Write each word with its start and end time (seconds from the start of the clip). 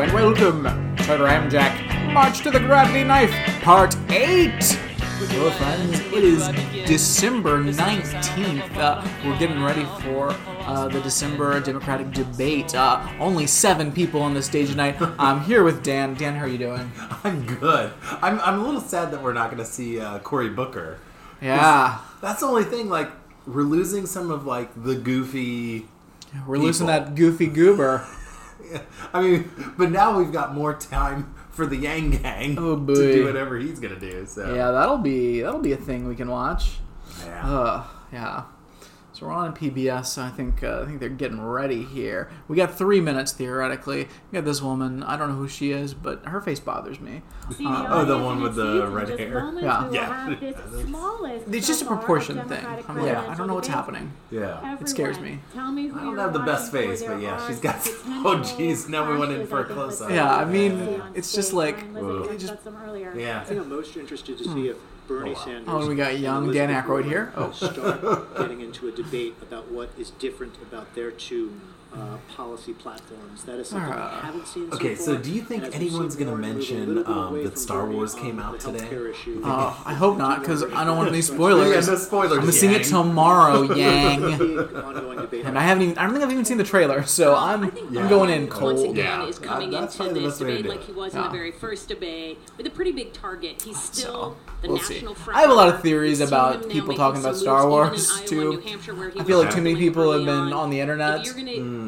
and 0.00 0.12
welcome 0.12 0.64
to 0.64 1.12
Ramjack 1.12 2.12
March 2.12 2.40
to 2.40 2.50
the 2.50 2.58
Gravity 2.58 3.04
Knife, 3.04 3.30
Part 3.62 3.94
8! 4.10 4.50
Hello, 4.50 5.52
friends. 5.52 6.00
It 6.00 6.24
is 6.24 6.48
December 6.84 7.62
19th. 7.62 8.76
Uh, 8.76 9.06
we're 9.24 9.38
getting 9.38 9.62
ready 9.62 9.84
for 10.02 10.34
uh, 10.62 10.88
the 10.88 11.00
December 11.00 11.60
Democratic 11.60 12.10
debate. 12.10 12.74
Uh, 12.74 13.08
only 13.20 13.46
seven 13.46 13.92
people 13.92 14.20
on 14.20 14.34
the 14.34 14.42
stage 14.42 14.70
tonight. 14.70 14.96
I'm 15.18 15.42
here 15.42 15.62
with 15.62 15.84
Dan. 15.84 16.14
Dan, 16.14 16.34
how 16.34 16.46
are 16.46 16.48
you 16.48 16.58
doing? 16.58 16.90
I'm 17.22 17.46
good. 17.46 17.92
I'm, 18.20 18.40
I'm 18.40 18.58
a 18.58 18.64
little 18.64 18.80
sad 18.80 19.12
that 19.12 19.22
we're 19.22 19.32
not 19.32 19.52
going 19.52 19.62
to 19.62 19.70
see 19.70 20.00
uh, 20.00 20.18
Cory 20.18 20.50
Booker. 20.50 20.98
Yeah. 21.40 22.00
That's 22.20 22.40
the 22.40 22.46
only 22.46 22.64
thing. 22.64 22.88
Like 22.88 23.12
we're 23.46 23.62
losing 23.62 24.06
some 24.06 24.32
of 24.32 24.44
like 24.44 24.70
the 24.74 24.96
goofy. 24.96 25.86
We're 26.48 26.58
losing 26.58 26.88
that 26.88 27.14
goofy 27.14 27.46
goober. 27.46 28.04
I 29.12 29.20
mean, 29.20 29.50
but 29.76 29.90
now 29.90 30.18
we've 30.18 30.32
got 30.32 30.54
more 30.54 30.74
time 30.74 31.34
for 31.50 31.66
the 31.66 31.76
Yang 31.76 32.10
Gang 32.22 32.56
Oh, 32.58 32.76
to 32.84 32.94
do 32.94 33.24
whatever 33.24 33.58
he's 33.58 33.78
going 33.80 33.94
to 33.94 34.00
do. 34.00 34.26
So 34.26 34.54
Yeah, 34.54 34.70
that'll 34.70 34.98
be 34.98 35.40
that'll 35.42 35.60
be 35.60 35.72
a 35.72 35.76
thing 35.76 36.06
we 36.08 36.16
can 36.16 36.30
watch. 36.30 36.78
Yeah. 37.24 37.46
Uh, 37.52 37.84
yeah. 38.12 38.44
So 39.14 39.26
we're 39.26 39.32
on 39.32 39.54
PBS. 39.54 40.06
So 40.06 40.22
I 40.22 40.28
think 40.30 40.64
uh, 40.64 40.82
I 40.82 40.86
think 40.86 40.98
they're 40.98 41.08
getting 41.08 41.40
ready 41.40 41.84
here. 41.84 42.30
We 42.48 42.56
got 42.56 42.76
three 42.76 43.00
minutes 43.00 43.30
theoretically. 43.30 44.08
We 44.32 44.36
got 44.36 44.44
this 44.44 44.60
woman. 44.60 45.04
I 45.04 45.16
don't 45.16 45.28
know 45.28 45.36
who 45.36 45.46
she 45.48 45.70
is, 45.70 45.94
but 45.94 46.24
her 46.26 46.40
face 46.40 46.58
bothers 46.58 46.98
me. 46.98 47.22
oh, 47.60 48.04
the 48.04 48.18
one 48.18 48.40
with 48.42 48.56
the 48.56 48.86
red 48.88 49.16
hair? 49.18 49.52
Yeah. 49.60 49.88
Yeah. 49.90 50.34
It's 51.46 51.66
just 51.68 51.82
a 51.82 51.86
proportion 51.86 52.36
thing. 52.48 52.64
I'm 52.88 52.96
like, 52.98 53.06
Yeah. 53.06 53.24
I 53.28 53.34
don't 53.36 53.46
know 53.46 53.54
what's 53.54 53.68
happening. 53.68 54.12
yeah. 54.30 54.76
It 54.80 54.88
scares 54.88 55.18
me. 55.20 55.38
Tell 55.52 55.70
me 55.70 55.90
I 55.90 56.02
don't 56.04 56.18
have 56.18 56.32
the 56.32 56.40
best 56.40 56.72
face, 56.72 57.02
but 57.02 57.20
yeah, 57.20 57.46
she's 57.46 57.60
got. 57.60 57.76
Oh, 58.26 58.38
jeez, 58.38 58.88
now 58.88 59.10
we 59.10 59.18
went 59.18 59.32
in 59.32 59.46
for 59.46 59.60
a 59.60 59.64
close 59.64 60.00
up. 60.00 60.10
Yeah, 60.10 60.34
I 60.34 60.44
mean, 60.44 61.00
it's 61.14 61.32
just 61.32 61.52
like- 61.52 61.78
it 61.78 62.38
just- 62.38 62.54
Yeah. 63.14 63.40
I 63.40 63.44
think 63.44 63.60
I'm 63.60 63.68
most 63.68 63.96
interested 63.96 64.38
to 64.38 64.44
see 64.44 64.68
if 64.68 64.76
Bernie 65.06 65.30
oh, 65.30 65.34
wow. 65.34 65.44
Sanders. 65.44 65.68
Oh, 65.68 65.78
and 65.80 65.88
we 65.88 65.94
got 65.96 66.18
young 66.18 66.52
Dan 66.52 66.70
Elizabeth 66.70 66.86
Aykroyd 66.86 67.04
here. 67.04 67.32
Oh. 67.36 67.50
start 67.52 68.36
getting 68.36 68.60
into 68.60 68.88
a 68.88 68.92
debate 68.92 69.34
about 69.42 69.70
what 69.70 69.90
is 69.98 70.10
different 70.10 70.56
about 70.62 70.94
their 70.94 71.10
two 71.10 71.60
uh, 71.96 72.16
policy 72.36 72.72
platforms. 72.72 73.44
That 73.44 73.58
is 73.58 73.68
something 73.68 73.92
Uh, 73.92 74.10
we 74.20 74.26
haven't 74.26 74.46
seen. 74.46 74.68
Okay, 74.72 74.94
so, 74.94 75.04
so 75.04 75.14
far. 75.14 75.22
do 75.22 75.30
you 75.30 75.42
think 75.42 75.64
And 75.64 75.74
as 75.74 75.80
we 75.80 75.86
see 75.88 75.94
anyone's 75.94 76.16
gonna 76.16 76.30
Warren 76.32 76.46
move 76.46 76.50
a 76.70 76.74
mention, 76.74 77.06
um, 77.06 77.44
that 77.44 77.58
Star 77.58 77.86
Wars 77.86 78.14
on 78.14 78.20
came 78.22 78.38
out 78.40 78.58
today? 78.60 78.78
healthcare 78.78 79.10
issue, 79.10 79.40
Uh, 79.44 79.74
I 79.84 79.94
hope 79.94 80.16
not, 80.18 80.40
because 80.40 80.62
I 80.64 80.84
don't 80.84 80.96
want 80.96 81.08
any 81.08 81.18
Yeah, 81.18 81.22
spoilers. 81.24 81.88
no 81.88 81.94
spoilers. 81.96 82.38
I'm 82.44 82.50
seeing 82.52 82.72
it 82.72 82.84
tomorrow, 82.84 83.62
Yang. 83.74 84.38
big 84.38 84.74
ongoing 84.74 85.18
debate. 85.18 85.44
And 85.46 85.58
I 85.58 85.62
haven't 85.62 85.82
even. 85.84 85.98
I 85.98 86.02
don't 86.04 86.12
think 86.12 86.24
I've 86.24 86.32
even 86.32 86.44
seen 86.44 86.58
the 86.58 86.64
trailer, 86.64 87.04
so 87.04 87.34
I'm. 87.36 87.64
I 87.64 87.68
think 87.70 87.96
I'm 87.96 88.08
going 88.08 88.30
in 88.30 88.48
cold. 88.48 88.74
Once 88.76 88.82
again, 88.82 88.96
Yeah. 89.20 89.26
is 89.26 89.38
coming 89.38 89.70
That- 89.70 89.98
into 89.98 90.14
this 90.14 90.24
best 90.24 90.40
way 90.42 90.50
to 90.50 90.56
debate 90.62 90.70
like 90.70 90.84
he 90.84 90.92
was 90.92 91.14
Yeah. 91.14 91.26
in 91.26 91.32
the 91.32 91.36
very 91.38 91.52
first 91.52 91.88
debate 91.88 92.38
with 92.56 92.66
a 92.66 92.70
pretty 92.70 92.92
big 92.92 93.12
target. 93.12 93.62
He's 93.62 93.78
still 93.78 94.04
So, 94.04 94.36
the 94.62 94.68
we'll 94.68 94.78
see. 94.78 94.94
national 94.94 95.14
front. 95.14 95.38
I 95.38 95.42
have 95.42 95.50
a 95.50 95.54
lot 95.54 95.68
of 95.68 95.80
theories 95.82 96.20
about 96.20 96.68
people 96.68 96.94
talking 96.94 97.20
about 97.20 97.36
Star 97.36 97.68
Wars, 97.68 98.20
too. 98.22 98.40
and 98.40 98.50
New 98.50 98.60
Hampshire, 98.70 98.94
where 98.94 99.10
he 99.10 99.20
I 99.20 99.24
feel 99.24 99.38
like 99.38 99.50
too 99.50 99.60
many 99.62 99.76
people 99.76 100.10
have 100.12 100.24
been 100.24 100.34
on. 100.34 100.52
on 100.52 100.70
the 100.70 100.78
If 100.78 100.82
internet. 100.82 101.24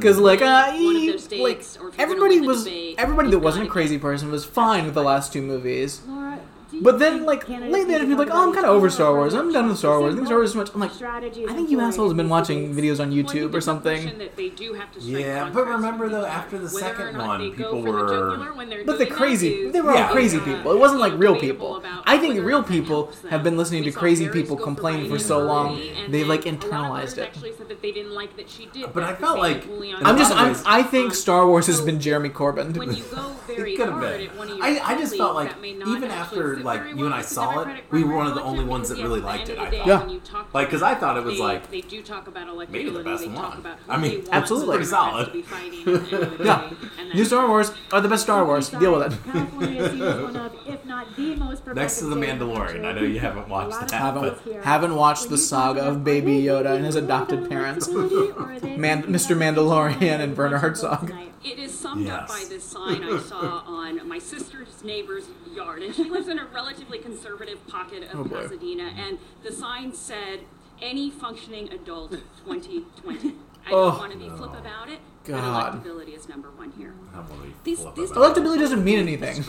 You're 0.05 0.15
gonna 0.15 0.39
Because 0.41 0.41
like, 0.41 0.43
uh, 0.43 0.73
win 0.77 0.85
one 0.85 0.97
of 0.97 1.07
those 1.07 1.33
like 1.33 1.59
or 1.59 1.63
if 1.63 1.79
you're 1.79 1.91
gonna 1.91 2.03
everybody 2.03 2.41
was 2.41 2.65
debate, 2.65 2.95
everybody 2.99 3.31
that 3.31 3.39
wasn't 3.39 3.67
a 3.67 3.71
crazy 3.71 3.99
person 3.99 4.31
was 4.31 4.45
fine 4.45 4.85
with 4.85 4.95
the 4.95 5.03
last 5.03 5.33
two 5.33 5.43
movies. 5.43 6.01
Laura, 6.07 6.37
do 6.37 6.41
you 6.43 6.56
But 6.83 6.99
then, 6.99 7.25
like 7.25 7.47
candidates 7.47 7.73
lately, 7.73 7.95
need 7.95 8.01
I'd 8.01 8.01
to 8.03 8.07
be 8.09 8.15
like, 8.15 8.29
"Oh, 8.31 8.49
I'm 8.49 8.53
kind 8.53 8.67
of 8.67 8.73
over 8.73 8.91
Star 8.91 9.13
Wars. 9.15 9.35
I'm 9.35 9.53
done 9.53 9.69
with 9.69 9.79
Star 9.79 10.01
Wars. 10.01 10.15
I 10.15 10.17
think 10.17 10.27
Star 10.27 10.39
Wars 10.39 10.49
is 10.51 10.53
too 10.55 10.59
much." 10.61 10.71
I'm 10.75 10.81
like, 10.81 10.93
strategies 10.93 11.49
I 11.49 11.53
think 11.55 11.71
you 11.71 11.81
assholes 11.81 12.11
have 12.11 12.17
been 12.17 12.29
watching 12.29 12.75
videos 12.75 12.99
on 13.01 13.11
Well, 13.11 13.21
I 13.21 13.23
think 13.23 13.29
YouTube 13.31 13.55
or 13.55 13.61
something. 13.61 14.03
question 14.03 14.19
that 14.19 14.37
they 14.37 14.49
do 14.51 14.75
have 14.75 14.93
to 14.93 15.01
strike 15.01 15.21
Yeah, 15.25 15.51
but 15.53 15.67
remember 15.67 16.09
though, 16.09 16.25
after 16.27 16.59
the 16.59 16.69
second 16.69 17.17
one, 17.19 17.53
people 17.53 17.83
were- 17.83 18.09
jugular 18.09 18.55
they're 18.69 18.85
But 18.85 18.99
the 18.99 19.07
crazy, 19.07 19.71
they 19.71 19.81
were 19.81 19.93
all 19.93 20.09
crazy 20.09 20.41
people. 20.41 20.73
It 20.73 20.79
wasn't 20.79 21.01
like 21.01 21.13
real 21.17 21.37
people. 21.39 21.83
I 22.05 22.19
think 22.19 22.45
real 22.45 22.63
people 22.63 23.13
have 23.31 23.43
been 23.43 23.57
listening 23.57 23.85
to 23.85 23.93
crazy 23.93 24.29
people 24.29 24.57
go 24.57 24.65
complain 24.65 25.09
for 25.09 25.19
so 25.19 25.39
long. 25.39 25.81
They've 26.09 26.27
like 26.27 26.47
a 26.47 26.51
lot 26.51 26.55
of 26.55 26.61
internalized 26.71 27.19
it. 27.19 27.29
Actually 27.29 27.53
said 27.57 27.69
that 27.69 27.81
they 27.83 27.93
didn't 27.93 28.15
like 28.15 28.37
that 28.37 28.51
she 28.51 28.67
did. 28.67 28.93
But 28.93 29.03
I 29.05 29.15
felt 29.15 29.39
like- 29.39 29.63
same 29.63 29.69
bully 29.71 29.93
on 29.93 30.01
in 30.01 30.07
I'm 30.07 30.19
just. 30.19 30.33
I'm, 30.35 30.57
I 30.67 30.83
think 30.83 31.15
Star 31.15 31.47
Wars 31.47 31.67
has 31.69 31.81
been 31.81 32.01
Jeremy 32.01 32.29
Corbyn. 32.31 32.77
when 32.77 32.95
you 32.95 33.03
go 33.05 33.33
very 33.47 33.75
It 33.75 33.77
could've 33.77 34.01
been. 34.01 34.21
at 34.29 34.37
one 34.37 34.51
of 34.51 34.57
your 34.57 34.65
I, 34.67 34.81
I 34.85 34.99
just 34.99 35.17
felt 35.17 35.35
like 35.35 35.51
that 35.51 35.61
may 35.61 35.73
not 35.75 35.89
even 35.89 36.11
actually 36.11 36.56
after 36.59 36.65
like 36.65 36.97
you 36.97 37.05
and 37.07 37.15
I 37.15 37.23
saw 37.23 37.61
it, 37.61 37.85
we 37.91 38.05
were 38.05 38.15
one 38.17 38.27
of 38.27 38.35
the 38.35 38.43
only 38.43 38.65
ones 38.65 38.89
that 38.89 38.99
really 39.03 39.21
liked 39.21 39.49
it. 39.49 39.59
I 39.59 39.71
thought. 39.71 39.87
Yeah. 39.87 40.01
when 40.01 40.11
you 40.11 40.21
talk 40.21 40.53
Like, 40.55 40.71
'cause 40.71 40.81
about 40.81 40.97
I 40.97 41.01
thought 41.01 41.17
it 41.17 41.25
was 41.25 41.39
like 41.39 41.71
they 41.71 41.81
do 41.81 42.03
talk 42.03 42.27
about 42.29 42.47
maybe 42.71 42.91
the 42.91 43.01
best 43.03 43.23
they 43.23 43.29
talk 43.29 43.51
one. 43.51 43.59
about 43.59 43.79
I 43.89 43.97
mean, 43.99 44.25
Absolutely. 44.31 44.77
Pretty 44.77 44.91
solid. 44.91 45.27
to 45.27 45.33
be 45.33 45.43
fighting 45.55 45.81
at 45.81 45.85
the 45.85 45.93
end 46.17 46.23
of 46.33 46.39
the 46.39 46.45
Yeah. 46.45 46.71
New 47.15 47.25
Star 47.25 47.49
Wars 47.49 47.73
are 47.93 48.01
the 48.01 48.09
best 48.09 48.23
Star 48.25 48.45
Wars. 48.45 48.69
Deal 48.71 48.93
with 48.99 49.13
it. 49.13 49.33
California 49.33 49.83
is 49.83 49.91
seen 49.93 50.03
as 50.03 50.23
one 50.23 50.37
of, 50.37 50.53
if 50.67 50.85
not 50.85 51.17
the 51.17 51.37
Next 51.75 51.99
to 51.99 52.07
the 52.07 52.17
progressive 52.17 52.19
state 52.19 52.29
in 52.31 52.39
Mandalorian. 52.39 52.85
I 52.85 52.93
know 52.93 53.03
you 53.03 53.19
haven't 53.21 53.49
watched 53.49 53.81
that, 53.81 53.91
haven't 53.91 54.39
haven't 54.65 54.95
watched 54.95 55.29
the 55.29 55.39
saga 55.39 55.83
of 55.83 56.05
Baby 56.05 56.43
Yoda 56.43 56.75
and 56.77 56.85
his 56.85 56.97
adopted 56.97 57.49
parents, 57.49 57.89
electability, 57.89 58.37
or 58.37 58.53
are 58.53 58.61
they 58.61 58.77
Man- 58.77 59.05
Mr. 59.05 59.37
Mandalorian 59.37 60.21
and 60.21 60.37
Werner 60.37 60.59
Herzog. 60.59 61.13
It 61.47 61.59
is 61.61 61.79
summed 61.79 62.09
up 62.09 62.27
by 62.27 62.45
this 62.49 62.65
sign 62.65 63.05
I 63.05 63.21
saw 63.21 63.63
on 63.67 64.07
my 64.09 64.19
sister's 64.19 64.83
neighbor's 64.83 65.25
yard, 65.55 65.83
and 65.83 65.95
she 65.95 66.05
lives 66.11 66.27
in 66.29 66.39
a 66.41 66.45
relatively 66.47 66.99
conservative 66.99 67.65
pocket 67.69 68.03
of 68.13 68.19
Oh. 68.21 68.25
Pasadena. 68.25 68.93
And 68.97 69.19
the 69.45 69.53
sign 69.53 69.93
said, 69.95 70.41
"Any 70.83 71.09
functioning 71.11 71.73
adult, 71.73 72.11
2020." 72.45 73.37
I 73.67 73.71
Oh. 73.73 73.91
don't 73.91 73.99
want 73.99 74.13
to 74.13 74.19
be 74.19 74.29
flip 74.29 74.51
about 74.55 74.89
it, 74.89 75.01
God. 75.25 75.83
but 75.83 75.85
electability 75.85 76.17
is 76.17 76.29
number 76.29 76.51
one 76.51 76.73
here. 76.79 76.95
I 77.13 77.17
don't 77.19 77.31
wanna 77.31 77.51
These, 77.65 77.85
these. 77.97 78.11
Electability 78.11 78.59
doesn't 78.61 78.85
mean 78.85 78.99
anything. 78.99 79.45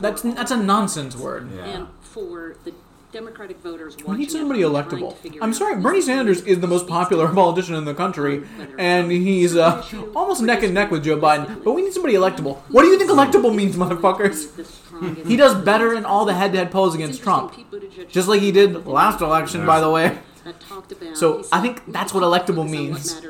That's 0.00 0.22
that's 0.22 0.50
a 0.50 0.56
nonsense 0.56 1.16
word. 1.16 1.50
Yeah. 1.54 1.64
And 1.64 1.88
for 2.02 2.56
the 2.64 2.72
Democratic 3.12 3.58
voters 3.60 3.96
We 4.06 4.18
need 4.18 4.30
somebody 4.30 4.62
home 4.62 4.72
trying 4.72 4.88
to 4.88 4.96
electable. 4.96 5.42
I'm 5.42 5.52
sorry, 5.52 5.76
Bernie 5.80 6.00
Sanders 6.00 6.42
is 6.42 6.60
the 6.60 6.66
most 6.66 6.86
popular 6.86 7.28
politician 7.28 7.74
in 7.74 7.84
the 7.84 7.94
country, 7.94 8.42
and 8.78 9.10
he's 9.10 9.56
uh, 9.56 9.84
almost 10.14 10.42
neck 10.42 10.62
and 10.62 10.74
neck 10.74 10.90
with 10.90 11.04
Joe 11.04 11.18
Biden. 11.18 11.64
But 11.64 11.72
we 11.72 11.82
need 11.82 11.92
somebody 11.92 12.14
electable. 12.14 12.58
What 12.68 12.82
do 12.82 12.88
you 12.88 12.98
think 12.98 13.10
electable 13.10 13.54
means, 13.54 13.76
motherfuckers? 13.76 15.26
He 15.26 15.36
does 15.36 15.54
better 15.54 15.94
in 15.94 16.04
all 16.04 16.24
the 16.24 16.34
head-to-head 16.34 16.70
polls 16.70 16.94
against 16.94 17.22
Trump, 17.22 17.54
just 18.08 18.28
like 18.28 18.40
he 18.40 18.52
did 18.52 18.86
last 18.86 19.20
election, 19.20 19.66
by 19.66 19.80
the 19.80 19.90
way. 19.90 20.18
that 20.44 20.60
talked 20.60 20.92
about. 20.92 21.16
So, 21.16 21.38
he 21.38 21.38
I 21.38 21.42
said, 21.42 21.62
think 21.62 21.86
"We 21.86 21.92
that's 21.92 22.12
have 22.12 22.22
what 22.22 22.28
to 22.46 22.52
electable 22.52 22.56
focus 22.56 22.58
on 22.58 22.70
means." 22.70 23.14
What 23.14 23.24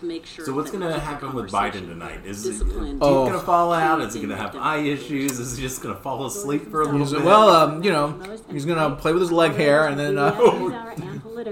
discipline 0.00 0.02
to 0.02 0.06
make 0.06 0.26
sure. 0.26 0.44
So 0.44 0.52
what's 0.54 0.70
gonna 0.70 0.86
we 0.86 0.92
keep 0.92 1.00
the 1.02 1.06
happen 1.06 1.34
with 1.34 1.50
Biden 1.50 1.88
tonight? 1.88 2.20
Is 2.26 2.42
disciplined. 2.42 3.02
he 3.02 3.08
Oh. 3.08 3.26
gonna 3.26 3.38
fall 3.40 3.72
out? 3.72 4.00
Is 4.00 4.14
he 4.14 4.20
gonna 4.20 4.36
have 4.36 4.56
eye 4.56 4.78
issues? 4.78 5.38
Is 5.38 5.56
he 5.56 5.62
just 5.62 5.82
gonna 5.82 5.96
fall 5.96 6.26
asleep 6.26 6.70
for 6.70 6.82
a 6.82 6.84
little 6.86 7.06
bit? 7.10 7.24
well, 7.24 7.48
um, 7.48 7.82
you 7.84 7.90
know, 7.92 8.18
he's 8.50 8.64
gonna 8.64 8.96
play 8.96 9.12
with 9.12 9.22
his 9.22 9.32
leg 9.32 9.52
hair, 9.52 9.86
and 9.86 9.98
then 9.98 10.18
uh, 10.18 10.30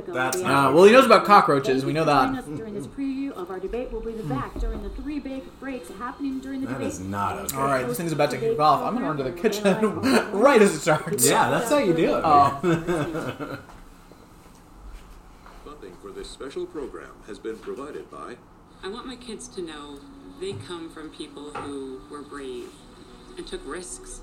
That's 0.08 0.36
uh, 0.38 0.42
not- 0.48 0.74
well, 0.74 0.84
he 0.84 0.92
knows 0.92 1.06
about 1.06 1.24
cockroaches. 1.24 1.84
We 1.84 1.92
know 1.92 2.04
that. 2.04 2.34
Joining 2.44 2.56
during 2.56 2.74
this 2.74 2.86
preview 2.86 3.32
of 3.32 3.50
our 3.50 3.58
debate, 3.58 3.90
we'll 3.90 4.02
be 4.02 4.12
back 4.12 4.52
during 4.60 4.82
the 4.82 4.90
three 4.90 5.18
big 5.18 5.42
breaks 5.60 5.88
happening 5.98 6.40
during 6.40 6.60
the 6.60 6.66
That 6.66 6.74
debate. 6.74 6.88
is 6.88 7.00
not 7.00 7.38
okay. 7.38 7.56
All 7.56 7.64
right, 7.64 7.86
this 7.86 7.96
thing's 7.96 8.12
about 8.12 8.30
to 8.32 8.38
kick 8.38 8.58
off. 8.60 8.82
I'm 8.82 8.94
gonna 8.94 9.06
run 9.06 9.16
to 9.18 9.22
the 9.24 9.32
kitchen 9.32 10.00
right 10.32 10.60
as 10.60 10.74
it 10.74 10.80
starts. 10.80 11.26
Yeah, 11.28 11.48
that's 11.50 11.70
how 11.70 11.78
you 11.78 11.94
do 11.94 12.16
it. 12.16 12.22
Oh. 12.24 12.58
man. 12.62 13.58
Funding 15.64 15.92
for 16.02 16.07
this 16.18 16.28
special 16.28 16.66
program 16.66 17.12
has 17.28 17.38
been 17.38 17.56
provided 17.56 18.10
by 18.10 18.36
I 18.82 18.88
want 18.88 19.06
my 19.06 19.14
kids 19.14 19.46
to 19.54 19.62
know 19.62 20.00
they 20.40 20.52
come 20.52 20.90
from 20.90 21.10
people 21.10 21.52
who 21.52 22.00
were 22.10 22.22
brave 22.22 22.70
and 23.36 23.46
took 23.46 23.60
risks, 23.64 24.20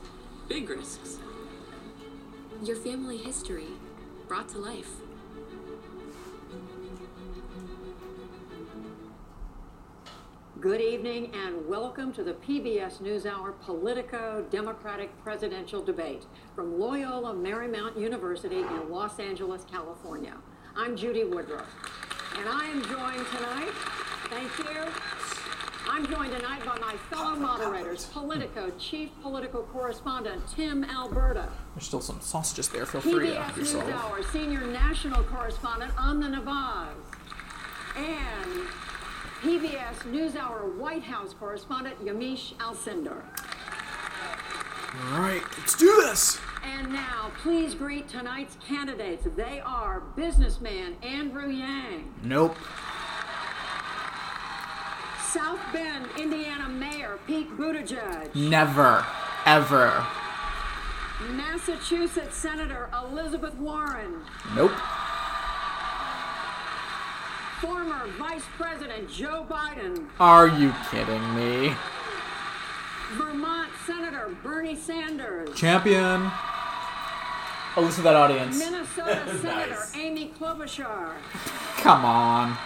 big 0.50 0.70
risks. 0.70 1.20
Your 2.62 2.76
family 2.76 3.16
history 3.16 3.68
brought 4.28 4.50
to 4.50 4.58
life. 4.58 4.90
Good 10.60 10.82
evening 10.82 11.32
and 11.34 11.66
welcome 11.66 12.12
to 12.12 12.24
the 12.24 12.34
PBS 12.34 13.02
NewsHour 13.02 13.54
Politico 13.62 14.46
Democratic 14.52 15.18
Presidential 15.24 15.82
Debate 15.82 16.26
from 16.56 16.78
Loyola 16.78 17.34
Marymount 17.34 17.98
University 17.98 18.60
in 18.60 18.90
Los 18.90 19.18
Angeles, 19.18 19.64
California. 19.64 20.34
I'm 20.78 20.96
Judy 20.98 21.24
Woodruff, 21.24 21.68
and 22.38 22.50
I 22.50 22.66
am 22.66 22.82
joined 22.84 23.26
tonight, 23.36 23.72
thank 24.30 24.52
you. 24.60 24.82
I'm 25.90 26.06
joined 26.08 26.34
tonight 26.34 26.66
by 26.66 26.78
my 26.80 26.96
fellow 27.10 27.36
moderators, 27.36 28.06
Politico 28.08 28.72
Chief 28.78 29.10
Political 29.22 29.64
Correspondent 29.64 30.42
Tim 30.54 30.84
Alberta, 30.84 31.48
There's 31.76 31.86
still 31.86 32.02
some 32.02 32.20
sausages 32.22 32.68
there. 32.70 32.86
Feel 32.86 33.02
free 33.02 33.28
to 33.28 33.36
PBS. 33.36 33.82
NewsHour 33.84 34.32
Senior 34.34 34.62
National 34.68 35.24
Correspondent 35.24 35.94
Amna 35.98 36.30
Nawaz, 36.42 36.90
and 37.96 38.68
PBS 39.42 39.96
NewsHour 40.12 40.76
White 40.78 41.04
House 41.04 41.34
Correspondent 41.40 42.04
Yamiche 42.04 42.54
Alcindor. 42.58 43.22
All 45.14 45.20
right, 45.20 45.42
let's 45.58 45.76
do 45.76 45.94
this. 46.04 46.40
And 46.64 46.92
now, 46.92 47.32
please 47.42 47.76
greet 47.76 48.08
tonight's 48.08 48.58
candidates. 48.68 49.28
They 49.36 49.60
are 49.60 50.00
businessman 50.16 50.96
Andrew 51.04 51.50
Yang, 51.50 52.14
Nope. 52.24 52.56
South 55.32 55.60
Bend, 55.74 56.08
Indiana 56.18 56.70
Mayor 56.70 57.20
Pete 57.28 57.50
Buttigieg. 57.58 58.34
Never, 58.36 59.06
ever. 59.46 60.06
Massachusetts 61.32 62.38
Senator 62.38 62.90
Elizabeth 63.04 63.56
Warren. 63.56 64.22
Nope. 64.56 64.72
Former 67.62 68.08
Vice 68.18 68.46
President 68.58 69.10
Joe 69.10 69.46
Biden. 69.50 70.08
Are 70.20 70.48
you 70.48 70.74
kidding 70.92 71.36
me? 71.36 71.74
Vermont 73.14 73.70
Senator 73.86 74.36
Bernie 74.42 74.76
Sanders. 74.76 75.56
Champion. 75.56 76.32
Oh, 77.78 77.82
listen 77.82 77.98
to 77.98 78.02
that 78.04 78.16
audience. 78.16 78.58
Minnesota 78.58 79.38
Senator 79.42 79.84
Amy 79.96 80.32
Klobuchar. 80.40 81.12
Come 81.78 82.06
on. 82.06 82.58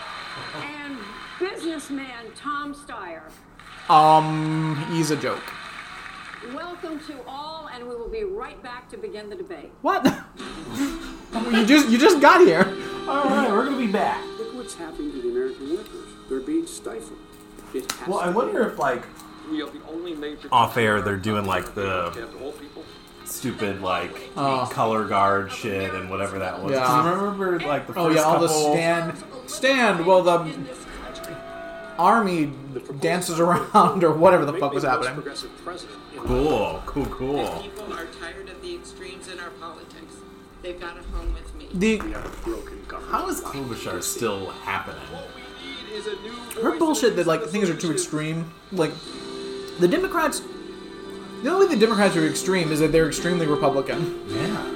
And 0.55 0.97
businessman 1.39 2.31
Tom 2.35 2.73
Steyer. 2.73 3.23
Um, 3.89 4.85
he's 4.91 5.11
a 5.11 5.15
joke. 5.17 5.41
Welcome 6.53 6.99
to 7.07 7.15
all, 7.27 7.67
and 7.73 7.87
we 7.87 7.95
will 7.95 8.07
be 8.07 8.23
right 8.23 8.61
back 8.63 8.87
to 8.91 8.97
begin 8.97 9.29
the 9.29 9.35
debate. 9.35 9.71
What? 9.81 10.05
you 11.51 11.65
just 11.65 11.89
you 11.89 11.97
just 11.97 12.21
got 12.21 12.41
here. 12.41 12.65
All 13.09 13.25
right, 13.25 13.51
we're 13.51 13.65
gonna 13.65 13.77
be 13.77 13.91
back. 13.91 14.23
Look 14.37 14.53
what's 14.55 14.75
happening 14.75 15.11
to 15.11 15.21
the 15.21 15.29
American 15.29 15.75
workers. 15.75 16.07
They're 16.29 16.39
being 16.39 16.65
stifled. 16.65 17.19
It 17.73 17.91
has 17.91 18.07
Well, 18.07 18.19
I 18.19 18.29
wonder 18.29 18.61
end. 18.63 18.71
if 18.71 18.79
like 18.79 19.03
We 19.49 19.61
are 19.61 19.69
the 19.69 19.81
only 19.89 20.13
major 20.15 20.47
off 20.51 20.77
air 20.77 21.01
they're 21.01 21.15
doing 21.17 21.45
like 21.45 21.73
the 21.75 22.07
after 22.07 22.25
all 22.43 22.51
people. 22.53 22.83
stupid 23.25 23.81
like 23.81 24.29
Oh. 24.37 24.67
color 24.71 25.05
guard 25.05 25.51
shit 25.51 25.93
and 25.93 26.09
whatever 26.09 26.39
that 26.39 26.61
was. 26.61 26.71
Yeah. 26.73 26.85
'Cause 26.85 27.05
Remember 27.05 27.59
like 27.61 27.87
the 27.87 27.93
first 27.93 28.05
Oh 28.05 28.09
yeah, 28.09 28.21
all 28.23 28.39
the 28.39 28.47
stand 28.47 29.13
stand. 29.47 30.05
Well, 30.05 30.21
the 30.23 30.53
army 31.97 32.51
dances 32.99 33.39
around 33.39 34.03
or 34.03 34.13
whatever 34.13 34.45
the 34.45 34.53
fuck 34.53 34.73
was 34.73 34.83
Maybe 34.83 34.91
the 34.93 34.97
most 34.97 35.05
happening. 35.07 35.13
progressive 35.15 35.51
president 35.65 35.97
in 36.15 36.19
Cool, 36.21 36.83
cool, 36.85 37.05
cool. 37.07 37.59
People 37.61 37.93
are 37.93 38.05
tired 38.19 38.49
of 38.49 38.61
the 38.61 38.75
extremes 38.75 39.27
in 39.27 39.39
our 39.39 39.49
politics. 39.51 40.15
They've 40.61 40.79
got 40.79 40.97
a 40.97 41.03
home 41.15 41.33
with 41.33 41.55
me. 41.55 41.69
The 41.73 42.01
We 42.01 42.11
have 42.11 42.25
a. 42.25 42.95
How 43.11 43.27
is 43.29 43.41
Klobuchar 43.41 44.03
still 44.03 44.47
happening? 44.63 45.01
Is 45.93 46.07
a 46.07 46.11
new 46.21 46.61
her 46.61 46.77
bullshit 46.77 47.15
that 47.15 47.25
like 47.27 47.43
things 47.45 47.69
are 47.69 47.75
too 47.75 47.91
extreme. 47.91 48.51
Like 48.71 48.91
the 49.79 49.87
Democrats. 49.87 50.41
The 51.43 51.49
only 51.49 51.67
way 51.67 51.73
the 51.75 51.79
Democrats 51.79 52.15
are 52.17 52.27
extreme 52.27 52.71
is 52.71 52.79
that 52.79 52.91
they're 52.91 53.07
extremely 53.07 53.47
Republican. 53.47 54.19
Yeah. 54.29 54.75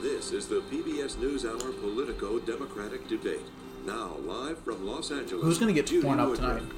This 0.00 0.32
is 0.32 0.46
the 0.48 0.60
PBS 0.70 1.16
NewsHour 1.16 1.78
Politico 1.80 2.38
Democratic 2.38 3.06
Debate. 3.08 3.40
Now, 3.84 4.16
live 4.24 4.58
from 4.58 4.86
Los 4.86 5.10
Angeles. 5.10 5.44
Who's 5.44 5.58
gonna 5.58 5.72
get 5.72 5.86
Judy 5.86 6.02
torn 6.02 6.20
up 6.20 6.30
Woodruff. 6.30 6.58
tonight? 6.58 6.72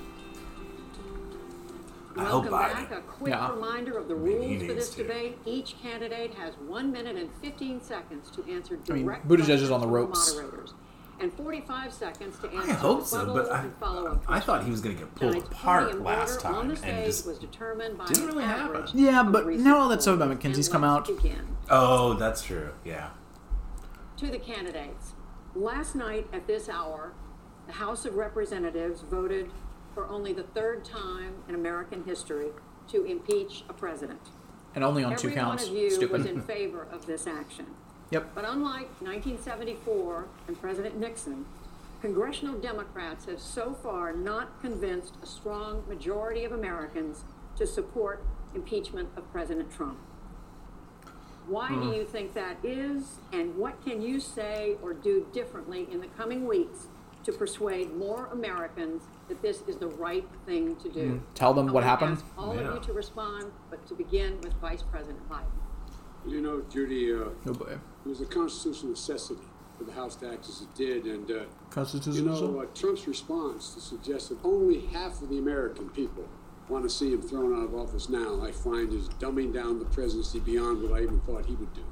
I 2.17 2.25
hope 2.25 2.44
Welcome 2.50 2.52
back. 2.52 2.91
A 2.93 3.00
quick 3.00 3.32
Yeah. 3.32 3.52
reminder 3.52 3.99
of 3.99 4.06
the 4.08 4.14
mean, 4.14 4.41
he 4.43 4.56
rules 4.56 4.67
for 4.69 4.75
this 4.75 4.91
to. 4.91 5.02
debate. 5.02 5.37
Each 5.44 5.75
candidate 5.82 6.32
has 6.35 6.55
one 6.67 6.93
minute 6.93 7.17
and 7.17 7.29
15 7.43 7.81
seconds 7.82 8.31
to 8.31 8.44
answer 8.50 8.79
I 8.88 8.93
mean, 8.93 9.05
direct 9.05 9.29
Buttigieg 9.29 9.50
is 9.62 9.70
on 9.70 9.81
the 9.81 9.87
from 9.87 9.94
ropes. 9.94 10.35
moderators, 10.35 10.75
and 11.21 11.33
45 11.33 11.93
seconds 11.93 12.39
to 12.41 12.51
I 12.51 12.55
answer 12.55 12.73
hope 12.75 13.07
so, 13.07 13.33
but 13.33 13.51
I, 13.51 13.63
and 13.63 14.21
I 14.29 14.41
thought 14.41 14.65
he 14.65 14.71
was 14.71 14.81
gonna 14.81 14.95
get 14.95 15.15
pulled 15.15 15.37
apart 15.37 15.85
podium 15.85 16.05
last 16.05 16.41
time 16.41 16.69
the 16.69 16.75
and 16.75 16.79
stage 16.79 17.07
just. 17.07 17.27
was 17.27 17.39
determined 17.39 17.99
by 17.99 18.07
didn't 18.07 18.27
really 18.27 18.45
happen. 18.45 18.87
Yeah, 18.95 19.23
but 19.23 19.47
now 19.47 19.79
all 19.79 19.89
that 19.89 20.03
stuff 20.03 20.17
about 20.17 20.39
McKinsey's 20.39 20.69
come 20.69 20.85
out. 20.85 21.07
Begin. 21.07 21.57
Oh, 21.71 22.15
that's 22.15 22.43
true. 22.43 22.73
Yeah. 22.85 23.11
To 24.19 24.27
the 24.27 24.39
candidates. 24.39 25.15
Last 25.55 25.95
night 25.95 26.27
at 26.33 26.47
this 26.47 26.69
hour, 26.69 27.13
the 27.67 27.75
House 27.75 28.05
of 28.05 28.17
Representatives 28.17 29.03
voted 29.03 29.51
for 29.95 30.09
only 30.09 30.33
the 30.33 30.43
third 30.43 30.85
time 30.85 31.35
in 31.49 31.55
American 31.55 32.05
history 32.05 32.49
to 32.89 33.05
impeach 33.05 33.65
a 33.69 33.73
president. 33.73 34.21
And 34.75 34.83
only 34.83 35.05
on 35.05 35.17
two 35.17 35.31
counts. 35.31 35.65
Every 35.69 35.77
one 35.77 35.87
of 35.87 36.03
you 36.03 36.09
was 36.09 36.27
in 36.27 36.43
favor 36.43 36.83
of 36.91 37.07
this 37.07 37.27
action. 37.27 37.67
Yep. 38.15 38.31
But 38.33 38.45
unlike 38.45 38.89
1974 39.01 40.27
and 40.47 40.61
President 40.61 40.97
Nixon, 40.97 41.47
congressional 42.01 42.57
Democrats 42.57 43.25
have 43.25 43.41
so 43.41 43.75
far 43.75 44.13
not 44.13 44.61
convinced 44.61 45.15
a 45.21 45.27
strong 45.27 45.83
majority 45.89 46.45
of 46.45 46.53
Americans 46.53 47.25
to 47.57 47.67
support 47.67 48.25
impeachment 48.55 49.09
of 49.17 49.29
President 49.33 49.69
Trump. 49.73 49.99
Why 51.49 51.71
do 51.71 51.75
hmm. 51.75 51.93
you 51.93 52.05
think 52.05 52.35
that 52.35 52.57
is, 52.63 53.17
and 53.33 53.57
what 53.57 53.85
can 53.85 54.01
you 54.01 54.21
say 54.21 54.77
or 54.81 54.95
do 54.95 55.27
differently 55.33 55.89
in 55.91 56.01
the 56.01 56.07
coming 56.07 56.47
weeks 56.47 56.87
to 57.25 57.33
persuade 57.33 57.97
more 57.97 58.27
Americans 58.27 59.03
that 59.29 59.43
this 59.43 59.63
is 59.67 59.79
the 59.79 59.89
right 59.89 60.27
thing 60.47 60.77
to 60.77 60.89
do? 60.89 61.09
Hmm. 61.09 61.19
Tell 61.35 61.53
them 61.53 61.69
I 61.69 61.73
what 61.73 61.75
wanna 61.83 61.87
happened. 61.87 62.13
ask 62.13 62.25
all 62.39 62.55
Yeah. 62.55 62.69
of 62.69 62.75
you 62.75 62.81
to 62.83 62.93
respond, 62.93 63.51
but 63.71 63.85
to 63.89 63.95
begin 63.95 64.41
with 64.41 64.53
Vice 64.61 64.85
President 64.85 65.29
Biden. 65.29 65.64
You 66.26 66.41
know, 66.41 66.62
Judy, 66.73 67.12
uh, 67.12 67.29
Oh 67.47 67.53
boy. 67.53 67.79
it 68.05 68.09
was 68.09 68.21
a 68.21 68.26
constitutional 68.26 68.93
necessity 68.93 69.43
for 69.76 69.85
the 69.85 69.93
House 69.93 70.17
to 70.17 70.32
act 70.32 70.49
as 70.49 70.62
it 70.62 70.75
did, 70.75 71.05
and 71.05 71.31
uh, 71.31 71.35
you 72.12 72.23
know, 72.23 72.61
uh, 72.61 72.67
Trump's 72.75 73.06
response 73.09 73.75
to 73.75 73.81
suggest 73.81 74.29
that 74.31 74.38
only 74.44 74.87
half 74.87 75.21
of 75.21 75.29
the 75.29 75.38
American 75.38 75.88
people 75.91 76.25
want 76.69 76.85
to 76.85 76.88
see 76.91 77.12
him 77.12 77.21
thrown 77.21 77.53
out 77.55 77.65
of 77.65 77.75
office 77.75 78.09
now, 78.09 78.41
I 78.43 78.53
find 78.53 78.93
is 78.93 79.09
dumbing 79.21 79.53
down 79.53 79.79
the 79.79 79.85
presidency 79.87 80.41
beyond 80.41 80.82
what 80.82 80.99
I 80.99 81.03
even 81.03 81.21
thought 81.21 81.44
he 81.44 81.55
would 81.56 81.75
do. 81.75 81.85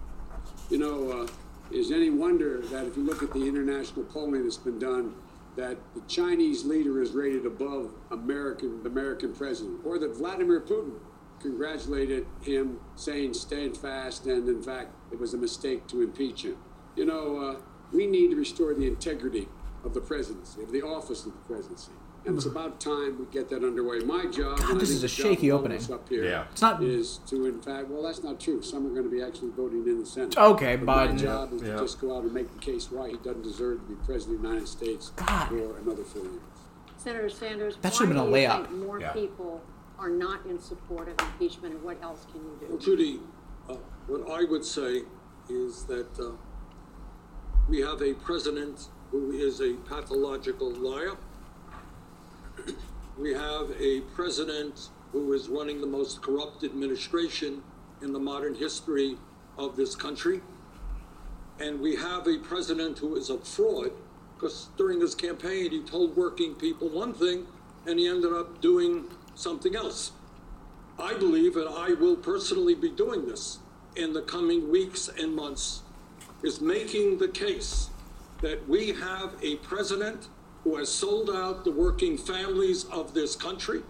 You 0.70 0.78
know, 0.78 1.10
uh, 1.22 1.28
is 1.70 1.90
any 1.90 2.08
wonder 2.10 2.60
that 2.68 2.86
if 2.86 2.96
you 2.96 3.04
look 3.04 3.22
at 3.22 3.32
the 3.32 3.46
international 3.46 4.04
polling 4.06 4.44
that's 4.44 4.56
been 4.56 4.78
done, 4.78 5.14
that 5.56 5.76
the 5.94 6.00
Chinese 6.08 6.64
leader 6.64 7.02
is 7.02 7.10
rated 7.12 7.44
above 7.44 7.90
American 8.10 8.82
the 8.82 8.88
American 8.88 9.34
president, 9.34 9.80
or 9.84 9.98
that 9.98 10.16
Vladimir 10.16 10.60
Putin 10.60 10.98
congratulated 11.42 12.26
him, 12.40 12.78
saying 12.96 13.34
stand 13.34 13.76
fast, 13.76 14.26
and 14.26 14.48
in 14.48 14.62
fact 14.62 14.90
it 15.12 15.18
was 15.20 15.34
a 15.34 15.38
mistake 15.38 15.86
to 15.88 16.02
impeach 16.02 16.44
him. 16.44 16.56
You 16.96 17.04
know, 17.06 17.36
uh, 17.38 17.56
we 17.92 18.06
need 18.06 18.30
to 18.30 18.36
restore 18.36 18.72
the 18.74 18.86
integrity 18.86 19.48
of 19.84 19.94
the 19.94 20.00
presidency, 20.00 20.62
of 20.62 20.72
the 20.72 20.82
office 20.82 21.26
of 21.26 21.32
the 21.32 21.38
presidency. 21.40 21.92
And 22.24 22.36
it's 22.36 22.46
about 22.46 22.80
time 22.80 23.18
we 23.18 23.24
get 23.32 23.50
that 23.50 23.64
underway. 23.64 23.98
My 23.98 24.26
job, 24.26 24.60
and 24.60 24.76
I 24.76 24.78
this 24.78 24.90
is 24.90 24.98
a 25.02 25.02
the 25.02 25.08
job 25.08 25.26
of 25.26 25.32
shaky 25.34 25.50
opening. 25.50 25.92
up 25.92 26.08
here, 26.08 26.22
Yeah. 26.24 26.44
It's 26.52 26.62
not- 26.62 26.80
is 26.80 27.18
to 27.26 27.46
in 27.46 27.60
fact. 27.60 27.88
Well, 27.88 28.04
that's 28.04 28.22
not 28.22 28.38
true. 28.38 28.62
Some 28.62 28.86
are 28.86 28.90
going 28.90 29.02
to 29.02 29.10
be 29.10 29.20
actually 29.20 29.50
voting 29.50 29.84
in 29.88 29.98
the 29.98 30.06
Senate. 30.06 30.38
Okay, 30.38 30.76
but 30.76 30.84
my 30.86 31.08
Biden. 31.08 31.18
job 31.18 31.52
is 31.52 31.62
Yeah. 31.62 31.74
to 31.74 31.78
just 31.80 32.00
go 32.00 32.16
out 32.16 32.22
and 32.22 32.32
make 32.32 32.52
the 32.52 32.60
case 32.60 32.92
why 32.92 33.08
he 33.10 33.16
doesn't 33.16 33.42
deserve 33.42 33.80
to 33.80 33.86
be 33.86 33.94
president 34.06 34.36
of 34.36 34.42
the 34.42 34.48
United 34.50 34.68
States 34.68 35.10
God. 35.16 35.48
for 35.48 35.78
another 35.78 36.04
four 36.04 36.22
years. 36.22 36.36
Senator 36.96 37.28
Sanders, 37.28 37.76
That 37.82 37.92
should've 37.92 38.10
been 38.10 38.18
a 38.18 38.24
you 38.24 38.30
layup. 38.30 38.68
think 38.68 38.86
more 38.86 39.00
Yeah. 39.00 39.12
people 39.12 39.60
are 40.02 40.10
not 40.10 40.44
in 40.46 40.58
support 40.60 41.08
of 41.08 41.14
impeachment, 41.20 41.74
and 41.74 41.82
what 41.84 42.02
else 42.02 42.26
can 42.32 42.40
you 42.40 42.58
Well, 42.68 42.76
do? 42.78 42.84
Judy, 42.84 43.20
uh, 43.68 43.76
what 44.08 44.28
I 44.28 44.42
would 44.44 44.64
say 44.64 45.02
is 45.48 45.84
that 45.84 46.18
uh, 46.18 46.32
we 47.68 47.80
have 47.80 48.02
a 48.02 48.12
president 48.14 48.88
who 49.12 49.30
is 49.30 49.60
a 49.60 49.74
pathological 49.88 50.70
liar. 50.72 51.12
we 53.18 53.32
have 53.32 53.70
a 53.80 54.00
president 54.14 54.88
who 55.12 55.32
is 55.34 55.48
running 55.48 55.80
the 55.80 55.86
most 55.86 56.20
corrupt 56.20 56.64
administration 56.64 57.62
in 58.02 58.12
the 58.12 58.18
modern 58.18 58.54
history 58.54 59.16
of 59.56 59.76
this 59.76 59.94
country. 59.94 60.40
And 61.60 61.80
we 61.80 61.94
have 61.94 62.26
a 62.26 62.38
president 62.38 62.98
who 62.98 63.14
is 63.14 63.30
a 63.30 63.38
fraud 63.38 63.92
because 64.34 64.70
during 64.76 65.00
his 65.00 65.14
campaign 65.14 65.70
he 65.70 65.82
told 65.82 66.16
working 66.16 66.54
people 66.54 66.88
one 66.88 67.14
thing 67.14 67.46
and 67.86 67.98
he 67.98 68.08
ended 68.08 68.32
up 68.32 68.60
doing 68.60 69.04
something 69.34 69.74
else. 69.74 70.12
I 70.98 71.14
believe, 71.14 71.56
and 71.56 71.68
I 71.68 71.94
will 71.94 72.16
personally 72.16 72.74
be 72.74 72.90
doing 72.90 73.26
this 73.26 73.58
in 73.96 74.12
the 74.12 74.22
coming 74.22 74.70
weeks 74.70 75.08
and 75.08 75.34
months, 75.34 75.82
is 76.42 76.60
making 76.60 77.18
the 77.18 77.28
case 77.28 77.90
that 78.40 78.68
we 78.68 78.92
have 78.92 79.34
a 79.42 79.56
president 79.56 80.28
who 80.64 80.76
has 80.76 80.88
sold 80.88 81.30
out 81.30 81.64
the 81.64 81.70
working 81.70 82.16
families 82.16 82.84
of 82.84 83.14
this 83.14 83.34
country, 83.36 83.82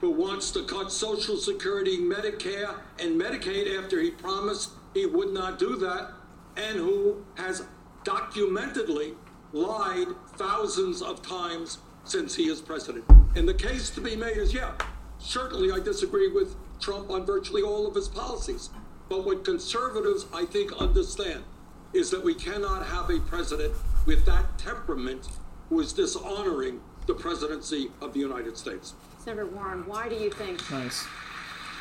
who 0.00 0.10
wants 0.10 0.50
to 0.52 0.64
cut 0.64 0.92
Social 0.92 1.36
Security, 1.36 1.98
Medicare, 1.98 2.74
and 2.98 3.20
Medicaid 3.20 3.82
after 3.82 4.00
he 4.00 4.10
promised 4.10 4.70
he 4.92 5.06
would 5.06 5.32
not 5.32 5.58
do 5.58 5.76
that, 5.76 6.12
and 6.56 6.76
who 6.76 7.24
has 7.36 7.64
documentedly 8.04 9.14
lied 9.52 10.08
thousands 10.36 11.00
of 11.00 11.22
times 11.22 11.78
since 12.04 12.34
he 12.34 12.44
is 12.44 12.60
president. 12.60 13.04
And 13.34 13.48
the 13.48 13.54
case 13.54 13.90
to 13.90 14.00
be 14.00 14.16
made 14.16 14.36
is 14.36 14.52
yeah, 14.54 14.72
certainly 15.18 15.72
I 15.72 15.80
disagree 15.80 16.28
with 16.30 16.54
Trump 16.80 17.10
on 17.10 17.24
virtually 17.24 17.62
all 17.62 17.86
of 17.86 17.94
his 17.94 18.08
policies. 18.08 18.70
But 19.08 19.24
what 19.24 19.44
conservatives, 19.44 20.26
I 20.32 20.44
think, 20.44 20.72
understand 20.80 21.44
is 21.92 22.10
that 22.10 22.24
we 22.24 22.34
cannot 22.34 22.86
have 22.86 23.10
a 23.10 23.20
president 23.20 23.72
with 24.06 24.24
that 24.26 24.58
temperament 24.58 25.28
who 25.68 25.80
is 25.80 25.92
dishonoring 25.92 26.80
the 27.06 27.14
presidency 27.14 27.90
of 28.00 28.12
the 28.12 28.20
United 28.20 28.56
States. 28.56 28.94
Senator 29.18 29.46
Warren, 29.46 29.86
why 29.86 30.08
do 30.08 30.14
you 30.16 30.30
think 30.30 30.58
Nice. 30.70 31.04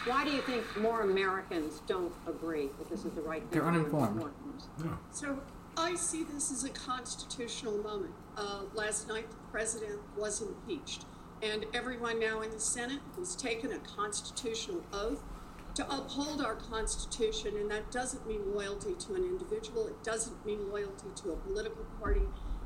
why 0.05 0.23
do 0.25 0.31
you 0.31 0.41
think 0.41 0.63
more 0.79 1.01
Americans 1.01 1.81
don't 1.87 2.13
agree 2.27 2.69
that 2.77 2.89
this 2.89 3.05
is 3.05 3.11
the 3.13 3.21
right 3.21 3.41
thing 3.41 3.49
They're 3.51 3.61
to 3.61 3.67
do 3.71 3.75
in 3.75 3.79
uninformed. 3.85 4.15
more 4.17 4.31
rooms? 4.45 4.67
So 5.11 5.39
I 5.77 5.95
see 5.95 6.23
this 6.23 6.51
as 6.51 6.63
a 6.63 6.69
constitutional 6.69 7.77
moment. 7.79 8.13
Uh, 8.37 8.61
last 8.73 9.07
night, 9.07 9.27
the 9.29 9.35
president 9.53 9.99
was 10.17 10.41
impeached, 10.41 11.05
and 11.43 11.63
everyone 11.75 12.19
now 12.19 12.41
in 12.41 12.49
the 12.49 12.59
Senate 12.59 13.01
has 13.15 13.35
taken 13.35 13.71
a 13.71 13.77
constitutional 13.77 14.81
oath 14.91 15.21
to 15.75 15.95
uphold 15.95 16.41
our 16.41 16.55
Constitution, 16.55 17.55
and 17.57 17.69
that 17.69 17.91
doesn't 17.91 18.27
mean 18.27 18.55
loyalty 18.55 18.95
to 18.95 19.13
an 19.13 19.23
individual, 19.23 19.85
it 19.85 20.03
doesn't 20.03 20.43
mean 20.43 20.71
loyalty 20.71 21.05
to 21.17 21.33
a 21.33 21.35
political 21.35 21.85
party, 22.01 22.23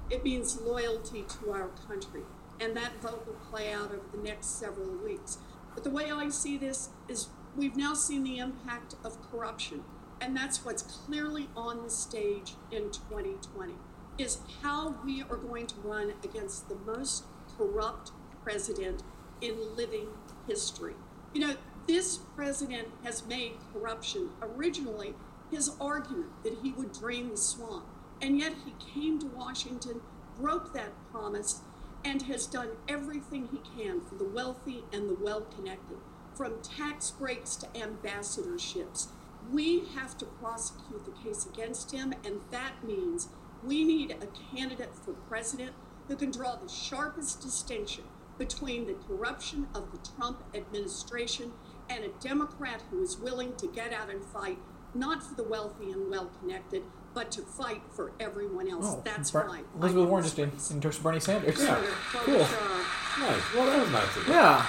it 0.10 0.24
means 0.24 0.62
loyalty 0.62 1.24
to 1.24 1.52
our 1.52 1.68
country. 1.88 2.22
And 2.62 2.76
that 2.78 3.02
vote 3.02 3.28
will 3.28 3.52
play 3.52 3.74
out 3.74 3.92
over 3.92 4.08
the 4.14 4.24
next 4.24 4.58
several 4.58 4.96
weeks. 5.04 5.40
But 5.74 5.84
the 5.84 5.90
way 5.90 6.10
I 6.10 6.30
see 6.30 6.58
this 6.58 6.90
is 7.10 7.28
we've 7.58 7.76
now 7.76 7.96
seen 7.96 8.24
the 8.24 8.38
impact 8.38 8.96
of 9.04 9.18
corruption, 9.30 9.84
and 10.22 10.36
that's 10.38 10.64
what's 10.64 10.84
clearly 10.84 11.50
on 11.54 11.84
the 11.84 11.90
stage 11.90 12.56
in 12.72 12.92
2020 12.92 13.74
is 14.18 14.40
how 14.62 14.96
we 15.06 15.22
are 15.24 15.38
going 15.38 15.68
to 15.68 15.76
run 15.84 16.14
against 16.24 16.70
the 16.70 16.76
most 16.76 17.26
corrupt 17.58 18.12
president 18.44 19.04
in 19.42 19.76
living 19.76 20.08
history. 20.48 20.96
You 21.34 21.42
know, 21.42 21.56
this 21.88 22.18
president 22.36 22.88
has 23.04 23.26
made 23.26 23.54
corruption 23.74 24.30
originally 24.42 25.14
his 25.52 25.72
argument 25.80 26.44
that 26.44 26.58
he 26.62 26.72
would 26.74 26.92
drain 26.92 27.30
the 27.30 27.38
swamp. 27.38 27.86
And 28.22 28.38
yet 28.38 28.54
he 28.66 28.74
came 28.94 29.20
to 29.20 29.28
Washington, 29.28 30.02
broke 30.38 30.74
that 30.74 30.92
promise, 31.12 31.62
and 32.04 32.24
has 32.24 32.46
done 32.46 32.70
everything 32.88 33.50
he 33.52 33.62
can 33.82 34.02
for 34.02 34.16
the 34.16 34.28
wealthy 34.28 34.84
and 34.92 35.10
the 35.10 35.16
well 35.16 35.42
connected, 35.42 35.98
from 36.36 36.62
tax 36.62 37.12
breaks 37.12 37.56
to 37.58 37.68
ambassadorships. 37.68 39.08
We 39.52 39.86
have 39.96 40.18
to 40.18 40.26
prosecute 40.26 41.06
the 41.06 41.12
case 41.24 41.46
against 41.46 41.92
him, 41.92 42.14
and 42.26 42.42
that 42.52 42.84
means 42.84 43.30
we 43.64 43.84
need 43.84 44.12
a 44.12 44.56
candidate 44.56 44.94
for 45.04 45.14
president 45.14 45.72
who 46.08 46.16
can 46.16 46.32
draw 46.32 46.56
the 46.56 46.70
sharpest 46.70 47.42
distinction 47.42 48.04
between 48.38 48.86
the 48.86 48.94
corruption 48.94 49.68
of 49.74 49.92
the 49.92 50.00
Trump 50.16 50.44
administration 50.54 51.52
and 51.90 52.04
a 52.04 52.10
Democrat 52.22 52.82
who 52.92 53.02
is 53.02 53.18
willing 53.18 53.56
to 53.56 53.68
get 53.68 53.92
out 53.94 54.10
and 54.10 54.24
fight, 54.24 54.60
not 54.94 55.24
for 55.24 55.36
the 55.36 55.44
wealthy 55.44 55.92
and 55.92 56.10
well 56.10 56.30
connected, 56.40 56.84
but 57.14 57.32
to 57.32 57.42
fight 57.42 57.82
for 57.92 58.12
everyone 58.20 58.70
else. 58.70 58.86
Oh, 58.90 59.02
That's 59.04 59.32
Ber- 59.32 59.48
why. 59.48 59.62
Elizabeth 59.80 60.04
am 60.04 60.10
Warren 60.10 60.24
just 60.24 60.40
en- 60.40 60.52
endorsed 60.72 61.02
Bernie 61.02 61.20
Sanders. 61.20 61.60
Yeah. 61.62 61.84
Cool. 62.14 62.38
Nice. 62.38 63.54
Well, 63.56 63.66
that 63.66 63.80
was 63.82 63.90
nice 63.92 64.16
of 64.18 64.28
you. 64.28 64.34
Yeah. 64.34 64.66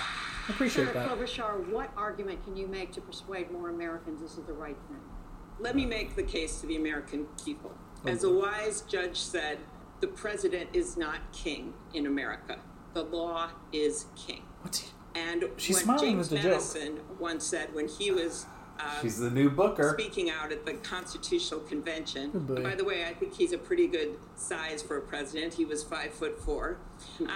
I 0.49 0.51
appreciate 0.53 0.87
Senator 0.87 1.09
that. 1.15 1.19
Klobuchar, 1.19 1.69
what 1.71 1.91
argument 1.95 2.43
can 2.45 2.57
you 2.57 2.67
make 2.67 2.93
to 2.93 3.03
persuade 3.03 3.51
more 3.51 3.69
Americans 3.69 4.23
this 4.23 4.39
is 4.39 4.45
the 4.47 4.55
right 4.55 4.79
thing? 4.89 5.01
Let 5.61 5.77
me 5.77 5.85
make 5.85 6.17
the 6.17 6.23
case 6.23 6.61
to 6.63 6.67
the 6.67 6.77
American 6.77 7.27
people. 7.45 7.73
Oh, 8.05 8.09
As 8.09 8.25
a 8.25 8.33
wise 8.33 8.83
judge 8.83 9.17
said, 9.19 9.59
the 10.01 10.07
president 10.07 10.71
is 10.73 10.97
not 10.97 11.33
king 11.33 11.75
in 11.95 12.07
America. 12.07 12.59
The 12.95 13.03
law 13.03 13.51
is 13.73 14.07
king. 14.17 14.43
What's 14.63 14.93
And 15.15 15.45
She's 15.57 15.77
what 15.77 15.85
smiling 15.85 16.05
James 16.05 16.31
with 16.31 16.43
the 16.43 16.49
joke. 16.49 16.53
Madison 16.59 17.01
once 17.19 17.47
said 17.47 17.75
when 17.75 17.89
he 17.89 18.11
was 18.11 18.47
uh, 18.81 19.01
She's 19.03 19.19
the 19.19 19.31
new 19.31 19.51
Booker. 19.51 19.97
speaking 19.99 20.31
out 20.31 20.53
at 20.53 20.65
the 20.65 20.75
Constitutional 20.75 21.59
Convention. 21.61 22.31
Good 22.31 22.47
boy. 22.47 22.63
By 22.63 22.75
the 22.77 22.85
way, 22.85 23.05
I 23.07 23.13
think 23.15 23.35
he's 23.35 23.53
a 23.53 23.59
pretty 23.59 23.89
good 23.89 24.17
size 24.37 24.83
for 24.83 24.97
a 24.97 25.01
president. 25.01 25.55
He 25.55 25.65
was 25.65 25.83
five 25.83 26.13
foot 26.15 26.41
four. 26.41 26.79
Uh, 27.21 27.27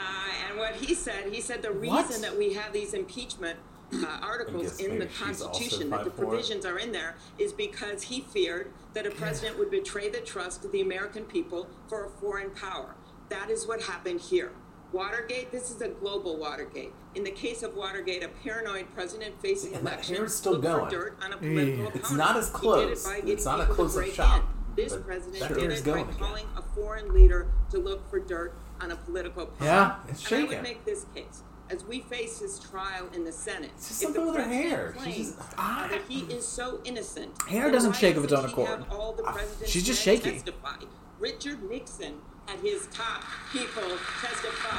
and 0.49 0.57
what 0.59 0.77
he 0.77 0.95
said, 0.95 1.33
he 1.33 1.41
said 1.41 1.63
the 1.63 1.73
reason 1.73 1.97
What? 1.97 2.21
that 2.23 2.39
we 2.39 2.53
have 2.55 2.73
these 2.73 2.95
impeachment 2.95 3.59
uh, 3.95 4.07
articles 4.23 4.79
in 4.81 4.93
the 4.93 4.99
maybe 5.01 5.11
she's 5.13 5.43
also 5.43 5.47
Constitution, 5.59 5.91
that 5.91 6.05
the 6.05 6.11
provisions 6.11 6.65
are 6.65 6.79
in 6.79 6.93
there, 6.93 7.17
is 7.39 7.53
because 7.53 8.03
he 8.05 8.21
feared 8.23 8.71
that 8.95 9.07
a 9.07 9.11
president 9.11 9.59
would 9.59 9.71
betray 9.71 10.09
the 10.09 10.21
trust 10.21 10.65
of 10.65 10.73
the 10.73 10.81
American 10.81 11.25
people 11.25 11.69
for 11.89 12.05
a 12.07 12.09
foreign 12.09 12.51
power. 12.51 12.95
That 13.29 13.51
is 13.51 13.67
what 13.67 13.83
happened 13.83 14.21
here. 14.21 14.53
Watergate, 14.93 15.51
this 15.51 15.71
is 15.71 15.81
a 15.81 15.89
global 15.89 16.37
Watergate. 16.37 16.93
In 17.15 17.25
the 17.25 17.31
case 17.31 17.63
of 17.63 17.75
Watergate, 17.75 18.23
a 18.23 18.29
paranoid 18.29 18.93
president 18.95 19.41
facing 19.41 19.75
And 19.75 19.87
that 19.87 19.95
election 19.95 20.17
hair's 20.17 20.35
still 20.35 20.53
looked 20.53 20.65
going. 20.65 20.85
for 20.85 20.91
dirt 20.91 21.17
on 21.23 21.33
a 21.33 21.37
political 21.39 21.61
Yeah. 21.85 21.89
opponent. 21.89 21.97
It's 21.97 22.13
not 22.13 22.37
as 22.37 22.49
He 22.49 22.55
it 22.55 22.59
close. 22.59 23.07
It's 23.07 23.25
getting 23.25 23.45
not 23.45 23.61
a 23.61 23.67
close-up 23.73 24.03
break 24.03 24.15
shot, 24.15 24.41
in. 24.41 24.47
This 24.77 24.93
but 24.93 25.07
president 25.07 25.41
that 25.41 25.55
did 25.55 25.71
it 25.71 25.85
by 25.85 25.91
going 25.91 26.03
again. 26.09 26.19
calling 26.19 26.45
a 26.57 26.63
foreign 26.75 27.13
leader 27.15 27.47
to 27.71 27.79
look 27.79 28.09
for 28.11 28.21
dirt 28.21 28.55
on 28.81 28.91
a 28.91 28.97
political 28.97 29.45
opponent. 29.45 29.65
Yeah, 29.65 29.97
it's 30.09 30.21
shaking. 30.21 30.45
and 30.45 30.53
I 30.53 30.57
would 30.57 30.63
make 30.63 30.85
this 30.85 31.07
case. 31.15 31.43
As 31.73 31.85
we 31.87 32.01
face 32.01 32.39
his 32.39 32.59
trial 32.59 33.09
in 33.15 33.25
the 33.25 33.33
Senate, 33.33 33.71
It's 33.77 33.89
just 33.89 34.03
if 34.03 34.07
something 34.09 34.27
the 34.27 34.33
with 34.33 34.43
her 34.43 34.49
hair. 34.49 34.93
She's 34.93 35.03
claims 35.03 35.29
just- 35.29 35.39
that 35.39 35.55
ah. 35.57 35.99
he 36.07 36.21
is 36.25 36.47
so 36.47 36.81
innocent, 36.85 37.31
Hair 37.49 37.71
doesn't 37.71 37.95
shake 37.95 38.17
of 38.17 38.25
its 38.25 38.33
own 38.33 38.45
accord. 38.45 38.85
all 38.91 39.15
the 39.15 39.25
ah, 39.25 39.33
president's 39.33 39.71
she's 39.71 39.87
just 39.87 40.03
shaky. 40.03 40.33
Testify. 40.33 40.77
Richard 41.19 41.63
Nixon 41.71 42.21
had 42.47 42.61
his 42.61 42.89
top 42.89 43.25
people 43.53 43.89
testify. 44.21 44.77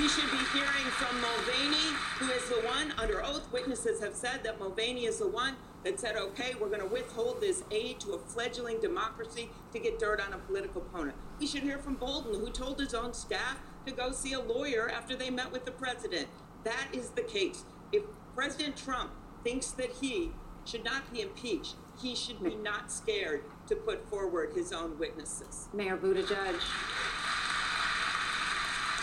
We 0.00 0.06
should 0.06 0.30
be 0.30 0.38
hearing 0.52 0.86
from 0.92 1.20
Mulvaney, 1.20 1.96
who 2.20 2.30
is 2.30 2.48
the 2.50 2.68
one 2.68 2.92
under 2.98 3.24
oath. 3.24 3.50
Witnesses 3.52 4.00
have 4.00 4.14
said 4.14 4.44
that 4.44 4.60
Mulvaney 4.60 5.06
is 5.06 5.18
the 5.18 5.26
one 5.26 5.56
that 5.82 5.98
said, 5.98 6.14
okay, 6.16 6.54
we're 6.60 6.68
going 6.68 6.80
to 6.82 6.86
withhold 6.86 7.40
this 7.40 7.64
aid 7.72 7.98
to 8.00 8.12
a 8.12 8.18
fledgling 8.18 8.78
democracy 8.80 9.50
to 9.72 9.78
get 9.80 9.98
dirt 9.98 10.20
on 10.20 10.34
a 10.34 10.38
political 10.38 10.82
opponent. 10.82 11.16
We 11.40 11.48
should 11.48 11.62
hear 11.62 11.78
from 11.78 11.94
Bolton, 11.94 12.34
who 12.34 12.50
told 12.50 12.78
his 12.78 12.94
own 12.94 13.12
staff 13.12 13.58
to 13.86 13.92
go 13.92 14.12
see 14.12 14.32
a 14.32 14.40
lawyer 14.40 14.90
after 14.90 15.16
they 15.16 15.30
met 15.30 15.50
with 15.52 15.64
the 15.64 15.70
president. 15.70 16.28
That 16.64 16.88
is 16.92 17.10
the 17.10 17.22
case. 17.22 17.64
If 17.92 18.02
President 18.34 18.76
Trump 18.76 19.10
thinks 19.44 19.70
that 19.72 19.90
he 20.00 20.32
should 20.64 20.84
not 20.84 21.10
be 21.12 21.22
impeached, 21.22 21.74
he 22.00 22.14
should 22.14 22.42
be 22.42 22.54
not 22.54 22.92
scared 22.92 23.42
to 23.66 23.74
put 23.74 24.08
forward 24.08 24.52
his 24.54 24.72
own 24.72 24.98
witnesses. 24.98 25.68
Mayor 25.72 25.96
Buttigieg. 25.96 26.54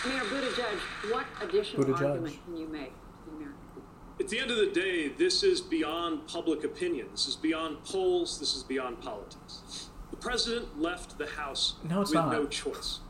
Mayor 0.06 0.22
Buttigieg, 0.22 1.10
what 1.12 1.26
additional 1.42 1.84
Buttigieg. 1.84 2.06
argument 2.06 2.44
can 2.44 2.56
you 2.56 2.68
make 2.68 2.92
to 2.92 3.30
the 3.30 3.36
American 3.36 3.60
people? 3.74 3.82
At 4.20 4.28
the 4.28 4.38
end 4.38 4.50
of 4.50 4.56
the 4.58 4.68
day, 4.68 5.08
this 5.08 5.42
is 5.42 5.60
beyond 5.60 6.26
public 6.28 6.62
opinion. 6.64 7.08
This 7.10 7.26
is 7.26 7.34
beyond 7.36 7.82
polls. 7.84 8.38
This 8.38 8.54
is 8.54 8.62
beyond 8.62 9.00
politics. 9.00 9.90
The 10.10 10.16
president 10.16 10.80
left 10.80 11.18
the 11.18 11.26
House 11.26 11.74
No, 11.82 12.02
it's 12.02 12.10
with 12.10 12.14
not. 12.20 12.32
no 12.32 12.46
choice. 12.46 13.00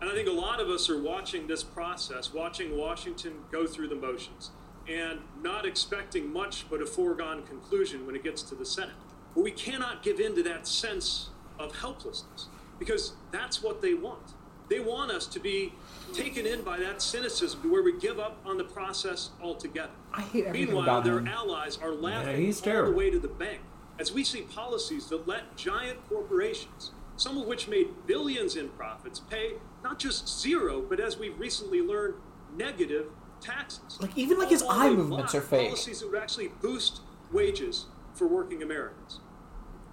And 0.00 0.08
I 0.10 0.14
think 0.14 0.28
a 0.28 0.32
lot 0.32 0.60
of 0.60 0.68
us 0.68 0.88
are 0.88 1.00
watching 1.00 1.46
this 1.46 1.62
process, 1.62 2.32
watching 2.32 2.76
Washington 2.76 3.34
go 3.52 3.66
through 3.66 3.88
the 3.88 3.94
motions, 3.94 4.50
and 4.88 5.20
not 5.42 5.66
expecting 5.66 6.32
much 6.32 6.68
but 6.70 6.80
a 6.80 6.86
foregone 6.86 7.42
conclusion 7.42 8.06
when 8.06 8.16
it 8.16 8.24
gets 8.24 8.42
to 8.44 8.54
the 8.54 8.64
Senate. 8.64 8.94
But 9.34 9.42
we 9.44 9.50
cannot 9.50 10.02
give 10.02 10.18
in 10.18 10.34
to 10.36 10.42
that 10.44 10.66
sense 10.66 11.28
of 11.58 11.76
helplessness 11.76 12.46
because 12.78 13.12
that's 13.30 13.62
what 13.62 13.82
they 13.82 13.94
want. 13.94 14.34
They 14.70 14.80
want 14.80 15.10
us 15.10 15.26
to 15.26 15.40
be 15.40 15.72
taken 16.14 16.46
in 16.46 16.62
by 16.62 16.78
that 16.78 17.02
cynicism 17.02 17.60
to 17.62 17.70
where 17.70 17.82
we 17.82 17.98
give 17.98 18.18
up 18.18 18.38
on 18.44 18.56
the 18.56 18.64
process 18.64 19.30
altogether. 19.42 19.90
I 20.14 20.22
hate 20.22 20.46
everything 20.46 20.68
Meanwhile, 20.68 20.84
about 20.84 21.04
their 21.04 21.18
him. 21.18 21.28
allies 21.28 21.76
are 21.78 21.92
laughing 21.92 22.40
he's 22.40 22.60
all 22.60 22.64
terrible. 22.64 22.92
the 22.92 22.96
way 22.96 23.10
to 23.10 23.18
the 23.18 23.28
bank 23.28 23.60
as 23.98 24.12
we 24.12 24.24
see 24.24 24.42
policies 24.42 25.08
that 25.08 25.28
let 25.28 25.56
giant 25.56 25.98
corporations, 26.08 26.92
some 27.16 27.36
of 27.36 27.46
which 27.46 27.68
made 27.68 27.88
billions 28.06 28.56
in 28.56 28.68
profits, 28.70 29.20
pay 29.20 29.52
not 29.82 29.98
just 29.98 30.40
zero, 30.40 30.80
but 30.82 31.00
as 31.00 31.18
we've 31.18 31.38
recently 31.38 31.80
learned, 31.80 32.14
negative 32.56 33.06
taxes. 33.40 33.98
Like, 34.00 34.16
even, 34.16 34.38
like, 34.38 34.50
his 34.50 34.62
eye 34.68 34.90
movements 34.90 35.34
are 35.34 35.40
fake. 35.40 35.68
Policies 35.68 36.00
that 36.00 36.10
would 36.10 36.20
actually 36.20 36.48
boost 36.60 37.00
wages 37.32 37.86
for 38.14 38.26
working 38.26 38.62
Americans. 38.62 39.20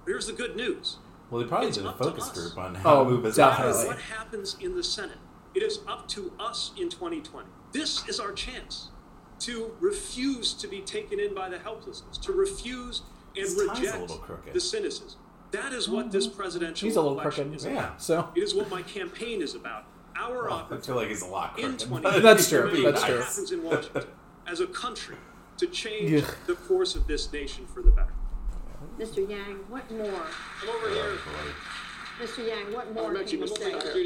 Here's 0.05 0.27
the 0.27 0.33
good 0.33 0.55
news. 0.55 0.97
Well, 1.29 1.41
they 1.41 1.47
probably 1.47 1.67
It's 1.69 1.77
did 1.77 1.85
a 1.85 1.93
focus 1.93 2.29
group 2.29 2.57
on 2.57 2.75
how 2.75 3.01
Oh, 3.01 3.03
to 3.03 3.09
move 3.09 3.23
his 3.25 3.35
definitely. 3.35 3.87
what 3.87 3.99
happens 3.99 4.55
in 4.61 4.75
the 4.75 4.83
Senate, 4.83 5.17
it 5.53 5.61
is 5.63 5.79
up 5.87 6.07
to 6.09 6.31
us 6.39 6.71
in 6.77 6.89
2020. 6.89 7.47
This 7.73 8.07
is 8.07 8.19
our 8.19 8.31
chance 8.31 8.89
to 9.39 9.71
refuse 9.79 10.53
to 10.53 10.67
be 10.67 10.81
taken 10.81 11.19
in 11.19 11.35
by 11.35 11.49
the 11.49 11.59
helplessness, 11.59 12.17
to 12.19 12.31
refuse 12.31 13.01
and 13.35 13.45
His 13.45 13.55
reject 13.55 14.11
the 14.53 14.59
cynicism. 14.59 15.19
That 15.51 15.73
is 15.73 15.87
what 15.89 16.11
this 16.11 16.27
presidential 16.27 16.85
He's 16.87 16.95
a 16.95 17.01
little 17.01 17.19
election 17.19 17.45
crooked. 17.45 17.59
is 17.59 17.65
Yeah. 17.65 17.71
about. 17.71 18.01
So 18.01 18.29
It 18.35 18.43
is 18.43 18.53
what 18.53 18.69
my 18.69 18.81
campaign 18.81 19.41
is 19.41 19.55
about. 19.55 19.85
Our 20.15 20.45
Well, 20.47 20.67
I 20.71 20.77
feel 20.77 20.95
like 20.95 21.07
he's 21.09 21.21
a 21.21 21.27
lot 21.27 21.57
in 21.57 21.77
crooked. 21.77 21.79
2020 21.79 22.19
That's 22.21 22.49
true, 22.49 22.81
that's 22.83 23.01
what 23.01 23.09
true. 23.09 23.19
happens 23.19 23.51
in 23.51 23.63
Washington 23.63 24.03
as 24.47 24.59
a 24.59 24.67
country 24.67 25.15
to 25.57 25.67
change 25.67 26.11
Yeah. 26.11 26.29
the 26.47 26.55
course 26.55 26.95
of 26.95 27.07
this 27.07 27.31
nation 27.31 27.65
for 27.67 27.81
the 27.81 27.91
better. 27.91 28.13
Mr. 28.99 29.27
Yang, 29.27 29.57
what 29.69 29.89
more? 29.91 30.05
I'm 30.63 30.69
over 30.69 30.89
here. 30.89 31.13
Mr. 32.19 32.47
Yang, 32.47 32.73
what 32.73 32.93
more 32.93 33.05
I'm 33.05 33.13
can 33.13 33.21
actually 33.21 33.39
you 33.39 33.47
say 33.47 33.55
to 33.55 33.77
the 33.77 33.79
American 33.79 34.03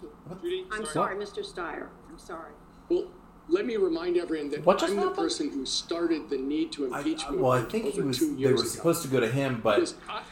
people? 0.00 0.38
Judy, 0.42 0.66
I'm 0.72 0.84
sorry, 0.86 1.16
Mr. 1.16 1.44
Steyer. 1.44 1.86
I'm 2.10 2.18
sorry. 2.18 2.52
Well, 2.88 3.06
let 3.48 3.64
me 3.66 3.76
remind 3.76 4.16
everyone 4.16 4.50
that 4.50 4.64
What 4.66 4.82
I'm 4.82 4.90
the 4.96 5.02
happened? 5.02 5.16
person 5.16 5.50
who 5.50 5.64
started 5.66 6.30
the 6.30 6.36
need 6.38 6.72
to 6.72 6.86
impeach 6.92 7.24
I- 7.24 7.30
well, 7.32 7.52
I 7.52 7.60
movement 7.62 7.72
think 7.72 7.94
he 7.94 8.00
was. 8.02 8.18
They 8.18 8.26
were 8.46 8.50
ago. 8.54 8.62
supposed 8.62 9.02
to 9.02 9.08
go 9.08 9.20
to 9.20 9.28
him, 9.28 9.60
but 9.62 9.94
I, 10.08 10.22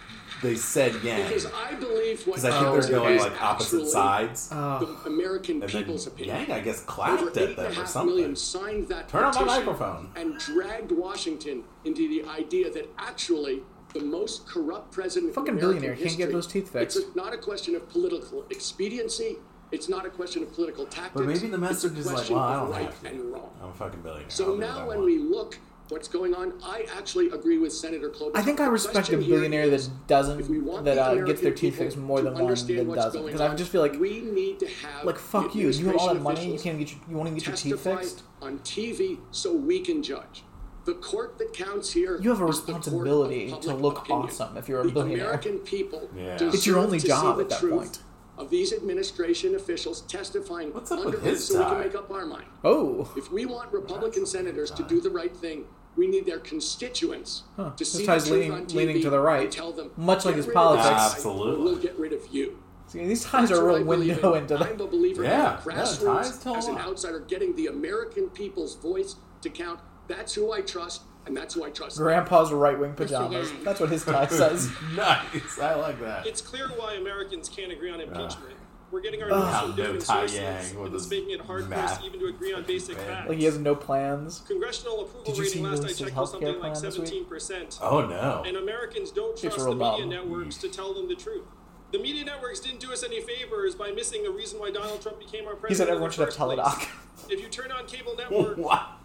they 0.43 0.55
said 0.57 0.95
Yang 1.03 1.29
because 1.29 1.47
I 1.47 1.75
believe 1.75 2.27
what 2.27 2.41
because 2.41 2.45
I 2.45 2.61
think 2.73 2.83
they're 2.83 2.99
going 2.99 3.19
like 3.19 3.43
opposite 3.43 3.87
sides. 3.87 4.49
Oh. 4.53 4.79
the 5.05 5.11
American 5.11 5.63
And 5.63 5.63
then 5.63 5.69
people's 5.71 6.07
opinion. 6.07 6.37
Yang, 6.37 6.53
I 6.53 6.61
guess, 6.61 6.81
clapped 6.85 7.37
at 7.37 7.57
them 7.57 7.79
or 7.79 7.87
something. 7.87 8.17
million 8.17 8.37
signed 8.37 8.89
that 8.89 9.09
Turn 9.09 9.25
on 9.25 9.35
my 9.35 9.59
microphone. 9.59 10.11
and 10.17 10.39
dragged 10.39 10.93
Washington 10.93 11.65
into 11.85 12.09
the 12.09 12.29
idea 12.29 12.71
that 12.73 12.89
actually 12.99 13.63
the 13.95 14.01
most 14.01 14.47
corrupt 14.47 14.93
president. 14.93 15.35
Fucking 15.35 15.55
in 15.55 15.59
American 15.59 15.81
billionaire 15.81 15.97
can't 15.97 16.17
get 16.17 16.29
history. 16.29 16.33
those 16.33 16.47
teeth 16.47 16.73
fixed. 16.73 16.97
It's 16.97 17.17
not 17.17 17.35
a 17.35 17.39
question 17.39 17.75
of 17.75 17.89
political 17.89 18.45
expediency. 18.51 19.37
It's 19.73 19.89
not 19.89 20.05
a 20.05 20.11
question 20.11 20.43
of 20.43 20.53
political 20.53 20.85
tactics. 20.87 21.15
But 21.15 21.27
maybe 21.27 21.47
the 21.49 21.59
message 21.59 21.93
it's 21.93 22.07
is 22.07 22.11
a 22.11 22.15
like, 22.15 22.31
well, 22.31 22.39
I 22.41 22.57
don't 22.57 22.71
right 22.71 22.83
have 22.87 23.01
to. 23.03 23.09
and 23.09 23.33
wrong. 23.33 23.51
I'm 23.63 23.69
a 23.71 23.73
fucking 23.73 24.01
billionaire. 24.01 24.31
So 24.31 24.55
now, 24.57 24.79
when 24.87 24.99
want. 24.99 25.05
we 25.05 25.19
look 25.19 25.59
what's 25.91 26.09
going 26.09 26.35
on, 26.35 26.55
I 26.63 26.87
actually 26.97 27.31
agree 27.31 27.59
with 27.59 27.73
Senator 27.73 28.09
Klobuchar. 28.11 28.37
I 28.37 28.43
think 28.43 28.61
I 28.61 28.67
respect 28.67 29.11
a 29.11 29.17
billionaire 29.17 29.69
that 29.71 29.89
doesn't 30.07 30.65
want 30.65 30.85
that 30.85 30.99
uh, 30.99 31.15
gets 31.25 31.41
their 31.41 31.53
teeth 31.53 31.79
fixed 31.79 31.97
more 31.97 32.21
than 32.21 32.35
one 32.35 32.43
understand 32.43 32.91
that 32.91 32.95
doesn't. 32.95 33.27
Because 33.27 33.41
I 33.41 33.55
just 33.55 33.71
feel 33.71 33.81
like 33.81 33.99
we 33.99 34.21
need 34.21 34.61
to 34.61 34.69
have 34.69 35.05
like 35.05 35.19
fuck 35.19 35.55
you. 35.55 35.69
You 35.71 35.87
have 35.87 35.97
all 35.97 36.15
that 36.15 36.23
money. 36.23 36.53
You 36.53 36.59
can't 36.59 36.79
get 36.79 36.93
your, 36.93 37.01
you 37.09 37.17
want 37.17 37.29
to 37.29 37.35
get 37.35 37.47
your 37.47 37.57
teeth 37.57 37.81
fixed. 37.81 38.23
on 38.41 38.59
TV 38.61 39.19
so 39.31 39.55
we 39.55 39.81
can 39.81 40.03
judge. 40.03 40.45
The 40.85 40.95
court 40.95 41.39
that 41.39 41.53
counts 41.53 41.93
here. 41.93 42.19
You 42.21 42.31
have 42.31 42.41
a 42.41 42.47
is 42.47 42.63
the 42.63 42.73
court 42.73 42.87
of 42.87 42.87
responsibility 42.87 43.55
to 43.61 43.75
look 43.75 43.99
opinion. 43.99 44.29
awesome 44.29 44.57
if 44.57 44.69
you're 44.69 44.81
a 44.81 44.85
the 44.85 44.93
billionaire. 44.93 45.27
American 45.27 45.59
people 45.59 46.09
Yeah. 46.17 46.39
It's 46.41 46.67
your 46.67 46.79
only 46.79 46.99
job 46.99 47.37
the 47.37 47.43
at 47.43 47.51
that 47.51 47.61
point. 47.61 48.01
Of 48.39 48.49
these 48.49 48.73
administration 48.73 49.55
officials 49.55 50.01
testifying 50.03 50.73
What's 50.73 50.91
up 50.91 51.01
under 51.01 51.19
with 51.19 51.27
his 51.27 51.51
oath 51.51 51.59
so 51.59 51.59
we 51.59 51.71
can 51.71 51.81
make 51.81 51.95
up 51.95 52.11
our 52.11 52.25
mind. 52.25 52.47
Oh, 52.65 53.13
If 53.15 53.31
we 53.31 53.45
want 53.45 53.71
Republican 53.71 54.25
senators 54.25 54.71
to 54.71 54.83
do 54.83 55.03
the 55.03 55.11
right 55.11 55.37
thing, 55.37 55.67
we 55.97 56.07
need 56.07 56.25
their 56.27 56.39
constituents 56.39 57.43
Huh. 57.57 57.71
to 57.71 57.77
This 57.79 57.93
see 57.93 58.07
the 58.07 58.13
tie's 58.13 58.27
truth 58.27 58.35
leaning- 58.41 58.53
on 58.53 58.67
TV 58.67 58.75
leaning 58.77 59.03
to 59.03 59.11
the 59.11 59.21
right. 59.21 59.51
tell 59.51 59.73
them, 59.73 59.91
Much 59.97 60.25
like 60.25 60.37
his 60.37 60.47
politics." 60.47 60.85
this 60.89 60.95
guy, 60.95 61.03
or 61.03 61.11
Absolutely. 61.13 61.65
We'll 61.65 61.77
get 61.77 61.99
rid 61.99 62.13
of 62.13 62.27
you. 62.31 62.59
see, 62.87 63.05
these 63.07 63.25
ties 63.25 63.49
That's 63.51 63.61
are 63.61 63.65
a 63.65 63.67
what 63.67 63.75
real 63.99 64.03
I 64.03 64.15
window 64.15 64.35
in. 64.35 64.43
into 64.43 64.57
the. 64.59 64.65
I'm 64.65 64.81
a 64.81 64.87
believer 64.87 65.23
Yeah, 65.25 65.31
in 65.31 65.71
yeah, 65.71 65.83
grassroots 65.83 66.05
ties 66.23 66.39
tell 66.39 66.55
a 66.55 66.59
as 66.59 66.67
an 66.69 66.79
outsider, 66.79 67.21
getting 67.21 67.55
the 67.57 67.67
American 67.69 68.29
people's 68.31 68.75
voice 68.77 69.17
to 69.43 69.51
count. 69.51 69.81
That's 70.09 70.35
who 70.35 70.51
I 70.53 70.61
trust, 70.61 71.03
and 71.27 71.37
that's 71.37 71.55
who 71.55 71.65
I 71.65 71.71
trust. 71.71 71.99
Grandpa's 71.99 72.53
right 72.53 72.79
wing 72.79 72.95
pajamas. 72.95 73.53
That's 73.63 73.79
what 73.81 73.91
his 73.91 74.05
tie 74.05 74.27
says. 74.27 74.69
nice. 74.97 75.59
I 75.61 75.75
like 75.77 76.01
that. 76.01 76.27
It's 76.27 76.41
clear 76.41 76.67
why 76.77 76.95
Americans 76.95 77.49
can't 77.49 77.71
agree 77.73 77.91
on 77.93 78.01
impeachment. 78.01 78.55
We're 78.91 79.01
getting 79.01 79.23
our 79.23 79.31
Ugh. 79.31 79.39
news 79.45 79.55
How 79.55 79.67
from 79.67 79.77
different 79.77 80.03
sources, 80.03 80.37
Yang 80.37 80.77
with 80.79 80.87
and 80.87 80.95
it's 80.97 81.11
making 81.11 81.31
it 81.31 81.41
hard 81.43 81.67
for 81.67 81.75
us 81.75 81.99
even 82.05 82.19
to 82.21 82.27
agree 82.27 82.53
on 82.53 82.65
basic 82.65 82.97
band. 82.97 83.09
facts. 83.09 83.29
Like 83.29 83.39
he 83.39 83.45
has 83.45 83.59
no 83.59 83.75
plans. 83.77 84.41
Congressional 84.49 85.01
approval 85.03 85.23
Did 85.25 85.37
you 85.39 85.45
see 85.45 85.59
rating 85.61 85.63
last 85.65 85.85
I 85.85 85.93
checked 86.05 86.17
was 86.17 86.31
something 86.33 86.49
like 86.49 86.59
plan 86.61 86.73
this 86.73 86.99
week? 86.99 87.07
17 87.09 87.25
percent. 87.27 87.79
Oh 87.81 88.05
no. 88.07 88.43
And 88.47 88.57
Americans 88.57 89.11
don't 89.11 89.39
trust 89.39 89.59
the 89.59 89.75
media 89.75 89.99
dumb. 90.01 90.09
networks 90.09 90.57
to 90.59 90.69
tell 90.69 90.93
them 90.95 91.09
the 91.09 91.15
truth. 91.15 91.45
The 91.93 91.99
media 91.99 92.25
networks 92.25 92.61
didn't 92.61 92.81
do 92.81 92.93
us 92.93 93.03
any 93.03 93.21
favors 93.21 93.75
by 93.75 93.91
missing 93.91 94.23
the 94.23 94.31
reason 94.31 94.61
why 94.61 94.71
Donald 94.71 95.03
Trump 95.03 95.19
became 95.19 95.47
our 95.47 95.55
president. 95.57 95.69
He 95.71 95.75
said 95.77 95.89
everyone 95.89 96.11
should 96.11 96.21
have 96.21 96.29
first 96.29 96.39
place. 96.39 96.59
teledoc. 96.59 96.89
If 97.31 97.41
you 97.41 97.49
turn 97.49 97.71
on 97.73 97.87
cable 97.87 98.17
network 98.19 98.59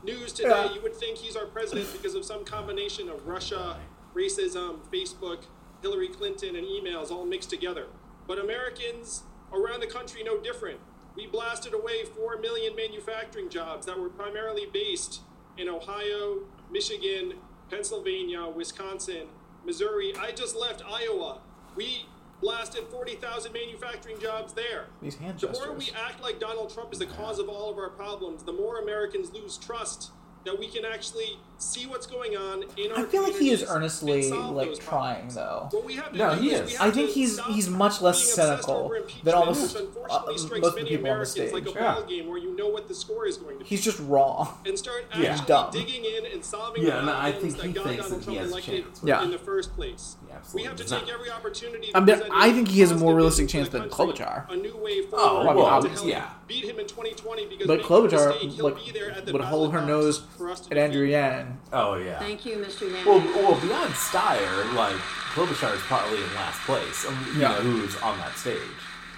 news 0.04 0.34
today, 0.34 0.50
Yeah. 0.50 0.74
you 0.74 0.82
would 0.82 0.96
think 0.96 1.18
he's 1.18 1.36
our 1.36 1.46
president 1.46 1.92
because 1.94 2.16
of 2.16 2.24
some 2.26 2.44
combination 2.46 3.10
of 3.10 3.26
Russia, 3.28 3.78
racism, 4.16 4.80
Facebook, 4.92 5.46
Hillary 5.82 6.08
Clinton, 6.08 6.56
and 6.56 6.66
emails 6.66 7.12
all 7.12 7.26
mixed 7.26 7.50
together. 7.50 7.86
But 8.28 8.40
Americans 8.40 9.24
around 9.54 9.82
the 9.82 9.88
country 9.88 10.24
no 10.24 10.40
different. 10.40 10.80
We 11.16 11.28
blasted 11.28 11.74
away 11.74 12.04
4 12.04 12.40
million 12.40 12.76
manufacturing 12.76 13.50
jobs 13.50 13.86
that 13.86 14.00
were 14.00 14.10
primarily 14.10 14.68
based 14.72 15.22
in 15.58 15.70
Ohio, 15.70 16.40
Michigan, 16.72 17.36
Pennsylvania, 17.70 18.46
Wisconsin, 18.48 19.28
Missouri. 19.66 20.14
I 20.20 20.32
just 20.32 20.56
left 20.56 20.84
Iowa. 20.86 21.40
We 21.76 22.06
blasted 22.42 22.84
40,000 22.90 23.54
manufacturing 23.54 24.20
jobs 24.20 24.54
there. 24.54 24.88
These 25.02 25.16
hand 25.16 25.40
The 25.40 25.52
more 25.52 25.74
we 25.74 25.92
act 25.96 26.22
like 26.22 26.40
Donald 26.40 26.74
Trump 26.74 26.92
is 26.92 27.00
the 27.00 27.06
cause 27.06 27.40
of 27.40 27.48
all 27.48 27.72
of 27.72 27.78
our 27.78 27.90
problems, 27.90 28.44
the 28.44 28.54
more 28.54 28.80
Americans 28.80 29.32
lose 29.34 29.58
trust 29.58 30.12
that 30.46 30.58
we 30.60 30.68
can 30.68 30.86
actually 30.86 31.38
see 31.58 31.88
what's 31.88 32.06
going 32.06 32.36
on 32.36 32.64
in 32.78 32.92
our 32.92 33.00
I 33.00 33.04
feel 33.06 33.24
like 33.24 33.36
he 33.38 33.50
is 33.50 33.64
earnestly 33.68 34.30
like 34.30 34.78
trying 34.80 35.30
though. 35.30 35.70
We 35.86 35.96
have 35.96 36.14
No, 36.14 36.32
he 36.32 36.52
is 36.52 36.74
is. 36.74 36.80
I 36.80 36.92
think 36.92 37.10
he's 37.12 37.40
he's 37.46 37.70
much 37.70 38.02
less 38.02 38.20
being 38.22 38.32
obsessed 38.32 38.64
cynical 38.66 38.90
than 38.90 39.02
impeachment, 39.02 39.36
almost 39.38 39.74
which 39.74 39.82
uh, 39.82 39.86
unfortunately 39.88 40.38
strikes 40.38 40.62
most 40.62 40.70
of 40.70 40.76
the 40.76 40.82
many 40.84 40.90
people 40.90 40.98
on 40.98 41.04
the 41.04 41.10
Americans 41.10 41.32
stage. 41.32 41.54
like 41.54 41.66
a 41.68 41.72
Yeah. 41.72 41.94
ball 41.94 42.04
game 42.04 42.28
where 42.28 42.38
you 42.38 42.56
know 42.56 42.68
what 42.68 42.88
the 42.88 42.94
score 42.96 43.26
is 43.26 43.38
going 43.38 43.58
to 43.60 43.64
be. 43.64 43.70
He's 43.70 43.84
just 43.84 44.00
raw. 44.02 44.54
and 44.66 44.78
start 44.78 45.06
Yeah. 45.18 45.32
actually 45.32 45.48
Dumb. 45.48 45.72
digging 45.72 46.06
in 46.06 46.26
and 46.32 46.44
solving 46.44 46.84
Yeah, 46.84 46.98
the 46.98 47.02
no, 47.04 47.12
I 47.14 47.32
problems 47.32 47.42
think 47.42 47.56
that 47.58 47.66
he 47.68 47.74
got 47.74 47.86
thinks 47.86 48.04
Donald 48.04 48.22
that 48.22 48.30
he 48.30 48.36
Trump 48.36 48.40
has 48.40 48.50
a 48.50 48.52
elected 48.54 48.84
chance. 48.86 49.02
Yeah. 49.04 49.24
in 49.24 49.32
the 49.32 49.38
first 49.40 49.76
place. 49.76 50.16
He 50.52 50.56
we 50.58 50.64
have 50.64 50.76
to 50.76 50.84
does 50.84 50.92
take 50.92 51.06
not. 51.08 51.14
every 51.16 51.32
opportunity. 51.32 51.92
I 51.96 52.02
mean, 52.02 52.22
I 52.32 52.52
think 52.52 52.68
he 52.68 52.82
has 52.82 52.92
a 52.92 52.96
more 52.96 53.16
realistic 53.16 53.48
chance 53.48 53.70
than 53.70 53.90
country, 53.90 54.14
Klobuchar. 54.26 54.50
A 54.52 54.56
new 54.58 54.76
way 54.76 55.02
Oh, 55.14 55.46
well, 55.46 55.56
to 55.56 55.62
obviously, 55.64 56.12
help 56.12 56.24
yeah. 56.26 56.34
Beat 56.48 56.66
him 56.66 56.78
in 56.80 56.86
2020 56.88 57.46
because 57.48 57.66
But 57.68 57.78
make 57.80 57.90
no 57.90 58.02
Klobuchar 58.02 58.44
mistake, 58.44 58.62
like 58.62 58.76
be 58.86 58.92
there 58.92 59.12
at 59.12 59.26
the 59.26 59.32
would 59.32 59.42
hold 59.42 59.72
her 59.72 59.80
ballot 59.80 60.04
nose 60.04 60.20
box 60.36 60.38
for 60.38 60.50
us 60.50 60.60
to 60.62 60.72
at 60.72 60.78
Andrew 60.78 61.02
defeat. 61.02 61.12
Yang. 61.14 61.58
Oh 61.74 61.96
yeah. 61.96 62.20
Thank 62.20 62.46
you, 62.46 62.58
Mr. 62.58 62.92
Yang. 62.92 63.06
Well, 63.06 63.20
well, 63.36 63.60
beyond 63.62 63.94
Steyer, 63.94 64.74
like 64.74 64.96
Klobuchar 65.34 65.76
is 65.76 65.82
probably 65.82 66.18
in 66.24 66.34
last 66.36 66.60
place. 66.62 67.06
Um, 67.08 67.18
you 67.34 67.42
Yeah. 67.42 67.50
know 67.50 67.62
who's 67.62 67.96
on 68.02 68.18
that 68.20 68.38
stage. 68.38 68.60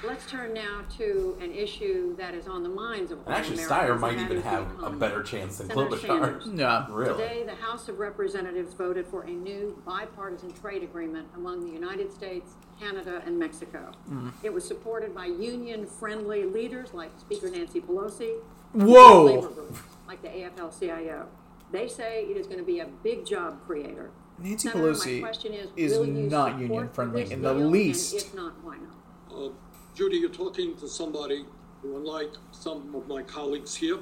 Let's 0.04 0.30
turn 0.30 0.54
now 0.54 0.82
to 1.00 1.36
an 1.42 1.52
issue 1.52 2.16
that 2.18 2.36
is 2.36 2.48
on 2.48 2.62
the 2.62 2.70
minds 2.70 3.12
of 3.12 3.18
all 3.18 3.26
And 3.26 3.34
actually, 3.36 3.64
Americans, 3.64 3.98
Steyer 3.98 4.00
might 4.00 4.20
even 4.20 4.42
have 4.44 4.68
a 4.84 4.92
better 4.92 5.24
chance 5.24 5.58
than 5.58 5.68
Senator 5.68 5.96
Klobuchar. 5.96 6.00
Sanders. 6.44 6.48
Yeah. 6.54 6.86
Really? 6.92 7.14
Today, 7.24 7.44
the 7.44 7.56
House 7.56 7.90
of 7.90 7.98
Representatives 7.98 8.76
voted 8.76 9.08
for 9.08 9.24
a 9.24 9.32
new 9.32 9.82
bipartisan 9.88 10.54
trade 10.54 10.84
agreement 10.84 11.28
among 11.36 11.62
the 11.66 11.72
United 11.72 12.14
States, 12.14 12.52
Canada, 12.80 13.24
and 13.26 13.40
Mexico. 13.40 13.92
Mm. 14.08 14.34
It 14.44 14.54
was 14.54 14.64
supported 14.68 15.16
by 15.16 15.26
union-friendly 15.26 16.46
leaders 16.46 16.94
like 16.94 17.10
Speaker 17.20 17.50
Nancy 17.50 17.82
Pelosi. 17.82 18.36
Whoa. 18.74 19.50
And 20.10 20.24
Labor 20.24 20.30
groups 20.30 20.56
like 20.56 20.58
the 20.58 20.62
AFL-CIO. 20.62 21.28
They 21.72 21.88
say 21.88 22.24
it 22.24 22.38
is 22.38 22.48
going 22.48 22.60
to 22.60 22.66
be 22.66 22.80
a 22.80 22.88
big 23.04 23.26
job 23.26 23.66
creator. 23.66 24.12
Nancy 24.40 24.70
Senator, 24.70 24.92
my 24.92 24.94
Pelosi 24.94 25.20
question 25.22 25.54
is, 25.54 25.70
is 25.76 26.08
not 26.08 26.60
union-friendly 26.60 27.32
in 27.32 27.42
the 27.42 27.54
deal? 27.54 27.62
And 27.64 27.72
least. 27.72 28.16
if 28.16 28.34
not, 28.34 28.54
why 28.64 28.78
not? 28.78 29.36
Uh, 29.36 29.50
Judy, 29.96 30.18
you're 30.18 30.30
talking 30.30 30.78
to 30.78 30.88
somebody 30.88 31.46
who, 31.82 31.98
unlike 31.98 32.34
some 32.52 32.94
of 32.96 33.08
my 33.08 33.24
colleagues 33.24 33.76
here, 33.76 33.98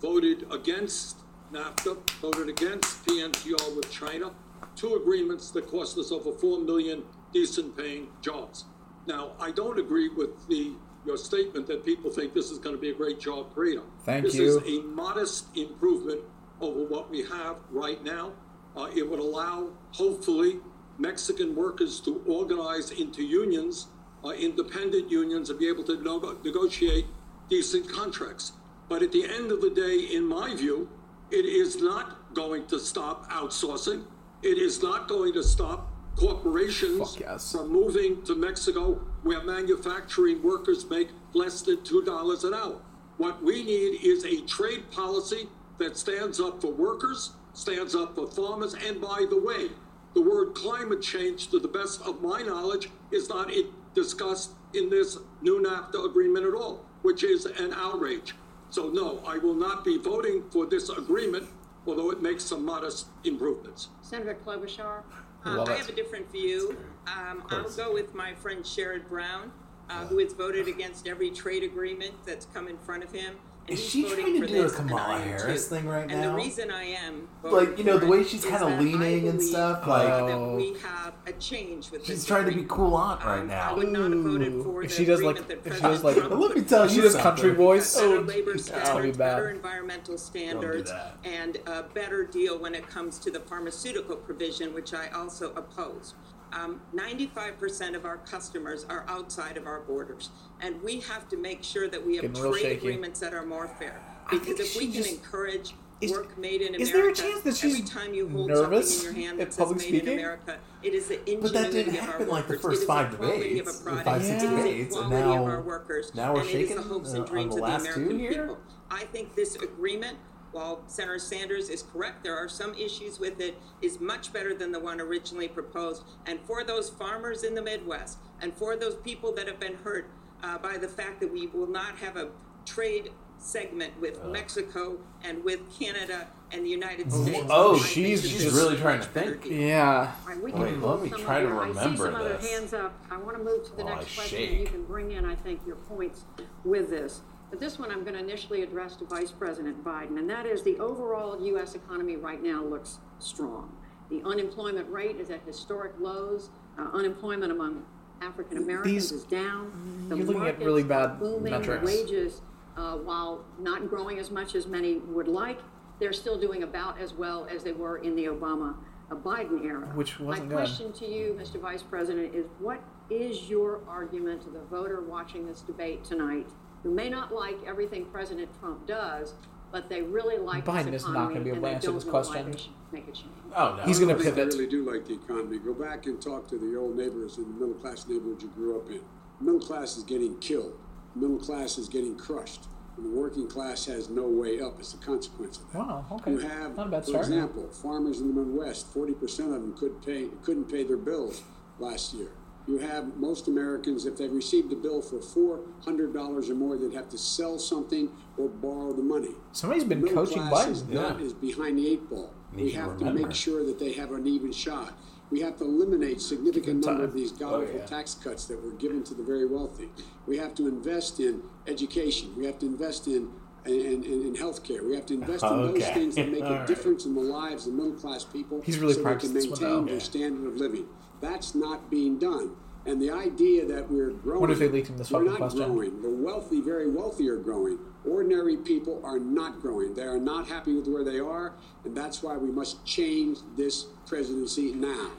voted 0.00 0.46
against 0.52 1.22
NAFTA, 1.52 1.96
voted 2.20 2.48
against 2.48 3.04
PNTR 3.06 3.74
with 3.74 3.90
China, 3.90 4.30
two 4.76 4.94
agreements 4.94 5.50
that 5.52 5.66
cost 5.66 5.96
us 5.98 6.12
over 6.12 6.32
4 6.32 6.60
million 6.60 7.02
decent 7.32 7.76
paying 7.76 8.08
jobs. 8.20 8.66
Now, 9.06 9.32
I 9.40 9.50
don't 9.50 9.78
agree 9.78 10.08
with 10.08 10.46
the 10.48 10.74
your 11.08 11.16
statement 11.16 11.66
that 11.66 11.84
people 11.84 12.10
think 12.10 12.34
this 12.34 12.50
is 12.50 12.58
going 12.58 12.76
to 12.76 12.80
be 12.80 12.90
a 12.90 12.94
great 12.94 13.18
job 13.18 13.52
creator. 13.54 13.82
Thank 14.04 14.26
this 14.26 14.34
you. 14.34 14.58
is 14.58 14.78
a 14.78 14.82
modest 14.84 15.46
improvement 15.56 16.20
over 16.60 16.84
what 16.84 17.10
we 17.10 17.22
have 17.24 17.56
right 17.70 18.04
now. 18.04 18.32
Uh, 18.76 18.90
it 18.94 19.08
would 19.08 19.18
allow, 19.18 19.70
hopefully, 19.92 20.60
Mexican 20.98 21.56
workers 21.56 21.98
to 22.00 22.22
organize 22.28 22.90
into 22.90 23.22
unions, 23.24 23.86
uh, 24.22 24.28
independent 24.30 25.10
unions, 25.10 25.48
and 25.48 25.58
be 25.58 25.66
able 25.66 25.84
to 25.84 25.96
no- 26.02 26.36
negotiate 26.44 27.06
decent 27.48 27.90
contracts. 27.90 28.52
But 28.90 29.02
at 29.02 29.10
the 29.10 29.24
end 29.24 29.50
of 29.50 29.62
the 29.62 29.70
day, 29.70 30.14
in 30.14 30.24
my 30.26 30.54
view, 30.54 30.90
it 31.30 31.46
is 31.46 31.80
not 31.80 32.34
going 32.34 32.66
to 32.66 32.78
stop 32.78 33.30
outsourcing. 33.30 34.04
It 34.42 34.58
is 34.58 34.82
not 34.82 35.08
going 35.08 35.32
to 35.32 35.42
stop 35.42 35.90
corporations 36.16 37.16
from 37.52 37.72
moving 37.72 38.22
to 38.24 38.34
Mexico 38.34 39.00
where 39.22 39.42
manufacturing 39.42 40.42
workers 40.42 40.88
make 40.88 41.08
less 41.32 41.62
than 41.62 41.78
$2 41.78 42.44
an 42.44 42.54
hour. 42.54 42.80
What 43.16 43.42
we 43.42 43.64
need 43.64 44.04
is 44.04 44.24
a 44.24 44.40
trade 44.42 44.90
policy 44.90 45.48
that 45.78 45.96
stands 45.96 46.40
up 46.40 46.60
for 46.60 46.72
workers, 46.72 47.32
stands 47.52 47.94
up 47.94 48.14
for 48.14 48.26
farmers, 48.28 48.74
and 48.74 49.00
by 49.00 49.26
the 49.28 49.40
way, 49.40 49.70
the 50.14 50.22
word 50.22 50.54
climate 50.54 51.02
change, 51.02 51.48
to 51.48 51.58
the 51.58 51.68
best 51.68 52.00
of 52.02 52.22
my 52.22 52.42
knowledge, 52.42 52.90
is 53.10 53.28
not 53.28 53.50
discussed 53.94 54.52
in 54.74 54.88
this 54.88 55.18
new 55.42 55.60
NAFTA 55.60 56.04
agreement 56.04 56.46
at 56.46 56.54
all, 56.54 56.84
which 57.02 57.22
is 57.24 57.46
an 57.46 57.72
outrage. 57.74 58.34
So, 58.70 58.88
no, 58.88 59.22
I 59.26 59.38
will 59.38 59.54
not 59.54 59.84
be 59.84 59.98
voting 59.98 60.44
for 60.50 60.66
this 60.66 60.88
agreement, 60.90 61.48
although 61.86 62.10
it 62.10 62.22
makes 62.22 62.44
some 62.44 62.64
modest 62.64 63.06
improvements. 63.24 63.88
Senator 64.02 64.36
Klobuchar? 64.44 65.02
Uh, 65.46 65.56
Love 65.56 65.68
I 65.68 65.76
have 65.76 65.88
a 65.88 65.92
different 65.92 66.30
view. 66.30 66.76
Um, 67.16 67.42
I'll 67.50 67.70
go 67.70 67.92
with 67.92 68.14
my 68.14 68.34
friend 68.34 68.64
Sherrod 68.64 69.08
Brown, 69.08 69.52
uh, 69.88 70.06
who 70.06 70.18
has 70.18 70.32
voted 70.32 70.68
against 70.68 71.06
every 71.08 71.30
trade 71.30 71.62
agreement 71.62 72.14
that's 72.26 72.46
come 72.46 72.68
in 72.68 72.76
front 72.78 73.04
of 73.04 73.12
him. 73.12 73.36
And 73.68 73.76
Is 73.78 73.82
he's 73.84 73.90
she 73.92 74.02
voting 74.08 74.24
trying 74.24 74.34
to 74.34 74.40
for 74.40 74.46
do 74.46 74.60
a 74.60 74.62
this, 74.62 74.78
and 74.78 74.88
Kamala 74.88 75.08
I 75.14 75.16
am 75.20 75.28
Harris 75.28 75.68
too. 75.68 75.74
thing 75.74 75.86
right 75.88 76.06
now? 76.06 76.14
and 76.14 76.24
the 76.24 76.32
reason 76.34 76.70
I 76.70 76.84
am 76.84 77.28
Like, 77.42 77.76
you 77.76 77.84
know, 77.84 77.98
the 77.98 78.06
way 78.06 78.22
for 78.22 78.28
she's 78.30 78.42
it 78.42 78.48
kinda 78.48 78.66
is 78.66 78.82
leaning 78.82 79.28
and 79.28 79.36
believe 79.36 79.42
stuff, 79.42 79.82
Oh. 79.84 79.90
like- 79.90 80.26
that 80.26 80.40
we 80.56 80.74
have 80.80 81.12
a 81.26 81.32
change 81.32 81.90
with 81.90 82.06
She's 82.06 82.16
this 82.20 82.24
trying 82.24 82.44
to 82.46 82.52
be 82.52 82.62
agreement. 82.62 82.70
cool 82.70 82.94
aunt 82.94 83.22
right 83.26 83.40
I 83.40 83.44
now. 83.44 83.76
would 83.76 83.88
not 83.88 84.10
have 84.10 84.20
voted 84.22 84.62
for 84.62 84.82
If 84.82 84.88
the 84.88 84.96
she 84.96 85.04
does 85.04 85.20
like, 85.20 85.36
agreement 85.40 85.64
that 85.64 85.70
if 85.70 85.74
she 85.76 85.80
President 85.82 85.92
does 85.96 86.04
like, 86.04 86.16
Trump 86.16 86.42
Let 86.42 86.56
me 86.56 86.62
tell 86.62 86.82
if 86.84 86.90
she 86.92 86.96
you 86.96 87.02
does 87.02 87.12
something. 87.12 87.30
country 87.30 87.50
voice, 87.54 87.94
better 87.94 88.06
oh, 88.06 88.20
labor 88.20 88.26
that'll 88.30 88.54
be 88.54 88.58
standards, 88.62 89.18
better 89.18 89.44
bad. 89.48 89.56
environmental 89.56 90.16
standards, 90.16 90.90
that. 90.90 91.18
and 91.24 91.58
a 91.66 91.82
better 91.82 92.24
deal 92.24 92.58
when 92.58 92.74
it 92.74 92.88
comes 92.88 93.18
to 93.18 93.30
the 93.30 93.40
pharmaceutical 93.40 94.16
provision, 94.16 94.72
which 94.72 94.94
I 94.94 95.08
also 95.08 95.52
oppose. 95.52 96.14
Um, 96.52 96.80
95% 96.94 97.94
of 97.94 98.04
our 98.04 98.18
customers 98.18 98.86
are 98.88 99.04
outside 99.08 99.56
of 99.56 99.66
our 99.66 99.80
borders, 99.80 100.30
and 100.60 100.82
we 100.82 101.00
have 101.00 101.28
to 101.28 101.36
make 101.36 101.62
sure 101.62 101.88
that 101.88 102.04
we 102.04 102.16
have 102.16 102.32
Getting 102.32 102.52
trade 102.52 102.78
agreements 102.78 103.20
that 103.20 103.34
are 103.34 103.44
more 103.44 103.68
fair. 103.68 104.00
Because 104.30 104.58
if 104.60 104.76
we 104.76 104.86
can 104.86 104.94
just- 105.02 105.10
encourage 105.12 105.74
Is- 106.00 106.10
work 106.12 106.38
made 106.38 106.60
in 106.62 106.68
America, 106.74 106.82
is 106.82 106.92
there 106.92 107.08
a 107.08 107.14
chance 107.14 107.40
that 107.42 107.56
she's 107.56 107.74
every 107.80 107.86
time 107.86 108.14
you 108.14 108.28
hold 108.28 108.48
nervous 108.48 109.02
something 109.02 109.16
in 109.16 109.20
your 109.20 109.28
hand 109.30 109.40
at 109.40 109.46
that 109.48 109.52
says 109.54 109.58
public 109.58 109.78
made 109.78 109.88
speaking? 109.88 110.08
in 110.08 110.18
America, 110.18 110.58
it 110.82 110.94
is 110.94 111.08
the 111.08 111.18
ingenuity 111.30 111.42
But 111.42 111.52
that 111.54 111.72
didn't 111.72 111.96
of 111.96 112.08
our 112.08 112.24
like 112.26 112.46
the 112.48 112.58
first 112.58 112.86
five 112.86 113.10
debates, 113.10 113.78
the 113.78 113.84
product. 113.84 114.04
five, 114.06 114.24
six 114.24 114.42
the 114.42 114.48
debates, 114.48 114.96
and 114.96 115.10
now- 115.10 115.42
of 115.42 115.48
our 115.48 115.60
workers. 115.62 116.14
now 116.14 116.34
we're 116.34 116.40
and 116.40 116.48
shaking, 116.48 116.60
it 116.60 116.70
is 116.70 116.76
the 116.76 116.82
hopes 116.94 117.08
uh, 117.10 117.14
and 117.16 117.20
on 117.24 117.26
dreams 117.28 117.54
the 117.56 117.62
of 117.62 117.66
the 117.66 117.72
last 117.72 117.84
two 117.86 117.92
American 117.94 118.18
here? 118.20 118.30
people. 118.42 118.58
I 118.90 119.04
think 119.04 119.34
this 119.34 119.56
agreement, 119.56 120.18
while 120.52 120.82
Senator 120.86 121.18
Sanders 121.18 121.68
is 121.68 121.82
correct, 121.82 122.22
there 122.24 122.36
are 122.36 122.48
some 122.48 122.74
issues 122.74 123.18
with 123.20 123.40
it, 123.40 123.60
is 123.82 124.00
much 124.00 124.32
better 124.32 124.54
than 124.54 124.72
the 124.72 124.80
one 124.80 125.00
originally 125.00 125.48
proposed. 125.48 126.02
And 126.26 126.40
for 126.40 126.64
those 126.64 126.88
farmers 126.90 127.42
in 127.44 127.54
the 127.54 127.62
Midwest, 127.62 128.18
and 128.40 128.54
for 128.54 128.76
those 128.76 128.94
people 128.96 129.32
that 129.34 129.46
have 129.46 129.60
been 129.60 129.74
hurt 129.76 130.08
uh, 130.42 130.58
by 130.58 130.76
the 130.78 130.88
fact 130.88 131.20
that 131.20 131.32
we 131.32 131.46
will 131.48 131.66
not 131.66 131.96
have 131.98 132.16
a 132.16 132.28
trade 132.64 133.10
segment 133.40 133.92
with 134.00 134.24
Mexico 134.24 134.98
and 135.22 135.44
with 135.44 135.60
Canada 135.78 136.26
and 136.50 136.64
the 136.66 136.70
United 136.70 137.12
States. 137.12 137.46
Oh, 137.50 137.76
I 137.76 137.78
she's 137.78 138.22
she's 138.28 138.44
is 138.46 138.52
really 138.54 138.76
trying 138.76 138.98
to 139.00 139.04
much 139.06 139.14
better 139.14 139.30
think. 139.32 139.42
deal. 139.44 139.52
Yeah. 139.68 140.12
All 140.22 140.28
right, 140.28 140.42
we 140.42 140.50
Wait, 140.52 140.78
let 140.80 141.02
me 141.02 141.08
some 141.10 141.20
try 141.22 141.40
to 141.42 141.46
other- 141.46 141.60
I 141.60 141.66
see 141.66 141.78
remember 141.78 142.04
some 142.06 142.14
other 142.16 142.36
this. 142.36 142.50
hands 142.50 142.72
up. 142.72 142.94
I 143.10 143.16
want 143.16 143.36
to 143.36 143.44
move 143.44 143.64
to 143.66 143.76
the 143.76 143.84
While 143.84 143.94
I 143.94 143.98
next 143.98 144.14
question. 144.16 144.38
shake. 144.38 144.50
and 144.50 144.60
You 144.60 144.66
can 144.66 144.84
bring 144.84 145.12
in, 145.12 145.24
I 145.24 145.36
think, 145.36 145.60
your 145.66 145.76
points 145.76 146.24
with 146.64 146.90
this. 146.90 147.20
But 147.50 147.60
this 147.60 147.78
one 147.78 147.90
I'm 147.90 148.02
going 148.02 148.14
to 148.14 148.20
initially 148.20 148.62
address 148.62 148.96
to 148.96 149.04
Vice 149.04 149.30
President 149.30 149.82
Biden, 149.82 150.18
and 150.18 150.28
that 150.28 150.44
is 150.46 150.62
the 150.62 150.78
overall 150.78 151.40
U.S. 151.46 151.74
economy 151.74 152.16
right 152.16 152.42
now 152.42 152.62
looks 152.62 152.98
strong. 153.18 153.74
The 154.10 154.22
unemployment 154.24 154.90
rate 154.90 155.16
is 155.16 155.30
at 155.30 155.42
historic 155.46 155.92
lows. 155.98 156.50
Uh, 156.78 156.88
unemployment 156.92 157.52
among 157.52 157.84
African 158.20 158.58
Americans 158.58 159.12
is 159.12 159.24
down. 159.24 159.72
The 160.08 160.16
you're 160.16 160.26
looking 160.26 160.46
at 160.46 160.58
really 160.58 160.82
bad 160.82 161.18
booming. 161.18 161.52
metrics. 161.52 161.84
Wages, 161.84 162.42
uh, 162.76 162.96
while 162.96 163.44
not 163.58 163.88
growing 163.88 164.18
as 164.18 164.30
much 164.30 164.54
as 164.54 164.66
many 164.66 164.96
would 164.98 165.28
like, 165.28 165.60
they're 165.98 166.12
still 166.12 166.38
doing 166.38 166.62
about 166.62 167.00
as 167.00 167.12
well 167.14 167.46
as 167.50 167.64
they 167.64 167.72
were 167.72 167.98
in 167.98 168.14
the 168.14 168.26
Obama 168.26 168.76
uh, 169.10 169.14
Biden 169.14 169.64
era. 169.64 169.90
Which 169.94 170.20
wasn't 170.20 170.48
My 170.48 170.54
good. 170.56 170.64
question 170.66 170.92
to 170.92 171.06
you, 171.06 171.38
Mr. 171.40 171.60
Vice 171.60 171.82
President, 171.82 172.34
is 172.34 172.46
what 172.58 172.80
is 173.10 173.48
your 173.48 173.80
argument 173.88 174.42
to 174.42 174.50
the 174.50 174.60
voter 174.70 175.00
watching 175.00 175.46
this 175.46 175.62
debate 175.62 176.04
tonight 176.04 176.46
who 176.88 176.94
may 176.94 177.10
not 177.10 177.34
like 177.34 177.58
everything 177.66 178.06
President 178.06 178.48
Trump 178.58 178.86
does, 178.86 179.34
but 179.70 179.90
they 179.90 180.00
really 180.00 180.38
like 180.38 180.64
Biden 180.64 180.90
this 180.90 181.02
is 181.02 181.08
not 181.08 181.28
gonna 181.28 181.42
be 181.42 181.50
able 181.50 181.60
to 181.62 181.68
answer 181.68 181.92
this 181.92 182.04
question. 182.04 182.56
make 182.92 183.06
a 183.06 183.12
change? 183.12 183.28
Oh 183.54 183.74
no, 183.76 183.82
He's 183.82 183.98
gonna 183.98 184.14
I 184.14 184.16
think 184.16 184.34
pivot. 184.34 184.50
They 184.52 184.56
really 184.56 184.70
do 184.70 184.90
like 184.90 185.06
the 185.06 185.14
economy. 185.14 185.58
Go 185.58 185.74
back 185.74 186.06
and 186.06 186.20
talk 186.20 186.48
to 186.48 186.58
the 186.58 186.78
old 186.78 186.96
neighbors 186.96 187.36
in 187.36 187.44
the 187.44 187.50
middle 187.60 187.74
class 187.74 188.08
neighborhood 188.08 188.40
you 188.40 188.48
grew 188.48 188.80
up 188.80 188.88
in. 188.88 189.02
The 189.38 189.44
middle 189.44 189.60
class 189.60 189.98
is 189.98 190.04
getting 190.04 190.38
killed. 190.38 190.78
The 191.14 191.20
middle 191.20 191.38
class 191.38 191.76
is 191.76 191.88
getting 191.90 192.16
crushed. 192.16 192.62
And 192.96 193.04
the 193.04 193.10
working 193.20 193.46
class 193.46 193.84
has 193.84 194.08
no 194.08 194.26
way 194.26 194.60
up 194.60 194.80
as 194.80 194.94
a 194.94 194.96
consequence 194.96 195.58
of 195.58 195.70
that. 195.72 195.78
Wow. 195.78 196.06
Okay. 196.12 196.32
You 196.32 196.38
have, 196.38 196.76
Not 196.76 196.86
a 196.88 196.90
bad 196.90 197.04
for 197.04 197.10
start. 197.10 197.26
example, 197.26 197.68
farmers 197.68 198.20
in 198.20 198.34
the 198.34 198.42
Midwest. 198.42 198.86
Forty 198.94 199.12
percent 199.12 199.48
of 199.52 199.60
them 199.60 199.76
could 199.76 200.02
pay 200.04 200.28
couldn't 200.42 200.70
pay 200.70 200.82
their 200.84 200.96
bills 200.96 201.42
last 201.78 202.14
year. 202.14 202.30
You 202.68 202.76
have 202.78 203.16
most 203.16 203.48
Americans, 203.48 204.04
if 204.04 204.18
they 204.18 204.28
received 204.28 204.70
a 204.72 204.76
bill 204.76 205.00
for 205.00 205.20
four 205.22 205.60
hundred 205.84 206.12
dollars 206.12 206.50
or 206.50 206.54
more, 206.54 206.76
they'd 206.76 206.92
have 206.92 207.08
to 207.08 207.16
sell 207.18 207.58
something 207.58 208.10
or 208.36 208.48
borrow 208.48 208.92
the 208.92 209.02
money. 209.02 209.30
Somebody's 209.52 209.84
been 209.84 210.02
Middle 210.02 210.26
coaching 210.26 210.42
Biden. 210.42 210.70
Is, 210.72 210.84
not, 210.86 211.18
Yeah. 211.18 211.26
is 211.26 211.32
behind 211.32 211.78
the 211.78 211.88
eight 211.88 212.10
ball. 212.10 212.30
Need 212.52 212.64
we 212.64 212.70
have 212.72 212.98
to 212.98 213.04
remember. 213.06 213.28
make 213.28 213.34
sure 213.34 213.64
that 213.64 213.78
they 213.78 213.92
have 213.92 214.12
an 214.12 214.26
even 214.26 214.52
shot. 214.52 214.92
We 215.30 215.40
have 215.40 215.56
to 215.58 215.64
eliminate 215.64 216.20
significant 216.20 216.84
number 216.84 217.04
of 217.04 217.14
these 217.14 217.32
godful 217.32 217.68
Oh, 217.74 217.78
yeah. 217.78 217.86
tax 217.86 218.14
cuts 218.14 218.44
that 218.46 218.62
were 218.62 218.72
given 218.72 219.02
to 219.04 219.14
the 219.14 219.22
very 219.22 219.46
wealthy. 219.46 219.88
We 220.26 220.36
have 220.38 220.54
to 220.56 220.68
invest 220.68 221.20
in 221.20 221.42
education. 221.66 222.34
We 222.36 222.44
have 222.46 222.58
to 222.58 222.66
invest 222.66 223.06
in 223.06 223.30
in, 223.66 223.74
in, 223.74 224.04
in 224.04 224.34
healthcare. 224.36 224.82
We 224.86 224.94
have 224.94 225.04
to 225.06 225.14
invest 225.14 225.42
in 225.44 225.50
those 225.72 225.86
things 225.88 226.14
that 226.14 226.28
make 226.36 226.40
a 226.44 226.50
right. 226.50 226.66
difference 226.66 227.04
in 227.04 227.14
the 227.14 227.20
lives 227.20 227.66
of 227.66 227.74
middle 227.74 227.92
class 227.92 228.24
people 228.24 228.62
He's 228.62 228.78
really 228.78 228.94
so 228.94 229.00
they 229.00 229.02
can 229.04 229.12
practiced 229.12 229.34
this 229.34 229.46
one 229.46 229.60
maintain 229.60 229.86
their 229.86 230.00
standard 230.00 230.46
of 230.46 230.56
living. 230.56 230.86
That's 231.20 231.54
not 231.54 231.90
being 231.90 232.18
done. 232.18 232.52
And 232.86 233.02
the 233.02 233.10
idea 233.10 233.66
that 233.66 233.90
we're 233.90 234.10
growing, 234.10 234.40
Wonder 234.40 234.52
if 234.54 234.60
they 234.60 234.68
leaked 234.68 234.88
him 234.88 234.96
this 234.96 235.10
we're 235.10 235.18
fucking 235.20 235.30
not 235.32 235.38
question. 235.38 235.72
growing. 235.72 236.00
The 236.02 236.08
wealthy, 236.08 236.60
very 236.60 236.90
wealthy, 236.90 237.28
are 237.28 237.36
growing. 237.36 237.78
Ordinary 238.06 238.56
people 238.56 239.00
are 239.04 239.18
not 239.18 239.60
growing. 239.60 239.94
They 239.94 240.04
are 240.04 240.18
not 240.18 240.48
happy 240.48 240.74
with 240.74 240.86
where 240.88 241.04
they 241.04 241.18
are, 241.18 241.52
and 241.84 241.94
that's 241.94 242.22
why 242.22 242.36
we 242.38 242.50
must 242.50 242.82
change 242.86 243.38
this 243.56 243.84
presidency 244.06 244.72
now. 244.72 245.10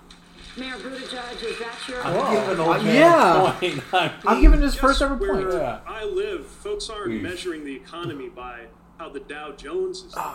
Mayor 0.57 0.77
Buttigieg, 0.77 1.43
is 1.43 1.59
that 1.59 1.75
your? 1.88 2.01
I'm 2.03 2.33
giving 2.47 2.59
old 2.65 2.77
Uh, 2.77 2.83
man 2.83 2.95
yeah. 2.95 3.55
point. 3.59 3.83
I 3.93 4.12
I'm 4.25 4.41
giving 4.41 4.62
his 4.62 4.73
first 4.73 5.01
ever 5.01 5.13
where 5.15 5.33
point. 5.33 5.53
Yeah. 5.53 5.79
I 5.85 6.05
live, 6.05 6.47
folks 6.47 6.89
aren't 6.89 7.12
Oof. 7.13 7.21
measuring 7.21 7.65
the 7.65 7.75
economy 7.75 8.29
by 8.29 8.62
how 8.97 9.09
the 9.09 9.19
Dow 9.19 9.51
Jones 9.51 10.03
is 10.03 10.13
doing. 10.13 10.25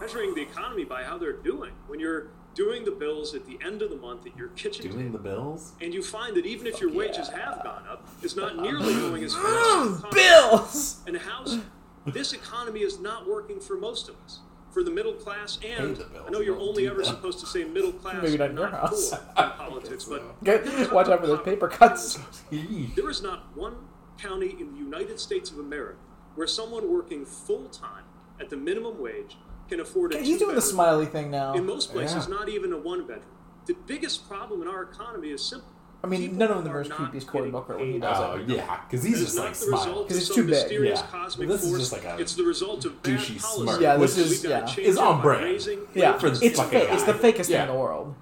measuring 0.00 0.34
the 0.34 0.42
economy 0.42 0.84
by 0.84 1.02
how 1.02 1.18
they're 1.18 1.32
doing. 1.32 1.72
When 1.88 1.98
you're 1.98 2.28
doing 2.54 2.84
the 2.84 2.90
bills 2.90 3.34
at 3.34 3.44
the 3.46 3.58
end 3.64 3.82
of 3.82 3.90
the 3.90 3.96
month 3.96 4.26
at 4.26 4.36
your 4.36 4.48
kitchen 4.48 4.90
doing 4.90 5.12
the 5.12 5.18
table, 5.18 5.42
bills. 5.52 5.72
and 5.80 5.92
you 5.92 6.02
find 6.02 6.36
that 6.36 6.46
even 6.46 6.66
if 6.66 6.80
your 6.80 6.90
Fuck 6.90 6.98
wages 6.98 7.28
have 7.28 7.62
gone 7.62 7.84
up, 7.90 8.06
it's 8.22 8.36
not 8.36 8.56
nearly 8.56 8.94
going 9.00 9.24
as 9.24 9.34
fast 9.34 10.04
as 10.06 10.14
bills. 10.14 11.00
And 11.06 11.16
house, 11.16 11.58
this 12.06 12.32
economy 12.32 12.80
is 12.80 12.98
not 13.00 13.28
working 13.28 13.60
for 13.60 13.76
most 13.76 14.08
of 14.08 14.16
us. 14.24 14.40
For 14.72 14.82
the 14.82 14.90
middle 14.90 15.12
class, 15.12 15.60
and 15.64 15.96
bills, 15.98 16.10
I 16.26 16.30
know 16.30 16.40
you're 16.40 16.58
only 16.58 16.88
ever 16.88 16.98
that. 16.98 17.06
supposed 17.06 17.38
to 17.40 17.46
say 17.46 17.62
middle 17.62 17.92
class, 17.92 18.20
Maybe 18.22 18.38
not 18.38 18.50
in 18.50 18.56
your 18.56 18.66
house. 18.66 19.12
in 19.12 19.18
politics, 19.36 20.04
but 20.04 20.22
Okay, 20.48 20.86
watch 20.92 21.08
out 21.08 21.20
for 21.20 21.28
those 21.28 21.42
paper 21.42 21.68
cuts. 21.68 22.18
there 22.50 23.08
is 23.08 23.22
not 23.22 23.56
one 23.56 23.76
county 24.18 24.56
in 24.58 24.72
the 24.72 24.78
United 24.78 25.20
States 25.20 25.50
of 25.50 25.58
America 25.58 25.98
where 26.34 26.46
someone 26.48 26.92
working 26.92 27.24
full 27.24 27.68
time 27.68 28.02
at 28.40 28.50
the 28.50 28.56
minimum 28.56 29.00
wage 29.00 29.36
can 29.68 29.80
afford 29.80 30.14
a 30.14 30.18
He's 30.22 30.38
doing 30.38 30.54
the 30.54 30.62
smiley 30.62 31.06
thing 31.06 31.30
now. 31.30 31.54
In 31.54 31.66
most 31.66 31.92
places, 31.92 32.26
Yeah. 32.28 32.34
not 32.34 32.48
even 32.48 32.72
a 32.72 32.78
one 32.78 33.00
bedroom. 33.06 33.24
The 33.66 33.74
biggest 33.86 34.28
problem 34.28 34.60
in 34.62 34.68
our 34.68 34.82
economy 34.82 35.30
is 35.30 35.42
simple. 35.42 35.68
I 36.02 36.06
mean, 36.06 36.20
People 36.20 36.36
none 36.36 36.50
of 36.50 36.64
them 36.64 36.72
are 36.74 36.76
are 36.76 36.80
as 36.82 36.88
not 36.90 36.98
creepy 36.98 37.16
as 37.16 37.24
Cory 37.24 37.44
getting 37.44 37.52
Booker 37.52 37.78
when 37.78 37.92
he 37.92 37.98
does 37.98 38.16
Oh 38.20 38.34
it. 38.36 38.46
yeah, 38.46 38.80
because 38.84 39.02
he's 39.04 39.14
It 39.14 39.16
is 39.20 39.24
just 39.24 39.38
like 39.38 39.48
the 39.50 39.54
smiling. 39.54 39.88
result 39.88 40.08
'Cause 40.08 40.16
it's 40.18 40.34
too 40.34 40.46
big. 40.46 40.70
Yeah. 40.70 41.06
cosmic 41.10 41.48
This 41.48 41.64
is 41.64 41.78
just 41.78 41.92
like 41.92 42.04
a 42.04 42.18
it's 42.18 42.34
the 42.34 42.42
result 42.44 42.84
of 42.84 43.02
bad 43.02 43.18
douchey 43.18 43.40
policy. 43.40 43.62
smirk. 43.64 43.80
Yeah, 43.80 43.96
this 43.96 44.18
is- 44.18 44.42
gotta 44.42 44.54
yeah. 44.54 44.66
change 44.66 44.86
Is 44.88 44.98
on 44.98 45.22
brand. 45.22 45.44
raising 45.44 45.80
Yeah, 45.94 46.18
For 46.18 46.28
this 46.28 46.42
it's 46.42 46.58
fucking 46.60 46.78
fake. 46.78 46.88
It's 46.92 47.04
the 47.04 47.14
fakest 47.14 47.48
Yeah. 47.48 47.60
thing 47.60 47.68
in 47.70 47.74
the 47.74 47.80
world. 47.80 48.14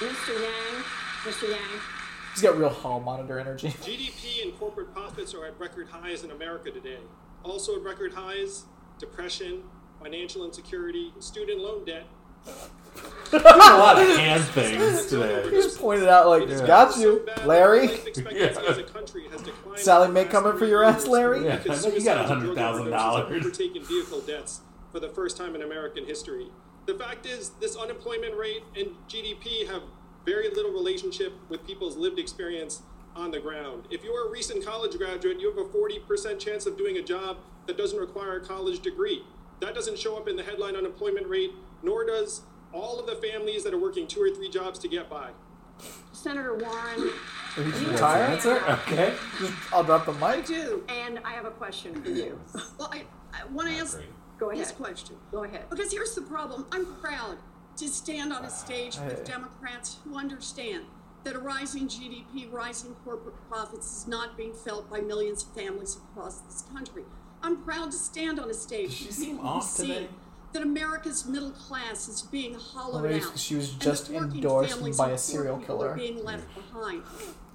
Mr. 0.00 0.42
Yang, 0.42 0.84
Mr. 1.24 1.50
Yang. 1.50 1.60
He's 2.34 2.42
got 2.42 2.58
real 2.58 2.68
hall 2.70 3.00
monitor 3.00 3.38
energy. 3.38 3.68
GDP 3.68 4.42
and 4.42 4.58
corporate 4.58 4.92
profits 4.92 5.34
are 5.34 5.44
at 5.46 5.58
record 5.60 5.88
highs 5.90 6.24
in 6.24 6.30
America 6.30 6.70
today. 6.70 6.98
Also 7.44 7.76
at 7.76 7.82
record 7.82 8.14
highs, 8.14 8.64
depression, 9.00 9.62
financial 10.00 10.44
insecurity, 10.44 11.12
student 11.18 11.60
loan 11.60 11.84
debt. 11.84 12.06
a 13.32 13.36
lot 13.38 14.00
of 14.00 14.16
hand 14.16 14.42
things 14.44 15.06
today. 15.10 15.44
He 15.44 15.50
just 15.50 15.78
pointed 15.78 16.08
out 16.08 16.28
like, 16.28 16.48
got 16.66 16.96
you, 16.96 17.26
Larry. 17.44 17.88
Life 17.88 18.06
expectancy 18.06 18.66
as 18.66 18.78
a 18.78 18.82
country 18.82 19.24
has 19.30 19.42
declined 19.42 19.78
Sally 19.78 20.08
in 20.08 20.14
the 20.14 20.20
Mae 20.20 20.24
last 20.24 20.32
coming 20.32 20.58
for 20.58 20.66
your 20.66 20.84
ass. 20.84 21.06
Larry? 21.06 21.44
Yeah, 21.44 21.56
Because 21.56 21.84
know 21.86 21.92
you 21.92 22.04
got 22.04 22.26
suicides 22.28 22.56
$100,000. 22.56 22.56
overdoses 22.56 23.16
have 23.16 23.32
overtaken 23.32 23.84
vehicle 23.84 24.20
deaths 24.20 24.60
for 24.92 25.00
the 25.00 25.08
first 25.08 25.36
time 25.36 25.54
in 25.54 25.62
American 25.62 26.06
history. 26.06 26.46
The 26.86 26.94
fact 26.94 27.26
is, 27.26 27.50
this 27.60 27.76
unemployment 27.76 28.36
rate 28.36 28.62
and 28.76 28.88
GDP 29.08 29.66
have 29.68 29.82
very 30.24 30.48
little 30.50 30.72
relationship 30.72 31.32
with 31.48 31.64
people's 31.66 31.96
lived 31.96 32.18
experience 32.18 32.82
on 33.14 33.30
the 33.30 33.38
ground. 33.40 33.84
If 33.90 34.02
you're 34.02 34.26
a 34.28 34.30
recent 34.30 34.64
college 34.64 34.96
graduate, 34.96 35.40
you 35.40 35.48
have 35.50 35.58
a 35.58 35.68
40% 35.68 36.38
chance 36.38 36.66
of 36.66 36.76
doing 36.76 36.96
a 36.96 37.02
job 37.02 37.38
that 37.70 37.76
doesn't 37.80 38.00
require 38.00 38.34
a 38.36 38.40
college 38.44 38.80
degree. 38.80 39.22
That 39.60 39.76
doesn't 39.76 39.96
show 39.96 40.16
up 40.16 40.26
in 40.26 40.34
the 40.34 40.42
headline 40.42 40.74
unemployment 40.74 41.28
rate, 41.28 41.52
nor 41.84 42.04
does 42.04 42.42
all 42.72 42.98
of 42.98 43.06
the 43.06 43.14
families 43.28 43.62
that 43.62 43.72
are 43.72 43.78
working 43.78 44.08
two 44.08 44.20
or 44.20 44.30
three 44.34 44.50
jobs 44.50 44.76
to 44.80 44.88
get 44.88 45.08
by. 45.08 45.30
Senator 46.12 46.56
Warren. 46.56 47.10
Are 47.56 47.62
you 47.62 47.90
retired? 47.92 48.40
stand- 48.40 48.80
Okay. 48.80 49.14
I'll 49.72 49.84
drop 49.84 50.04
the 50.06 50.12
mic. 50.14 50.46
do. 50.46 50.82
And 50.88 51.20
I 51.24 51.30
have 51.30 51.44
a 51.44 51.50
question 51.52 52.02
for 52.02 52.10
you. 52.10 52.40
Well, 52.78 52.90
I, 52.92 53.04
I 53.32 53.44
want 53.52 53.68
to 53.68 53.74
ask 53.74 54.00
Go 54.38 54.50
this 54.50 54.70
ahead. 54.70 54.76
question. 54.76 55.16
Go 55.30 55.44
ahead. 55.44 55.70
Because 55.70 55.92
here's 55.92 56.14
the 56.16 56.22
problem. 56.22 56.66
I'm 56.72 56.86
proud 56.96 57.36
to 57.76 57.86
stand 57.88 58.32
on 58.32 58.44
a 58.44 58.50
stage 58.50 58.96
Hey. 58.96 59.06
with 59.06 59.24
Democrats 59.24 59.98
who 60.04 60.18
understand 60.18 60.84
that 61.22 61.36
a 61.36 61.38
rising 61.38 61.86
GDP, 61.86 62.50
rising 62.50 62.94
corporate 63.04 63.36
profits 63.48 63.98
is 63.98 64.08
not 64.08 64.36
being 64.36 64.54
felt 64.54 64.90
by 64.90 65.00
millions 65.00 65.44
of 65.44 65.50
families 65.54 65.96
across 65.96 66.38
this 66.40 66.64
country. 66.72 67.04
I'm 67.42 67.62
proud 67.62 67.90
to 67.92 67.96
stand 67.96 68.38
on 68.38 68.50
a 68.50 68.54
stage 68.54 68.88
Does 68.88 68.96
she 68.98 69.06
with 69.06 69.14
seem 69.14 69.30
people 69.36 69.42
who 69.50 69.56
off 69.58 69.64
see 69.70 70.08
that 70.52 70.62
America's 70.62 71.26
middle 71.26 71.52
class 71.52 72.08
is 72.08 72.22
being 72.22 72.54
hollowed 72.54 73.12
out. 73.22 73.38
she 73.38 73.54
was 73.54 73.70
just 73.74 74.10
endorsed 74.10 74.96
by 74.98 75.10
a 75.10 75.18
serial 75.18 75.58
killer. 75.58 75.94
Being 75.94 76.24
left 76.24 76.44
behind. 76.54 77.02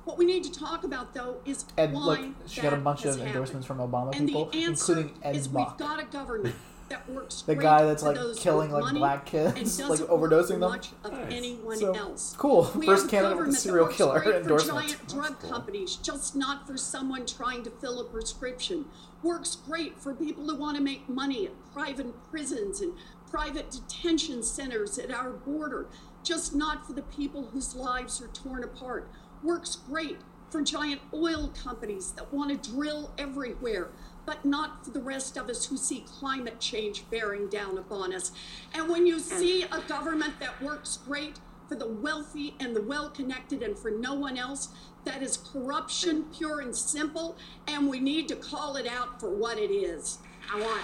What 0.06 0.18
we 0.18 0.26
need 0.26 0.44
to 0.46 0.52
talk 0.52 0.84
about, 0.84 1.14
though, 1.14 1.38
is 1.46 1.66
Ed, 1.78 1.92
why 1.92 2.00
look, 2.02 2.20
she 2.48 2.62
got 2.62 2.74
a 2.74 2.78
bunch 2.78 3.06
of 3.06 3.12
happened. 3.16 3.28
endorsements 3.28 3.68
from 3.68 3.80
Obama 3.80 4.16
and 4.16 4.28
people, 4.28 4.50
including 4.54 5.12
Ed 5.24 5.36
is 5.36 5.50
we've 5.50 5.66
got 5.78 6.00
a 6.00 6.06
government 6.06 6.56
that 6.90 7.10
works 7.10 7.42
The 7.42 7.56
guy 7.56 7.84
that's, 7.84 8.04
like, 8.04 8.18
killing, 8.38 8.70
like, 8.72 8.94
black 8.94 9.26
kids, 9.26 9.80
and 9.80 9.90
like, 9.90 10.00
overdosing 10.02 10.60
them. 10.60 10.70
much 10.70 10.90
of 11.04 11.12
anyone 11.32 11.76
So, 11.78 11.94
else. 11.96 12.36
cool. 12.38 12.72
We 12.76 12.86
First 12.86 13.10
candidate 13.10 13.40
with 13.40 13.48
a 13.48 13.54
serial 13.54 13.88
killer 13.88 14.22
endorsement. 14.36 14.92
For 14.92 14.96
giant 14.96 15.10
drug 15.10 15.50
companies, 15.50 15.96
just 15.96 16.36
not 16.36 16.68
for 16.68 16.78
someone 16.78 17.26
trying 17.26 17.64
to 17.64 17.72
fill 17.72 18.00
a 18.00 18.04
prescription. 18.06 18.86
Works 19.26 19.56
great 19.56 20.00
for 20.00 20.14
people 20.14 20.46
who 20.46 20.56
want 20.56 20.78
to 20.78 20.84
make 20.84 21.10
money 21.10 21.48
at 21.48 21.74
private 21.74 22.14
prisons 22.30 22.80
and 22.80 22.94
private 23.28 23.72
detention 23.72 24.44
centers 24.44 25.00
at 25.00 25.10
our 25.10 25.32
border, 25.32 25.88
just 26.22 26.54
not 26.54 26.86
for 26.86 26.94
the 26.94 27.02
people 27.02 27.48
whose 27.48 27.76
lives 27.76 28.22
are 28.22 28.28
torn 28.28 28.64
apart. 28.64 29.10
Works 29.42 29.78
great 29.78 30.20
for 30.52 30.62
giant 30.62 31.02
oil 31.12 31.52
companies 31.64 32.12
that 32.12 32.32
want 32.32 32.52
to 32.52 32.72
drill 32.72 33.10
everywhere, 33.18 33.90
but 34.28 34.46
not 34.46 34.86
for 34.86 34.92
the 34.92 35.02
rest 35.02 35.38
of 35.38 35.50
us 35.50 35.66
who 35.66 35.76
see 35.76 36.02
climate 36.02 36.60
change 36.60 37.10
bearing 37.10 37.50
down 37.50 37.80
upon 37.80 38.14
us. 38.14 38.32
And 38.76 38.88
when 38.90 39.08
you 39.08 39.18
see 39.18 39.64
a 39.64 39.82
government 39.88 40.40
that 40.40 40.62
works 40.62 41.00
great 41.04 41.40
for 41.68 41.74
the 41.74 41.88
wealthy 41.88 42.54
and 42.60 42.76
the 42.76 42.82
well 42.84 43.10
connected 43.10 43.64
and 43.64 43.76
for 43.76 43.90
no 43.90 44.14
one 44.14 44.38
else, 44.38 44.70
that 45.06 45.22
is 45.24 45.38
corruption, 45.38 46.26
pure 46.36 46.60
and 46.62 46.76
simple, 46.76 47.38
and 47.68 47.88
we 47.88 48.00
need 48.00 48.28
to 48.28 48.36
call 48.36 48.76
it 48.76 48.88
out 48.88 49.20
for 49.20 49.30
what 49.30 49.58
it 49.58 49.72
is. 49.72 50.18
I 50.52 50.60
want. 50.60 50.82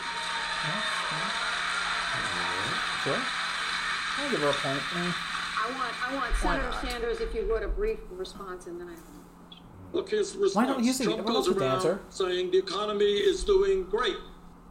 Sure. 3.04 3.22
I'll 4.18 4.30
give 4.30 4.42
her 4.42 4.50
a 4.50 4.54
point. 4.54 4.80
Mm. 4.80 5.14
I 5.64 5.70
want, 5.72 5.94
I 6.08 6.14
want 6.16 6.32
Why 6.34 6.40
Senator 6.58 6.70
not? 6.70 6.82
Sanders, 6.82 7.20
if 7.20 7.34
you 7.36 7.48
would, 7.50 7.64
a 7.64 7.68
brief 7.68 8.00
response, 8.12 8.68
and 8.68 8.80
then 8.80 8.90
I. 8.90 8.96
Look, 9.94 10.10
his 10.12 10.36
response. 10.36 10.56
Why 10.56 10.66
don't 10.74 10.84
you 10.84 10.94
say- 10.94 11.04
Trump 11.06 11.20
everyone 11.20 11.36
goes 11.42 11.48
else 11.48 11.56
would 11.56 11.64
around 11.64 11.76
answer. 11.76 12.00
saying 12.10 12.52
the 12.52 12.58
economy 12.60 13.06
is 13.06 13.44
doing 13.44 13.84
great. 13.86 14.16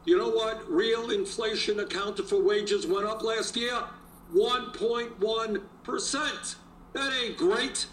You 0.05 0.17
know 0.17 0.31
what? 0.31 0.69
Real 0.71 1.11
inflation 1.11 1.79
accounted 1.81 2.27
for 2.27 2.41
wages 2.43 2.87
went 2.87 3.07
up 3.07 3.23
last 3.23 3.55
year 3.57 3.83
1.1%. 4.35 6.57
That 6.95 7.13
ain't 7.13 7.37
great. 7.37 7.87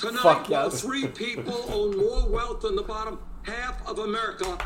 Tonight, 0.00 0.22
Fuck 0.22 0.48
while 0.48 0.70
yes. 0.70 0.80
three 0.80 1.06
people 1.08 1.62
own 1.68 1.94
more 1.94 2.26
wealth 2.26 2.62
than 2.62 2.74
the 2.74 2.82
bottom 2.82 3.18
half 3.42 3.86
of 3.86 3.98
America, 3.98 4.56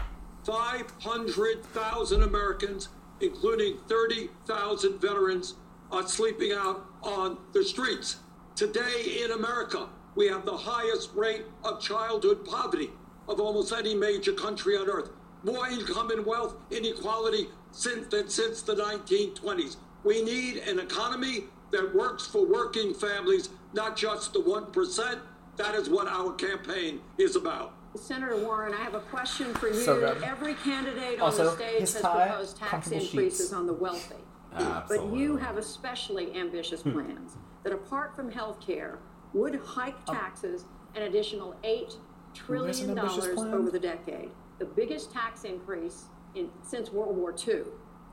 500,000 0.44 2.22
Americans, 2.22 2.88
including 3.20 3.78
30,000 3.88 5.00
veterans, 5.00 5.54
are 5.90 6.06
sleeping 6.06 6.52
out 6.52 6.86
on 7.02 7.36
the 7.52 7.64
streets. 7.64 8.18
Today 8.54 9.24
in 9.24 9.32
America, 9.32 9.88
we 10.14 10.28
have 10.28 10.44
the 10.44 10.56
highest 10.56 11.12
rate 11.14 11.46
of 11.64 11.80
childhood 11.80 12.44
poverty 12.44 12.90
of 13.26 13.40
almost 13.40 13.72
any 13.72 13.96
major 13.96 14.34
country 14.34 14.76
on 14.76 14.88
earth. 14.88 15.10
More 15.42 15.66
income 15.66 16.12
and 16.12 16.24
wealth 16.24 16.54
inequality 16.70 17.48
since 17.72 18.06
than 18.06 18.28
since 18.28 18.62
the 18.62 18.76
1920s. 18.76 19.78
We 20.04 20.22
need 20.22 20.58
an 20.58 20.78
economy 20.78 21.44
that 21.72 21.92
works 21.92 22.24
for 22.24 22.46
working 22.46 22.94
families, 22.94 23.48
not 23.74 23.96
just 23.96 24.32
the 24.32 24.40
1%. 24.40 25.18
That 25.56 25.74
is 25.74 25.88
what 25.90 26.08
our 26.08 26.32
campaign 26.32 27.00
is 27.18 27.36
about. 27.36 27.74
Senator 27.96 28.36
Warren, 28.36 28.74
I 28.74 28.78
have 28.82 28.94
a 28.94 29.00
question 29.00 29.54
for 29.54 29.68
you. 29.68 29.74
So. 29.74 30.00
Every 30.24 30.54
candidate 30.54 31.20
on 31.20 31.36
the 31.36 31.54
stage 31.54 31.80
has 31.80 32.00
tie, 32.00 32.26
proposed 32.28 32.56
tax 32.56 32.88
increases 32.90 33.38
sheets. 33.38 33.52
on 33.52 33.66
the 33.66 33.72
wealthy. 33.72 34.16
But 34.52 35.12
you 35.12 35.36
have 35.36 35.56
especially 35.58 36.34
ambitious 36.36 36.82
Hmm. 36.82 36.92
plans 36.92 37.36
that, 37.62 37.72
apart 37.72 38.16
from 38.16 38.30
health 38.32 38.60
care, 38.60 38.98
would 39.32 39.56
hike 39.64 40.04
taxes 40.06 40.64
an 40.96 41.02
additional 41.02 41.54
eight 41.62 41.96
trillion 42.34 42.90
ambitious 42.98 43.26
dollars 43.26 43.38
over 43.54 43.70
the 43.70 43.78
decade, 43.78 44.30
the 44.58 44.64
biggest 44.64 45.12
tax 45.12 45.44
increase 45.44 46.06
in 46.34 46.50
since 46.62 46.90
World 46.90 47.16
War 47.16 47.32
II. 47.46 47.62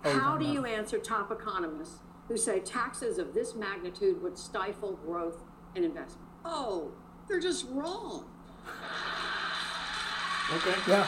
Oh, 0.05 0.19
How 0.19 0.37
do 0.37 0.45
no. 0.45 0.51
you 0.53 0.65
answer 0.65 0.99
top 0.99 1.31
economists 1.31 1.99
who 2.27 2.37
say 2.37 2.59
taxes 2.59 3.17
of 3.17 3.33
this 3.33 3.55
magnitude 3.55 4.21
would 4.21 4.37
stifle 4.37 4.93
growth 5.05 5.43
and 5.75 5.85
investment? 5.85 6.27
Oh, 6.45 6.91
they're 7.27 7.39
just 7.39 7.65
wrong. 7.69 8.25
Okay. 10.53 10.75
Yeah. 10.87 11.07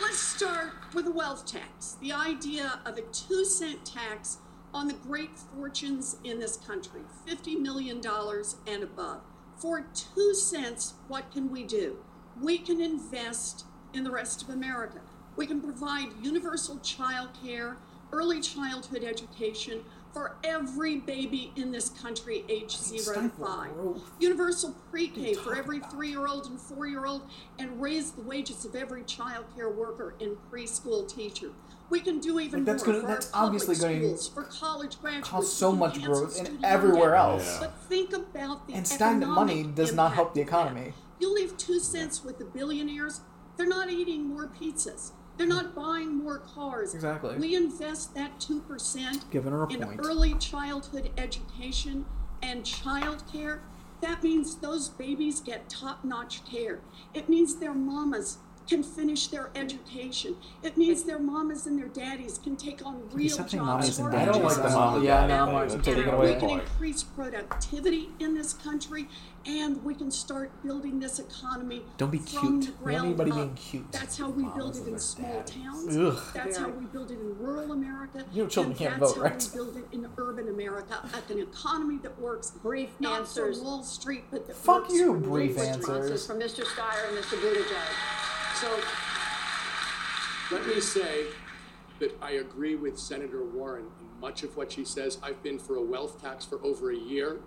Let's 0.00 0.18
start 0.18 0.72
with 0.94 1.06
a 1.06 1.10
wealth 1.10 1.46
tax. 1.46 1.96
The 2.00 2.12
idea 2.12 2.80
of 2.86 2.96
a 2.96 3.02
two 3.02 3.44
cent 3.44 3.84
tax 3.84 4.38
on 4.72 4.88
the 4.88 4.94
great 4.94 5.38
fortunes 5.38 6.16
in 6.24 6.38
this 6.38 6.56
country, 6.56 7.00
$50 7.26 7.58
million 7.60 8.00
and 8.66 8.82
above. 8.82 9.20
For 9.56 9.86
two 9.94 10.34
cents, 10.34 10.94
what 11.08 11.30
can 11.32 11.50
we 11.50 11.64
do? 11.64 11.96
We 12.40 12.58
can 12.58 12.80
invest 12.80 13.64
in 13.94 14.04
the 14.04 14.10
rest 14.10 14.42
of 14.42 14.50
America. 14.50 15.00
We 15.36 15.46
can 15.46 15.60
provide 15.60 16.08
universal 16.22 16.78
child 16.80 17.30
care, 17.42 17.78
early 18.12 18.40
childhood 18.40 19.04
education 19.04 19.82
for 20.16 20.34
every 20.44 20.96
baby 21.00 21.52
in 21.56 21.70
this 21.70 21.90
country 21.90 22.42
aged 22.48 22.82
zero 22.82 23.20
to 23.20 23.28
five. 23.38 23.70
Universal 24.18 24.74
pre-K 24.90 25.34
for 25.34 25.54
every 25.54 25.78
three-year-old 25.90 26.46
and 26.46 26.58
four-year-old, 26.58 27.20
and 27.58 27.78
raise 27.82 28.12
the 28.12 28.22
wages 28.22 28.64
of 28.64 28.74
every 28.74 29.02
child 29.04 29.44
care 29.54 29.68
worker 29.68 30.14
and 30.22 30.38
preschool 30.50 31.06
teacher. 31.06 31.50
We 31.90 32.00
can 32.00 32.18
do 32.18 32.40
even 32.40 32.60
Like, 32.60 32.64
that's 32.64 32.86
more 32.86 32.94
gonna- 32.94 33.06
for 33.06 33.12
that's 33.12 33.26
our 33.26 33.32
public 33.44 33.62
obviously 33.62 33.76
going 33.76 34.00
to 34.00 34.06
schools, 34.16 34.28
for 34.28 34.44
college 34.44 34.98
graduates. 35.02 35.28
Cause 35.28 35.52
so 35.52 35.72
much 35.72 36.02
growth 36.02 36.38
in 36.40 36.64
everywhere 36.64 37.10
debt. 37.10 37.20
else. 37.20 37.44
Yeah. 37.46 37.60
But 37.60 37.78
think 37.86 38.14
about 38.14 38.66
the 38.66 38.72
And 38.72 38.88
stagnant 38.88 39.30
money 39.32 39.64
does 39.64 39.92
not 39.92 40.14
help 40.14 40.32
the 40.32 40.40
economy. 40.40 40.94
You 41.20 41.34
leave 41.34 41.58
two 41.58 41.78
cents 41.78 42.24
with 42.24 42.38
the 42.38 42.46
billionaires, 42.46 43.20
they're 43.58 43.68
not 43.68 43.90
eating 43.90 44.24
more 44.24 44.48
pizzas. 44.48 45.12
They're 45.36 45.46
not 45.46 45.74
buying 45.74 46.16
more 46.16 46.38
cars. 46.38 46.94
Exactly. 46.94 47.36
We 47.36 47.54
invest 47.54 48.14
that 48.14 48.38
2% 48.40 49.30
Giving 49.30 49.52
her 49.52 49.64
a 49.64 49.68
in 49.72 49.82
point. 49.82 50.00
early 50.02 50.34
childhood 50.34 51.10
education 51.18 52.06
and 52.42 52.64
child 52.64 53.22
care. 53.30 53.60
That 54.00 54.22
means 54.22 54.56
those 54.56 54.88
babies 54.88 55.40
get 55.40 55.68
top 55.68 56.04
notch 56.04 56.44
care. 56.44 56.80
It 57.14 57.28
means 57.28 57.56
their 57.56 57.74
mamas 57.74 58.38
can 58.68 58.82
finish 58.82 59.28
their 59.28 59.50
education. 59.54 60.36
It 60.62 60.76
means 60.76 61.04
their 61.04 61.20
mamas 61.20 61.66
and 61.66 61.78
their 61.78 61.86
daddies 61.88 62.38
can 62.42 62.56
take 62.56 62.84
on 62.84 63.08
real 63.12 63.36
jobs. 63.36 63.54
mommies 63.54 63.98
and 64.00 64.10
daddies? 64.12 64.28
I 64.28 64.32
don't 64.32 64.42
like 64.44 64.56
the 64.56 64.70
mom 64.70 64.94
and 64.96 65.04
Yeah, 65.04 65.26
dad 65.26 65.28
no, 65.28 65.46
thing. 65.46 65.54
I'm 65.56 65.68
That's 65.68 65.84
taking 65.84 66.08
away 66.08 66.34
we 66.34 66.40
can 66.40 66.50
increase 66.60 67.02
productivity 67.04 68.10
in 68.18 68.34
this 68.34 68.52
country, 68.54 69.08
and 69.48 69.82
we 69.84 69.94
can 69.94 70.10
start 70.10 70.50
building 70.64 70.98
this 70.98 71.18
economy 71.18 71.82
Don't 71.98 72.10
be 72.10 72.18
from 72.18 72.60
cute. 72.60 72.60
the 72.60 72.66
don't 72.72 72.82
ground 72.84 73.06
anybody 73.06 73.30
up. 73.30 73.36
being 73.36 73.54
cute. 73.54 73.92
That's 73.92 74.18
how 74.18 74.28
we 74.30 74.44
build 74.44 74.76
it 74.76 74.86
in 74.88 74.98
small 74.98 75.42
towns. 75.44 75.96
Ugh. 75.96 76.18
That's 76.34 76.56
how 76.56 76.68
we 76.68 76.84
build 76.86 77.10
it 77.10 77.20
in 77.20 77.38
rural 77.38 77.72
America. 77.72 78.24
You 78.32 78.48
children 78.48 78.72
and 78.72 78.78
can't 78.78 79.00
that's 79.00 79.12
vote, 79.12 79.18
how 79.18 79.30
right? 79.30 79.48
we 79.52 79.56
build 79.56 79.76
it 79.76 79.84
in 79.92 80.08
urban 80.18 80.48
America, 80.48 80.98
like 81.12 81.30
an 81.30 81.38
economy 81.38 81.98
that 82.02 82.18
works 82.20 82.50
brief 82.50 82.90
not 82.98 83.20
answers. 83.20 83.58
for 83.58 83.64
Wall 83.64 83.82
Street, 83.84 84.24
but 84.30 84.46
that 84.46 84.56
Fuck 84.56 84.82
works 84.82 84.94
you, 84.94 85.14
for 85.14 85.18
brief 85.20 85.58
answers. 85.58 86.26
From 86.26 86.40
Mr. 86.40 86.64
Steyer 86.64 87.08
and 87.08 87.16
Mr. 87.18 87.38
Buttigieg. 87.40 88.60
So 88.60 88.80
let 90.54 90.66
me 90.66 90.80
say 90.80 91.26
that 92.00 92.16
I 92.20 92.32
agree 92.32 92.74
with 92.74 92.98
Senator 92.98 93.44
Warren 93.44 93.84
in 94.00 94.20
much 94.20 94.42
of 94.42 94.56
what 94.56 94.72
she 94.72 94.84
says. 94.84 95.18
I've 95.22 95.42
been 95.42 95.58
for 95.58 95.76
a 95.76 95.82
wealth 95.82 96.20
tax 96.20 96.44
for 96.44 96.58
over 96.64 96.90
a 96.90 96.96
year. 96.96 97.40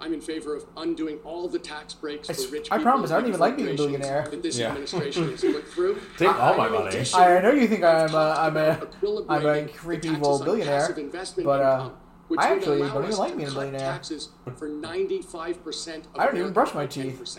I'm 0.00 0.14
in 0.14 0.20
favor 0.20 0.54
of 0.54 0.64
undoing 0.76 1.18
all 1.24 1.48
the 1.48 1.58
tax 1.58 1.94
breaks 1.94 2.30
I 2.30 2.34
for 2.34 2.42
rich 2.52 2.68
I 2.70 2.76
people. 2.78 2.88
I 2.88 2.90
promise, 2.92 3.10
I 3.10 3.18
don't 3.20 3.28
even 3.28 3.40
like 3.40 3.56
being 3.56 3.70
a 3.70 3.74
billionaire. 3.74 4.28
That 4.30 4.42
this 4.42 4.56
Yeah. 4.58 4.68
administration 4.68 5.30
has 5.30 5.40
put 5.40 5.66
through. 5.68 6.00
Take 6.16 6.28
all 6.28 6.56
my 6.56 6.66
I'm 6.66 6.74
in 6.74 6.84
money. 6.84 7.04
I 7.14 7.40
know 7.40 7.50
you 7.50 7.66
think 7.68 7.84
I'm 7.84 8.14
a, 8.14 8.36
I'm 8.38 8.56
a, 8.56 8.80
I'm 9.28 9.46
a 9.46 9.68
creepy 9.68 10.08
the 10.08 10.14
evil 10.14 10.38
taxes 10.38 10.40
on 10.40 10.44
billionaire, 10.46 10.90
investment 10.92 11.44
but 11.46 11.60
uh, 11.62 11.74
income, 11.74 11.96
which 12.28 12.40
I 12.40 12.54
actually 12.54 12.78
don't 12.78 13.04
even 13.04 13.18
like 13.18 13.36
being 13.36 13.48
a 13.48 13.52
billionaire. 13.52 13.80
taxes 13.80 14.28
for 14.56 14.68
95% 14.68 15.96
of 15.98 16.06
I 16.16 16.26
don't 16.26 16.36
even 16.36 16.52
brush 16.52 16.74
my 16.74 16.86
teeth. 16.86 17.18
10%. 17.20 17.38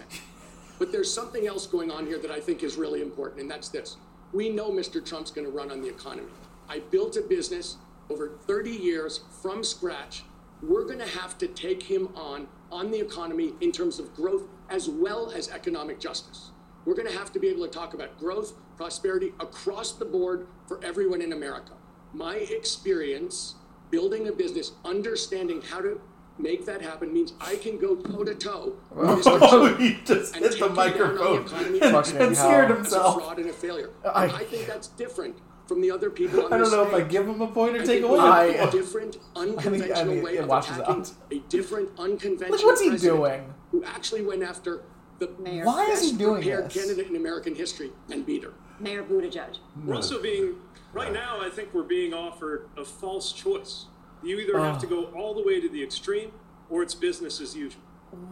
But 0.80 0.92
there's 0.92 1.14
something 1.14 1.46
else 1.48 1.68
going 1.68 1.92
on 1.92 2.06
here 2.06 2.20
that 2.20 2.32
I 2.32 2.40
think 2.40 2.64
is 2.64 2.76
really 2.78 3.02
important, 3.02 3.42
and 3.42 3.52
that's 3.52 3.70
this. 3.70 3.98
We 4.32 4.50
know 4.50 4.70
Mr. 4.72 5.04
Trump's 5.06 5.32
going 5.32 5.46
to 5.46 5.52
run 5.52 5.72
on 5.72 5.82
the 5.82 5.90
economy. 5.90 6.30
I 6.70 6.80
built 6.80 7.18
a 7.18 7.22
business 7.22 7.78
over 8.10 8.30
30 8.48 8.72
years 8.72 9.22
from 9.42 9.64
scratch. 9.64 10.24
We're 10.62 10.84
going 10.86 11.00
to 11.00 11.08
have 11.08 11.38
to 11.40 11.48
take 11.48 11.84
him 11.84 12.10
on 12.16 12.48
on 12.72 12.92
the 12.92 13.00
economy 13.00 13.54
in 13.62 13.72
terms 13.72 13.98
of 14.00 14.14
growth 14.14 14.44
as 14.70 14.88
well 14.90 15.32
as 15.32 15.50
economic 15.50 16.00
justice. 16.00 16.52
We're 16.86 16.94
going 16.96 17.08
to 17.08 17.18
have 17.18 17.32
to 17.34 17.40
be 17.40 17.48
able 17.48 17.66
to 17.66 17.72
talk 17.72 17.94
about 17.94 18.18
growth, 18.20 18.54
prosperity 18.78 19.34
across 19.40 19.94
the 19.94 20.06
board 20.06 20.48
for 20.68 20.84
everyone 20.84 21.22
in 21.22 21.34
America. 21.34 21.74
My 22.14 22.36
experience 22.36 23.56
building 23.90 24.28
a 24.28 24.32
business, 24.32 24.74
understanding 24.86 25.62
how 25.62 25.82
to 25.82 26.00
make 26.38 26.66
that 26.66 26.82
happen 26.82 27.12
means 27.12 27.34
I 27.42 27.56
can 27.56 27.78
go 27.80 27.96
toe 27.96 28.24
to 28.24 28.36
toe 28.36 28.76
with 28.92 29.10
Mr. 29.26 29.38
Trump 29.50 29.80
He 29.80 29.98
just 30.06 30.36
and 30.36 30.44
hit 30.46 30.58
the 30.60 30.68
him 30.68 30.76
down 30.76 30.88
on 30.90 30.96
the 30.96 31.00
microphone 31.00 31.46
economy 31.46 31.80
and- 31.82 31.96
as 31.96 32.12
and 32.14 32.38
scared 32.38 32.72
a 32.72 32.76
himself. 32.76 33.16
fraud 33.16 33.40
and 33.40 33.50
a 33.50 33.54
failure. 33.54 33.90
I- 34.06 34.26
I 34.26 34.44
think 34.46 34.68
that's 34.68 34.88
different 34.90 35.38
from 35.70 35.82
the 35.82 35.92
other 35.92 36.10
people 36.10 36.40
on 36.46 36.52
I 36.52 36.58
don't 36.58 36.62
this 36.66 36.72
know 36.74 36.82
if 36.88 36.94
I 36.94 37.02
give 37.02 37.28
him 37.28 37.42
a 37.42 37.48
point 37.48 37.78
or 37.78 37.82
I 37.82 37.86
take 37.86 38.02
away 38.04 38.18
we 38.50 38.56
a 38.56 38.58
have 38.58 38.70
a 38.70 38.72
different, 38.72 39.18
unconventional 39.36 40.06
mean, 40.16 40.24
way 40.24 40.36
it 40.38 40.40
of 40.44 40.50
washes 40.50 40.78
attacking 40.78 40.96
out. 41.02 41.12
a 41.32 41.40
different, 41.48 41.90
unconventional 42.00 42.58
Look 42.58 42.66
what's 42.66 42.82
he 42.82 42.98
doing. 42.98 43.54
who 43.72 43.84
actually 43.84 44.24
went 44.26 44.42
after 44.42 44.82
the 45.20 45.30
mayor? 45.40 45.66
Why 45.66 45.86
is 45.86 46.02
he 46.02 46.08
best 46.08 46.18
doing 46.18 46.42
prepared 46.42 46.66
this? 46.66 46.74
candidate 46.74 47.08
in 47.08 47.16
American 47.16 47.54
history 47.54 47.92
and 48.12 48.26
beat 48.26 48.44
her. 48.44 48.54
Mayor 48.80 49.04
Buttigieg. 49.04 49.58
We're 49.86 49.96
also 49.96 50.20
being, 50.22 50.56
right 50.92 51.14
now, 51.14 51.40
I 51.40 51.50
think 51.50 51.72
we're 51.74 51.84
being 51.84 52.14
offered 52.16 52.68
a 52.76 52.84
false 52.84 53.32
choice. 53.32 53.86
You 54.24 54.38
either 54.40 54.58
have 54.60 54.78
Oh. 54.78 54.80
to 54.80 54.88
go 54.88 55.04
all 55.16 55.36
the 55.36 55.44
way 55.44 55.62
to 55.62 55.70
the 55.70 55.84
extreme 55.84 56.32
or 56.70 56.82
it's 56.82 56.96
business 56.96 57.40
as 57.40 57.56
usual. 57.56 57.84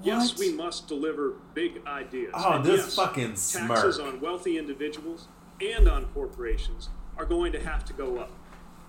Yes, 0.02 0.40
we 0.40 0.52
must 0.54 0.88
deliver 0.88 1.34
big 1.54 1.82
ideas. 1.86 2.32
Oh, 2.36 2.54
And 2.54 2.66
this 2.66 2.80
yes, 2.86 2.96
fucking 2.96 3.36
Taxes 3.36 4.00
on 4.00 4.20
wealthy 4.22 4.58
individuals 4.58 5.28
and 5.62 5.88
on 5.88 6.06
corporations 6.16 6.90
are 7.18 7.26
going 7.26 7.52
to 7.54 7.60
have 7.64 7.86
to 7.86 7.94
go 7.94 8.18
up. 8.18 8.32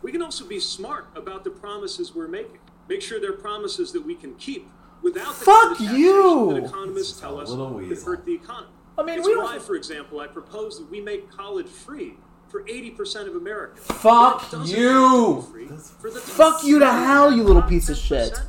We 0.02 0.12
can 0.12 0.22
also 0.22 0.46
be 0.46 0.60
smart 0.60 1.06
about 1.16 1.44
the 1.44 1.50
promises 1.50 2.14
we're 2.14 2.28
making. 2.28 2.58
Make 2.88 3.02
sure 3.02 3.20
they're 3.20 3.32
promises 3.32 3.92
that 3.92 4.04
we 4.04 4.14
can 4.14 4.34
keep 4.36 4.68
without 5.02 5.34
the 5.38 5.44
Fuck 5.44 5.78
kind 5.78 5.90
of 5.90 5.98
you! 5.98 6.52
that 6.54 6.64
economists 6.64 7.20
tell 7.20 7.40
us 7.40 7.50
little 7.50 7.70
could 7.78 7.88
weasel. 7.88 8.06
hurt 8.12 8.24
the 8.24 8.34
economy. 8.34 8.72
I 8.96 9.02
mean, 9.02 9.18
it's 9.18 9.26
we 9.26 9.34
don't- 9.34 9.44
why, 9.44 9.58
for 9.58 9.74
example, 9.74 10.20
I 10.20 10.26
propose 10.26 10.78
that 10.78 10.90
we 10.90 11.00
make 11.00 11.30
college 11.30 11.68
free 11.68 12.14
for 12.48 12.62
80% 12.62 13.28
of 13.28 13.34
Americans. 13.36 13.84
Fuck 13.86 14.50
you! 14.66 15.34
have 15.34 15.44
to 15.44 15.52
be 15.52 15.66
free 15.66 15.76
for 16.00 16.10
the 16.10 16.18
Fuck 16.20 16.64
you 16.64 16.78
to 16.78 16.90
hell, 16.90 17.30
you 17.32 17.42
little 17.44 17.62
piece 17.62 17.88
of 17.88 17.96
shit. 17.96 18.40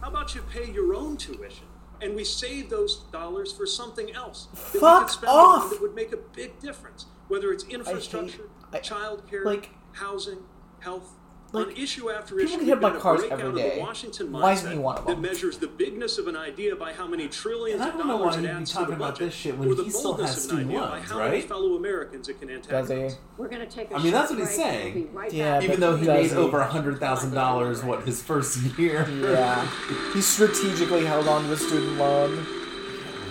How 0.00 0.08
about 0.08 0.34
you 0.34 0.42
pay 0.42 0.70
your 0.70 0.94
own 0.94 1.16
tuition 1.16 1.66
and 2.02 2.14
we 2.14 2.24
save 2.24 2.68
those 2.68 3.04
dollars 3.12 3.52
for 3.52 3.64
something 3.66 4.12
else 4.14 4.48
that 4.52 4.74
we 4.74 4.80
could 4.80 5.10
spend 5.10 5.28
off. 5.30 5.62
on 5.64 5.70
that 5.70 5.80
would 5.80 5.94
make 5.94 6.12
a 6.12 6.16
big 6.18 6.58
difference, 6.60 7.06
whether 7.28 7.52
it's 7.52 7.64
infrastructure, 7.64 8.50
childcare, 8.82 9.44
like- 9.44 9.70
housing, 9.92 10.38
health. 10.80 11.12
like, 11.52 11.66
on 11.68 11.76
issue 11.76 12.10
after 12.10 12.36
issue, 12.40 12.48
people 12.58 12.66
get 12.66 12.72
hit 12.72 12.80
by 12.80 12.90
cars 12.98 13.20
break 13.20 13.30
every 13.32 13.44
out 13.44 13.50
of 13.50 13.56
day. 13.56 13.74
the 13.76 13.80
Washington 13.80 14.32
Why 14.32 14.52
isn't 14.54 14.72
he 14.72 14.76
mindset 14.76 14.82
one 14.82 14.98
of 14.98 15.06
that 15.06 15.20
measures 15.20 15.58
the 15.58 15.68
bigness 15.68 16.18
of 16.18 16.26
an 16.26 16.34
idea 16.34 16.74
by 16.74 16.92
how 16.92 17.06
many 17.06 17.28
trillions 17.28 17.80
And 17.80 17.90
I 17.90 17.92
of 17.92 17.98
don't 17.98 18.08
know 18.08 18.18
dollars 18.18 18.34
why 18.34 18.38
it 18.38 18.40
he'd 18.42 18.46
be 18.48 18.52
adds 18.58 18.70
to 18.70 18.74
talking 18.76 18.90
the 18.90 18.96
about 18.96 19.12
budget, 19.14 19.26
this 19.28 19.34
shit 19.34 19.56
when 19.56 19.68
or 19.68 19.74
the 19.76 19.84
he 19.84 19.90
still 19.90 20.02
boldness 20.14 20.34
has 20.34 20.44
of 20.46 20.50
an 20.50 20.56
idea 20.58 20.66
student 20.72 20.82
by 20.90 20.96
loans, 20.96 21.10
how 21.10 21.18
many 21.18 21.30
right? 21.30 21.44
fellow 21.48 21.76
Americans 21.76 22.28
it 22.28 22.40
can 22.40 22.48
Does 22.48 22.56
antagonize. 22.90 23.12
he? 23.12 23.18
We're 23.38 23.48
going 23.48 23.60
to 23.68 23.72
take 23.72 23.90
a 23.92 23.94
I 23.94 24.02
mean, 24.02 24.12
that's 24.12 24.30
what 24.30 24.38
he's 24.40 24.48
break. 24.48 24.58
saying. 24.58 25.12
Right 25.14 25.32
Yeah. 25.32 25.62
Even 25.62 25.78
though 25.78 25.94
he 25.96 26.06
does 26.06 26.32
made 26.32 26.36
over 26.36 26.58
a 26.58 26.66
hundred 26.66 26.98
thousand 26.98 27.34
dollars, 27.34 27.84
what 27.84 28.02
his 28.02 28.20
first 28.20 28.58
year? 28.78 29.06
Yeah. 29.08 29.64
He 30.12 30.20
strategically 30.22 31.04
held 31.04 31.28
on 31.28 31.42
to 31.42 31.48
the 31.48 31.56
student 31.56 31.98
loan. 31.98 32.44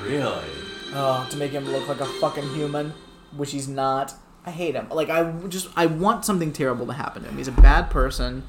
Really? 0.04 0.44
Oh, 0.96 1.28
to 1.30 1.38
make 1.38 1.52
him 1.52 1.66
look 1.70 1.88
like 1.90 2.00
a 2.00 2.06
fucking 2.06 2.48
human, 2.54 2.94
which 3.36 3.52
he's 3.52 3.68
not. 3.68 4.14
I 4.46 4.52
hate 4.52 4.76
him. 4.76 4.88
Like 4.90 5.10
I 5.10 5.32
just 5.48 5.68
I 5.76 5.86
want 5.86 6.26
something 6.26 6.52
terrible 6.52 6.86
to 6.88 6.94
happen 6.94 7.24
to 7.24 7.30
him. 7.30 7.38
He's 7.38 7.48
a 7.48 7.52
bad 7.54 7.90
person. 7.90 8.44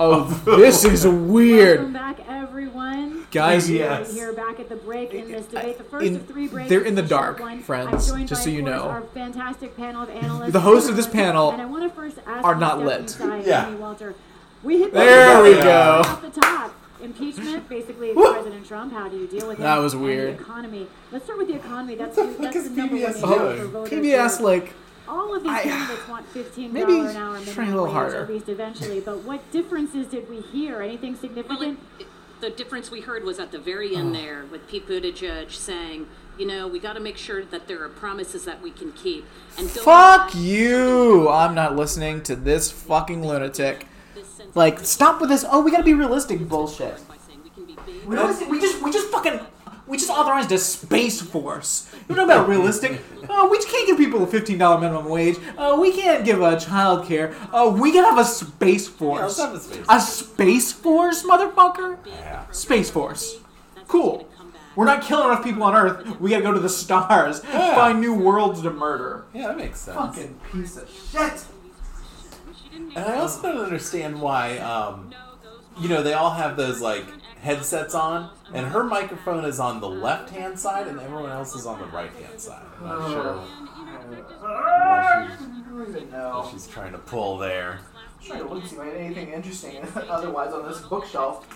Oh, 0.00 0.24
this 0.44 0.84
is 0.84 1.06
weird. 1.06 1.12
Welcome 1.14 1.32
weird. 1.32 1.92
back, 1.92 2.18
everyone. 2.28 3.26
Guys, 3.30 3.68
We're 3.68 3.78
yes. 3.78 4.12
here 4.12 4.32
back 4.32 4.58
at 4.58 4.68
the 4.68 4.74
break 4.76 5.14
in 5.14 5.30
this 5.30 5.46
debate. 5.46 5.78
The 5.78 5.84
first 5.84 6.06
in- 6.06 6.16
of 6.16 6.26
three 6.26 6.48
breaks. 6.48 6.68
they're 6.68 6.82
in 6.84 6.94
the 6.96 7.02
dark, 7.02 7.38
one. 7.40 7.60
friends, 7.60 8.10
I'm 8.10 8.26
just 8.26 8.42
by, 8.42 8.44
so 8.44 8.50
you 8.50 8.62
course, 8.62 8.74
know. 8.74 8.82
Our 8.88 9.02
fantastic 9.02 9.76
panel 9.76 10.02
of 10.02 10.10
analysts. 10.10 10.52
The 10.52 10.60
hosts 10.60 10.88
of 10.88 10.96
this 10.96 11.06
panel 11.06 11.50
and 11.52 11.62
I 11.62 11.66
want 11.66 11.84
to 11.84 11.90
first 11.90 12.18
ask 12.26 12.44
are 12.44 12.54
not 12.56 12.78
Stephanie 12.80 12.86
lit. 12.86 13.08
Tsai 13.08 13.36
and 13.38 13.46
Yeah. 13.46 13.68
Amy 13.68 13.76
Walter. 13.76 14.14
We 14.64 14.78
hit 14.78 14.92
the 14.92 14.98
There 14.98 15.42
we 15.42 15.54
go. 15.54 16.02
Off 16.04 16.22
the 16.22 16.40
top. 16.40 16.74
Impeachment, 17.02 17.68
basically 17.68 18.12
President 18.14 18.66
Trump. 18.66 18.92
How 18.92 19.08
do 19.08 19.16
you 19.18 19.26
deal 19.26 19.46
with 19.46 19.58
That 19.58 19.76
him? 19.78 19.82
was 19.84 19.92
And 19.94 20.02
weird. 20.04 20.38
the 20.38 20.42
economy. 20.42 20.86
Let's 21.12 21.24
start 21.24 21.38
with 21.38 21.48
the 21.48 21.56
economy. 21.56 21.96
That's 21.96 22.16
the, 22.16 22.34
that's 22.40 22.64
the 22.64 22.70
number 22.70 22.96
one 22.96 23.10
issue 23.10 23.20
Oh, 23.24 23.56
for 23.58 23.64
voters 23.66 23.90
PBS 23.98 24.36
here. 24.38 24.46
like 24.46 24.72
All 25.06 25.34
of 25.34 25.42
these 25.42 25.52
I- 25.52 25.62
candidates 25.62 26.08
want 26.08 26.26
fifteen 26.28 26.72
maybe 26.72 26.96
dollar 26.96 27.10
an 27.10 27.16
hour 27.16 27.40
try 27.40 27.64
a 27.64 27.66
minimum 27.66 27.66
little 27.66 27.84
wage, 27.84 27.92
harder. 27.92 28.22
at 28.22 28.28
least 28.28 28.48
eventually. 28.48 29.00
But 29.00 29.22
what 29.22 29.50
differences 29.52 30.06
did 30.06 30.28
we 30.30 30.40
hear? 30.40 30.80
Anything 30.82 31.14
significant? 31.16 31.78
The 32.40 32.50
difference 32.50 32.90
we 32.90 33.00
heard 33.00 33.24
was 33.24 33.38
at 33.38 33.52
the 33.52 33.58
very 33.58 33.94
end 33.94 34.14
mm. 34.14 34.18
there 34.20 34.44
with 34.50 34.68
Pete 34.68 34.86
Buttigieg 34.88 35.50
saying, 35.50 36.08
you 36.38 36.46
know, 36.46 36.66
we 36.66 36.78
got 36.78 36.94
to 36.94 37.00
make 37.00 37.16
sure 37.16 37.44
that 37.44 37.68
there 37.68 37.82
are 37.82 37.88
promises 37.88 38.44
that 38.44 38.60
we 38.60 38.70
can 38.70 38.92
keep. 38.92 39.24
And 39.56 39.66
going 39.68 39.84
Fuck 39.84 40.32
back- 40.32 40.34
you! 40.34 41.28
I'm 41.28 41.54
not 41.54 41.76
listening 41.76 42.22
to 42.24 42.36
this 42.36 42.70
fucking 42.70 43.26
lunatic. 43.26 43.86
Like, 44.54 44.80
stop 44.80 45.20
with 45.20 45.30
this. 45.30 45.44
Oh, 45.48 45.60
we 45.62 45.70
gotta 45.70 45.84
be 45.84 45.94
realistic 45.94 46.46
bullshit. 46.48 47.00
Realistic? 48.04 48.48
We 48.48 48.60
just, 48.60 48.82
we 48.82 48.92
just 48.92 49.08
fucking, 49.08 49.40
we 49.86 49.96
just 49.98 50.10
authorized 50.10 50.50
a 50.52 50.58
space 50.58 51.20
force. 51.20 51.90
You 52.08 52.14
know 52.16 52.24
about 52.24 52.48
realistic? 52.48 53.00
Oh, 53.28 53.48
we 53.50 53.58
can't 53.64 53.86
give 53.86 53.96
people 53.98 54.22
a 54.22 54.26
fifteen 54.26 54.58
dollar 54.58 54.80
minimum 54.80 55.08
wage. 55.08 55.36
Oh, 55.58 55.80
we 55.80 55.92
can't 55.92 56.24
give 56.24 56.40
a 56.40 56.58
child 56.58 57.06
care. 57.06 57.34
Oh, 57.52 57.70
uh, 57.70 57.76
we 57.80 57.92
can 57.92 58.04
have 58.04 58.18
a 58.18 58.24
space 58.24 58.88
force. 58.88 59.38
let's 59.38 59.40
have 59.40 59.54
a 59.54 59.60
space 59.60 59.86
A 59.88 60.00
space 60.00 60.72
force, 60.72 61.22
motherfucker. 61.22 61.98
Space 62.54 62.90
force. 62.90 63.36
Cool. 63.88 64.28
We're 64.76 64.86
not 64.86 65.02
killing 65.02 65.28
enough 65.28 65.44
people 65.44 65.62
on 65.62 65.74
Earth. 65.74 66.18
We 66.20 66.30
gotta 66.30 66.42
go 66.42 66.52
to 66.52 66.58
the 66.58 66.68
stars, 66.68 67.42
Yeah. 67.48 67.74
find 67.76 68.00
new 68.00 68.12
worlds 68.14 68.62
to 68.62 68.70
murder. 68.70 69.24
Yeah, 69.32 69.48
that 69.48 69.56
makes 69.56 69.80
sense. 69.80 69.96
Fucking 69.96 70.40
piece 70.52 70.76
of 70.76 70.88
shit. 70.90 71.44
And 72.74 72.98
I 72.98 73.18
also 73.18 73.42
don't 73.42 73.64
understand 73.64 74.20
why, 74.20 74.58
um, 74.58 75.14
you 75.78 75.88
know, 75.88 76.02
they 76.02 76.12
all 76.12 76.30
have 76.30 76.56
those 76.56 76.80
like 76.80 77.04
headsets 77.48 77.94
on, 77.94 78.30
and 78.54 78.66
her 78.66 78.82
microphone 78.82 79.44
is 79.44 79.60
on 79.60 79.80
the 79.80 79.88
left 79.88 80.30
hand 80.30 80.58
side, 80.58 80.88
and 80.88 80.98
everyone 80.98 81.30
else 81.30 81.54
is 81.54 81.66
on 81.66 81.78
the 81.78 81.86
right 81.86 82.10
hand 82.14 82.40
side. 82.40 82.64
I'm 82.80 82.86
not 82.88 83.10
sure 83.10 83.34
what 83.34 85.28
she's, 85.38 86.02
what 86.12 86.50
she's 86.50 86.66
trying 86.66 86.92
to 86.92 86.98
pull 86.98 87.38
there. 87.38 87.80
trying 88.24 88.40
to 88.40 88.48
look 88.52 88.62
to 88.62 88.68
see 88.68 88.76
if 88.76 88.82
I 88.82 88.86
had 88.86 88.96
anything 88.96 89.32
interesting 89.32 89.76
otherwise 90.08 90.52
on 90.52 90.66
this 90.66 90.80
bookshelf. 90.80 91.46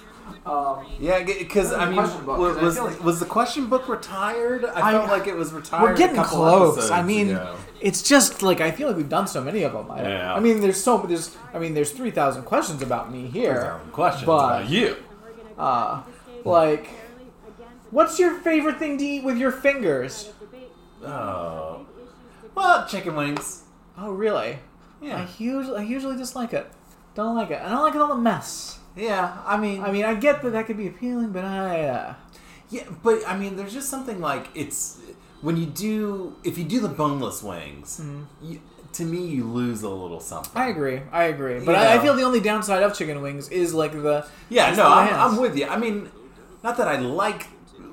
Um, 0.44 0.84
Yeah, 1.00 1.22
because 1.24 1.72
I 1.72 1.86
mean, 1.88 1.96
book, 1.96 2.38
was 2.38 2.54
'cause 2.56 2.58
I 2.58 2.62
was, 2.64 2.74
feel 2.76 2.84
like- 2.84 3.04
was 3.04 3.20
the 3.20 3.24
question 3.26 3.66
book 3.68 3.88
retired? 3.88 4.64
I, 4.66 4.88
I- 4.90 4.92
felt 4.92 5.08
like 5.10 5.26
it 5.26 5.34
was 5.34 5.52
retired. 5.54 5.82
We're 5.82 5.96
getting 5.96 6.18
a 6.18 6.24
close. 6.24 6.90
I 6.90 7.02
mean, 7.02 7.30
ago. 7.30 7.56
it's 7.80 8.02
just 8.02 8.42
like 8.42 8.60
I 8.60 8.70
feel 8.70 8.88
like 8.88 8.96
we've 8.98 9.08
done 9.08 9.26
so 9.26 9.42
many 9.42 9.62
of 9.62 9.72
them. 9.72 9.90
I, 9.90 10.02
Yeah. 10.02 10.34
I 10.34 10.40
mean, 10.40 10.60
there's 10.60 10.82
so 10.82 10.98
there's 10.98 11.34
I 11.54 11.58
mean, 11.58 11.72
there's 11.72 11.92
three 11.92 12.10
thousand 12.10 12.42
questions 12.42 12.82
about 12.82 13.10
me 13.10 13.26
here. 13.26 13.54
3,000 13.54 13.92
questions 13.92 14.26
but, 14.26 14.32
about 14.36 14.68
you. 14.68 14.96
Uh, 15.58 16.02
like, 16.44 16.88
what's 17.90 18.18
your 18.18 18.34
favorite 18.40 18.78
thing 18.78 18.98
to 18.98 19.04
eat 19.04 19.24
with 19.24 19.36
your 19.38 19.50
fingers? 19.52 20.30
Oh, 21.04 21.86
well, 22.54 22.86
chicken 22.86 23.14
wings. 23.16 23.62
Oh, 23.96 24.12
really? 24.12 24.58
Yeah. 25.00 25.18
I 25.22 25.28
usually 25.42 25.78
I 25.78 25.82
usually 25.82 26.16
dislike 26.16 26.52
it. 26.52 26.66
Don't 27.14 27.36
like 27.36 27.50
it. 27.50 27.60
I 27.62 27.68
don't 27.68 27.82
like 27.82 27.94
it 27.94 28.00
all 28.00 28.08
the 28.08 28.20
mess. 28.20 28.78
Yeah, 28.96 29.36
I 29.46 29.56
mean, 29.56 29.82
I 29.82 29.92
mean, 29.92 30.04
I 30.04 30.14
get 30.14 30.42
that 30.42 30.50
that 30.50 30.66
could 30.66 30.76
be 30.76 30.88
appealing, 30.88 31.30
but 31.30 31.44
I. 31.44 31.84
Uh, 31.84 32.14
Yeah, 32.70 32.84
but 33.02 33.22
I 33.26 33.36
mean, 33.38 33.56
there's 33.56 33.72
just 33.72 33.88
something 33.88 34.20
like 34.20 34.48
it's 34.54 34.98
when 35.40 35.56
you 35.56 35.66
do 35.66 36.34
if 36.44 36.58
you 36.58 36.64
do 36.64 36.80
the 36.80 36.88
boneless 36.88 37.42
wings. 37.42 38.00
You, 38.42 38.60
to 38.98 39.04
me, 39.04 39.24
you 39.26 39.44
lose 39.44 39.82
a 39.82 39.88
little 39.88 40.20
something. 40.20 40.52
I 40.54 40.68
agree. 40.68 41.00
I 41.10 41.24
agree. 41.24 41.60
But 41.60 41.74
I, 41.74 41.96
I 41.96 41.98
feel 42.00 42.14
the 42.14 42.22
only 42.22 42.40
downside 42.40 42.82
of 42.82 42.94
chicken 42.94 43.20
wings 43.22 43.48
is 43.48 43.72
like 43.74 43.92
the 43.92 44.26
Yeah, 44.48 44.70
no, 44.70 44.76
the 44.76 44.82
I'm. 44.84 45.32
I'm 45.32 45.36
with 45.40 45.56
you. 45.56 45.66
I 45.66 45.76
mean, 45.78 46.10
not 46.62 46.76
that 46.76 46.86
I 46.88 46.98
like 46.98 47.46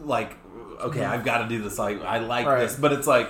like 0.03 0.35
okay, 0.81 0.99
Mhm. 0.99 1.09
I've 1.09 1.23
got 1.25 1.39
to 1.39 1.47
do 1.47 1.61
this. 1.63 1.79
Like 1.79 2.01
I 2.03 2.19
like 2.19 2.45
Right. 2.45 2.59
this, 2.59 2.75
but 2.75 2.91
it's 2.91 3.07
like 3.07 3.29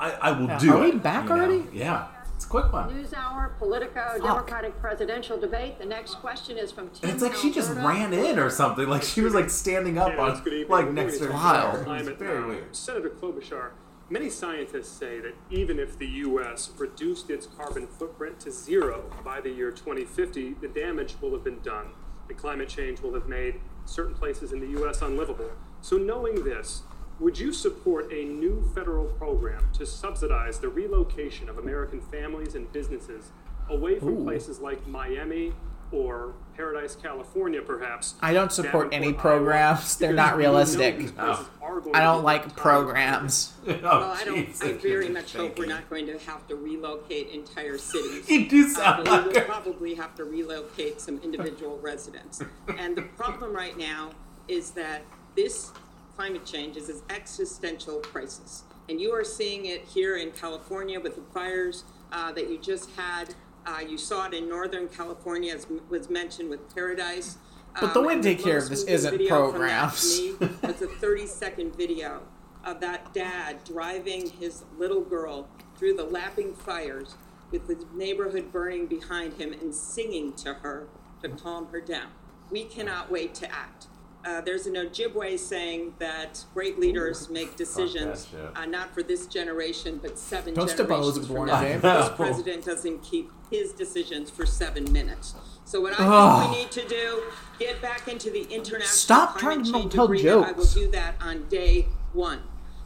I, 0.00 0.10
I 0.12 0.30
will 0.32 0.46
Yeah, 0.48 0.58
do 0.58 0.74
are 0.76 0.84
it. 0.86 0.94
we 0.94 0.98
back 0.98 1.24
you 1.24 1.28
know? 1.30 1.36
already? 1.36 1.64
Yeah, 1.72 2.06
it's 2.34 2.44
a 2.44 2.48
quick 2.48 2.72
one. 2.72 2.92
News 2.92 3.12
Hour, 3.14 3.54
Politico, 3.58 4.18
Democratic 4.20 4.80
presidential 4.80 5.38
debate. 5.38 5.78
The 5.78 5.84
next 5.86 6.14
question 6.16 6.58
is 6.58 6.72
from 6.72 6.88
Tim. 6.90 6.98
And 7.04 7.12
it's 7.12 7.22
like 7.22 7.34
she 7.36 7.52
just 7.52 7.70
ran 7.74 8.12
in 8.12 8.38
or 8.38 8.50
something. 8.50 8.88
Like 8.88 9.02
she 9.02 9.20
was 9.20 9.32
like 9.34 9.48
standing 9.50 9.98
up 9.98 10.08
Yeah, 10.14 10.20
on 10.22 10.34
like 10.34 10.68
We're 10.68 10.92
next 10.92 11.18
to 11.18 11.26
going 11.26 11.32
her. 11.32 11.38
talk 11.38 11.62
chair. 11.62 11.70
about 11.72 11.84
climate 11.84 12.08
It's 12.08 12.18
very 12.18 12.44
weird. 12.46 12.74
Senator 12.76 13.10
Klobuchar, 13.10 13.70
many 14.12 14.28
scientists 14.28 14.90
say 14.90 15.20
that 15.20 15.34
even 15.50 15.78
if 15.78 15.98
the 15.98 16.06
U.S. 16.06 16.70
reduced 16.76 17.30
its 17.30 17.46
carbon 17.46 17.86
footprint 17.86 18.38
to 18.40 18.50
zero 18.50 19.10
by 19.24 19.40
the 19.40 19.48
year 19.48 19.70
2050, 19.70 20.54
the 20.60 20.68
damage 20.68 21.14
will 21.22 21.32
have 21.32 21.42
been 21.42 21.60
done. 21.60 21.86
And 22.28 22.36
climate 22.36 22.68
change 22.68 23.00
will 23.00 23.14
have 23.14 23.26
made 23.26 23.58
certain 23.86 24.14
places 24.14 24.52
in 24.52 24.60
the 24.60 24.66
U.S. 24.78 25.00
unlivable. 25.00 25.50
So, 25.80 25.96
knowing 25.96 26.44
this, 26.44 26.82
would 27.20 27.38
you 27.38 27.52
support 27.54 28.12
a 28.12 28.24
new 28.24 28.70
federal 28.74 29.06
program 29.06 29.66
to 29.78 29.86
subsidize 29.86 30.58
the 30.60 30.68
relocation 30.68 31.48
of 31.48 31.56
American 31.56 32.02
families 32.02 32.54
and 32.54 32.70
businesses 32.70 33.32
away 33.70 33.98
from 33.98 34.20
Ooh. 34.20 34.24
places 34.24 34.58
like 34.58 34.86
Miami 34.86 35.54
or 35.92 36.34
Paradise, 36.56 36.96
California, 36.96 37.62
perhaps? 37.62 38.14
I 38.20 38.32
don't 38.32 38.50
support 38.52 38.88
any 38.92 39.12
programs. 39.12 39.96
They're 39.96 40.12
not 40.12 40.36
realistic. 40.38 40.98
these 40.98 41.12
places 41.12 41.46
are 41.62 41.80
going 41.80 41.94
I 41.96 42.00
don't 42.00 42.22
like 42.24 42.56
programs. 42.56 43.52
Oh, 43.68 43.78
Well, 43.82 44.02
I 44.18 44.24
don't. 44.24 44.62
I 44.62 44.72
very 44.72 45.08
much 45.08 45.34
hope 45.34 45.58
we're 45.58 45.66
not 45.66 45.88
going 45.88 46.06
to 46.06 46.18
have 46.20 46.46
to 46.48 46.56
relocate 46.56 47.28
entire 47.30 47.78
cities. 47.92 48.28
You 48.28 48.48
do 48.48 48.64
Uh, 48.66 48.68
sound 48.68 49.04
but 49.04 49.22
we 49.22 49.28
will 49.32 49.40
her. 49.40 49.46
probably 49.46 49.94
have 49.94 50.14
to 50.16 50.24
relocate 50.24 51.00
some 51.00 51.18
individual 51.22 51.78
residents. 51.78 52.42
And 52.78 52.96
the 52.96 53.02
problem 53.02 53.54
right 53.54 53.76
now 53.78 54.10
is 54.48 54.72
that 54.72 55.02
this 55.36 55.70
climate 56.16 56.44
change 56.44 56.76
is 56.76 56.88
an 56.88 57.00
existential 57.10 58.00
crisis, 58.00 58.64
and 58.88 59.00
you 59.00 59.12
are 59.12 59.24
seeing 59.24 59.66
it 59.66 59.84
here 59.84 60.16
in 60.16 60.30
California 60.32 61.00
with 61.00 61.16
the 61.16 61.22
fires 61.32 61.84
uh, 62.12 62.32
that 62.32 62.50
you 62.50 62.58
just 62.58 62.90
had. 62.90 63.34
Uh, 63.64 63.78
you 63.86 63.96
saw 63.96 64.26
it 64.26 64.34
in 64.34 64.48
Northern 64.48 64.88
California, 64.88 65.54
as 65.54 65.66
m- 65.66 65.80
was 65.88 66.10
mentioned 66.10 66.50
with 66.50 66.74
Paradise. 66.74 67.38
But 67.80 67.94
the 67.94 68.00
Um, 68.00 68.22
to 68.22 68.22
take 68.22 68.42
care 68.42 68.58
of 68.58 68.68
this 68.68 68.84
isn't 68.84 69.10
video 69.12 69.28
from 69.50 69.60
that 69.60 69.88
programs. 69.90 70.18
It's 70.62 70.82
a 70.82 70.86
30 70.88 71.26
second 71.26 71.76
video 71.76 72.22
of 72.64 72.80
that 72.80 73.12
dad 73.14 73.64
driving 73.64 74.28
his 74.30 74.64
little 74.78 75.00
girl 75.00 75.48
through 75.76 75.94
the 75.94 76.04
lapping 76.04 76.54
fires 76.54 77.14
with 77.50 77.66
the 77.66 77.84
neighborhood 77.94 78.52
burning 78.52 78.86
behind 78.86 79.34
him 79.34 79.52
and 79.52 79.74
singing 79.74 80.32
to 80.34 80.54
her 80.54 80.86
to 81.22 81.28
calm 81.28 81.66
her 81.68 81.80
down. 81.80 82.08
We 82.50 82.64
cannot 82.64 83.10
wait 83.10 83.34
to 83.36 83.50
act. 83.52 83.86
Uh, 84.24 84.40
there's 84.40 84.66
an 84.66 84.74
Ojibwe 84.74 85.38
saying 85.38 85.94
that 85.98 86.44
great 86.54 86.78
leaders 86.78 87.28
make 87.28 87.56
decisions 87.56 88.28
shit. 88.30 88.40
uh, 88.54 88.66
not 88.66 88.94
for 88.94 89.02
this 89.02 89.26
generation 89.26 89.98
but 90.00 90.18
seven 90.18 90.54
Don't 90.54 90.68
generations 90.68 91.16
Elizabeth 91.18 91.36
from 91.36 91.46
now. 91.46 91.60
James. 91.60 91.82
This 91.82 92.08
president 92.10 92.64
doesn't 92.64 93.02
keep 93.02 93.30
his 93.50 93.72
decisions 93.72 94.30
for 94.30 94.46
seven 94.46 94.90
minutes. 94.92 95.34
So 95.64 95.80
what 95.80 95.98
I 95.98 96.04
Ugh. 96.06 96.42
think 96.42 96.52
we 96.52 96.62
need 96.62 96.70
to 96.72 96.88
do, 96.88 97.22
get 97.58 97.80
back 97.82 98.08
into 98.08 98.30
the 98.30 98.42
international 98.42 98.86
Stop 98.86 99.38
climate 99.38 99.64
trying 99.66 99.72
to 99.74 99.80
change 99.80 99.92
tell 99.92 100.04
agreement. 100.04 100.46
I 100.46 100.52
will 100.52 100.66
do 100.66 100.90
that 100.92 101.14
on 101.20 101.48
day 101.48 101.88
one. 102.12 102.40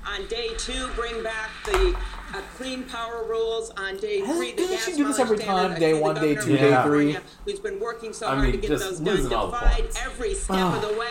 On 0.07 0.26
day 0.28 0.51
two, 0.57 0.89
bring 0.95 1.22
back 1.22 1.51
the 1.64 1.97
uh, 2.35 2.41
clean 2.57 2.83
power 2.85 3.24
rules. 3.29 3.70
On 3.77 3.97
day 3.97 4.20
three, 4.20 4.53
the 4.53 4.57
doesn't 4.62 4.77
gas 4.77 4.85
she 4.87 4.93
do 4.97 5.05
this 5.07 5.18
every 5.18 5.39
time? 5.39 5.79
Day 5.79 5.99
one, 5.99 6.14
day 6.16 6.35
governor 6.35 6.57
two, 6.59 6.64
of 6.64 6.70
day 6.70 6.83
three? 6.83 7.18
Who's 7.45 7.61
been 7.61 7.81
working 7.81 8.12
so 8.12 8.27
I 8.27 8.31
hard 8.35 8.43
mean, 8.43 8.53
to 8.53 8.59
get 8.59 8.68
just 8.70 8.85
those 8.85 9.01
done, 9.01 9.14
losing 9.16 9.33
all 9.33 9.51
defied 9.51 9.89
every 10.05 10.35
step 10.35 10.57
Ugh. 10.57 10.83
of 10.85 10.91
the 10.91 10.99
way 10.99 11.07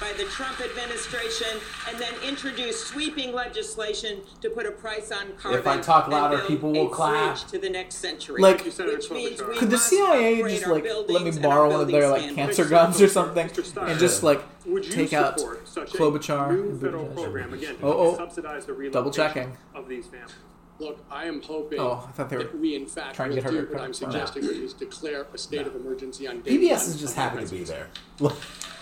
by 0.00 0.12
the 0.18 0.24
Trump 0.24 0.60
administration, 0.60 1.48
and 1.88 1.98
then 1.98 2.12
introduce 2.26 2.84
sweeping 2.84 3.32
legislation 3.32 4.20
to 4.42 4.50
put 4.50 4.66
a 4.66 4.70
price 4.70 5.10
on 5.10 5.32
carbon. 5.38 5.60
If 5.60 5.66
I 5.66 5.78
talk 5.78 6.08
louder, 6.08 6.38
people 6.46 6.72
will 6.72 6.88
clap. 6.88 7.38
to 7.48 7.58
the 7.58 7.70
next 7.70 7.96
century. 7.96 8.40
Like, 8.40 8.64
which 8.64 9.10
means 9.10 9.42
we 9.42 9.56
Could 9.56 9.70
the 9.70 9.78
CIA 9.78 10.42
just 10.42 10.66
like 10.66 10.84
let 10.84 10.84
me 10.84 10.88
buildings 10.88 11.36
and 11.36 11.46
our 11.46 11.52
borrow 11.52 11.70
one 11.70 11.80
of 11.80 11.88
their 11.88 12.08
like 12.08 12.34
cancer 12.34 12.64
guns 12.66 13.00
or 13.00 13.08
something, 13.08 13.50
and 13.80 13.98
just 13.98 14.22
like 14.22 14.42
would 14.66 14.84
you 14.84 14.92
take 14.92 15.12
out 15.12 15.38
support 15.38 15.66
such 15.68 15.94
a 15.94 15.96
Klobuchar 15.96 16.50
new 16.52 16.70
and 16.70 16.80
federal 16.80 17.06
Buttigieg? 17.06 17.14
program 17.22 17.54
again 17.54 17.76
to 17.78 17.86
Oh, 17.86 17.92
oh, 17.98 18.16
subsidize 18.16 18.66
the 18.66 18.90
double 18.92 19.10
checking. 19.10 19.56
of 19.74 19.88
these 19.88 20.06
families? 20.06 20.34
Look, 20.78 20.98
I 21.10 21.24
am 21.24 21.40
hoping 21.42 21.80
Oh, 21.80 22.04
I 22.06 22.12
thought 22.12 22.28
they 22.28 22.36
were 22.36 22.44
that 22.44 22.58
we, 22.58 22.74
in 22.74 22.86
fact, 22.86 23.16
trying 23.16 23.30
to 23.30 23.36
get 23.36 23.44
her 23.44 23.50
do 23.50 23.72
what 23.72 23.80
I'm 23.80 23.94
suggesting, 23.94 24.46
which 24.46 24.56
is 24.58 24.72
declare 24.74 25.26
a 25.32 25.38
state 25.38 25.66
of 25.66 25.74
emergency 25.74 26.26
on 26.28 26.42
day 26.42 26.58
PBS 26.58 26.88
is 26.88 27.00
just 27.00 27.16
happy 27.16 27.44
to 27.44 27.50
be 27.50 27.64
there. 27.64 27.88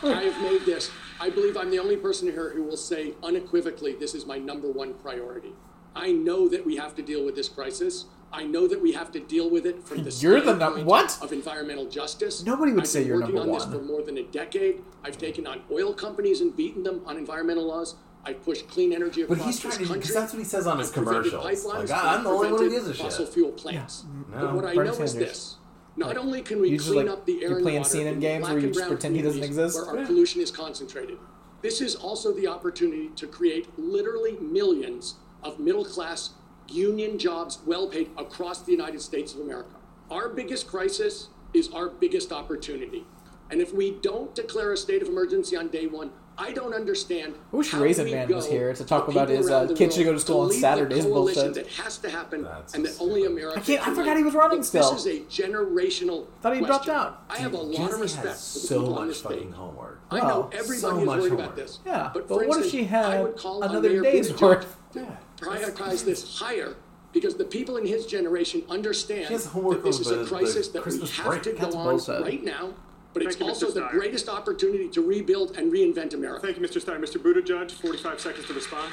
I 0.02 0.24
have 0.24 0.42
made 0.42 0.62
this. 0.66 0.90
I 1.20 1.30
believe 1.30 1.56
I'm 1.56 1.70
the 1.70 1.78
only 1.78 1.96
person 1.96 2.28
here 2.28 2.50
who 2.50 2.64
will 2.64 2.76
say 2.76 3.14
unequivocally 3.22 3.94
this 3.94 4.14
is 4.14 4.26
my 4.26 4.38
number 4.38 4.70
one 4.70 4.94
priority. 4.94 5.52
I 5.94 6.10
know 6.10 6.48
that 6.48 6.66
we 6.66 6.76
have 6.76 6.96
to 6.96 7.02
deal 7.02 7.24
with 7.24 7.36
this 7.36 7.48
crisis. 7.48 8.06
I 8.32 8.42
know 8.42 8.66
that 8.66 8.82
we 8.82 8.92
have 8.92 9.12
to 9.12 9.20
deal 9.20 9.48
with 9.48 9.64
it 9.64 9.84
from 9.84 10.02
the 10.02 10.10
You're 10.10 10.40
the 10.40 10.46
num- 10.46 10.58
standpoint 10.58 10.86
what? 10.86 11.22
of 11.22 11.32
environmental 11.32 11.88
justice. 11.88 12.42
Nobody 12.44 12.72
would 12.72 12.82
I've 12.82 12.88
say 12.88 13.00
been 13.00 13.08
you're 13.08 13.20
working 13.20 13.36
number 13.36 13.52
on 13.52 13.58
this 13.58 13.66
for 13.66 13.80
more 13.80 14.02
than 14.02 14.18
a 14.18 14.24
decade. 14.24 14.82
I've 15.04 15.16
taken 15.18 15.46
on 15.46 15.62
oil 15.70 15.94
companies 15.94 16.40
and 16.40 16.54
beaten 16.56 16.82
them 16.82 17.02
on 17.06 17.16
environmental 17.16 17.68
laws. 17.68 17.94
I've 18.26 18.42
pushed 18.44 18.68
clean 18.68 18.92
energy 18.92 19.22
But 19.24 19.38
he's 19.38 19.60
trying 19.60 19.78
this 19.78 19.88
to- 19.88 19.94
'cause 19.94 20.02
country. 20.02 20.14
that's 20.14 20.32
what 20.32 20.38
he 20.38 20.44
says 20.44 20.66
on 20.66 20.78
his 20.78 20.88
I've 20.88 20.94
prevented 20.94 21.32
commercials. 21.32 21.64
Like, 21.66 21.88
"Ah, 21.92 22.16
I'm 22.16 22.24
the 22.24 22.30
only 22.30 22.38
one 22.38 22.48
who 22.48 22.56
prevented 22.56 22.72
gives 22.86 22.88
a 22.88 22.94
shit." 22.94 23.02
Fossil 23.12 23.26
fuel 23.26 23.52
plants. 23.52 24.04
No. 24.32 24.40
But 24.40 24.54
what 24.54 24.64
I 24.64 24.74
Bernie 24.74 24.90
know 24.90 25.02
is 25.04 25.14
this. 25.14 25.56
Not 25.96 26.16
only 26.16 26.42
can 26.42 26.60
we 26.60 26.70
You 26.70 26.78
just, 26.78 26.90
clean 26.90 27.06
like, 27.06 27.16
up 27.16 27.26
the 27.26 27.34
air 27.42 27.48
you're 27.50 27.52
and 27.58 27.62
playing 27.64 27.78
water 27.82 27.90
CNN 27.98 28.14
in 28.14 28.20
games 28.20 28.40
black 28.40 28.52
where 28.52 28.58
you 28.60 28.64
and 28.66 28.74
just 28.74 28.80
brown 28.86 28.88
pretend 28.96 29.16
he 29.16 29.22
doesn't 29.22 29.40
communities 29.42 29.66
exist? 29.66 29.86
Where 29.86 29.94
our 29.94 30.00
Yeah. 30.02 30.06
pollution 30.06 30.40
is 30.40 30.50
concentrated. 30.50 31.18
This 31.62 31.80
is 31.80 31.94
also 31.94 32.32
the 32.32 32.46
opportunity 32.48 33.10
to 33.16 33.26
create 33.26 33.68
literally 33.78 34.36
millions 34.40 35.14
of 35.42 35.60
middle 35.60 35.84
class 35.84 36.30
union 36.68 37.18
jobs, 37.18 37.58
well 37.66 37.86
paid 37.86 38.10
across 38.16 38.62
the 38.62 38.72
United 38.72 39.02
States 39.02 39.34
of 39.34 39.40
America. 39.40 39.76
Our 40.10 40.28
biggest 40.30 40.66
crisis 40.66 41.28
is 41.52 41.68
our 41.72 41.88
biggest 41.90 42.32
opportunity. 42.32 43.06
And 43.50 43.60
if 43.60 43.72
we 43.72 43.90
don't 43.92 44.34
declare 44.34 44.72
a 44.72 44.76
state 44.76 45.02
of 45.02 45.08
emergency 45.08 45.56
on 45.56 45.68
day 45.68 45.86
one, 45.86 46.10
I 46.36 46.50
don't 46.52 46.74
understand. 46.74 47.34
I 47.52 47.56
wish 47.56 47.72
Raisin 47.72 48.10
Man 48.10 48.28
was 48.28 48.48
here 48.48 48.74
to 48.74 48.84
talk 48.84 49.06
about 49.06 49.28
his, 49.28 49.48
around 49.48 49.70
uh, 49.70 49.74
kids 49.76 49.94
should 49.94 50.04
go 50.04 50.12
to 50.12 50.18
school 50.18 50.40
on 50.40 50.48
lead 50.48 50.56
the 50.56 50.60
Saturdays 50.60 51.04
coalition 51.04 51.44
bullshit. 51.52 51.54
That 51.54 51.84
has 51.84 51.98
to 51.98 52.10
happen, 52.10 52.46
and 52.74 52.84
that 52.84 52.96
only 53.00 53.24
America. 53.26 53.58
I 53.58 53.62
can't- 53.62 53.86
I 53.86 53.94
forgot 53.94 54.16
he 54.16 54.24
was 54.24 54.34
running 54.34 54.58
Look, 54.58 54.66
still. 54.66 54.92
This 54.94 55.06
is 55.06 55.20
a 55.20 55.20
generational. 55.42 56.26
Thought 56.42 56.56
he 56.56 56.60
dropped 56.64 56.86
question. 56.86 56.94
out. 56.94 57.22
I 57.30 57.38
have 57.38 57.52
a 57.54 57.56
lot 57.58 57.76
Jesse 57.76 57.92
of 57.94 58.00
respect 58.00 58.26
has 58.26 58.52
for 58.52 58.58
the 58.58 58.66
so 58.66 58.78
people 58.80 58.94
on 58.94 59.00
much 59.06 59.08
this 59.14 59.20
fucking 59.22 59.38
stage. 59.38 59.54
homework. 59.54 60.00
I 60.10 60.18
Wow. 60.18 60.28
know 60.28 60.50
everybody 60.52 60.78
So 60.80 60.88
is 60.98 61.06
worried 61.06 61.06
homework. 61.20 61.32
about 61.32 61.56
this. 61.56 61.78
Yeah, 61.86 62.10
but, 62.12 62.26
but 62.26 62.28
for 62.28 62.34
what 62.34 62.42
if 62.58 62.64
instance, 62.64 62.70
she 62.72 62.84
had 62.84 63.04
I 63.04 63.22
would 63.22 63.36
call 63.36 63.62
another 63.62 64.02
day's 64.02 64.32
Buttigieg 64.32 64.40
worth? 64.42 64.76
to 64.94 65.06
Prioritize 65.38 66.04
this 66.04 66.38
higher 66.38 66.74
because 67.12 67.36
the 67.36 67.44
people 67.44 67.76
in 67.76 67.86
his 67.86 68.06
generation 68.06 68.62
understand 68.68 69.28
She 69.28 69.32
has 69.34 69.46
homework 69.46 69.82
that 69.82 69.84
this 69.84 70.00
is 70.00 70.10
a 70.10 70.24
crisis 70.24 70.68
that 70.68 70.84
we 70.84 70.98
have 70.98 71.26
break. 71.26 71.42
to 71.44 71.52
go 71.52 71.58
That's 71.70 72.08
on 72.08 72.22
right 72.22 72.42
now. 72.42 72.70
But 73.14 73.22
it's 73.22 73.38
you, 73.38 73.46
also 73.46 73.70
the 73.70 73.86
greatest 73.90 74.28
opportunity 74.28 74.88
to 74.88 75.00
rebuild 75.00 75.56
and 75.56 75.72
reinvent 75.72 76.14
America. 76.14 76.46
Thank 76.46 76.58
you, 76.58 76.66
Mr. 76.66 76.80
Stein. 76.80 77.00
Mr. 77.00 77.22
Buttigieg, 77.22 77.70
45 77.70 78.20
seconds 78.20 78.46
to 78.46 78.52
respond. 78.52 78.92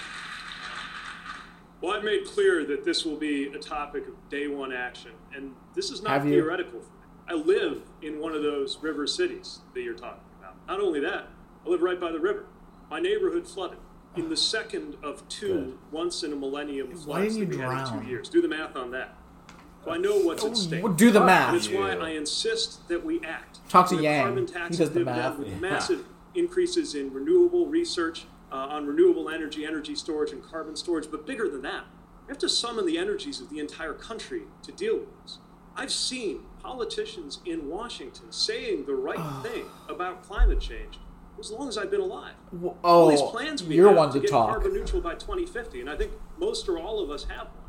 Well, 1.81 1.93
I've 1.93 2.03
made 2.03 2.25
clear 2.25 2.63
that 2.65 2.85
this 2.85 3.03
will 3.03 3.17
be 3.17 3.47
a 3.47 3.57
topic 3.57 4.07
of 4.07 4.13
day 4.29 4.47
one 4.47 4.71
action, 4.71 5.11
and 5.35 5.55
this 5.73 5.89
is 5.89 6.03
not 6.03 6.11
Have 6.11 6.23
theoretical 6.23 6.79
for 6.79 6.85
me. 6.85 7.07
I 7.27 7.33
live 7.33 7.81
in 8.03 8.19
one 8.19 8.33
of 8.35 8.43
those 8.43 8.77
river 8.81 9.07
cities 9.07 9.61
that 9.73 9.81
you're 9.81 9.95
talking 9.95 10.21
about. 10.39 10.55
Not 10.67 10.79
only 10.79 10.99
that, 10.99 11.27
I 11.65 11.69
live 11.69 11.81
right 11.81 11.99
by 11.99 12.11
the 12.11 12.19
river. 12.19 12.45
My 12.91 12.99
neighborhood 12.99 13.47
flooded 13.47 13.79
in 14.15 14.29
the 14.29 14.37
second 14.37 14.97
of 15.01 15.27
two 15.29 15.79
once 15.91 16.23
in 16.23 16.33
a 16.33 16.35
millennium 16.35 16.89
floods 16.89 17.07
Why 17.07 17.21
didn't 17.23 17.37
you 17.37 17.45
that 17.45 17.69
we 17.69 17.75
had 17.75 17.93
in 17.93 18.01
two 18.01 18.07
years. 18.07 18.29
Do 18.29 18.41
the 18.41 18.47
math 18.47 18.75
on 18.75 18.91
that. 18.91 19.15
So 19.83 19.91
I 19.91 19.97
know 19.97 20.17
what's 20.19 20.43
at 20.45 20.55
stake. 20.55 20.83
do 20.95 21.11
the 21.11 21.19
math. 21.19 21.53
That's 21.53 21.69
why 21.69 21.93
I 21.95 22.09
insist 22.11 22.87
that 22.87 23.03
we 23.03 23.19
act. 23.21 23.59
Talk 23.69 23.89
to 23.89 23.95
Yang. 24.01 24.23
Carbon 24.25 24.47
He 24.71 24.77
does 24.77 24.91
the 24.91 24.99
math. 25.01 25.39
With 25.39 25.47
Yeah. 25.49 25.55
massive 25.59 26.05
increases 26.35 26.93
in 26.95 27.11
renewable 27.13 27.65
research 27.67 28.25
uh, 28.51 28.55
on 28.55 28.85
renewable 28.85 29.29
energy, 29.29 29.65
energy 29.65 29.95
storage, 29.95 30.31
and 30.31 30.43
carbon 30.43 30.75
storage. 30.75 31.09
But 31.09 31.25
bigger 31.25 31.47
than 31.49 31.61
that, 31.63 31.85
we 32.27 32.31
have 32.31 32.37
to 32.39 32.49
summon 32.49 32.85
the 32.85 32.97
energies 32.97 33.39
of 33.41 33.49
the 33.49 33.59
entire 33.59 33.93
country 33.93 34.43
to 34.63 34.71
deal 34.71 34.97
with 34.97 35.09
this. 35.23 35.39
I've 35.75 35.91
seen 35.91 36.41
politicians 36.61 37.39
in 37.45 37.67
Washington 37.69 38.31
saying 38.31 38.85
the 38.85 38.93
right 38.95 39.17
thing 39.43 39.65
about 39.89 40.21
climate 40.23 40.59
change 40.59 40.99
as 41.39 41.49
long 41.49 41.67
as 41.69 41.77
I've 41.77 41.89
been 41.89 42.01
alive. 42.01 42.33
W- 42.51 42.75
all 42.83 43.07
these 43.07 43.21
Oh, 43.21 43.29
plans 43.29 43.63
we 43.63 43.75
you're 43.75 43.87
have 43.87 43.97
one 43.97 44.09
to 44.09 44.13
to 44.15 44.19
get 44.19 44.29
talk. 44.29 44.49
carbon 44.51 44.73
neutral 44.73 45.01
by 45.01 45.15
2050, 45.15 45.79
and 45.81 45.89
I 45.89 45.95
think 45.95 46.11
most 46.37 46.67
or 46.69 46.77
all 46.77 46.99
of 47.01 47.09
us 47.09 47.23
have 47.23 47.47
one. 47.47 47.60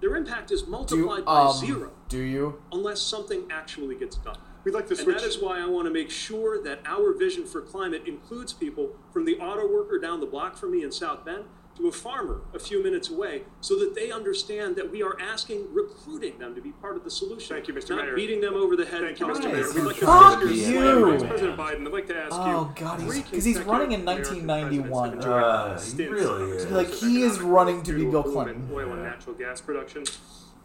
Their 0.00 0.16
impact 0.16 0.50
is 0.50 0.62
Do, 0.62 0.70
multiplied 0.70 1.24
by 1.24 1.42
um, 1.42 1.52
zero 1.52 1.90
do 2.08 2.18
you? 2.18 2.62
unless 2.72 3.00
something 3.00 3.44
actually 3.50 3.94
gets 3.96 4.16
done. 4.16 4.36
We'd 4.64 4.74
like 4.74 4.88
to 4.88 4.96
switch. 4.96 5.08
And 5.08 5.16
that 5.16 5.22
is 5.26 5.38
why 5.38 5.60
I 5.60 5.66
want 5.66 5.86
to 5.86 5.92
make 5.92 6.10
sure 6.10 6.62
that 6.62 6.80
our 6.86 7.12
vision 7.12 7.44
for 7.46 7.60
climate 7.60 8.02
includes 8.06 8.52
people 8.52 8.96
from 9.12 9.24
the 9.26 9.36
auto 9.38 9.70
worker 9.70 9.98
down 9.98 10.20
the 10.20 10.26
block 10.26 10.56
from 10.56 10.72
me 10.72 10.82
in 10.82 10.90
South 10.90 11.24
Bend 11.24 11.44
to 11.76 11.88
a 11.88 11.92
farmer 11.92 12.42
a 12.54 12.58
few 12.58 12.82
minutes 12.82 13.10
away 13.10 13.42
so 13.60 13.78
that 13.78 13.94
they 13.94 14.10
understand 14.12 14.76
that 14.76 14.90
we 14.90 15.02
are 15.02 15.16
asking, 15.20 15.66
recruiting 15.72 16.38
them 16.38 16.54
to 16.54 16.60
be 16.60 16.70
part 16.70 16.96
of 16.96 17.02
the 17.04 17.10
solution. 17.10 17.54
Thank 17.56 17.66
you, 17.68 17.74
Mr. 17.74 17.90
Not 17.96 18.04
Mayor. 18.04 18.14
beating 18.14 18.40
them 18.40 18.54
over 18.54 18.76
the 18.76 18.86
head 18.86 19.00
Thank 19.02 19.18
you, 19.20 19.28
and 19.28 19.36
Mr. 19.36 19.52
Mayor. 19.52 19.66
them 19.66 19.74
We'd 19.74 19.84
like 19.84 19.96
to 19.96 20.06
Fuck 20.06 20.42
switch 20.42 20.52
you. 20.56 21.04
Vice 21.18 21.22
President 21.24 21.56
Biden, 21.58 21.86
I'd 21.86 21.92
like 21.92 22.06
to 22.06 22.16
ask 22.16 22.32
you. 22.32 22.38
Oh 22.42 22.72
god, 22.76 22.98
because 23.06 23.44
he's 23.44 23.60
running 23.62 23.92
in 23.92 24.04
1991. 24.04 25.08
American 25.14 25.32
Uh, 25.32 25.80
he 25.80 26.06
really 26.06 26.50
is. 26.52 26.70
Like, 26.70 26.88
he 26.88 27.22
is 27.22 27.40
running 27.40 27.76
growth 27.76 27.84
to 27.86 27.92
due 27.92 27.98
be 27.98 28.06
a 28.06 28.10
Bill 28.10 28.22
boom 28.22 28.32
Clinton. 28.32 28.68
in 28.68 28.74
Oil 28.74 28.92
and 28.92 29.02
natural 29.02 29.34
gas 29.34 29.60
production. 29.60 30.04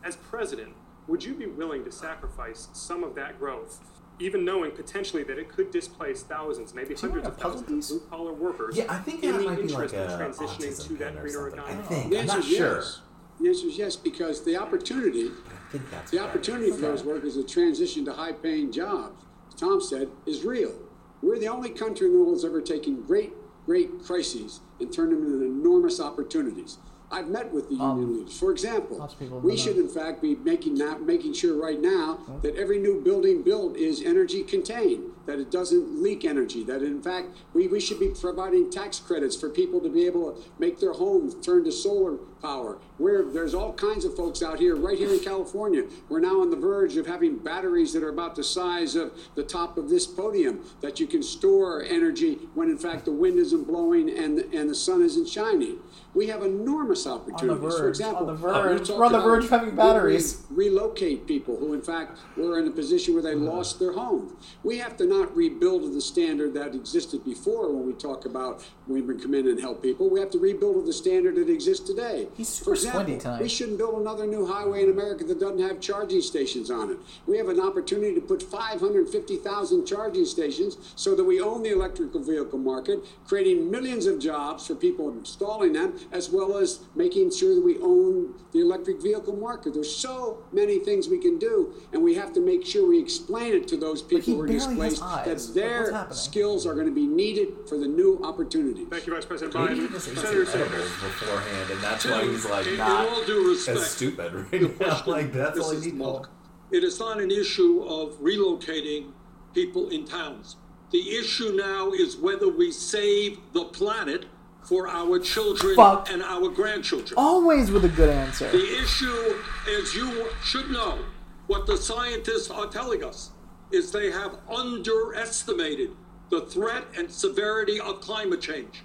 As 0.04 0.16
president, 0.16 0.74
would 1.08 1.24
you 1.24 1.34
be 1.34 1.48
willing 1.48 1.84
to 1.86 1.92
sacrifice 1.92 2.68
some 2.74 3.04
of 3.04 3.16
that 3.16 3.40
growth, 3.40 3.80
even 4.20 4.44
knowing 4.44 4.72
potentially 4.72 5.24
that 5.24 5.38
it 5.40 5.50
could 5.50 5.72
displace 5.72 6.24
thousands, 6.24 6.74
maybe 6.74 6.94
Do 6.94 7.02
hundreds 7.02 7.28
of 7.28 7.38
thousands 7.38 7.90
of 7.92 8.00
blue-collar 8.02 8.34
workers? 8.34 8.78
Yeah, 8.78 8.86
I 8.90 8.98
think 8.98 9.24
in 9.24 9.32
that 9.32 9.38
the 9.40 9.46
might 9.46 9.56
be 9.58 9.64
like 9.64 9.94
interest 9.94 9.96
of 9.96 10.20
transitioning 10.20 10.88
to 10.88 10.94
that 10.98 11.20
greener 11.22 11.48
economy? 11.48 11.80
I 11.80 11.82
think. 11.84 12.10
The 12.10 12.20
I'm 12.20 12.26
not 12.26 12.36
answer 12.38 12.50
is 12.52 12.58
sure. 12.58 12.76
yes. 12.76 13.02
The 13.40 13.48
answer 13.48 13.68
is 13.68 13.78
yes, 13.78 13.96
because 13.96 14.44
the 14.44 14.58
opportunity, 14.58 15.28
I 15.28 15.72
think 15.72 15.90
that's 15.90 16.12
the 16.12 16.20
opportunity 16.20 16.72
for 16.72 16.78
those 16.78 17.04
workers 17.04 17.36
to 17.36 17.44
transition 17.44 18.04
to 18.06 18.14
high-paying 18.14 18.72
jobs, 18.74 19.24
as 19.48 19.56
Tom 19.56 19.80
said, 19.82 20.10
is 20.26 20.44
real. 20.44 20.74
We're 21.22 21.40
the 21.40 21.48
only 21.48 21.70
country 21.70 22.08
in 22.08 22.14
the 22.14 22.20
world 22.20 22.36
that's 22.36 22.44
ever 22.44 22.62
taken 22.62 23.02
great, 23.04 23.32
great 23.66 24.04
crises 24.04 24.60
and 24.82 24.92
turned 24.92 25.14
them 25.14 25.24
into 25.26 25.46
enormous 25.46 26.00
opportunities. 26.02 26.78
I've 27.12 27.28
met 27.28 27.52
with 27.52 27.70
the 27.70 27.76
union 27.76 28.18
leaders. 28.20 28.38
For 28.38 28.52
example, 28.52 28.96
Um, 28.98 29.02
lots 29.02 29.14
of 29.14 29.20
people 29.20 29.40
we 29.40 29.58
should 29.58 29.78
in 29.78 29.88
fact 29.90 30.22
be 30.22 30.36
making 30.36 30.76
not 30.76 31.02
making 31.02 31.34
sure 31.34 31.60
right 31.60 31.82
now 31.82 32.20
that 32.44 32.56
every 32.56 32.78
new 32.80 33.02
building 33.02 33.42
built 33.42 33.76
is 33.76 34.04
energy 34.04 34.44
contained, 34.44 35.06
that 35.26 35.40
it 35.40 35.50
doesn't 35.50 36.02
leak 36.04 36.24
energy, 36.24 36.64
that 36.66 36.84
in 36.84 37.02
fact 37.02 37.30
we, 37.54 37.68
we 37.68 37.80
should 37.80 38.00
be 38.00 38.10
providing 38.10 38.70
tax 38.70 39.00
credits 39.00 39.36
for 39.36 39.50
people 39.50 39.80
to 39.82 39.90
be 39.90 40.06
able 40.06 40.32
to 40.34 40.42
make 40.60 40.80
their 40.80 40.94
homes 40.94 41.34
turn 41.44 41.64
to 41.64 41.72
solar 41.72 42.18
power. 42.42 42.78
Where 42.98 43.24
there's 43.24 43.54
all 43.54 43.74
kinds 43.74 44.06
of 44.06 44.16
folks 44.16 44.42
out 44.42 44.60
here, 44.60 44.76
right 44.76 44.98
here 44.98 45.14
in 45.14 45.20
California, 45.20 45.84
we're 46.10 46.20
now 46.20 46.42
on 46.42 46.50
the 46.50 46.58
verge 46.58 46.98
of 46.98 47.08
having 47.08 47.38
batteries 47.38 47.94
that 47.94 48.04
are 48.04 48.10
about 48.10 48.36
the 48.36 48.44
size 48.44 48.96
of 48.96 49.12
the 49.36 49.44
top 49.44 49.78
of 49.78 49.90
this 49.90 50.06
podium 50.06 50.64
that 50.82 51.00
you 51.00 51.08
can 51.08 51.24
store 51.24 51.84
energy 51.84 52.40
when 52.54 52.70
in 52.70 52.78
fact 52.78 53.06
the 53.06 53.12
wind 53.12 53.40
isn't 53.40 53.66
blowing 53.66 54.10
and 54.10 54.40
and 54.54 54.70
the 54.70 54.76
sun 54.76 55.02
isn't 55.02 55.28
shining. 55.28 55.78
We 56.14 56.28
have 56.28 56.42
enormous 56.42 57.06
opportunities. 57.06 57.78
For 57.78 57.88
example, 57.88 58.30
on 58.30 58.40
the 58.40 58.48
uh, 58.48 58.64
we 58.64 58.78
verge. 58.78 58.90
We're 58.90 59.06
on 59.06 59.12
the 59.12 59.22
verge 59.22 59.44
of 59.46 59.50
having 59.52 59.76
batteries. 59.76 60.44
relocate 60.50 61.28
people 61.28 61.56
who, 61.56 61.74
in 61.74 61.82
fact, 61.82 62.18
were 62.36 62.58
in 62.60 62.68
a 62.68 62.72
position 62.72 63.14
where 63.14 63.22
they 63.22 63.36
mm-hmm. 63.36 63.46
lost 63.46 63.80
their 63.80 63.94
home. 63.94 64.36
We 64.64 64.80
have 64.80 64.98
to 64.98 65.06
not 65.06 65.36
rebuild 65.36 65.84
to 65.84 65.94
the 65.94 66.02
standard 66.02 66.54
that 66.56 66.74
existed 66.74 67.24
before 67.24 67.72
when 67.72 67.86
we 67.86 67.94
talk 67.94 68.26
about 68.26 68.66
we 68.88 69.02
come 69.02 69.34
in 69.36 69.48
and 69.48 69.60
help 69.60 69.84
people. 69.84 70.10
We 70.10 70.20
have 70.20 70.32
to 70.32 70.40
rebuild 70.40 70.76
to 70.76 70.86
the 70.86 70.94
standard 70.94 71.36
that 71.36 71.50
exists 71.50 71.86
today. 71.86 72.28
He's 72.36 72.58
For 72.60 72.64
super 72.64 72.74
example, 72.76 73.02
squinty 73.02 73.22
tonight. 73.22 73.42
we 73.42 73.50
shouldn't 73.50 73.78
build 73.78 74.00
another 74.02 74.26
new 74.26 74.46
highway 74.46 74.84
in 74.84 74.90
America 74.90 75.24
that 75.26 75.40
doesn't 75.40 75.60
have 75.62 75.80
charging 75.80 76.22
stations 76.22 76.70
on 76.72 76.92
it. 76.92 76.98
We 77.28 77.38
have 77.38 77.50
an 77.50 77.60
opportunity 77.60 78.16
to 78.16 78.22
put 78.22 78.42
550,000 78.44 79.86
charging 79.86 80.26
stations 80.26 80.78
so 80.96 81.16
that 81.16 81.24
we 81.24 81.42
own 81.42 81.64
the 81.64 81.70
electrical 81.72 82.22
vehicle 82.22 82.60
market, 82.60 83.00
creating 83.28 83.70
millions 83.70 84.06
of 84.06 84.20
jobs 84.20 84.68
for 84.68 84.76
people 84.76 85.10
installing 85.10 85.74
them, 85.74 85.94
as 86.12 86.30
well 86.30 86.58
as 86.58 86.80
making 86.96 87.32
sure 87.32 87.56
that 87.56 87.64
we 87.64 87.78
own 87.80 88.34
the 88.52 88.60
electric 88.60 89.02
vehicle 89.02 89.36
market. 89.36 89.74
There's 89.74 89.94
so 89.96 90.40
many 90.52 90.80
things 90.80 91.08
we 91.08 91.20
can 91.20 91.38
do, 91.38 91.74
and 91.94 92.02
we 92.04 92.16
have 92.16 92.34
to 92.34 92.40
make 92.40 92.66
sure 92.66 92.88
we 92.88 93.00
explain 93.00 93.54
it 93.54 93.68
to 93.70 93.78
those 93.78 94.02
people 94.02 94.34
who 94.36 94.42
are 94.42 94.48
displaced 94.48 95.02
that 95.02 95.40
their 95.54 95.92
happening? 95.92 96.16
skills 96.18 96.66
are 96.66 96.74
going 96.74 96.86
to 96.88 96.94
be 96.94 97.08
needed 97.08 97.50
for 97.68 97.78
the 97.78 97.88
new 97.88 98.20
opportunities. 98.24 98.88
Thank 98.90 99.08
you, 99.08 99.14
Vice 99.14 99.26
President 99.26 99.56
Biden. 99.56 100.00
Senator 100.00 100.46
Sanders. 100.46 100.84
beforehand, 100.92 101.72
and 101.72 101.82
that's 101.82 102.06
why 102.06 102.19
he's 102.24 102.46
like 102.46 102.68
in- 102.68 102.74
in 102.76 102.82
all 102.82 103.24
due 103.26 103.50
respect, 103.50 103.80
as 103.80 103.92
stupid 103.92 104.34
right 104.34 104.80
now. 104.80 105.02
Like 105.08 105.34
that's 105.34 105.60
all 105.60 105.74
needs. 105.74 106.28
It 106.72 106.84
is 106.84 107.00
not 107.00 107.20
an 107.20 107.32
issue 107.32 107.82
of 107.84 108.20
relocating 108.20 109.12
people 109.54 109.90
in 109.90 110.06
towns. 110.06 110.58
The 110.92 111.18
issue 111.18 111.54
now 111.56 111.92
is 111.92 112.18
whether 112.18 112.48
we 112.48 112.72
save 112.72 113.40
the 113.54 113.66
planet 113.66 114.26
for 114.64 114.88
our 114.88 115.20
children 115.20 115.76
Fuck. 115.76 116.12
and 116.12 116.22
our 116.22 116.50
grandchildren. 116.50 117.16
Always 117.18 117.72
with 117.72 117.86
a 117.86 117.90
good 117.90 118.10
answer. 118.10 118.50
The 118.52 118.82
issue, 118.82 119.36
as 119.80 119.96
you 119.96 120.28
should 120.44 120.70
know, 120.70 121.00
what 121.48 121.66
the 121.66 121.78
scientists 121.78 122.52
are 122.52 122.68
telling 122.68 123.04
us 123.04 123.32
is 123.72 123.92
they 123.92 124.12
have 124.12 124.38
underestimated 124.48 125.92
the 126.30 126.42
threat 126.42 126.84
and 126.96 127.12
severity 127.12 127.80
of 127.80 128.02
climate 128.02 128.42
change. 128.42 128.84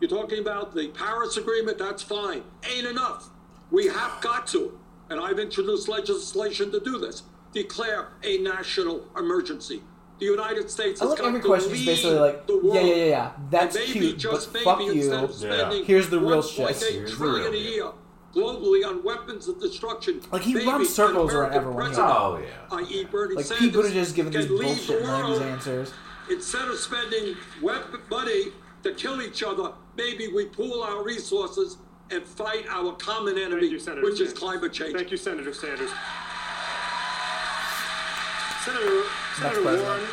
You're 0.00 0.10
talking 0.10 0.40
about 0.40 0.74
the 0.74 0.88
Paris 0.88 1.36
Agreement, 1.36 1.78
that's 1.78 2.02
fine. 2.02 2.42
Ain't 2.70 2.86
enough. 2.86 3.30
We 3.70 3.86
have 3.86 4.20
got 4.20 4.46
to, 4.48 4.78
and 5.10 5.20
I've 5.20 5.38
introduced 5.38 5.88
legislation 5.88 6.70
to 6.72 6.80
do 6.80 6.98
this, 6.98 7.22
declare 7.52 8.08
a 8.22 8.38
national 8.38 9.06
emergency. 9.16 9.82
The 10.20 10.26
United 10.26 10.70
States 10.70 11.00
I 11.00 11.04
has 11.04 11.10
like 11.10 11.18
got 11.18 11.28
every 11.28 11.40
to 11.40 11.46
question 11.46 11.72
is 11.72 11.84
basically 11.84 12.18
like, 12.18 12.46
the 12.46 12.58
world. 12.58 12.74
yeah, 12.76 12.80
yeah, 12.82 12.94
yeah, 12.94 13.04
yeah. 13.04 13.32
That's 13.50 13.76
and 13.76 13.84
maybe, 13.86 14.00
cute, 14.00 14.18
just 14.18 14.52
but 14.52 14.62
fuck 14.62 14.80
you. 14.80 14.92
instead 14.92 15.24
of 15.24 15.34
spending 15.34 15.84
Here's 15.84 16.08
the 16.08 16.20
real 16.20 16.42
shit. 16.42 16.76
Here's 16.76 17.10
the 17.10 17.16
trillion 17.16 17.52
real 17.52 17.60
a 17.60 17.64
year 17.64 17.92
globally 18.34 18.86
on 18.86 19.02
weapons 19.04 19.48
of 19.48 19.60
destruction. 19.60 20.20
Like, 20.32 20.42
he 20.42 20.54
maybe 20.54 20.66
runs 20.66 20.94
circles 20.94 21.32
around 21.32 21.52
everyone 21.52 21.92
here. 21.92 22.00
Oh, 22.02 22.42
yeah. 22.42 22.76
i.e. 22.78 23.04
Bernie 23.04 23.36
Like 23.36 23.44
Sanders, 23.44 23.66
Pete 23.66 23.74
Buttigieg 23.74 23.94
is 23.94 24.12
giving 24.12 24.32
these 24.32 24.46
can 24.46 24.56
lead 24.56 24.66
bullshit 24.66 25.02
the 25.02 25.08
world 25.08 25.42
answers. 25.42 25.92
instead 26.30 26.68
of 26.68 26.76
spending 26.78 27.36
weapon 27.62 28.00
money 28.10 28.46
to 28.84 28.92
kill 28.92 29.22
each 29.22 29.42
other, 29.42 29.72
maybe 29.96 30.28
we 30.28 30.44
pool 30.44 30.82
our 30.82 31.02
resources 31.02 31.78
and 32.10 32.22
fight 32.22 32.66
our 32.68 32.92
common 32.92 33.38
enemy, 33.38 33.66
you, 33.66 33.78
Senator 33.78 34.04
which 34.04 34.20
is 34.20 34.32
climate 34.32 34.72
change. 34.72 34.94
Thank 34.94 35.10
you, 35.10 35.16
Senator 35.16 35.52
Sanders. 35.54 35.90
Senator, 38.62 39.02
Senator 39.36 39.62
president. 39.62 39.82
Warren, 39.82 40.06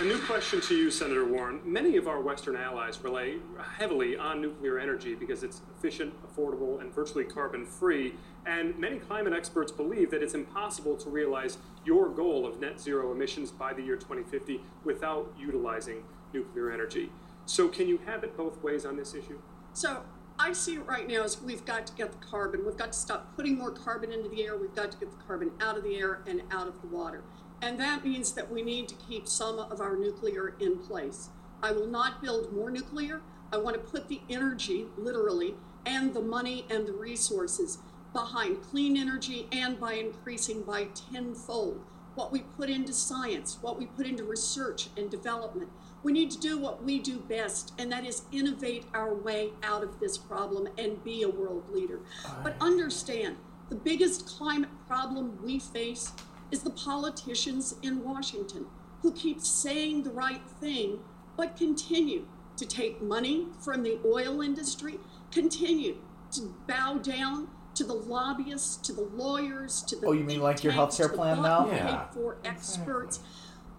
a 0.00 0.04
new 0.04 0.18
question 0.18 0.60
to 0.60 0.76
you, 0.76 0.90
Senator 0.90 1.24
Warren. 1.24 1.60
Many 1.64 1.96
of 1.96 2.08
our 2.08 2.20
Western 2.20 2.56
allies 2.56 2.98
rely 3.02 3.36
heavily 3.76 4.16
on 4.16 4.40
nuclear 4.40 4.78
energy 4.78 5.14
because 5.14 5.42
it's 5.42 5.60
efficient, 5.76 6.12
affordable, 6.26 6.80
and 6.80 6.92
virtually 6.92 7.24
carbon 7.24 7.64
free. 7.64 8.14
And 8.44 8.76
many 8.78 8.98
climate 8.98 9.32
experts 9.32 9.70
believe 9.70 10.10
that 10.12 10.22
it's 10.22 10.34
impossible 10.34 10.96
to 10.96 11.10
realize 11.10 11.58
your 11.84 12.08
goal 12.08 12.46
of 12.46 12.60
net 12.60 12.80
zero 12.80 13.12
emissions 13.12 13.50
by 13.50 13.72
the 13.72 13.82
year 13.82 13.96
2050 13.96 14.60
without 14.84 15.32
utilizing 15.38 16.02
nuclear 16.32 16.72
energy. 16.72 17.10
So, 17.46 17.68
can 17.68 17.88
you 17.88 18.00
have 18.06 18.24
it 18.24 18.36
both 18.36 18.62
ways 18.62 18.84
on 18.84 18.96
this 18.96 19.14
issue? 19.14 19.38
So 19.72 20.02
I 20.38 20.52
see 20.52 20.76
it 20.76 20.86
right 20.86 21.06
now 21.06 21.22
as 21.22 21.40
we've 21.40 21.64
got 21.64 21.86
to 21.86 21.92
get 21.94 22.10
the 22.10 22.26
carbon. 22.26 22.64
We've 22.64 22.76
got 22.76 22.92
to 22.92 22.98
stop 22.98 23.36
putting 23.36 23.58
more 23.58 23.70
carbon 23.70 24.10
into 24.10 24.28
the 24.28 24.42
air. 24.42 24.56
We've 24.56 24.74
got 24.74 24.90
to 24.92 24.98
get 24.98 25.10
the 25.10 25.24
carbon 25.24 25.50
out 25.60 25.76
of 25.76 25.84
the 25.84 25.96
air 25.96 26.22
and 26.26 26.42
out 26.50 26.66
of 26.66 26.80
the 26.80 26.88
water. 26.88 27.22
And 27.62 27.78
that 27.78 28.04
means 28.04 28.32
that 28.32 28.50
we 28.50 28.62
need 28.62 28.88
to 28.88 28.94
keep 28.94 29.28
some 29.28 29.58
of 29.58 29.80
our 29.80 29.96
nuclear 29.96 30.54
in 30.58 30.78
place. 30.78 31.28
I 31.62 31.72
will 31.72 31.86
not 31.86 32.22
build 32.22 32.52
more 32.54 32.70
nuclear. 32.70 33.22
I 33.52 33.58
want 33.58 33.76
to 33.76 33.82
put 33.82 34.08
the 34.08 34.20
energy, 34.28 34.86
literally, 34.96 35.54
and 35.86 36.14
the 36.14 36.22
money 36.22 36.66
and 36.68 36.86
the 36.86 36.92
resources 36.92 37.78
behind 38.12 38.62
clean 38.62 38.96
energy 38.96 39.46
and 39.52 39.78
by 39.78 39.92
increasing 39.94 40.62
by 40.62 40.88
tenfold 41.12 41.82
what 42.14 42.32
we 42.32 42.40
put 42.40 42.70
into 42.70 42.92
science, 42.92 43.58
what 43.60 43.78
we 43.78 43.84
put 43.86 44.06
into 44.06 44.24
research 44.24 44.88
and 44.96 45.10
development. 45.10 45.68
We 46.06 46.12
need 46.12 46.30
to 46.30 46.38
do 46.38 46.56
what 46.56 46.84
we 46.84 47.00
do 47.00 47.18
best, 47.18 47.72
and 47.80 47.90
that 47.90 48.06
is 48.06 48.22
innovate 48.30 48.84
our 48.94 49.12
way 49.12 49.50
out 49.64 49.82
of 49.82 49.98
this 49.98 50.16
problem 50.16 50.68
and 50.78 51.02
be 51.02 51.24
a 51.24 51.28
world 51.28 51.64
leader. 51.68 51.98
But 52.44 52.54
understand 52.60 53.38
the 53.70 53.74
biggest 53.74 54.24
climate 54.24 54.70
problem 54.86 55.36
we 55.42 55.58
face 55.58 56.12
is 56.52 56.62
the 56.62 56.70
politicians 56.70 57.74
in 57.82 58.04
Washington 58.04 58.66
who 59.02 59.10
keep 59.14 59.40
saying 59.40 60.04
the 60.04 60.10
right 60.10 60.48
thing 60.60 61.00
but 61.36 61.56
continue 61.56 62.28
to 62.56 62.64
take 62.64 63.02
money 63.02 63.48
from 63.58 63.82
the 63.82 63.98
oil 64.06 64.42
industry, 64.42 65.00
continue 65.32 65.96
to 66.30 66.54
bow 66.68 66.98
down 66.98 67.48
to 67.74 67.82
the 67.82 67.92
lobbyists, 67.94 68.76
to 68.76 68.92
the 68.92 69.02
lawyers, 69.02 69.82
to 69.82 69.96
the 69.96 70.06
Oh, 70.06 70.12
you 70.12 70.20
mean 70.20 70.28
think 70.28 70.42
like 70.42 70.62
your 70.62 70.72
tanks, 70.72 70.98
healthcare 70.98 71.12
plan 71.12 71.42
now? 71.42 71.66
Yeah. 71.66 72.06
for 72.10 72.36
experts. 72.44 73.18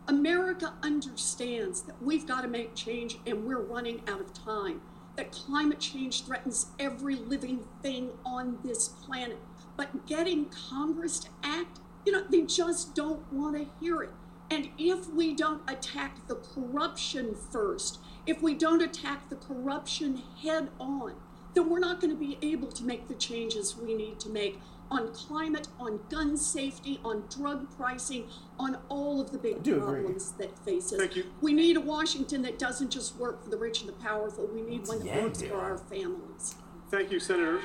America 0.07 0.73
understands 0.83 1.81
that 1.81 2.01
we've 2.01 2.25
got 2.25 2.41
to 2.41 2.47
make 2.47 2.73
change 2.75 3.17
and 3.25 3.43
we're 3.43 3.61
running 3.61 4.01
out 4.07 4.21
of 4.21 4.33
time. 4.33 4.79
That 5.17 5.31
climate 5.31 5.79
change 5.79 6.23
threatens 6.23 6.67
every 6.79 7.15
living 7.15 7.65
thing 7.81 8.11
on 8.25 8.59
this 8.63 8.87
planet. 8.87 9.39
But 9.75 10.07
getting 10.07 10.45
Congress 10.45 11.19
to 11.19 11.29
act, 11.43 11.79
you 12.05 12.13
know, 12.13 12.23
they 12.29 12.43
just 12.43 12.95
don't 12.95 13.21
want 13.33 13.57
to 13.57 13.67
hear 13.81 14.01
it. 14.01 14.11
And 14.49 14.69
if 14.77 15.09
we 15.09 15.33
don't 15.33 15.61
attack 15.69 16.25
the 16.27 16.35
corruption 16.35 17.35
first, 17.35 17.99
if 18.25 18.41
we 18.41 18.53
don't 18.53 18.81
attack 18.81 19.29
the 19.29 19.35
corruption 19.35 20.21
head 20.41 20.69
on, 20.79 21.15
then 21.53 21.69
we're 21.69 21.79
not 21.79 21.99
going 21.99 22.11
to 22.11 22.19
be 22.19 22.37
able 22.41 22.71
to 22.71 22.83
make 22.83 23.09
the 23.09 23.15
changes 23.15 23.75
we 23.75 23.93
need 23.93 24.19
to 24.21 24.29
make 24.29 24.59
on 24.89 25.11
climate, 25.13 25.67
on 25.79 25.99
gun 26.09 26.37
safety, 26.37 26.99
on 27.03 27.23
drug 27.29 27.67
pricing, 27.75 28.25
on 28.59 28.77
all 28.89 29.19
of 29.19 29.31
the 29.31 29.37
big 29.37 29.61
do 29.63 29.75
agree. 29.77 30.01
problems 30.01 30.31
that 30.33 30.57
face 30.65 30.91
us. 30.93 30.99
Thank 30.99 31.15
you. 31.15 31.25
We 31.41 31.53
need 31.53 31.77
a 31.77 31.81
Washington 31.81 32.41
that 32.43 32.57
doesn't 32.57 32.89
just 32.91 33.15
work 33.17 33.43
for 33.43 33.49
the 33.49 33.57
rich 33.57 33.81
and 33.81 33.89
the 33.89 33.93
powerful. 33.93 34.47
We 34.47 34.61
need 34.61 34.87
one 34.87 34.99
that 34.99 35.05
Yeah, 35.05 35.23
works 35.23 35.41
yeah. 35.41 35.49
for 35.49 35.57
our 35.57 35.77
families. 35.77 36.55
Thank 36.89 37.11
you, 37.11 37.19
Senator. 37.19 37.59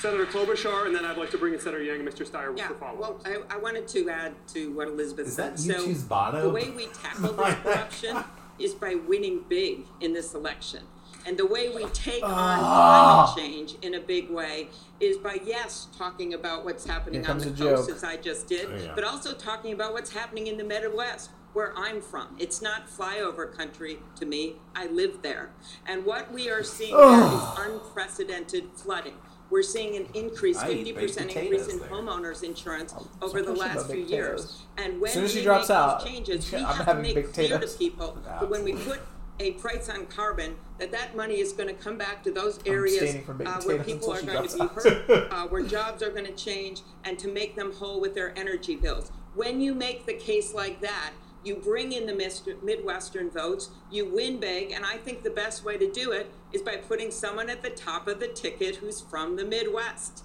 Senator 0.00 0.24
Klobuchar, 0.24 0.86
and 0.86 0.94
then 0.94 1.04
I'd 1.04 1.18
like 1.18 1.30
to 1.32 1.36
bring 1.38 1.52
in 1.52 1.60
Senator 1.60 1.82
Yang 1.82 2.00
and 2.00 2.08
Mr. 2.08 2.26
Steyer 2.26 2.56
Yeah, 2.56 2.68
for 2.68 2.74
follow-up. 2.74 3.22
well, 3.26 3.44
I, 3.50 3.54
I 3.54 3.58
wanted 3.58 3.86
to 3.88 4.08
add 4.08 4.32
to 4.48 4.72
what 4.72 4.88
Elizabeth 4.88 5.26
Is 5.26 5.34
said. 5.34 5.56
that 5.58 5.66
you 5.66 5.94
so 5.94 6.40
the 6.40 6.48
way 6.48 6.70
we 6.70 6.86
tackle 6.86 7.34
this 7.34 7.54
corruption 7.62 8.16
is 8.58 8.72
by 8.72 8.94
winning 8.94 9.44
big 9.48 9.80
in 10.00 10.14
this 10.14 10.32
election. 10.32 10.84
And 11.26 11.36
the 11.38 11.46
way 11.46 11.68
we 11.68 11.84
take 11.86 12.22
on 12.22 12.32
Ah. 12.32 13.32
climate 13.34 13.50
change 13.52 13.76
in 13.82 13.94
a 13.94 14.00
big 14.00 14.30
way 14.30 14.68
is 15.00 15.16
by, 15.18 15.40
yes, 15.44 15.88
talking 15.96 16.34
about 16.34 16.64
what's 16.64 16.84
happening 16.86 17.22
Here 17.22 17.30
on 17.30 17.38
the 17.38 17.46
coast, 17.46 17.88
joke. 17.88 17.90
as 17.96 18.04
I 18.04 18.16
just 18.16 18.46
did, 18.46 18.68
Yeah. 18.82 18.92
but 18.94 19.04
also 19.04 19.32
talking 19.34 19.72
about 19.72 19.92
what's 19.92 20.10
happening 20.12 20.46
in 20.46 20.56
the 20.56 20.64
Midwest, 20.64 21.30
where 21.52 21.72
I'm 21.76 22.00
from. 22.00 22.36
It's 22.38 22.62
not 22.62 22.88
flyover 22.88 23.54
country 23.54 23.98
to 24.16 24.24
me. 24.26 24.56
I 24.74 24.86
live 24.86 25.22
there. 25.22 25.50
And 25.86 26.04
what 26.06 26.32
we 26.32 26.48
are 26.48 26.62
seeing 26.62 26.94
is 26.94 27.42
unprecedented 27.58 28.70
flooding. 28.76 29.14
We're 29.50 29.62
seeing 29.64 29.96
an 29.96 30.06
increase, 30.14 30.58
I 30.58 30.68
50% 30.68 31.34
increase 31.36 31.66
in 31.66 31.80
there. 31.80 31.88
homeowners 31.88 32.44
insurance 32.44 32.92
Some 32.92 33.08
over 33.20 33.42
the 33.42 33.52
last 33.52 33.86
few 33.86 33.96
baked 33.96 34.10
years. 34.10 34.62
And 34.78 35.00
when 35.00 35.08
As 35.08 35.14
soon 35.14 35.24
as 35.24 35.32
she 35.32 35.38
we 35.38 35.44
drops 35.44 35.68
make 35.68 35.76
out, 35.76 36.04
these 36.04 36.12
changes, 36.12 36.52
we 36.52 36.58
I'm 36.58 36.64
have 36.66 36.76
to 36.78 36.84
having 36.84 37.02
make 37.02 37.14
baked 37.16 37.34
clear 37.34 37.48
to 37.48 37.54
potatoes. 37.54 37.76
people 37.76 38.18
that 38.24 38.48
when 38.48 38.62
we 38.62 38.74
put 38.74 39.00
a 39.40 39.52
price 39.52 39.88
on 39.88 40.06
carbon, 40.06 40.54
that 40.78 40.92
that 40.92 41.16
money 41.16 41.40
is 41.40 41.52
going 41.52 41.68
to 41.68 41.74
come 41.74 41.96
back 41.96 42.22
to 42.22 42.30
those 42.30 42.60
areas 42.66 43.02
abstaining 43.02 43.24
from 43.24 43.38
baked 43.38 43.50
uh, 43.50 43.60
where 43.62 43.82
people 43.82 44.12
are 44.12 44.22
going 44.22 44.46
to 44.46 44.58
be 44.58 44.66
hurt, 44.66 45.10
uh, 45.32 45.48
where 45.48 45.62
jobs 45.62 46.02
are 46.02 46.10
going 46.10 46.26
to 46.26 46.32
change, 46.32 46.82
and 47.04 47.18
to 47.18 47.28
make 47.28 47.56
them 47.56 47.72
whole 47.72 48.00
with 48.00 48.14
their 48.14 48.38
energy 48.38 48.76
bills. 48.76 49.10
When 49.34 49.60
you 49.60 49.74
make 49.74 50.06
the 50.06 50.14
case 50.14 50.52
like 50.52 50.80
that, 50.82 51.12
you 51.42 51.56
bring 51.56 51.92
in 51.92 52.04
the 52.04 52.58
Midwestern 52.62 53.30
votes, 53.30 53.70
you 53.90 54.04
win 54.04 54.38
big, 54.38 54.72
and 54.72 54.84
I 54.84 54.98
think 54.98 55.22
the 55.22 55.30
best 55.30 55.64
way 55.64 55.78
to 55.78 55.90
do 55.90 56.12
it 56.12 56.30
is 56.52 56.60
by 56.60 56.76
putting 56.76 57.10
someone 57.10 57.48
at 57.48 57.62
the 57.62 57.70
top 57.70 58.08
of 58.08 58.20
the 58.20 58.28
ticket 58.28 58.76
who's 58.76 59.00
from 59.00 59.36
the 59.36 59.44
Midwest. 59.44 60.24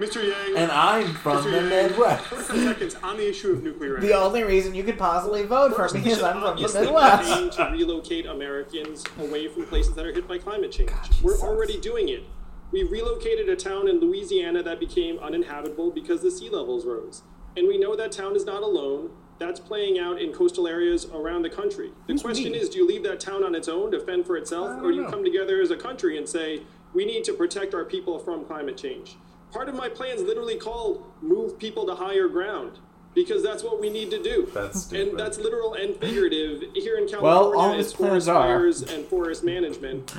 Mr. 0.00 0.26
Yang. 0.26 0.56
And 0.56 0.72
I'm 0.72 1.12
from 1.14 1.44
Mr. 1.44 1.44
the 1.44 1.50
Yang, 1.50 1.68
Midwest. 1.90 2.46
seconds 2.46 2.94
on 3.02 3.18
the 3.18 3.28
issue 3.28 3.52
of 3.52 3.62
nuclear 3.62 3.98
energy. 3.98 4.08
The 4.08 4.14
only 4.18 4.42
reason 4.42 4.74
you 4.74 4.82
could 4.82 4.98
possibly 4.98 5.44
vote 5.44 5.76
for 5.76 5.88
me 5.96 6.10
is 6.10 6.22
I'm 6.22 6.40
from 6.40 6.56
the 6.56 6.80
Midwest. 6.80 7.56
to 7.58 7.64
relocate 7.70 8.24
Americans 8.26 9.04
away 9.18 9.48
from 9.48 9.66
places 9.66 9.94
that 9.94 10.06
are 10.06 10.12
hit 10.12 10.26
by 10.26 10.38
climate 10.38 10.72
change. 10.72 10.90
We're 11.22 11.38
already 11.38 11.78
doing 11.78 12.08
it. 12.08 12.24
We 12.72 12.82
relocated 12.84 13.48
a 13.50 13.56
town 13.56 13.88
in 13.88 14.00
Louisiana 14.00 14.62
that 14.62 14.80
became 14.80 15.18
uninhabitable 15.18 15.90
because 15.90 16.22
the 16.22 16.30
sea 16.30 16.48
levels 16.48 16.86
rose. 16.86 17.22
And 17.56 17.68
we 17.68 17.76
know 17.78 17.94
that 17.96 18.10
town 18.12 18.36
is 18.36 18.44
not 18.46 18.62
alone. 18.62 19.10
that's 19.38 19.58
playing 19.58 19.98
out 19.98 20.20
in 20.20 20.32
coastal 20.32 20.68
areas 20.68 21.06
around 21.14 21.40
the 21.40 21.48
country. 21.48 21.90
The 22.06 22.18
question 22.18 22.54
is, 22.54 22.68
do 22.68 22.76
you 22.78 22.86
leave 22.86 23.02
that 23.04 23.20
town 23.20 23.42
on 23.42 23.54
its 23.54 23.68
own 23.68 23.90
to 23.92 23.98
fend 23.98 24.26
for 24.26 24.36
itself, 24.36 24.82
or 24.82 24.90
do 24.92 24.98
you 24.98 25.06
come 25.06 25.24
together 25.24 25.62
as 25.62 25.70
a 25.70 25.76
country 25.78 26.18
and 26.18 26.28
say, 26.28 26.60
we 26.92 27.06
need 27.06 27.24
to 27.24 27.32
protect 27.32 27.72
our 27.74 27.86
people 27.86 28.18
from 28.18 28.44
climate 28.44 28.76
change? 28.76 29.16
Part 29.52 29.68
of 29.68 29.74
my 29.74 29.88
plan 29.88 30.16
is 30.16 30.22
literally 30.22 30.56
called 30.56 31.04
move 31.22 31.58
people 31.58 31.86
to 31.86 31.94
higher 31.94 32.28
ground. 32.28 32.78
Because 33.12 33.42
that's 33.42 33.64
what 33.64 33.80
we 33.80 33.90
need 33.90 34.08
to 34.12 34.22
do. 34.22 34.48
That's 34.54 34.92
and 34.92 35.18
that's 35.18 35.36
literal 35.36 35.74
and 35.74 35.96
figurative. 35.96 36.62
Here 36.74 36.96
in 36.96 37.08
California, 37.08 37.20
Well, 37.22 37.58
all 37.58 37.72
it's 37.72 37.92
plans 37.92 38.26
forest 38.26 38.28
are. 38.28 38.42
fires 38.46 38.82
and 38.82 39.04
forest 39.06 39.42
management. 39.42 40.14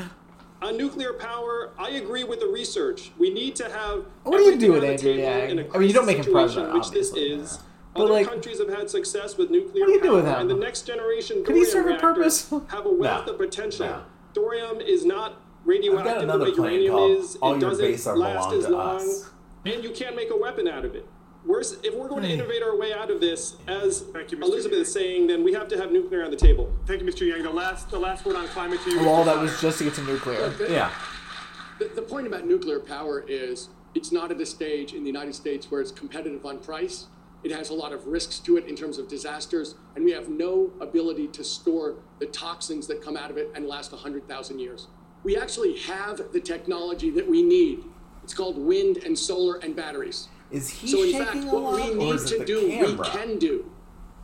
On 0.62 0.76
nuclear 0.76 1.14
power, 1.14 1.72
I 1.80 1.92
agree 1.92 2.26
with 2.26 2.42
the 2.42 2.48
research. 2.48 3.12
We 3.18 3.30
need 3.34 3.56
to 3.56 3.70
have. 3.70 4.06
What 4.24 4.38
do 4.38 4.44
you 4.44 4.48
everything 4.52 4.60
do 4.60 4.72
with 4.74 4.84
Andrew 4.84 5.14
Yang? 5.14 5.70
I 5.74 5.78
mean, 5.78 5.88
you 5.88 5.94
don't 5.94 6.06
make 6.06 6.18
him 6.18 6.34
president, 6.34 6.74
which 6.74 6.92
this 6.92 7.16
is. 7.16 7.60
But, 7.94 8.04
Other 8.04 8.12
like, 8.14 8.28
countries 8.28 8.60
have 8.60 8.70
had 8.70 8.90
success 8.90 9.38
with 9.38 9.50
nuclear 9.50 9.86
what 9.86 9.88
do 9.88 9.94
you 9.94 10.02
do 10.02 10.08
power, 10.10 10.16
with 10.18 10.26
and 10.26 10.50
the 10.50 10.54
next 10.56 10.82
generation 10.84 11.44
Could 11.46 11.56
he 11.56 11.66
serve 11.66 11.88
a 11.88 11.98
purpose? 11.98 12.50
have 12.68 12.86
a 12.86 12.92
wealth 12.92 13.26
No. 13.28 13.34
of 13.34 13.38
potential. 13.40 13.86
No. 13.86 14.02
Thorium 14.34 14.80
is 14.82 15.04
not 15.06 15.41
radioactive 15.66 16.14
the 16.16 16.20
another 16.22 16.46
way 16.46 16.52
plan 16.52 16.72
uranium 16.74 16.94
called 16.94 17.18
is. 17.20 17.36
All 17.38 17.54
it 17.56 17.62
Your 17.62 17.70
doesn't 17.70 17.86
Base 17.86 18.08
Are 18.08 18.18
last 18.18 18.52
as 18.54 18.68
long, 18.68 18.98
Us. 18.98 19.30
and 19.66 19.84
you 19.84 19.92
can't 19.92 20.16
make 20.16 20.32
a 20.32 20.38
weapon 20.38 20.68
out 20.68 20.86
of 20.86 20.96
it. 20.96 21.06
We're, 21.44 21.62
if 21.62 21.96
we're 21.96 22.08
going 22.08 22.22
to 22.22 22.28
Hmm. 22.28 22.34
innovate 22.36 22.62
our 22.62 22.78
way 22.78 22.94
out 22.94 23.10
of 23.10 23.20
this, 23.20 23.56
as 23.68 24.04
you, 24.30 24.38
Elizabeth 24.38 24.74
Yang. 24.74 24.82
is 24.82 24.94
saying, 24.94 25.28
then 25.28 25.44
we 25.44 25.54
have 25.54 25.68
to 25.70 25.78
have 25.78 25.92
nuclear 25.92 26.24
on 26.24 26.30
the 26.30 26.38
table. 26.38 26.72
Thank 26.86 27.02
you, 27.02 27.08
Mr. 27.08 27.28
Yang. 27.28 27.44
The 27.44 27.50
last, 27.50 27.90
the 27.90 27.98
last 28.00 28.26
word 28.26 28.36
on 28.36 28.48
climate 28.50 28.80
to 28.84 28.92
you. 28.92 28.98
Well, 29.00 29.10
all 29.10 29.24
that 29.24 29.40
was 29.40 29.60
just 29.60 29.80
to 29.80 29.86
get 29.86 29.96
to 29.96 30.04
nuclear. 30.04 30.54
Yeah. 30.70 30.92
The, 31.80 31.86
the 31.96 32.02
point 32.04 32.28
about 32.28 32.46
nuclear 32.46 32.80
power 32.80 33.26
is 33.28 33.70
it's 33.96 34.12
not 34.12 34.30
at 34.32 34.40
a 34.40 34.46
stage 34.46 34.94
in 34.94 35.02
the 35.02 35.08
United 35.08 35.34
States 35.34 35.72
where 35.72 35.82
it's 35.82 35.92
competitive 35.92 36.46
on 36.46 36.60
price. 36.60 37.08
It 37.44 37.52
has 37.52 37.72
a 37.72 37.74
lot 37.74 37.92
of 37.92 38.06
risks 38.06 38.38
to 38.42 38.58
it 38.58 38.68
in 38.68 38.76
terms 38.76 39.00
of 39.00 39.08
disasters, 39.08 39.74
and 39.96 40.06
we 40.06 40.12
have 40.12 40.30
no 40.30 40.70
ability 40.80 41.28
to 41.30 41.44
store 41.44 41.96
the 42.20 42.28
toxins 42.28 42.86
that 42.86 43.02
come 43.02 43.18
out 43.18 43.32
of 43.32 43.38
it 43.38 43.50
and 43.56 43.66
last 43.66 43.92
100,000 43.94 44.60
years. 44.60 44.88
We 45.24 45.38
actually 45.38 45.78
have 45.80 46.32
the 46.34 46.40
technology 46.40 47.10
that 47.12 47.28
we 47.30 47.44
need. 47.44 47.84
It's 48.24 48.34
called 48.34 48.58
wind 48.58 48.98
and 48.98 49.18
solar 49.18 49.56
and 49.58 49.76
batteries. 49.76 50.28
Is 50.52 50.70
he 50.70 50.88
so, 50.88 51.04
in 51.04 51.14
fact, 51.24 51.46
what 51.46 51.74
we 51.76 51.94
need 51.94 52.20
to 52.28 52.46
do, 52.46 52.70
camera? 52.70 52.98
we 53.02 53.08
can 53.10 53.40
do. 53.40 53.72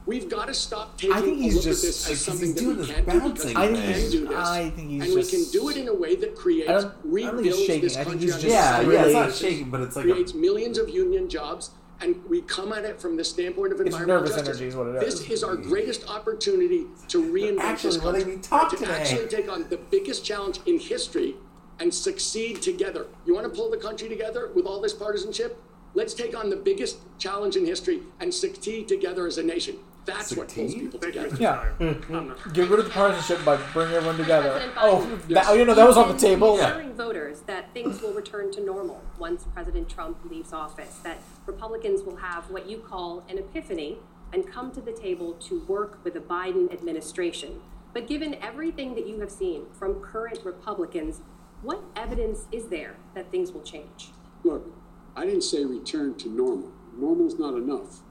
We've 0.06 0.30
got 0.30 0.48
to 0.48 0.54
stop 0.54 0.98
taking 0.98 1.14
I 1.16 1.22
think 1.22 1.40
a 1.42 1.56
look 1.56 1.64
just- 1.64 1.84
at 1.84 1.88
this 1.88 2.10
as 2.10 2.22
something 2.22 2.54
that 2.54 2.64
we 2.64 2.86
can't 2.88 3.06
do 3.24 3.30
because 3.30 3.46
we 3.46 3.56
I 3.56 3.68
think 3.68 3.78
can 3.84 3.94
he's- 3.94 4.12
do 4.12 4.28
this. 4.28 4.38
I 4.38 4.70
think 4.70 4.90
he's 4.90 5.02
and 5.04 5.14
we 5.16 5.24
can 5.26 5.44
do 5.52 5.70
it 5.70 5.78
in 5.78 5.88
a 5.90 5.94
way 5.94 6.16
that 6.16 6.36
creates, 6.36 6.70
I 6.70 6.74
don't- 6.74 6.86
I 6.86 6.90
don't 6.90 6.94
think 7.04 7.46
he's 7.46 7.58
rebuilds 7.68 7.82
this 7.82 7.96
country 8.06 8.28
just 8.28 8.44
Yeah, 8.44 8.80
a 8.82 8.92
yeah, 8.92 9.04
it's 9.06 9.14
not 9.14 9.34
shaking, 9.36 9.70
but 9.70 9.82
it's 9.82 9.96
like 9.98 10.06
a- 10.06 10.12
creates 10.12 10.34
millions 10.34 10.78
of 10.78 10.90
union 10.90 11.28
jobs, 11.30 11.72
and 12.02 12.16
we 12.30 12.42
come 12.42 12.72
at 12.74 12.86
it 12.86 13.02
from 13.02 13.18
the 13.18 13.24
standpoint 13.24 13.74
of 13.74 13.80
It's 13.82 13.88
environmental 13.88 14.22
nervous 14.24 14.36
justice. 14.36 14.48
energy 14.50 14.68
is 14.68 14.76
what 14.76 14.88
it 14.88 15.00
this 15.00 15.22
is. 15.22 15.30
is 15.32 15.44
our 15.44 15.56
greatest 15.56 16.08
opportunity 16.10 16.86
to 17.08 17.24
reinvent 17.24 17.60
Actually 17.60 17.94
this 17.96 18.04
letting 18.04 18.22
country, 18.22 18.36
me 18.38 18.42
talk 18.42 18.70
to 18.72 18.78
today. 18.78 18.92
actually 18.92 19.28
take 19.28 19.52
on 19.52 19.68
the 19.70 19.78
biggest 19.78 20.24
challenge 20.24 20.60
in 20.66 20.80
history 20.80 21.36
and 21.80 21.94
succeed 21.94 22.62
together. 22.62 23.06
You 23.26 23.34
want 23.36 23.46
to 23.52 23.56
pull 23.56 23.70
the 23.70 23.78
country 23.78 24.10
together 24.10 24.52
with 24.56 24.66
all 24.66 24.82
this 24.82 24.94
partisanship? 24.94 25.62
Let's 25.94 26.14
take 26.14 26.38
on 26.38 26.50
the 26.50 26.56
biggest 26.56 26.98
challenge 27.18 27.56
in 27.56 27.66
history 27.66 28.02
and 28.20 28.34
succeed 28.34 28.88
together 28.88 29.26
as 29.28 29.38
a 29.38 29.44
nation. 29.44 29.78
That's 30.08 30.36
what 30.38 30.48
pulls 30.48 30.74
people 30.74 31.00
Thank 31.00 31.14
together. 31.14 31.38
Yeah. 31.38 31.66
Steyer. 31.80 32.10
I'm 32.10 32.54
Get 32.54 32.70
rid 32.70 32.80
of 32.80 32.86
the 32.86 32.92
partisanship 32.92 33.44
by 33.44 33.58
bringing 33.74 33.96
everyone 33.96 34.18
together. 34.18 34.72
Oh, 34.78 35.06
that, 35.28 35.46
oh, 35.48 35.54
you 35.54 35.66
know 35.66 35.76
that 35.76 35.86
was 35.86 35.98
on 35.98 36.08
the 36.08 36.14
You've 36.14 36.22
been 36.22 36.32
table. 36.32 36.60
Assuring 36.60 36.94
voters 36.94 37.42
that 37.42 37.74
things 37.74 38.02
will 38.02 38.14
return 38.14 38.50
to 38.54 38.64
normal 38.64 39.02
once 39.20 39.44
President 39.54 39.90
Trump 39.90 40.18
leaves 40.30 40.54
office, 40.54 41.00
that 41.04 41.20
Republicans 41.46 42.04
will 42.04 42.16
have 42.16 42.50
what 42.50 42.70
you 42.70 42.78
call 42.78 43.24
an 43.30 43.38
epiphany 43.38 43.98
and 44.32 44.48
come 44.48 44.72
to 44.72 44.82
the 44.82 44.94
table 44.94 45.34
to 45.34 45.62
work 45.68 46.00
with 46.06 46.14
the 46.14 46.22
Biden 46.22 46.72
administration. 46.72 47.60
But 47.94 48.08
given 48.08 48.36
everything 48.42 48.96
that 48.96 49.08
you 49.08 49.20
have 49.20 49.32
seen 49.32 49.66
from 49.74 50.02
current 50.02 50.40
Republicans, 50.46 51.20
what 51.62 51.82
evidence 51.98 52.46
is 52.52 52.70
there 52.70 52.96
that 53.14 53.30
things 53.30 53.52
will 53.52 53.64
change? 53.64 54.12
Look, 54.44 54.72
I 55.18 55.26
didn't 55.26 55.42
say 55.42 55.66
return 55.66 56.16
to 56.20 56.30
normal. 56.30 56.72
Normal's 56.96 57.38
not 57.38 57.56
enough. 57.56 58.02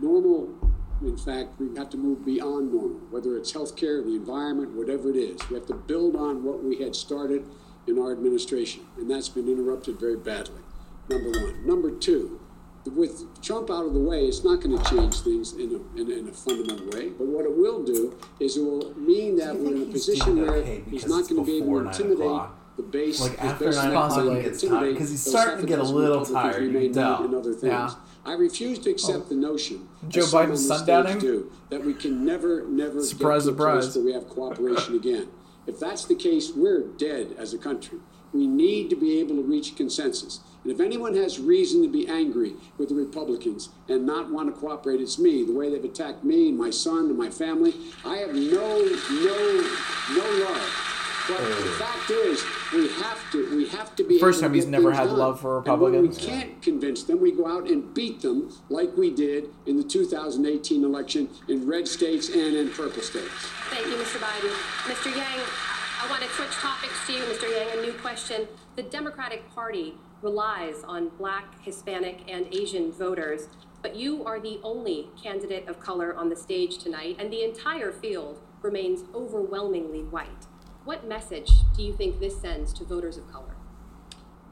Normal, 0.00 0.48
in 1.02 1.16
fact, 1.16 1.58
we 1.58 1.76
have 1.76 1.90
to 1.90 1.96
move 1.96 2.24
beyond 2.24 2.72
normal, 2.72 3.00
whether 3.10 3.36
it's 3.36 3.52
healthcare, 3.52 4.04
the 4.04 4.14
environment, 4.14 4.72
whatever 4.72 5.10
it 5.10 5.16
is. 5.16 5.40
We 5.48 5.56
have 5.56 5.66
to 5.66 5.74
build 5.74 6.16
on 6.16 6.44
what 6.44 6.62
we 6.62 6.78
had 6.78 6.94
started 6.94 7.46
in 7.86 7.98
our 7.98 8.12
administration, 8.12 8.84
and 8.96 9.10
that's 9.10 9.28
been 9.28 9.48
interrupted 9.48 9.98
very 9.98 10.16
badly. 10.16 10.60
Number 11.08 11.30
one. 11.30 11.66
Number 11.66 11.90
two, 11.90 12.40
with 12.86 13.42
Trump 13.42 13.70
out 13.70 13.84
of 13.86 13.94
the 13.94 14.00
way, 14.00 14.26
it's 14.26 14.44
not 14.44 14.60
going 14.60 14.78
to 14.78 14.84
change 14.84 15.20
things 15.20 15.54
in 15.54 15.70
a, 15.72 16.00
in, 16.00 16.10
in 16.10 16.28
a 16.28 16.32
fundamental 16.32 16.86
way. 16.90 17.08
But 17.10 17.26
what 17.26 17.44
it 17.44 17.56
will 17.56 17.82
do 17.82 18.16
is 18.38 18.56
it 18.56 18.60
will 18.60 18.94
mean 18.98 19.36
that 19.36 19.56
we're 19.56 19.74
in 19.74 19.82
a 19.82 19.86
position 19.86 20.40
where 20.40 20.62
he's 20.62 21.06
not 21.06 21.28
going 21.28 21.44
to 21.44 21.44
be 21.44 21.58
able 21.58 21.80
to 21.80 21.88
intimidate 21.88 22.42
the 22.76 22.82
base. 22.82 23.20
Like 23.20 23.42
after 23.42 23.72
nine 23.72 23.88
o'clock, 23.88 24.12
he 24.12 24.28
to 24.28 24.52
intimidate 24.52 24.94
because 24.94 25.10
he's 25.10 25.24
starting 25.26 25.60
to 25.60 25.66
get 25.66 25.78
a 25.78 25.82
little 25.82 26.24
tired. 26.24 26.60
we 26.60 26.66
You 26.66 26.72
may 26.72 26.80
need. 26.88 26.96
And 26.96 27.34
other 27.34 27.52
things. 27.52 27.64
Yeah. 27.64 27.94
I 28.24 28.32
refuse 28.34 28.78
to 28.80 28.90
accept 28.90 29.28
the 29.28 29.34
oh. 29.34 29.38
notion, 29.38 29.88
Joe 30.08 30.22
Biden's 30.22 30.70
sundowning? 30.70 31.20
do, 31.20 31.50
that 31.70 31.84
we 31.84 31.94
can 31.94 32.24
never, 32.24 32.66
never 32.68 33.02
Surprise, 33.02 33.46
get 33.46 33.56
to 33.56 33.62
a 33.62 33.66
place 33.72 33.84
surprise. 33.84 33.96
where 33.96 34.04
we 34.04 34.12
have 34.12 34.28
cooperation 34.28 34.94
again. 34.94 35.28
If 35.66 35.78
that's 35.78 36.04
the 36.04 36.14
case, 36.14 36.52
we're 36.54 36.82
dead 36.82 37.34
as 37.38 37.54
a 37.54 37.58
country. 37.58 37.98
We 38.32 38.46
need 38.46 38.90
to 38.90 38.96
be 38.96 39.18
able 39.20 39.36
to 39.36 39.42
reach 39.42 39.76
consensus. 39.76 40.40
And 40.62 40.72
if 40.72 40.80
anyone 40.80 41.14
has 41.16 41.40
reason 41.40 41.82
to 41.82 41.88
be 41.88 42.06
angry 42.06 42.54
with 42.78 42.90
the 42.90 42.94
Republicans 42.94 43.70
and 43.88 44.06
not 44.06 44.30
want 44.30 44.54
to 44.54 44.60
cooperate, 44.60 45.00
it's 45.00 45.18
me. 45.18 45.44
The 45.44 45.52
way 45.52 45.70
they've 45.70 45.84
attacked 45.84 46.22
me 46.22 46.48
and 46.48 46.58
my 46.58 46.70
son 46.70 47.06
and 47.06 47.18
my 47.18 47.30
family, 47.30 47.74
I 48.04 48.18
have 48.18 48.34
no, 48.34 48.84
no, 49.10 49.66
no 50.10 50.44
love. 50.44 50.99
But 51.38 51.48
the 51.48 51.70
fact 51.78 52.10
is, 52.10 52.44
we 52.72 52.88
have 53.02 53.30
to, 53.32 53.56
we 53.56 53.68
have 53.68 53.94
to 53.96 54.04
be. 54.04 54.18
First 54.18 54.42
able 54.42 54.48
to 54.48 54.48
time 54.48 54.54
he's 54.54 54.66
never 54.66 54.92
had 54.92 55.04
done. 55.08 55.18
love 55.18 55.40
for 55.40 55.58
And 55.58 55.66
when 55.80 55.92
Republicans. 55.92 56.18
we 56.20 56.26
can't 56.26 56.62
convince 56.62 57.04
them, 57.04 57.20
we 57.20 57.32
go 57.32 57.46
out 57.46 57.68
and 57.68 57.94
beat 57.94 58.20
them 58.20 58.52
like 58.68 58.96
we 58.96 59.10
did 59.10 59.48
in 59.66 59.76
the 59.76 59.84
2018 59.84 60.84
election 60.84 61.28
in 61.48 61.66
red 61.66 61.86
states 61.86 62.28
and 62.28 62.56
in 62.56 62.70
purple 62.70 63.02
states. 63.02 63.30
Thank 63.70 63.86
you, 63.86 63.94
Mr. 63.94 64.18
Biden. 64.18 64.50
Mr. 64.92 65.14
Yang, 65.16 65.40
I 66.02 66.06
want 66.10 66.22
to 66.22 66.28
switch 66.30 66.50
topics 66.50 67.06
to 67.06 67.12
you, 67.12 67.22
Mr. 67.24 67.48
Yang. 67.50 67.78
A 67.78 67.82
new 67.82 67.92
question. 67.94 68.48
The 68.76 68.82
Democratic 68.82 69.48
Party 69.54 69.94
relies 70.22 70.82
on 70.84 71.10
black, 71.18 71.62
Hispanic, 71.64 72.20
and 72.28 72.46
Asian 72.52 72.92
voters, 72.92 73.48
but 73.82 73.96
you 73.96 74.24
are 74.24 74.38
the 74.40 74.60
only 74.62 75.08
candidate 75.22 75.66
of 75.68 75.80
color 75.80 76.14
on 76.14 76.28
the 76.28 76.36
stage 76.36 76.78
tonight, 76.78 77.16
and 77.18 77.32
the 77.32 77.42
entire 77.42 77.92
field 77.92 78.40
remains 78.62 79.04
overwhelmingly 79.14 80.02
white. 80.02 80.46
What 80.90 81.06
message 81.06 81.52
do 81.76 81.84
you 81.84 81.92
think 81.92 82.18
this 82.18 82.40
sends 82.40 82.72
to 82.72 82.84
voters 82.84 83.16
of 83.16 83.30
color? 83.30 83.54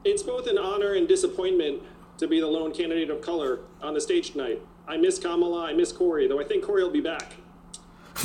It's 0.05 0.23
both 0.23 0.47
an 0.47 0.57
honor 0.57 0.93
and 0.93 1.05
disappointment 1.05 1.83
to 2.17 2.29
be 2.29 2.39
the 2.39 2.47
lone 2.47 2.71
candidate 2.71 3.09
of 3.09 3.19
color 3.19 3.59
on 3.81 3.93
the 3.93 3.99
stage 3.99 4.31
tonight. 4.31 4.61
I 4.87 4.95
miss 4.95 5.19
Kamala, 5.19 5.65
I 5.65 5.73
miss 5.73 5.91
Corey, 5.91 6.29
though 6.29 6.39
I 6.39 6.45
think 6.45 6.63
Corey 6.63 6.81
will 6.81 6.91
be 6.91 7.01
back. 7.01 7.33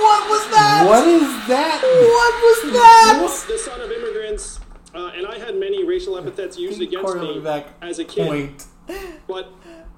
What 0.00 0.28
was 0.30 0.50
that? 0.50 0.84
What 0.84 1.06
is 1.06 1.46
that? 1.46 1.80
What 1.80 2.34
was 2.42 2.72
that? 2.72 3.44
The 3.46 3.58
son 3.58 3.80
of 3.80 3.92
immigrants, 3.92 4.58
uh, 4.94 5.12
and 5.14 5.26
I 5.28 5.38
had 5.38 5.54
many 5.56 5.84
racial 5.84 6.18
epithets 6.18 6.58
used 6.58 6.82
against 6.82 7.06
Corey 7.06 7.20
me 7.20 7.40
back. 7.40 7.68
as 7.82 8.00
a 8.00 8.04
kid. 8.04 8.26
Point. 8.26 8.66
But 9.28 9.52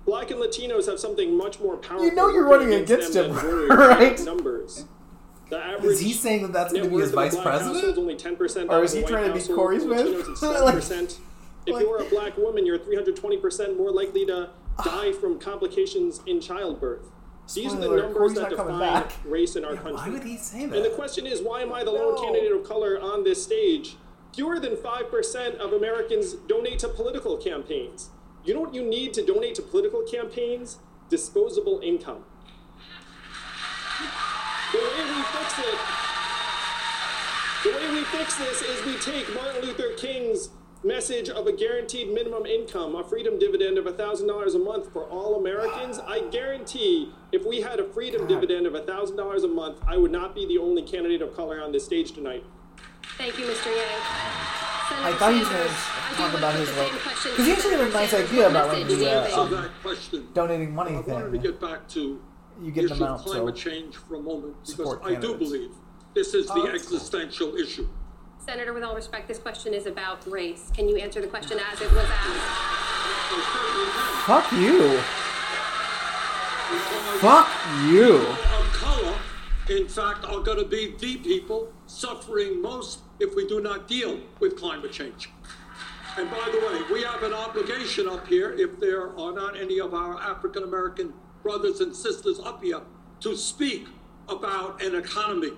black 0.04 0.30
and 0.30 0.38
Latinos 0.40 0.86
have 0.86 1.00
something 1.00 1.34
much 1.36 1.58
more 1.58 1.78
powerful. 1.78 2.06
You 2.06 2.14
know 2.14 2.28
you're 2.28 2.46
running 2.46 2.74
against 2.74 3.14
them 3.14 3.34
him, 3.34 3.68
right? 3.70 4.20
Numbers. 4.20 4.84
Average 5.58 5.84
Is 5.92 6.00
he 6.00 6.12
saying 6.12 6.42
that 6.42 6.52
that's 6.52 6.72
going 6.72 6.84
to 6.84 6.90
be 6.90 6.96
his 7.02 7.12
worth 7.12 7.34
of 7.34 7.40
a 7.40 7.42
vice 7.42 7.42
president? 7.66 7.98
only 7.98 8.16
10%. 8.16 8.70
Or 8.70 8.84
is 8.84 8.92
he 8.92 9.02
trying 9.02 9.32
to 9.32 9.48
be. 9.48 9.54
Corey 9.54 9.80
Smith? 9.80 10.42
Like- 10.42 10.74
7%. 10.76 11.18
If 11.66 11.78
you're 11.80 11.98
a 12.00 12.04
black 12.08 12.36
woman, 12.38 12.64
you're 12.64 12.78
320% 12.78 13.76
more 13.76 13.90
likely 13.90 14.24
to 14.26 14.50
die 14.84 15.12
from 15.12 15.38
complications 15.38 16.20
in 16.26 16.40
childbirth. 16.40 17.06
These 17.54 17.74
are 17.74 17.80
the 17.80 17.88
numbers 17.96 18.34
that 18.34 18.50
define 18.50 19.04
race 19.24 19.56
in 19.56 19.64
our 19.64 19.74
Yeah, 19.74 19.80
country. 19.82 19.96
why 19.96 20.08
would 20.10 20.22
he 20.22 20.36
say 20.36 20.66
that? 20.66 20.76
And 20.76 20.84
the 20.84 20.90
question 20.90 21.26
is, 21.26 21.42
why 21.42 21.62
am 21.62 21.72
I 21.72 21.82
the 21.82 21.90
lone 21.90 22.16
candidate 22.22 22.52
of 22.52 22.62
color 22.64 23.00
on 23.00 23.24
this 23.24 23.42
stage? 23.42 23.96
Fewer 24.34 24.60
than 24.60 24.76
5% 24.76 25.54
of 25.56 25.72
Americans 25.72 26.34
donate 26.34 26.78
to 26.78 26.88
political 26.88 27.36
campaigns. 27.36 28.10
You 28.44 28.54
know 28.54 28.60
what 28.60 28.72
you 28.72 28.84
need 28.84 29.12
to 29.14 29.26
donate 29.26 29.56
to 29.56 29.62
political 29.62 30.02
campaigns? 30.02 30.78
Disposable 31.08 31.80
income. 31.82 32.22
The 34.72 34.78
way 34.78 35.04
we 35.04 35.22
fix 35.22 35.58
it, 35.58 35.78
the 37.64 37.70
way 37.76 37.90
we 37.90 38.04
fix 38.04 38.36
this 38.36 38.62
is 38.62 38.84
we 38.86 38.96
take 38.98 39.34
Martin 39.34 39.62
Luther 39.62 39.94
King's 39.96 40.50
message 40.84 41.28
of 41.28 41.48
a 41.48 41.52
guaranteed 41.52 42.12
minimum 42.14 42.46
income, 42.46 42.94
a 42.94 43.02
freedom 43.02 43.36
dividend 43.36 43.78
of 43.78 43.84
$1,000 43.86 44.54
a 44.54 44.58
month 44.60 44.92
for 44.92 45.04
all 45.06 45.40
Americans. 45.40 45.98
I 45.98 46.20
guarantee 46.30 47.12
if 47.32 47.44
we 47.44 47.60
had 47.60 47.80
a 47.80 47.84
freedom 47.92 48.28
dividend 48.28 48.66
of 48.66 48.74
$1,000 48.74 49.44
a 49.44 49.48
month, 49.48 49.78
I 49.88 49.96
would 49.96 50.12
not 50.12 50.36
be 50.36 50.46
the 50.46 50.58
only 50.58 50.82
candidate 50.82 51.20
of 51.20 51.34
color 51.34 51.60
on 51.60 51.72
this 51.72 51.84
stage 51.84 52.12
tonight. 52.12 52.44
Thank 53.18 53.38
you, 53.40 53.46
Mr. 53.46 53.66
Yang. 53.66 54.60
I 55.02 55.12
thought 55.18 55.32
he 55.32 55.40
was 55.40 55.48
going 55.48 55.68
to 55.68 55.74
talk 56.14 56.34
about 56.38 56.54
his 56.54 56.76
like 56.76 56.92
because 56.92 57.46
he 57.46 57.52
actually 57.52 57.70
had 57.72 57.80
a 57.80 57.90
nice 57.90 58.12
idea 58.12 58.48
about 58.48 58.68
like 58.68 58.86
the 58.86 59.34
uh, 59.34 59.40
um, 59.40 60.28
donating 60.34 60.74
money 60.74 60.96
I 60.96 61.00
wanted 61.00 61.30
to 61.30 61.38
get 61.38 61.60
back 61.60 61.88
to 61.90 62.20
You 62.62 62.70
get 62.72 62.82
the 62.82 62.88
them 62.88 62.96
issue 62.98 63.04
out, 63.04 63.20
of 63.20 63.26
climate 63.26 63.58
so 63.58 63.70
change 63.70 63.96
for 63.96 64.16
a 64.16 64.20
moment 64.20 64.54
because 64.60 64.76
support 64.76 65.00
I 65.04 65.14
do 65.14 65.34
believe 65.34 65.70
this 66.14 66.34
is 66.34 66.46
the 66.46 66.62
that's 66.62 66.74
existential 66.74 67.56
issue. 67.56 67.88
Senator, 68.38 68.72
with 68.72 68.82
all 68.82 68.94
respect, 68.94 69.28
this 69.28 69.38
question 69.38 69.72
is 69.72 69.86
about 69.86 70.26
race. 70.30 70.70
Can 70.74 70.88
you 70.88 70.96
answer 70.96 71.20
the 71.20 71.26
question 71.26 71.58
as 71.58 71.80
it 71.80 71.90
was 71.92 72.06
asked? 72.10 72.80
Fuck 74.26 74.52
you. 74.52 74.98
Fuck 77.20 77.48
you. 77.88 78.16
of 78.16 78.72
color, 78.72 79.14
in 79.68 79.86
fact, 79.88 80.24
are 80.24 80.40
going 80.40 80.58
to 80.58 80.64
be 80.64 80.94
the 80.98 81.16
people 81.18 81.72
suffering 81.86 82.60
most 82.60 83.00
if 83.20 83.34
we 83.36 83.46
do 83.46 83.60
not 83.60 83.86
deal 83.86 84.18
with 84.40 84.56
climate 84.58 84.92
change. 84.92 85.30
And 86.16 86.30
by 86.30 86.50
the 86.50 86.58
way, 86.58 86.82
we 86.92 87.02
have 87.02 87.22
an 87.22 87.32
obligation 87.32 88.08
up 88.08 88.26
here, 88.26 88.52
if 88.52 88.80
there 88.80 89.16
are 89.16 89.32
not 89.32 89.56
any 89.58 89.80
of 89.80 89.94
our 89.94 90.20
African 90.20 90.64
American 90.64 91.12
brothers 91.42 91.80
and 91.80 91.94
sisters 91.94 92.38
up 92.40 92.62
here, 92.62 92.80
to 93.20 93.36
speak 93.36 93.86
about 94.28 94.82
an 94.82 94.94
economy 94.94 95.52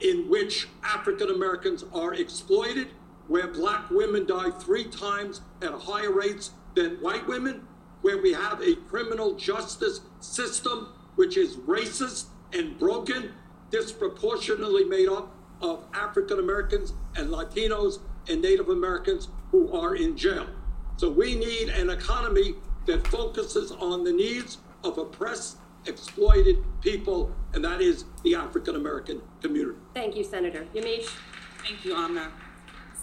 in 0.00 0.28
which 0.28 0.68
African 0.82 1.30
Americans 1.30 1.84
are 1.94 2.14
exploited, 2.14 2.88
where 3.28 3.46
black 3.48 3.90
women 3.90 4.26
die 4.26 4.50
three 4.50 4.84
times 4.84 5.40
at 5.62 5.72
higher 5.72 6.12
rates 6.12 6.50
than 6.74 6.96
white 6.96 7.26
women, 7.26 7.66
where 8.02 8.20
we 8.20 8.32
have 8.32 8.60
a 8.60 8.74
criminal 8.88 9.34
justice 9.34 10.00
system 10.20 10.88
which 11.14 11.36
is 11.36 11.56
racist 11.58 12.26
and 12.52 12.78
broken, 12.78 13.32
disproportionately 13.70 14.84
made 14.84 15.08
up 15.08 15.34
of 15.60 15.84
African 15.94 16.38
Americans 16.38 16.92
and 17.16 17.30
Latinos 17.30 18.00
and 18.28 18.42
Native 18.42 18.68
Americans 18.68 19.28
who 19.50 19.72
are 19.72 19.94
in 19.94 20.16
jail. 20.16 20.46
So 20.96 21.08
we 21.08 21.34
need 21.34 21.68
an 21.70 21.90
economy 21.90 22.54
that 22.86 23.06
focuses 23.06 23.72
on 23.72 24.04
the 24.04 24.12
needs 24.12 24.58
of 24.84 24.98
oppressed, 24.98 25.56
exploited 25.86 26.62
people, 26.80 27.32
and 27.52 27.64
that 27.64 27.80
is 27.80 28.04
the 28.22 28.34
African 28.34 28.76
American 28.76 29.20
community. 29.40 29.78
Thank 29.94 30.16
you, 30.16 30.24
Senator. 30.24 30.66
Yamiche? 30.74 31.08
Thank 31.66 31.84
you, 31.84 31.94
Amna. 31.94 32.30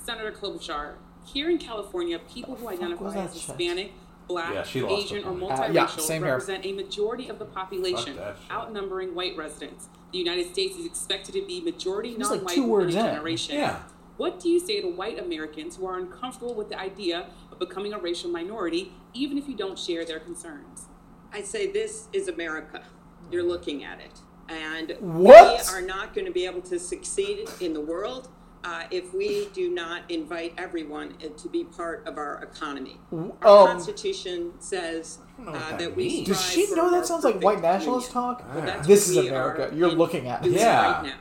Senator 0.05 0.31
Klobuchar, 0.31 0.93
here 1.25 1.49
in 1.49 1.57
California, 1.57 2.19
people 2.19 2.55
who 2.55 2.69
identify 2.69 3.07
as 3.07 3.13
that 3.13 3.33
shit? 3.33 3.41
Hispanic, 3.57 3.91
Black, 4.27 4.53
Yeah, 4.73 4.87
Asian, 4.87 5.23
or 5.25 5.33
multiracial 5.33 5.69
Uh, 5.69 5.71
yeah, 5.73 5.85
same 5.87 6.21
here. 6.23 6.31
represent 6.31 6.65
a 6.65 6.71
majority 6.73 7.27
of 7.27 7.37
the 7.39 7.45
population, 7.45 8.15
Fuck 8.15 8.23
that 8.25 8.37
shit. 8.41 8.51
outnumbering 8.51 9.13
white 9.15 9.35
residents. 9.37 9.89
The 10.11 10.17
United 10.17 10.51
States 10.51 10.75
is 10.77 10.85
expected 10.85 11.33
to 11.35 11.45
be 11.45 11.61
majority 11.61 12.15
non-white 12.17 12.55
two 12.55 12.65
words 12.65 12.95
in. 12.95 13.01
generation. 13.03 13.55
Yeah. 13.55 13.79
What 14.17 14.39
do 14.39 14.49
you 14.49 14.59
say 14.59 14.81
to 14.81 14.87
white 14.87 15.17
Americans 15.19 15.77
who 15.77 15.85
are 15.87 15.97
uncomfortable 15.97 16.53
with 16.53 16.69
the 16.69 16.79
idea 16.79 17.27
of 17.51 17.59
becoming 17.59 17.93
a 17.93 17.97
racial 17.99 18.29
minority, 18.29 18.91
even 19.13 19.37
if 19.37 19.47
you 19.47 19.55
don't 19.55 19.77
share 19.79 20.05
their 20.05 20.19
concerns? 20.19 20.85
I 21.33 21.41
say 21.41 21.67
this 21.71 22.07
is 22.13 22.27
America. 22.27 22.83
You're 23.31 23.43
looking 23.43 23.83
at 23.83 23.99
it. 23.99 24.19
And 24.49 24.95
What? 24.99 25.65
we 25.69 25.73
are 25.75 25.81
not 25.81 26.13
going 26.13 26.25
to 26.25 26.31
be 26.31 26.45
able 26.45 26.61
to 26.63 26.77
succeed 26.79 27.47
in 27.61 27.73
the 27.73 27.79
world 27.81 28.27
uh, 28.63 28.83
if 28.91 29.13
we 29.13 29.47
do 29.53 29.69
not 29.73 30.01
invite 30.11 30.53
everyone 30.57 31.15
uh, 31.23 31.29
to 31.37 31.49
be 31.49 31.63
part 31.63 32.05
of 32.05 32.17
our 32.17 32.43
economy. 32.43 32.97
Our 33.11 33.27
Um, 33.61 33.67
Constitution 33.67 34.51
says 34.59 35.19
uh, 35.47 35.51
that 35.53 35.79
that 35.79 35.95
we. 35.95 36.23
Does 36.25 36.39
she 36.41 36.71
know 36.75 36.91
that 36.91 37.07
sounds 37.07 37.23
like 37.23 37.41
white 37.41 37.61
nationalist 37.61 38.13
union. 38.13 38.35
talk? 38.35 38.45
Well, 38.53 38.81
This 38.83 39.09
is 39.09 39.17
America. 39.17 39.71
You're 39.73 39.89
looking 39.89 40.27
at. 40.27 40.43
doing 40.43 40.55
Yeah. 40.57 40.91
right 40.91 41.03
now. 41.05 41.17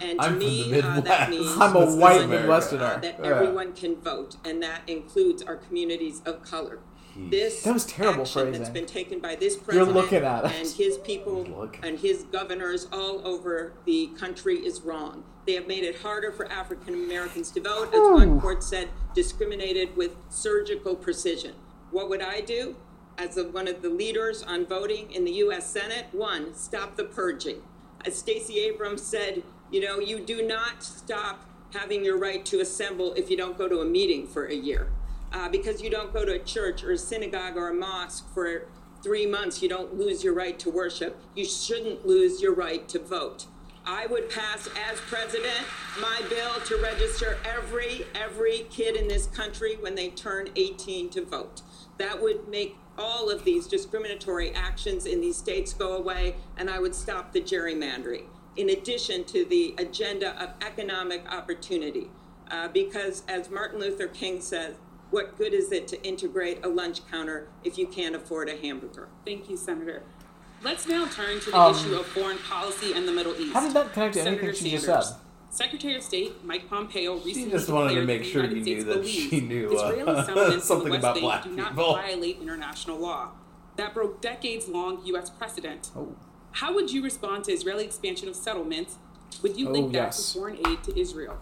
And 0.00 0.18
to 0.20 0.24
I'm 0.26 0.30
from 0.32 0.38
me, 0.38 0.70
the 0.70 0.86
uh, 0.86 1.00
that 1.00 1.30
means 1.30 1.50
I'm 1.58 1.74
a 1.76 1.86
white 1.96 2.22
America. 2.22 2.46
Midwesterner. 2.48 2.96
uh, 2.96 3.00
that 3.00 3.18
Yeah. 3.20 3.26
everyone 3.30 3.72
can 3.72 3.96
vote, 3.96 4.36
and 4.44 4.62
that 4.62 4.82
includes 4.86 5.42
our 5.42 5.56
communities 5.56 6.20
of 6.26 6.42
color. 6.42 6.78
This 7.16 7.62
That 7.62 7.74
was 7.74 7.84
terrible 7.84 8.22
action 8.22 8.46
that's 8.46 8.56
phrasing. 8.58 8.74
been 8.74 8.86
taken 8.86 9.18
by 9.20 9.34
this 9.34 9.56
You're 9.56 9.64
president 9.64 9.94
looking 9.94 10.24
at 10.24 10.44
and 10.44 10.68
his 10.68 10.98
people 10.98 11.44
looking. 11.44 11.84
and 11.84 11.98
his 11.98 12.22
governors 12.24 12.88
all 12.92 13.26
over 13.26 13.72
the 13.84 14.08
country 14.18 14.56
is 14.56 14.80
wrong. 14.82 15.24
They 15.46 15.54
have 15.54 15.66
made 15.66 15.84
it 15.84 15.96
harder 16.00 16.32
for 16.32 16.50
African 16.50 16.94
Americans 16.94 17.50
to 17.52 17.60
vote, 17.60 17.88
as 17.92 18.00
one 18.00 18.40
court 18.40 18.62
said, 18.62 18.88
discriminated 19.14 19.96
with 19.96 20.16
surgical 20.30 20.94
precision. 20.94 21.54
What 21.90 22.08
would 22.08 22.22
I 22.22 22.40
do? 22.40 22.76
As 23.18 23.36
a, 23.36 23.44
one 23.44 23.68
of 23.68 23.82
the 23.82 23.90
leaders 23.90 24.42
on 24.42 24.64
voting 24.66 25.10
in 25.12 25.24
the 25.24 25.32
U.S. 25.32 25.68
Senate, 25.68 26.06
one, 26.12 26.54
stop 26.54 26.96
the 26.96 27.04
purging. 27.04 27.56
As 28.06 28.16
Stacey 28.16 28.60
Abrams 28.60 29.02
said, 29.02 29.42
you 29.70 29.80
know, 29.80 29.98
you 29.98 30.20
do 30.20 30.46
not 30.46 30.82
stop 30.82 31.44
having 31.74 32.04
your 32.04 32.18
right 32.18 32.44
to 32.46 32.60
assemble 32.60 33.12
if 33.14 33.30
you 33.30 33.36
don't 33.36 33.58
go 33.58 33.68
to 33.68 33.80
a 33.80 33.84
meeting 33.84 34.26
for 34.26 34.46
a 34.46 34.54
year. 34.54 34.90
Uh, 35.32 35.48
because 35.48 35.80
you 35.80 35.88
don't 35.88 36.12
go 36.12 36.24
to 36.24 36.32
a 36.32 36.38
church 36.38 36.84
or 36.84 36.92
a 36.92 36.98
synagogue 36.98 37.56
or 37.56 37.70
a 37.70 37.74
mosque 37.74 38.32
for 38.34 38.66
three 39.02 39.26
months, 39.26 39.62
you 39.62 39.68
don't 39.68 39.98
lose 39.98 40.22
your 40.22 40.34
right 40.34 40.58
to 40.58 40.70
worship. 40.70 41.18
You 41.34 41.44
shouldn't 41.44 42.06
lose 42.06 42.40
your 42.42 42.54
right 42.54 42.88
to 42.90 42.98
vote. 42.98 43.46
I 43.84 44.06
would 44.06 44.30
pass 44.30 44.68
as 44.88 45.00
president 45.00 45.66
my 46.00 46.20
bill 46.28 46.60
to 46.66 46.76
register 46.76 47.36
every 47.44 48.06
every 48.14 48.66
kid 48.70 48.94
in 48.94 49.08
this 49.08 49.26
country 49.26 49.76
when 49.80 49.96
they 49.96 50.10
turn 50.10 50.50
18 50.54 51.10
to 51.10 51.24
vote. 51.24 51.62
That 51.98 52.22
would 52.22 52.46
make 52.48 52.76
all 52.96 53.28
of 53.28 53.44
these 53.44 53.66
discriminatory 53.66 54.54
actions 54.54 55.06
in 55.06 55.20
these 55.20 55.36
states 55.36 55.72
go 55.72 55.96
away, 55.96 56.36
and 56.56 56.70
I 56.70 56.78
would 56.78 56.94
stop 56.94 57.32
the 57.32 57.40
gerrymandering. 57.40 58.24
In 58.54 58.68
addition 58.68 59.24
to 59.24 59.44
the 59.44 59.74
agenda 59.78 60.40
of 60.40 60.50
economic 60.60 61.24
opportunity, 61.32 62.08
uh, 62.50 62.68
because 62.68 63.22
as 63.28 63.50
Martin 63.50 63.80
Luther 63.80 64.08
King 64.08 64.40
says, 64.40 64.76
what 65.12 65.36
good 65.38 65.52
is 65.54 65.70
it 65.70 65.86
to 65.88 66.02
integrate 66.02 66.64
a 66.64 66.68
lunch 66.68 67.06
counter 67.10 67.48
if 67.62 67.78
you 67.78 67.86
can't 67.86 68.16
afford 68.16 68.48
a 68.48 68.56
hamburger? 68.56 69.08
Thank 69.24 69.48
you, 69.48 69.56
Senator. 69.56 70.02
Let's 70.62 70.88
now 70.88 71.06
turn 71.06 71.38
to 71.40 71.50
the 71.50 71.56
Um, 71.60 71.74
issue 71.74 71.94
of 71.94 72.06
foreign 72.06 72.38
policy 72.38 72.92
and 72.94 73.06
the 73.06 73.12
Middle 73.12 73.34
East. 73.36 73.52
How 73.52 73.60
did 73.60 73.74
that 73.74 73.92
connect 73.92 74.14
to 74.14 74.22
Senator 74.22 74.42
anything 74.48 74.64
she 74.64 74.70
just 74.70 74.86
said? 74.86 75.16
Secretary 75.50 75.94
of 75.96 76.02
State 76.02 76.42
Mike 76.44 76.66
Pompeo 76.68 77.16
recently 77.18 77.50
just 77.50 77.68
wanted 77.68 77.94
to 77.94 78.00
declared 78.00 78.06
make 78.06 78.24
sure 78.24 78.42
United 78.44 78.66
you 78.66 78.74
knew 78.76 78.80
States 78.82 78.96
that 78.96 79.06
she 79.06 79.40
knew, 79.42 79.68
uh, 79.78 79.88
Israeli 79.90 80.24
settlements 80.24 80.52
in 80.54 80.58
the 80.58 80.64
something 80.64 80.90
West 80.92 80.98
about 81.00 81.14
Bank 81.14 81.24
black 81.24 81.44
do 81.44 81.50
not 81.50 81.68
people. 81.70 81.92
violate 81.94 82.38
international 82.40 82.98
law. 82.98 83.30
That 83.76 83.92
broke 83.94 84.20
decades-long 84.22 85.02
U.S. 85.06 85.28
precedent. 85.30 85.90
Oh. 85.96 86.14
How 86.52 86.72
would 86.74 86.90
you 86.90 87.02
respond 87.02 87.44
to 87.44 87.52
Israeli 87.52 87.84
expansion 87.84 88.28
of 88.28 88.36
settlements? 88.36 88.96
Would 89.42 89.56
you 89.58 89.68
Oh, 89.68 89.72
link 89.72 89.92
that 89.92 89.98
yes. 89.98 90.32
to 90.32 90.38
foreign 90.38 90.58
aid 90.66 90.82
to 90.84 90.98
Israel? 90.98 91.38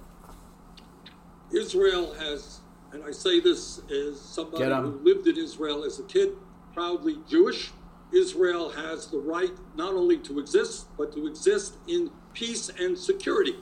Israel 1.53 2.15
has, 2.15 2.60
and 2.93 3.05
I 3.05 3.13
say 3.13 3.41
this 3.41 3.81
as 3.91 4.21
somebody 4.21 4.65
who 4.65 5.01
lived 5.03 5.27
in 5.27 5.37
Israel 5.37 5.85
as 5.85 5.99
a 5.99 6.03
kid, 6.05 6.31
proudly 6.75 7.19
Jewish. 7.29 7.71
Israel 8.13 8.71
has 8.71 9.07
the 9.07 9.19
right 9.19 9.53
not 9.77 9.95
only 9.95 10.19
to 10.19 10.41
exist, 10.41 10.89
but 10.99 11.13
to 11.13 11.29
exist 11.29 11.77
in 11.87 12.11
peace 12.33 12.69
and 12.69 12.99
security. 12.99 13.55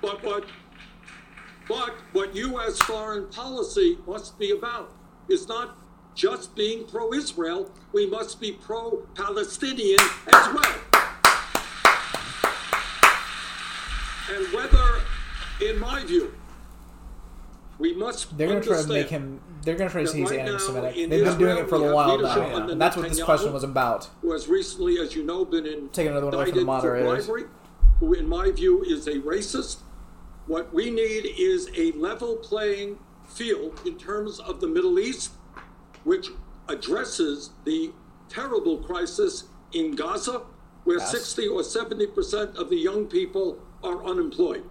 But 0.00 0.22
what, 0.22 0.44
but 1.68 1.94
what 2.12 2.36
U.S. 2.36 2.78
foreign 2.82 3.28
policy 3.30 3.98
must 4.06 4.38
be 4.38 4.52
about 4.52 4.94
is 5.28 5.48
not 5.48 5.76
just 6.14 6.54
being 6.54 6.86
pro-Israel. 6.86 7.72
We 7.92 8.06
must 8.06 8.40
be 8.40 8.52
pro-Palestinian 8.52 9.98
as 10.32 10.54
well. 10.54 10.74
And 14.30 14.46
whether, 14.52 15.00
in 15.60 15.80
my 15.80 16.04
view, 16.04 16.32
we 17.78 17.94
must 17.94 18.36
They're 18.36 18.48
gonna 18.48 18.60
try 18.60 18.82
to 18.82 18.88
make 18.88 19.08
him. 19.08 19.40
They're 19.62 19.74
gonna 19.76 19.90
try 19.90 20.02
to 20.02 20.08
say 20.08 20.18
he's 20.18 20.30
right 20.30 20.40
anti-Semitic. 20.40 20.94
They've 21.10 21.24
been 21.24 21.38
doing 21.38 21.58
it 21.58 21.68
for 21.68 21.76
a 21.76 21.94
while 21.94 22.18
now, 22.20 22.68
and 22.68 22.80
that's 22.80 22.96
what 22.96 23.08
this 23.08 23.22
question 23.22 23.52
was 23.52 23.64
about. 23.64 24.08
who 24.22 24.32
has 24.32 24.48
recently, 24.48 24.98
as 24.98 25.14
you 25.16 25.24
know, 25.24 25.44
been 25.44 25.66
in 25.66 25.88
Taking 25.88 26.12
another 26.12 26.26
one 26.26 26.34
away 26.34 26.46
from 26.46 26.58
the 26.58 26.64
moderators. 26.64 27.26
bribery, 27.26 27.48
who, 28.00 28.12
in 28.14 28.28
my 28.28 28.50
view, 28.50 28.82
is 28.84 29.06
a 29.06 29.14
racist. 29.20 29.78
What 30.46 30.74
we 30.74 30.90
need 30.90 31.26
is 31.38 31.70
a 31.76 31.92
level 31.92 32.36
playing 32.36 32.98
field 33.26 33.80
in 33.86 33.96
terms 33.96 34.38
of 34.40 34.60
the 34.60 34.66
Middle 34.68 34.98
East, 34.98 35.32
which 36.04 36.28
addresses 36.68 37.50
the 37.64 37.92
terrible 38.28 38.78
crisis 38.78 39.44
in 39.72 39.94
Gaza, 39.96 40.42
where 40.84 40.98
Yes. 40.98 41.10
60 41.10 41.48
or 41.48 41.62
70 41.62 42.06
percent 42.08 42.56
of 42.56 42.68
the 42.68 42.76
young 42.76 43.06
people 43.06 43.58
are 43.82 44.04
unemployed. 44.04 44.64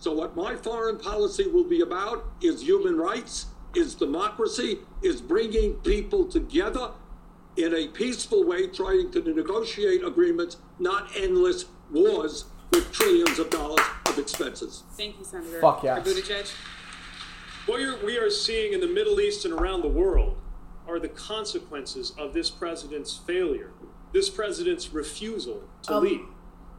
So, 0.00 0.12
what 0.12 0.34
my 0.34 0.56
foreign 0.56 0.96
policy 0.98 1.46
will 1.46 1.64
be 1.64 1.82
about 1.82 2.24
is 2.40 2.62
human 2.62 2.96
rights, 2.96 3.46
is 3.74 3.94
democracy, 3.94 4.78
is 5.02 5.20
bringing 5.20 5.74
people 5.74 6.24
together 6.24 6.92
in 7.56 7.74
a 7.74 7.86
peaceful 7.88 8.44
way, 8.44 8.66
trying 8.66 9.10
to 9.12 9.20
negotiate 9.20 10.02
agreements, 10.02 10.56
not 10.78 11.10
endless 11.14 11.66
wars 11.90 12.46
with 12.72 12.90
trillions 12.92 13.38
of 13.38 13.50
dollars 13.50 13.84
of 14.06 14.18
expenses. 14.18 14.84
Thank 14.92 15.18
you, 15.18 15.24
Senator. 15.24 15.60
Fuck 15.60 15.82
yes. 15.82 16.06
Buttigieg. 16.08 16.50
What 17.66 18.02
we 18.02 18.16
are 18.16 18.30
seeing 18.30 18.72
in 18.72 18.80
the 18.80 18.86
Middle 18.86 19.20
East 19.20 19.44
and 19.44 19.52
around 19.52 19.82
the 19.82 19.88
world 19.88 20.38
are 20.88 20.98
the 20.98 21.08
consequences 21.10 22.14
of 22.16 22.32
this 22.32 22.48
president's 22.48 23.18
failure, 23.26 23.72
this 24.12 24.30
president's 24.30 24.94
refusal 24.94 25.62
to 25.82 25.94
Um, 25.94 26.04
lead. 26.04 26.20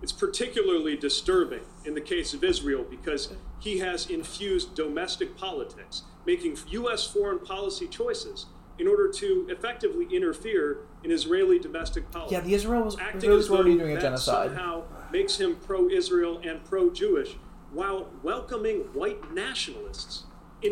It's 0.01 0.11
particularly 0.11 0.95
disturbing 0.95 1.61
in 1.85 1.93
the 1.93 2.01
case 2.01 2.33
of 2.33 2.43
Israel 2.43 2.85
because 2.89 3.33
he 3.59 3.79
has 3.79 4.09
infused 4.09 4.75
domestic 4.75 5.37
politics, 5.37 6.03
making 6.25 6.57
U.S. 6.69 7.05
foreign 7.05 7.39
policy 7.39 7.87
choices 7.87 8.47
in 8.79 8.87
order 8.87 9.11
to 9.11 9.47
effectively 9.49 10.07
interfere 10.11 10.79
in 11.03 11.11
Israeli 11.11 11.59
domestic 11.59 12.09
politics. 12.09 12.31
Yeah, 12.31 12.39
the 12.41 12.55
Israel 12.55 12.83
was 12.83 12.97
acting 12.97 13.29
as 13.31 13.49
already 13.49 13.73
though 13.73 13.83
doing 13.83 13.91
a 13.91 13.95
that 13.95 14.01
genocide. 14.01 14.49
somehow 14.49 14.83
makes 15.11 15.37
him 15.37 15.57
pro-Israel 15.57 16.41
and 16.43 16.63
pro-Jewish, 16.65 17.35
while 17.71 18.09
welcoming 18.23 18.79
white 18.93 19.33
nationalists. 19.33 20.23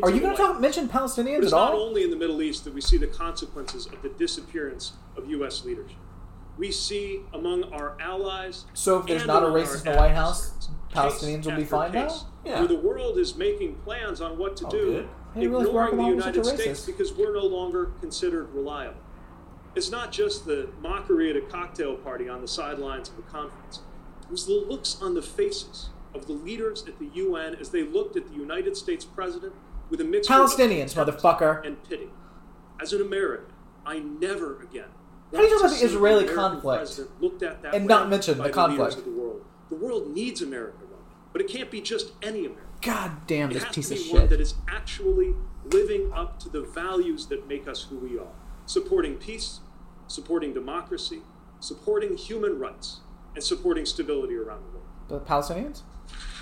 Are 0.03 0.11
you 0.11 0.19
going 0.19 0.35
to 0.35 0.37
talk 0.37 0.59
mention 0.59 0.87
Palestinians 0.87 1.35
but 1.35 1.43
it's 1.45 1.53
at 1.53 1.57
not 1.57 1.73
only 1.73 2.03
in 2.03 2.09
the 2.09 2.15
Middle 2.15 2.41
East 2.41 2.63
that 2.63 2.73
we 2.73 2.81
see 2.81 2.97
the 2.97 3.07
consequences 3.07 3.87
of 3.87 4.01
the 4.01 4.09
disappearance 4.09 4.93
of 5.15 5.29
U.S. 5.29 5.65
leadership. 5.65 5.97
We 6.59 6.71
see 6.73 7.21
among 7.33 7.63
our 7.73 7.95
allies. 8.01 8.65
So 8.73 8.99
if 8.99 9.05
there's 9.05 9.25
not 9.25 9.43
a 9.43 9.47
among 9.47 9.61
racist 9.61 9.85
in 9.85 9.93
the 9.93 9.97
White 9.97 10.11
House, 10.13 10.69
Palestinians 10.93 11.45
will 11.45 11.55
be 11.55 11.63
fine 11.63 11.95
after 11.95 11.99
now. 11.99 12.07
case, 12.09 12.59
Where 12.59 12.67
the 12.67 12.75
world 12.79 13.17
is 13.17 13.35
making 13.35 13.75
plans 13.75 14.19
on 14.19 14.37
what 14.37 14.57
to 14.57 14.67
Oh, 14.67 14.69
do, 14.69 14.85
good. 14.91 15.09
I 15.35 15.39
didn't 15.39 15.51
realize 15.51 15.67
Barack 15.69 15.87
ignoring 15.89 15.97
the 15.97 16.03
Obama 16.03 16.15
was 16.15 16.23
such 16.25 16.35
a 16.35 16.39
United 16.39 16.61
States 16.61 16.85
because 16.85 17.13
we're 17.13 17.33
no 17.33 17.45
longer 17.45 17.91
considered 18.01 18.53
reliable. 18.53 18.99
It's 19.75 19.89
not 19.89 20.11
just 20.11 20.45
the 20.45 20.67
mockery 20.81 21.29
at 21.29 21.37
a 21.37 21.41
cocktail 21.41 21.95
party 21.95 22.27
on 22.27 22.41
the 22.41 22.47
sidelines 22.47 23.07
of 23.09 23.19
a 23.19 23.21
conference. 23.21 23.79
It 24.23 24.31
was 24.31 24.45
the 24.45 24.53
looks 24.67 25.01
on 25.01 25.13
the 25.13 25.21
faces 25.21 25.89
of 26.13 26.25
the 26.27 26.33
leaders 26.33 26.85
at 26.87 26.99
the 26.99 27.05
UN 27.13 27.55
as 27.55 27.69
they 27.69 27.83
looked 27.83 28.17
at 28.17 28.27
the 28.27 28.33
United 28.35 28.75
States 28.75 29.05
president 29.05 29.53
with 29.89 30.01
a 30.01 30.03
mixture 30.03 30.33
of 30.33 30.49
Palestinians, 30.49 30.93
motherfucker. 30.95 31.65
and 31.65 31.81
pity. 31.87 32.09
As 32.81 32.91
an 32.91 33.01
American, 33.01 33.53
I 33.85 33.99
never 33.99 34.61
again. 34.61 34.89
How 35.31 35.37
do 35.37 35.43
you 35.43 35.49
talk 35.59 35.67
about 35.67 35.79
the 35.79 35.85
Israeli 35.85 36.23
American 36.27 36.35
conflict 36.61 36.99
looked 37.21 37.43
at 37.43 37.61
that 37.61 37.75
and 37.75 37.85
not 37.85 38.09
mention 38.09 38.37
the 38.37 38.43
leaders 38.43 38.55
conflict? 38.55 38.97
of 38.97 39.05
the 39.05 39.11
world. 39.11 39.41
The 39.69 39.75
world 39.75 40.13
needs 40.13 40.41
America, 40.41 40.77
but 41.31 41.41
it 41.41 41.47
can't 41.47 41.69
be 41.69 41.81
just 41.81 42.11
any 42.21 42.45
America. 42.45 42.63
God 42.81 43.27
damn 43.27 43.51
It 43.51 43.55
this 43.55 43.63
has 43.63 43.75
piece 43.75 43.89
to 43.89 43.95
of 43.95 44.03
be 44.03 44.09
one 44.11 44.21
shit. 44.21 44.29
that 44.31 44.41
is 44.41 44.55
actually 44.67 45.35
living 45.65 46.11
up 46.13 46.39
to 46.39 46.49
the 46.49 46.61
values 46.61 47.27
that 47.27 47.47
make 47.47 47.67
us 47.67 47.83
who 47.83 47.97
we 47.97 48.17
are, 48.17 48.31
supporting 48.65 49.15
peace, 49.15 49.59
supporting 50.07 50.53
democracy, 50.53 51.21
supporting 51.59 52.15
human 52.17 52.57
rights, 52.57 53.01
and 53.35 53.43
supporting 53.43 53.85
stability 53.85 54.35
around 54.35 54.61
the 54.63 54.77
world. 54.77 54.85
The 55.09 55.19
Palestinians 55.19 55.81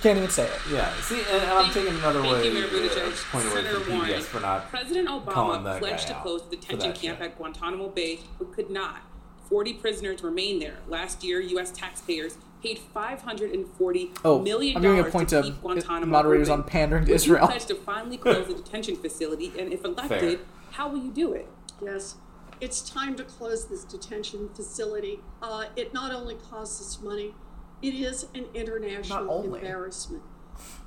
can't 0.01 0.17
even 0.17 0.29
say 0.29 0.45
it. 0.45 0.59
Yeah, 0.71 0.93
see, 1.01 1.21
and 1.31 1.43
I'm 1.45 1.71
taking 1.71 1.95
another 1.95 2.21
Thank 2.21 2.33
way, 2.33 2.47
you, 2.47 2.53
Mayor 2.53 2.65
uh, 2.65 2.69
Buttigieg. 2.69 3.31
point 3.31 3.45
away 3.45 3.53
Senator 3.55 3.79
from 3.81 3.93
Warren. 3.97 4.09
PBS 4.11 4.21
for 4.23 4.39
not 4.39 4.69
President 4.69 5.07
Obama 5.09 5.63
that 5.63 5.79
pledged 5.79 6.07
to 6.07 6.13
close 6.15 6.43
the 6.49 6.55
detention 6.55 6.93
camp 6.93 7.19
shit. 7.19 7.21
at 7.31 7.37
Guantanamo 7.37 7.89
Bay, 7.89 8.19
but 8.37 8.51
could 8.53 8.69
not. 8.69 9.01
40 9.49 9.73
prisoners 9.75 10.21
remain 10.23 10.59
there. 10.59 10.75
Last 10.89 11.23
year, 11.23 11.39
U.S. 11.39 11.71
taxpayers 11.71 12.37
paid 12.61 12.79
540 12.79 14.11
Oh, 14.25 14.39
million 14.41 14.77
I'm 14.77 14.83
a 14.83 14.97
dollars 14.97 15.11
point 15.11 15.29
to 15.29 15.37
to 15.37 15.43
keep 15.43 15.61
Guantanamo 15.61 16.05
moderators 16.07 16.49
open. 16.49 16.61
on 16.63 16.67
pandering 16.67 17.05
to 17.05 17.11
Would 17.13 17.25
you 17.25 17.33
Israel. 17.35 17.47
pledge 17.47 17.65
to 17.67 17.75
finally 17.75 18.17
close 18.17 18.47
the 18.47 18.53
detention 18.55 18.95
facility, 18.97 19.53
and 19.57 19.71
if 19.71 19.85
elected, 19.85 20.39
how 20.71 20.89
will 20.89 20.99
you 21.03 21.11
do 21.11 21.33
it? 21.33 21.47
Yes, 21.81 22.15
it's 22.59 22.81
time 22.81 23.15
to 23.15 23.23
close 23.23 23.67
this 23.67 23.83
detention 23.83 24.49
facility. 24.53 25.19
Uh, 25.41 25.65
it 25.75 25.93
not 25.93 26.11
only 26.11 26.35
costs 26.35 26.81
us 26.81 27.01
money, 27.01 27.33
it 27.81 27.93
is 27.93 28.27
an 28.33 28.45
international 28.53 29.43
embarrassment. 29.55 30.23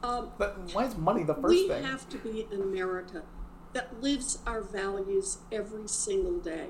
Um, 0.03 0.31
But 0.39 0.75
why 0.75 0.87
is 0.87 0.97
money 0.97 1.23
the 1.23 1.35
first 1.35 1.47
we 1.49 1.69
thing? 1.69 1.83
We 1.83 1.89
have 1.89 2.09
to 2.09 2.19
be 2.19 2.47
an 2.53 2.63
America 2.63 3.23
that 3.73 4.01
lives 4.03 4.39
our 4.47 4.63
values 4.63 5.39
every 5.53 5.87
single 5.87 6.39
day. 6.39 6.69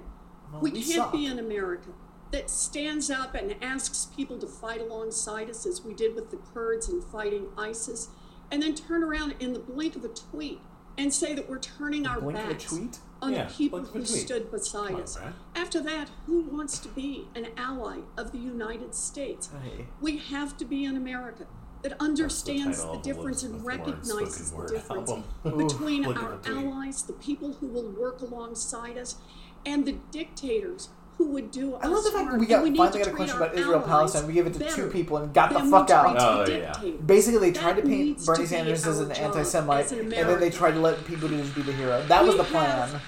Well, 0.53 0.61
we 0.61 0.71
we 0.73 0.83
can't 0.83 0.95
suck. 0.95 1.13
be 1.13 1.27
an 1.27 1.39
America 1.39 1.91
that 2.31 2.51
stands 2.51 3.11
up 3.11 3.35
and 3.35 3.57
asks 3.63 4.07
people 4.15 4.39
to 4.39 4.47
fight 4.47 4.81
alongside 4.81 5.49
us, 5.51 5.67
as 5.67 5.83
we 5.83 5.95
did 5.95 6.15
with 6.15 6.31
the 6.31 6.37
Kurds 6.37 6.89
in 6.89 7.01
fighting 7.01 7.49
ISIS, 7.57 8.09
and 8.51 8.63
then 8.63 8.75
turn 8.75 9.03
around 9.03 9.35
in 9.41 9.53
the 9.53 9.59
blink 9.59 9.97
of 9.97 10.05
a 10.05 10.09
tweet 10.09 10.61
and 10.99 11.13
say 11.15 11.35
that 11.35 11.49
we're 11.49 11.59
turning 11.59 12.07
our 12.07 12.21
blink 12.21 12.39
of 12.39 12.51
a 12.51 12.55
tweet? 12.55 12.99
On 13.23 13.33
Yeah, 13.33 13.45
the 13.47 13.55
people 13.55 13.81
blink 13.81 13.95
of 13.95 13.97
a 13.97 13.99
who 13.99 14.07
stood 14.07 14.51
beside 14.51 14.95
on, 14.95 15.03
us. 15.03 15.19
After 15.55 15.81
that, 15.81 16.11
who 16.27 16.43
wants 16.43 16.79
to 16.81 16.89
be 16.89 17.29
an 17.35 17.49
ally 17.57 17.99
of 18.17 18.33
the 18.33 18.39
United 18.39 18.95
States? 18.95 19.51
Hey. 19.63 19.87
We 20.01 20.19
have 20.19 20.57
to 20.59 20.65
be 20.65 20.85
an 20.85 20.97
America 20.97 21.47
that 21.83 21.95
understands 22.01 22.83
the 22.83 22.93
the 22.93 22.99
difference 22.99 23.43
and 23.43 23.65
recognizes 23.65 24.51
the 24.51 24.67
difference 24.67 25.13
between 25.43 26.05
at 26.05 26.17
our 26.17 26.39
allies, 26.47 27.03
the 27.03 27.15
people 27.15 27.55
who 27.55 27.69
will 27.69 27.91
work 27.91 28.21
alongside 28.21 28.99
us, 28.99 29.17
and 29.65 29.87
the 29.87 29.97
dictators 30.11 30.91
who 31.21 31.27
would 31.27 31.51
do 31.51 31.75
I 31.75 31.87
love 31.87 32.03
the 32.03 32.13
fact 32.13 32.31
that 32.31 32.41
we 32.41 32.47
got 32.47 32.67
And 32.67 32.75
finally 32.75 32.99
to 33.01 33.05
got 33.05 33.13
a 33.13 33.15
question 33.15 33.37
about 33.37 33.55
Israel 33.55 33.81
Palestine. 33.81 34.27
We 34.27 34.33
gave 34.33 34.47
it 34.47 34.55
to 34.55 34.71
two 34.71 34.89
people 34.89 35.19
and 35.19 35.35
got 35.35 35.53
the 35.53 35.61
fuck 35.61 35.91
out. 35.91 36.47
treat 36.47 36.57
Oh, 36.57 36.87
yeah. 36.87 36.93
Basically, 37.05 37.51
they 37.51 37.53
tried 37.53 37.77
to 37.77 37.83
paint 37.83 38.25
Bernie 38.25 38.45
to 38.45 38.49
Sanders 38.49 38.87
as 38.87 39.01
an 39.01 39.13
anti-Semite, 39.13 39.85
as 39.85 39.93
an 39.93 39.99
and 39.99 40.13
then 40.13 40.41
they 40.41 40.49
tried 40.49 40.73
to 40.73 40.81
let 40.81 41.05
Pete 41.05 41.19
Buttigieg 41.19 41.55
be 41.55 41.61
the 41.61 41.75
hero. 41.75 42.03
That 42.07 42.25
was 42.25 42.39
the 42.39 42.45
plan, 42.45 42.89
have- 42.89 43.03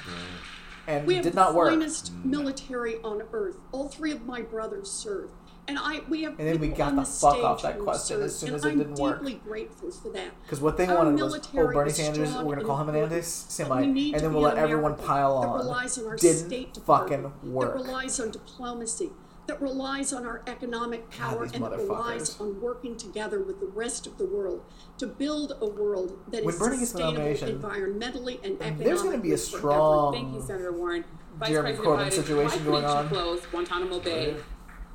and 0.87 1.07
we 1.07 1.15
have 1.15 1.25
did 1.25 1.35
not 1.35 1.55
work. 1.55 1.71
the 1.71 1.77
work. 1.77 1.81
finest 1.81 2.13
military 2.23 2.97
on 3.03 3.23
earth. 3.33 3.57
All 3.73 3.89
three 3.89 4.13
of 4.13 4.27
my 4.27 4.43
brothers 4.43 4.91
served. 4.91 5.33
And 5.69 5.79
I, 5.79 6.01
we 6.09 6.23
have 6.25 6.39
And 6.41 6.49
then 6.49 6.59
we 6.59 6.69
got 6.69 6.97
the 6.97 7.03
the 7.03 7.07
fuck 7.07 7.37
off 7.37 7.63
that 7.63 7.79
question 7.79 8.17
served, 8.17 8.25
as 8.25 8.37
soon 8.37 8.49
and 8.49 8.57
as 8.57 8.65
it 8.65 8.69
I'm 8.71 8.79
didn't 8.79 8.95
work. 8.99 9.19
deeply 9.21 9.35
grateful 9.35 9.91
for 9.93 10.09
that. 10.11 10.31
Because 10.43 10.61
what 10.61 10.77
they 10.77 10.87
Our 10.87 10.97
wanted 10.97 11.21
was, 11.23 11.49
oh, 11.55 11.73
Bernie 11.73 11.91
Sanders, 11.91 12.35
we're 12.35 12.57
gonna 12.57 12.67
call 12.67 12.79
him 12.81 12.89
an 12.89 12.97
anti-Semite, 12.97 13.85
and 13.87 14.15
then 14.15 14.33
we'll 14.33 14.43
let 14.43 14.59
everyone 14.59 14.97
pile 14.97 15.41
that 15.41 15.47
on. 15.49 15.59
relies 15.61 15.99
on 15.99 16.07
our 16.07 16.17
Didn't 16.17 16.47
State 16.49 16.77
fucking 16.85 17.33
work. 17.45 17.75
That 17.77 17.85
relies 17.85 18.19
on 18.19 18.31
diplomacy. 18.33 19.11
That 19.47 19.61
relies 19.61 20.13
on 20.13 20.25
our 20.27 20.43
economic 20.47 21.11
power 21.11 21.45
these 21.47 21.55
and 21.55 21.65
that 21.65 21.77
relies 21.77 22.41
on 22.41 22.61
working 22.61 22.97
together 22.97 23.41
with 23.43 23.59
the 23.61 23.67
rest 23.67 24.07
of 24.07 24.17
the 24.19 24.25
world 24.27 24.63
to 24.99 25.07
build 25.07 25.53
a 25.61 25.67
world 25.67 26.17
that 26.31 26.45
When 26.45 26.55
is 26.55 26.61
Bernie 26.61 26.77
sustainable 26.79 27.25
environmentally 27.25 28.37
and 28.45 28.55
economically. 28.55 28.85
there's 28.85 29.03
gonna 29.03 29.19
be 29.19 29.33
a 29.33 29.39
strong 29.39 30.13
Thank 30.13 30.35
you, 30.35 30.43
Senator 30.43 30.73
Warren. 30.73 31.05
Vice 31.39 31.49
Jeremy 31.49 31.73
President 31.75 31.99
Corbyn 31.99 32.07
Biden, 32.07 32.13
situation 32.13 32.65
going 32.65 32.85
on. 32.85 33.09
close 33.09 33.47
Guantanamo 33.47 34.01
Bay? 34.01 34.37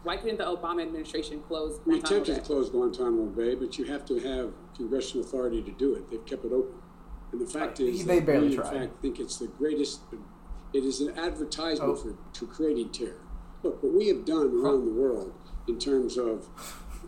Why 0.03 0.17
couldn't 0.17 0.37
the 0.37 0.45
Obama 0.45 0.81
administration 0.83 1.41
close 1.47 1.79
Guantanamo 1.79 1.85
Bay? 1.85 1.93
We 1.93 1.99
attempted 1.99 2.35
to 2.35 2.41
close 2.41 2.69
Guantanamo 2.69 3.25
Bay, 3.25 3.55
but 3.55 3.77
you 3.77 3.85
have 3.85 4.05
to 4.05 4.19
have 4.19 4.53
congressional 4.75 5.25
authority 5.25 5.61
to 5.63 5.71
do 5.71 5.95
it. 5.95 6.09
They've 6.09 6.25
kept 6.25 6.45
it 6.45 6.51
open. 6.53 6.75
And 7.31 7.41
the 7.41 7.45
fact 7.45 7.79
is 7.79 8.05
They 8.05 8.19
barely 8.21 8.49
we, 8.49 8.55
in 8.55 8.61
tried. 8.61 8.73
fact, 8.73 9.01
think 9.01 9.19
it's 9.19 9.37
the 9.37 9.47
greatest, 9.47 10.01
it 10.73 10.83
is 10.85 11.01
an 11.01 11.17
advertisement 11.17 11.91
Oh. 11.91 11.95
for 11.95 12.15
to 12.33 12.47
creating 12.47 12.89
terror. 12.89 13.19
Look, 13.63 13.83
what 13.83 13.93
we 13.93 14.07
have 14.07 14.23
done 14.23 14.51
around 14.55 14.85
the 14.85 14.93
world 14.93 15.33
in 15.67 15.77
terms 15.77 16.17
of 16.17 16.47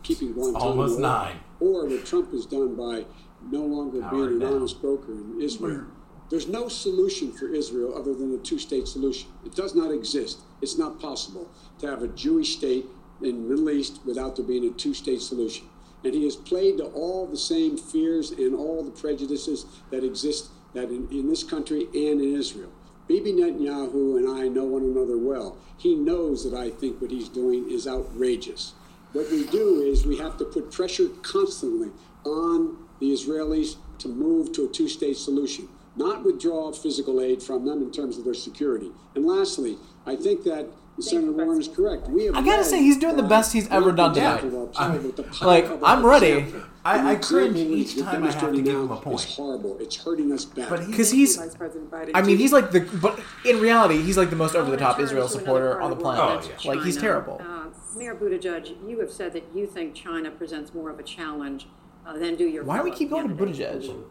keeping 0.04 0.34
Guantanamo 0.34 0.66
almost 0.66 0.92
open, 0.94 1.02
nine. 1.04 1.36
or 1.62 1.86
what 1.86 2.06
Trump 2.06 2.32
has 2.32 2.46
done 2.46 2.76
by 2.76 3.06
no 3.50 3.62
longer 3.66 4.04
Hour 4.04 4.12
being 4.12 4.24
an 4.34 4.40
down. 4.40 4.54
honest 4.56 4.82
broker 4.82 5.14
in 5.14 5.40
Israel. 5.42 5.86
There's 6.30 6.48
no 6.48 6.68
solution 6.68 7.32
for 7.32 7.48
Israel 7.48 7.96
other 7.96 8.14
than 8.14 8.34
a 8.36 8.38
two-state 8.38 8.88
solution. 8.88 9.30
It 9.46 9.56
does 9.56 9.74
not 9.74 9.92
exist. 9.92 10.42
It's 10.62 10.78
not 10.78 11.00
possible 11.00 11.50
to 11.80 11.88
have 11.88 12.04
a 12.04 12.08
Jewish 12.08 12.58
state 12.58 12.86
in 13.22 13.44
the 13.44 13.50
Middle 13.50 13.70
East 13.70 14.00
without 14.06 14.36
there 14.36 14.46
being 14.46 14.66
a 14.66 14.72
two-state 14.72 15.22
solution. 15.22 15.68
And 16.04 16.14
he 16.14 16.24
has 16.24 16.36
played 16.36 16.78
to 16.78 16.86
all 16.86 17.28
the 17.28 17.38
same 17.38 17.78
fears 17.78 18.32
and 18.32 18.56
all 18.56 18.84
the 18.84 18.92
prejudices 18.92 19.66
that 19.92 20.04
exist 20.04 20.50
that 20.74 20.90
in, 20.90 21.08
in 21.12 21.30
this 21.30 21.44
country 21.44 21.88
and 21.94 22.22
in 22.22 22.36
Israel. 22.36 22.72
Bibi 23.08 23.34
Netanyahu 23.34 24.18
and 24.18 24.30
I 24.40 24.48
know 24.48 24.66
one 24.66 24.84
another 24.84 25.18
well. 25.18 25.58
He 25.78 25.96
knows 25.96 26.50
that 26.50 26.58
I 26.58 26.70
think 26.70 27.02
what 27.02 27.12
he's 27.12 27.28
doing 27.28 27.70
is 27.70 27.88
outrageous. 27.88 28.74
What 29.14 29.32
we 29.32 29.48
do 29.48 29.82
is 29.82 30.06
we 30.06 30.18
have 30.20 30.38
to 30.38 30.46
put 30.46 30.72
pressure 30.72 31.10
constantly 31.24 31.90
on 32.24 32.78
the 33.00 33.12
Israelis 33.12 33.78
to 33.98 34.08
move 34.08 34.52
to 34.54 34.66
a 34.66 34.68
two 34.70 34.88
state 34.88 35.18
solution, 35.18 35.68
not 35.96 36.24
withdraw 36.24 36.72
physical 36.72 37.20
aid 37.20 37.42
from 37.42 37.66
them 37.66 37.82
in 37.82 37.92
terms 37.92 38.18
of 38.18 38.26
their 38.26 38.36
security. 38.36 38.92
And 39.16 39.26
lastly, 39.26 39.78
I 40.06 40.16
think 40.16 40.44
that 40.44 40.68
Senator 41.02 41.32
Warren 41.32 41.60
is 41.60 41.68
correct. 41.68 42.08
We 42.08 42.26
have 42.26 42.36
I 42.36 42.41
gotta 42.43 42.64
say, 42.64 42.80
he's 42.80 42.97
doing 42.97 43.16
the 43.16 43.24
best 43.24 43.54
he's 43.54 43.70
ever 43.70 43.91
done 43.91 44.08
one 44.12 44.14
tonight. 44.16 44.36
example 44.43 44.64
of 44.70 44.78
our- 44.78 44.97
with 44.97 45.16
the 45.16 45.24
power 45.24 45.47
Like, 45.47 45.84
I'm 45.84 46.06
ready. 46.06 46.54
I- 46.86 47.12
I 47.12 47.16
cringe 47.16 47.58
each 47.58 47.97
time 47.97 48.24
I 48.24 48.28
have 48.28 48.36
to 48.36 48.39
demonstrating 48.39 48.64
give 48.64 48.76
him 48.76 48.88
now 48.88 48.93
a 48.93 49.02
point. 49.02 49.20
Is 49.20 49.36
horrible. 49.36 49.78
It's 49.80 49.97
hurting 49.97 50.32
us 50.32 50.45
back. 50.45 50.70
But 50.70 50.88
because 50.88 51.12
he's, 51.12 51.36
Vice 51.36 51.56
President 51.56 51.91
Biden. 51.91 52.12
I 52.14 52.22
mean, 52.22 52.38
he's 52.38 52.54
like 52.54 52.72
the, 52.72 52.82
but 53.02 53.20
in 53.45 53.60
reality, 53.60 53.97
he's 54.02 54.18
like 54.18 54.30
the 54.30 54.36
most 54.38 54.56
over 54.56 54.72
the 54.72 54.78
top 54.78 55.00
Israel 55.00 55.28
supporter 55.28 55.82
on 55.82 55.89
the 55.91 55.97
of 55.97 56.02
world, 56.02 56.16
planet. 56.18 56.45
that's 56.50 56.66
Like 56.66 56.82
he's 56.84 56.97
terrible. 56.97 57.41
Uh, 57.43 57.66
Mayor 57.97 58.16
Buttigieg, 58.16 58.76
you 58.88 59.00
have 59.02 59.12
said 59.12 59.34
that 59.34 59.43
you 59.54 59.66
think 59.68 59.93
China 59.93 60.32
presents 60.32 60.74
more 60.74 60.89
of 60.89 61.00
a 61.00 61.04
challenge 61.04 61.68
uh, 62.08 62.18
than 62.18 62.36
do 62.36 62.45
your. 62.47 62.64
Why 62.64 62.78
do 62.78 62.84
we 62.84 62.91
keep 62.91 63.10
going 63.10 63.28
to 63.28 63.36
candidates. 63.36 63.88
Buttigieg? 63.88 64.04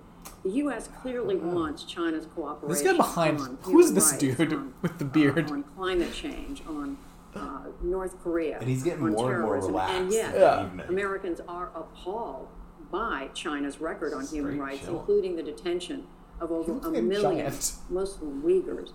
The 0.49 0.55
U.S. 0.64 0.88
clearly 1.03 1.36
wants 1.36 1.84
China's 1.84 2.24
cooperation. 2.34 2.68
This 2.70 2.82
guy 2.92 2.96
behind, 2.96 3.38
on 3.38 3.59
who 3.61 3.80
is 3.80 3.92
this 3.92 4.12
rights, 4.12 4.18
dude 4.38 4.53
on, 4.55 4.72
with 4.82 4.99
the 4.99 5.05
uh, 5.05 5.09
beard? 5.09 5.51
on 5.51 5.62
climate 5.62 6.11
change, 6.14 6.62
on 6.66 6.96
uh, 7.36 7.64
North 7.82 8.18
Korea, 8.22 8.59
And 8.59 8.66
he's 8.66 8.82
getting 8.82 9.03
on 9.05 9.12
more 9.12 9.34
and 9.34 9.42
more 9.42 9.57
relaxed 9.59 9.94
and 9.94 10.11
yet 10.12 10.34
Yeah. 10.34 10.70
Americans 10.88 11.42
are 11.46 11.70
appalled 11.74 12.49
by 12.90 13.28
China's 13.34 13.78
record 13.78 14.14
on 14.14 14.26
human 14.26 14.59
rights, 14.59 14.86
chill. 14.86 15.01
including 15.01 15.36
the 15.36 15.42
detention 15.42 16.07
of 16.40 16.51
over 16.51 16.78
a 16.96 17.03
million 17.03 17.20
giant. 17.36 17.72
Muslim 17.90 18.42
Uyghurs. 18.42 18.92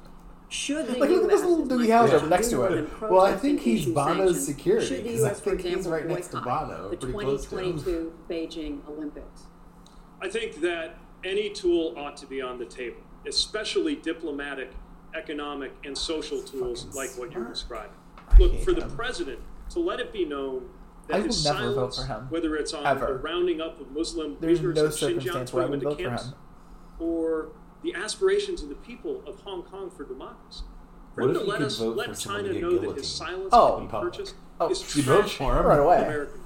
Should 0.50 0.88
the 0.88 0.98
Like, 0.98 1.10
look 1.12 1.24
at 1.26 1.30
this 1.30 1.42
little 1.44 1.62
as 1.62 1.68
doogie 1.68 1.80
Mike 1.82 1.90
house 1.92 2.10
Pence 2.10 2.30
next 2.32 2.50
to 2.50 2.64
it. 2.64 2.90
Well, 3.02 3.22
I 3.22 3.36
think 3.36 3.62
he's 3.62 3.86
Bono's 3.86 4.44
security, 4.44 4.88
Should 4.88 5.04
the 5.06 5.12
'cause 5.12 5.22
I 5.24 5.28
U.S., 5.28 5.40
for 5.40 5.50
think 5.52 5.62
he's 5.62 5.76
example, 5.76 5.92
right 5.92 6.08
next 6.08 6.28
to 6.30 6.42
Bono, 6.42 6.90
the 6.90 6.98
pretty 6.98 7.14
close 7.14 7.46
to 7.46 7.58
him. 7.60 7.78
2022 7.78 8.14
Beijing 8.28 8.88
Olympics? 8.90 9.44
I 10.20 10.30
think 10.30 10.60
that 10.62 10.98
any 11.24 11.50
tool 11.50 11.94
ought 11.98 12.18
to 12.18 12.26
be 12.26 12.42
on 12.42 12.58
the 12.60 12.66
table, 12.66 12.98
especially 13.28 13.96
diplomatic, 13.96 14.72
economic, 15.16 15.72
and 15.84 15.98
social 15.98 16.42
tools 16.42 16.86
like 16.96 17.12
what 17.18 17.32
you're 17.32 17.46
describing. 17.46 17.92
Look, 18.40 18.60
for 18.62 18.74
the 18.74 18.86
president 18.88 19.40
to 19.70 19.80
let 19.80 20.00
it 20.00 20.12
be 20.12 20.26
known 20.26 20.70
that 21.08 21.16
I 21.16 21.20
will 21.20 21.26
his 21.28 21.44
never 21.44 21.74
vote 21.74 21.94
silence, 21.94 21.98
for 21.98 22.06
him. 22.06 22.28
whether 22.30 22.56
it's 22.56 22.74
on 22.74 22.86
Ever. 22.86 23.08
the 23.08 23.14
rounding 23.16 23.62
up 23.62 23.80
of 23.80 23.92
Muslim 23.92 24.38
There's 24.40 24.60
leaders 24.62 24.76
no 24.76 24.86
of 24.86 24.92
Xinjiang, 24.92 24.98
circumstance 25.00 25.54
where 25.54 25.64
I 25.64 25.68
would 25.68 25.82
them 25.82 25.88
into 25.92 26.04
for 26.04 26.10
camps, 26.10 26.26
him. 26.28 26.34
or 27.00 27.50
the 27.82 27.94
aspirations 27.96 28.64
of 28.64 28.70
the 28.70 28.76
people 28.76 29.22
of 29.28 29.40
Hong 29.42 29.64
Kong 29.64 29.90
for 29.92 30.06
democracy. 30.06 30.64
For 31.16 31.22
What 31.22 31.30
him 31.32 31.36
if 31.36 31.42
to 31.42 31.46
you 31.46 31.52
let 31.52 31.62
us 31.62 31.78
vote 31.78 31.98
let 31.98 32.10
for 32.10 32.16
someone 32.16 32.44
China 32.46 32.54
to 32.54 32.60
know 32.62 32.70
that 32.72 32.80
guillotined 32.80 32.98
his 33.04 33.10
silence 33.16 33.50
Oh. 33.52 33.76
can 33.78 33.86
be 33.88 33.92
purchased 33.92 34.36
Oh. 34.60 34.70
is 34.70 34.82
trash 34.82 35.36
for 35.36 35.60
him? 35.60 35.66
Right 35.66 35.80
away. 35.80 35.98
American 35.98 36.34
values. 36.36 36.43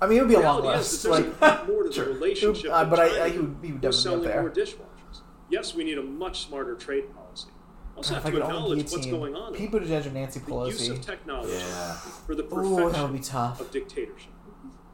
I 0.00 0.06
mean, 0.06 0.18
it 0.18 0.20
would 0.22 0.28
be 0.28 0.34
a 0.34 0.52
list. 0.54 0.92
is 0.92 1.06
Like, 1.06 1.40
lot 1.40 1.68
more 1.68 1.82
to 1.82 1.90
the 1.90 2.04
relationship. 2.06 2.70
uh, 2.72 2.84
but 2.86 2.98
I- 3.00 3.24
I- 3.24 3.28
he 3.30 3.38
would- 3.38 3.56
he 3.62 3.72
would 3.72 3.80
definitely 3.82 3.92
selling 3.92 4.20
go 4.22 4.28
there. 4.28 4.40
more 4.40 4.50
dishwashers. 4.50 5.20
Yes, 5.50 5.74
we 5.74 5.84
need 5.84 5.98
a 5.98 6.02
much 6.02 6.46
smarter 6.46 6.74
trade 6.74 7.14
policy. 7.14 7.48
Also 7.96 8.14
God, 8.14 8.22
have 8.22 8.32
to 8.32 8.38
acknowledge 8.40 8.90
what's 8.92 9.06
going 9.06 9.34
on. 9.34 9.52
Pete 9.52 9.70
Buttigieg 9.70 10.06
or 10.06 10.10
Nancy 10.10 10.40
The 10.40 10.54
use 10.68 10.88
of 10.88 11.00
technology 11.04 11.52
Yeah. 11.52 11.94
for 11.94 12.34
the 12.34 12.44
Ooh, 12.44 12.76
perfection 12.78 13.12
be 13.12 13.18
tough. 13.18 13.60
of 13.60 13.70
dictatorship. 13.70 14.30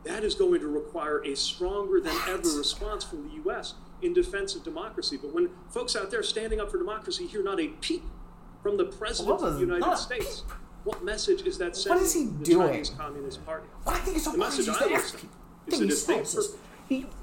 That 0.05 0.25
is 0.25 0.35
going 0.35 0.61
to 0.61 0.69
require 0.69 1.23
a 1.25 1.35
stronger 1.37 2.01
than 2.01 2.15
ever 2.29 2.49
response 2.57 3.05
from 3.05 3.29
the 3.29 3.35
U.S. 3.45 3.75
in 4.03 4.13
defense 4.13 4.55
of 4.57 4.63
democracy. 4.65 5.17
But 5.21 5.33
when 5.33 5.51
folks 5.69 5.95
out 5.95 6.11
there 6.11 6.23
standing 6.23 6.61
up 6.61 6.71
for 6.71 6.79
democracy 6.79 7.27
hear 7.27 7.43
not 7.45 7.61
a 7.61 7.69
peep 7.81 8.05
from 8.63 8.77
the 8.77 8.85
President 8.85 9.41
of 9.43 9.55
the 9.55 9.61
United? 9.61 9.97
States, 9.99 10.43
what 10.87 11.05
message 11.05 11.43
is 11.43 11.59
that 11.59 11.67
What 11.69 11.77
sending 11.77 12.05
is 12.05 12.15
he 12.15 12.25
the 12.27 12.45
doing? 12.45 12.69
Chinese 12.69 12.91
Communist 12.91 13.45
Party? 13.45 13.67
What 13.83 13.97
I 13.97 13.99
think 13.99 14.17
it's 14.17 14.25
so 14.25 14.33
The 14.33 14.39
message 14.39 14.61
is 14.61 14.69
I 14.69 14.73
that 14.79 14.83
would 14.83 14.93
every 14.93 15.09
send 15.09 15.91
is 15.91 16.05
thing 16.05 16.17
that 16.17 16.23
he 16.23 16.23
if 16.23 16.25
they 16.25 16.25
says 16.25 16.57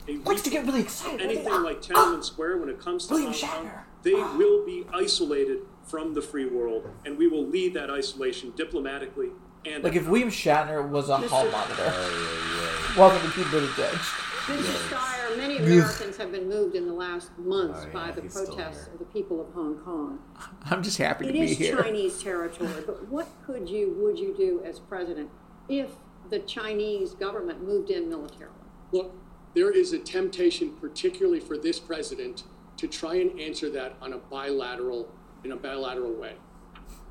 he 0.06 0.18
likes 0.18 0.42
to 0.42 0.50
get 0.50 0.66
really 0.66 0.82
excited. 0.82 1.22
anything 1.22 1.64
like 1.64 1.82
Tiananmen 1.82 2.24
Square 2.24 2.58
when 2.58 2.68
it 2.70 2.80
comes 2.80 3.08
to 3.08 3.14
William 3.14 3.32
Hong 3.32 3.50
Kong, 3.50 3.66
Shatner. 3.68 3.80
they 4.04 4.14
will 4.14 4.66
be 4.66 4.86
isolated 4.94 5.60
from 5.84 6.14
the 6.14 6.22
free 6.22 6.46
world, 6.46 6.90
and 7.06 7.18
we 7.18 7.28
will 7.28 7.46
lead 7.46 7.74
that 7.76 7.90
isolation 7.90 8.52
diplomatically 8.58 9.30
and 9.66 9.82
Like 9.82 9.96
if 9.96 10.10
William 10.10 10.30
Shatner 10.30 10.86
was 10.90 11.08
a 11.08 11.18
hall 11.20 11.46
Mr. 11.46 11.52
monitor. 11.54 13.00
Welcome 13.00 13.22
to 13.32 13.34
Pete 13.34 13.48
Buttigieg. 13.48 14.33
Mr. 14.44 14.90
Steyer, 14.90 15.38
many 15.38 15.58
Americans 15.58 16.18
have 16.18 16.32
been 16.32 16.50
moved 16.50 16.76
in 16.76 16.86
the 16.86 16.94
last 16.94 17.32
months 17.38 17.80
Oh, 17.82 17.88
yeah, 17.88 17.94
by 17.94 18.12
the 18.12 18.22
he's 18.24 18.34
still 18.34 18.48
protests 18.48 18.86
here. 18.86 18.94
of 18.94 19.00
the 19.00 19.06
people 19.06 19.40
of 19.40 19.54
Hong 19.54 19.78
Kong. 19.78 20.20
I'm 20.66 20.84
just 20.84 20.98
happy 20.98 21.26
to 21.26 21.30
It 21.30 21.34
be 21.34 21.52
is 21.52 21.58
here. 21.58 21.82
Chinese 21.82 22.22
territory, 22.24 22.84
but 22.86 23.08
what 23.08 23.28
could 23.46 23.70
you, 23.70 23.96
would 24.00 24.20
you 24.20 24.36
do 24.36 24.62
as 24.66 24.80
president 24.80 25.30
if 25.70 25.92
the 26.30 26.40
Chinese 26.40 27.14
government 27.14 27.64
moved 27.64 27.90
in 27.90 28.10
militarily? 28.10 28.54
Look, 28.92 29.14
there 29.54 29.72
is 29.72 29.94
a 29.94 30.00
temptation, 30.00 30.74
particularly 30.82 31.40
for 31.40 31.58
this 31.58 31.80
president, 31.80 32.44
to 32.78 32.88
try 32.88 33.16
and 33.16 33.40
answer 33.40 33.70
that 33.70 33.96
on 34.02 34.12
a 34.12 34.18
bilateral, 34.18 35.10
in 35.46 35.54
a 35.54 35.56
bilateral 35.56 36.12
way. 36.14 36.34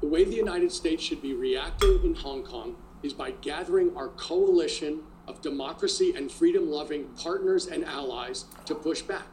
The 0.02 0.06
way 0.08 0.24
the 0.24 0.34
United 0.36 0.70
States 0.70 1.02
should 1.02 1.22
be 1.22 1.32
reacting 1.32 2.00
in 2.04 2.14
Hong 2.14 2.42
Kong 2.42 2.76
is 3.02 3.14
by 3.14 3.30
gathering 3.30 3.96
our 3.96 4.08
coalition 4.08 5.00
of 5.32 5.40
democracy 5.42 6.12
and 6.16 6.30
freedom-loving 6.30 7.04
partners 7.16 7.66
and 7.66 7.84
allies 7.84 8.44
to 8.66 8.74
push 8.74 9.02
back. 9.02 9.26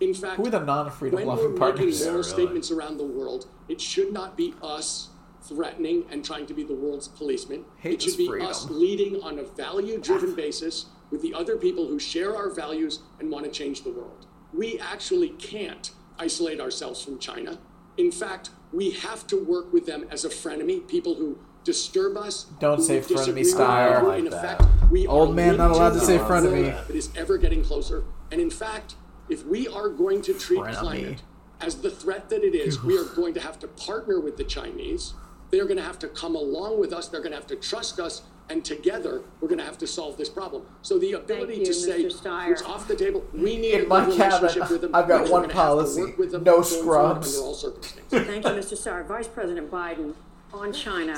In 0.00 0.14
fact, 0.14 0.36
Who 0.36 0.46
are 0.46 0.50
the 0.50 0.60
non-freedom 0.60 1.16
when 1.16 1.26
we're 1.26 1.32
loving 1.34 1.50
making 1.50 1.58
partners? 1.58 2.00
moral 2.00 2.04
Yeah, 2.06 2.10
really. 2.12 2.22
statements 2.32 2.70
around 2.70 2.98
the 2.98 3.04
world, 3.04 3.46
it 3.68 3.80
should 3.80 4.12
not 4.12 4.36
be 4.36 4.54
us 4.62 5.08
threatening 5.42 6.04
and 6.10 6.24
trying 6.24 6.46
to 6.46 6.54
be 6.54 6.62
the 6.62 6.74
world's 6.74 7.08
policeman. 7.08 7.64
Hate 7.78 7.94
it 7.94 8.02
should 8.02 8.16
be 8.16 8.26
freedom. 8.28 8.48
us 8.48 8.70
leading 8.70 9.20
on 9.22 9.38
a 9.38 9.42
value-driven 9.44 10.34
basis 10.34 10.86
with 11.10 11.22
the 11.22 11.34
other 11.34 11.56
people 11.56 11.86
who 11.88 11.98
share 11.98 12.36
our 12.36 12.50
values 12.50 13.00
and 13.18 13.30
want 13.30 13.44
to 13.44 13.50
change 13.50 13.82
the 13.82 13.90
world. 13.90 14.26
We 14.52 14.78
actually 14.78 15.30
can't 15.30 15.90
isolate 16.18 16.60
ourselves 16.60 17.02
from 17.02 17.18
China. 17.18 17.58
In 17.96 18.10
fact, 18.12 18.50
we 18.72 18.90
have 18.90 19.26
to 19.28 19.42
work 19.42 19.72
with 19.72 19.86
them 19.86 20.06
as 20.10 20.24
a 20.24 20.28
frenemy, 20.28 20.86
people 20.86 21.14
who 21.14 21.38
disturb 21.68 22.16
us. 22.16 22.46
Don't 22.60 22.80
say 22.80 22.98
we 22.98 23.06
disagree 23.06 23.42
frenemy, 23.42 23.44
with, 23.44 23.54
Steyer. 23.54 24.00
who, 24.00 24.06
I 24.06 24.08
like 24.08 24.18
In 24.24 24.30
that. 24.30 24.60
effect, 24.60 24.90
we 24.90 25.06
Old 25.06 25.36
man 25.36 25.58
not 25.58 25.70
allowed 25.70 25.90
to 25.90 26.00
say 26.00 26.14
in 26.14 26.20
a 26.22 26.24
world 26.24 26.44
frenemy. 26.44 26.86
That 26.86 26.96
is 26.96 27.10
ever 27.14 27.36
getting 27.36 27.62
closer. 27.62 28.04
And 28.32 28.40
in 28.40 28.48
fact, 28.50 28.94
if 29.28 29.44
we 29.44 29.68
are 29.68 29.90
going 29.90 30.22
to 30.22 30.32
treat 30.32 30.60
Frenemy. 30.60 30.78
climate 30.78 31.22
as 31.60 31.82
the 31.82 31.90
threat 31.90 32.30
that 32.30 32.42
it 32.42 32.54
is, 32.54 32.82
we 32.82 32.96
are 32.96 33.04
going 33.04 33.34
to 33.34 33.40
have 33.40 33.58
to 33.58 33.68
partner 33.68 34.18
with 34.18 34.38
the 34.38 34.44
Chinese. 34.44 35.12
They're 35.50 35.66
going 35.66 35.76
to 35.76 35.82
have 35.82 35.98
to 35.98 36.08
come 36.08 36.34
along 36.36 36.80
with 36.80 36.92
us. 36.94 37.08
They're 37.08 37.20
going 37.20 37.32
to 37.32 37.36
have 37.36 37.46
to 37.48 37.56
trust 37.56 38.00
us. 38.00 38.22
And 38.50 38.64
together, 38.64 39.20
we're 39.42 39.48
going 39.48 39.58
to 39.58 39.64
have 39.64 39.76
to 39.76 39.86
solve 39.86 40.16
this 40.16 40.30
problem. 40.30 40.62
So 40.80 40.98
the 40.98 41.12
ability 41.12 41.56
you, 41.56 41.66
to 41.66 41.74
say 41.74 42.04
Mr. 42.04 42.22
Steyer. 42.22 42.52
it's 42.52 42.62
off 42.62 42.88
the 42.88 42.96
table. 42.96 43.22
We 43.34 43.58
need 43.58 43.74
a 43.74 43.82
In 43.82 43.88
my 43.88 44.06
good 44.06 44.14
relationship 44.14 44.62
cabinet, 44.62 44.70
with 44.70 44.80
them. 44.80 44.94
I've 44.94 45.06
got 45.06 45.28
one 45.28 45.42
gonna 45.42 45.42
have 45.42 45.50
to 45.50 45.54
policy, 45.54 46.14
with 46.16 46.32
no 46.32 46.38
going 46.38 46.64
scrubs. 46.64 47.36
Under 47.36 47.46
all 47.46 47.54
circumstances. 47.54 48.26
Thank 48.26 48.44
you, 48.46 48.50
Mr. 48.52 48.72
Steyer. 48.72 49.06
Vice 49.06 49.28
President 49.28 49.70
Biden, 49.70 50.14
on 50.52 50.72
China, 50.72 51.16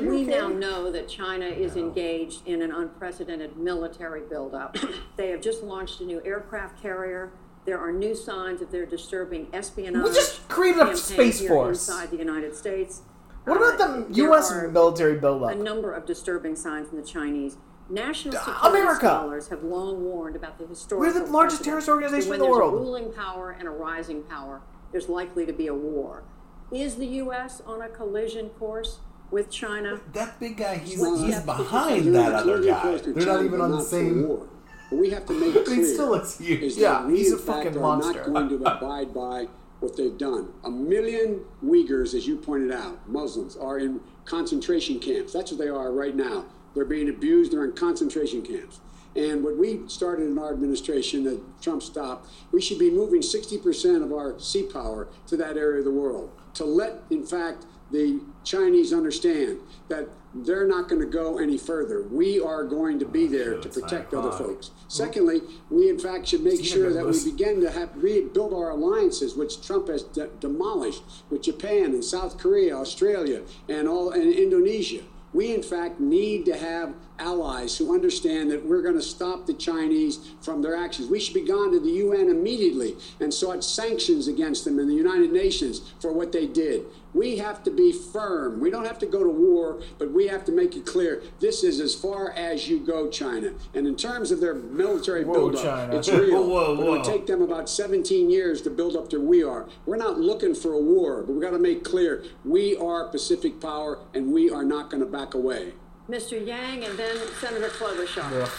we, 0.00 0.06
we 0.06 0.22
now 0.24 0.48
know 0.48 0.90
that 0.90 1.08
China 1.08 1.46
is 1.46 1.76
engaged 1.76 2.46
in 2.46 2.62
an 2.62 2.70
unprecedented 2.72 3.56
military 3.56 4.22
buildup. 4.28 4.76
they 5.16 5.30
have 5.30 5.40
just 5.40 5.62
launched 5.62 6.00
a 6.00 6.04
new 6.04 6.22
aircraft 6.24 6.80
carrier. 6.82 7.32
There 7.64 7.78
are 7.78 7.90
new 7.92 8.14
signs 8.14 8.60
of 8.62 8.70
their 8.70 8.86
disturbing 8.86 9.48
espionage. 9.52 10.04
We 10.04 10.14
just 10.14 10.46
created 10.48 10.82
a 10.88 10.96
space 10.96 11.46
force. 11.46 11.88
inside 11.88 12.10
the 12.10 12.16
United 12.18 12.54
States. 12.54 13.02
What 13.44 13.60
Uh, 13.60 13.74
about 13.74 14.08
the 14.08 14.14
U.S. 14.16 14.52
are 14.52 14.68
military 14.68 15.18
a 15.18 15.54
number 15.54 15.92
of 15.92 16.04
disturbing 16.06 16.54
signs 16.56 16.90
in 16.90 16.96
the 16.96 17.06
Chinese. 17.06 17.56
National 17.88 18.36
Uh, 18.36 18.40
security 18.44 18.80
America! 18.80 18.98
scholars 19.06 19.48
have 19.48 19.62
long 19.62 20.04
warned 20.04 20.34
about 20.36 20.58
the 20.58 20.66
historical. 20.66 21.06
We're 21.12 21.24
the 21.26 21.30
largest 21.30 21.62
terrorist 21.64 21.88
organization 21.88 22.24
in 22.24 22.30
when 22.30 22.38
the 22.40 22.44
there's 22.46 22.56
world. 22.56 22.74
A 22.74 22.76
ruling 22.76 23.12
power 23.12 23.52
and 23.52 23.66
a 23.68 23.70
rising 23.70 24.22
power. 24.24 24.60
There's 24.92 25.08
likely 25.08 25.46
to 25.46 25.52
be 25.52 25.68
a 25.68 25.74
war. 25.74 26.24
Is 26.72 26.96
the 26.96 27.06
U.S. 27.06 27.62
on 27.66 27.80
a 27.82 27.88
collision 27.88 28.48
course 28.50 28.98
with 29.30 29.50
China? 29.50 30.00
That 30.12 30.38
big 30.40 30.56
guy, 30.56 30.78
he's, 30.78 30.98
What 30.98 31.24
he's 31.24 31.40
behind 31.40 32.14
that 32.14 32.32
other 32.34 32.62
guy. 32.64 32.96
They're 32.98 33.26
not 33.26 33.44
even 33.44 33.60
on 33.60 33.70
the 33.72 33.82
same- 33.82 34.26
war. 34.28 34.46
But 34.90 34.96
we 35.00 35.10
have 35.10 35.26
to 35.26 35.32
make 35.32 35.54
it 35.56 35.66
He 35.68 35.74
clear. 35.74 35.84
still 35.94 36.10
looks 36.10 36.38
huge. 36.38 36.62
is 36.62 36.78
Yeah, 36.78 37.00
that 37.00 37.06
we 37.08 37.18
he's 37.18 37.32
a 37.32 37.38
fucking 37.38 37.76
are 37.76 37.96
not 37.98 38.24
going 38.24 38.48
to 38.50 38.54
abide 38.64 39.12
by 39.12 39.48
what 39.80 39.96
they've 39.96 40.16
done. 40.16 40.52
A 40.64 40.70
million 40.70 41.40
Uyghurs, 41.64 42.14
as 42.14 42.26
you 42.26 42.36
pointed 42.36 42.72
out, 42.72 43.08
Muslims, 43.08 43.56
are 43.56 43.78
in 43.78 44.00
concentration 44.24 44.98
camps. 45.00 45.32
That's 45.32 45.50
what 45.50 45.58
they 45.60 45.68
are 45.68 45.92
right 45.92 46.14
now. 46.14 46.44
They're 46.74 46.84
being 46.84 47.08
abused. 47.08 47.52
They're 47.52 47.64
in 47.64 47.72
concentration 47.72 48.42
camps. 48.42 48.80
And 49.16 49.42
what 49.42 49.56
we 49.56 49.80
started 49.88 50.26
in 50.26 50.38
our 50.38 50.52
administration 50.52 51.24
that 51.24 51.40
Trump 51.62 51.82
stopped, 51.82 52.28
we 52.52 52.60
should 52.60 52.78
be 52.78 52.90
moving 52.90 53.22
60% 53.22 54.02
of 54.04 54.12
our 54.12 54.38
sea 54.38 54.64
power 54.64 55.08
to 55.26 55.36
that 55.38 55.56
area 55.56 55.78
of 55.80 55.84
the 55.86 55.90
world 55.90 56.30
to 56.56 56.64
let, 56.64 57.02
in 57.10 57.24
fact, 57.24 57.66
the 57.90 58.20
Chinese 58.44 58.92
understand 58.92 59.58
that 59.88 60.08
they're 60.34 60.66
not 60.66 60.88
going 60.88 61.00
to 61.00 61.06
go 61.06 61.38
any 61.38 61.56
further. 61.56 62.02
We 62.02 62.40
are 62.40 62.64
going 62.64 62.98
to 62.98 63.06
be 63.06 63.26
there 63.26 63.58
to 63.58 63.68
protect 63.68 64.12
other 64.12 64.32
folks. 64.32 64.70
Secondly, 64.88 65.40
we 65.70 65.88
in 65.88 65.98
fact 65.98 66.26
should 66.26 66.42
make 66.42 66.64
sure 66.64 66.92
that 66.92 67.06
we 67.06 67.24
begin 67.24 67.60
to 67.60 67.70
have 67.70 67.90
rebuild 67.96 68.52
our 68.52 68.70
alliances, 68.70 69.34
which 69.34 69.64
Trump 69.64 69.88
has 69.88 70.02
de- 70.02 70.28
demolished 70.40 71.02
with 71.30 71.42
Japan 71.42 71.86
and 71.86 72.04
South 72.04 72.38
Korea, 72.38 72.76
Australia, 72.76 73.42
and 73.68 73.88
all 73.88 74.10
and 74.10 74.32
Indonesia. 74.32 75.02
We 75.36 75.54
in 75.54 75.62
fact 75.62 76.00
need 76.00 76.46
to 76.46 76.56
have 76.56 76.94
allies 77.18 77.76
who 77.76 77.92
understand 77.92 78.50
that 78.50 78.64
we're 78.64 78.80
going 78.80 78.94
to 78.94 79.02
stop 79.02 79.44
the 79.44 79.52
Chinese 79.52 80.30
from 80.40 80.62
their 80.62 80.74
actions. 80.74 81.10
We 81.10 81.20
should 81.20 81.34
be 81.34 81.42
gone 81.44 81.72
to 81.72 81.78
the 81.78 81.90
UN 81.90 82.30
immediately 82.30 82.96
and 83.20 83.32
sought 83.32 83.62
sanctions 83.62 84.28
against 84.28 84.64
them 84.64 84.78
in 84.78 84.88
the 84.88 84.94
United 84.94 85.32
Nations 85.32 85.92
for 86.00 86.10
what 86.10 86.32
they 86.32 86.46
did. 86.46 86.84
We 87.16 87.38
have 87.38 87.62
to 87.62 87.70
be 87.70 87.92
firm. 87.92 88.60
We 88.60 88.70
don't 88.70 88.84
have 88.84 88.98
to 88.98 89.06
go 89.06 89.24
to 89.24 89.30
war, 89.30 89.80
but 89.98 90.12
we 90.12 90.26
have 90.26 90.44
to 90.44 90.52
make 90.52 90.76
it 90.76 90.84
clear 90.84 91.22
this 91.40 91.64
is 91.64 91.80
as 91.80 91.94
far 91.94 92.32
as 92.32 92.68
you 92.68 92.78
go, 92.78 93.08
China. 93.08 93.52
And 93.72 93.86
in 93.86 93.96
terms 93.96 94.30
of 94.30 94.40
their 94.40 94.52
military 94.54 95.24
Whoa, 95.24 95.32
buildup, 95.32 95.62
China. 95.64 95.96
it's 95.96 96.10
real. 96.10 96.46
Whoa, 96.50 96.76
But 96.76 96.82
it 96.82 96.90
would 96.90 96.98
whoa. 97.00 97.10
take 97.10 97.26
them 97.26 97.40
about 97.40 97.70
17 97.70 98.28
years 98.28 98.60
to 98.62 98.70
build 98.70 98.96
up 98.96 99.08
to 99.10 99.18
we 99.18 99.42
are. 99.42 99.66
We're 99.86 99.96
not 99.96 100.20
looking 100.20 100.54
for 100.54 100.74
a 100.74 100.78
war, 100.78 101.22
but 101.22 101.32
we 101.32 101.40
got 101.40 101.52
to 101.52 101.58
make 101.58 101.84
clear 101.84 102.22
we 102.44 102.76
are 102.76 103.08
Pacific 103.08 103.62
power 103.62 103.98
and 104.12 104.30
we 104.30 104.50
are 104.50 104.64
not 104.64 104.90
going 104.90 105.02
to 105.02 105.08
back 105.08 105.32
away. 105.32 105.72
Mr. 106.10 106.32
Yang 106.46 106.84
and 106.84 106.98
then 106.98 107.16
Senator 107.40 107.68
Klobuchar. 107.68 108.42
Ugh. 108.42 108.50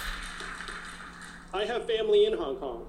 I 1.53 1.65
have 1.65 1.85
family 1.85 2.25
in 2.25 2.33
Hong 2.33 2.55
Kong. 2.55 2.87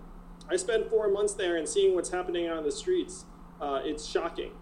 I 0.49 0.57
spent 0.57 0.89
four 0.89 1.11
months 1.11 1.35
there 1.35 1.57
and 1.57 1.69
seeing 1.69 1.95
what's 1.95 2.09
happening 2.09 2.49
on 2.49 2.65
the 2.65 2.73
streets. 2.73 3.27
Uh, 3.61 3.81
it's 3.85 4.07
shocking. 4.07 4.53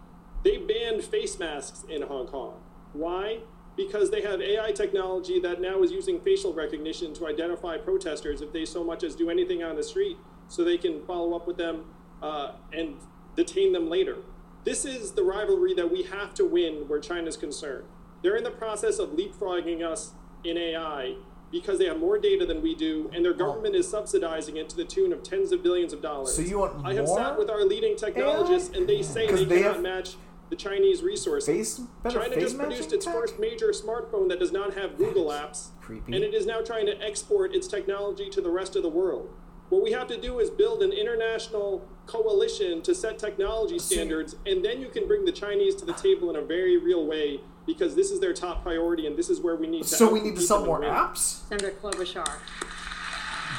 They 0.43 0.59
banned 0.59 1.03
face 1.05 1.39
masks 1.39 1.85
in 1.89 2.03
Hong 2.03 2.27
Kong. 2.27 2.55
Why? 2.93 3.41
Because 3.77 4.11
they 4.11 4.23
have 4.23 4.41
AI 4.41 4.73
technology 4.73 5.39
that 5.41 5.61
now 5.61 5.83
is 5.83 5.91
using 5.91 6.21
facial 6.21 6.55
recognition 6.55 7.13
to 7.15 7.27
identify 7.27 7.77
protesters 7.77 8.41
if 8.41 8.53
they 8.53 8.65
so 8.65 8.83
much 8.83 9.03
as 9.03 9.15
do 9.15 9.29
anything 9.29 9.63
on 9.63 9.77
the 9.77 9.83
street, 9.83 10.17
so 10.49 10.65
they 10.65 10.79
can 10.79 11.05
follow 11.05 11.35
up 11.37 11.47
with 11.47 11.57
them 11.57 11.85
uh, 12.23 12.53
and 12.73 12.97
detain 13.35 13.73
them 13.73 13.91
later. 13.91 14.17
This 14.65 14.85
is 14.85 15.13
the 15.13 15.23
rivalry 15.23 15.75
that 15.75 15.93
we 15.93 16.05
have 16.05 16.35
to 16.35 16.45
win 16.45 16.89
where 16.89 16.99
China's 17.01 17.37
concerned. 17.37 17.85
They're 18.23 18.37
in 18.37 18.45
the 18.45 18.51
process 18.51 18.99
of 18.99 19.11
leapfrogging 19.11 19.83
us 19.85 20.13
in 20.43 20.57
AI 20.57 21.17
because 21.53 21.79
they 21.79 21.85
have 21.85 21.99
more 21.99 22.19
data 22.19 22.45
than 22.45 22.61
we 22.61 22.75
do, 22.75 23.09
and 23.15 23.25
their 23.25 23.33
government 23.33 23.77
is 23.77 23.89
subsidizing 23.89 24.57
it 24.57 24.69
to 24.71 24.77
the 24.77 24.85
tune 24.85 25.13
of 25.13 25.23
tens 25.23 25.53
of 25.53 25.63
billions 25.63 25.93
of 25.93 26.03
dollars. 26.03 26.35
So 26.35 26.43
you 26.43 26.59
want 26.59 26.85
I 26.85 26.95
have 26.95 27.07
more 27.07 27.19
sat 27.19 27.39
with 27.39 27.49
our 27.49 27.65
leading 27.65 27.97
technologists, 27.97 28.75
and 28.77 28.89
they 28.89 29.03
say 29.03 29.31
they, 29.31 29.45
they 29.45 29.57
cannot 29.59 29.75
have 29.75 29.83
match 29.83 30.17
the 30.51 30.57
Chinese 30.57 31.03
resources. 31.03 31.47
Face- 31.47 31.81
China 32.13 32.35
face 32.35 32.43
just 32.43 32.59
produced 32.59 32.93
its 32.93 33.05
tech? 33.05 33.15
first 33.15 33.39
major 33.39 33.69
smartphone 33.69 34.29
that 34.29 34.39
does 34.39 34.53
not 34.53 34.75
have 34.75 34.97
Google 34.97 35.27
apps, 35.27 35.69
Creepy. 35.81 36.15
and 36.15 36.23
it 36.23 36.35
is 36.35 36.47
now 36.47 36.61
trying 36.61 36.87
to 36.87 37.01
export 37.03 37.55
its 37.55 37.67
technology 37.67 38.29
to 38.31 38.41
the 38.41 38.51
rest 38.51 38.77
of 38.77 38.83
the 38.83 38.89
world. 38.89 39.29
What 39.69 39.83
we 39.83 39.91
have 39.93 40.07
to 40.09 40.21
do 40.21 40.39
is 40.39 40.49
build 40.49 40.83
an 40.83 40.93
international 40.93 41.85
coalition 42.07 42.83
to 42.83 42.95
set 42.95 43.19
technology 43.19 43.81
standards, 43.81 44.37
and 44.47 44.65
then 44.65 44.81
you 44.81 44.89
can 44.89 45.09
bring 45.09 45.25
the 45.25 45.33
Chinese 45.33 45.75
to 45.77 45.85
the 45.85 45.93
table 45.95 46.31
in 46.31 46.37
a 46.37 46.43
very 46.43 46.77
real 46.77 47.05
way 47.05 47.41
because 47.67 47.97
this 47.97 48.13
is 48.13 48.21
their 48.21 48.33
top 48.33 48.63
priority, 48.63 49.09
and 49.09 49.17
this 49.17 49.29
is 49.29 49.41
where 49.41 49.57
we 49.57 49.67
need 49.67 49.83
to. 49.83 49.89
So 49.89 50.13
we 50.13 50.21
need 50.21 50.37
to 50.37 50.41
sell 50.41 50.65
more 50.65 50.83
apps. 50.83 51.49
Senator 51.49 51.73
Klobuchar. 51.73 52.39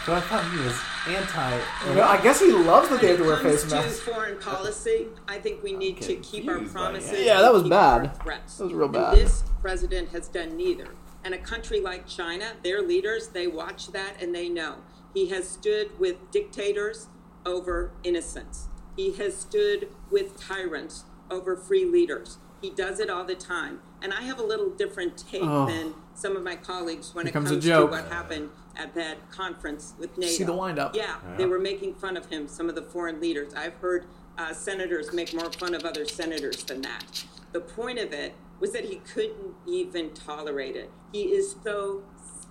So 0.07 0.13
I 0.13 0.21
thought 0.21 0.49
he 0.53 0.57
was 0.59 0.79
anti. 1.09 1.59
Well, 1.93 2.07
I 2.07 2.21
guess 2.23 2.39
he 2.39 2.49
loves 2.53 2.87
that 2.87 3.01
they 3.01 3.09
have 3.09 3.17
to 3.17 3.23
wear 3.25 3.35
When 3.35 3.45
it 3.47 3.49
face 3.51 3.59
comes 3.65 3.71
to 3.73 3.75
masks. 3.81 3.99
foreign 3.99 4.37
policy, 4.39 5.07
I 5.27 5.37
think 5.37 5.61
we 5.63 5.73
need 5.73 6.01
to 6.03 6.15
keep 6.15 6.47
our 6.47 6.59
promises. 6.61 7.11
it. 7.11 7.25
Yeah, 7.25 7.41
that 7.41 7.51
was 7.51 7.63
bad. 7.67 8.15
That 8.25 8.37
was 8.57 8.71
real 8.73 8.83
And 8.85 8.93
bad. 8.93 9.17
this 9.17 9.43
president 9.61 10.07
has 10.11 10.29
done 10.29 10.55
neither. 10.55 10.87
And 11.25 11.33
a 11.33 11.37
country 11.37 11.81
like 11.81 12.07
China, 12.07 12.53
their 12.63 12.81
leaders, 12.81 13.27
they 13.27 13.47
watch 13.47 13.87
that 13.91 14.13
and 14.21 14.33
they 14.33 14.47
know. 14.47 14.75
He 15.13 15.27
has 15.27 15.45
stood 15.45 15.99
with 15.99 16.31
dictators 16.31 17.07
over 17.45 17.91
innocents. 18.05 18.69
He 18.95 19.11
has 19.17 19.35
stood 19.35 19.89
with 20.09 20.39
tyrants 20.39 21.03
over 21.29 21.57
free 21.57 21.83
leaders. 21.83 22.37
He 22.61 22.69
does 22.69 23.01
it 23.01 23.09
all 23.09 23.25
the 23.25 23.35
time. 23.35 23.81
And 24.01 24.13
I 24.13 24.21
have 24.21 24.39
a 24.39 24.43
little 24.43 24.69
different 24.69 25.17
take 25.17 25.41
Oh. 25.43 25.65
than 25.65 25.95
some 26.13 26.37
of 26.37 26.43
my 26.43 26.55
colleagues 26.55 27.13
when 27.13 27.25
Here 27.25 27.31
it 27.31 27.33
comes 27.33 27.49
comes, 27.49 27.65
to 27.65 27.85
what 27.87 28.05
happened 28.07 28.49
at 28.77 28.93
that 28.95 29.29
conference 29.31 29.93
with 29.97 30.17
NATO. 30.17 30.31
See 30.31 30.43
the 30.43 30.53
wind-up. 30.53 30.95
Yeah, 30.95 31.17
they 31.37 31.45
were 31.45 31.59
making 31.59 31.95
fun 31.95 32.15
of 32.15 32.27
him, 32.27 32.47
some 32.47 32.69
of 32.69 32.75
the 32.75 32.81
foreign 32.81 33.19
leaders. 33.19 33.53
I've 33.53 33.75
heard 33.75 34.05
uh, 34.37 34.53
senators 34.53 35.13
make 35.13 35.33
more 35.33 35.51
fun 35.51 35.73
of 35.73 35.83
other 35.83 36.05
senators 36.05 36.63
than 36.63 36.81
that. 36.83 37.25
The 37.53 37.61
point 37.61 37.99
of 37.99 38.13
it 38.13 38.35
was 38.59 38.71
that 38.73 38.85
he 38.85 38.97
couldn't 38.97 39.53
even 39.67 40.13
tolerate 40.13 40.75
it. 40.75 40.91
He 41.11 41.23
is 41.23 41.55
so 41.63 42.03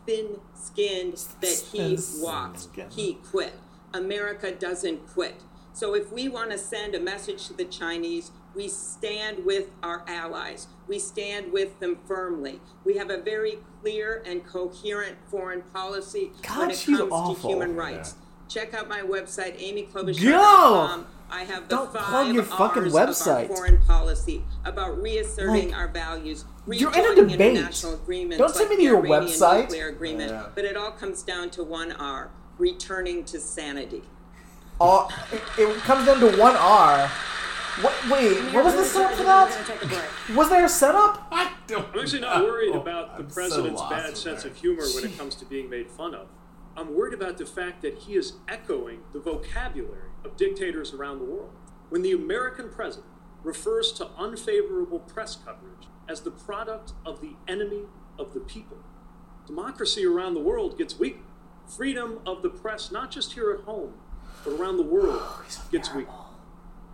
thin 0.07 0.39
skinned 0.55 1.25
that 1.41 1.65
he 1.73 1.99
walked. 2.19 2.69
He 2.91 3.15
quit. 3.15 3.55
America 3.93 4.53
doesn't 4.53 5.07
quit. 5.07 5.43
So 5.73 5.95
if 5.95 6.13
we 6.13 6.29
want 6.29 6.51
to 6.53 6.59
send 6.59 6.95
a 6.95 7.01
message 7.01 7.47
to 7.49 7.53
the 7.53 7.65
Chinese, 7.65 8.31
we 8.57 8.69
stand 8.69 9.45
with 9.45 9.67
our 9.83 10.03
allies. 10.09 10.67
We 10.89 10.99
stand 10.99 11.53
with 11.53 11.79
them 11.79 11.99
firmly. 12.07 12.61
We 12.85 12.97
have 12.97 13.11
a 13.11 13.19
very 13.21 13.59
clear 13.83 14.23
and 14.27 14.45
coherent 14.47 15.17
foreign 15.31 15.63
policy 15.75 16.33
God, 16.43 16.59
when 16.59 16.71
it 16.71 16.77
she's 16.77 16.97
comes 16.99 17.13
awful. 17.13 17.35
to 17.35 17.49
human 17.49 17.77
rights. 17.77 18.15
Check 18.49 18.73
out 18.75 18.89
my 18.89 19.01
website, 19.03 19.59
Go! 19.59 20.03
amyklobuchar.com. 20.03 21.07
I 21.29 21.43
have 21.43 21.69
the 21.69 21.75
Don't 21.75 21.93
five 21.93 22.03
plug 22.05 22.35
your 22.35 22.45
fucking 22.45 22.85
R's 22.85 22.93
website. 22.95 23.45
of 23.47 23.51
our 23.51 23.57
foreign 23.57 23.79
policy 23.79 24.43
about 24.65 25.03
reasserting 25.03 25.71
Like, 25.71 25.77
our 25.77 25.89
values, 25.89 26.45
you're 26.71 26.95
in 26.95 27.05
a 27.05 27.15
debate. 27.17 27.41
international 27.57 27.95
agreements 27.95 28.39
Don't 28.39 28.55
send 28.55 28.71
me 28.71 28.77
to 28.77 28.83
your 28.83 28.99
Iranian 29.05 29.33
website. 29.33 29.63
nuclear 29.63 29.89
agreement. 29.89 30.31
Yeah. 30.31 30.47
But 30.55 30.65
it 30.65 30.77
all 30.77 30.93
comes 30.93 31.23
down 31.25 31.51
to 31.51 31.65
one 31.65 31.91
R: 31.93 32.31
returning 32.59 33.25
to 33.25 33.41
sanity. 33.41 34.03
Uh, 34.81 35.09
it, 35.33 35.43
it 35.59 35.77
comes 35.79 36.07
down 36.07 36.21
to 36.21 36.39
one 36.39 36.55
R. 36.57 37.11
What, 37.83 38.11
wait, 38.11 38.39
what 38.55 38.65
was 38.65 38.75
the 38.75 38.85
setup 38.85 39.13
for 39.13 39.25
that? 39.25 40.35
Was 40.35 40.49
there 40.49 40.65
a 40.65 40.69
setup? 40.69 41.29
I 41.31 41.53
don't. 41.67 41.87
I'm 41.93 42.01
actually 42.01 42.21
not 42.21 42.43
worried 42.43 42.75
about 42.75 43.19
the 43.19 43.25
I'm 43.25 43.31
president's 43.31 43.81
lost 43.81 43.91
bad 43.91 44.17
sense 44.17 44.45
there. 44.45 44.53
of 44.53 44.57
humor 44.59 44.83
when 44.95 45.05
it 45.05 45.19
comes 45.19 45.35
to 45.37 45.45
being 45.45 45.69
made 45.69 45.91
fun 45.91 46.15
of. 46.15 46.29
I'm 46.75 46.95
worried 46.97 47.13
about 47.13 47.37
the 47.37 47.45
fact 47.45 47.83
that 47.83 47.99
he 47.99 48.15
is 48.15 48.35
echoing 48.49 49.01
the 49.13 49.21
vocabulary 49.21 50.09
of 50.25 50.39
dictators 50.39 50.95
around 50.95 51.19
the 51.19 51.25
world. 51.27 51.51
When 51.91 52.01
the 52.01 52.13
American 52.13 52.71
president 52.71 53.09
refers 53.43 53.93
to 53.93 54.09
unfavorable 54.17 55.01
press 55.01 55.37
coverage 55.37 55.89
as 56.09 56.23
the 56.23 56.31
product 56.31 56.93
of 57.05 57.21
the 57.21 57.35
enemy 57.47 57.83
of 58.19 58.33
the 58.33 58.41
people, 58.41 58.79
democracy 59.47 60.07
around 60.07 60.33
the 60.33 60.41
world 60.41 60.79
gets 60.79 60.99
weaker. 60.99 61.21
Freedom 61.67 62.21
of 62.25 62.43
the 62.43 62.49
press, 62.49 62.91
not 62.91 63.11
just 63.11 63.35
here 63.35 63.51
at 63.51 63.65
home, 63.65 63.95
but 64.45 64.53
around 64.55 64.79
the 64.79 64.83
world, 64.83 65.21
oh, 65.21 65.45
gets 65.71 65.93
weaker. 65.93 66.11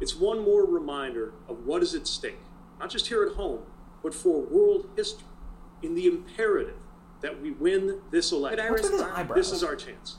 It's 0.02 0.16
one 0.16 0.40
more 0.40 0.66
reminder 0.66 1.32
of 1.48 1.64
what 1.64 1.80
is 1.80 1.94
at 1.94 2.08
stake, 2.08 2.40
not 2.80 2.90
just 2.90 3.06
here 3.06 3.22
at 3.22 3.36
home, 3.36 3.60
but 4.02 4.12
for 4.12 4.40
world 4.40 4.88
history, 4.96 5.28
in 5.80 5.94
the 5.94 6.08
imperative 6.08 6.74
that 7.20 7.40
we 7.40 7.52
win 7.52 8.00
this 8.10 8.32
election. 8.32 8.58
Could 8.58 8.66
I 8.66 8.68
respond? 8.70 9.30
This 9.32 9.52
is 9.52 9.62
our 9.62 9.76
chance. 9.76 10.16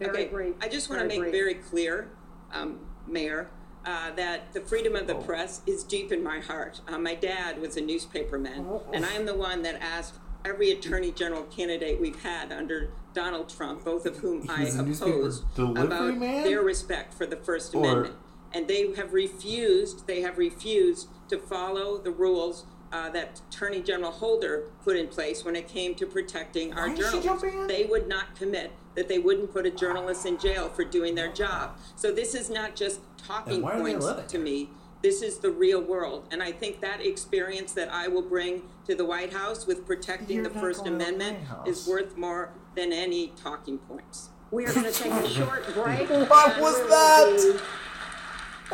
Very 0.00 0.10
okay, 0.10 0.26
brief, 0.26 0.54
I 0.60 0.68
just 0.68 0.90
want 0.90 1.02
to 1.02 1.06
make 1.06 1.20
brief. 1.20 1.32
very 1.32 1.54
clear, 1.54 2.10
um, 2.50 2.80
Mayor, 3.06 3.50
uh, 3.86 4.10
that 4.16 4.52
the 4.52 4.60
freedom 4.60 4.96
of 4.96 5.06
the 5.06 5.14
press 5.14 5.60
is 5.64 5.84
deep 5.84 6.10
in 6.10 6.20
my 6.20 6.40
heart. 6.40 6.80
Uh, 6.88 6.98
my 6.98 7.14
dad 7.14 7.60
was 7.60 7.76
a 7.76 7.82
newspaperman, 7.82 8.82
and 8.92 9.06
I 9.06 9.12
am 9.12 9.26
the 9.26 9.36
one 9.36 9.62
that 9.62 9.80
asked 9.80 10.14
every 10.44 10.72
attorney 10.72 11.12
general 11.12 11.44
candidate 11.44 12.00
we've 12.00 12.20
had 12.20 12.50
under 12.50 12.90
Donald 13.12 13.48
Trump, 13.48 13.84
both 13.84 14.06
of 14.06 14.16
whom 14.16 14.50
I 14.50 14.64
He's 14.64 14.76
a 14.76 14.82
opposed, 14.82 15.44
about 15.56 16.16
man? 16.18 16.42
their 16.42 16.62
respect 16.62 17.14
for 17.14 17.26
the 17.26 17.36
First 17.36 17.76
Or- 17.76 17.78
Amendment. 17.84 18.16
And 18.54 18.68
they 18.68 18.92
have 18.94 19.12
refused, 19.12 20.06
they 20.06 20.20
have 20.22 20.38
refused 20.38 21.08
to 21.28 21.38
follow 21.38 21.98
the 21.98 22.10
rules 22.12 22.64
uh, 22.92 23.10
that 23.10 23.40
Attorney 23.50 23.80
General 23.82 24.12
Holder 24.12 24.66
put 24.84 24.96
in 24.96 25.08
place 25.08 25.44
when 25.44 25.56
it 25.56 25.66
came 25.66 25.96
to 25.96 26.06
protecting 26.06 26.72
our 26.72 26.86
Why 26.86 26.92
is 26.92 26.98
she 26.98 27.02
journalists. 27.02 27.24
jumping 27.26 27.60
in? 27.62 27.66
They 27.66 27.84
would 27.86 28.06
not 28.08 28.36
commit 28.36 28.70
that 28.94 29.08
they 29.08 29.18
wouldn't 29.18 29.52
put 29.52 29.66
a 29.66 29.70
journalist 29.70 30.24
in 30.26 30.38
jail 30.38 30.68
for 30.68 30.84
doing 30.84 31.16
their 31.16 31.32
job. 31.32 31.76
So 31.96 32.12
this 32.12 32.34
is 32.36 32.48
not 32.48 32.76
just 32.76 33.00
talking 33.18 33.54
Then 33.54 33.62
why 33.62 33.72
are 33.72 33.76
they 33.82 33.90
points 33.92 34.06
letting 34.06 34.26
to 34.28 34.38
me. 34.38 34.68
This 35.02 35.20
is 35.22 35.38
the 35.38 35.50
real 35.50 35.82
world. 35.82 36.28
And 36.30 36.40
I 36.42 36.52
think 36.52 36.80
that 36.82 37.04
experience 37.04 37.72
that 37.72 37.92
I 37.92 38.06
will 38.08 38.22
bring 38.22 38.62
to 38.86 38.94
the 38.94 39.04
White 39.04 39.32
House 39.32 39.66
with 39.66 39.84
protecting 39.84 40.36
You're 40.36 40.48
the 40.48 40.54
not 40.54 40.60
First 40.62 40.84
going 40.84 40.92
to 40.92 41.04
the 41.04 41.04
Amendment 41.14 41.38
White 41.40 41.48
House. 41.48 41.68
is 41.68 41.86
worth 41.88 42.16
more 42.16 42.52
than 42.76 42.92
any 42.92 43.32
talking 43.42 43.78
points. 43.78 44.30
We 44.52 44.64
are 44.66 44.72
going 44.72 44.86
to 44.86 44.92
take 44.92 45.12
a 45.12 45.28
short 45.28 45.64
break. 45.74 46.08
What 46.08 46.52
and 46.52 46.62
was 46.62 46.76
we 46.76 46.82
will 46.84 46.88
that? 46.90 47.62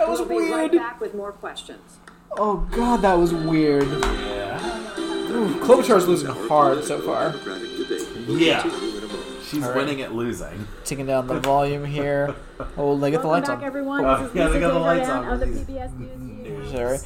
Be- 0.01 0.05
That 0.07 0.09
was 0.11 0.21
we'll 0.23 0.47
be 0.47 0.53
right 0.53 0.73
back 0.73 1.01
with 1.01 1.15
more 1.15 1.33
questions. 1.33 1.99
Oh 2.39 2.67
god, 2.71 3.03
that 3.03 3.15
was 3.15 3.33
weird. 3.35 3.85
Ooh, 3.85 5.55
Klobuchar's 5.61 6.09
losing 6.09 6.29
hard 6.29 6.83
so 6.85 7.01
far. 7.01 7.31
Democratic 7.31 7.77
debate 7.77 8.27
will 8.27 8.39
Yeah. 8.39 8.63
continue 8.63 8.97
in 8.99 9.05
a 9.05 9.07
moment. 9.07 9.27
She's 9.45 9.63
All 9.65 9.71
right. 9.71 9.77
winning 9.79 10.01
at 10.03 10.15
losing. 10.15 10.67
Taking 10.85 11.07
down 11.07 11.27
the 11.27 11.41
volume 11.41 11.85
here. 11.85 12.35
Oh, 12.77 12.97
they 12.99 13.11
get 13.11 13.23
the 13.23 13.29
Welcome 13.29 13.31
lights 13.31 13.49
back, 13.49 13.59
on. 13.59 13.65
everyone. 13.65 14.05
Oh, 14.05 14.23
this 14.23 14.31
is 14.31 14.35
yeah, 14.37 14.49
they 14.49 14.61
got 14.61 14.73
the 14.75 14.79
lights 14.79 15.07
Desjardins 15.09 15.43
on, 15.43 15.49
of 15.51 15.67
the. 15.67 15.73
PBS 15.73 15.99
News. 15.99 16.73
News. 16.73 16.73
Sorry. 16.73 16.99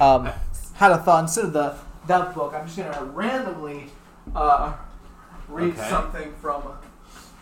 Um, 0.00 0.30
had 0.74 0.92
a 0.92 0.98
thought 0.98 1.24
instead 1.24 1.44
of 1.46 1.52
the 1.52 1.74
that 2.06 2.34
book. 2.34 2.54
I'm 2.54 2.66
just 2.66 2.78
gonna 2.78 3.04
randomly 3.12 3.86
uh, 4.34 4.72
read 5.48 5.74
Okay. 5.78 5.88
something 5.90 6.32
from 6.40 6.62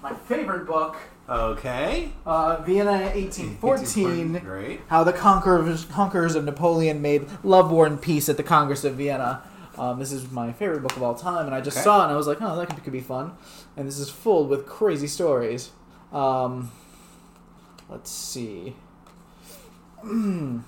my 0.02 0.12
favorite 0.12 0.66
book, 0.66 0.96
Okay. 1.28 2.10
uh, 2.24 2.56
Vienna 2.62 2.92
1814. 3.14 4.38
Great. 4.38 4.80
How 4.88 5.04
the 5.04 5.12
conquerors, 5.12 5.84
conquerors 5.84 6.34
of 6.34 6.44
Napoleon 6.44 7.02
made 7.02 7.26
love, 7.44 7.70
war, 7.70 7.86
and 7.86 8.00
peace 8.00 8.28
at 8.28 8.36
the 8.38 8.42
Congress 8.42 8.82
of 8.84 8.94
Vienna. 8.94 9.42
Um, 9.76 9.98
this 9.98 10.10
is 10.10 10.30
my 10.30 10.52
favorite 10.52 10.82
book 10.82 10.96
of 10.96 11.02
all 11.02 11.14
time, 11.14 11.46
and 11.46 11.54
I 11.54 11.60
just 11.60 11.76
Okay. 11.76 11.84
saw 11.84 12.00
it 12.00 12.04
and 12.04 12.12
I 12.12 12.16
was 12.16 12.26
like, 12.26 12.38
oh, 12.40 12.56
that 12.56 12.68
could, 12.68 12.82
could 12.82 12.92
be 12.92 13.00
fun. 13.00 13.32
And 13.76 13.86
this 13.86 13.98
is 13.98 14.08
full 14.10 14.46
with 14.46 14.66
crazy 14.66 15.06
stories. 15.06 15.70
Um, 16.12 16.72
let's 17.88 18.10
see. 18.10 18.74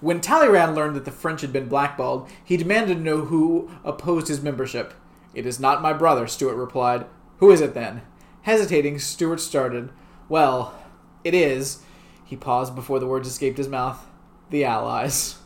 When 0.00 0.20
Talleyrand 0.20 0.74
learned 0.74 0.96
that 0.96 1.04
the 1.04 1.12
French 1.12 1.42
had 1.42 1.52
been 1.52 1.68
blackballed, 1.68 2.28
he 2.44 2.56
demanded 2.56 2.94
to 2.96 3.00
know 3.00 3.18
who 3.26 3.70
opposed 3.84 4.26
his 4.26 4.42
membership. 4.42 4.92
It 5.32 5.46
is 5.46 5.60
not 5.60 5.80
my 5.80 5.92
brother, 5.92 6.26
Stuart 6.26 6.56
replied. 6.56 7.06
Who 7.38 7.52
is 7.52 7.60
it 7.60 7.72
then? 7.74 8.02
Hesitating, 8.46 9.00
Stuart 9.00 9.40
started. 9.40 9.90
Well, 10.28 10.72
it 11.24 11.34
is. 11.34 11.80
He 12.24 12.36
paused 12.36 12.76
before 12.76 13.00
the 13.00 13.06
words 13.08 13.26
escaped 13.26 13.58
his 13.58 13.66
mouth. 13.66 14.06
The 14.50 14.64
Allies. 14.64 15.38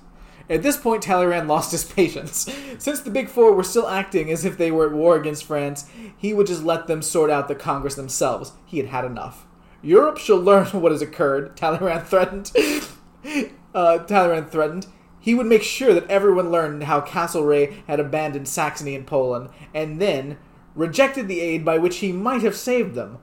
At 0.51 0.63
this 0.63 0.77
point, 0.77 1.03
Talleyrand 1.03 1.49
lost 1.49 1.73
his 1.73 1.83
patience. 1.95 2.47
Since 2.77 3.01
the 3.01 3.11
Big 3.11 3.31
Four 3.31 3.55
were 3.55 3.65
still 3.65 3.89
acting 3.89 4.31
as 4.31 4.45
if 4.45 4.59
they 4.59 4.71
were 4.71 4.87
at 4.87 4.93
war 4.93 5.17
against 5.17 5.47
France, 5.47 5.87
he 6.15 6.35
would 6.35 6.47
just 6.47 6.63
let 6.63 6.89
them 6.89 7.01
sort 7.01 7.31
out 7.31 7.49
the 7.49 7.55
Congress 7.55 7.95
themselves. 7.95 8.53
He 8.67 8.77
had 8.77 8.89
had 8.89 9.07
enough. 9.07 9.47
Europe 9.81 10.19
shall 10.19 10.37
learn 10.37 10.67
what 10.73 10.93
has 10.93 11.01
occurred, 11.01 11.57
Talleyrand 11.57 12.07
threatened. 12.07 12.53
uh, 13.75 14.01
Talleyrand 14.01 14.51
threatened. 14.51 14.89
He 15.19 15.35
would 15.35 15.47
make 15.47 15.63
sure 15.63 15.95
that 15.95 16.11
everyone 16.11 16.51
learned 16.51 16.83
how 16.83 17.01
Castlereagh 17.01 17.83
had 17.87 17.99
abandoned 17.99 18.47
Saxony 18.47 18.95
and 18.95 19.07
Poland, 19.07 19.49
and 19.73 20.03
then 20.03 20.37
rejected 20.75 21.29
the 21.29 21.41
aid 21.41 21.65
by 21.65 21.79
which 21.79 21.99
he 21.99 22.13
might 22.13 22.43
have 22.43 22.57
saved 22.57 22.95
them. 22.95 23.19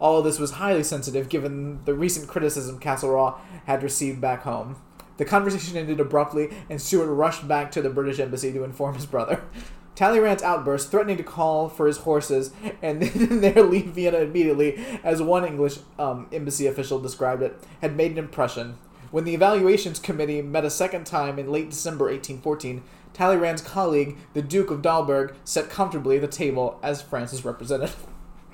All 0.00 0.22
this 0.22 0.38
was 0.38 0.52
highly 0.52 0.82
sensitive 0.82 1.28
given 1.28 1.84
the 1.84 1.94
recent 1.94 2.28
criticism 2.28 2.78
Castle 2.78 3.10
Castlereagh 3.10 3.38
had 3.66 3.82
received 3.82 4.20
back 4.20 4.42
home. 4.42 4.76
The 5.16 5.24
conversation 5.24 5.76
ended 5.76 6.00
abruptly, 6.00 6.50
and 6.68 6.80
Stuart 6.80 7.12
rushed 7.12 7.46
back 7.46 7.70
to 7.72 7.82
the 7.82 7.90
British 7.90 8.18
embassy 8.18 8.52
to 8.52 8.64
inform 8.64 8.94
his 8.94 9.06
brother. 9.06 9.42
Talleyrand's 9.94 10.42
outburst, 10.42 10.90
threatening 10.90 11.18
to 11.18 11.22
call 11.22 11.68
for 11.68 11.86
his 11.86 11.98
horses 11.98 12.50
and 12.80 13.02
then 13.02 13.40
there 13.42 13.62
leave 13.62 13.88
Vienna 13.88 14.18
immediately, 14.18 14.82
as 15.04 15.20
one 15.20 15.44
English 15.44 15.78
um, 15.98 16.28
embassy 16.32 16.66
official 16.66 16.98
described 16.98 17.42
it, 17.42 17.62
had 17.80 17.94
made 17.94 18.12
an 18.12 18.18
impression. 18.18 18.78
When 19.10 19.24
the 19.24 19.34
evaluations 19.34 19.98
committee 19.98 20.40
met 20.40 20.64
a 20.64 20.70
second 20.70 21.04
time 21.04 21.38
in 21.38 21.52
late 21.52 21.68
December 21.68 22.06
1814, 22.06 22.82
Talleyrand's 23.12 23.62
colleague, 23.62 24.16
the 24.32 24.42
Duke 24.42 24.70
of 24.70 24.82
Dalberg, 24.82 25.34
sat 25.44 25.68
comfortably 25.68 26.16
at 26.16 26.22
the 26.22 26.28
table 26.28 26.78
as 26.82 27.02
France's 27.02 27.44
representative. 27.44 27.96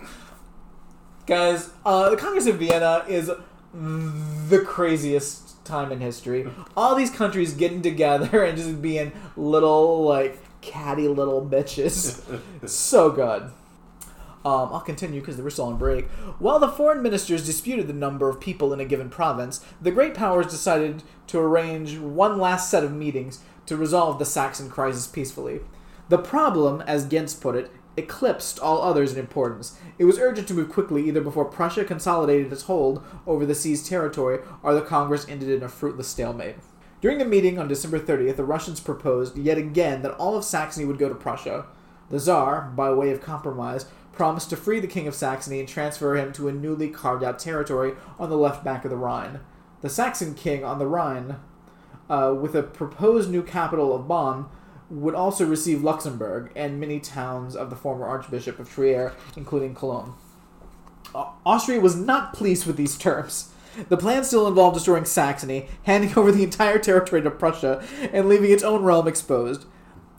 Guys, 1.27 1.71
uh, 1.85 2.11
the 2.11 2.17
Congress 2.17 2.47
of 2.47 2.57
Vienna 2.57 3.05
is 3.09 3.31
the 3.73 4.65
craziest 4.67 5.65
time 5.65 5.93
in 5.93 6.01
history. 6.01 6.49
All 6.77 6.95
these 6.95 7.11
countries 7.11 7.55
getting 7.55 7.83
together 7.83 8.43
and 8.45 8.57
just 8.57 8.81
being 8.83 9.13
little, 9.37 10.03
like, 10.03 10.39
catty 10.61 11.09
little 11.09 11.45
bitches. 11.45 12.21
so 12.69 13.11
good. 13.11 13.51
Um, 14.45 14.71
I'll 14.73 14.81
continue 14.81 15.21
because 15.21 15.37
we're 15.37 15.51
still 15.51 15.67
on 15.67 15.77
break. 15.77 16.07
While 16.39 16.59
the 16.59 16.69
foreign 16.69 17.03
ministers 17.03 17.45
disputed 17.45 17.87
the 17.87 17.93
number 17.93 18.29
of 18.29 18.41
people 18.41 18.73
in 18.73 18.81
a 18.81 18.85
given 18.85 19.11
province, 19.11 19.65
the 19.83 19.91
great 19.91 20.15
powers 20.15 20.47
decided 20.47 21.03
to 21.27 21.39
arrange 21.39 21.99
one 21.99 22.39
last 22.39 22.71
set 22.71 22.85
of 22.85 22.93
meetings 22.93 23.41
to 23.69 23.77
resolve 23.77 24.19
the 24.19 24.25
Saxon 24.25 24.69
crisis 24.69 25.07
peacefully. 25.07 25.61
The 26.09 26.19
problem, 26.19 26.81
as 26.83 27.07
Gentz 27.07 27.35
put 27.35 27.55
it, 27.55 27.71
eclipsed 27.99 28.59
all 28.59 28.81
others 28.83 29.13
in 29.13 29.19
importance. 29.19 29.79
It 29.99 30.05
was 30.05 30.19
urgent 30.19 30.49
to 30.49 30.55
move 30.55 30.71
quickly 30.71 31.07
either 31.07 31.21
before 31.21 31.45
Prussia 31.45 31.85
consolidated 31.85 32.53
its 32.53 32.63
hold 32.63 33.05
over 33.27 33.45
the 33.45 33.55
seized 33.55 33.87
territory 33.87 34.41
or 34.63 34.75
the 34.75 34.81
Congress 34.81 35.27
ended 35.29 35.51
in 35.51 35.63
a 35.63 35.69
fruitless 35.69 36.09
stalemate. 36.09 36.57
During 37.01 37.19
the 37.19 37.25
meeting 37.25 37.59
on 37.59 37.69
December 37.69 38.01
30th, 38.01 38.37
the 38.37 38.45
Russians 38.45 38.81
proposed 38.81 39.37
yet 39.37 39.59
again 39.59 40.03
that 40.03 40.15
all 40.15 40.37
of 40.37 40.45
Saxony 40.45 40.87
would 40.87 40.99
go 40.99 41.09
to 41.09 41.15
Prussia. 41.15 41.67
The 42.11 42.19
Tsar, 42.19 42.73
by 42.75 42.91
way 42.93 43.11
of 43.11 43.21
compromise, 43.21 43.87
promised 44.13 44.51
to 44.51 44.57
free 44.57 44.81
the 44.81 44.87
King 44.87 45.07
of 45.07 45.15
Saxony 45.15 45.61
and 45.61 45.69
transfer 45.69 46.17
him 46.17 46.33
to 46.33 46.49
a 46.49 46.53
newly 46.53 46.89
carved 46.89 47.23
out 47.23 47.39
territory 47.39 47.95
on 48.19 48.31
the 48.31 48.39
left 48.39 48.65
bank 48.65 48.85
of 48.85 48.91
the 48.91 48.97
Rhine. 48.97 49.41
The 49.81 49.89
Saxon 49.89 50.35
king 50.35 50.65
on 50.65 50.81
the 50.81 50.89
Rhine, 50.89 51.37
uh, 52.09 52.35
with 52.39 52.55
a 52.55 52.63
proposed 52.63 53.31
new 53.31 53.43
capital 53.43 53.95
of 53.95 54.09
Bonn, 54.09 54.47
would 54.91 55.15
also 55.15 55.47
receive 55.47 55.85
Luxembourg 55.85 56.51
and 56.57 56.81
many 56.81 56.99
towns 56.99 57.55
of 57.55 57.71
the 57.71 57.77
former 57.77 58.07
Archbishop 58.07 58.59
of 58.59 58.71
Trier, 58.71 59.15
including 59.37 59.75
Cologne. 59.75 60.15
Austria 61.15 61.81
was 61.81 61.97
not 61.97 62.33
pleased 62.33 62.67
with 62.67 62.77
these 62.77 62.97
terms. 62.97 63.51
The 63.89 63.97
plan 63.97 64.25
still 64.25 64.47
involved 64.47 64.75
destroying 64.75 65.05
Saxony, 65.05 65.69
handing 65.85 66.15
over 66.17 66.33
the 66.33 66.43
entire 66.43 66.79
territory 66.79 67.23
to 67.23 67.31
Prussia, 67.31 67.85
and 68.13 68.29
leaving 68.29 68.51
its 68.51 68.63
own 68.63 68.83
realm 68.83 69.07
exposed. 69.07 69.67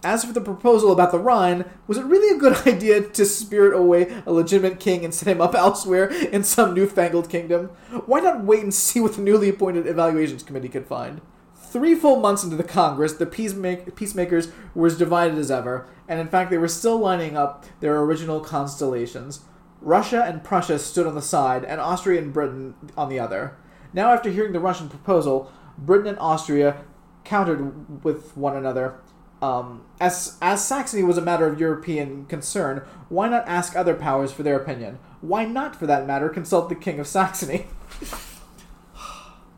As 0.01 0.23
for 0.23 0.31
the 0.31 0.39
proposal 0.39 0.93
about 0.93 1.11
the 1.11 1.19
Rhine, 1.19 1.65
was 1.85 1.97
it 1.97 2.05
really 2.05 2.33
a 2.33 2.39
good 2.39 2.55
idea 2.67 3.01
to 3.01 3.25
spirit 3.25 3.77
away 3.77 4.21
a 4.25 4.31
legitimate 4.31 4.79
king 4.79 5.03
and 5.03 5.13
set 5.13 5.27
him 5.27 5.41
up 5.41 5.55
elsewhere 5.55 6.05
in 6.07 6.43
some 6.43 6.73
newfangled 6.73 7.29
kingdom? 7.29 7.67
Why 8.05 8.21
not 8.21 8.43
wait 8.43 8.63
and 8.63 8.73
see 8.73 9.01
what 9.01 9.15
the 9.15 9.21
newly 9.21 9.49
appointed 9.49 9.87
evaluations 9.87 10.43
committee 10.43 10.69
could 10.69 10.85
find? 10.85 11.21
Three 11.69 11.93
full 11.93 12.15
months 12.15 12.43
into 12.43 12.55
the 12.55 12.63
Congress, 12.63 13.13
the 13.13 13.27
peacemakers 13.27 14.51
were 14.73 14.87
as 14.87 14.97
divided 14.97 15.37
as 15.37 15.51
ever, 15.51 15.87
and 16.07 16.19
in 16.19 16.27
fact, 16.27 16.49
they 16.49 16.57
were 16.57 16.67
still 16.67 16.97
lining 16.97 17.37
up 17.37 17.63
their 17.79 18.01
original 18.01 18.39
constellations. 18.39 19.41
Russia 19.79 20.23
and 20.25 20.43
Prussia 20.43 20.79
stood 20.79 21.05
on 21.05 21.13
the 21.13 21.21
side, 21.21 21.63
and 21.63 21.79
Austria 21.79 22.19
and 22.23 22.33
Britain 22.33 22.73
on 22.97 23.07
the 23.07 23.19
other. 23.19 23.55
Now, 23.93 24.11
after 24.11 24.31
hearing 24.31 24.51
the 24.51 24.59
Russian 24.59 24.89
proposal, 24.89 25.51
Britain 25.77 26.07
and 26.07 26.17
Austria 26.17 26.77
countered 27.23 28.03
with 28.03 28.35
one 28.35 28.55
another. 28.55 28.95
Um, 29.39 29.85
as 29.99 30.37
as 30.41 30.67
Saxony 30.67 31.03
was 31.03 31.19
a 31.19 31.21
matter 31.21 31.45
of 31.45 31.59
European 31.59 32.25
concern, 32.25 32.81
why 33.09 33.29
not 33.29 33.47
ask 33.47 33.75
other 33.75 33.93
powers 33.93 34.31
for 34.31 34.41
their 34.41 34.59
opinion? 34.59 34.97
Why 35.21 35.45
not, 35.45 35.75
for 35.75 35.85
that 35.85 36.07
matter, 36.07 36.29
consult 36.29 36.67
the 36.67 36.75
King 36.75 36.99
of 36.99 37.05
Saxony? 37.05 37.67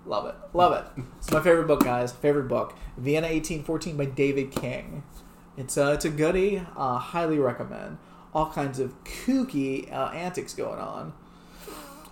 Love 0.05 0.25
it. 0.25 0.35
Love 0.53 0.73
it. 0.73 1.03
It's 1.17 1.31
my 1.31 1.41
favorite 1.41 1.67
book, 1.67 1.83
guys. 1.83 2.11
Favorite 2.11 2.47
book. 2.47 2.75
Vienna 2.97 3.27
1814 3.27 3.97
by 3.97 4.05
David 4.05 4.51
King. 4.51 5.03
It's 5.57 5.77
a, 5.77 5.93
it's 5.93 6.05
a 6.05 6.09
goodie. 6.09 6.63
Uh, 6.75 6.97
highly 6.97 7.37
recommend. 7.37 7.97
All 8.33 8.49
kinds 8.51 8.79
of 8.79 8.93
kooky 9.03 9.91
uh, 9.91 10.09
antics 10.09 10.53
going 10.53 10.79
on. 10.79 11.13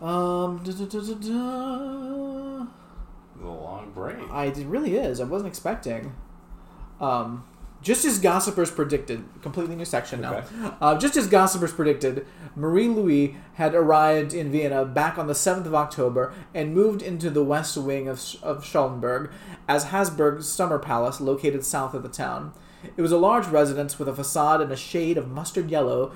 Um, 0.02 0.64
da, 0.64 0.72
da, 0.72 2.68
long 3.42 3.92
break. 3.94 4.18
I, 4.32 4.46
it 4.46 4.58
really 4.68 4.96
is. 4.98 5.20
I 5.20 5.24
wasn't 5.24 5.50
expecting. 5.50 6.14
Um, 7.02 7.44
just 7.82 8.04
as 8.04 8.20
gossipers 8.20 8.70
predicted, 8.70 9.24
completely 9.42 9.76
new 9.76 9.86
section 9.86 10.22
now. 10.22 10.36
Okay. 10.36 10.48
Uh, 10.82 10.98
just 10.98 11.16
as 11.16 11.28
gossipers 11.28 11.72
predicted, 11.72 12.26
Marie 12.56 12.88
Louise 12.88 13.36
had 13.54 13.74
arrived 13.74 14.34
in 14.34 14.52
Vienna 14.52 14.86
back 14.86 15.18
on 15.18 15.28
the 15.28 15.34
7th 15.34 15.66
of 15.66 15.76
October 15.76 16.34
and 16.54 16.74
moved 16.74 17.02
into 17.02 17.30
the 17.30 17.44
west 17.44 17.78
wing 17.78 18.08
of, 18.08 18.22
of 18.44 18.64
Schönbrunn 18.64 19.32
as 19.68 19.86
Habsburg's 19.86 20.48
summer 20.48 20.80
palace 20.80 21.22
located 21.22 21.64
south 21.66 21.94
of 21.94 22.04
the 22.04 22.10
town. 22.10 22.54
It 22.96 23.02
was 23.02 23.12
a 23.12 23.18
large 23.18 23.48
residence 23.48 23.98
with 23.98 24.08
a 24.08 24.16
facade 24.16 24.62
in 24.62 24.72
a 24.72 24.76
shade 24.76 25.18
of 25.18 25.30
mustard 25.30 25.70
yellow 25.70 26.12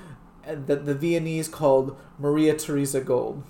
that 0.46 0.84
the 0.84 0.94
Viennese 0.94 1.48
called 1.48 1.96
Maria 2.18 2.54
Theresa 2.54 3.00
Gold. 3.00 3.42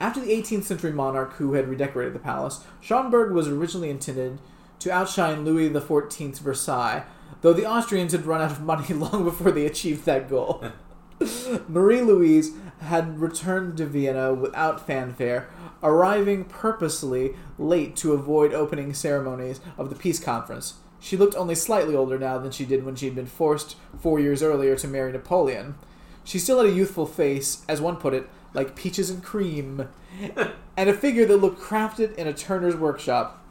After 0.00 0.20
the 0.20 0.30
18th 0.30 0.64
century 0.64 0.92
monarch 0.92 1.34
who 1.34 1.54
had 1.54 1.68
redecorated 1.68 2.14
the 2.14 2.20
palace, 2.20 2.64
Schönbrunn 2.82 3.32
was 3.32 3.48
originally 3.48 3.90
intended 3.90 4.38
to 4.78 4.92
outshine 4.92 5.44
Louis 5.44 5.70
XIV's 5.70 6.38
Versailles, 6.38 7.04
though 7.40 7.52
the 7.52 7.66
Austrians 7.66 8.12
had 8.12 8.26
run 8.26 8.40
out 8.40 8.50
of 8.50 8.62
money 8.62 8.88
long 8.94 9.24
before 9.24 9.50
they 9.50 9.66
achieved 9.66 10.04
that 10.04 10.28
goal. 10.28 10.64
Marie 11.68 12.02
Louise 12.02 12.52
had 12.80 13.18
returned 13.18 13.76
to 13.78 13.86
Vienna 13.86 14.32
without 14.32 14.86
fanfare, 14.86 15.48
arriving 15.82 16.44
purposely 16.44 17.34
late 17.58 17.96
to 17.96 18.12
avoid 18.12 18.52
opening 18.52 18.94
ceremonies 18.94 19.60
of 19.76 19.90
the 19.90 19.96
peace 19.96 20.20
conference. 20.20 20.74
She 21.00 21.16
looked 21.16 21.36
only 21.36 21.54
slightly 21.54 21.94
older 21.94 22.18
now 22.18 22.38
than 22.38 22.50
she 22.50 22.64
did 22.64 22.84
when 22.84 22.96
she 22.96 23.06
had 23.06 23.14
been 23.14 23.26
forced 23.26 23.76
four 24.00 24.18
years 24.18 24.42
earlier 24.42 24.76
to 24.76 24.88
marry 24.88 25.12
Napoleon. 25.12 25.76
She 26.24 26.38
still 26.38 26.58
had 26.58 26.70
a 26.70 26.74
youthful 26.74 27.06
face, 27.06 27.64
as 27.68 27.80
one 27.80 27.96
put 27.96 28.14
it, 28.14 28.28
like 28.52 28.76
peaches 28.76 29.10
and 29.10 29.22
cream, 29.22 29.88
and 30.76 30.90
a 30.90 30.94
figure 30.94 31.26
that 31.26 31.36
looked 31.36 31.60
crafted 31.60 32.14
in 32.16 32.26
a 32.26 32.32
turner's 32.32 32.76
workshop. 32.76 33.44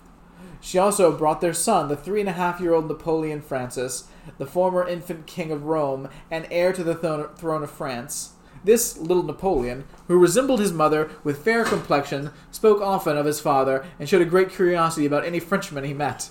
She 0.60 0.78
also 0.78 1.16
brought 1.16 1.42
their 1.42 1.54
son, 1.54 1.88
the 1.88 1.96
three 1.96 2.20
and 2.20 2.30
a 2.30 2.34
half 2.34 2.60
year 2.60 2.74
old 2.74 2.88
Napoleon 2.88 3.42
Francis, 3.42 4.06
the 4.38 4.46
former 4.46 4.88
infant 4.88 5.26
king 5.26 5.52
of 5.52 5.64
Rome 5.64 6.10
and 6.30 6.48
heir 6.52 6.74
to 6.74 6.84
the 6.84 6.96
throne 6.96 7.64
of 7.64 7.72
France. 7.72 8.32
This 8.64 8.98
little 8.98 9.24
Napoleon, 9.24 9.86
who 10.08 10.18
resembled 10.18 10.60
his 10.60 10.74
mother 10.74 11.10
with 11.24 11.44
fair 11.44 11.64
complexion, 11.64 12.32
spoke 12.52 12.82
often 12.82 13.16
of 13.16 13.26
his 13.26 13.40
father 13.40 13.86
and 14.00 14.10
showed 14.10 14.22
a 14.22 14.26
great 14.26 14.50
curiosity 14.50 15.06
about 15.06 15.26
any 15.26 15.40
Frenchman 15.40 15.84
he 15.84 15.94
met. 15.94 16.30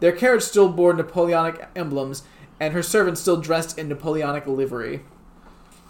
Their 0.00 0.12
carriage 0.12 0.42
still 0.42 0.68
bore 0.68 0.92
Napoleonic 0.92 1.68
emblems, 1.74 2.22
and 2.60 2.74
her 2.74 2.82
servants 2.82 3.20
still 3.20 3.40
dressed 3.40 3.78
in 3.78 3.88
Napoleonic 3.88 4.46
livery. 4.46 5.00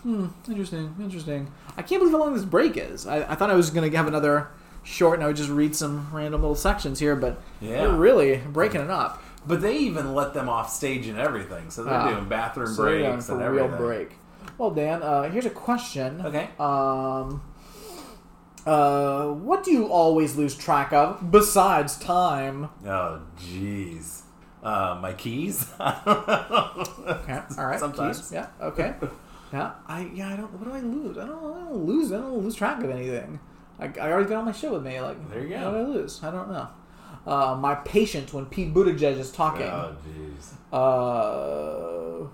Hmm, 0.02 0.28
interesting, 0.48 0.94
interesting. 1.00 1.52
I 1.76 1.82
can't 1.82 2.00
believe 2.00 2.12
how 2.12 2.20
long 2.20 2.34
this 2.34 2.44
break 2.44 2.76
is. 2.76 3.06
I, 3.06 3.30
I 3.30 3.34
thought 3.34 3.50
I 3.50 3.54
was 3.54 3.70
going 3.70 3.90
to 3.90 3.96
have 3.96 4.06
another 4.06 4.48
short 4.82 5.14
and 5.14 5.24
I 5.24 5.28
would 5.28 5.36
just 5.36 5.50
read 5.50 5.74
some 5.76 6.08
random 6.12 6.40
little 6.40 6.56
sections 6.56 6.98
here, 6.98 7.16
but 7.16 7.40
yeah. 7.60 7.82
we're 7.82 7.96
really 7.96 8.36
breaking 8.38 8.80
it 8.80 8.90
up. 8.90 9.22
But 9.46 9.60
they 9.60 9.76
even 9.78 10.14
let 10.14 10.34
them 10.34 10.48
off 10.48 10.70
stage 10.70 11.06
and 11.08 11.18
everything, 11.18 11.70
so 11.70 11.82
they're 11.82 11.94
uh, 11.94 12.10
doing 12.10 12.28
bathroom 12.28 12.68
so 12.68 12.82
breaks 12.82 13.28
and 13.28 13.42
everything. 13.42 13.70
Real 13.70 13.76
break. 13.76 14.12
Well, 14.56 14.70
Dan, 14.70 15.02
uh, 15.02 15.28
here's 15.30 15.46
a 15.46 15.50
question. 15.50 16.20
Okay. 16.24 16.48
Um, 16.60 17.42
uh, 18.64 19.26
what 19.28 19.64
do 19.64 19.72
you 19.72 19.86
always 19.86 20.36
lose 20.36 20.54
track 20.54 20.92
of 20.92 21.30
besides 21.32 21.98
time? 21.98 22.68
Oh, 22.86 23.22
jeez. 23.36 24.22
Uh, 24.62 24.98
my 25.02 25.12
keys. 25.12 25.68
okay. 25.80 27.40
All 27.58 27.66
right. 27.66 27.80
Sometimes. 27.80 28.18
Keys. 28.18 28.32
Yeah. 28.32 28.46
Okay. 28.60 28.94
Yeah. 29.52 29.72
I 29.86 30.10
yeah. 30.14 30.32
I 30.32 30.36
don't. 30.36 30.50
What 30.54 30.64
do 30.64 30.72
I 30.72 30.80
lose? 30.80 31.18
I 31.18 31.26
don't. 31.26 31.44
I 31.44 31.58
don't 31.68 31.84
lose. 31.84 32.10
I 32.10 32.16
don't 32.16 32.38
lose 32.38 32.54
track 32.54 32.82
of 32.82 32.88
anything. 32.88 33.38
I, 33.82 34.00
I 34.00 34.12
already 34.12 34.28
got 34.28 34.38
all 34.38 34.44
my 34.44 34.52
shit 34.52 34.70
with 34.70 34.84
me. 34.84 35.00
Like 35.00 35.30
there 35.30 35.42
you 35.42 35.50
go. 35.50 35.70
What 35.70 35.78
did 35.78 35.86
I 35.86 35.88
lose? 35.88 36.22
I 36.22 36.30
don't 36.30 36.50
know. 36.50 36.68
Uh, 37.26 37.56
my 37.56 37.74
patience 37.76 38.32
when 38.32 38.46
Pete 38.46 38.72
Buttigieg 38.72 39.18
is 39.18 39.30
talking. 39.30 39.66
Oh 39.66 39.96
jeez. 40.06 40.54
Uh, 40.72 42.28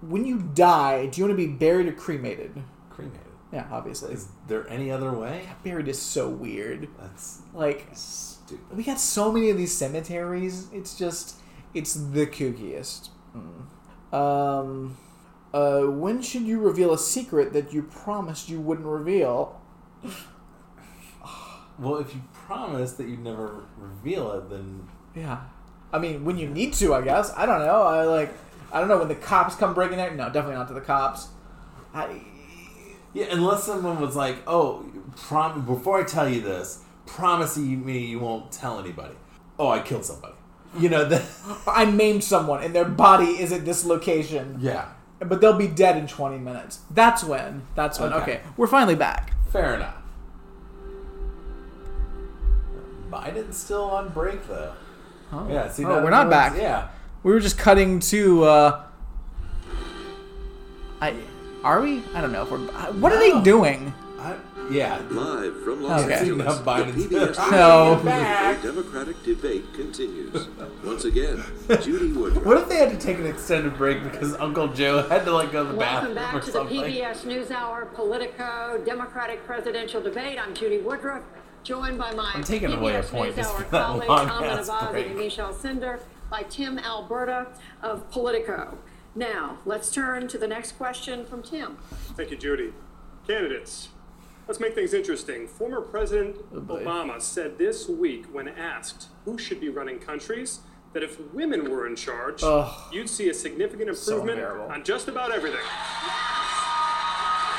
when 0.00 0.24
you 0.24 0.38
die, 0.38 1.06
do 1.06 1.20
you 1.20 1.26
want 1.26 1.38
to 1.38 1.46
be 1.46 1.52
buried 1.52 1.86
or 1.86 1.92
cremated? 1.92 2.62
Cremated. 2.90 3.20
Yeah, 3.52 3.66
obviously. 3.70 4.14
Is 4.14 4.28
there 4.48 4.68
any 4.68 4.90
other 4.90 5.12
way? 5.12 5.48
Buried 5.62 5.86
is 5.88 6.00
so 6.00 6.28
weird. 6.28 6.88
That's 6.98 7.42
like 7.52 7.86
stupid. 7.92 8.76
We 8.76 8.82
got 8.82 8.98
so 8.98 9.30
many 9.30 9.50
of 9.50 9.58
these 9.58 9.76
cemeteries. 9.76 10.68
It's 10.72 10.96
just, 10.96 11.36
it's 11.74 11.94
the 11.94 12.26
kookiest. 12.26 13.10
Mm. 13.36 14.16
Um, 14.16 14.96
uh, 15.52 15.82
when 15.82 16.22
should 16.22 16.42
you 16.42 16.60
reveal 16.60 16.92
a 16.94 16.98
secret 16.98 17.52
that 17.52 17.72
you 17.74 17.82
promised 17.82 18.48
you 18.48 18.60
wouldn't 18.60 18.86
reveal? 18.86 19.60
Well, 21.82 21.96
if 21.96 22.14
you 22.14 22.22
promise 22.32 22.92
that 22.92 23.08
you'd 23.08 23.22
never 23.24 23.64
reveal 23.76 24.32
it, 24.32 24.48
then 24.50 24.88
Yeah. 25.14 25.38
I 25.92 25.98
mean, 25.98 26.24
when 26.24 26.38
you 26.38 26.48
need 26.48 26.72
to, 26.74 26.94
I 26.94 27.02
guess. 27.02 27.32
I 27.36 27.44
don't 27.44 27.58
know. 27.60 27.82
I 27.82 28.04
like. 28.04 28.32
I 28.72 28.80
don't 28.80 28.88
know 28.88 28.98
when 28.98 29.08
the 29.08 29.14
cops 29.14 29.54
come 29.56 29.74
breaking 29.74 29.98
in. 29.98 30.16
No, 30.16 30.26
definitely 30.26 30.54
not 30.54 30.68
to 30.68 30.74
the 30.74 30.80
cops. 30.80 31.28
I. 31.92 32.22
Yeah, 33.12 33.26
unless 33.30 33.64
someone 33.64 34.00
was 34.00 34.16
like, 34.16 34.38
"Oh, 34.46 34.86
prom- 35.16 35.66
before 35.66 36.00
I 36.00 36.04
tell 36.04 36.26
you 36.26 36.40
this, 36.40 36.82
promise 37.04 37.58
me 37.58 37.98
you 37.98 38.20
won't 38.20 38.50
tell 38.50 38.78
anybody." 38.78 39.14
Oh, 39.58 39.68
I 39.68 39.80
killed 39.80 40.04
somebody. 40.06 40.32
You 40.78 40.88
know 40.88 41.04
that. 41.04 41.22
I 41.66 41.84
maimed 41.84 42.24
someone 42.24 42.62
and 42.62 42.74
their 42.74 42.86
body 42.86 43.32
is 43.42 43.52
at 43.52 43.66
this 43.66 43.84
location. 43.84 44.56
Yeah. 44.60 44.88
But 45.18 45.40
they'll 45.42 45.52
be 45.52 45.68
dead 45.68 45.96
in 45.98 46.06
20 46.08 46.38
minutes. 46.38 46.80
That's 46.90 47.22
when. 47.22 47.62
That's 47.74 48.00
when. 48.00 48.12
Okay. 48.14 48.22
Okay. 48.22 48.40
We're 48.56 48.66
finally 48.66 48.94
back. 48.96 49.34
Fair 49.52 49.74
enough. 49.74 50.01
Biden's 53.12 53.56
still 53.56 53.84
on 53.84 54.08
break 54.08 54.46
though. 54.48 54.72
Oh. 55.32 55.46
Yeah, 55.50 55.68
see, 55.68 55.84
Oh, 55.84 56.02
we're 56.02 56.10
not 56.10 56.30
back. 56.30 56.56
Yeah. 56.56 56.88
We 57.22 57.32
were 57.32 57.40
just 57.40 57.58
cutting 57.58 58.00
to. 58.00 58.44
uh 58.44 58.84
I 61.00 61.14
are 61.64 61.80
we? 61.80 62.02
I 62.14 62.20
don't 62.20 62.32
know 62.32 62.42
if 62.42 62.50
we're. 62.50 62.58
uh, 62.70 62.92
What 62.94 63.12
are 63.12 63.18
they 63.18 63.40
doing? 63.42 63.92
I, 64.18 64.36
yeah. 64.70 65.00
Live 65.10 65.62
from 65.64 65.82
Los 65.82 66.02
Okay. 66.04 66.14
Angeles, 66.14 66.58
Enough 66.60 66.64
the 66.64 66.92
PBS 66.92 67.36
back. 67.36 67.50
No. 67.50 68.00
Democratic 68.62 69.22
debate 69.24 69.64
continues. 69.74 70.46
Once 70.84 71.04
again, 71.04 71.42
Judy 71.80 72.12
Woodruff. 72.12 72.44
What 72.44 72.56
if 72.58 72.68
they 72.68 72.76
had 72.76 72.90
to 72.90 72.98
take 72.98 73.18
an 73.18 73.26
extended 73.26 73.76
break 73.76 74.02
because 74.04 74.34
Uncle 74.36 74.68
Joe 74.68 75.02
had 75.08 75.24
to 75.24 75.32
like 75.32 75.50
go 75.52 75.64
to 75.66 75.72
the 75.72 75.76
Welcome 75.76 76.14
bathroom 76.14 76.14
back 76.14 76.34
or 76.34 76.40
to 76.40 76.50
the? 76.52 76.60
PBS 76.64 77.22
NewsHour 77.24 77.92
Politico 77.94 78.80
Democratic 78.84 79.44
Presidential 79.44 80.00
Debate. 80.00 80.38
I'm 80.40 80.54
Judy 80.54 80.78
Woodruff, 80.78 81.22
joined 81.64 81.98
by 81.98 82.12
my 82.12 82.32
I'm 82.34 82.44
taking 82.44 82.72
away 82.72 82.94
a 82.96 83.02
PBS 83.02 83.10
point 83.10 83.36
just 83.36 83.50
NewsHour 83.54 83.56
for 83.64 83.70
that 83.70 83.86
colleagues 83.86 84.08
long 84.08 84.28
Ahmed 84.30 84.50
ass 84.50 84.68
and 84.68 84.96
Yamiche 84.96 85.38
Alcindor, 85.38 86.00
by 86.30 86.42
Tim 86.44 86.78
Alberta 86.78 87.48
of 87.82 88.10
Politico. 88.10 88.78
Now, 89.14 89.58
let's 89.66 89.90
turn 89.92 90.26
to 90.28 90.38
the 90.38 90.48
next 90.48 90.72
question 90.72 91.24
from 91.26 91.42
Tim. 91.42 91.76
Thank 92.16 92.30
you, 92.30 92.36
Judy. 92.36 92.72
Candidates, 93.26 93.88
let's 94.48 94.58
make 94.58 94.74
things 94.74 94.94
interesting. 94.94 95.46
Former 95.46 95.80
President 95.82 96.36
Oh. 96.52 96.60
Obama 96.60 97.20
said 97.20 97.58
this 97.58 97.88
week, 97.88 98.26
when 98.32 98.48
asked 98.48 99.08
who 99.24 99.36
should 99.38 99.60
be 99.60 99.68
running 99.68 99.98
countries, 99.98 100.60
that 100.94 101.02
if 101.02 101.18
women 101.32 101.70
were 101.70 101.86
in 101.86 101.94
charge, 101.96 102.42
Ugh. 102.42 102.70
you'd 102.92 103.08
see 103.08 103.28
a 103.28 103.34
significant 103.34 103.88
improvement 103.90 104.38
unbearable. 104.38 104.72
on 104.72 104.82
just 104.84 105.08
about 105.08 105.30
everything. 105.32 105.60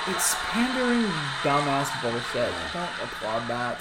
It's 0.05 0.35
pandering, 0.49 1.05
dumbass 1.43 2.01
bullshit. 2.01 2.51
I 2.53 2.69
don't 2.73 3.07
applaud 3.07 3.47
that. 3.47 3.79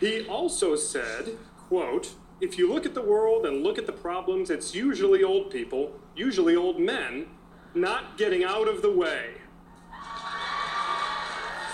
He 0.00 0.26
also 0.26 0.76
said, 0.76 1.36
quote, 1.68 2.14
if 2.40 2.56
you 2.56 2.72
look 2.72 2.86
at 2.86 2.94
the 2.94 3.02
world 3.02 3.46
and 3.46 3.62
look 3.64 3.78
at 3.78 3.86
the 3.86 3.92
problems, 3.92 4.48
it's 4.50 4.74
usually 4.74 5.24
old 5.24 5.50
people, 5.50 5.92
usually 6.14 6.54
old 6.54 6.78
men, 6.78 7.26
not 7.74 8.16
getting 8.16 8.44
out 8.44 8.68
of 8.68 8.80
the 8.82 8.90
way. 8.90 9.30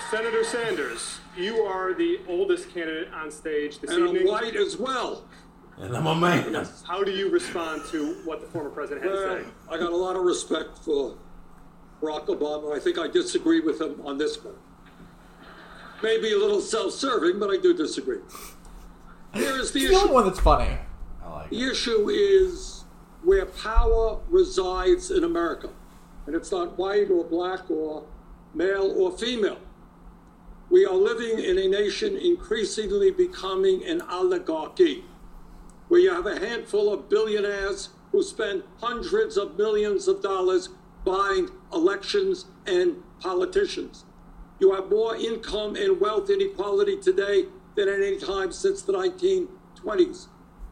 Senator 0.09 0.43
Sanders, 0.43 1.19
you 1.37 1.57
are 1.63 1.93
the 1.93 2.19
oldest 2.27 2.73
candidate 2.73 3.11
on 3.13 3.29
stage 3.31 3.79
this 3.79 3.91
evening. 3.91 3.99
And 4.01 4.09
I'm 4.09 4.15
evening. 4.15 4.31
white 4.31 4.55
as 4.55 4.77
well. 4.77 5.25
And 5.77 5.95
I'm 5.95 6.07
a 6.07 6.15
man. 6.15 6.65
How 6.87 7.03
do 7.03 7.11
you 7.11 7.29
respond 7.29 7.81
to 7.91 8.21
what 8.23 8.39
the 8.41 8.47
former 8.47 8.69
president 8.69 9.03
had 9.03 9.13
Well, 9.13 9.37
to 9.37 9.43
say? 9.43 9.49
I 9.69 9.77
got 9.77 9.91
a 9.91 9.95
lot 9.95 10.15
of 10.15 10.23
respect 10.23 10.79
for 10.79 11.17
Barack 12.01 12.27
Obama. 12.27 12.75
I 12.75 12.79
think 12.79 12.97
I 12.97 13.07
disagree 13.07 13.59
with 13.59 13.81
him 13.81 14.01
on 14.05 14.17
this 14.17 14.41
one. 14.43 14.55
Maybe 16.03 16.33
a 16.33 16.37
little 16.37 16.61
self-serving, 16.61 17.39
but 17.39 17.49
I 17.49 17.57
do 17.57 17.73
disagree. 17.73 18.19
Here 19.33 19.57
is 19.57 19.71
the 19.71 19.79
It's 19.81 19.89
the 19.89 19.95
only 19.95 20.05
issue. 20.05 20.13
one 20.13 20.25
that's 20.25 20.39
funny. 20.39 20.77
I 21.23 21.29
like 21.29 21.49
The 21.49 21.63
issue 21.69 22.09
is 22.09 22.83
where 23.23 23.45
power 23.45 24.19
resides 24.29 25.11
in 25.11 25.23
America. 25.23 25.69
And 26.27 26.35
it's 26.35 26.51
not 26.51 26.77
white 26.77 27.09
or 27.09 27.23
black 27.23 27.69
or 27.69 28.03
male 28.53 28.93
or 28.97 29.11
female. 29.17 29.59
We 30.69 30.85
are 30.85 30.95
living 30.95 31.39
in 31.43 31.57
a 31.57 31.67
nation 31.67 32.17
increasingly 32.17 33.11
becoming 33.11 33.85
an 33.85 34.01
oligarchy, 34.09 35.03
where 35.87 35.99
you 35.99 36.11
have 36.11 36.25
a 36.25 36.39
handful 36.39 36.91
of 36.91 37.07
billionaires 37.09 37.89
who 38.11 38.23
spend 38.23 38.63
hundreds 38.81 39.37
of 39.37 39.57
millions 39.57 40.07
of 40.07 40.21
dollars 40.21 40.69
buying 41.03 41.49
elections 41.71 42.45
and 42.65 42.95
politicians. 43.19 44.05
You 44.59 44.73
have 44.73 44.89
more 44.89 45.15
income 45.15 45.75
and 45.75 45.99
wealth 45.99 46.29
inequality 46.29 46.97
today 46.97 47.45
than 47.75 47.89
at 47.89 48.01
any 48.01 48.17
time 48.17 48.51
since 48.51 48.81
the 48.81 48.93
1920s. 48.93 50.27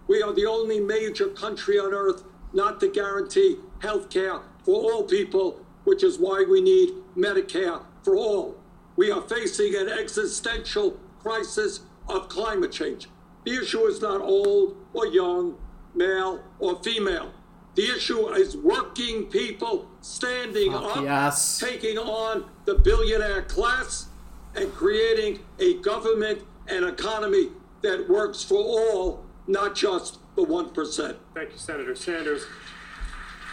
We 0.08 0.22
are 0.22 0.34
the 0.34 0.46
only 0.46 0.80
major 0.80 1.28
country 1.28 1.78
on 1.78 1.94
earth 1.94 2.24
not 2.54 2.80
to 2.80 2.90
guarantee 2.90 3.58
health 3.80 4.10
care 4.10 4.40
for 4.64 4.76
all 4.76 5.04
people, 5.04 5.60
which 5.84 6.04
is 6.04 6.18
why 6.18 6.46
we 6.50 6.62
need 6.62 6.92
Medicare 7.18 7.84
for 8.04 8.16
all. 8.16 8.56
We 8.96 9.12
are 9.12 9.22
facing 9.22 9.76
an 9.76 9.90
existential 9.90 10.98
crisis 11.20 11.82
of 12.08 12.30
climate 12.30 12.72
change. 12.72 13.10
The 13.44 13.62
issue 13.62 13.86
is 13.86 14.02
not 14.02 14.22
old 14.22 14.78
or 14.94 15.08
young, 15.08 15.58
male 15.94 16.42
or 16.60 16.82
female. 16.84 17.34
The 17.76 17.90
issue 17.96 18.30
is 18.34 18.56
working 18.56 19.26
people 19.26 19.88
standing 20.02 20.72
Fuck 20.74 20.98
up, 20.98 21.04
yes. 21.04 21.60
taking 21.60 21.98
on 21.98 22.46
the 22.66 22.76
billionaire 22.76 23.42
class, 23.44 24.08
and 24.56 24.72
creating 24.74 25.40
a 25.60 25.76
government 25.82 26.44
and 26.68 26.86
economy 26.86 27.50
that 27.82 28.08
works 28.08 28.44
for 28.44 28.58
all, 28.60 29.26
not 29.48 29.74
just 29.76 30.20
the 30.36 30.44
1%. 30.44 31.16
Thank 31.34 31.52
you, 31.52 31.58
Senator 31.58 31.96
Sanders. 31.96 32.44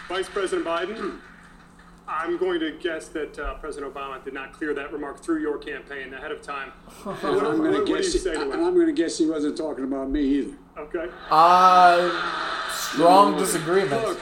Vice 0.07 0.29
President 0.29 0.67
Biden, 0.67 1.17
I'm 2.07 2.37
going 2.37 2.59
to 2.59 2.71
guess 2.73 3.07
that 3.09 3.39
uh, 3.39 3.55
President 3.55 3.91
Obama 3.93 4.23
did 4.23 4.33
not 4.33 4.53
clear 4.53 4.73
that 4.75 4.91
remark 4.93 5.23
through 5.23 5.41
your 5.41 5.57
campaign 5.57 6.13
ahead 6.13 6.31
of 6.31 6.41
time. 6.41 6.71
And 7.05 7.05
what- 7.21 7.21
going 7.21 7.61
what 7.71 7.79
to 7.79 7.85
do 7.85 7.91
you 7.93 7.97
guess. 7.97 8.11
say 8.21 8.33
to 8.33 8.41
And 8.41 8.51
it? 8.53 8.59
I'm 8.59 8.73
going 8.75 8.87
to 8.87 8.93
guess 8.93 9.17
he 9.17 9.25
wasn't 9.25 9.57
talking 9.57 9.83
about 9.85 10.09
me 10.11 10.21
either. 10.21 10.57
Okay. 10.77 11.07
Uh, 11.29 12.09
strong 12.71 13.37
disagreement. 13.37 14.01
Look, 14.03 14.19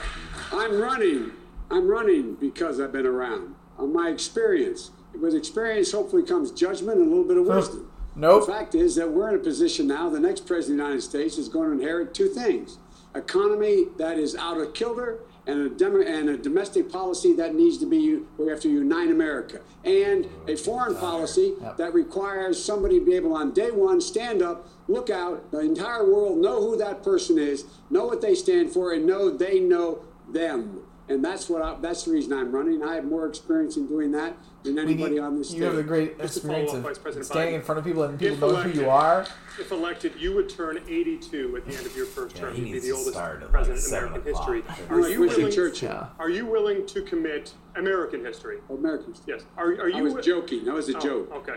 I'm 0.52 0.80
running. 0.80 1.32
I'm 1.70 1.88
running 1.88 2.34
because 2.34 2.80
I've 2.80 2.92
been 2.92 3.06
around. 3.06 3.54
On 3.78 3.92
my 3.92 4.08
experience. 4.08 4.90
With 5.20 5.34
experience, 5.34 5.90
hopefully 5.90 6.22
comes 6.22 6.52
judgment 6.52 6.98
and 6.98 7.06
a 7.06 7.10
little 7.10 7.24
bit 7.24 7.36
of 7.36 7.46
wisdom. 7.46 7.90
Nope. 8.14 8.46
The 8.46 8.52
fact 8.52 8.74
is 8.74 8.94
that 8.96 9.10
we're 9.10 9.28
in 9.28 9.34
a 9.34 9.38
position 9.38 9.86
now. 9.86 10.08
The 10.08 10.20
next 10.20 10.46
president 10.46 10.80
of 10.80 10.86
the 10.86 10.90
United 10.90 11.02
States 11.02 11.38
is 11.38 11.48
going 11.48 11.68
to 11.68 11.74
inherit 11.82 12.14
two 12.14 12.28
things: 12.28 12.78
economy 13.14 13.86
that 13.98 14.18
is 14.18 14.36
out 14.36 14.58
of 14.58 14.72
kilter, 14.74 15.20
and 15.50 15.66
a 15.66 15.68
demo, 15.68 16.00
and 16.00 16.28
a 16.28 16.36
domestic 16.36 16.90
policy 16.90 17.34
that 17.34 17.54
needs 17.54 17.78
to 17.78 17.86
be. 17.86 18.20
We 18.38 18.48
have 18.48 18.60
to 18.60 18.70
unite 18.70 19.10
America, 19.10 19.60
and 19.84 20.26
a 20.46 20.56
foreign 20.56 20.96
policy 20.96 21.54
that 21.76 21.92
requires 21.92 22.62
somebody 22.62 22.98
to 22.98 23.04
be 23.04 23.14
able 23.14 23.34
on 23.34 23.52
day 23.52 23.70
one 23.70 24.00
stand 24.00 24.42
up, 24.42 24.68
look 24.88 25.10
out, 25.10 25.50
the 25.50 25.60
entire 25.60 26.04
world 26.04 26.38
know 26.38 26.60
who 26.60 26.76
that 26.76 27.02
person 27.02 27.38
is, 27.38 27.64
know 27.90 28.06
what 28.06 28.20
they 28.20 28.34
stand 28.34 28.70
for, 28.70 28.92
and 28.92 29.06
know 29.06 29.30
they 29.30 29.60
know 29.60 30.04
them. 30.28 30.80
And 31.08 31.24
that's 31.24 31.48
what 31.48 31.60
I, 31.60 31.76
that's 31.80 32.04
the 32.04 32.12
reason 32.12 32.32
I'm 32.32 32.52
running. 32.52 32.84
I 32.84 32.94
have 32.94 33.04
more 33.04 33.26
experience 33.26 33.76
in 33.76 33.88
doing 33.88 34.12
that 34.12 34.36
than 34.62 34.78
anybody 34.78 35.14
need- 35.14 35.20
on 35.20 35.38
this 35.38 35.48
stage. 35.48 35.60
you 35.60 35.64
have 35.66 35.76
the 35.76 35.82
great 35.82 36.18
Just 36.18 36.34
to 36.34 36.38
experience 36.40 36.70
follow 36.70 36.80
up, 36.80 36.86
of 36.86 36.90
Vice 36.90 36.98
President 37.02 37.26
standing 37.26 37.54
Biden, 37.54 37.56
in 37.56 37.62
front 37.62 37.78
of 37.78 37.84
people 37.84 38.02
and 38.02 38.18
people 38.18 38.34
if 38.34 38.40
know 38.40 38.54
who 38.62 38.80
you 38.80 38.88
are. 38.90 39.26
If 39.58 39.70
elected, 39.72 40.12
you 40.18 40.34
would 40.34 40.48
turn 40.48 40.78
82 40.88 41.56
at 41.56 41.66
the 41.66 41.76
end 41.76 41.86
of 41.86 41.96
your 41.96 42.06
first 42.06 42.36
term. 42.36 42.54
he 42.54 42.62
You'd 42.62 42.72
be 42.74 42.78
the 42.80 42.92
oldest 42.92 43.12
start 43.14 43.36
at, 43.36 43.42
like, 43.42 43.50
president 43.50 43.84
in 43.86 43.94
American 43.94 44.22
history. 44.22 44.64
Are 44.90 45.08
you 45.08 45.20
willing? 45.20 45.50
Churchill. 45.50 45.88
Yeah. 45.90 46.06
Are 46.18 46.30
you 46.30 46.46
willing 46.46 46.86
to 46.86 47.02
commit 47.02 47.52
American 47.76 48.24
history? 48.24 48.58
Oh, 48.68 48.76
American 48.76 49.12
history? 49.12 49.34
Yes. 49.34 49.44
Are, 49.56 49.68
are 49.68 49.88
you? 49.88 49.96
I 49.98 50.02
was 50.02 50.12
wi- 50.14 50.22
joking. 50.40 50.64
That 50.64 50.74
was 50.74 50.88
a 50.88 50.96
Oh, 50.96 51.00
joke. 51.00 51.32
Okay. 51.36 51.56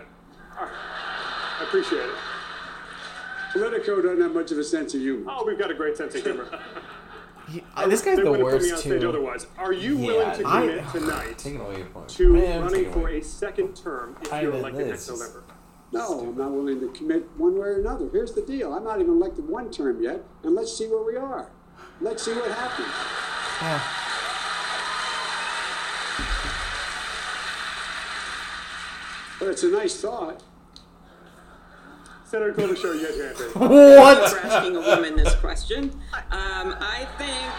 All 0.60 0.66
right. 0.66 0.74
I 1.60 1.64
appreciate 1.64 2.00
it. 2.02 2.16
Politico 3.54 4.02
doesn't 4.02 4.22
have 4.22 4.34
much 4.34 4.52
of 4.52 4.58
a 4.58 4.64
sense 4.64 4.94
of 4.96 5.02
humor. 5.02 5.32
Oh, 5.34 5.46
we've 5.46 5.60
got 5.60 5.70
a 5.70 5.76
great 5.76 5.96
sense 5.96 6.16
of 6.16 6.24
humor. 6.24 6.48
Uh, 7.76 7.88
this 7.88 8.02
guy's 8.02 8.18
They 8.18 8.24
the 8.24 8.32
wouldn't 8.32 8.50
put 8.50 8.62
me 8.62 8.68
on 8.68 8.72
worst 8.72 8.82
stage 8.84 9.02
too. 9.02 9.10
otherwise. 9.10 9.48
Are 9.58 9.74
you 9.74 9.98
Yeah, 9.98 10.08
willing 10.08 10.38
to 10.40 10.48
I- 10.48 10.62
commit 10.62 10.88
tonight 10.92 11.46
away 11.46 11.86
to 12.08 12.30
Man, 12.30 12.62
running 12.64 12.92
for 12.92 13.00
away. 13.00 13.18
a 13.20 13.24
second 13.24 13.76
term 13.76 14.16
if 14.22 14.30
Kinda 14.30 14.44
you're 14.46 14.54
elected 14.54 14.82
this 14.86 14.90
next 14.90 15.10
is- 15.10 15.20
November? 15.20 15.44
No, 15.92 16.20
I'm 16.22 16.38
not 16.38 16.52
willing 16.52 16.80
to 16.80 16.88
commit 16.88 17.30
one 17.38 17.54
way 17.56 17.68
or 17.68 17.80
another. 17.80 18.10
Here's 18.12 18.34
the 18.34 18.42
deal. 18.42 18.74
I'm 18.74 18.84
not 18.84 19.00
even 19.00 19.14
elected 19.14 19.48
one 19.48 19.70
term 19.70 20.02
yet, 20.02 20.24
and 20.44 20.56
let's 20.56 20.76
see 20.76 20.88
where 20.88 21.04
we 21.04 21.16
are. 21.18 21.50
Let's 22.02 22.24
see 22.24 22.34
what 22.34 22.50
happens. 22.50 22.88
Yeah. 23.62 23.82
But 29.40 29.50
it's 29.50 29.64
a 29.64 29.68
nice 29.70 30.00
thought. 30.00 30.42
Senator 32.34 32.52
Klobuchar, 32.54 33.00
you 33.00 33.06
had 33.06 33.16
your 33.16 33.28
hand 33.28 33.40
raised. 33.40 33.56
What? 33.56 34.32
for 34.32 34.40
asking 34.40 34.76
a 34.76 34.80
woman 34.82 35.16
this 35.16 35.36
question. 35.36 35.92
Um, 36.32 36.76
I 36.80 37.06
think, 37.20 37.54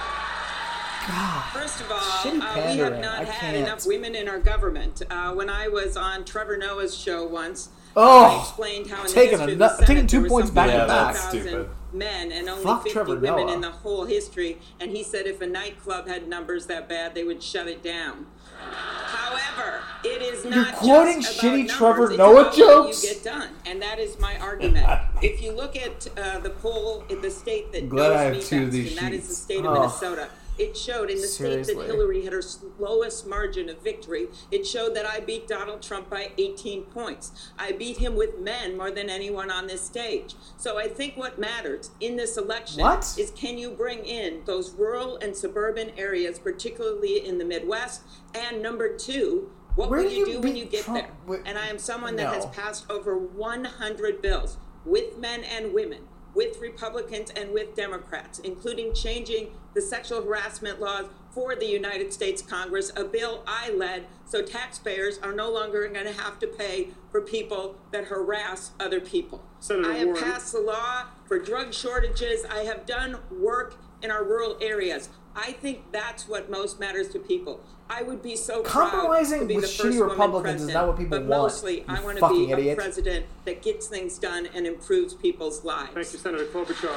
first 1.63 1.81
of 1.81 1.93
all, 1.93 2.43
uh, 2.43 2.73
we 2.73 2.79
have 2.79 2.99
not 2.99 3.21
I 3.21 3.25
had 3.25 3.53
can't. 3.55 3.57
enough 3.59 3.87
women 3.87 4.17
in 4.17 4.27
our 4.29 4.41
government. 4.41 5.01
Uh, 5.09 5.33
when 5.33 5.49
I 5.49 5.69
was 5.69 5.97
on 5.97 6.25
Trevor 6.25 6.57
Noah's 6.57 6.97
show 6.99 7.25
once, 7.25 7.69
Oh, 7.97 8.25
I 8.25 8.41
explained 8.41 8.91
how 8.91 9.03
in 9.03 9.07
the 9.07 9.13
taking 9.13 9.39
history 9.39 9.53
a 9.53 9.55
of 9.55 9.59
the 9.61 9.67
nu- 9.69 9.87
taking 9.87 9.87
Senate, 9.87 10.11
two 10.11 10.17
there 10.17 10.23
were 10.23 10.29
points 10.29 10.49
some 10.49 10.55
back 10.57 10.71
to 10.73 10.87
back. 10.89 11.15
stupid. 11.15 11.69
men 11.93 12.33
and 12.33 12.49
only 12.49 12.65
Fuck 12.65 12.83
50 12.83 12.91
Trevor 12.93 13.15
women 13.21 13.47
Noah. 13.47 13.55
in 13.55 13.61
the 13.61 13.71
whole 13.71 14.05
history. 14.07 14.59
And 14.81 14.91
he 14.91 15.05
said 15.05 15.27
if 15.29 15.41
a 15.41 15.47
nightclub 15.47 16.09
had 16.09 16.27
numbers 16.27 16.67
that 16.67 16.89
bad, 16.89 17.15
they 17.15 17.23
would 17.23 17.41
shut 17.41 17.69
it 17.69 17.85
down. 17.85 18.27
However, 18.73 19.83
it 20.05 20.23
is 20.23 20.45
You're 20.45 20.55
not 20.55 20.75
quoting 20.75 21.23
just 21.23 21.41
shitty 21.41 21.69
Trevor 21.69 22.17
Noah 22.17 22.53
jokes? 22.55 23.03
You 23.03 23.11
get 23.15 23.25
done, 23.25 23.49
and 23.67 23.81
that 23.83 23.99
is 23.99 24.19
my 24.19 24.37
argument. 24.39 24.87
if 25.23 25.43
you 25.43 25.53
look 25.53 25.77
at 25.77 26.07
uh, 26.19 26.41
the 26.41 26.51
poll 26.51 27.05
in 27.09 27.21
the 27.21 27.31
state 27.31 27.73
that 27.73 27.89
Glad 27.89 28.09
knows 28.09 28.17
I 28.17 28.23
have 28.25 28.35
me 28.35 28.41
two 28.43 28.57
of 28.57 28.63
best, 28.65 28.73
these 28.73 28.97
and 28.97 29.07
that 29.07 29.13
is 29.15 29.29
the 29.29 29.35
state 29.35 29.59
of 29.61 29.67
Oh. 29.67 29.75
Minnesota. 29.75 30.29
It 30.59 30.77
showed 30.77 31.11
in 31.11 31.21
the 31.21 31.27
state 31.27 31.47
Seriously. 31.49 31.75
that 31.75 31.87
Hillary 31.87 32.25
had 32.25 32.33
her 32.33 32.43
lowest 32.79 33.27
margin 33.27 33.69
of 33.69 33.83
victory. 33.83 34.29
It 34.51 34.67
showed 34.67 34.95
that 34.95 35.05
I 35.05 35.21
beat 35.21 35.49
Donald 35.49 35.83
Trump 35.83 36.09
by 36.09 36.33
18 36.39 36.85
points. 36.85 37.51
I 37.59 37.73
beat 37.73 37.99
him 37.99 38.15
with 38.15 38.39
men 38.39 38.77
more 38.77 38.91
than 38.91 39.11
anyone 39.11 39.51
on 39.51 39.67
this 39.67 39.83
stage. 39.83 40.35
So 40.57 40.79
I 40.79 40.87
think 40.87 41.17
what 41.17 41.39
matters 41.39 41.91
in 42.01 42.17
this 42.17 42.37
election 42.37 42.83
What? 42.83 43.15
is 43.19 43.33
can 43.35 43.59
you 43.59 43.71
bring 43.71 44.05
in 44.05 44.43
those 44.45 44.73
rural 44.73 45.17
and 45.17 45.37
suburban 45.37 45.91
areas, 45.97 46.39
particularly 46.39 47.27
in 47.27 47.39
the 47.39 47.45
Midwest? 47.45 48.03
And 48.35 48.63
number 48.63 48.97
two, 48.97 49.51
what 49.75 49.91
Where 49.91 50.03
will 50.03 50.11
you, 50.11 50.27
do 50.27 50.41
when 50.41 50.55
you 50.55 50.67
get 50.67 50.85
Trump 50.85 51.09
there? 51.27 51.43
And 51.45 51.59
I 51.59 51.67
am 51.67 51.79
someone 51.79 52.15
that 52.17 52.33
has 52.33 52.47
passed 52.47 52.89
over 52.89 53.19
100 53.19 54.23
bills 54.23 54.57
with 54.85 55.19
men 55.19 55.43
and 55.43 55.73
women, 55.75 56.03
with 56.35 56.61
Republicans 56.61 57.31
and 57.31 57.53
with 57.53 57.75
Democrats, 57.75 58.39
including 58.41 58.93
changing 58.95 59.49
the 59.75 59.81
sexual 59.81 60.23
harassment 60.23 60.81
laws 60.81 61.07
for 61.31 61.57
the 61.57 61.67
United 61.67 62.13
States 62.13 62.43
Congress, 62.43 62.93
a 62.97 63.05
bill 63.05 63.43
I 63.47 63.71
led 63.71 64.07
so 64.27 64.43
taxpayers 64.43 65.19
are 65.19 65.33
no 65.33 65.51
longer 65.51 65.89
going 65.89 66.07
to 66.07 66.13
have 66.13 66.39
to 66.41 66.47
pay 66.47 66.89
for 67.11 67.21
people 67.21 67.77
that 67.91 68.05
harass 68.05 68.73
other 68.79 69.01
people. 69.01 69.43
Senator 69.61 69.91
I 69.91 69.95
have 69.97 70.07
Warren. 70.09 70.23
passed 70.23 70.53
the 70.53 70.61
law 70.61 71.05
for 71.27 71.39
drug 71.39 71.75
shortages. 71.75 72.45
I 72.45 72.61
have 72.61 72.87
done 72.87 73.19
work 73.31 73.77
in 74.03 74.11
our 74.11 74.25
rural 74.25 74.57
areas. 74.61 75.09
I 75.37 75.53
think 75.53 75.91
that's 75.93 76.29
what 76.29 76.51
most 76.51 76.79
matters 76.79 77.09
to 77.11 77.19
people. 77.19 77.61
I 77.91 78.03
would 78.03 78.23
be 78.23 78.37
so 78.37 78.63
proud 78.63 78.91
Compromising 78.91 79.41
to 79.41 79.47
be 79.47 79.57
with 79.57 79.65
the 79.65 79.69
shitty 79.71 79.83
first 79.87 79.99
woman 79.99 80.11
Republicans 80.11 80.63
is 80.63 80.69
not 80.69 80.87
what 80.89 80.97
people 80.97 81.19
want. 81.19 81.29
but 81.29 81.37
want, 81.39 81.53
mostly 81.53 81.79
you 81.81 81.85
I 81.89 82.01
want 82.03 82.19
to 82.19 82.29
be 82.29 82.51
idiot. 82.51 82.79
a 82.79 82.81
president 82.81 83.27
that 83.45 83.63
gets 83.63 83.89
things 83.89 84.19
done 84.19 84.49
and 84.55 84.67
improves 84.67 85.13
people's 85.15 85.65
lives. 85.65 85.91
Thank 85.93 86.13
you, 86.13 86.19
Senator 86.19 86.45
Klobuchar. 86.47 86.95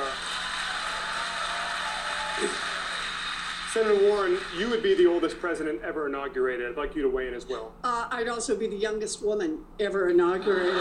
Senator 3.74 4.08
Warren, 4.08 4.38
you 4.58 4.70
would 4.70 4.82
be 4.82 4.94
the 4.96 5.06
oldest 5.08 5.40
president 5.40 5.82
ever 5.84 6.08
inaugurated. 6.08 6.70
I'd 6.70 6.78
like 6.78 6.96
you 6.96 7.02
to 7.04 7.10
weigh 7.10 7.28
in 7.28 7.34
as 7.34 7.46
well. 7.48 7.74
Uh, 7.84 8.08
I'd 8.10 8.28
also 8.30 8.56
be 8.56 8.68
the 8.68 8.78
youngest 8.78 9.22
woman 9.24 9.60
ever 9.80 10.10
inaugurated. 10.10 10.74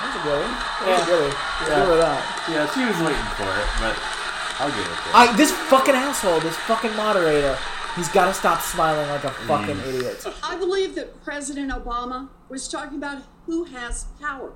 That's 0.00 0.16
a 0.16 0.22
good 0.24 0.40
one. 0.40 0.50
That's 0.86 1.02
a 1.02 1.06
good 1.06 1.20
one. 1.20 1.30
Yeah. 1.30 1.68
Give 1.68 1.86
her 1.86 1.96
that. 1.98 2.46
Yeah, 2.48 2.64
she 2.72 2.80
was 2.86 2.96
waiting 3.04 3.28
for 3.36 3.44
it, 3.44 3.68
but 3.78 4.19
I'll 4.60 4.68
give 4.70 4.78
it 4.80 4.84
to. 4.84 5.16
I, 5.16 5.36
this 5.36 5.50
fucking 5.52 5.94
asshole, 5.94 6.40
this 6.40 6.56
fucking 6.56 6.94
moderator, 6.96 7.56
he's 7.96 8.08
got 8.10 8.26
to 8.26 8.34
stop 8.34 8.60
smiling 8.60 9.08
like 9.08 9.24
a 9.24 9.30
fucking 9.30 9.76
Mm. 9.76 9.86
idiot. 9.88 10.26
I 10.42 10.56
believe 10.56 10.94
that 10.96 11.22
President 11.24 11.70
Obama 11.72 12.28
was 12.48 12.68
talking 12.68 12.98
about 12.98 13.22
who 13.46 13.64
has 13.64 14.04
power 14.20 14.52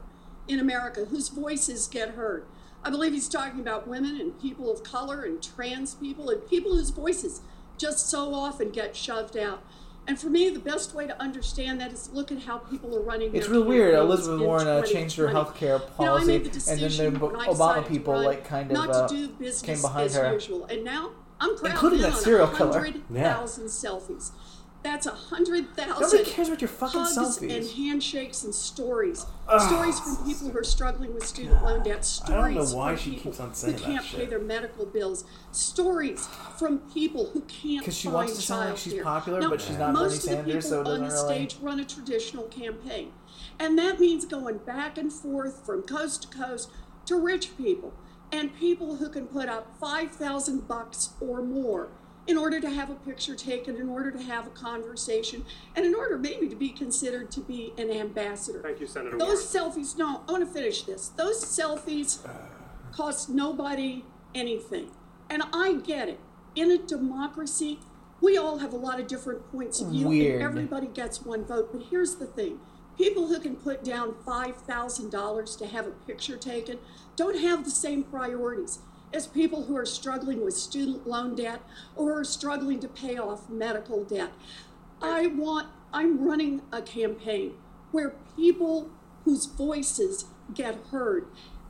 in 0.46 0.60
America, 0.60 1.06
whose 1.06 1.28
voices 1.28 1.88
get 1.88 2.10
heard. 2.10 2.44
I 2.82 2.90
believe 2.90 3.12
he's 3.12 3.28
talking 3.30 3.60
about 3.60 3.88
women 3.88 4.20
and 4.20 4.38
people 4.38 4.70
of 4.70 4.82
color 4.82 5.22
and 5.22 5.42
trans 5.42 5.94
people 5.94 6.28
and 6.28 6.46
people 6.48 6.76
whose 6.76 6.90
voices 6.90 7.40
just 7.78 8.10
so 8.10 8.34
often 8.34 8.70
get 8.70 8.94
shoved 8.94 9.36
out. 9.38 9.62
And 10.06 10.18
for 10.18 10.28
me, 10.28 10.50
the 10.50 10.58
best 10.60 10.94
way 10.94 11.06
to 11.06 11.18
understand 11.20 11.80
that 11.80 11.92
is 11.92 12.10
look 12.12 12.30
at 12.30 12.40
how 12.40 12.58
people 12.58 12.94
are 12.96 13.00
running. 13.00 13.34
It's 13.34 13.46
their 13.46 13.56
real 13.56 13.64
weird. 13.64 13.94
campaigns 13.94 14.10
Elizabeth 14.10 14.40
Warren 14.46 14.68
uh, 14.68 14.82
changed 14.82 15.16
her 15.16 15.28
2020. 15.28 15.32
health 15.32 15.56
care 15.56 15.76
You 15.76 15.78
know, 15.78 15.84
I 15.86 16.18
policy, 16.18 16.26
made 16.26 16.44
the 16.44 16.50
and 16.50 16.52
then 16.52 16.78
decision 16.78 17.14
the 17.14 17.20
Obama 17.20 17.46
decided 17.46 17.86
people 17.88 18.12
run 18.14 18.24
like 18.24 18.44
kind 18.46 18.70
of 18.70 18.76
not 18.76 18.90
uh, 18.90 19.08
to 19.08 19.14
do 19.14 19.28
business 19.28 19.62
came 19.62 19.80
behind 19.80 20.06
as 20.06 20.16
her. 20.16 20.32
usual. 20.32 20.66
And 20.66 20.84
now 20.84 21.10
I'm 21.40 21.56
proud 21.56 21.70
Including 21.72 21.98
in 21.98 22.02
that 22.04 22.14
on 22.14 22.22
serial 22.22 22.48
killer. 22.48 22.70
100,000 22.70 23.64
selfies. 23.66 24.30
That's 24.84 25.06
a 25.06 25.12
hundred 25.12 25.74
thousand. 25.74 26.02
Nobody 26.02 26.30
cares 26.30 26.48
about 26.48 26.60
your 26.60 26.68
fucking 26.68 27.00
hugs 27.00 27.16
selfies. 27.16 27.56
and 27.56 27.70
handshakes 27.70 28.44
and 28.44 28.54
stories. 28.54 29.24
Ugh. 29.48 29.60
stories 29.60 29.98
from 29.98 30.16
people 30.26 30.50
who 30.50 30.58
are 30.58 30.62
struggling 30.62 31.14
with 31.14 31.26
student 31.26 31.64
loan 31.64 31.82
debt. 31.82 32.20
I 32.26 32.28
don't 32.30 32.54
know 32.54 32.64
Stories 32.64 32.74
why 32.74 32.94
from 32.94 33.02
she 33.02 33.10
people 33.16 33.32
keeps 33.32 33.40
on 33.40 33.48
who 33.48 33.54
saying 33.54 33.76
that 33.76 33.82
can't 33.82 34.04
pay 34.04 34.18
shit. 34.18 34.30
their 34.30 34.38
medical 34.40 34.84
bills. 34.84 35.24
Stories 35.52 36.28
from 36.58 36.80
people 36.92 37.30
who 37.30 37.40
can't. 37.42 37.78
Because 37.80 37.96
she 37.96 38.08
wants 38.08 38.36
to 38.36 38.42
sound 38.42 38.68
like 38.70 38.78
she's 38.78 39.02
popular, 39.02 39.40
Now, 39.40 39.48
but 39.50 39.62
she's 39.62 39.78
not 39.78 39.94
Bernie 39.94 40.04
most 40.04 40.16
of 40.16 40.22
the 40.22 40.28
Sanders, 40.36 40.68
so 40.68 40.74
it 40.74 40.78
people 40.84 40.92
on 40.92 41.00
the 41.00 41.06
really- 41.14 41.26
stage 41.48 41.56
run 41.62 41.80
a 41.80 41.84
traditional 41.86 42.44
campaign, 42.44 43.12
and 43.58 43.78
that 43.78 43.98
means 43.98 44.26
going 44.26 44.58
back 44.58 44.98
and 44.98 45.10
forth 45.10 45.64
from 45.64 45.82
coast 45.82 46.22
to 46.22 46.28
coast 46.38 46.70
to 47.06 47.16
rich 47.18 47.56
people 47.56 47.94
and 48.30 48.54
people 48.54 48.96
who 48.96 49.08
can 49.08 49.26
put 49.26 49.48
up 49.48 49.78
five 49.80 50.10
thousand 50.10 50.68
bucks 50.68 51.10
or 51.20 51.40
more 51.42 51.88
in 52.26 52.38
order 52.38 52.60
to 52.60 52.70
have 52.70 52.90
a 52.90 52.94
picture 52.94 53.34
taken, 53.34 53.76
in 53.76 53.88
order 53.88 54.10
to 54.10 54.22
have 54.22 54.46
a 54.46 54.50
conversation, 54.50 55.44
and 55.76 55.84
in 55.84 55.94
order 55.94 56.16
maybe 56.16 56.48
to 56.48 56.56
be 56.56 56.70
considered 56.70 57.30
to 57.30 57.40
be 57.40 57.72
an 57.76 57.90
ambassador. 57.90 58.60
Thank 58.62 58.80
you, 58.80 58.86
Senator 58.86 59.18
Those 59.18 59.44
selfies, 59.44 59.96
no, 59.98 60.22
I 60.28 60.32
want 60.32 60.46
to 60.46 60.52
finish 60.52 60.82
this. 60.82 61.08
Those 61.08 61.44
selfies 61.44 62.18
cost 62.92 63.28
nobody 63.28 64.04
anything. 64.34 64.90
And 65.28 65.42
I 65.52 65.74
get 65.74 66.08
it. 66.08 66.20
In 66.54 66.70
a 66.70 66.78
democracy, 66.78 67.80
we 68.20 68.38
all 68.38 68.58
have 68.58 68.72
a 68.72 68.76
lot 68.76 69.00
of 69.00 69.06
different 69.06 69.50
points 69.50 69.80
of 69.80 69.88
view, 69.88 70.08
Weird. 70.08 70.34
and 70.36 70.42
everybody 70.42 70.86
gets 70.86 71.22
one 71.22 71.44
vote. 71.44 71.70
But 71.72 71.82
here's 71.90 72.16
the 72.16 72.26
thing 72.26 72.58
people 72.96 73.26
who 73.26 73.40
can 73.40 73.56
put 73.56 73.82
down 73.82 74.14
$5,000 74.24 75.58
to 75.58 75.66
have 75.66 75.86
a 75.86 75.90
picture 75.90 76.36
taken 76.36 76.78
don't 77.16 77.40
have 77.40 77.64
the 77.64 77.70
same 77.70 78.04
priorities 78.04 78.78
as 79.14 79.28
people 79.28 79.64
who 79.64 79.76
are 79.76 79.86
struggling 79.86 80.44
with 80.44 80.54
student 80.54 81.06
loan 81.06 81.36
debt 81.36 81.60
or 81.94 82.18
are 82.18 82.24
struggling 82.24 82.80
to 82.80 82.88
pay 82.88 83.16
off 83.16 83.48
medical 83.48 84.02
debt. 84.04 84.32
I 85.00 85.28
want, 85.28 85.68
I'm 85.92 86.26
running 86.26 86.62
a 86.72 86.82
campaign 86.82 87.54
where 87.92 88.14
people 88.36 88.90
whose 89.24 89.46
voices 89.46 90.26
get 90.52 90.76
heard. 90.90 91.26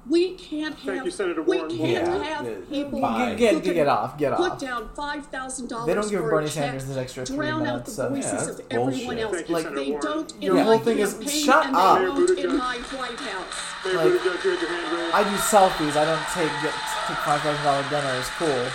We 0.09 0.35
can't 0.35 0.74
have. 0.74 0.85
Thank 0.85 1.05
you, 1.06 1.10
Senator 1.10 1.40
we 1.43 1.56
can't 1.59 1.72
Yeah. 1.72 2.22
have 2.24 2.47
Yeah. 2.47 2.52
people 2.68 3.01
Bye. 3.01 3.31
who 3.31 3.36
Get- 3.36 3.62
can 3.64 3.72
get 3.74 3.89
off, 3.89 4.18
get 4.18 4.36
put 4.36 4.52
off. 4.52 4.59
down 4.60 4.90
five 4.94 5.24
thousand 5.28 5.68
dollars. 5.70 5.86
They 5.86 5.94
don't 5.94 6.10
give 6.10 6.20
for 6.20 6.31
Bernie 6.31 6.47
a 6.47 6.51
check, 6.51 6.64
Sanders 6.64 6.85
this 6.86 6.97
extra 6.98 7.24
three 7.24 7.36
drown 7.36 7.60
out 7.62 7.64
minutes, 7.66 7.85
the 7.97 8.02
so- 8.02 8.09
voices 8.10 8.24
Yeah, 8.32 8.39
of 8.39 8.47
that's 8.48 8.60
everyone 8.70 8.90
bullshit. 8.93 9.18
else. 9.20 9.32
Thank 9.35 9.48
you, 9.48 9.55
like 9.55 9.62
Senator 9.64 9.81
they 9.85 9.90
Warren. 9.93 10.06
don't 10.06 10.32
in 10.35 10.43
Your 10.43 10.55
my 10.56 10.62
whole 10.62 10.78
thing 10.81 10.98
is, 10.98 11.12
campaign 11.14 11.28
shut 11.44 11.66
and 11.66 11.76
up. 11.76 11.98
they 11.98 12.05
don't 12.05 12.39
in 12.39 12.56
my 12.59 12.76
White 12.76 13.20
House. 13.20 13.44
Mayor 13.86 13.94
Like- 13.94 14.06
Buttigieg, 14.06 14.24
you 14.44 14.51
had 14.51 14.60
your 14.60 14.70
hand 14.70 14.93
raised. 14.98 15.14
I 15.14 15.22
do 15.24 15.31
selfies. 15.36 15.97
I 15.97 16.05
don't 16.05 16.26
take 16.35 16.52
get 16.62 16.72
take 17.09 17.16
five 17.18 17.40
thousand 17.40 17.64
dollar 17.64 17.82
dinners. 17.89 18.26
Cool. 18.39 18.66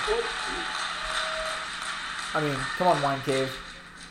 I 2.34 2.42
mean, 2.42 2.56
come 2.78 2.88
on, 2.88 3.02
wine 3.02 3.22
cave. 3.22 3.52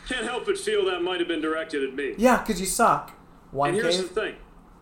Can't 0.07 0.25
help 0.25 0.45
but 0.45 0.57
feel 0.57 0.85
that 0.85 1.01
might 1.03 1.19
have 1.19 1.27
been 1.27 1.41
directed 1.41 1.83
at 1.83 1.93
me. 1.95 2.15
Yeah, 2.17 2.37
because 2.37 2.59
you 2.59 2.65
suck. 2.65 3.11
Wine 3.51 3.73
and 3.73 3.81
here's 3.83 3.97
cave. 3.97 4.13
the 4.13 4.21
thing 4.21 4.35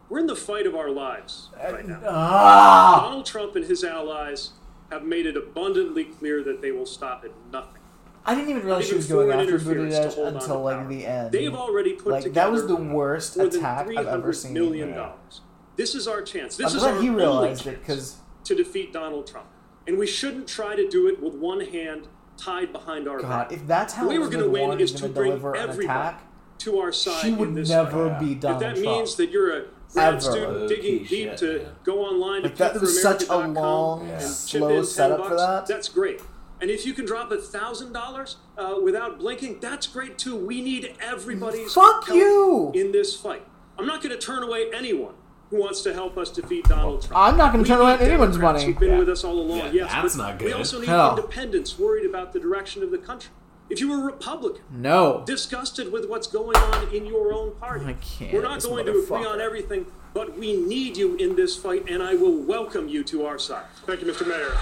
we're 0.09 0.19
in 0.19 0.27
the 0.27 0.35
fight 0.35 0.65
of 0.65 0.75
our 0.75 0.89
lives 0.89 1.49
right 1.57 1.87
now. 1.87 1.99
Ah! 2.07 3.01
Donald 3.03 3.25
Trump 3.25 3.55
and 3.55 3.65
his 3.65 3.83
allies 3.83 4.51
have 4.91 5.03
made 5.03 5.25
it 5.25 5.35
abundantly 5.35 6.05
clear 6.05 6.43
that 6.43 6.61
they 6.61 6.71
will 6.71 6.85
stop 6.85 7.23
at 7.25 7.31
nothing. 7.51 7.81
I 8.25 8.35
didn't 8.35 8.49
even 8.49 8.63
realize 8.65 8.87
she 8.87 8.95
was 8.95 9.07
going 9.07 9.27
foreign 9.29 9.39
after 9.39 9.55
interference 9.55 9.95
to 9.95 10.01
Buttigieg 10.01 10.15
hold 10.15 10.27
on 10.27 10.33
until 10.35 10.47
to 10.55 10.59
like 10.59 10.77
power. 10.77 10.87
the 10.89 11.05
end. 11.05 11.31
They've 11.31 11.53
already 11.55 11.93
put 11.93 12.11
like 12.11 12.23
together 12.23 12.51
that 12.51 12.51
was 12.51 12.67
the 12.67 12.75
worst 12.75 13.37
more 13.37 13.47
than 13.47 13.59
attack 13.59 13.87
I've 13.87 13.89
ever 14.07 14.33
300 14.33 14.33
seen. 14.33 14.53
million 14.53 14.93
dollars. 14.93 15.41
This 15.77 15.95
is 15.95 16.07
our 16.07 16.21
chance. 16.21 16.57
This 16.57 16.71
I'm 16.71 16.77
is 16.77 16.83
glad 16.83 16.95
our 16.95 17.01
he 17.01 17.07
only 17.09 17.19
realized 17.21 17.63
chance 17.63 17.75
it 17.77 17.79
because 17.79 18.15
to 18.45 18.55
defeat 18.55 18.91
Donald 18.91 19.27
Trump. 19.27 19.47
And 19.87 19.97
we 19.97 20.07
shouldn't 20.07 20.47
try 20.47 20.75
to 20.75 20.87
do 20.89 21.07
it 21.07 21.21
with 21.21 21.35
one 21.35 21.61
hand 21.61 22.07
tied 22.35 22.71
behind 22.73 23.07
our 23.07 23.19
God, 23.21 23.49
back. 23.49 23.51
if 23.53 23.65
that's 23.65 23.93
how 23.93 24.03
the 24.03 24.09
way 24.09 24.19
we're 24.19 24.29
going 24.29 24.43
to 24.43 24.49
win 24.49 24.79
is 24.79 24.91
to 24.93 25.07
bring 25.09 25.31
deliver 25.31 25.53
an 25.55 25.69
everybody 25.69 25.85
attack, 25.85 26.23
to 26.59 26.79
our 26.79 26.91
side 26.91 27.21
she 27.21 27.31
would 27.31 27.49
in 27.49 27.55
this 27.55 27.69
never 27.69 28.09
fight. 28.09 28.19
be 28.19 28.35
Donald 28.35 28.61
If 28.61 28.67
that 28.75 28.81
Trump. 28.83 28.97
means 28.97 29.15
that 29.15 29.31
you're 29.31 29.57
a 29.57 29.65
grad 29.93 30.13
Ever. 30.15 30.21
student 30.21 30.69
digging 30.69 30.99
Low-key 30.99 31.07
deep 31.07 31.29
shit, 31.29 31.37
to 31.37 31.57
man. 31.59 31.71
go 31.83 31.99
online 32.03 32.41
to 32.43 32.47
Like, 32.49 32.57
that 32.57 32.79
was 32.81 33.01
such 33.01 33.23
a 33.27 33.35
long, 33.47 34.09
and 34.09 34.21
slow 34.21 34.69
chip 34.83 34.89
in 34.89 34.95
10 34.95 35.11
for 35.11 35.17
bucks, 35.17 35.41
that. 35.41 35.65
That's 35.67 35.89
great. 35.89 36.21
And 36.59 36.71
if 36.71 36.85
you 36.85 36.93
can 36.93 37.05
drop 37.05 37.31
a 37.31 37.37
thousand 37.37 37.93
dollars 37.93 38.37
uh, 38.57 38.75
without 38.83 39.19
blinking, 39.19 39.59
that's 39.59 39.85
great 39.87 40.17
too. 40.17 40.35
We 40.35 40.61
need 40.61 40.95
everybody's 40.99 41.73
Fuck 41.73 42.07
help 42.07 42.17
you! 42.17 42.71
in 42.73 42.91
this 42.91 43.15
fight. 43.15 43.45
I'm 43.77 43.85
not 43.85 44.01
going 44.01 44.13
to 44.17 44.19
turn 44.21 44.41
away 44.41 44.71
anyone 44.73 45.13
who 45.51 45.59
wants 45.59 45.81
to 45.83 45.93
help 45.93 46.17
us 46.17 46.29
defeat 46.31 46.65
Donald 46.65 47.03
Trump. 47.03 47.15
I'm 47.15 47.37
not 47.37 47.53
gonna 47.53 47.63
turn 47.63 47.79
away 47.79 47.93
anyone's 48.01 48.35
Democrats 48.35 48.41
money. 48.41 48.65
Who've 48.65 48.79
been 48.81 48.91
Yeah. 48.91 48.99
with 48.99 49.07
us 49.07 49.23
all 49.23 49.39
along. 49.39 49.59
Yeah, 49.59 49.71
yes, 49.71 49.91
that's 49.93 50.17
but 50.17 50.23
not 50.33 50.41
we 50.41 50.51
also 50.51 50.79
need 50.81 50.89
Hell. 50.89 51.15
independents 51.15 51.79
worried 51.79 52.05
about 52.05 52.33
the 52.33 52.39
direction 52.41 52.83
of 52.83 52.91
the 52.91 52.97
country. 52.97 53.31
If 53.69 53.79
you 53.81 53.89
were 53.89 53.97
a 54.09 54.13
Republican, 54.13 54.61
no. 54.71 55.23
disgusted 55.25 55.91
with 55.91 56.07
what's 56.09 56.27
going 56.27 56.55
on 56.55 56.93
in 56.95 57.05
your 57.05 57.33
own 57.33 57.53
party. 57.55 57.85
I 57.85 57.93
can't, 57.93 58.33
We're 58.33 58.41
not 58.41 58.61
going 58.63 58.85
to 58.85 58.91
agree 59.03 59.25
on 59.25 59.41
everything, 59.41 59.85
but 60.13 60.37
we 60.37 60.55
need 60.55 60.95
you 60.95 61.15
in 61.15 61.35
this 61.35 61.55
fight, 61.57 61.89
and 61.89 62.01
I 62.01 62.15
will 62.15 62.37
welcome 62.37 62.87
you 62.87 63.03
to 63.05 63.25
our 63.25 63.37
side. 63.37 63.65
Thank 63.85 64.01
you, 64.01 64.07
Mr. 64.07 64.25
Mayor. 64.25 64.55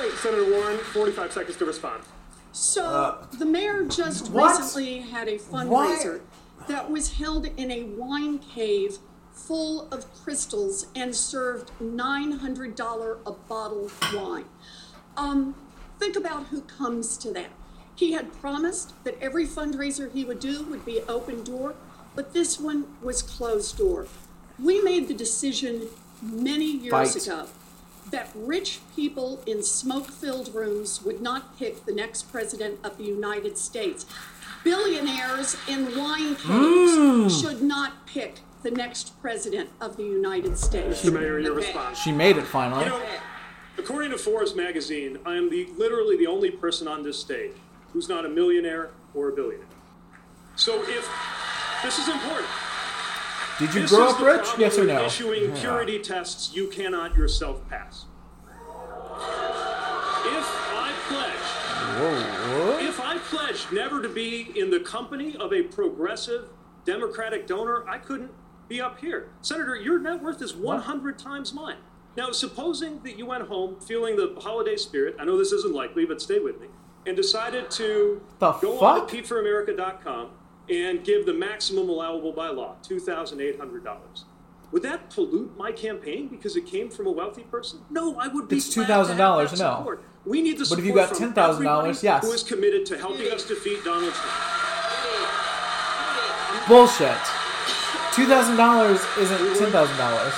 Wait, 0.00 0.12
Senator 0.18 0.50
Warren, 0.50 0.78
45 0.78 1.32
seconds 1.32 1.56
to 1.58 1.64
respond. 1.64 2.02
So 2.52 2.84
Uh, 2.84 3.26
the 3.38 3.46
mayor 3.46 3.84
just 3.84 4.30
what? 4.30 4.58
recently 4.58 4.98
had 5.00 5.28
a 5.28 5.38
fundraiser 5.38 6.20
that 6.68 6.90
was 6.90 7.14
held 7.14 7.46
in 7.56 7.70
a 7.70 7.84
wine 7.84 8.38
cave 8.38 8.98
full 9.32 9.88
of 9.92 10.04
crystals 10.22 10.86
and 10.94 11.14
served 11.14 11.70
$900 11.80 13.18
a 13.26 13.32
bottle 13.32 13.90
wine. 14.14 14.44
Um, 15.16 15.54
think 15.98 16.16
about 16.16 16.46
who 16.46 16.62
comes 16.62 17.16
to 17.18 17.32
that. 17.32 17.50
He 17.94 18.12
had 18.12 18.32
promised 18.40 18.92
that 19.04 19.16
every 19.20 19.46
fundraiser 19.46 20.12
he 20.12 20.24
would 20.24 20.38
do 20.40 20.64
would 20.64 20.84
be 20.84 21.00
open 21.08 21.42
door, 21.42 21.74
but 22.14 22.32
this 22.32 22.60
one 22.60 22.86
was 23.02 23.22
closed 23.22 23.76
door. 23.76 24.06
We 24.58 24.80
made 24.80 25.08
the 25.08 25.14
decision 25.14 25.88
many 26.22 26.64
years 26.70 27.14
Fight. 27.14 27.26
ago 27.26 27.46
that 28.10 28.30
rich 28.34 28.80
people 28.96 29.42
in 29.46 29.62
smoke 29.62 30.10
filled 30.10 30.54
rooms 30.54 31.02
would 31.02 31.20
not 31.20 31.58
pick 31.58 31.84
the 31.84 31.92
next 31.92 32.22
president 32.32 32.78
of 32.82 32.96
the 32.96 33.04
United 33.04 33.58
States. 33.58 34.06
Billionaires 34.64 35.56
in 35.68 35.96
wine 35.98 36.34
caves 36.34 36.96
Mm. 36.96 37.40
should 37.40 37.62
not 37.62 38.06
pick 38.06 38.40
the 38.62 38.70
next 38.70 39.20
president 39.20 39.70
of 39.80 39.96
the 39.96 40.02
United 40.04 40.58
States. 40.58 41.02
Mr. 41.02 41.12
Mayor, 41.12 41.38
your 41.38 41.52
response. 41.54 41.98
She 41.98 42.10
made 42.10 42.36
it 42.36 42.44
finally. 42.44 42.84
You 42.84 42.90
know, 42.90 43.00
according 43.78 44.10
to 44.10 44.18
Forbes 44.18 44.54
magazine, 44.54 45.18
I 45.24 45.36
am 45.36 45.50
the 45.50 45.68
literally 45.76 46.16
the 46.16 46.26
only 46.26 46.50
person 46.50 46.88
on 46.88 47.02
this 47.02 47.18
stage 47.18 47.52
who's 47.92 48.08
not 48.08 48.24
a 48.24 48.28
millionaire 48.28 48.90
or 49.14 49.28
a 49.30 49.32
billionaire. 49.32 49.66
So 50.56 50.82
if 50.82 51.08
this 51.82 51.98
is 51.98 52.08
important. 52.08 52.48
Did 53.58 53.74
you 53.74 53.86
grow 53.88 54.08
up 54.08 54.20
rich? 54.20 54.46
Yes 54.58 54.78
or 54.78 54.84
no? 54.84 55.04
Issuing 55.04 55.50
Yeah. 55.50 55.60
purity 55.60 55.98
tests 55.98 56.54
you 56.54 56.68
cannot 56.68 57.16
yourself 57.16 57.68
pass. 57.68 58.04
If 60.24 60.46
I 60.76 60.92
pledge, 61.08 62.82
if 62.88 63.00
I 63.00 63.18
pledged 63.18 63.72
never 63.72 64.00
to 64.02 64.08
be 64.08 64.52
in 64.54 64.70
the 64.70 64.80
company 64.80 65.36
of 65.36 65.52
a 65.52 65.62
progressive 65.62 66.48
Democratic 66.84 67.46
donor, 67.46 67.84
I 67.88 67.98
couldn't 67.98 68.30
be 68.68 68.80
up 68.80 68.98
here. 69.00 69.30
Senator, 69.40 69.74
your 69.74 69.98
net 69.98 70.22
worth 70.22 70.40
is 70.42 70.54
100 70.54 71.18
times 71.18 71.52
mine. 71.52 71.78
Now, 72.18 72.32
supposing 72.32 73.00
that 73.04 73.16
you 73.16 73.26
went 73.26 73.44
home 73.46 73.76
feeling 73.80 74.16
the 74.16 74.34
holiday 74.40 74.74
spirit, 74.76 75.14
I 75.20 75.24
know 75.24 75.38
this 75.38 75.52
isn't 75.52 75.72
likely, 75.72 76.04
but 76.04 76.20
stay 76.20 76.40
with 76.40 76.60
me, 76.60 76.66
and 77.06 77.16
decided 77.16 77.70
to 77.70 78.20
The 78.40 78.52
go 78.54 78.76
fuck? 78.76 79.02
on 79.02 79.06
to 79.06 79.16
PeteForAmerica.com 79.22 80.30
and 80.68 81.04
give 81.04 81.26
the 81.26 81.32
maximum 81.32 81.88
allowable 81.88 82.32
by 82.32 82.48
law, 82.48 82.74
$2,800. 82.82 84.24
Would 84.72 84.82
that 84.82 85.10
pollute 85.10 85.56
my 85.56 85.70
campaign 85.70 86.26
because 86.26 86.56
it 86.56 86.66
came 86.66 86.90
from 86.90 87.06
a 87.06 87.12
wealthy 87.12 87.44
person? 87.44 87.82
No, 87.88 88.18
I 88.18 88.26
would 88.26 88.48
be 88.48 88.56
It's 88.56 88.68
to 88.74 88.82
have 88.82 89.06
$2,000, 89.06 89.58
no. 89.60 89.98
We 90.26 90.42
need 90.42 90.58
the 90.58 90.66
support. 90.66 90.84
But 90.84 90.90
if 91.14 91.20
you 91.20 91.24
got 91.30 91.34
$10,000, 91.36 92.02
yes. 92.02 92.24
Who 92.26 92.32
is 92.32 92.42
committed 92.42 92.84
to 92.86 92.98
helping 92.98 93.30
us 93.30 93.46
defeat 93.46 93.84
Donald 93.84 94.12
Trump? 94.12 94.32
Bullshit. 96.66 97.16
Two 98.12 98.26
thousand 98.26 98.56
dollars 98.56 99.00
isn't 99.16 99.56
ten 99.56 99.70
thousand 99.70 99.96
dollars. 99.96 100.34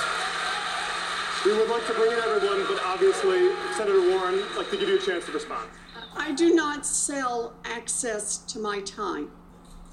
We 1.45 1.53
would 1.57 1.69
like 1.69 1.85
to 1.87 1.93
bring 1.93 2.11
in 2.11 2.19
everyone, 2.19 2.65
but 2.67 2.83
obviously, 2.85 3.49
Senator 3.75 3.99
Warren, 4.11 4.43
I'd 4.51 4.57
like 4.57 4.69
to 4.69 4.77
give 4.77 4.87
you 4.89 4.97
a 4.97 5.01
chance 5.01 5.25
to 5.25 5.31
respond. 5.31 5.69
I 6.15 6.33
do 6.33 6.53
not 6.53 6.85
sell 6.85 7.53
access 7.65 8.37
to 8.37 8.59
my 8.59 8.81
time. 8.81 9.31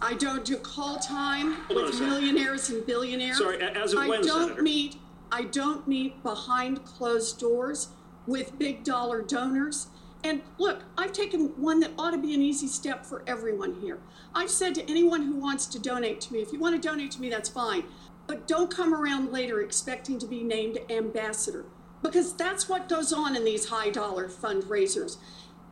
I 0.02 0.14
don't 0.14 0.44
do 0.44 0.56
call 0.58 0.98
time 0.98 1.54
Hold 1.68 1.84
with 1.86 2.00
millionaires 2.00 2.68
and 2.68 2.84
billionaires. 2.86 3.38
Sorry, 3.38 3.60
a- 3.60 3.70
as 3.70 3.94
of 3.94 4.00
I 4.00 4.08
when, 4.08 4.22
don't 4.22 4.42
Senator? 4.48 4.62
meet. 4.62 4.96
I 5.32 5.42
don't 5.42 5.88
meet 5.88 6.22
behind 6.22 6.84
closed 6.84 7.38
doors 7.40 7.88
with 8.26 8.58
big 8.58 8.84
dollar 8.84 9.22
donors. 9.22 9.86
And 10.24 10.42
look, 10.58 10.82
I've 10.98 11.12
taken 11.12 11.48
one 11.60 11.80
that 11.80 11.92
ought 11.98 12.10
to 12.10 12.18
be 12.18 12.34
an 12.34 12.42
easy 12.42 12.66
step 12.66 13.06
for 13.06 13.22
everyone 13.26 13.74
here. 13.80 13.98
I've 14.34 14.50
said 14.50 14.74
to 14.74 14.82
anyone 14.90 15.22
who 15.22 15.36
wants 15.36 15.64
to 15.66 15.78
donate 15.78 16.20
to 16.22 16.32
me, 16.32 16.40
if 16.42 16.52
you 16.52 16.58
want 16.58 16.80
to 16.80 16.88
donate 16.88 17.10
to 17.12 17.20
me, 17.20 17.30
that's 17.30 17.48
fine. 17.48 17.84
But 18.28 18.46
don't 18.46 18.70
come 18.70 18.94
around 18.94 19.32
later 19.32 19.60
expecting 19.60 20.18
to 20.20 20.26
be 20.26 20.44
named 20.44 20.78
ambassador 20.90 21.64
because 22.02 22.34
that's 22.34 22.68
what 22.68 22.88
goes 22.88 23.12
on 23.12 23.34
in 23.34 23.44
these 23.44 23.68
high 23.70 23.90
dollar 23.90 24.28
fundraisers. 24.28 25.16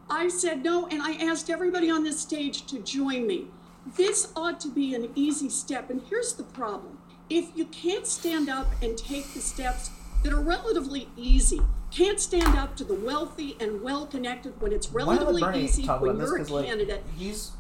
I 0.09 0.29
said 0.29 0.65
no, 0.65 0.87
and 0.87 1.03
I 1.03 1.13
asked 1.13 1.51
everybody 1.51 1.91
on 1.91 2.03
this 2.03 2.19
stage 2.19 2.67
to 2.67 2.79
join 2.81 3.27
me. 3.27 3.47
This 3.97 4.33
ought 4.35 4.59
to 4.61 4.69
be 4.69 4.95
an 4.95 5.11
easy 5.15 5.51
step, 5.51 5.91
and 5.91 6.03
here's 6.09 6.33
the 6.33 6.45
problem. 6.45 6.99
If 7.29 7.51
you 7.55 7.67
can't 7.67 8.07
stand 8.07 8.49
up 8.49 8.69
and 8.83 8.97
take 8.97 9.33
the 9.35 9.41
steps 9.41 9.91
that 10.27 10.35
are 10.35 10.41
relatively 10.41 11.09
easy, 11.17 11.61
can't 11.93 12.19
stand 12.19 12.57
up 12.59 12.75
to 12.77 12.83
the 12.83 12.95
wealthy 12.95 13.57
and 13.61 13.81
well 13.81 14.07
connected 14.07 14.61
when 14.61 14.73
it's 14.73 14.91
Why 14.91 15.05
don't 15.05 15.33
let 15.33 15.41
relatively 15.43 15.65
easy 15.65 15.85
talk 15.87 16.01
when 16.01 16.11
about 16.11 16.21
this? 16.23 16.29
you're 16.31 16.37
a 16.37 16.41
'Cause, 16.41 16.51
like, 16.51 16.67
candidate, 16.67 17.05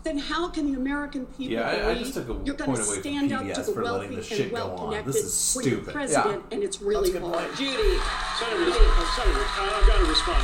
then 0.02 0.18
how 0.18 0.48
can 0.48 0.66
the 0.72 0.76
American 0.76 1.26
people 1.26 1.52
Yeah, 1.54 1.60
I- 1.68 1.70
I 1.70 1.80
believe 1.94 1.98
just 1.98 2.14
took 2.14 2.28
a 2.28 2.32
you're 2.44 2.56
going 2.56 2.74
to 2.74 2.82
stand 2.82 3.32
up 3.32 3.44
to 3.54 3.62
the 3.62 3.80
wealthy 3.80 4.16
this 4.16 4.30
and 4.32 4.50
well-connected 4.50 5.12
This 5.14 5.22
is 5.24 5.54
when 5.56 5.64
you're 5.66 5.74
stupid. 5.76 5.94
president 5.94 6.42
and 6.50 6.62
it's 6.64 6.82
really 6.82 7.16
hard? 7.16 7.56
Judy. 7.56 7.72
Senator, 7.72 8.72
uh, 8.72 9.04
Senator, 9.14 9.40
uh, 9.40 9.70
I've 9.80 9.86
got 9.86 9.98
to 9.98 10.04
respond. 10.06 10.42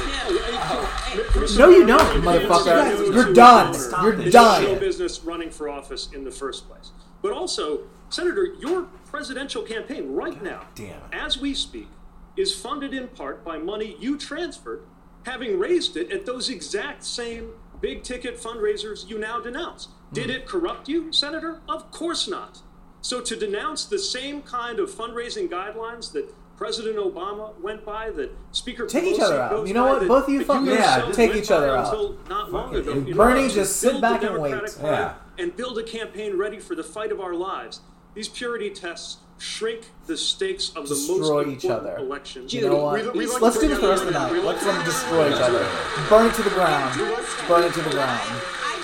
Mr. 1.42 1.58
No, 1.58 1.68
you 1.70 1.84
Mayor, 1.84 1.96
don't, 1.98 2.16
it 2.16 2.22
motherfucker. 2.22 3.00
is 3.00 3.14
You're 3.14 3.32
done. 3.32 3.74
honor 3.94 4.08
You're 4.12 4.16
the 4.24 4.30
done. 4.30 4.62
Show 4.62 4.74
business 4.78 5.24
running 5.24 5.50
for 5.50 5.68
office 5.68 6.08
in 6.14 6.22
the 6.22 6.30
first 6.30 6.68
place, 6.68 6.92
but 7.20 7.32
also, 7.32 7.80
Senator, 8.10 8.54
your 8.60 8.82
presidential 9.10 9.62
campaign 9.62 10.14
right 10.14 10.40
now, 10.42 10.66
damn 10.76 11.00
as 11.12 11.36
we 11.38 11.52
speak, 11.52 11.88
is 12.36 12.54
funded 12.54 12.94
in 12.94 13.08
part 13.08 13.44
by 13.44 13.58
money 13.58 13.96
you 13.98 14.16
transferred, 14.16 14.82
having 15.24 15.58
raised 15.58 15.96
it 15.96 16.10
at 16.10 16.26
those 16.26 16.48
exact 16.48 17.04
same 17.04 17.50
big 17.80 18.02
ticket 18.02 18.38
fundraisers 18.40 19.08
you 19.08 19.18
now 19.18 19.40
denounce. 19.40 19.88
Did 20.12 20.26
Hmm. 20.26 20.30
it 20.30 20.46
corrupt 20.46 20.88
you, 20.88 21.12
Senator? 21.12 21.60
Of 21.68 21.90
course 21.90 22.28
not. 22.28 22.60
So 23.00 23.20
to 23.20 23.34
denounce 23.36 23.84
the 23.84 23.98
same 23.98 24.42
kind 24.42 24.78
of 24.78 24.90
fundraising 24.90 25.48
guidelines 25.48 26.12
that 26.12 26.32
President 26.56 26.96
Obama 26.96 27.58
went 27.60 27.84
by, 27.84 28.10
that 28.10 28.30
Speaker 28.52 28.86
Take 28.86 29.04
each 29.04 29.20
other 29.20 29.40
out. 29.40 29.66
You 29.66 29.74
know 29.74 29.86
what? 29.86 30.00
that- 30.00 30.08
Both 30.08 30.24
of 30.24 30.30
you 30.30 30.44
fucking- 30.44 30.66
Yeah, 30.66 31.10
take 31.12 31.34
each 31.34 31.50
other 31.50 31.74
out. 31.76 31.92
Not 32.28 32.52
long 32.52 32.74
ago. 32.74 32.92
You 32.92 33.00
know, 33.14 33.16
Bernie, 33.16 33.48
just 33.48 33.78
sit 33.78 34.00
back 34.00 34.22
and 34.22 34.38
wait. 34.40 34.54
Yeah. 34.80 35.14
And 35.38 35.56
build 35.56 35.78
a 35.78 35.82
campaign 35.82 36.36
ready 36.36 36.60
for 36.60 36.76
the 36.76 36.84
fight 36.84 37.10
of 37.10 37.20
our 37.20 37.34
lives. 37.34 37.80
These 38.14 38.28
purity 38.28 38.70
tests 38.70 39.16
shrink 39.42 39.90
the 40.06 40.16
stakes 40.16 40.68
of 40.70 40.88
the 40.88 40.94
most 40.94 41.06
Destroy 41.06 41.40
important 41.40 41.64
each 41.64 41.70
other. 41.70 41.96
election. 41.96 42.44
You 42.48 42.68
know 42.68 42.76
what? 42.84 43.14
Let's 43.42 43.58
do 43.58 43.68
this 43.68 43.78
for 43.78 43.86
the 43.86 43.90
rest 43.90 44.02
of 44.04 44.12
the 44.12 44.18
night. 44.18 44.44
Let's 44.44 44.64
them 44.64 44.84
destroy 44.84 45.28
each 45.34 45.40
other. 45.40 45.66
Burn 46.08 46.26
it 46.26 46.34
to 46.34 46.42
the 46.42 46.50
ground. 46.50 46.96
Burn 47.48 47.64
it 47.64 47.74
to 47.74 47.82
the 47.82 47.90
ground. 47.90 48.20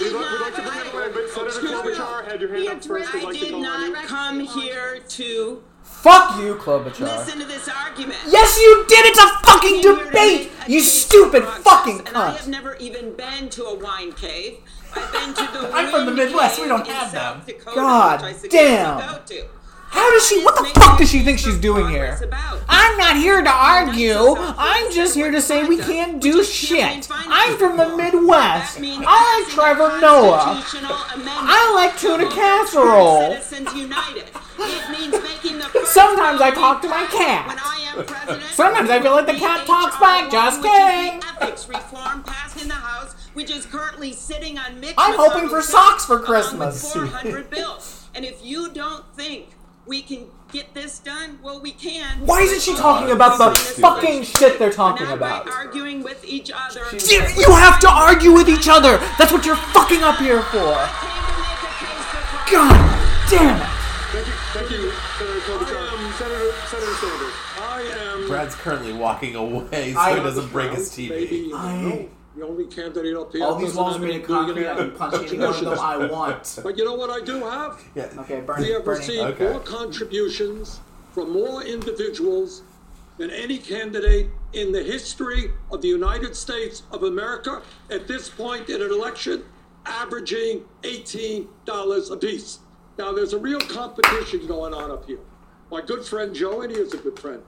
We'd 0.00 0.12
like, 0.12 0.30
we'd 0.30 0.40
like 0.40 0.54
to 0.56 0.62
bring 0.62 0.78
everyone 0.78 1.02
in, 1.08 1.12
but 1.14 1.30
Senator 1.30 1.60
Klobuchar 1.66 2.24
had 2.30 2.40
your 2.40 2.54
hand 2.54 2.68
up 2.68 2.84
first. 2.84 3.14
I'd 3.14 3.20
I 3.22 3.24
like 3.26 3.38
to 3.38 3.44
did 3.44 3.54
on. 3.54 3.62
not 3.62 4.04
come 4.04 4.40
here 4.40 4.98
to 5.00 5.62
Fuck 5.82 6.38
you, 6.40 6.54
Klobuchar. 6.56 7.00
listen 7.00 7.38
to 7.40 7.44
this 7.46 7.68
argument. 7.68 8.18
Yes, 8.28 8.58
you 8.60 8.84
did. 8.88 9.06
It's 9.06 9.18
a 9.18 9.28
fucking 9.46 9.80
debate. 9.82 10.50
You 10.68 10.80
stupid 10.80 11.44
fucking 11.44 12.00
And 12.06 12.08
I 12.16 12.30
cunt. 12.32 12.36
have 12.36 12.48
never 12.48 12.76
even 12.76 13.14
been 13.14 13.48
to 13.50 13.64
a 13.64 13.74
wine 13.78 14.12
cave. 14.12 14.58
I've 14.94 15.12
been 15.12 15.34
to 15.34 15.52
the 15.52 15.70
I'm 15.74 15.90
from 15.90 16.06
the 16.06 16.12
Midwest. 16.12 16.60
We 16.60 16.68
don't 16.68 16.86
in 16.86 16.92
have 16.92 17.10
South 17.10 17.46
them. 17.46 17.56
Dakota, 17.56 17.74
God 17.76 18.20
which 18.22 18.28
I 18.28 18.32
suggest 18.38 18.52
damn. 18.52 18.98
You 19.94 19.94
go 19.94 20.00
to. 20.00 20.08
How 20.08 20.10
does 20.12 20.28
she? 20.28 20.44
What 20.44 20.56
the 20.56 20.80
fuck 20.80 20.98
does 20.98 21.10
she 21.10 21.20
think 21.20 21.38
she's 21.38 21.58
doing 21.58 21.88
here? 21.88 22.18
I'm 22.68 22.96
not 22.98 23.16
here 23.16 23.42
to 23.42 23.50
argue. 23.50 24.36
I'm 24.38 24.92
just 24.92 25.14
here 25.14 25.30
to 25.30 25.40
say 25.40 25.64
we 25.64 25.78
can't 25.78 26.20
do 26.20 26.44
shit. 26.44 27.08
I'm 27.10 27.56
from 27.56 27.76
the 27.76 27.96
Midwest. 27.96 28.78
I 28.80 29.44
like 29.44 29.54
Trevor 29.54 30.00
Noah. 30.00 30.64
I 30.66 31.72
like 31.74 31.98
tuna 31.98 32.30
casserole. 32.30 33.36
Citizens 33.36 33.74
United. 33.74 34.24
It 34.60 34.90
means 34.90 35.12
making 35.22 35.58
the 35.58 35.64
first 35.64 35.92
Sometimes 35.92 36.40
I 36.40 36.50
talk 36.50 36.82
to 36.82 36.88
my 36.88 37.06
cat. 37.06 37.46
when 37.46 37.58
I 37.58 37.94
am 37.96 38.04
president. 38.04 38.42
Sometimes 38.52 38.90
I 38.90 39.00
feel 39.00 39.12
like 39.12 39.26
the 39.26 39.34
cat 39.34 39.66
talks 39.66 39.96
back. 39.98 40.30
Just 40.30 40.62
kidding. 40.62 41.20
the 41.20 41.26
ethics 41.42 41.68
reform 41.68 42.24
passed 42.24 42.60
in 42.60 42.68
the 42.68 42.74
House, 42.74 43.14
which 43.34 43.50
is 43.50 43.66
currently 43.66 44.12
sitting 44.12 44.58
on 44.58 44.82
I'm 44.98 45.16
hoping 45.16 45.48
for 45.48 45.62
socks 45.62 46.04
for 46.04 46.18
desk, 46.18 46.52
along 46.52 46.58
with 46.58 46.82
Christmas. 46.82 46.92
400 46.92 47.50
bills. 47.50 48.08
And 48.14 48.24
if 48.24 48.44
you 48.44 48.70
don't 48.70 49.04
think 49.14 49.50
we 49.88 50.02
can 50.02 50.26
get 50.52 50.74
this 50.74 50.98
done, 50.98 51.38
well, 51.42 51.60
we 51.60 51.72
can. 51.72 52.24
Why 52.26 52.42
isn't 52.42 52.60
she 52.60 52.74
talking 52.78 53.10
about 53.10 53.38
the 53.38 53.58
fucking 53.80 54.22
shit 54.22 54.58
they're 54.58 54.70
talking 54.70 55.08
about? 55.08 55.48
Arguing 55.48 56.02
with 56.02 56.24
each 56.24 56.50
other. 56.54 56.82
You 56.92 57.52
have 57.54 57.80
to 57.80 57.88
argue 57.88 58.32
with 58.32 58.48
each 58.48 58.68
other. 58.68 58.98
That's 59.18 59.32
what 59.32 59.46
you're 59.46 59.56
fucking 59.56 60.02
up 60.02 60.18
here 60.18 60.42
for. 60.42 60.76
God 62.50 63.28
damn 63.30 63.60
it. 63.60 63.66
Thank 64.10 64.26
you, 64.26 64.32
thank 64.32 64.70
you, 64.70 64.90
Senator 65.18 65.40
Klobuchar. 65.40 66.12
Senator, 66.16 66.52
Senator 66.66 66.94
Sanders. 66.94 67.32
I 67.60 67.82
am. 68.22 68.26
Brad's 68.28 68.54
currently 68.54 68.92
walking 68.94 69.34
away 69.36 69.92
so 69.92 69.98
I- 69.98 70.14
he 70.16 70.22
doesn't 70.22 70.50
break 70.50 70.72
his 70.72 70.88
TV. 70.90 71.10
Maybe 71.10 71.48
no, 71.50 72.08
the 72.38 72.46
only 72.46 72.66
candidate 72.66 73.16
up 73.16 73.32
here. 73.32 73.44
All 73.44 73.54
oh, 73.54 73.58
these 73.58 73.68
doesn't 73.68 73.82
walls 73.82 73.94
have 73.94 74.02
are 74.02 74.06
made 74.06 74.20
of 74.20 74.26
concrete. 74.26 74.66
I 74.68 74.74
can 74.76 74.90
punch 74.92 75.14
any 75.14 75.38
one 75.38 75.54
of 75.54 75.60
them 75.60 75.78
I 75.78 76.06
want. 76.06 76.58
But 76.62 76.78
you 76.78 76.84
know 76.84 76.94
what 76.94 77.10
I 77.10 77.24
do 77.24 77.40
have? 77.44 77.82
Okay, 77.96 78.40
Bernie. 78.40 78.66
we 78.66 78.72
have 78.72 78.84
Bernie. 78.84 78.98
received 79.00 79.22
Okay. 79.22 79.50
more 79.50 79.60
contributions 79.60 80.80
from 81.12 81.32
more 81.32 81.62
individuals 81.62 82.62
than 83.16 83.30
any 83.30 83.58
candidate 83.58 84.30
in 84.52 84.70
the 84.70 84.82
history 84.82 85.50
of 85.72 85.82
the 85.82 85.88
United 85.88 86.36
States 86.36 86.84
of 86.92 87.02
America 87.02 87.62
at 87.90 88.06
this 88.06 88.28
point 88.28 88.68
in 88.68 88.80
an 88.80 88.92
election, 88.92 89.42
averaging 89.86 90.62
$18 90.82 92.10
apiece. 92.12 92.60
Now, 92.96 93.12
there's 93.12 93.32
a 93.32 93.38
real 93.38 93.60
competition 93.60 94.46
going 94.46 94.74
on 94.74 94.90
up 94.90 95.06
here. 95.06 95.20
My 95.70 95.80
good 95.80 96.04
friend 96.04 96.34
Joe, 96.34 96.62
and 96.62 96.70
he 96.70 96.78
is 96.78 96.94
a 96.94 96.98
good 96.98 97.18
friend, 97.18 97.42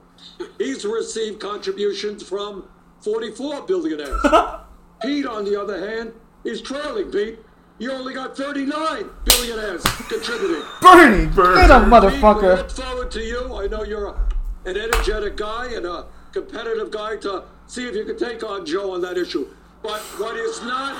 he's 0.57 0.83
received 0.85 1.39
contributions 1.39 2.21
from 2.23 2.67
44 3.01 3.61
billionaires. 3.63 4.21
Pete, 5.01 5.25
on 5.25 5.45
the 5.45 5.59
other 5.59 5.79
hand, 5.89 6.13
is 6.43 6.61
trailing, 6.61 7.11
Pete. 7.11 7.39
You 7.79 7.91
only 7.91 8.13
got 8.13 8.37
39 8.37 9.09
billionaires 9.25 9.83
contributing. 10.07 10.63
Bernie, 10.81 11.25
Bernie. 11.27 11.61
get 11.61 11.71
a 11.71 11.79
Pete, 11.79 11.89
motherfucker. 11.89 12.41
We 12.41 12.47
look 12.61 12.71
forward 12.71 13.11
to 13.11 13.21
you. 13.21 13.55
I 13.55 13.67
know 13.67 13.83
you're 13.83 14.07
a, 14.07 14.29
an 14.65 14.77
energetic 14.77 15.35
guy 15.37 15.71
and 15.73 15.85
a 15.85 16.05
competitive 16.31 16.91
guy 16.91 17.17
to 17.17 17.43
see 17.67 17.87
if 17.87 17.95
you 17.95 18.05
can 18.05 18.17
take 18.17 18.43
on 18.43 18.65
Joe 18.65 18.93
on 18.93 19.01
that 19.01 19.17
issue. 19.17 19.47
But 19.81 19.99
what 20.19 20.35
is 20.35 20.61
not 20.61 20.95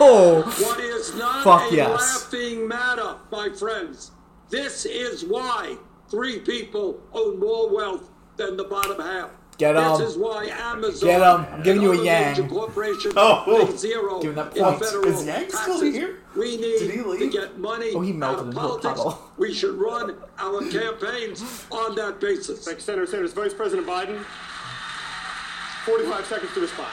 Oh, 0.00 0.42
what 0.58 0.80
is 0.80 1.14
not 1.16 1.44
Fuck 1.44 1.70
a 1.70 1.74
yes. 1.76 2.32
laughing 2.32 2.66
matter, 2.66 3.16
my 3.30 3.50
friends. 3.50 4.12
This 4.48 4.86
is 4.86 5.22
why 5.24 5.76
three 6.10 6.38
people 6.40 6.98
own 7.12 7.38
more 7.38 7.68
wealth 7.74 8.10
than 8.36 8.56
the 8.56 8.64
bottom 8.64 8.98
half. 9.00 9.30
Get 9.58 9.76
'em. 9.76 9.98
This 9.98 10.10
is 10.12 10.16
why 10.16 10.46
Amazon. 10.46 11.08
Get 11.08 11.20
'em. 11.20 11.46
I'm 11.52 11.62
giving 11.62 11.82
you 11.82 11.90
a 11.90 11.92
and 11.92 12.00
other 12.00 12.40
yang. 12.42 12.48
corporations 12.50 13.14
Oh. 13.16 13.42
pay 13.66 13.76
zero 13.76 14.18
Giving 14.20 14.36
that 14.36 14.56
in 14.56 14.64
point. 14.64 14.84
federal 14.84 15.04
Is 15.06 15.24
Yang 15.26 15.48
still 15.50 15.74
taxes. 15.74 15.94
here? 15.94 16.16
We 16.36 16.56
need 16.56 17.18
to 17.18 17.28
get 17.30 17.58
money 17.58 17.92
Oh, 17.94 18.00
he 18.00 18.12
melted 18.12 18.46
into 18.48 18.60
a 18.60 18.78
puddle. 18.78 19.18
We 19.36 19.52
should 19.52 19.74
run 19.78 20.16
our 20.38 20.60
campaigns 20.70 21.44
on 21.70 21.94
that 21.96 22.18
basis. 22.20 22.64
Thank 22.64 22.78
you, 22.78 22.82
Senator 22.82 23.06
Sanders. 23.06 23.32
Vice 23.34 23.52
President 23.54 23.86
Biden, 23.86 24.18
45 25.84 26.26
seconds 26.26 26.52
to 26.54 26.60
respond. 26.60 26.88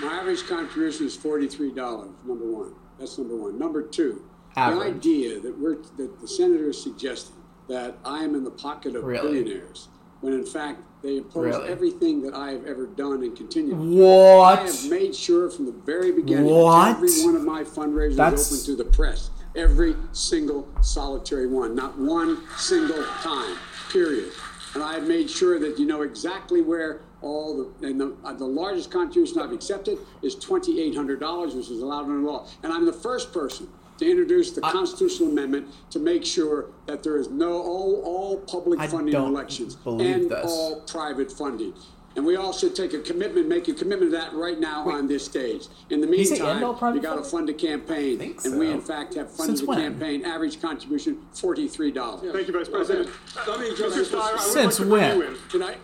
My 0.00 0.12
average 0.14 0.46
contribution 0.46 1.06
is 1.06 1.16
forty-three 1.16 1.72
dollars. 1.72 2.10
Number 2.26 2.44
one. 2.46 2.74
That's 2.98 3.16
number 3.18 3.36
one. 3.36 3.58
Number 3.58 3.82
two. 3.82 4.22
Average. 4.56 4.80
The 4.80 4.86
idea 5.10 5.40
that 5.40 5.58
we're 5.58 5.76
that 5.96 6.20
the 6.20 6.28
senator 6.28 6.68
is 6.70 6.82
suggesting 6.82 7.36
that 7.68 7.98
I 8.04 8.24
am 8.24 8.34
in 8.34 8.44
the 8.44 8.50
pocket 8.50 8.96
of 8.96 9.04
Really? 9.04 9.42
billionaires, 9.42 9.88
when 10.22 10.32
in 10.32 10.46
fact 10.46 10.80
they 11.02 11.18
oppose 11.18 11.56
Really? 11.56 11.68
everything 11.68 12.22
that 12.22 12.32
I 12.34 12.52
have 12.52 12.64
ever 12.64 12.86
done 12.86 13.22
and 13.24 13.36
continue. 13.36 13.74
What? 13.74 14.60
I 14.60 14.62
have 14.66 14.88
made 14.90 15.14
sure 15.14 15.50
from 15.50 15.66
the 15.66 15.72
very 15.72 16.12
beginning. 16.12 16.46
What? 16.46 16.90
Every 16.96 17.10
one 17.24 17.34
of 17.36 17.42
my 17.42 17.64
fundraisers 17.64 18.16
That's- 18.16 18.52
open 18.52 18.64
to 18.66 18.76
the 18.76 18.88
press. 18.88 19.30
Every 19.54 19.94
single 20.12 20.66
solitary 20.80 21.46
one. 21.46 21.74
Not 21.74 21.98
one 21.98 22.38
single 22.56 23.04
time. 23.20 23.56
Period. 23.90 24.30
And 24.74 24.82
I've 24.82 25.06
made 25.06 25.28
sure 25.28 25.58
that 25.58 25.78
you 25.78 25.84
know 25.84 26.00
exactly 26.02 26.62
where 26.62 27.02
all 27.20 27.56
the 27.80 27.86
and 27.86 28.00
the, 28.00 28.16
uh, 28.24 28.32
the 28.32 28.46
largest 28.46 28.90
contribution 28.90 29.38
I've 29.40 29.52
accepted 29.52 29.98
is 30.22 30.34
twenty 30.36 30.80
eight 30.80 30.94
hundred 30.96 31.20
dollars, 31.20 31.54
which 31.54 31.68
is 31.68 31.82
allowed 31.82 32.04
under 32.04 32.20
law. 32.20 32.46
And 32.62 32.72
I'm 32.72 32.86
the 32.86 32.92
first 32.92 33.32
person 33.34 33.68
to 34.02 34.10
introduce 34.10 34.50
the 34.50 34.60
constitutional 34.60 35.30
amendment 35.30 35.68
to 35.90 35.98
make 35.98 36.24
sure 36.24 36.66
that 36.86 37.02
there 37.02 37.16
is 37.16 37.30
no 37.30 37.52
all 37.62 38.02
all 38.04 38.36
public 38.38 38.80
I 38.80 38.86
funding 38.86 39.14
of 39.14 39.22
don't 39.22 39.32
elections 39.32 39.76
and 39.86 40.30
this. 40.30 40.44
all 40.44 40.80
private 40.82 41.30
funding. 41.30 41.72
And 42.14 42.26
we 42.26 42.36
all 42.36 42.52
should 42.52 42.76
take 42.76 42.92
a 42.92 42.98
commitment, 42.98 43.48
make 43.48 43.68
a 43.68 43.72
commitment 43.72 44.10
to 44.12 44.18
that 44.18 44.34
right 44.34 44.60
now 44.60 44.86
on 44.90 45.08
this 45.08 45.24
stage. 45.24 45.68
In 45.88 46.02
the 46.02 46.06
meantime, 46.06 46.56
end 46.56 46.64
all 46.64 46.94
you 46.94 47.00
got 47.00 47.14
to 47.16 47.22
fund 47.24 47.48
a 47.48 47.54
campaign, 47.54 48.34
and 48.44 48.58
we 48.58 48.70
in 48.70 48.82
fact 48.82 49.14
have 49.14 49.30
funded 49.30 49.56
Since 49.56 49.60
the 49.60 49.66
when? 49.66 49.78
campaign. 49.78 50.24
Average 50.26 50.60
contribution 50.60 51.22
forty-three 51.32 51.90
dollars. 51.90 52.30
Thank 52.34 52.48
you, 52.48 52.52
Vice 52.52 52.68
President. 52.68 53.08
Let 53.48 53.60
me 53.60 53.70
Mr. 53.70 53.76
just. 53.78 54.12
Steyer, 54.12 54.34
I 54.34 54.38
Since 54.38 54.80
like 54.80 54.90
when? 54.90 55.18
you. 55.20 55.36
Can 55.48 55.62
I 55.62 55.76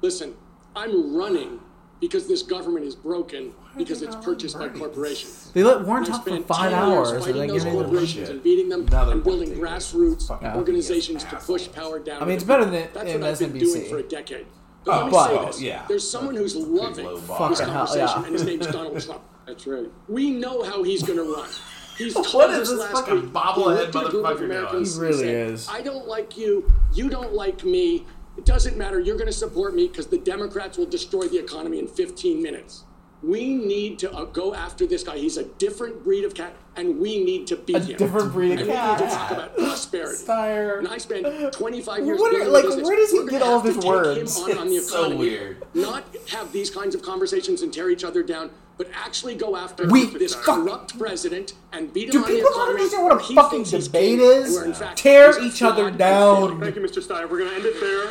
listen? 0.00 0.34
I'm 0.74 1.14
running 1.14 1.60
because 2.00 2.26
this 2.26 2.42
government 2.42 2.86
is 2.86 2.94
broken 2.94 3.52
because 3.76 4.02
it's 4.02 4.16
purchased 4.16 4.58
by 4.58 4.68
corporations. 4.68 5.50
They 5.52 5.62
let 5.62 5.82
Warren 5.86 6.04
talk 6.04 6.24
for 6.24 6.40
five 6.42 6.72
hours 6.72 7.10
and 7.10 7.20
fighting 7.20 7.36
then 7.38 7.48
those 7.48 7.64
giving 7.64 7.78
corporations 7.78 8.28
and 8.30 8.42
beating 8.42 8.68
them 8.68 8.86
Now 8.86 9.04
they're 9.04 9.14
and 9.14 9.24
building 9.24 9.50
grassroots 9.50 10.30
organizations 10.56 11.24
to 11.24 11.36
push 11.36 11.70
power 11.72 11.98
down. 11.98 12.22
I 12.22 12.26
mean, 12.26 12.34
it's 12.36 12.44
better 12.44 12.64
people. 12.64 12.78
than 12.80 12.88
That's 12.94 13.10
in 13.10 13.20
what 13.20 13.30
I've 13.30 13.38
been 13.38 13.52
MSNBC. 13.52 13.60
doing 13.60 13.84
for 13.90 13.98
a 13.98 14.02
decade. 14.02 14.46
Oh, 14.46 14.84
But 14.86 14.96
let 14.96 15.04
me 15.04 15.10
but- 15.10 15.26
say 15.28 15.36
oh, 15.38 15.46
this: 15.46 15.60
yeah. 15.62 15.84
there's 15.88 16.10
someone 16.10 16.34
who's 16.36 16.56
loving 16.56 17.04
low 17.04 17.16
this 17.18 17.28
bar. 17.28 17.50
Fucking 17.50 17.66
hell, 17.66 17.86
conversation, 17.86 18.20
yeah. 18.20 18.24
and 18.24 18.32
his 18.32 18.44
name's 18.44 18.66
Donald 18.68 19.00
Trump. 19.00 19.22
That's 19.46 19.66
right. 19.66 19.90
We 20.08 20.30
know 20.30 20.62
how 20.62 20.82
he's 20.82 21.02
going 21.02 21.18
to 21.18 21.24
run. 21.34 21.48
He's 21.98 22.14
told 22.14 22.32
What 22.32 22.50
us 22.50 22.70
this 22.70 22.78
last 22.78 22.92
fucking 22.92 23.14
week. 23.14 23.24
bobblehead 23.32 23.56
he 23.56 23.92
looked 23.92 23.96
at 23.96 24.06
a 24.06 24.08
group 24.08 24.24
of 24.24 24.38
motherfucker 24.38 24.70
doing? 24.70 24.84
He 24.86 24.98
really 24.98 25.28
and 25.28 25.50
is. 25.52 25.68
I 25.68 25.82
don't 25.82 26.06
like 26.08 26.38
you. 26.38 26.72
You 26.94 27.10
don't 27.10 27.34
like 27.34 27.62
me. 27.62 28.06
It 28.40 28.46
doesn't 28.46 28.78
matter. 28.78 28.98
You're 28.98 29.18
going 29.18 29.26
to 29.26 29.34
support 29.34 29.74
me 29.74 29.86
because 29.86 30.06
the 30.06 30.16
Democrats 30.16 30.78
will 30.78 30.86
destroy 30.86 31.28
the 31.28 31.38
economy 31.38 31.78
in 31.78 31.86
15 31.86 32.42
minutes. 32.42 32.84
We 33.22 33.52
need 33.54 33.98
to 33.98 34.10
uh, 34.12 34.24
go 34.24 34.54
after 34.54 34.86
this 34.86 35.02
guy. 35.02 35.18
He's 35.18 35.36
a 35.36 35.44
different 35.44 36.02
breed 36.04 36.24
of 36.24 36.32
cat, 36.32 36.54
and 36.74 36.98
we 36.98 37.22
need 37.22 37.46
to 37.48 37.56
beat 37.56 37.76
A 37.76 37.80
him. 37.80 37.98
different 37.98 38.32
breed 38.32 38.52
of 38.52 38.60
and 38.60 38.68
we 38.68 38.72
cat. 38.74 38.98
need 38.98 39.10
to 39.10 39.14
talk 39.14 39.30
about 39.32 39.56
prosperity. 39.58 40.24
Steyer. 40.24 40.78
And 40.78 40.88
I 40.88 40.96
spent 40.96 41.52
25 41.52 42.06
years 42.06 42.18
What 42.18 42.34
are- 42.34 42.48
like, 42.48 42.64
business. 42.64 42.86
where 42.88 42.96
does 42.96 43.10
he 43.12 43.18
We're 43.18 43.26
get 43.28 43.42
all 43.42 43.60
have 43.60 43.68
of 43.68 43.74
his 43.76 43.84
words? 43.84 44.38
On, 44.40 44.56
on 44.56 44.68
the 44.68 44.76
It's 44.76 44.90
so 44.90 45.00
economy, 45.00 45.18
weird. 45.18 45.66
Not 45.74 46.04
have 46.30 46.50
these 46.50 46.70
kinds 46.70 46.94
of 46.94 47.02
conversations 47.02 47.60
and 47.60 47.70
tear 47.70 47.90
each 47.90 48.04
other 48.04 48.22
down, 48.22 48.52
but 48.80 48.88
actually 48.94 49.34
go 49.34 49.56
after 49.58 49.86
We- 49.88 50.06
this 50.06 50.34
fuck- 50.34 50.44
corrupt 50.56 50.98
president 50.98 51.52
and 51.70 51.92
beat 51.92 52.08
him 52.14 52.22
Do 52.22 52.26
people 52.26 52.50
not 52.56 52.70
understand 52.70 53.02
what 53.04 53.12
a 53.12 53.34
fucking 53.34 53.64
debate 53.64 54.18
is? 54.20 54.46
and 54.46 54.54
where 54.54 54.64
in 54.64 54.72
fact 54.72 54.96
Tear 54.98 55.38
each 55.42 55.60
other 55.60 55.90
down. 55.90 56.58
Thank 56.58 56.76
you, 56.76 56.80
Mr. 56.80 57.06
Steyer. 57.06 57.28
We're 57.28 57.40
going 57.40 57.50
to 57.50 57.56
end 57.56 57.66
it 57.66 57.78
there. 57.78 58.08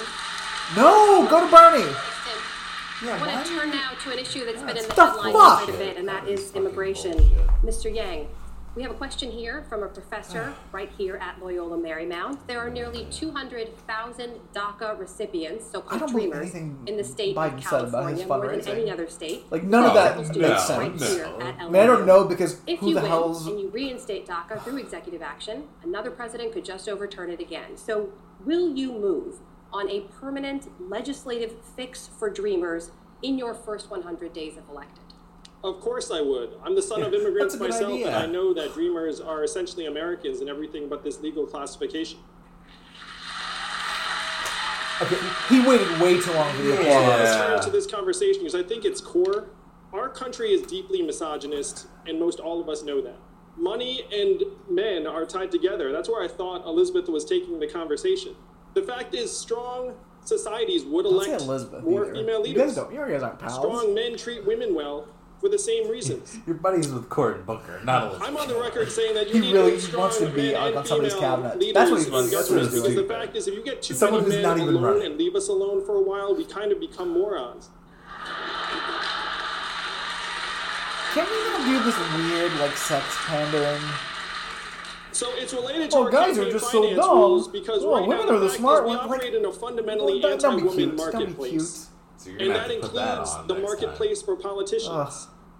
No, 0.77 1.25
go 1.27 1.43
to 1.43 1.49
Bernie. 1.51 1.91
I 3.01 3.17
want 3.33 3.47
to 3.47 3.51
turn 3.51 3.71
now 3.71 3.93
to 4.03 4.11
an 4.11 4.19
issue 4.19 4.45
that's 4.45 4.61
been 4.61 4.77
in 4.77 4.83
the 4.87 4.93
the 4.93 5.05
headlines 5.07 5.33
quite 5.35 5.69
a 5.69 5.71
bit, 5.71 5.97
and 5.97 6.07
that 6.07 6.27
is 6.27 6.53
immigration. 6.53 7.13
Mr. 7.65 7.91
Yang, 7.91 8.27
we 8.75 8.83
have 8.83 8.91
a 8.91 8.95
question 8.95 9.31
here 9.31 9.63
from 9.67 9.83
a 9.83 9.87
professor 9.87 10.53
ah. 10.55 10.59
right 10.71 10.91
here 10.97 11.17
at 11.17 11.39
Loyola 11.41 11.77
Marymount. 11.77 12.39
There 12.47 12.59
are 12.59 12.69
nearly 12.69 13.07
200,000 13.11 14.39
DACA 14.53 14.99
recipients, 14.99 15.69
so-called 15.71 15.99
don't 15.99 16.11
believe 16.11 16.31
dreamers, 16.31 16.53
anything 16.53 16.83
in 16.85 16.95
the 16.95 17.03
state 17.03 17.35
Biden 17.35 17.57
of 17.57 17.63
said 17.63 17.85
about 17.85 18.09
his 18.11 18.19
California, 18.19 18.27
more 18.27 18.61
than 18.63 18.67
any 18.67 18.91
other 18.91 19.09
state. 19.09 19.51
Like 19.51 19.63
none 19.63 19.85
of 19.85 19.93
that 19.95 20.17
Medical 20.17 20.23
makes 20.23 20.63
students 20.63 20.69
no, 20.69 20.77
right 20.77 20.99
sense. 20.99 21.13
here 21.13 21.23
no. 21.25 21.41
at 21.41 21.59
I 21.59 21.83
I 21.83 21.85
don't 21.85 22.05
know 22.05 22.25
because 22.25 22.61
If 22.67 22.79
who 22.79 22.89
you 22.89 22.95
the 22.95 23.01
win 23.01 23.09
hell's 23.09 23.47
and 23.47 23.59
you 23.59 23.69
reinstate 23.69 24.27
DACA 24.27 24.63
through 24.63 24.77
executive 24.77 25.21
action, 25.21 25.63
another 25.83 26.11
president 26.11 26.53
could 26.53 26.65
just 26.65 26.87
overturn 26.87 27.29
it 27.31 27.39
again. 27.39 27.75
So, 27.75 28.09
will 28.45 28.75
you 28.75 28.91
move 28.91 29.39
on 29.73 29.89
a 29.89 30.01
permanent 30.01 30.69
legislative 30.79 31.55
fix 31.75 32.07
for 32.07 32.29
Dreamers 32.29 32.91
in 33.21 33.37
your 33.37 33.53
first 33.53 33.89
100 33.89 34.31
days 34.33 34.57
of 34.57 34.69
elected? 34.69 35.08
Of 35.63 35.81
course 35.81 36.09
I 36.11 36.21
would. 36.21 36.51
I'm 36.63 36.73
the 36.75 36.81
son 36.81 37.01
of 37.03 37.13
immigrants 37.13 37.53
That's 37.53 37.55
a 37.55 37.57
good 37.57 37.69
myself, 37.71 37.91
idea. 37.93 38.07
and 38.07 38.15
I 38.15 38.25
know 38.25 38.53
that 38.53 38.73
dreamers 38.73 39.19
are 39.19 39.43
essentially 39.43 39.85
Americans 39.87 40.39
and 40.39 40.49
everything 40.49 40.87
but 40.87 41.03
this 41.03 41.19
legal 41.19 41.45
classification. 41.45 42.19
Okay, 45.01 45.15
he 45.47 45.61
waited 45.65 45.87
way 46.01 46.19
too 46.19 46.31
long 46.33 46.53
for 46.55 46.61
the 46.61 46.73
applause. 46.73 46.87
Let's 47.19 47.35
Yeah. 47.35 47.59
to 47.61 47.69
this 47.69 47.87
conversation 47.87 48.41
because 48.43 48.55
I 48.55 48.63
think 48.63 48.83
its 48.83 48.99
core. 48.99 49.47
Our 49.93 50.09
country 50.09 50.51
is 50.51 50.61
deeply 50.63 51.01
misogynist, 51.01 51.87
and 52.05 52.19
most 52.19 52.39
all 52.39 52.59
of 52.59 52.67
us 52.69 52.83
know 52.83 53.01
that. 53.01 53.15
Money 53.57 54.03
and 54.13 54.43
men 54.69 55.07
are 55.07 55.25
tied 55.25 55.51
together. 55.51 55.91
That's 55.91 56.07
where 56.09 56.21
I 56.21 56.27
thought 56.27 56.65
Elizabeth 56.65 57.07
was 57.09 57.23
taking 57.25 57.59
the 57.59 57.67
conversation. 57.67 58.35
The 58.73 58.83
fact 58.83 59.15
is, 59.15 59.35
strong 59.35 59.95
societies 60.25 60.83
would 60.85 61.05
elect 61.05 61.41
Elizabeth 61.41 61.83
more 61.83 62.03
either. 62.05 62.13
female 62.15 62.45
You 62.45 62.53
guys 62.55 62.75
don't. 62.75 62.93
You 62.93 62.99
guys 63.05 63.23
aren't 63.23 63.39
pals. 63.39 63.55
Strong 63.55 63.93
men 63.95 64.15
treat 64.17 64.45
women 64.45 64.75
well 64.75 65.07
for 65.39 65.49
the 65.49 65.57
same 65.59 65.89
reasons. 65.89 66.37
Your 66.47 66.55
buddies 66.55 66.89
with 66.89 67.09
Cory 67.09 67.41
Booker, 67.41 67.79
not 67.83 68.03
Elizabeth. 68.03 68.27
I'm 68.27 68.37
on 68.37 68.47
the 68.47 68.59
record 68.59 68.91
saying 68.91 69.13
that 69.15 69.27
you 69.27 69.35
He 69.35 69.39
need 69.39 69.53
really 69.53 69.79
strong 69.79 70.01
wants 70.01 70.17
to 70.19 70.29
be 70.29 70.53
on- 70.55 70.85
somebody's 70.85 71.15
cabinet. 71.15 71.73
That's 71.73 71.89
what 71.91 71.97
he's 71.99 72.07
doing. 72.09 72.29
That's 72.29 72.49
what 72.49 72.59
he's 72.59 72.69
because 72.69 72.83
doing. 72.93 72.95
the 73.07 73.13
fact 73.13 73.35
is, 73.35 73.47
if 73.47 73.53
you 73.55 73.63
get 73.63 73.81
too 73.81 73.93
Someone 73.93 74.21
many 74.23 74.35
who's 74.35 74.43
men 74.43 74.57
not 74.57 74.61
even 74.63 74.75
alone 74.75 74.83
running. 74.83 75.05
and 75.05 75.17
leave 75.17 75.35
us 75.35 75.47
alone 75.47 75.85
for 75.85 75.95
a 75.95 76.01
while, 76.01 76.35
we 76.35 76.45
kind 76.45 76.71
of 76.71 76.79
become 76.79 77.09
morons. 77.11 77.69
Can 81.13 81.25
we 81.25 81.37
not 81.49 81.65
do 81.65 81.83
this 81.83 81.97
weird 82.31 82.53
like 82.59 82.77
sex 82.77 83.03
pandering? 83.25 83.81
So 85.11 85.27
it's 85.35 85.53
related 85.53 85.89
to 85.91 85.97
Oh, 85.97 86.03
our 86.05 86.11
guys 86.11 86.37
are 86.37 86.49
just 86.51 86.69
so 86.71 86.83
dumb. 86.95 87.51
because 87.51 87.83
Oh, 87.83 87.93
right 87.99 88.07
women 88.07 88.27
now 88.27 88.33
are 88.35 88.39
the 88.39 88.49
smart 88.49 88.83
is 88.83 88.89
we 88.91 88.95
ones, 88.95 89.09
like- 89.09 89.17
operate 89.19 89.33
in 89.33 89.43
a 89.45 89.51
fundamentally 89.51 90.21
Don't- 90.21 90.39
don't 90.39 90.57
be 90.57 90.61
anti-woman 90.67 90.75
cute. 90.77 90.97
Don't 90.97 91.11
be 91.11 91.17
marketplace. 91.19 91.88
So 92.19 92.31
you're 92.31 92.41
And 92.41 92.51
that 92.51 92.69
have 92.69 92.81
to 92.81 92.87
put 92.87 92.93
that 92.95 93.17
includes 93.19 93.47
the 93.47 93.53
next 93.53 93.63
marketplace 93.63 94.21
for 94.21 94.35
politicians. 94.35 94.89
Ugh. 94.91 95.13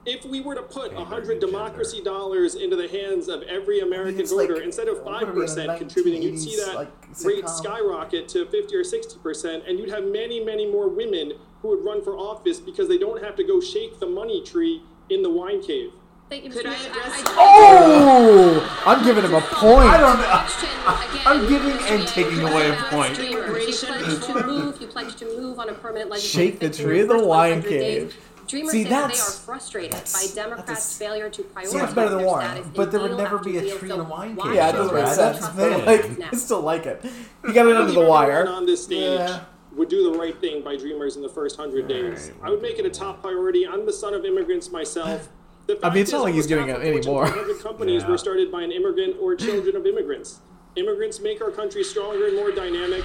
If 0.05 0.25
we 0.25 0.41
were 0.41 0.55
to 0.55 0.61
put 0.61 0.91
Hey, 0.91 0.97
100 0.97 1.27
Bernie 1.27 1.39
democracy 1.39 2.01
dollars 2.01 2.55
into 2.55 2.75
the 2.75 2.87
hands 2.87 3.27
of 3.27 3.43
every 3.43 3.79
American 3.79 4.19
it's 4.21 4.31
voter, 4.31 4.55
like- 4.55 4.63
instead 4.63 4.87
of 4.87 5.01
what 5.03 5.23
are 5.23 5.33
we 5.33 5.41
in, 5.43 5.47
5% 5.47 5.77
contributing, 5.77 6.21
you'd 6.21 6.39
see 6.39 6.55
that 6.57 6.75
like, 6.75 6.89
rate 7.23 7.47
skyrocket 7.47 8.27
to 8.29 8.45
50 8.45 8.75
or 8.75 8.83
60%, 8.83 9.63
and 9.67 9.79
you'd 9.79 9.89
have 9.89 10.05
many, 10.05 10.43
many 10.43 10.69
more 10.69 10.89
women 10.89 11.33
who 11.61 11.69
would 11.69 11.83
run 11.83 12.01
for 12.01 12.17
office 12.17 12.59
because 12.59 12.87
they 12.87 12.97
don't 12.97 13.23
have 13.23 13.35
to 13.35 13.43
go 13.43 13.59
shake 13.61 13.99
the 13.99 14.07
money 14.07 14.41
tree 14.43 14.81
in 15.09 15.21
the 15.21 15.29
wine 15.29 15.61
cave. 15.61 15.91
Thank 16.29 16.43
you, 16.43 16.51
Could 16.51 16.67
I 16.67 16.75
address? 16.75 17.23
oh, 17.37 18.83
I'm 18.85 19.03
giving 19.03 19.23
him 19.23 19.33
a 19.33 19.41
point. 19.41 19.89
I 19.89 19.97
don't 19.97 20.19
know. 20.19 21.25
I'm 21.25 21.47
giving 21.49 21.71
and 21.87 22.07
taking 22.07 22.39
away 22.41 22.69
a 22.69 22.75
point. 22.91 23.17
You 23.17 23.41
pledged 23.41 24.23
to 24.25 24.45
move. 24.45 24.79
You 24.81 24.87
pledged 24.87 25.17
to 25.19 25.25
move 25.25 25.59
on 25.59 25.69
a 25.69 25.73
permanent 25.73 26.15
Shake 26.19 26.59
the 26.59 26.69
tree 26.69 26.99
of 27.01 27.07
the 27.07 27.15
first 27.15 27.25
wine 27.27 27.63
cave. 27.63 28.15
Dreamers 28.47 28.71
See, 28.71 28.83
say 28.83 28.89
that 28.89 28.95
they 28.95 28.95
are 29.03 29.07
that's- 29.09 29.39
frustrated 29.45 29.91
by 29.91 29.97
that's- 29.97 30.33
Democrats' 30.35 30.67
that's- 30.67 30.97
failure 30.97 31.29
to 31.29 31.41
prioritize 31.43 31.67
so 31.67 31.77
much 31.79 31.95
better 31.95 32.09
than 32.09 32.17
their 32.19 32.27
Warren. 32.27 32.71
But 32.75 32.91
there 32.91 32.99
would 32.99 33.17
never 33.17 33.37
be 33.37 33.57
a 33.59 33.75
tree 33.77 33.89
So 33.89 33.93
and 33.95 34.01
a 34.01 34.05
wine 34.05 34.35
why 34.35 34.45
cake 34.47 34.55
Yeah, 34.55 34.67
it 34.67 34.71
should 34.71 34.77
doesn't 34.77 34.95
we 34.95 35.01
make 35.01 35.09
sense. 35.13 35.37
trust 35.39 35.55
But 35.55 35.69
them 35.69 35.85
like. 35.85 36.33
I 36.33 36.35
still 36.35 36.61
like 36.61 36.85
it. 36.87 37.05
You 37.45 37.53
got 37.53 37.67
it 37.67 37.75
under 37.75 37.91
the 37.91 38.01
wire. 38.01 38.47
on 38.47 38.65
this 38.65 38.83
stage 38.83 39.19
Yeah. 39.19 39.39
would 39.75 39.89
do 39.89 40.11
the 40.11 40.17
right 40.17 40.39
thing 40.41 40.63
by 40.63 40.77
Dreamers 40.77 41.15
in 41.15 41.21
the 41.21 41.29
first 41.29 41.57
hundred 41.57 41.87
days. 41.87 42.31
I 42.43 42.49
would 42.49 42.61
make 42.61 42.79
it 42.79 42.85
a 42.85 42.89
top 42.89 43.21
priority. 43.21 43.67
I'm 43.67 43.85
the 43.85 43.93
son 43.93 44.13
of 44.15 44.25
immigrants 44.25 44.71
myself. 44.71 45.29
The 45.69 45.85
I 45.85 45.93
mean, 45.93 46.01
it's 46.01 46.11
not 46.11 46.23
like 46.23 46.33
he's 46.33 46.51
almost 46.51 46.67
doing 46.67 46.81
it 46.81 46.95
anymore. 46.97 47.27
500 47.27 47.59
companies 47.61 48.01
Yeah. 48.01 48.09
were 48.09 48.17
started 48.17 48.51
by 48.51 48.63
an 48.63 48.71
immigrant 48.71 49.17
or 49.21 49.35
children 49.35 49.75
of 49.75 49.85
immigrants. 49.85 50.39
Immigrants 50.75 51.19
make 51.19 51.41
our 51.43 51.51
country 51.51 51.83
stronger 51.83 52.25
and 52.25 52.35
more 52.35 52.49
dynamic. 52.51 53.03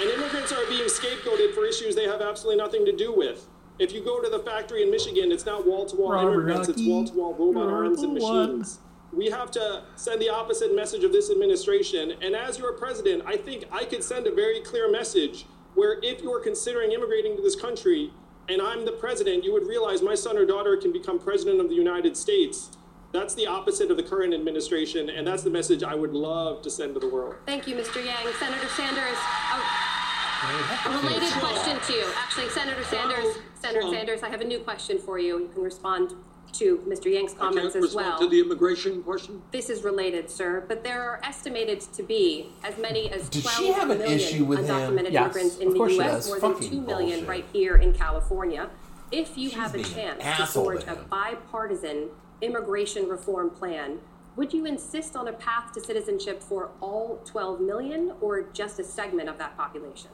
And 0.00 0.10
immigrants 0.10 0.50
are 0.52 0.66
being 0.68 0.86
scapegoated 0.86 1.54
for 1.54 1.64
issues 1.64 1.94
they 1.94 2.06
have 2.08 2.20
absolutely 2.20 2.56
nothing 2.62 2.84
to 2.86 2.92
do 2.92 3.12
with. 3.12 3.46
If 3.78 3.92
you 3.92 4.02
go 4.02 4.20
to 4.20 4.28
the 4.28 4.40
factory 4.40 4.82
in 4.82 4.90
Michigan, 4.90 5.30
it's 5.30 5.46
not 5.46 5.64
wall 5.64 5.86
to 5.86 5.96
wall 5.96 6.12
Robert 6.12 6.32
immigrants, 6.32 6.68
it's 6.68 6.82
wall 6.84 7.04
to 7.04 7.12
wall 7.14 7.34
robot 7.34 7.62
you're 7.62 7.84
arms 7.84 8.00
the 8.00 8.08
and 8.08 8.18
one. 8.20 8.58
machines. 8.58 8.80
We 9.12 9.26
have 9.30 9.50
to 9.52 9.84
send 9.94 10.20
the 10.20 10.30
opposite 10.30 10.74
message 10.74 11.04
of 11.04 11.12
this 11.12 11.30
administration. 11.30 12.14
And 12.22 12.34
as 12.34 12.58
your 12.58 12.72
president, 12.72 13.22
I 13.24 13.36
think 13.36 13.66
I 13.70 13.84
could 13.84 14.02
send 14.02 14.26
a 14.26 14.34
very 14.34 14.60
clear 14.60 14.90
message 14.90 15.46
where 15.74 15.98
if 16.02 16.22
you're 16.22 16.40
considering 16.40 16.90
immigrating 16.92 17.36
to 17.36 17.42
this 17.42 17.54
country 17.54 18.10
and 18.48 18.60
I'm 18.60 18.84
the 18.84 18.92
president, 18.92 19.44
you 19.44 19.52
would 19.52 19.66
realize 19.66 20.02
my 20.02 20.14
son 20.14 20.36
or 20.36 20.44
daughter 20.44 20.76
can 20.76 20.92
become 20.92 21.18
president 21.18 21.60
of 21.60 21.68
the 21.68 21.74
United 21.74 22.16
States. 22.16 22.70
That's 23.12 23.34
the 23.34 23.46
opposite 23.46 23.90
of 23.90 23.96
the 23.96 24.02
current 24.02 24.32
administration, 24.32 25.10
and 25.10 25.26
that's 25.26 25.42
the 25.42 25.50
message 25.50 25.82
I 25.82 25.94
would 25.94 26.14
love 26.14 26.62
to 26.62 26.70
send 26.70 26.94
to 26.94 27.00
the 27.00 27.08
world. 27.08 27.36
Thank 27.44 27.66
you, 27.66 27.76
Mr. 27.76 28.02
Yang. 28.04 28.32
Senator 28.38 28.68
Sanders, 28.68 29.18
oh, 29.18 30.86
a, 30.86 30.88
a 30.88 31.02
related 31.02 31.30
question 31.34 31.78
to 31.78 31.92
you. 31.92 32.06
Actually, 32.16 32.48
Senator 32.48 32.82
Sanders, 32.84 33.36
Senator 33.60 33.82
Sanders, 33.90 34.22
I 34.22 34.30
have 34.30 34.40
a 34.40 34.46
new 34.46 34.60
question 34.60 34.98
for 34.98 35.18
you. 35.18 35.38
You 35.40 35.48
can 35.48 35.62
respond 35.62 36.14
to 36.54 36.78
Mr. 36.88 37.12
Yang's 37.12 37.32
I 37.34 37.36
comments 37.36 37.72
can't 37.72 37.76
as 37.76 37.82
respond 37.82 38.06
well. 38.06 38.18
to 38.20 38.28
the 38.28 38.40
immigration 38.40 39.02
question. 39.02 39.42
This 39.50 39.70
is 39.70 39.82
related, 39.84 40.30
sir, 40.30 40.64
but 40.68 40.84
there 40.84 41.02
are 41.02 41.20
estimated 41.24 41.80
to 41.80 42.02
be 42.02 42.48
as 42.62 42.76
many 42.78 43.10
as 43.10 43.28
Did 43.28 43.42
12 43.42 43.56
she 43.56 43.72
have 43.72 43.90
an 43.90 43.98
million 43.98 44.18
issue 44.18 44.44
with 44.44 44.60
him? 44.60 44.66
undocumented 44.66 45.12
Yes, 45.12 45.24
immigrants 45.36 45.56
in 45.58 45.68
of 45.68 45.74
the 45.74 45.78
U.S., 45.94 46.28
does. 46.28 46.28
more 46.28 46.40
than 46.54 46.60
2 46.70 46.80
million 46.82 47.10
bullshit. 47.10 47.28
right 47.28 47.44
here 47.52 47.76
in 47.76 47.92
California. 47.92 48.70
If 49.10 49.36
you 49.36 49.50
have 49.50 49.74
a 49.74 49.82
chance 49.82 50.22
to 50.38 50.46
forge 50.46 50.84
a 50.84 50.96
bipartisan 51.10 52.08
immigration 52.40 53.08
reform 53.08 53.50
plan, 53.50 53.98
would 54.36 54.52
you 54.54 54.64
insist 54.64 55.14
on 55.16 55.28
a 55.28 55.32
path 55.34 55.72
to 55.74 55.80
citizenship 55.80 56.42
for 56.42 56.70
all 56.80 57.20
12 57.26 57.60
million 57.60 58.12
or 58.22 58.42
just 58.54 58.78
a 58.78 58.84
segment 58.84 59.28
of 59.28 59.36
that 59.38 59.56
population? 59.56 60.10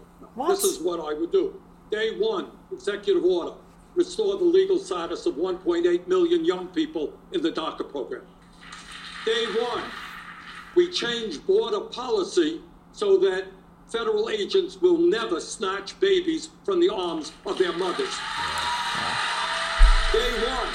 This 0.48 0.64
is 0.64 0.80
what 0.80 0.98
I 1.00 1.14
would 1.14 1.30
do. 1.30 1.60
Day 1.92 2.18
one, 2.18 2.50
executive 2.72 3.24
order, 3.24 3.52
restore 3.98 4.38
the 4.38 4.44
legal 4.44 4.78
status 4.78 5.26
of 5.26 5.34
1.8 5.34 6.06
million 6.06 6.44
young 6.44 6.68
people 6.68 7.12
in 7.32 7.42
the 7.42 7.50
DACA 7.50 7.90
program. 7.90 8.22
Day 9.26 9.44
one, 9.60 9.82
we 10.76 10.88
change 10.90 11.44
border 11.44 11.80
policy 11.80 12.60
so 12.92 13.18
that 13.18 13.46
federal 13.88 14.30
agents 14.30 14.80
will 14.80 14.98
never 14.98 15.40
snatch 15.40 15.98
babies 15.98 16.50
from 16.64 16.78
the 16.78 16.88
arms 16.88 17.32
of 17.44 17.58
their 17.58 17.72
mothers. 17.72 18.14
Day 20.12 20.30
one, 20.46 20.68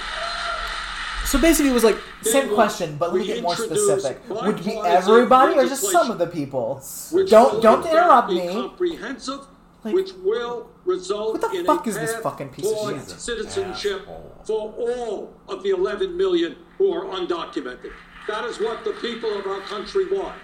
So 1.25 1.39
basically, 1.39 1.71
it 1.71 1.73
was 1.73 1.85
like 1.85 1.97
same 2.23 2.49
question, 2.53 2.97
but 2.97 3.13
let 3.13 3.21
me 3.21 3.25
get 3.25 3.41
more 3.41 3.55
specific. 3.55 4.21
Would 4.29 4.59
it 4.59 4.65
be 4.65 4.77
everybody 4.77 5.57
or 5.57 5.65
just 5.65 5.89
some 5.89 6.11
of 6.11 6.19
the 6.19 6.27
people? 6.27 6.83
Don't 7.27 7.63
don't 7.63 7.85
interrupt 7.85 8.29
me. 8.29 8.49
Comprehensive, 8.49 9.47
Like, 9.84 9.95
which 9.95 10.14
will 10.14 10.69
result 10.85 11.41
what 11.41 11.51
the 11.51 11.60
in 11.60 11.65
fuck 11.65 11.85
a 11.85 11.89
is 11.89 11.95
this 11.95 12.14
path 12.14 12.23
fucking 12.23 12.49
piece 12.49 12.72
of 12.72 12.89
shit? 12.89 13.19
Citizenship 13.19 14.01
asshole. 14.01 14.41
for 14.45 14.73
all 14.77 15.34
of 15.49 15.61
the 15.64 15.72
11 15.72 16.15
million 16.15 16.55
who 16.77 16.93
are 16.93 17.05
undocumented. 17.05 17.91
That 18.27 18.45
is 18.45 18.60
what 18.60 18.85
the 18.85 18.91
people 18.93 19.38
of 19.38 19.45
our 19.45 19.60
country 19.61 20.05
want. 20.10 20.35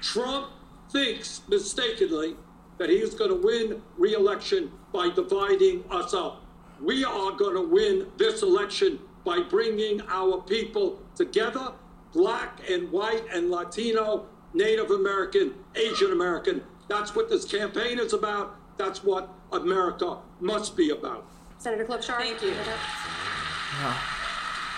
Trump 0.00 0.48
thinks 0.90 1.42
mistakenly 1.48 2.34
that 2.78 2.88
he 2.88 2.96
is 2.96 3.14
going 3.14 3.30
to 3.30 3.36
win 3.36 3.80
re-election 3.96 4.72
by 4.92 5.08
dividing 5.10 5.84
us 5.90 6.12
up. 6.12 6.44
We 6.80 7.04
are 7.04 7.30
going 7.32 7.54
to 7.54 7.62
win 7.62 8.08
this 8.16 8.42
election 8.42 8.98
by 9.24 9.40
bringing 9.48 10.00
our 10.08 10.42
people 10.42 11.00
together, 11.14 11.72
black 12.12 12.58
and 12.68 12.90
white 12.90 13.22
and 13.32 13.50
Latino, 13.50 14.26
Native 14.52 14.90
American, 14.90 15.54
Asian 15.76 16.10
American. 16.10 16.62
That's 16.88 17.14
what 17.14 17.30
this 17.30 17.44
campaign 17.44 18.00
is 18.00 18.12
about. 18.12 18.56
That's 18.76 19.04
what 19.04 19.28
America 19.52 20.18
must 20.40 20.76
be 20.76 20.90
about. 20.90 21.26
Senator 21.58 21.84
Klobuchar? 21.84 22.18
Thank 22.18 22.42
you. 22.42 22.54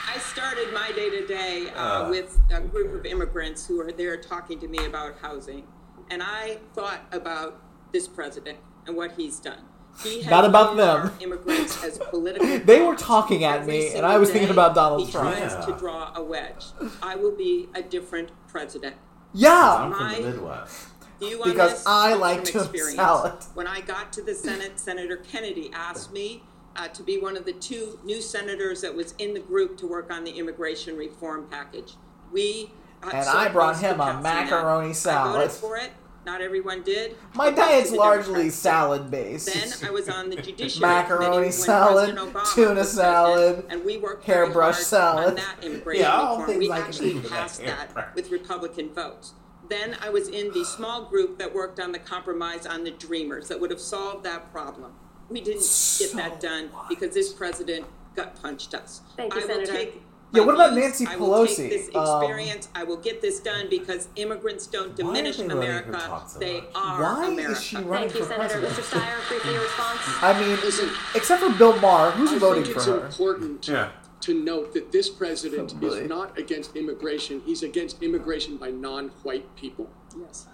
I 0.07 0.19
started 0.19 0.73
my 0.73 0.93
day 0.93 1.11
to 1.11 1.27
day 1.27 1.71
Uh. 1.75 2.09
with 2.11 2.39
a 2.53 2.61
group 2.61 2.95
of 2.95 3.07
immigrants 3.07 3.67
who 3.67 3.81
are 3.81 3.91
there 3.93 4.17
talking 4.17 4.59
to 4.61 4.69
me 4.69 4.85
about 4.87 5.15
housing. 5.21 5.65
And 6.11 6.23
I 6.23 6.59
thought 6.75 7.01
about 7.13 7.61
this 7.93 8.07
president 8.07 8.59
and 8.87 8.97
what 8.97 9.13
he's 9.13 9.41
done. 9.41 9.61
He 10.03 10.23
has 10.23 10.31
Not 10.31 10.45
about 10.45 10.77
them. 10.77 11.13
Immigrants 11.21 11.83
as 11.85 11.99
political. 12.11 12.59
They 12.59 12.81
were 12.81 12.97
talking 12.97 13.45
at 13.45 13.65
me, 13.67 13.95
and 13.95 14.05
I 14.05 14.19
was 14.19 14.31
thinking 14.31 14.51
about 14.51 14.75
Donald 14.75 15.07
he 15.07 15.11
Trump. 15.13 15.37
tries 15.37 15.53
Yeah. 15.53 15.61
to 15.67 15.73
draw 15.79 16.13
a 16.15 16.23
wedge. 16.23 16.67
I 17.03 17.15
will 17.17 17.31
be 17.37 17.69
a 17.75 17.83
different 17.83 18.31
president. 18.49 18.97
Yeah. 19.33 19.53
I'm 19.53 19.93
from 19.93 20.23
the 20.25 20.31
Midwest. 20.31 20.89
View 21.19 21.43
on 21.43 21.51
Because 21.51 21.73
this 21.73 21.85
I 21.87 22.15
like 22.15 22.39
from 22.39 22.47
to 22.47 22.59
experience. 22.61 22.97
salad. 22.97 23.33
When 23.55 23.67
I 23.67 23.81
got 23.81 24.13
to 24.15 24.23
the 24.23 24.35
Senate, 24.35 24.79
Senator 24.79 25.17
Kennedy 25.17 25.71
asked 25.73 26.13
me 26.13 26.43
uh, 26.77 26.89
to 26.89 27.03
be 27.03 27.19
one 27.19 27.37
of 27.37 27.45
the 27.45 27.53
two 27.53 27.99
new 28.05 28.21
senators 28.21 28.81
that 28.81 28.95
was 28.95 29.13
in 29.19 29.33
the 29.35 29.41
group 29.41 29.77
to 29.79 29.87
work 29.87 30.13
on 30.13 30.25
the 30.25 30.33
immigration 30.33 30.97
reform 30.97 31.47
package. 31.51 31.95
We 32.33 32.73
uh, 33.03 33.11
And 33.13 33.25
so 33.25 33.31
I 33.33 33.49
brought 33.49 33.79
him 33.79 34.01
a 34.01 34.21
macaroni 34.21 34.23
that. 34.23 34.51
macaroni 34.51 34.91
I 34.91 35.33
voted 35.33 35.51
for 35.53 35.77
it. 35.77 35.91
Not 36.27 36.41
everyone 36.41 36.83
did. 36.83 37.17
My 37.35 37.51
diet's 37.51 37.93
largely 37.93 38.49
salad 38.49 39.11
based. 39.11 39.53
Then 39.53 39.89
I 39.89 39.93
was 39.93 40.09
on 40.09 40.31
the 40.31 40.37
judiciary 40.43 40.81
Macaroni 40.81 41.27
committee 41.27 41.43
when 41.43 41.53
salad, 41.53 42.05
President 42.17 42.35
Obama 42.35 42.55
tuna 42.55 42.85
salad, 42.85 43.67
and 43.69 43.85
we 43.85 43.99
worked 43.99 44.25
hairbrush 44.25 44.79
salad. 44.79 45.29
on 45.29 45.35
that 45.35 45.57
immigration 45.63 46.03
Yeah, 46.03 46.13
all 46.17 46.39
reform. 46.41 46.49
things 46.49 46.59
We 46.61 46.71
I 46.71 46.79
actually 46.79 47.11
eat 47.11 47.15
with 47.17 47.23
that 47.25 47.31
passed 47.31 47.61
that 47.61 47.77
hairbrush. 47.89 48.15
with 48.15 48.31
Republican 48.31 48.89
votes. 48.95 49.35
Then 49.69 49.97
I 50.03 50.11
was 50.11 50.29
in 50.29 50.53
the 50.53 50.65
small 50.65 51.05
group 51.05 51.39
that 51.39 51.55
worked 51.55 51.81
on 51.81 51.93
the 51.93 51.99
compromise 51.99 52.67
on 52.67 52.85
the 52.85 52.91
Dreamers 52.91 53.49
that 53.49 53.61
would 53.61 53.71
have 53.71 53.81
solved 53.81 54.25
that 54.25 54.53
problem. 54.53 54.93
We 55.31 55.41
didn't 55.41 55.65
get 55.99 56.13
that 56.13 56.41
done 56.41 56.71
because 56.89 57.15
this 57.15 57.33
president 57.33 57.87
gut 58.15 58.41
punched 58.43 58.75
us. 58.75 59.01
Thank 59.17 59.35
you, 59.35 59.41
I 59.41 59.45
will 59.47 59.55
Senator. 59.55 59.73
take 59.73 60.03
Yeah, 60.33 60.43
what 60.43 60.55
about 60.57 60.75
views, 60.75 60.85
Nancy 61.01 61.07
I 61.09 61.17
will 61.17 61.47
take 61.47 61.57
Pelosi? 61.57 61.69
this 61.71 61.91
Um, 61.95 62.21
experience. 62.23 62.69
I 62.75 62.85
will 62.85 62.97
get 62.99 63.23
this 63.23 63.41
done 63.41 63.69
because 63.71 64.09
immigrants 64.17 64.67
don't 64.67 64.89
Why 64.89 64.93
are 64.93 64.97
diminish 65.15 65.37
they 65.39 65.45
letting 65.45 65.59
America. 65.63 65.93
talk 65.93 66.29
so 66.29 66.39
they 66.41 66.61
much? 66.61 66.71
are 66.75 67.03
Why 67.03 67.27
America. 67.29 67.53
is 67.53 67.63
she 67.63 67.77
running 67.77 68.11
Thank 68.11 68.15
you, 68.15 68.21
for 68.25 68.27
Senator. 68.35 68.61
president? 68.61 68.73
Mr. 68.75 69.01
Steyer, 69.01 69.29
briefly 69.29 69.53
your 69.55 69.63
response. 69.63 70.01
I 70.23 70.41
mean, 70.41 70.57
Listen, 70.61 70.91
except 71.15 71.41
for 71.43 71.51
Bill 71.51 71.77
Maher, 71.81 72.11
who's 72.13 72.33
I 72.33 72.39
voting 72.39 72.65
think 72.65 72.75
for 72.75 72.81
it's 72.81 72.89
her? 72.89 73.07
important 73.07 73.67
Yeah. 73.69 73.91
To 74.25 74.33
note 74.35 74.73
that 74.73 74.91
this 74.91 75.11
president 75.11 75.71
Probably. 75.73 76.01
is 76.01 76.09
not 76.09 76.39
against 76.39 76.77
immigration. 76.77 77.43
He's 77.45 77.63
against 77.63 78.03
immigration 78.03 78.57
by 78.57 78.71
non-white 78.71 79.55
people. 79.55 79.91
Yes. 80.19 80.47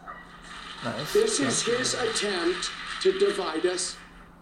Nice. 0.84 1.12
This 1.12 1.38
is 1.40 1.62
his 1.62 1.94
attempt 1.94 2.70
to 3.02 3.16
divide 3.18 3.64
us, 3.66 3.96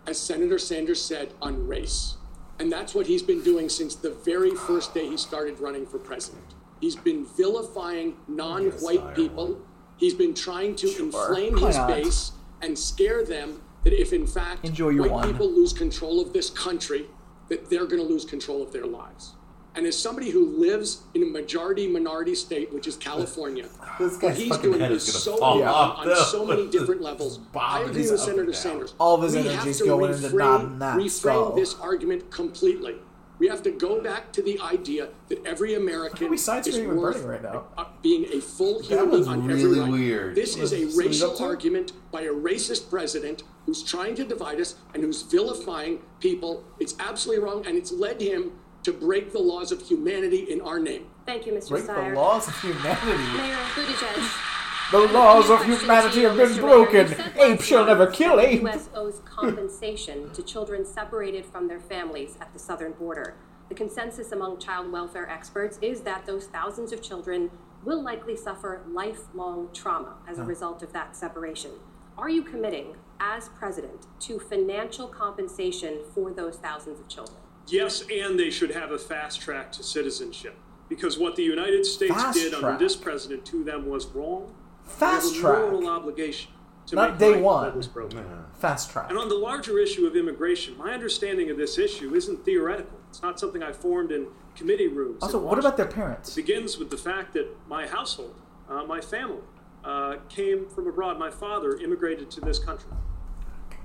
as 0.06 0.18
Senator 0.18 0.59
Sanders 0.59 1.02
said, 1.05 1.34
on 1.42 1.66
race. 1.66 2.16
And 2.59 2.72
that's 2.72 2.94
what 2.94 3.06
he's 3.06 3.22
been 3.22 3.42
doing 3.42 3.68
since 3.68 3.94
the 3.94 4.10
very 4.24 4.55
first 4.55 4.94
day 4.94 5.06
he 5.06 5.16
started 5.18 5.60
running 5.60 5.84
for 5.86 5.98
president. 5.98 6.44
He's 6.80 6.96
been 6.96 7.26
vilifying 7.36 8.14
non 8.28 8.66
white 8.80 9.14
people. 9.14 9.60
He's 9.98 10.14
been 10.14 10.32
trying 10.32 10.74
to 10.76 10.86
inflame 10.98 11.60
Why 11.60 11.66
his 11.66 11.76
not? 11.76 11.88
base 11.88 12.32
and 12.62 12.78
scare 12.78 13.24
them 13.24 13.60
that 13.84 13.92
if, 13.92 14.12
in 14.12 14.26
fact, 14.26 14.64
Enjoy 14.64 14.96
white 14.98 15.10
one. 15.10 15.30
people 15.32 15.50
lose 15.52 15.72
control 15.72 16.20
of 16.20 16.32
this 16.32 16.50
country, 16.50 17.06
that 17.48 17.70
they're 17.70 17.86
going 17.86 18.02
to 18.02 18.08
lose 18.08 18.24
control 18.24 18.62
of 18.62 18.72
their 18.72 18.86
lives. 18.86 19.34
And 19.74 19.86
as 19.86 19.96
somebody 19.96 20.30
who 20.30 20.44
lives 20.58 21.02
in 21.14 21.22
a 21.22 21.26
majority 21.26 21.86
minority 21.86 22.34
state, 22.34 22.72
which 22.72 22.88
is 22.88 22.96
California, 22.96 23.64
what 23.96 24.34
he's 24.34 24.56
doing 24.58 24.80
is 24.80 25.06
is 25.06 25.22
so 25.22 25.42
on 25.42 26.16
so 26.16 26.44
many 26.44 26.68
different 26.68 27.00
levels. 27.10 27.38
I 27.54 27.82
agree 27.82 28.10
with 28.10 28.18
Senator. 28.18 28.52
Sanders. 28.52 28.94
All 28.98 29.14
of 29.14 29.22
his 29.22 29.36
we 29.36 29.52
have 29.52 29.64
to 29.64 29.84
going 29.84 30.12
into 30.12 30.28
reframe, 30.30 30.78
that 30.80 30.96
reframe 30.98 31.54
this 31.54 31.78
argument 31.78 32.28
completely. 32.30 32.96
We 33.39 33.48
have 33.48 33.62
to 33.62 33.70
go 33.70 34.02
back 34.02 34.32
to 34.32 34.43
the 34.43 34.59
idea 34.60 35.09
that 35.28 35.44
every 35.47 35.74
American 35.74 36.31
we 36.31 36.36
is 36.36 36.48
worth 36.48 37.23
right 37.23 37.43
now? 37.43 37.66
uh, 37.77 37.85
being 38.02 38.24
a 38.32 38.40
full 38.40 38.82
human 38.82 39.10
was 39.10 39.28
being 39.28 39.40
on 39.40 39.47
really 39.47 39.62
every 39.62 39.81
right. 39.81 39.90
weird. 39.90 40.35
This 40.35 40.56
is 40.56 40.73
a 40.73 40.86
racial 40.98 41.40
argument 41.43 41.93
by 42.10 42.23
a 42.23 42.32
racist 42.32 42.90
president 42.90 43.44
who's 43.66 43.82
trying 43.82 44.16
to 44.16 44.24
divide 44.24 44.60
us 44.60 44.77
and 44.94 45.02
who's 45.02 45.23
vilifying 45.23 46.01
people. 46.20 46.65
It's 46.81 46.94
absolutely 46.98 47.44
wrong, 47.44 47.66
and 47.66 47.77
it's 47.77 47.93
led 47.93 48.20
him 48.20 48.52
to 48.82 48.93
break 48.93 49.32
the 49.32 49.39
laws 49.39 49.70
of 49.70 49.82
humanity 49.82 50.51
in 50.51 50.60
our 50.60 50.78
name. 50.78 51.06
Thank 51.27 51.47
you, 51.47 51.52
Mr. 51.52 51.69
Break 51.70 51.86
the 51.86 52.15
laws 52.15 52.48
of 52.48 52.60
humanity. 52.60 53.36
Mayor 53.36 53.56
Buttigieg. 53.74 54.57
The 54.90 55.01
laws 55.01 55.51
of 55.51 55.62
humanity 55.66 56.23
have 56.23 56.39
been 56.39 56.56
broken. 56.56 57.15
Ape 57.36 57.60
shall 57.60 57.85
never 57.85 58.06
kill 58.06 58.36
The 58.36 58.48
ape. 58.48 58.62
U.S. 58.62 58.89
owes 58.94 59.20
compensation 59.27 60.31
to 60.32 60.43
children 60.43 60.86
separated 60.86 61.44
from 61.44 61.69
their 61.69 61.78
families 61.78 62.39
at 62.40 62.55
the 62.55 62.59
southern 62.59 62.93
border. 62.93 63.35
The 63.69 63.74
consensus 63.74 64.32
among 64.32 64.60
child 64.60 64.90
welfare 64.90 65.28
experts 65.28 65.78
is 65.82 66.01
that 66.02 66.24
those 66.24 66.47
thousands 66.47 66.93
of 66.93 67.02
children 67.02 67.51
will 67.85 68.02
likely 68.02 68.35
suffer 68.35 68.81
lifelong 68.90 69.69
trauma 69.74 70.15
as 70.27 70.39
a 70.39 70.44
result 70.44 70.82
of 70.82 70.94
that 70.94 71.15
separation. 71.15 71.73
Are 72.16 72.31
you 72.31 72.43
committing, 72.43 72.97
as 73.20 73.51
president, 73.51 74.06
to 74.20 74.39
financial 74.39 75.06
compensation 75.06 75.98
for 76.15 76.32
those 76.32 76.56
thousands 76.56 76.98
of 76.98 77.09
children? 77.09 77.36
Yes, 77.66 78.05
and 78.10 78.40
they 78.40 78.48
should 78.48 78.70
have 78.70 78.90
a 78.90 78.98
fast 78.98 79.39
track 79.43 79.70
to 79.73 79.82
citizenship. 79.82 80.56
Because 80.89 81.19
what 81.19 81.36
the 81.36 81.43
United 81.43 81.85
States 81.85 82.15
Fast 82.15 82.39
did 82.39 82.55
track. 82.55 82.65
under 82.65 82.78
this 82.82 82.97
president 82.97 83.44
to 83.44 83.62
them 83.62 83.86
was 83.86 84.06
wrong. 84.06 84.55
Fast 84.89 85.36
track. 85.36 85.59
moral 85.59 85.89
obligation 85.89 86.51
to 86.86 86.97
Not 86.97 87.10
make 87.10 87.19
day 87.19 87.40
one. 87.40 87.66
what 87.66 87.77
was 87.77 87.86
broken. 87.86 88.24
Fast 88.55 88.90
track. 88.90 89.10
And 89.10 89.19
on 89.19 89.28
the 89.28 89.35
larger 89.36 89.78
issue 89.78 90.06
of 90.06 90.16
immigration, 90.16 90.77
my 90.77 90.93
understanding 90.93 91.51
of 91.51 91.56
this 91.56 91.78
issue 91.78 92.15
isn't 92.15 92.44
theoretical. 92.44 92.98
It's 93.10 93.23
not 93.23 93.39
something 93.39 93.62
I 93.62 93.73
formed 93.73 94.10
in 94.10 94.27
committee 94.56 94.89
rooms. 94.89 95.23
Also, 95.23 95.39
what 95.39 95.59
about 95.59 95.77
their 95.77 95.86
parents? 95.86 96.32
It 96.36 96.47
begins 96.47 96.78
with 96.78 96.90
the 96.90 96.97
fact 96.97 97.35
that 97.35 97.47
my 97.69 97.86
household, 97.86 98.35
uh, 98.69 98.85
my 98.85 99.01
family, 99.01 99.43
uh, 99.85 100.16
came 100.28 100.69
from 100.69 100.86
abroad. 100.89 101.19
My 101.19 101.31
father 101.31 101.77
immigrated 101.78 102.31
to 102.32 102.40
this 102.40 102.59
country 102.59 102.90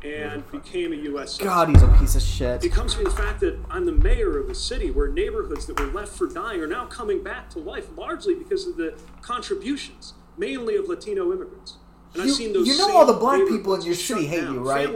and 0.03 0.49
became 0.51 0.91
a 0.91 0.95
U.S. 0.95 1.33
citizen. 1.33 1.45
God, 1.45 1.69
he's 1.69 1.81
a 1.81 1.87
piece 1.99 2.15
of 2.15 2.21
shit. 2.21 2.63
It 2.65 2.71
comes 2.73 2.93
from 2.93 3.05
the 3.05 3.09
fact 3.11 3.39
that 3.41 3.57
I'm 3.69 3.85
the 3.85 3.91
mayor 3.93 4.37
of 4.37 4.49
a 4.49 4.55
city 4.55 4.91
where 4.91 5.07
neighborhoods 5.07 5.65
that 5.67 5.79
were 5.79 5.85
left 5.87 6.11
for 6.13 6.27
dying 6.27 6.59
are 6.61 6.67
now 6.67 6.85
coming 6.87 7.23
back 7.23 7.49
to 7.51 7.59
life, 7.59 7.87
largely 7.95 8.35
because 8.35 8.67
of 8.67 8.75
the 8.75 8.97
contributions, 9.21 10.13
mainly 10.37 10.75
of 10.75 10.87
Latino 10.87 11.31
immigrants. 11.31 11.77
And 12.13 12.21
I've 12.23 12.27
You, 12.29 12.33
seen 12.35 12.53
those 12.53 12.67
you 12.67 12.77
know 12.77 12.87
same 12.87 12.95
all 12.95 13.05
the 13.05 13.13
black 13.13 13.39
people 13.47 13.73
in 13.73 13.79
neighborhoods 13.81 13.85
your 13.85 13.95
city 13.95 14.25
hate 14.27 14.41
down, 14.41 14.53
you, 14.55 14.59
right? 14.61 14.87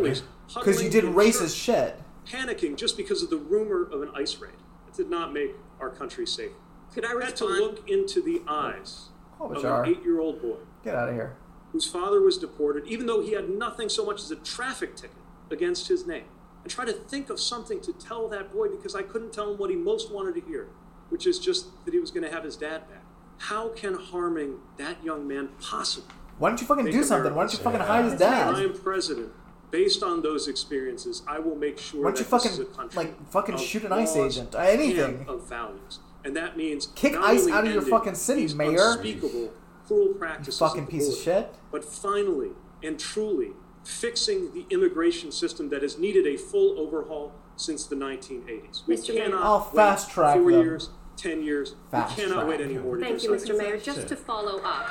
Because 0.54 0.82
you 0.84 0.90
did 0.90 1.04
racist 1.06 1.56
shit. 1.62 2.00
panicking 2.28 2.76
just 2.78 2.96
because 2.98 3.24
of 3.24 3.30
the 3.30 3.38
rumor 3.38 3.84
of 3.92 4.02
an 4.02 4.12
ICE 4.16 4.38
raid. 4.38 4.52
It 4.88 4.94
did 4.96 5.10
not 5.10 5.34
make 5.34 5.52
our 5.80 5.90
country 5.90 6.26
safer. 6.28 6.54
Could 6.94 7.06
I 7.06 7.18
I 7.20 7.26
had 7.26 7.36
to 7.38 7.46
look 7.46 7.90
into 7.90 8.22
the 8.22 8.42
eyes 8.48 9.10
Oh, 9.40 9.52
of 9.52 9.62
Jar. 9.62 9.84
an 9.84 9.90
eight-year-old 9.90 10.42
boy 10.42 10.58
Get 10.84 10.96
out 10.96 11.10
of 11.10 11.16
here. 11.16 11.36
whose 11.72 11.86
father 11.86 12.22
was 12.22 12.38
deported, 12.38 12.86
even 12.88 13.06
though 13.06 13.22
he 13.22 13.34
had 13.34 13.50
nothing 13.50 13.88
so 13.90 14.04
much 14.06 14.22
as 14.22 14.32
a 14.32 14.36
traffic 14.38 14.96
ticket 14.96 15.16
against 15.52 15.88
his 15.90 16.08
name, 16.08 16.24
and 16.64 16.72
try 16.72 16.86
to 16.86 16.94
think 16.94 17.30
of 17.30 17.40
something 17.40 17.80
to 17.82 17.94
tell 17.94 18.28
that 18.30 18.52
boy 18.52 18.68
because 18.70 18.96
I 18.96 19.04
couldn't 19.04 19.32
tell 19.34 19.52
him 19.52 19.58
what 19.60 19.70
he 19.70 19.76
most 19.76 20.12
wanted 20.12 20.34
to 20.36 20.42
hear, 20.42 20.70
which 21.10 21.28
is 21.28 21.38
just 21.40 21.68
that 21.86 21.94
he 21.94 22.00
was 22.00 22.10
going 22.10 22.24
to 22.24 22.32
have 22.32 22.44
his 22.44 22.56
dad 22.58 22.90
back. 22.90 23.04
How 23.38 23.70
can 23.70 23.96
harming 23.96 24.58
that 24.78 25.04
young 25.04 25.28
man 25.28 25.50
possibly? 25.62 26.14
Why 26.38 26.50
don't 26.50 26.62
you 26.62 26.68
fucking 26.68 26.86
do 26.86 27.04
something? 27.04 27.34
Why 27.34 27.44
don't 27.44 27.54
you 27.54 27.60
fucking 27.60 27.80
hide 27.80 28.06
his 28.06 28.20
dad? 28.20 28.54
I 28.54 28.62
am 28.64 28.74
president. 28.78 29.32
Based 29.70 30.02
on 30.02 30.22
those 30.22 30.48
experiences, 30.48 31.24
I 31.28 31.40
will 31.40 31.56
make 31.56 31.78
sure 31.78 32.04
Why 32.04 32.12
don't 32.12 32.20
you 32.20 32.26
that 32.26 32.32
this 32.32 32.44
fucking, 32.44 32.52
is 32.52 32.60
a 32.60 32.66
country 32.66 32.98
like, 33.04 33.30
fucking 33.32 33.58
shoot 33.58 33.84
an 33.84 33.92
ICE 33.92 34.16
agent? 34.16 34.56
Anything. 34.58 35.20
and 35.20 35.30
of 35.30 35.48
values, 35.50 36.00
and 36.24 36.36
that 36.38 36.56
means 36.56 36.88
Kick 36.96 37.16
ICE 37.16 37.50
out 37.50 37.68
of 37.68 37.74
your 37.74 37.82
fucking 37.82 38.16
city, 38.16 38.54
mayor. 38.54 38.94
Unspeakable, 38.94 39.52
cruel 39.86 40.14
practices. 40.14 40.58
fucking 40.58 40.84
at 40.84 40.90
piece 40.90 41.10
of 41.10 41.16
shit. 41.22 41.54
But 41.72 41.84
finally 41.84 42.52
and 42.82 42.98
truly 42.98 43.52
fixing 43.84 44.54
the 44.54 44.66
immigration 44.70 45.32
system 45.32 45.70
that 45.70 45.82
has 45.82 45.98
needed 45.98 46.26
a 46.28 46.38
full 46.38 46.80
overhaul 46.80 47.34
since 47.56 47.86
the 47.86 47.96
1980s. 47.96 48.86
We 48.88 48.96
Mr. 48.96 49.16
Cannot 49.16 49.44
I'll 49.44 49.60
wait 49.60 49.76
fast 49.76 50.12
track 50.12 50.38
four 50.38 50.52
them. 50.52 50.62
years, 50.62 50.90
ten 51.18 51.42
years. 51.44 51.76
Fast 51.92 52.18
we 52.18 52.24
cannot 52.24 52.36
track 52.36 52.48
wait 52.48 52.62
any 52.62 52.76
them. 52.76 52.84
more. 52.84 52.96
to 52.98 53.02
Thank 53.04 53.20
do 53.22 53.28
you, 53.28 53.40
something. 53.40 53.56
Mr. 53.56 53.58
Mayor. 53.60 53.78
Just 53.80 54.08
to 54.08 54.16
follow 54.16 54.62
up, 54.64 54.86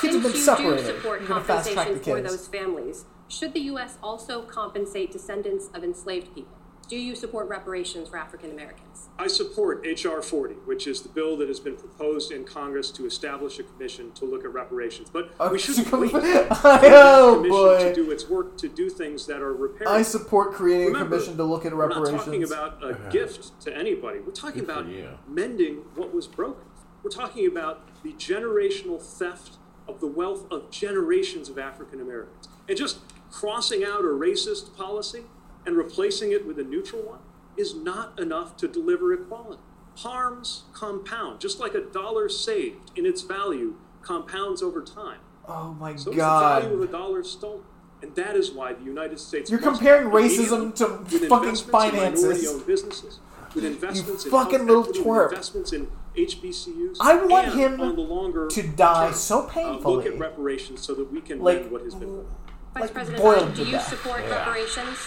Kids 0.00 0.14
have 0.14 0.22
since 0.22 0.22
been 0.24 0.32
you 0.32 0.38
separated. 0.38 0.86
do 0.86 0.96
support 0.96 1.20
You're 1.20 1.28
gonna 1.28 1.44
fast 1.44 1.72
track 1.72 1.86
compensation 1.86 1.92
the 1.94 2.10
for 2.16 2.22
kids. 2.22 2.30
those 2.36 2.48
families, 2.48 3.04
should 3.28 3.52
the 3.54 3.60
U.S. 3.60 3.98
also 4.02 4.42
compensate 4.42 5.12
descendants 5.12 5.68
of 5.74 5.84
enslaved 5.84 6.34
people? 6.34 6.57
Do 6.88 6.96
you 6.96 7.14
support 7.14 7.48
reparations 7.48 8.08
for 8.08 8.16
African 8.16 8.50
Americans? 8.50 9.10
I 9.18 9.26
support 9.26 9.86
H.R. 9.86 10.22
40, 10.22 10.54
which 10.64 10.86
is 10.86 11.02
the 11.02 11.10
bill 11.10 11.36
that 11.36 11.48
has 11.48 11.60
been 11.60 11.76
proposed 11.76 12.32
in 12.32 12.44
Congress 12.44 12.90
to 12.92 13.04
establish 13.04 13.58
a 13.58 13.62
commission 13.64 14.10
to 14.12 14.24
look 14.24 14.44
at 14.44 14.54
reparations. 14.54 15.10
But 15.10 15.32
Oh, 15.38 15.50
we 15.52 15.58
shouldn't 15.58 15.90
wait 15.92 16.10
for 16.12 16.20
oh, 16.22 17.42
the 17.42 17.48
commission 17.48 17.50
boy. 17.50 17.78
to 17.90 17.94
do 17.94 18.10
its 18.10 18.26
work 18.28 18.56
to 18.58 18.68
do 18.68 18.88
things 18.88 19.26
that 19.26 19.42
are 19.42 19.54
repairable. 19.54 19.88
I 19.88 20.00
support 20.02 20.54
creating 20.54 20.96
a 20.96 21.00
commission 21.00 21.36
to 21.36 21.44
look 21.44 21.66
at 21.66 21.74
reparations. 21.74 22.26
We're 22.26 22.38
not 22.48 22.80
talking 22.80 22.88
about 22.90 23.08
a 23.08 23.10
gift 23.12 23.60
to 23.62 23.76
anybody. 23.76 24.20
We're 24.20 24.32
talking 24.32 24.64
Good 24.64 24.70
about 24.70 24.88
you. 24.88 25.10
mending 25.28 25.82
what 25.94 26.14
was 26.14 26.26
broken. 26.26 26.64
We're 27.02 27.10
talking 27.10 27.46
about 27.46 28.02
the 28.02 28.14
generational 28.14 29.02
theft 29.02 29.58
of 29.86 30.00
the 30.00 30.06
wealth 30.06 30.50
of 30.50 30.70
generations 30.70 31.50
of 31.50 31.58
African 31.58 32.00
Americans. 32.00 32.48
And 32.66 32.78
just 32.78 32.98
crossing 33.30 33.84
out 33.84 34.00
a 34.00 34.04
racist 34.08 34.74
policy 34.74 35.24
and 35.68 35.76
replacing 35.76 36.32
it 36.32 36.46
with 36.46 36.58
a 36.58 36.64
neutral 36.64 37.02
one 37.02 37.18
is 37.58 37.74
not 37.74 38.18
enough 38.18 38.56
to 38.56 38.66
deliver 38.66 39.12
equality. 39.12 39.60
Harms 39.96 40.62
compound, 40.72 41.40
just 41.40 41.60
like 41.60 41.74
a 41.74 41.80
dollar 41.82 42.30
saved 42.30 42.90
in 42.96 43.04
its 43.04 43.20
value 43.20 43.74
compounds 44.00 44.62
over 44.62 44.80
time. 44.82 45.18
Oh 45.46 45.74
my 45.78 45.94
So 45.94 46.10
god. 46.12 46.62
is 46.62 46.64
the 46.64 46.70
value 46.70 46.82
of 46.82 46.88
a 46.88 46.92
dollar 46.92 47.22
stolen. 47.22 47.64
And 48.00 48.14
that 48.14 48.34
is 48.34 48.50
why 48.52 48.72
the 48.72 48.82
United 48.84 49.18
States. 49.20 49.50
You're 49.50 49.60
comparing 49.60 50.08
racism 50.08 50.74
to 50.76 50.86
with 51.02 51.28
fucking 51.28 51.48
investments 51.50 51.60
in 51.62 51.70
finances. 51.70 52.22
minority-owned 52.22 52.66
businesses, 52.66 53.18
with 53.54 53.64
investments 53.64 54.24
in 54.24 54.30
fucking 54.30 54.58
health 54.66 54.68
little 54.68 54.82
equity, 54.84 55.00
twerp. 55.02 55.30
investments 55.32 55.72
in 55.74 55.88
HBCUs. 56.16 56.96
I 57.00 57.26
want 57.26 57.48
and 57.48 57.60
him 57.60 57.80
on 57.80 57.96
the 57.96 58.02
longer 58.02 58.46
to 58.48 58.62
die 58.62 59.06
term, 59.06 59.14
so 59.14 59.50
uh, 59.54 59.78
look 59.80 60.06
at 60.06 60.18
reparations 60.18 60.80
so 60.80 60.94
that 60.94 61.12
we 61.12 61.20
can 61.20 61.40
Like, 61.40 61.68
what 61.68 61.82
has 61.82 61.94
been. 61.94 62.08
broken. 62.08 62.26
Vice 62.74 62.82
Like 62.82 62.94
President 62.94 63.22
Biden, 63.24 63.56
do 63.56 63.64
you 63.64 63.72
death. 63.72 63.88
support 63.88 64.20
Yeah. 64.22 64.38
reparations? 64.38 64.98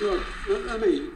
Look, 0.00 0.24
let, 0.48 0.64
let 0.66 0.80
me, 0.80 1.08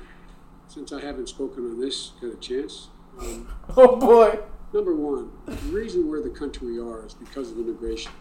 since 0.69 0.93
I 0.93 1.01
haven't 1.01 1.29
spoken 1.29 1.65
on 1.65 1.81
this, 1.81 2.13
got 2.21 2.33
a 2.35 2.37
chance. 2.37 2.89
Um, 3.19 3.49
Oh 3.77 3.97
boy. 3.97 4.39
number 4.73 4.95
one, 4.95 5.31
the 5.47 5.55
reason 5.73 6.09
we're 6.09 6.23
the 6.23 6.31
country 6.31 6.73
we 6.73 6.79
are 6.79 7.07
is 7.07 7.15
because 7.15 7.51
of 7.51 7.59
immigration. 7.59 8.13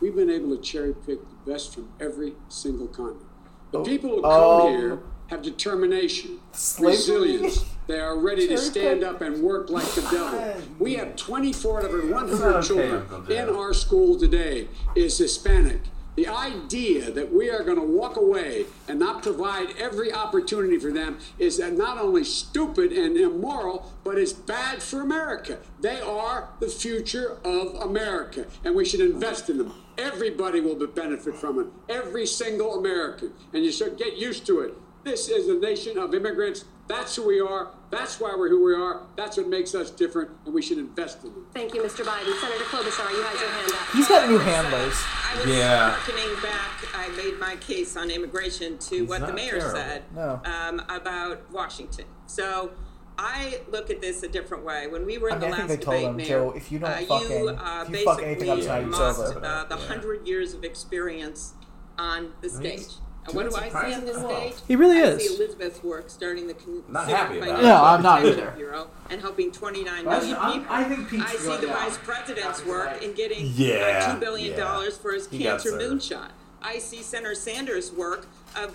We've 0.00 0.14
been 0.14 0.30
able 0.30 0.54
to 0.56 0.60
cherry 0.62 0.94
pick 0.94 1.20
the 1.20 1.50
best 1.52 1.74
from 1.74 1.88
every 2.00 2.34
single 2.48 2.88
continent. 2.88 3.26
The 3.70 3.82
people 3.84 4.10
who 4.10 4.22
come 4.22 4.32
um, 4.32 4.68
here 4.68 4.98
have 5.28 5.42
determination, 5.42 6.40
slavery? 6.52 6.96
resilience. 6.96 7.64
They 7.86 8.00
are 8.00 8.18
ready 8.18 8.46
to 8.48 8.58
stand 8.58 9.00
pick? 9.00 9.08
up 9.08 9.20
and 9.22 9.42
work 9.42 9.70
like 9.70 9.86
the 9.94 10.02
devil. 10.02 10.62
We 10.78 10.94
have 10.96 11.16
24 11.16 11.78
out 11.78 11.84
of 11.86 11.90
every 11.92 12.10
100 12.10 12.42
okay, 12.56 12.66
children 12.66 13.30
in 13.30 13.48
our 13.48 13.72
school 13.72 14.18
today 14.18 14.68
is 14.94 15.16
Hispanic. 15.16 15.80
The 16.14 16.28
idea 16.28 17.10
that 17.10 17.32
we 17.32 17.48
are 17.48 17.64
going 17.64 17.80
to 17.80 17.86
walk 17.86 18.16
away 18.16 18.66
and 18.86 18.98
not 18.98 19.22
provide 19.22 19.74
every 19.78 20.12
opportunity 20.12 20.78
for 20.78 20.92
them 20.92 21.18
is 21.38 21.58
not 21.58 21.96
only 21.96 22.22
stupid 22.22 22.92
and 22.92 23.16
immoral, 23.16 23.90
but 24.04 24.18
it's 24.18 24.34
bad 24.34 24.82
for 24.82 25.00
America. 25.00 25.58
They 25.80 26.02
are 26.02 26.50
the 26.60 26.68
future 26.68 27.38
of 27.44 27.74
America, 27.76 28.46
and 28.62 28.74
we 28.74 28.84
should 28.84 29.00
invest 29.00 29.48
in 29.48 29.56
them. 29.56 29.72
Everybody 29.96 30.60
will 30.60 30.86
benefit 30.86 31.34
from 31.34 31.58
it. 31.58 31.66
Every 31.88 32.26
single 32.26 32.78
American. 32.78 33.32
And 33.54 33.64
you 33.64 33.72
should 33.72 33.96
get 33.96 34.18
used 34.18 34.44
to 34.46 34.60
it. 34.60 34.74
This 35.04 35.28
is 35.28 35.48
a 35.48 35.54
nation 35.54 35.98
of 35.98 36.14
immigrants. 36.14 36.66
That's 36.88 37.16
who 37.16 37.26
we 37.26 37.40
are. 37.40 37.68
That's 37.90 38.18
why 38.20 38.34
we're 38.36 38.48
who 38.48 38.64
we 38.64 38.74
are. 38.74 39.02
That's 39.16 39.36
what 39.36 39.48
makes 39.48 39.74
us 39.74 39.90
different, 39.90 40.30
and 40.44 40.52
we 40.54 40.62
should 40.62 40.78
invest 40.78 41.22
in 41.24 41.32
them. 41.32 41.46
Thank 41.54 41.74
you, 41.74 41.82
Mr. 41.82 42.04
Biden. 42.04 42.38
Senator 42.40 42.64
Klobuchar, 42.64 43.10
you 43.14 43.22
had 43.22 43.40
your 43.40 43.48
hand 43.50 43.72
up. 43.72 43.88
He's 43.92 44.08
got 44.08 44.28
new 44.28 44.38
handlers. 44.38 44.94
I 45.32 45.36
was 45.38 45.46
Yeah. 45.46 45.90
harkening 45.90 46.42
back. 46.42 46.84
I 46.94 47.08
made 47.16 47.38
my 47.38 47.56
case 47.56 47.96
on 47.96 48.10
immigration 48.10 48.78
to 48.78 49.02
what 49.06 49.26
the 49.26 49.32
mayor 49.32 49.58
terrible. 49.58 49.70
said 49.76 50.02
No. 50.14 50.40
um, 50.44 50.80
about 50.88 51.50
Washington. 51.52 52.06
So 52.26 52.72
I 53.18 53.60
look 53.70 53.88
at 53.90 54.00
this 54.00 54.22
a 54.22 54.28
different 54.28 54.64
way. 54.64 54.86
When 54.88 55.06
we 55.06 55.18
were 55.18 55.28
in 55.28 55.34
I 55.36 55.38
mean, 55.38 55.50
the 55.50 55.56
I 55.56 55.58
think 55.58 55.68
last 55.68 55.78
they 55.78 55.84
told 55.84 55.96
debate, 55.96 56.08
him, 56.10 56.16
Mayor, 56.16 56.26
Joe, 56.28 56.52
if 56.56 56.72
you 56.72 56.78
don't 56.78 56.90
uh, 56.90 56.96
fucking- 57.06 57.30
you, 57.30 57.48
uh, 57.50 57.84
if 57.88 57.90
you 57.98 58.04
fuck 58.04 58.22
anything 58.22 58.50
up 58.50 58.56
basically 58.56 58.62
tonight, 58.84 58.88
it's 58.88 58.98
over. 59.20 59.44
Uh, 59.46 59.64
the 59.64 59.76
Yeah. 59.76 59.86
hundred 59.86 60.26
years 60.26 60.54
of 60.54 60.64
experience 60.64 61.52
on 61.98 62.32
the 62.40 62.48
stage. 62.48 62.86
And 63.26 63.34
what 63.34 63.48
do 63.48 63.54
I 63.56 63.68
see 63.68 63.94
on 63.94 64.04
this 64.04 64.16
well. 64.16 64.36
stage? 64.36 64.54
He 64.66 64.74
really 64.74 64.98
I 64.98 65.04
is. 65.12 65.28
see 65.28 65.36
Elizabeth's 65.36 65.82
work 65.84 66.10
starting 66.10 66.48
the 66.48 66.54
con- 66.54 66.82
Not 66.88 67.04
Civic 67.06 67.16
happy 67.16 67.38
about 67.38 67.60
it. 67.60 67.62
No, 67.62 67.84
I'm 67.84 68.02
not 68.02 68.20
Protection 68.20 68.42
either. 68.48 68.56
Bureau 68.56 68.90
and 69.10 69.20
helping 69.20 69.52
29 69.52 69.94
I- 69.94 70.02
million 70.02 70.36
I'm- 70.36 70.52
people. 70.60 70.74
I 70.74 70.84
think 70.84 71.08
Pete's 71.08 71.24
I 71.30 71.36
see 71.36 71.56
the 71.58 71.66
down. 71.68 71.76
vice 71.76 71.98
president's 71.98 72.64
work 72.66 73.00
in 73.02 73.12
getting 73.12 73.46
Yeah, 73.54 74.06
uh, 74.08 74.16
$2 74.16 74.20
billion 74.20 74.58
yeah. 74.58 74.90
for 75.00 75.12
his 75.12 75.28
He 75.28 75.38
cancer 75.38 75.70
moonshot. 75.72 76.30
I 76.62 76.78
see 76.78 77.02
Senator 77.02 77.34
Sanders' 77.36 77.92
work 77.92 78.26
of 78.56 78.74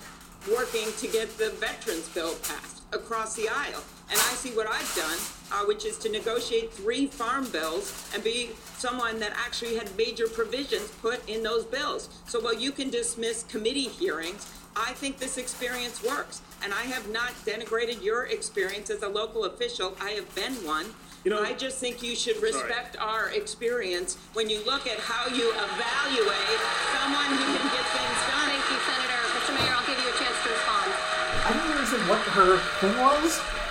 working 0.49 0.87
to 0.99 1.07
get 1.07 1.37
the 1.37 1.49
veterans 1.51 2.07
bill 2.09 2.35
passed 2.35 2.83
across 2.93 3.35
the 3.35 3.49
aisle. 3.49 3.83
And 4.09 4.17
I 4.17 4.33
see 4.35 4.51
what 4.51 4.67
I've 4.67 4.95
done, 4.95 5.17
uh, 5.51 5.65
which 5.65 5.85
is 5.85 5.97
to 5.99 6.09
negotiate 6.09 6.71
three 6.71 7.07
farm 7.07 7.49
bills 7.49 8.09
and 8.13 8.23
be 8.23 8.51
someone 8.77 9.19
that 9.19 9.33
actually 9.35 9.75
had 9.75 9.95
major 9.97 10.27
provisions 10.27 10.89
put 11.01 11.27
in 11.27 11.43
those 11.43 11.65
bills. 11.65 12.09
So 12.25 12.39
while 12.39 12.55
you 12.55 12.71
can 12.71 12.89
dismiss 12.89 13.43
committee 13.43 13.89
hearings, 13.89 14.47
I 14.77 14.93
think 14.93 15.17
this 15.17 15.37
experience 15.37 16.03
works. 16.03 16.41
And 16.63 16.73
I 16.73 16.83
have 16.83 17.09
not 17.09 17.33
denigrated 17.45 18.01
your 18.03 18.25
experience 18.25 18.89
as 18.89 19.03
a 19.03 19.09
local 19.09 19.45
official. 19.45 19.97
I 19.99 20.11
have 20.11 20.33
been 20.35 20.53
one. 20.63 20.85
You 21.25 21.31
know, 21.31 21.41
I 21.43 21.53
just 21.53 21.79
think 21.79 22.01
you 22.01 22.15
should 22.15 22.41
respect 22.41 22.95
our 22.99 23.31
experience 23.31 24.15
when 24.33 24.49
you 24.49 24.63
look 24.63 24.87
at 24.87 24.99
how 24.99 25.27
you 25.27 25.49
evaluate 25.51 26.61
someone 26.95 27.29
who 27.35 27.45
can 27.51 27.67
get 27.67 27.85
things 27.91 28.19
done. 28.31 28.47
Thank 28.47 28.63
you, 28.71 28.79
Senator. 28.87 29.21
Mr. 29.35 29.51
Mayor, 29.59 29.73
I'll 29.75 29.85
give 29.85 29.99
you 29.99 30.07
a 30.07 30.15
chance 30.15 30.37
to 30.45 30.49
respond. 30.55 30.87
I 31.43 31.51
didn't 31.51 31.71
understand 31.75 32.07
what 32.07 32.21
her 32.31 32.57
thing 32.79 32.95
was. 33.01 33.66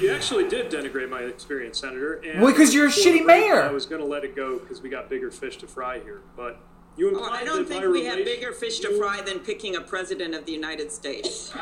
You 0.00 0.12
actually 0.12 0.48
did 0.48 0.70
denigrate 0.70 1.08
my 1.08 1.20
experience, 1.22 1.80
Senator. 1.80 2.14
And 2.24 2.40
Well, 2.40 2.54
'cause 2.54 2.72
you're 2.72 2.86
a 2.86 2.90
shitty 2.90 3.24
break, 3.24 3.26
mayor. 3.26 3.62
I 3.62 3.72
was 3.72 3.84
going 3.84 4.00
to 4.00 4.06
let 4.06 4.22
it 4.24 4.36
go 4.36 4.58
because 4.58 4.80
we 4.80 4.88
got 4.88 5.08
bigger 5.10 5.30
fish 5.30 5.56
to 5.58 5.66
fry 5.66 5.98
here. 5.98 6.22
But 6.36 6.60
you 6.96 7.06
Oh, 7.08 7.10
implied 7.10 7.42
I 7.42 7.44
don't 7.44 7.58
that 7.58 7.68
think 7.68 7.84
my 7.84 7.90
we 7.90 8.04
have 8.04 8.24
bigger 8.24 8.52
fish 8.52 8.78
to 8.80 8.96
fry 8.96 9.20
than 9.22 9.40
picking 9.40 9.74
a 9.74 9.80
president 9.80 10.34
of 10.34 10.44
the 10.46 10.52
United 10.52 10.92
States. 10.92 11.52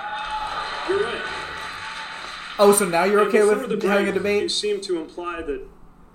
You're 0.88 1.00
right. 1.02 1.22
Oh, 2.58 2.72
so 2.72 2.86
now 2.86 3.04
you're 3.04 3.20
And 3.20 3.28
okay 3.28 3.40
before 3.40 3.66
the 3.66 3.74
with 3.76 3.84
having 3.84 4.08
a 4.08 4.12
debate? 4.12 4.42
You 4.42 4.48
seem 4.50 4.80
to 4.82 4.98
imply 4.98 5.40
that 5.42 5.66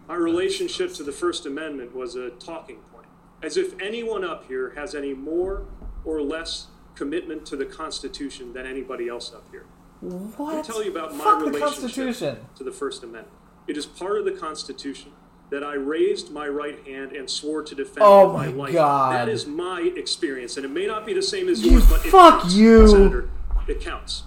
my 0.07 0.15
relationship 0.15 0.93
to 0.95 1.03
the 1.03 1.11
First 1.11 1.45
Amendment 1.47 1.95
was 1.95 2.15
a 2.15 2.31
talking 2.31 2.77
point, 2.93 3.07
as 3.41 3.57
if 3.57 3.79
anyone 3.79 4.23
up 4.23 4.47
here 4.47 4.73
has 4.75 4.93
any 4.93 5.13
more 5.13 5.65
or 6.05 6.21
less 6.21 6.67
commitment 6.95 7.45
to 7.47 7.55
the 7.55 7.65
Constitution 7.65 8.53
than 8.53 8.65
anybody 8.67 9.07
else 9.07 9.33
up 9.33 9.43
here. 9.51 9.65
What? 10.01 10.39
Let 10.47 10.57
me 10.57 10.63
tell 10.63 10.83
you 10.83 10.91
about 10.91 11.15
my 11.15 11.23
Fuck 11.23 11.39
relationship 11.45 11.61
Constitution. 11.69 12.37
to 12.55 12.63
the 12.63 12.71
First 12.71 13.03
Amendment. 13.03 13.27
It 13.67 13.77
is 13.77 13.85
part 13.85 14.17
of 14.17 14.25
the 14.25 14.31
Constitution 14.31 15.11
that 15.51 15.63
I 15.63 15.75
raised 15.75 16.31
my 16.31 16.47
right 16.47 16.79
hand 16.87 17.11
and 17.11 17.29
swore 17.29 17.61
to 17.61 17.75
defend 17.75 17.99
Oh 18.01 18.33
my, 18.33 18.47
my 18.47 18.51
life. 18.53 18.73
God. 18.73 19.13
That 19.13 19.29
is 19.29 19.45
my 19.45 19.81
experience, 19.95 20.57
and 20.57 20.65
it 20.65 20.69
may 20.69 20.87
not 20.87 21.05
be 21.05 21.13
the 21.13 21.21
same 21.21 21.47
as 21.49 21.63
You 21.63 21.73
yours, 21.73 21.85
but 21.87 22.05
it 22.05 22.09
fuck 22.09 22.41
counts, 22.41 22.55
you. 22.55 22.87
Senator. 22.87 23.29
It 23.67 23.79
counts. 23.81 24.23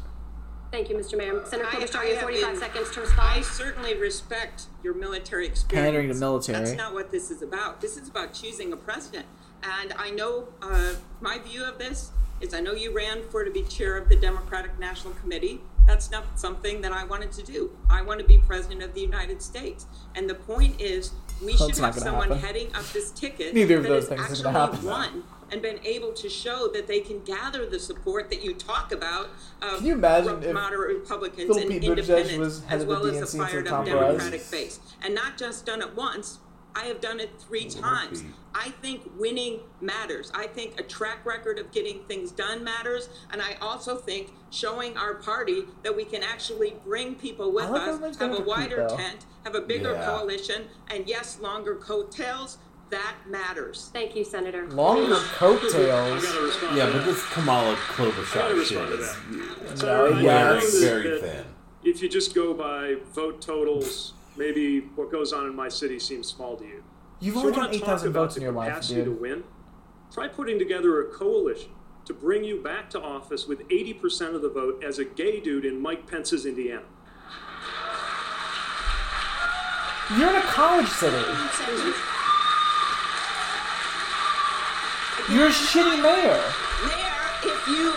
Thank 0.71 0.91
you, 0.91 0.97
Mr. 0.97 1.17
Mayor. 1.17 1.43
Senator 1.47 1.69
I- 1.69 1.75
Klobuchar, 1.77 2.03
you 2.03 2.09
have 2.11 2.15
have 2.17 2.21
45 2.23 2.51
been- 2.53 2.61
seconds 2.61 2.91
to 2.93 3.01
respond. 3.01 3.29
I 3.33 3.41
certainly 3.43 3.95
respect 3.97 4.67
your 4.83 4.95
military 4.95 5.47
experience. 5.47 5.87
Pandering 5.87 6.09
to 6.09 6.15
military. 6.15 6.65
That's 6.65 6.77
not 6.77 6.93
what 6.95 7.11
this 7.11 7.31
is 7.31 7.43
about. 7.43 7.81
This 7.81 7.97
is 7.97 8.09
about 8.09 8.33
choosing 8.33 8.73
a 8.73 8.77
president. 8.77 9.27
And 9.63 9.93
I 9.99 10.11
know 10.11 10.49
uh, 10.63 10.95
my 11.21 11.39
view 11.39 11.65
of 11.65 11.79
this 11.79 12.11
is 12.45 12.53
I 12.55 12.61
know 12.61 12.73
you 12.73 12.93
ran 12.93 13.23
for 13.31 13.43
to 13.43 13.51
be 13.51 13.63
chair 13.63 13.97
of 13.97 14.09
the 14.09 14.17
Democratic 14.17 14.79
National 14.79 15.15
Committee. 15.15 15.61
That's 15.87 16.11
not 16.11 16.39
something 16.39 16.83
that 16.83 16.93
I 16.93 17.05
wanted 17.05 17.33
to 17.33 17.43
do. 17.43 17.71
I 17.91 18.03
want 18.03 18.21
to 18.21 18.27
be 18.27 18.39
president 18.39 18.83
of 18.83 18.95
the 18.95 19.01
United 19.01 19.43
States. 19.43 19.87
And 20.15 20.29
the 20.29 20.35
point 20.35 20.81
is, 20.81 21.13
we 21.43 21.53
That's 21.57 21.67
should 21.67 21.85
have 21.85 21.95
someone 21.95 22.29
happen. 22.29 22.45
heading 22.45 22.75
up 22.75 22.85
this 22.93 23.11
ticket 23.11 23.55
Neither 23.55 23.79
of 23.79 23.83
that 23.85 23.89
those 23.89 24.09
has 24.09 24.19
things 24.19 24.45
actually 24.45 24.53
happen. 24.53 24.85
won 24.85 25.25
and 25.51 25.61
been 25.63 25.79
able 25.85 26.13
to 26.13 26.29
show 26.29 26.69
that 26.73 26.87
they 26.87 27.01
can 27.01 27.23
gather 27.25 27.67
the 27.67 27.79
support 27.79 28.31
that 28.31 28.43
you 28.43 28.55
talk 28.55 28.93
about 28.93 29.29
of 29.63 29.79
Can 29.79 29.87
you 29.87 29.93
imagine 29.95 30.43
if 30.43 30.55
moderate 30.55 30.99
Republicans 31.01 31.57
and 31.57 31.71
Pete 31.71 31.85
independents, 31.85 32.63
as 32.69 32.85
well 32.85 33.07
as 33.07 33.35
a 33.35 33.39
fired 33.39 33.69
up 33.69 33.85
Democratic 33.85 34.51
base, 34.51 34.81
and 35.03 35.15
not 35.15 35.37
just 35.37 35.67
done 35.67 35.81
it 35.83 35.95
once. 35.95 36.39
I 36.77 36.85
have 36.87 37.01
done 37.01 37.21
it 37.21 37.31
three 37.39 37.67
times. 37.69 38.25
I 38.55 38.71
think 38.83 39.03
winning 39.19 39.61
matters. 39.81 40.31
I 40.35 40.47
think 40.47 40.79
a 40.79 40.83
track 40.83 41.25
record 41.25 41.59
of 41.59 41.71
getting 41.73 42.01
things 42.05 42.31
done 42.33 42.63
matters, 42.65 43.09
and 43.33 43.41
I 43.43 43.55
also 43.61 43.97
think 43.97 44.33
showing 44.51 44.97
our 44.97 45.15
party 45.15 45.65
that 45.83 45.95
we 45.95 46.05
can 46.05 46.23
actually 46.23 46.75
bring 46.85 47.15
people 47.15 47.53
with 47.53 47.69
like 47.71 47.89
us, 48.03 48.17
have 48.19 48.39
a 48.39 48.43
wider 48.43 48.87
though. 48.89 48.97
tent, 48.97 49.27
have 49.45 49.55
a 49.55 49.61
bigger 49.61 49.93
Yeah. 49.93 50.05
coalition, 50.07 50.65
and 50.91 51.07
yes, 51.09 51.39
longer 51.41 51.75
coattails. 51.77 52.59
That 52.91 53.15
matters. 53.29 53.91
Thank 53.93 54.15
you, 54.15 54.25
Senator. 54.25 54.69
Longer 54.71 55.17
coattails. 55.37 56.23
Yeah, 56.77 56.91
but 56.93 57.05
this 57.07 57.25
Kamala 57.33 57.71
I 57.73 57.75
gotta 57.75 58.13
Klobuchar 58.15 58.65
shit 58.65 58.91
is 58.91 59.17
that. 59.79 59.87
No, 59.87 60.09
yeah, 60.21 60.45
know 60.51 60.57
it's 60.59 60.81
that- 60.81 60.87
very 61.03 61.21
thin. 61.21 61.45
If 61.83 62.03
you 62.03 62.09
just 62.09 62.35
go 62.35 62.55
by 62.55 62.97
vote 63.13 63.41
totals, 63.43 64.13
maybe 64.37 64.81
what 64.97 65.11
goes 65.11 65.33
on 65.33 65.47
in 65.47 65.55
my 65.55 65.69
city 65.69 65.99
seems 65.99 66.27
small 66.29 66.57
to 66.57 66.65
you. 66.65 66.83
You've 67.21 67.37
If 67.37 67.43
only 67.43 67.53
you 67.53 67.59
wanna 67.59 67.69
got 67.69 67.75
8,000 67.77 68.09
about 68.09 68.21
votes 68.21 68.37
in 68.37 68.41
the 68.41 68.45
your 68.47 68.53
life, 68.55 68.69
capacity 68.69 68.95
dude. 68.97 69.05
to 69.05 69.11
win. 69.13 69.45
Try 70.13 70.29
putting 70.29 70.59
together 70.59 71.01
a 71.01 71.07
coalition 71.13 71.71
to 72.05 72.13
bring 72.15 72.45
you 72.45 72.61
back 72.63 72.91
to 72.91 73.01
office 73.01 73.47
with 73.47 73.67
80% 73.69 74.35
of 74.35 74.43
the 74.43 74.49
vote 74.51 74.83
as 74.85 74.99
a 74.99 75.05
gay 75.05 75.41
dude 75.41 75.65
in 75.65 75.81
Mike 75.81 76.07
Pence's 76.07 76.45
Indiana. 76.47 76.83
You're 80.19 80.29
in 80.31 80.37
a 80.37 80.43
college 80.43 80.89
city. 80.89 81.17
You're 85.33 85.47
a 85.47 85.51
shitty 85.51 86.03
mayor. 86.03 86.43
Mayor, 86.85 87.31
if 87.43 87.67
you 87.69 87.93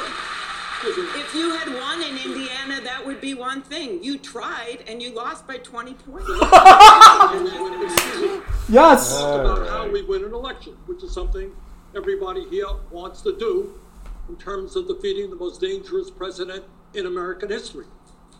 if 0.95 1.33
you 1.33 1.53
had 1.55 1.73
won 1.73 2.01
in 2.01 2.17
Indiana, 2.17 2.81
that 2.83 3.05
would 3.05 3.19
be 3.19 3.33
one 3.33 3.61
thing. 3.61 4.03
You 4.03 4.17
tried 4.17 4.83
and 4.87 5.01
you 5.01 5.13
lost 5.13 5.47
by 5.47 5.57
20 5.57 5.93
points. 5.93 6.29
Yes. 8.69 9.17
Talk 9.17 9.39
about 9.39 9.69
how 9.69 9.89
we 9.89 10.03
win 10.03 10.25
an 10.25 10.33
election, 10.33 10.75
which 10.87 11.01
is 11.01 11.13
something 11.13 11.51
everybody 11.95 12.43
here 12.49 12.67
wants 12.91 13.21
to 13.21 13.37
do 13.37 13.79
in 14.27 14.35
terms 14.35 14.75
of 14.75 14.89
defeating 14.89 15.29
the 15.29 15.37
most 15.37 15.61
dangerous 15.61 16.11
president 16.11 16.65
in 16.93 17.05
American 17.05 17.49
history. 17.49 17.85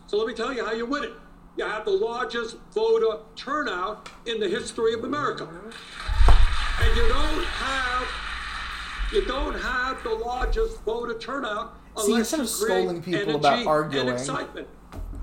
So 0.06 0.18
let 0.18 0.26
me 0.26 0.34
tell 0.34 0.52
you 0.52 0.66
how 0.66 0.72
you 0.72 0.84
win 0.84 1.04
it. 1.04 1.12
You 1.56 1.64
have 1.64 1.86
the 1.86 1.92
largest 1.92 2.58
voter 2.74 3.20
turnout 3.36 4.10
in 4.26 4.38
the 4.38 4.48
history 4.48 4.92
of 4.92 5.04
America. 5.04 5.48
And 5.48 6.96
you 6.96 7.08
don't 7.08 7.44
have 7.44 8.06
you 9.12 9.24
don't 9.24 9.58
have 9.58 10.02
the 10.02 10.12
largest 10.12 10.82
voter 10.82 11.18
turnout 11.18 11.74
See, 12.06 12.14
instead 12.14 12.36
you 12.38 12.42
of 12.44 12.48
scolding 12.48 13.02
people 13.02 13.36
about 13.36 13.66
arguing, 13.66 14.08
and 14.08 14.18
excitement. 14.18 14.68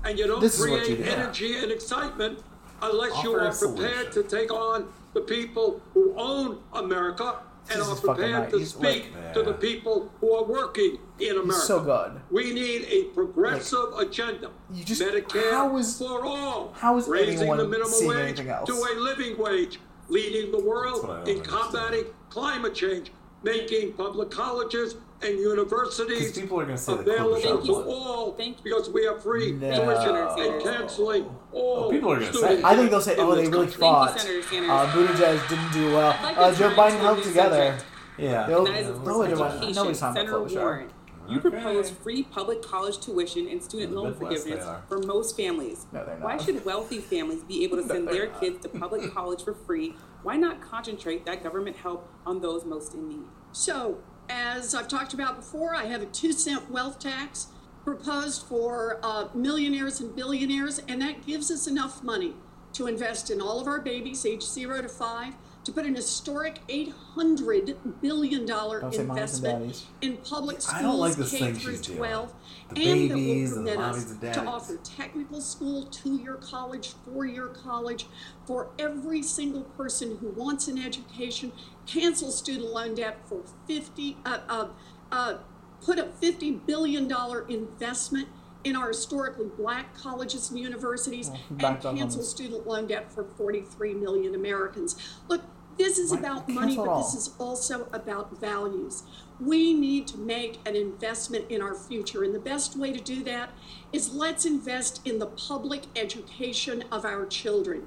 And 0.04 0.18
you 0.18 0.26
don't 0.26 0.40
this 0.40 0.54
is 0.54 0.60
what 0.68 0.82
create 0.84 0.98
you 0.98 1.04
do. 1.04 1.10
energy 1.10 1.58
and 1.58 1.72
excitement 1.72 2.38
unless 2.82 3.22
you 3.22 3.30
Offer 3.30 3.40
a 3.40 3.48
are 3.70 3.74
prepared 3.74 4.12
to 4.12 4.22
take 4.22 4.52
on 4.52 4.86
the 5.14 5.20
people 5.22 5.80
who 5.94 6.14
own 6.16 6.58
America 6.74 7.36
and 7.68 7.78
Jesus 7.80 7.98
are 8.04 8.14
prepared 8.14 8.34
right. 8.42 8.50
to 8.50 8.58
He's 8.58 8.70
speak 8.70 9.06
like- 9.14 9.34
to 9.34 9.42
the 9.42 9.54
people 9.54 10.08
who 10.20 10.32
are 10.34 10.44
working 10.44 10.98
in 11.18 11.32
America. 11.38 11.54
so 11.66 11.80
good. 11.80 12.12
We 12.30 12.52
need 12.52 12.86
a 12.88 13.04
progressive 13.14 13.94
agenda. 13.98 14.50
You 14.72 14.84
just 14.84 15.02
Medicare 15.02 15.50
how 15.50 15.76
is 15.76 15.98
for 15.98 16.24
all. 16.24 16.72
how 16.76 16.96
is 16.98 17.08
raising 17.08 17.48
the 17.50 17.66
minimum 17.66 18.06
wage 18.06 18.36
to 18.36 18.72
a 18.72 18.92
living 19.00 19.36
wage, 19.38 19.80
leading 20.08 20.52
the 20.52 20.60
world 20.60 21.26
in 21.28 21.40
combating 21.42 22.04
climate 22.30 22.74
change, 22.74 23.10
making 23.42 23.94
public 23.94 24.30
colleges 24.30 24.94
and 25.22 25.38
universities 25.38 26.32
people 26.32 26.60
are 26.60 26.64
gonna 26.64 26.76
say 26.78 26.94
that 26.96 27.00
available 27.08 27.36
Klobuchar 27.36 27.64
to 27.66 27.72
won. 27.72 27.84
all 27.86 28.32
because 28.62 28.90
we 28.90 29.04
have 29.04 29.22
free 29.22 29.52
No. 29.52 29.70
tuition 29.84 30.14
and 30.16 30.62
canceling 30.62 31.24
all 31.52 31.84
Oh, 31.84 31.90
people 31.90 32.12
are 32.12 32.20
gonna 32.20 32.32
say 32.32 32.62
I 32.62 32.76
think 32.76 32.90
they'll 32.90 33.00
say, 33.00 33.16
"Oh, 33.16 33.34
they 33.34 33.42
this 33.42 33.50
really 33.50 33.64
country. 33.66 33.80
fought. 33.80 34.20
Senator 34.20 34.42
Sanders. 34.42 34.70
Uh, 34.70 34.86
Buttigieg 34.88 35.48
didn't 35.48 35.72
do 35.72 35.94
well. 35.94 36.16
like 36.22 36.36
Uh, 36.38 36.52
Joe 36.54 36.70
Biden 36.70 36.90
to 36.90 36.96
held 36.98 37.22
together. 37.22 37.56
subject. 37.56 37.84
Yeah. 38.18 38.46
They'll, 38.46 38.64
that 38.64 38.76
is, 38.80 38.88
of 38.88 39.04
they'll 39.04 39.14
course, 39.14 39.28
let 39.28 39.30
Joe 39.30 39.36
Biden- 39.44 39.48
education. 39.56 39.74
Nobody's 39.74 40.00
talking 40.00 40.16
Senator 40.16 40.36
about 40.36 40.48
Klobuchar. 40.50 40.60
Warren, 40.62 40.88
you 41.28 41.40
propose 41.40 41.90
free 41.90 42.22
public 42.22 42.62
college 42.62 42.98
tuition 43.00 43.48
and 43.48 43.62
student 43.62 43.94
loan 43.94 44.14
forgiveness 44.14 44.64
for 44.88 44.98
most 44.98 45.36
families. 45.36 45.86
No, 45.92 46.04
they're 46.04 46.16
Why 46.20 46.36
should 46.36 46.64
wealthy 46.64 46.98
families 46.98 47.42
be 47.42 47.64
able 47.64 47.78
to 47.78 47.82
send 47.86 48.06
they're 48.06 48.14
their 48.14 48.26
not. 48.28 48.40
kids 48.40 48.62
to 48.62 48.68
public 48.68 49.12
college 49.14 49.42
for 49.42 49.54
free? 49.54 49.96
Why 50.22 50.36
not 50.36 50.60
concentrate 50.60 51.24
that 51.26 51.42
government 51.42 51.76
help 51.76 52.08
on 52.24 52.40
those 52.40 52.64
most 52.64 52.94
in 52.94 53.08
need? 53.08 53.24
So, 53.52 53.98
as 54.28 54.74
I've 54.74 54.88
talked 54.88 55.14
about 55.14 55.36
before, 55.36 55.74
I 55.74 55.84
have 55.84 56.02
a 56.02 56.06
two 56.06 56.32
cent 56.32 56.70
wealth 56.70 56.98
tax 56.98 57.48
proposed 57.84 58.42
for 58.42 58.98
uh, 59.02 59.28
millionaires 59.34 60.00
and 60.00 60.14
billionaires, 60.14 60.80
and 60.88 61.00
that 61.02 61.24
gives 61.26 61.50
us 61.50 61.66
enough 61.66 62.02
money 62.02 62.34
to 62.72 62.86
invest 62.86 63.30
in 63.30 63.40
all 63.40 63.60
of 63.60 63.66
our 63.66 63.80
babies 63.80 64.26
age 64.26 64.42
zero 64.42 64.82
to 64.82 64.88
five, 64.88 65.34
to 65.64 65.72
put 65.72 65.84
an 65.86 65.94
historic 65.94 66.60
$800 66.68 68.00
billion 68.00 68.46
Don't 68.46 68.92
say 68.94 68.98
mommies 68.98 68.98
and 68.98 69.10
investment 69.10 69.86
in 70.00 70.16
public 70.18 70.60
schools 70.60 70.78
I 70.78 70.82
don't 70.82 70.98
like 70.98 71.14
this 71.14 71.30
K 71.30 71.38
thing 71.38 71.54
through 71.54 71.78
12, 71.78 72.34
The 72.74 72.82
and 72.82 73.10
that 73.10 73.16
will 73.16 73.54
permit 73.54 73.78
us 73.78 74.14
to 74.36 74.44
offer 74.44 74.76
technical 74.84 75.40
school, 75.40 75.86
two-year 75.86 76.34
college, 76.34 76.92
four-year 77.04 77.48
college 77.48 78.06
for 78.46 78.68
every 78.78 79.22
single 79.22 79.62
person 79.62 80.18
who 80.18 80.28
wants 80.28 80.68
an 80.68 80.78
education. 80.78 81.50
Cancel 81.86 82.30
student 82.30 82.72
loan 82.72 82.94
debt 82.94 83.18
for 83.26 83.42
50, 83.66 84.16
uh, 84.24 84.38
uh, 84.48 84.68
uh, 85.12 85.38
put 85.84 85.98
a 85.98 86.04
$50 86.04 86.66
billion 86.66 87.10
investment 87.48 88.28
in 88.64 88.74
our 88.74 88.88
historically 88.88 89.46
black 89.56 89.94
colleges 89.94 90.50
and 90.50 90.58
universities, 90.58 91.30
Well, 91.50 91.72
and 91.72 91.98
cancel 91.98 92.22
student 92.22 92.66
loan 92.66 92.88
debt 92.88 93.12
for 93.12 93.24
43 93.24 93.94
million 93.94 94.34
Americans. 94.34 94.96
Look, 95.28 95.42
this 95.78 95.98
is 95.98 96.10
about 96.10 96.48
money, 96.48 96.74
but 96.74 96.96
this 96.96 97.14
is 97.14 97.30
also 97.38 97.86
about 97.92 98.40
values. 98.40 99.02
We 99.38 99.74
need 99.74 100.06
to 100.08 100.18
make 100.18 100.58
an 100.66 100.74
investment 100.74 101.50
in 101.50 101.60
our 101.60 101.74
future, 101.74 102.24
and 102.24 102.34
the 102.34 102.40
best 102.40 102.76
way 102.76 102.92
to 102.92 103.00
do 103.00 103.22
that 103.24 103.50
is 103.92 104.12
let's 104.12 104.46
invest 104.46 105.06
in 105.06 105.18
the 105.18 105.26
public 105.26 105.82
education 105.94 106.84
of 106.90 107.04
our 107.04 107.26
children. 107.26 107.86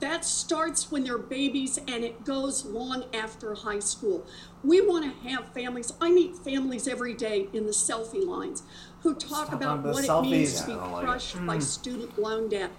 That 0.00 0.24
starts 0.24 0.90
when 0.92 1.04
they're 1.04 1.18
babies 1.18 1.78
and 1.78 2.04
it 2.04 2.24
goes 2.24 2.64
long 2.64 3.04
after 3.12 3.54
high 3.54 3.80
school. 3.80 4.24
We 4.62 4.80
want 4.80 5.04
to 5.04 5.28
have 5.28 5.52
families. 5.52 5.92
I 6.00 6.10
meet 6.10 6.36
families 6.36 6.86
every 6.86 7.14
day 7.14 7.48
in 7.52 7.66
the 7.66 7.72
selfie 7.72 8.24
lines 8.24 8.62
who 9.02 9.14
talk 9.14 9.46
Stop 9.46 9.52
about 9.54 9.78
on 9.78 9.82
the 9.82 9.92
what 9.92 10.04
it 10.04 10.22
means 10.30 10.60
to 10.60 10.66
be 10.66 10.72
Yeah, 10.72 10.78
I 10.78 10.90
like 10.90 11.02
it. 11.02 11.06
crushed 11.06 11.46
by 11.46 11.56
Mm. 11.58 11.62
student 11.62 12.18
loan 12.18 12.48
debt. 12.48 12.70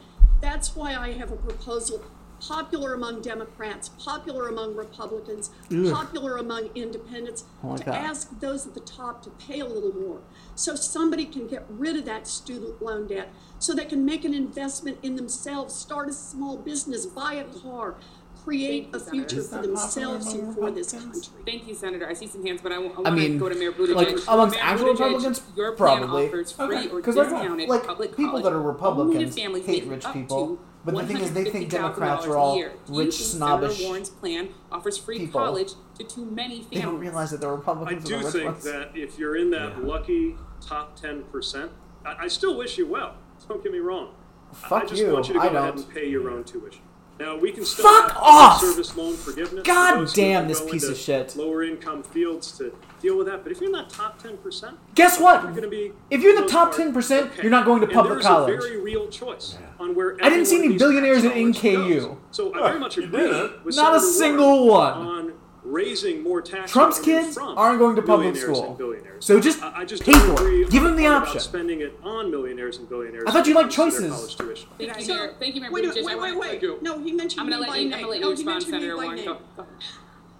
That's 0.42 0.76
why 0.76 0.96
I 0.96 1.12
have 1.14 1.32
a 1.32 1.36
proposal 1.36 2.02
popular 2.40 2.94
among 2.94 3.22
Democrats, 3.22 3.90
popular 4.00 4.48
among 4.48 4.74
Republicans, 4.74 5.50
Ugh. 5.74 5.92
popular 5.92 6.38
among 6.38 6.70
independents, 6.74 7.44
I 7.62 7.68
like 7.68 7.80
to 7.80 7.86
that. 7.88 7.96
ask 7.96 8.40
those 8.40 8.66
at 8.66 8.74
the 8.76 8.80
top 8.80 9.22
to 9.24 9.30
pay 9.32 9.60
a 9.60 9.66
little 9.66 9.92
more 9.94 10.20
so 10.56 10.74
somebody 10.76 11.26
can 11.26 11.48
get 11.48 11.66
rid 11.70 11.98
of 11.98 12.06
that 12.06 12.28
student 12.28 12.82
loan 12.82 13.08
debt, 13.08 13.28
so 13.60 13.74
they 13.74 13.86
can 13.86 14.06
make 14.06 14.26
an 14.26 14.34
investment 14.34 14.98
in 15.04 15.16
themselves, 15.16 15.76
start 15.76 16.10
a 16.10 16.14
small 16.14 16.58
business, 16.58 17.06
buy 17.06 17.34
a 17.36 17.44
car, 17.44 17.96
create 18.44 18.90
a 18.94 19.00
future 19.00 19.44
for 19.44 19.62
themselves 19.62 20.34
and 20.34 20.56
for 20.56 20.72
this 20.72 20.92
country. 20.94 21.22
Thank 21.46 21.68
you, 21.68 21.76
Senator. 21.76 22.08
I 22.08 22.14
see 22.14 22.28
some 22.28 22.46
hands, 22.46 22.62
but 22.62 22.72
I, 22.72 22.80
want 22.80 23.06
I 23.06 23.14
to 23.16 23.38
go 23.38 23.50
to 23.50 23.56
Mayor 23.56 23.72
Buttigieg. 23.72 23.96
like 23.96 24.08
amongst 24.28 24.56
Mayor 24.56 24.64
actual 24.64 24.88
Buttigieg, 24.88 25.00
Republicans, 25.00 25.42
your 25.56 25.72
plan 25.74 25.98
probably. 26.00 26.28
offers 26.28 26.52
free 26.54 26.88
or 26.90 27.02
like, 27.02 27.04
discounted 27.06 27.70
like 27.70 27.86
public 27.86 28.16
people 28.16 28.30
college 28.32 28.44
that 28.44 28.54
are 28.54 28.58
only 28.58 28.68
Republicans 28.68 29.36
families 29.36 29.66
hate 29.66 29.86
rich 29.86 30.06
people, 30.14 30.58
but 30.86 30.96
the 30.96 31.06
thing 31.06 31.18
is, 31.18 31.34
they 31.34 31.44
think 31.44 31.70
Democrats 31.70 32.26
are 32.26 32.38
all 32.38 32.56
year. 32.56 32.72
Do 32.88 32.94
you 32.94 33.00
rich, 33.00 33.18
think 33.18 33.30
snobbish. 33.30 33.72
Senator 33.74 33.90
Warren's 33.90 34.10
plan 34.10 34.50
offers 34.72 34.98
free 34.98 35.20
people. 35.20 35.42
college 35.42 35.72
to 35.98 36.04
too 36.06 36.26
many 36.26 36.62
They 36.72 36.78
don't 36.78 36.92
families. 36.94 37.02
realize 37.02 37.32
that 37.32 37.42
the 37.42 37.48
I 37.48 37.52
Republicans 37.52 38.06
are 38.06 38.08
do 38.08 38.18
the 38.20 38.24
rich 38.24 38.34
think 38.34 38.46
ones. 38.46 38.64
that 38.64 38.92
if 38.96 39.20
you're 39.20 39.36
in 39.36 39.52
that 39.52 39.84
lucky 39.84 40.36
top 40.62 40.98
10%, 40.98 41.70
I, 42.06 42.16
I 42.22 42.28
still 42.30 42.58
wish 42.58 42.78
you 42.78 42.88
well. 42.88 43.16
Don't 43.50 43.62
get 43.64 43.72
me 43.74 43.80
wrong. 43.80 44.10
I- 44.54 44.66
I 44.66 44.70
Fuck 44.70 44.88
just 44.90 45.02
you, 45.02 45.12
want 45.12 45.28
you 45.28 45.34
to 45.34 45.40
go 45.40 45.46
I 45.46 45.48
ahead 45.50 45.76
don't. 45.76 45.86
and 45.86 45.94
pay 45.94 46.08
your 46.08 46.30
own 46.30 46.44
tuition. 46.44 46.82
Now 47.20 47.36
we 47.38 47.52
can 47.52 47.66
still 47.66 47.84
Fuck 47.84 48.12
have 48.14 48.22
off! 48.24 48.62
service 48.62 48.96
loan 48.96 49.14
forgiveness. 49.18 49.60
for 49.60 49.66
God 49.66 50.00
those 50.00 50.16
who 50.16 50.22
damn 50.22 50.48
this 50.48 50.62
go 50.62 50.68
piece 50.72 50.84
into 50.84 50.94
of 50.94 50.98
shit. 51.00 51.36
Lower 51.36 51.64
income 51.64 52.02
fields 52.02 52.58
to 52.60 52.74
deal 53.02 53.18
with 53.18 53.28
that. 53.28 53.44
But 53.44 53.52
if 53.52 53.60
you're 53.60 53.68
in 53.70 53.74
that 53.74 53.90
top 53.90 54.22
10%, 54.24 54.78
Guess 54.96 55.20
what? 55.20 55.42
You're 55.44 55.52
going 55.52 55.64
to 55.64 55.70
be 55.70 55.92
If 56.10 56.22
you're 56.22 56.32
in 56.32 56.38
for 56.38 56.42
the 56.42 56.42
most 56.44 56.52
top 56.52 56.76
part, 56.76 56.94
10%, 56.94 57.22
okay. 57.34 57.42
you're 57.42 57.52
not 57.52 57.66
going 57.66 57.82
to 57.82 57.88
And 57.88 57.94
public 57.94 58.14
there's 58.14 58.26
college. 58.26 58.54
a 58.58 58.62
very 58.62 58.80
real 58.80 59.10
choice 59.10 59.58
on 59.82 59.96
where 59.96 60.16
I 60.22 60.30
didn't 60.30 60.46
see 60.46 60.56
every 60.56 60.66
any 60.68 60.76
of 60.76 60.80
these 60.80 60.88
billionaires 60.88 61.22
tax 61.24 61.36
in 61.36 61.52
dollars 61.52 61.58
NKU. 61.62 62.00
goes. 62.08 62.18
So 62.32 62.54
I 62.56 62.68
very 62.70 62.80
much 62.80 62.96
You 62.98 63.04
agree 63.04 63.20
didn't. 63.20 63.66
with 63.66 63.76
Not 63.76 63.96
a 63.96 64.00
Senator 64.00 64.18
single 64.18 64.68
one. 64.68 64.94
on 64.94 65.29
raising 65.74 66.24
more 66.24 66.42
tax 66.42 66.72
Trump's 66.72 67.00
kids 67.00 67.38
aren't 67.38 67.80
going 67.80 67.96
to 67.96 68.02
public 68.02 68.34
millionaires 68.34 68.58
school. 68.58 68.74
billionaires. 68.76 69.26
So 69.26 69.40
just 69.40 69.62
I, 69.62 69.82
I 69.82 69.86
just 69.86 70.04
pay 70.04 70.14
for 70.14 70.50
it. 70.50 70.70
Give 70.70 70.84
them 70.84 70.96
the 70.96 71.04
part 71.04 71.16
about 71.18 71.28
option. 71.28 71.40
Spending 71.42 71.82
it 71.82 71.94
on 72.04 72.32
millionaires 72.32 72.78
and 72.78 72.90
billionaires. 72.90 73.26
I 73.28 73.32
thought 73.32 73.48
you 73.48 73.56
when 73.56 73.66
liked 73.66 73.74
it 73.74 73.78
comes 73.78 73.96
to 73.96 74.02
their 74.02 74.10
choices. 74.10 74.36
college 74.36 74.38
tuition. 74.38 74.70
Thank 74.78 74.98
you, 75.00 75.06
So- 75.06 75.16
Mayor. 75.16 75.36
Thank 75.40 75.56
you, 75.56 75.62
Mayor 75.62 75.72
Wait, 75.72 75.86
Buttigieg. 75.86 76.04
wait, 76.06 76.20
wait, 76.20 76.62
wait. 76.62 76.82
No, 76.82 77.00
he 77.00 77.12
mentioned 77.12 77.42
I'm 77.42 77.46
me 77.48 77.52
gonna 77.54 77.62
let 77.62 77.70
by 77.70 77.78
you. 77.78 77.90
name. 77.90 77.94
I'm 77.94 78.00
gonna 78.02 78.12
let 78.12 78.22
no, 78.22 78.30
you 78.30 78.36
he 78.36 78.44
respond, 78.44 78.56
mentioned 78.56 78.74
me 78.74 78.80
Senator 78.80 78.98
by 78.98 79.04
Warren. 79.04 79.16
name. 79.18 79.26
Go, 79.26 79.64
go. 79.64 79.66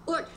Look, 0.06 0.28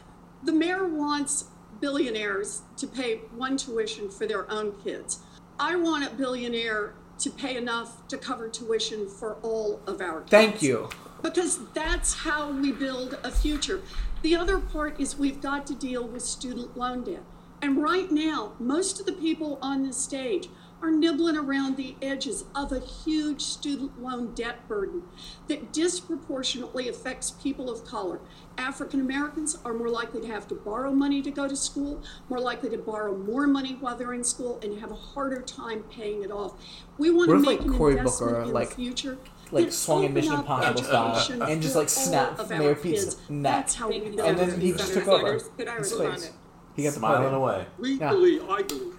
the 0.44 0.52
mayor 0.54 0.88
wants 0.88 1.46
billionaires 1.80 2.62
to 2.78 2.88
pay 2.88 3.18
one 3.36 3.58
tuition 3.58 4.10
for 4.10 4.26
their 4.26 4.50
own 4.52 4.74
kids. 4.84 5.20
I 5.60 5.76
want 5.76 6.06
a 6.06 6.10
billionaire 6.16 6.94
to 7.20 7.30
pay 7.30 7.56
enough 7.58 8.08
to 8.08 8.18
cover 8.18 8.50
tuition 8.50 9.08
for 9.08 9.36
all 9.44 9.80
of 9.88 10.02
our 10.02 10.20
kids. 10.22 10.32
Thank 10.32 10.62
you. 10.62 10.90
Because 11.22 11.60
that's 11.74 12.14
how 12.14 12.52
we 12.52 12.72
build 12.74 13.18
a 13.24 13.32
future. 13.32 13.82
The 14.24 14.36
other 14.38 14.58
part 14.58 15.00
is 15.02 15.18
we've 15.18 15.42
got 15.42 15.68
to 15.68 15.76
deal 15.76 16.08
with 16.08 16.24
student 16.24 16.78
loan 16.78 17.04
debt. 17.04 17.24
And 17.62 17.82
right 17.82 18.10
now, 18.10 18.54
most 18.58 19.00
of 19.02 19.06
the 19.06 19.12
people 19.12 19.60
on 19.62 19.84
this 19.86 19.98
stage 19.98 20.48
are 20.82 20.92
nibbling 20.92 21.38
around 21.38 21.76
the 21.78 21.96
edges 22.02 22.44
of 22.56 22.72
a 22.74 22.80
huge 22.80 23.42
student 23.42 24.02
loan 24.02 24.34
debt 24.34 24.66
burden 24.68 25.04
that 25.48 25.72
disproportionately 25.72 26.88
affects 26.90 27.32
people 27.32 27.70
of 27.70 27.86
color. 27.86 28.20
African 28.58 29.00
Americans 29.02 29.58
are 29.64 29.74
more 29.74 29.88
likely 29.90 30.22
to 30.22 30.28
have 30.28 30.46
to 30.50 30.56
borrow 30.56 30.92
money 30.92 31.22
to 31.22 31.32
go 31.32 31.48
to 31.48 31.56
school, 31.56 32.02
more 32.30 32.40
likely 32.40 32.70
to 32.70 32.78
borrow 32.78 33.16
more 33.18 33.48
money 33.48 33.78
while 33.80 33.96
they're 33.96 34.14
in 34.14 34.24
school, 34.26 34.60
and 34.64 34.80
have 34.80 34.92
a 34.92 34.96
harder 34.96 35.42
time 35.42 35.84
paying 35.84 36.22
it 36.24 36.32
off. 36.32 36.54
We 36.98 37.12
want 37.12 37.30
What 37.30 37.36
to 37.36 37.40
make 37.42 37.60
like, 37.60 37.68
an 37.70 37.78
Cory 37.78 37.98
investment 37.98 38.32
Booker, 38.34 38.44
in 38.44 38.54
like- 38.54 38.70
the 38.70 38.76
future. 38.76 39.18
Like 39.54 39.66
that 39.66 39.72
swung 39.74 40.00
in 40.00 40.06
open 40.06 40.14
Mission 40.16 40.34
Impossible 40.34 40.84
style 40.84 41.42
and 41.50 41.62
just 41.62 41.74
for 41.74 41.80
like 41.80 41.90
snap 41.90 42.50
Mayor 42.50 42.70
our 42.70 42.76
Pete's 42.76 43.18
neck. 43.30 43.54
That's 43.54 43.76
how 43.76 43.88
we 43.88 44.00
Thank 44.00 44.06
you, 44.12 44.16
build 44.18 44.28
And 44.30 44.38
then 44.40 44.62
he 44.62 44.72
just 44.72 44.94
took 44.94 45.08
over. 45.08 45.40
Could 45.40 45.68
I 45.68 45.78
His 45.78 45.92
respond? 45.92 46.14
face. 46.22 46.32
He 46.76 46.84
got 46.84 46.90
the 46.94 47.00
Smiling 47.00 47.22
party. 47.22 47.36
away. 47.36 47.66
We 47.80 47.94
Yeah. 47.94 48.10
believe, 48.10 48.50
I 48.50 48.64
believe, 48.64 48.96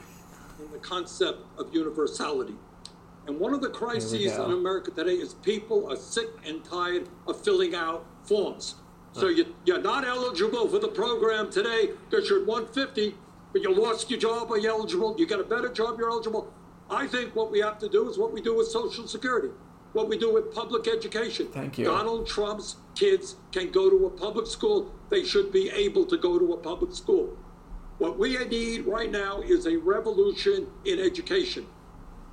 in 0.65 0.71
the 0.73 0.79
concept 0.79 1.41
of 1.59 1.75
universality. 1.75 2.55
And 3.27 3.41
one 3.41 3.55
of 3.55 3.63
the 3.63 3.71
crises 3.71 4.13
in 4.37 4.53
America 4.53 4.91
today 4.91 5.15
is 5.15 5.35
people 5.35 5.91
are 5.91 5.97
sick 5.97 6.29
and 6.47 6.63
tired 6.65 7.09
of 7.27 7.41
filling 7.41 7.75
out 7.75 8.05
forms. 8.23 8.77
So 9.13 9.29
you, 9.29 9.55
you're 9.65 9.81
not 9.81 10.05
eligible 10.05 10.69
for 10.69 10.79
the 10.79 10.89
program 10.89 11.51
today 11.51 11.91
because 12.11 12.29
you're 12.29 12.41
at 12.41 12.47
150, 12.47 13.15
but 13.53 13.63
you 13.63 13.73
lost 13.73 14.11
your 14.11 14.19
job, 14.19 14.51
are 14.51 14.59
you 14.59 14.69
eligible? 14.69 15.15
You 15.17 15.27
got 15.27 15.41
a 15.41 15.45
better 15.45 15.69
job, 15.69 15.99
you're 15.99 16.11
eligible. 16.11 16.53
I 16.91 17.07
think 17.07 17.35
what 17.35 17.51
we 17.51 17.61
have 17.61 17.79
to 17.79 17.89
do 17.89 18.09
is 18.11 18.19
what 18.19 18.33
we 18.33 18.43
do 18.43 18.55
with 18.57 18.67
Social 18.67 19.07
Security, 19.07 19.49
what 19.95 20.09
we 20.09 20.19
do 20.19 20.33
with 20.35 20.53
public 20.53 20.87
education. 20.89 21.49
Thank 21.53 21.79
you. 21.79 21.87
Donald 21.87 22.27
Trump's 22.27 22.77
kids 22.95 23.37
can 23.53 23.71
go 23.71 23.89
to 23.89 24.07
a 24.07 24.11
public 24.11 24.47
school. 24.47 24.93
They 25.09 25.25
should 25.25 25.53
be 25.53 25.71
able 25.71 26.05
to 26.07 26.19
go 26.19 26.39
to 26.39 26.53
a 26.53 26.57
public 26.57 26.93
school. 26.93 27.37
What 27.99 28.19
we 28.19 28.37
need 28.47 28.87
right 28.87 29.11
now 29.11 29.41
is 29.41 29.67
a 29.67 29.77
revolution 29.77 30.67
in 30.85 30.99
education. 30.99 31.67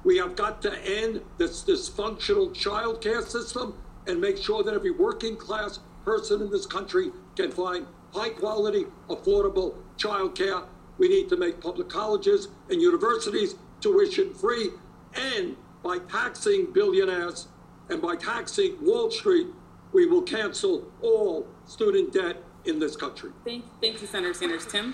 We 0.03 0.17
have 0.17 0.35
got 0.35 0.63
to 0.63 0.75
end 0.83 1.21
this 1.38 1.63
dysfunctional 1.63 2.53
child 2.53 2.99
care 2.99 3.21
system 3.21 3.75
and 4.07 4.19
make 4.19 4.38
sure 4.38 4.63
that 4.63 4.73
every 4.73 4.89
working 4.89 5.38
class 5.38 5.79
person 6.03 6.41
in 6.41 6.49
this 6.49 6.65
country 6.65 7.11
can 7.35 7.51
find 7.51 7.85
high 8.11 8.29
quality, 8.29 8.85
affordable 9.07 9.75
child 9.97 10.35
care. 10.35 10.63
We 10.97 11.09
need 11.09 11.29
to 11.29 11.38
make 11.38 11.61
public 11.61 11.89
colleges 11.89 12.47
and 12.71 12.81
universities 12.81 13.53
tuition 13.81 14.33
free. 14.33 14.69
And 15.13 15.55
by 15.83 15.99
taxing 16.09 16.71
billionaires 16.73 17.47
and 17.91 18.01
by 18.01 18.15
taxing 18.15 18.77
Wall 18.81 19.11
Street, 19.11 19.47
we 19.91 20.05
will 20.05 20.22
cancel 20.22 20.89
all 21.01 21.45
student 21.65 22.13
debt 22.13 22.38
in 22.63 22.80
this 22.80 22.95
country. 22.95 23.31
Thank, 23.43 23.65
thank 23.81 24.01
you, 24.01 24.07
Senator 24.07 24.34
Sanders. 24.34 24.65
Tim? 24.65 24.93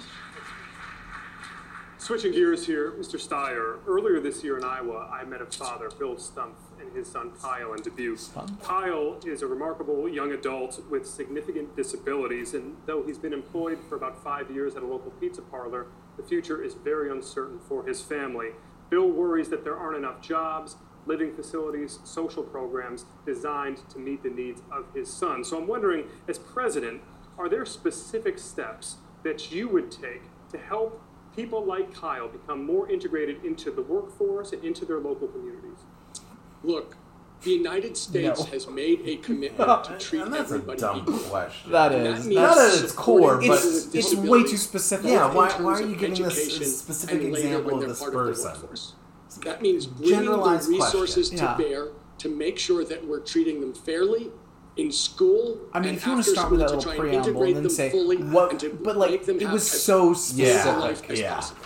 Switching 2.00 2.32
gears 2.32 2.66
here, 2.66 2.94
Mr. 2.94 3.20
Steyer. 3.20 3.80
Earlier 3.86 4.20
this 4.20 4.44
year 4.44 4.58
in 4.58 4.64
Iowa, 4.64 5.10
I 5.12 5.26
met 5.26 5.42
a 5.42 5.46
father, 5.46 5.90
Bill 6.00 6.16
Stumpf, 6.16 6.56
and 6.80 6.92
his 6.96 7.08
son 7.08 7.32
Kyle 7.40 7.74
in 7.74 7.82
Dubuque. 7.82 8.20
Kyle 8.64 9.20
is 9.26 9.42
a 9.42 9.48
remarkable 9.48 10.08
young 10.08 10.32
adult 10.32 10.82
with 10.90 11.06
significant 11.06 11.76
disabilities, 11.76 12.54
and 12.54 12.78
though 12.86 13.04
he's 13.04 13.18
been 13.18 13.34
employed 13.34 13.78
for 13.90 13.96
about 13.96 14.24
five 14.24 14.50
years 14.50 14.76
at 14.76 14.84
a 14.84 14.88
local 14.88 15.12
pizza 15.12 15.42
parlor, 15.42 15.88
the 16.16 16.24
future 16.24 16.64
is 16.64 16.74
very 16.74 17.12
uncertain 17.12 17.60
for 17.68 17.86
his 17.86 18.02
family. 18.02 18.52
Bill 18.90 19.10
worries 19.10 19.50
that 19.50 19.64
there 19.64 19.78
aren't 19.78 19.98
enough 19.98 20.22
jobs, 20.22 20.78
living 21.08 21.34
facilities, 21.34 22.00
social 22.04 22.44
programs 22.44 23.06
designed 23.26 23.78
to 23.90 24.00
meet 24.00 24.22
the 24.24 24.30
needs 24.30 24.62
of 24.72 24.86
his 24.94 25.12
son. 25.12 25.44
So 25.44 25.58
I'm 25.58 25.68
wondering, 25.68 26.06
as 26.28 26.38
president, 26.38 27.02
are 27.38 27.50
there 27.50 27.66
specific 27.66 28.38
steps 28.38 28.98
that 29.24 29.52
you 29.52 29.68
would 29.70 29.92
take 29.92 30.24
to 30.52 30.58
help 30.58 31.02
people 31.36 31.64
like 31.64 31.94
Kyle 31.94 32.28
become 32.28 32.66
more 32.66 32.90
integrated 32.90 33.44
into 33.46 33.72
the 33.72 33.82
workforce 33.82 34.52
and 34.54 34.64
into 34.64 34.86
their 34.86 35.00
local 35.00 35.28
communities? 35.28 35.80
Look, 36.64 36.98
the 37.44 37.52
United 37.52 37.96
States 37.96 38.40
No. 38.40 38.46
has 38.48 38.68
made 38.68 39.02
a 39.06 39.18
commitment 39.18 39.70
to 39.86 39.98
treat 40.00 40.24
And 40.24 40.34
that's 40.34 40.52
a 40.52 40.56
everybody 40.56 40.80
dumb 40.80 41.00
equal. 41.02 41.18
question. 41.20 41.72
That 41.72 41.92
And 41.92 42.06
that 42.08 42.12
means 42.26 42.28
Not 42.28 42.58
at 42.58 42.84
its 42.84 42.92
core, 42.92 43.38
but 43.38 43.50
with 43.50 43.96
it's 43.96 44.16
way 44.16 44.44
too 44.44 44.58
specific. 44.58 45.12
Yeah, 45.12 45.32
why- 45.32 45.52
why 45.62 45.74
are 45.74 45.82
you 45.82 45.96
giving 45.96 46.22
this 46.24 46.80
specific 46.80 47.22
example 47.22 47.76
of 47.76 47.80
they're 47.82 47.90
this 47.90 48.00
part 48.00 48.16
of 48.16 48.26
the 48.38 48.68
person? 48.68 48.96
That 49.44 49.62
means 49.62 49.86
bringing 49.86 50.26
the 50.26 50.66
resources 50.70 51.30
question. 51.30 51.48
to 51.48 51.58
bear 51.58 51.88
to 52.20 52.30
make 52.30 52.58
sure 52.58 52.84
that 52.84 53.06
we're 53.06 53.20
treating 53.20 53.62
them 53.62 53.74
fairly 53.74 54.32
in 54.76 54.92
school. 54.92 55.60
I 55.74 55.80
mean, 55.80 55.90
and 55.90 55.98
if 55.98 56.06
you 56.06 56.14
want 56.14 56.26
to 56.26 56.32
start 56.32 56.52
with 56.52 56.60
that 56.60 56.70
to 56.70 56.76
little 56.76 56.84
try 56.84 56.94
and 56.94 57.02
preamble 57.02 57.28
integrate 57.30 57.48
and 57.50 57.56
then 57.58 57.64
them 57.64 57.72
say 57.72 57.90
fully 57.90 58.18
what, 58.18 58.52
and 58.52 58.60
to 58.62 58.70
but 58.84 58.98
like 58.98 59.12
make 59.12 59.26
them 59.26 59.40
it 59.40 59.50
was 59.50 59.72
as 59.74 59.84
so 59.84 60.14
specific. 60.14 60.78
life 60.78 61.10
as 61.10 61.20
yeah. 61.20 61.36
possible. 61.36 61.62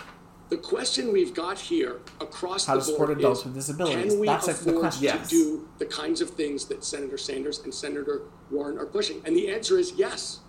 The 0.48 0.58
question 0.58 1.12
we've 1.14 1.32
got 1.32 1.58
here 1.58 2.00
across 2.20 2.66
How 2.66 2.74
the 2.74 2.80
to 2.80 2.84
support 2.84 3.08
board 3.08 3.18
adults 3.20 3.40
is, 3.40 3.46
with 3.46 3.54
disabilities. 3.54 4.12
Can 4.12 4.20
we 4.20 4.26
That's 4.26 4.48
afford 4.48 4.92
to 4.92 4.98
Yes. 5.00 5.30
do 5.30 5.66
the 5.78 5.86
kinds 5.86 6.20
of 6.20 6.28
things 6.30 6.66
that 6.66 6.84
Senator 6.84 7.16
Sanders 7.16 7.60
and 7.60 7.72
Senator 7.72 8.22
Warren 8.50 8.76
are 8.76 8.84
pushing? 8.84 9.22
And 9.24 9.34
the 9.34 9.48
answer 9.48 9.78
is 9.78 9.94
yes. 9.96 10.40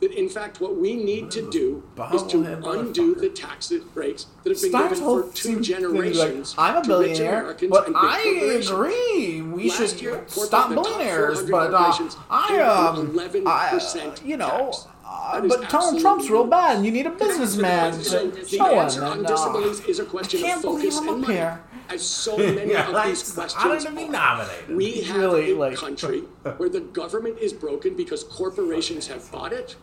That 0.00 0.12
in 0.12 0.28
fact, 0.28 0.60
what 0.60 0.76
we 0.76 0.94
need 0.94 1.30
to 1.32 1.50
do 1.50 1.82
is 2.12 2.22
to 2.24 2.42
undo 2.64 3.14
the 3.14 3.28
tax 3.28 3.72
breaks 3.94 4.26
that 4.44 4.52
have 4.52 4.62
been 4.62 4.72
given 4.72 4.98
for 4.98 5.28
two 5.32 5.60
generations. 5.60 6.54
I'm 6.58 6.76
a 6.76 6.86
billionaire, 6.86 7.56
but 7.68 7.92
I 7.94 8.58
agree. 8.62 9.42
We 9.42 9.68
Last 9.68 9.76
should 9.92 10.00
year, 10.02 10.24
stop 10.28 10.70
billionaires, 10.70 11.42
but 11.50 11.72
uh, 11.74 12.08
I 12.30 12.60
um, 12.60 13.12
11% 13.12 13.42
I, 13.46 14.24
you 14.24 14.36
know, 14.36 14.72
uh, 15.04 15.40
but 15.42 15.68
Donald 15.70 16.00
Trump's 16.00 16.28
real 16.30 16.44
bad, 16.44 16.76
and 16.76 16.86
you 16.86 16.92
need 16.92 17.06
a 17.06 17.10
businessman 17.10 17.92
So 18.02 18.30
to 18.30 18.46
show 18.46 18.64
him. 18.80 19.04
on 19.04 19.18
And, 19.18 19.26
uh, 19.26 19.28
disabilities 19.30 19.80
is 19.86 19.98
a 20.00 20.04
question 20.04 20.40
can't 20.40 20.56
of 20.58 20.62
believe 20.62 20.92
focus 20.92 20.98
I'm 20.98 21.08
and 21.08 21.16
up 21.16 21.20
money. 21.28 21.34
here. 21.34 21.60
As 21.88 22.04
so 22.06 22.36
many 22.38 22.72
Yeah, 22.72 22.88
of 22.88 23.06
these 23.08 23.32
questions 23.32 23.54
I 23.64 23.68
don't 23.84 23.94
be 23.96 24.04
are. 24.04 24.10
nominated. 24.10 24.76
We 24.76 25.02
have 25.02 25.16
Really, 25.16 25.52
a 25.52 25.56
like- 25.56 25.76
country 25.76 26.20
where 26.56 26.68
the 26.68 26.80
government 26.80 27.38
is 27.38 27.52
broken 27.52 27.96
because 27.96 28.24
corporations 28.24 29.06
have 29.08 29.30
bought 29.30 29.52
it. 29.52 29.76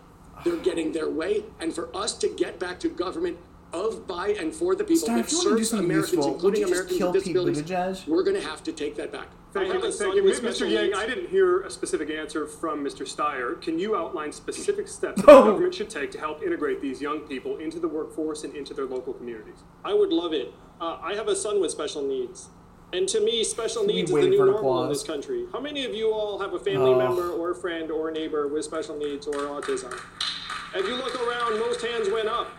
They're 0.43 0.57
getting 0.57 0.91
their 0.91 1.09
way. 1.09 1.43
And 1.59 1.73
for 1.73 1.95
us 1.95 2.13
to 2.15 2.27
get 2.27 2.59
back 2.59 2.79
to 2.81 2.89
government 2.89 3.37
of, 3.71 4.05
by, 4.05 4.29
and 4.39 4.53
for 4.53 4.75
the 4.75 4.83
people 4.83 5.05
Star, 5.05 5.15
that 5.17 5.25
if 5.25 5.31
you 5.31 5.37
wanna 5.39 5.49
do 5.51 5.55
serves 5.57 5.69
something 5.71 5.85
Americans, 5.85 6.13
useful, 6.13 6.33
including 6.35 6.63
Americans 6.65 6.97
kill 6.97 7.11
with 7.11 7.23
Pete 7.23 7.33
disabilities. 7.33 8.07
We're 8.07 8.23
going 8.23 8.35
to 8.39 8.47
have 8.47 8.61
to 8.63 8.71
take 8.71 8.95
that 8.97 9.11
back. 9.11 9.29
Thank 9.51 9.73
you, 9.73 9.91
thank 9.91 10.15
you. 10.15 10.23
Mr. 10.23 10.69
Yang, 10.69 10.85
needs. 10.87 10.97
I 10.97 11.05
didn't 11.07 11.29
hear 11.29 11.61
a 11.61 11.69
specific 11.71 12.09
answer 12.11 12.45
from 12.47 12.83
Mr. 12.83 13.03
Steyer. 13.07 13.59
Can 13.61 13.79
you 13.79 13.95
outline 13.95 14.31
specific 14.31 14.87
steps 14.87 15.21
that 15.23 15.29
Oh. 15.31 15.43
the 15.45 15.51
government 15.51 15.73
should 15.75 15.89
take 15.89 16.11
to 16.11 16.19
help 16.19 16.43
integrate 16.43 16.81
these 16.81 17.01
young 17.01 17.21
people 17.21 17.57
into 17.57 17.79
the 17.79 17.87
workforce 17.87 18.43
and 18.43 18.55
into 18.55 18.73
their 18.75 18.85
local 18.85 19.13
communities? 19.13 19.57
I 19.85 19.93
would 19.93 20.11
love 20.11 20.33
it. 20.33 20.53
Uh, 20.81 20.97
I 21.01 21.15
have 21.15 21.27
a 21.27 21.35
son 21.35 21.61
with 21.61 21.71
special 21.71 22.01
needs. 22.01 22.49
And 22.91 23.07
to 23.09 23.21
me, 23.21 23.43
special 23.43 23.85
needs 23.85 24.11
is 24.11 24.15
the 24.15 24.29
new 24.29 24.37
normal 24.45 24.83
in 24.83 24.89
this 24.89 25.03
country. 25.03 25.45
How 25.51 25.59
many 25.59 25.83
of 25.85 25.93
you 25.95 26.11
all 26.11 26.37
have 26.39 26.53
a 26.53 26.59
family 26.59 26.91
Oh. 26.91 26.97
member 26.97 27.31
or 27.31 27.51
a 27.51 27.55
friend 27.55 27.89
or 27.89 28.11
neighbor 28.11 28.47
with 28.47 28.65
special 28.65 28.95
needs 28.97 29.25
or 29.25 29.33
autism? 29.33 29.91
If 30.75 30.87
you 30.87 30.95
look 30.95 31.15
around, 31.27 31.59
most 31.59 31.81
hands 31.81 32.09
went 32.09 32.27
up. 32.27 32.49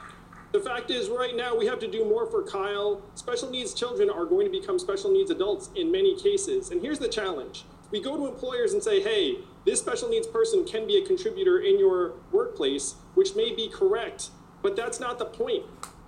The 0.53 0.61
fact 0.61 0.91
is, 0.91 1.09
right 1.09 1.35
now, 1.37 1.57
we 1.57 1.67
have 1.67 1.81
to 1.81 1.89
do 1.89 2.05
more 2.05 2.27
for 2.27 2.43
Kyle. 2.43 3.03
Special 3.17 3.51
needs 3.51 3.75
children 3.75 4.09
are 4.09 4.25
going 4.25 4.47
to 4.47 4.51
become 4.53 4.79
special 4.79 5.11
needs 5.11 5.31
adults 5.31 5.71
in 5.75 5.91
many 5.91 6.17
cases. 6.17 6.71
And 6.71 6.81
here's 6.81 6.99
the 6.99 7.09
challenge 7.09 7.65
we 7.91 8.01
go 8.01 8.17
to 8.17 8.27
employers 8.27 8.73
and 8.73 8.83
say, 8.83 9.01
hey, 9.01 9.39
this 9.65 9.79
special 9.79 10.09
needs 10.09 10.27
person 10.27 10.65
can 10.65 10.85
be 10.87 10.97
a 10.97 11.07
contributor 11.07 11.59
in 11.61 11.79
your 11.79 12.15
workplace, 12.33 12.97
which 13.15 13.37
may 13.37 13.55
be 13.55 13.69
correct, 13.69 14.31
but 14.63 14.75
that's 14.75 14.99
not 14.99 15.19
the 15.19 15.27
point. 15.27 15.63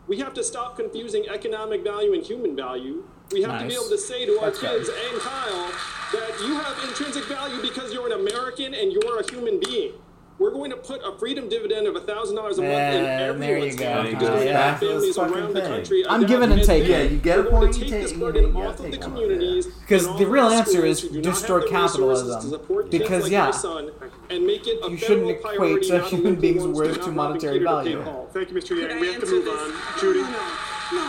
We 0.08 0.18
have 0.18 0.34
to 0.34 0.44
stop 0.44 0.76
confusing 0.76 1.26
economic 1.28 1.82
value 1.82 2.14
and 2.14 2.24
human 2.24 2.54
value. 2.54 3.04
We 3.32 3.42
have 3.42 3.60
to 3.60 3.66
be 3.66 3.74
able 3.74 3.88
to 3.88 3.98
say 3.98 4.24
to 4.24 4.38
our 4.38 4.46
That's 4.46 4.62
right. 4.62 4.76
kids 4.76 4.88
and 4.88 5.20
Kyle 5.20 5.72
that 6.12 6.40
you 6.46 6.54
have 6.54 6.88
intrinsic 6.88 7.24
value 7.24 7.60
because 7.60 7.92
you're 7.92 8.06
an 8.06 8.12
American 8.12 8.72
and 8.72 8.92
you're 8.92 9.18
a 9.18 9.28
human 9.30 9.58
being. 9.58 9.94
We're 10.38 10.50
going 10.50 10.70
to 10.70 10.76
put 10.76 11.00
a 11.02 11.16
freedom 11.18 11.48
dividend 11.48 11.86
of 11.86 11.94
$1,000 11.94 12.06
a 12.06 12.34
month 12.36 12.58
in 12.58 12.64
And 12.66 13.40
there 13.42 13.56
you 13.56 13.64
everyone's 13.64 13.76
go. 13.76 13.84
hand 13.86 14.04
There 14.06 14.12
you 14.12 14.18
go. 14.20 14.38
we 14.38 14.44
Yeah. 14.44 14.76
families 14.76 15.16
Fucking 15.16 15.34
around 15.34 15.54
the 15.54 15.60
country. 15.62 16.04
I'm 16.06 16.26
giving 16.26 16.52
and 16.52 16.62
taking. 16.62 16.90
Yeah, 16.90 17.02
you 17.04 17.16
get 17.16 17.38
a 17.38 17.42
We're 17.42 17.50
going 17.50 17.62
point, 17.62 17.74
to 17.74 17.78
you 17.80 17.84
take 17.86 17.92
take- 17.94 18.02
this 18.02 18.12
you 18.12 18.18
burden 18.18 18.52
gotta 18.52 18.68
off 18.68 18.80
of 18.80 18.90
the 18.90 18.98
communities 18.98 19.66
Because 19.66 20.06
and 20.06 20.18
the 20.18 20.26
real 20.26 20.48
answer 20.48 20.84
is 20.84 21.00
who 21.00 21.08
do 21.08 21.14
not 21.16 21.24
have 21.24 21.34
distort 21.34 21.62
the 21.62 21.66
resources 21.74 21.90
capitalism. 21.96 22.40
to 22.42 22.48
support 22.48 22.90
kids 22.90 23.02
Because, 23.02 23.22
like 23.22 23.32
yeah, 23.32 23.50
son 23.50 23.90
and 24.28 24.46
make 24.46 24.66
it 24.66 24.78
a 24.84 24.90
you 24.90 24.96
shouldn't 24.98 25.26
federal 25.42 25.54
equate 25.54 25.56
priority, 25.56 25.90
a 25.90 26.02
human 26.02 26.34
being's 26.36 26.62
one, 26.64 26.72
worth 26.74 27.02
to 27.02 27.10
monetary 27.12 27.58
Peter 27.60 27.64
to 27.64 27.82
pay 27.84 27.94
value. 27.94 28.26
Thank 28.34 28.50
you, 28.50 28.56
Mr. 28.56 28.68
Could 28.68 28.78
Yang. 28.90 29.00
We 29.00 29.12
have 29.14 29.20
to 29.22 29.26
move 29.30 29.48
on. 29.48 29.72
Judy? 30.00 30.22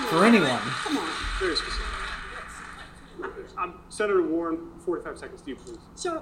For 0.09 0.23
anyone. 0.23 0.59
Come 0.59 0.97
on. 0.99 1.07
Very 1.41 1.55
specific. 1.57 1.83
Um, 3.57 3.73
Senator 3.89 4.21
Warren, 4.21 4.59
45 4.85 5.17
seconds 5.17 5.41
to 5.41 5.49
you, 5.49 5.55
please. 5.55 5.77
So, 5.95 6.21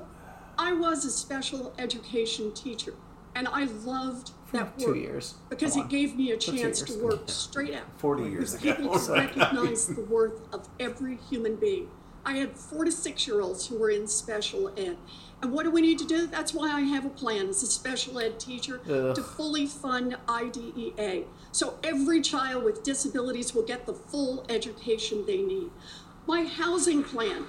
I 0.57 0.73
was 0.73 1.05
a 1.05 1.11
special 1.11 1.73
education 1.77 2.53
teacher, 2.53 2.93
and 3.35 3.47
I 3.47 3.65
loved 3.65 4.31
that 4.51 4.77
two 4.79 4.87
work 4.87 4.97
years. 4.97 5.35
because 5.49 5.75
it 5.75 5.89
gave 5.89 6.15
me 6.15 6.31
a 6.31 6.37
chance 6.37 6.81
to 6.81 7.03
work 7.03 7.29
straight 7.29 7.73
out. 7.73 7.83
40 7.97 8.29
years 8.29 8.53
ago. 8.53 8.73
people 8.75 8.99
to 8.99 9.11
recognize 9.13 9.87
the 9.87 10.01
worth 10.01 10.53
of 10.53 10.67
every 10.79 11.17
human 11.29 11.55
being. 11.55 11.89
I 12.25 12.37
had 12.37 12.55
four 12.55 12.85
to 12.85 12.91
six 12.91 13.27
year 13.27 13.41
olds 13.41 13.67
who 13.67 13.77
were 13.77 13.91
in 13.91 14.07
special 14.07 14.73
ed. 14.77 14.97
And 15.41 15.51
what 15.51 15.63
do 15.63 15.69
we 15.69 15.81
need 15.81 15.99
to 15.99 16.05
do? 16.07 16.25
That's 16.25 16.53
why 16.55 16.71
I 16.71 16.81
have 16.81 17.05
a 17.05 17.09
plan 17.09 17.49
as 17.49 17.61
a 17.61 17.67
special 17.67 18.17
ed 18.17 18.39
teacher 18.39 18.81
Ugh. 18.89 19.13
to 19.13 19.21
fully 19.21 19.67
fund 19.67 20.17
IDEA. 20.27 21.25
So 21.51 21.77
every 21.83 22.21
child 22.21 22.63
with 22.63 22.81
disabilities 22.81 23.53
will 23.53 23.63
get 23.63 23.85
the 23.85 23.93
full 23.93 24.43
education 24.49 25.25
they 25.27 25.41
need. 25.41 25.69
My 26.25 26.45
housing 26.45 27.03
plan 27.03 27.45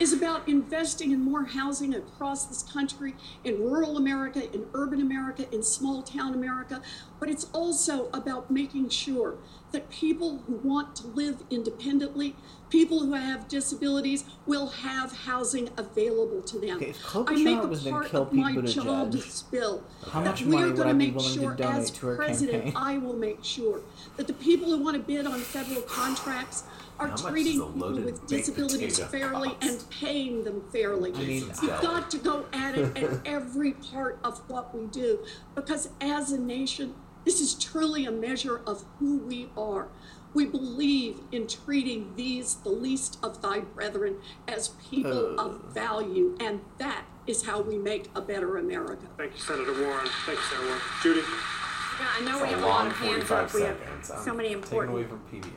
is 0.00 0.12
about 0.12 0.48
investing 0.48 1.10
in 1.10 1.20
more 1.20 1.44
housing 1.44 1.94
across 1.94 2.44
this 2.46 2.62
country, 2.62 3.14
in 3.44 3.60
rural 3.60 3.96
America, 3.96 4.52
in 4.54 4.66
urban 4.74 5.00
America, 5.00 5.46
in 5.52 5.62
small 5.62 6.02
town 6.02 6.34
America, 6.34 6.80
but 7.18 7.28
it's 7.28 7.46
also 7.52 8.08
about 8.12 8.50
making 8.50 8.88
sure 8.88 9.36
that 9.72 9.90
people 9.90 10.38
who 10.46 10.54
want 10.54 10.96
to 10.96 11.06
live 11.08 11.42
independently, 11.50 12.34
people 12.70 13.00
who 13.00 13.12
have 13.14 13.48
disabilities, 13.48 14.24
will 14.46 14.68
have 14.68 15.12
housing 15.12 15.68
available 15.76 16.40
to 16.42 16.58
them. 16.58 16.76
Okay, 16.76 16.90
if 16.90 17.16
I 17.16 17.34
make 17.34 17.62
a 17.62 17.66
was 17.66 17.82
gonna 17.82 17.96
part 17.96 18.14
of 18.14 18.32
my 18.32 18.54
Buttigieg, 18.54 18.74
jobs 18.74 19.42
bill 19.42 19.82
how 20.10 20.22
that 20.22 20.30
much 20.30 20.42
we're 20.42 20.70
going 20.72 20.88
to 20.88 20.94
make 20.94 21.14
willing 21.14 21.34
to 21.34 21.40
sure 21.40 21.62
as 21.62 21.90
president, 21.90 22.64
campaign? 22.64 22.72
I 22.76 22.98
will 22.98 23.16
make 23.16 23.44
sure 23.44 23.82
that 24.16 24.26
the 24.26 24.32
people 24.32 24.68
who 24.70 24.82
want 24.82 24.96
to 24.96 25.02
bid 25.02 25.26
on 25.26 25.40
federal 25.40 25.82
contracts 25.82 26.64
are 26.98 27.08
How 27.08 27.16
treating 27.16 27.52
people 27.60 27.92
with 28.02 28.26
disabilities 28.26 28.98
potato 28.98 29.10
fairly 29.10 29.48
cost? 29.50 29.62
and 29.62 29.90
paying 29.90 30.44
them 30.44 30.62
fairly. 30.72 31.12
I 31.14 31.18
mean- 31.18 31.46
We've 31.62 31.70
got 31.80 32.10
to 32.10 32.18
go 32.18 32.46
at 32.52 32.76
it 32.76 32.96
at 32.96 33.20
every 33.26 33.72
part 33.72 34.18
of 34.24 34.38
what 34.48 34.74
we 34.76 34.86
do 34.86 35.24
because 35.54 35.88
as 36.00 36.32
a 36.32 36.38
nation, 36.40 36.94
this 37.24 37.40
is 37.40 37.54
truly 37.54 38.04
a 38.06 38.10
measure 38.12 38.60
of 38.66 38.84
who 38.98 39.18
we 39.18 39.48
are. 39.56 39.88
We 40.34 40.44
believe 40.44 41.20
in 41.32 41.46
treating 41.46 42.12
these, 42.14 42.56
the 42.56 42.68
least 42.70 43.18
of 43.22 43.40
thy 43.42 43.60
brethren, 43.60 44.16
as 44.46 44.68
people 44.90 45.38
of 45.40 45.62
value, 45.72 46.36
and 46.38 46.60
that 46.78 47.04
is 47.26 47.44
how 47.46 47.60
we 47.62 47.78
make 47.78 48.10
a 48.14 48.20
better 48.20 48.58
America. 48.58 49.06
Thank 49.16 49.32
you, 49.34 49.40
Senator 49.40 49.72
Warren. 49.72 50.06
Thank 50.26 50.38
you, 50.38 50.44
Senator 50.44 50.66
Warren. 50.66 50.82
Judy? 51.02 51.22
Yeah, 51.98 52.06
I 52.16 52.20
know 52.20 52.42
we 52.42 52.48
have 52.48 52.62
a 52.62 52.66
lot 52.66 52.86
of 52.86 52.92
hands 52.96 53.30
up. 53.30 53.52
We 53.54 53.62
have 53.62 53.76
so 54.02 54.32
many 54.34 54.52
important 54.52 55.08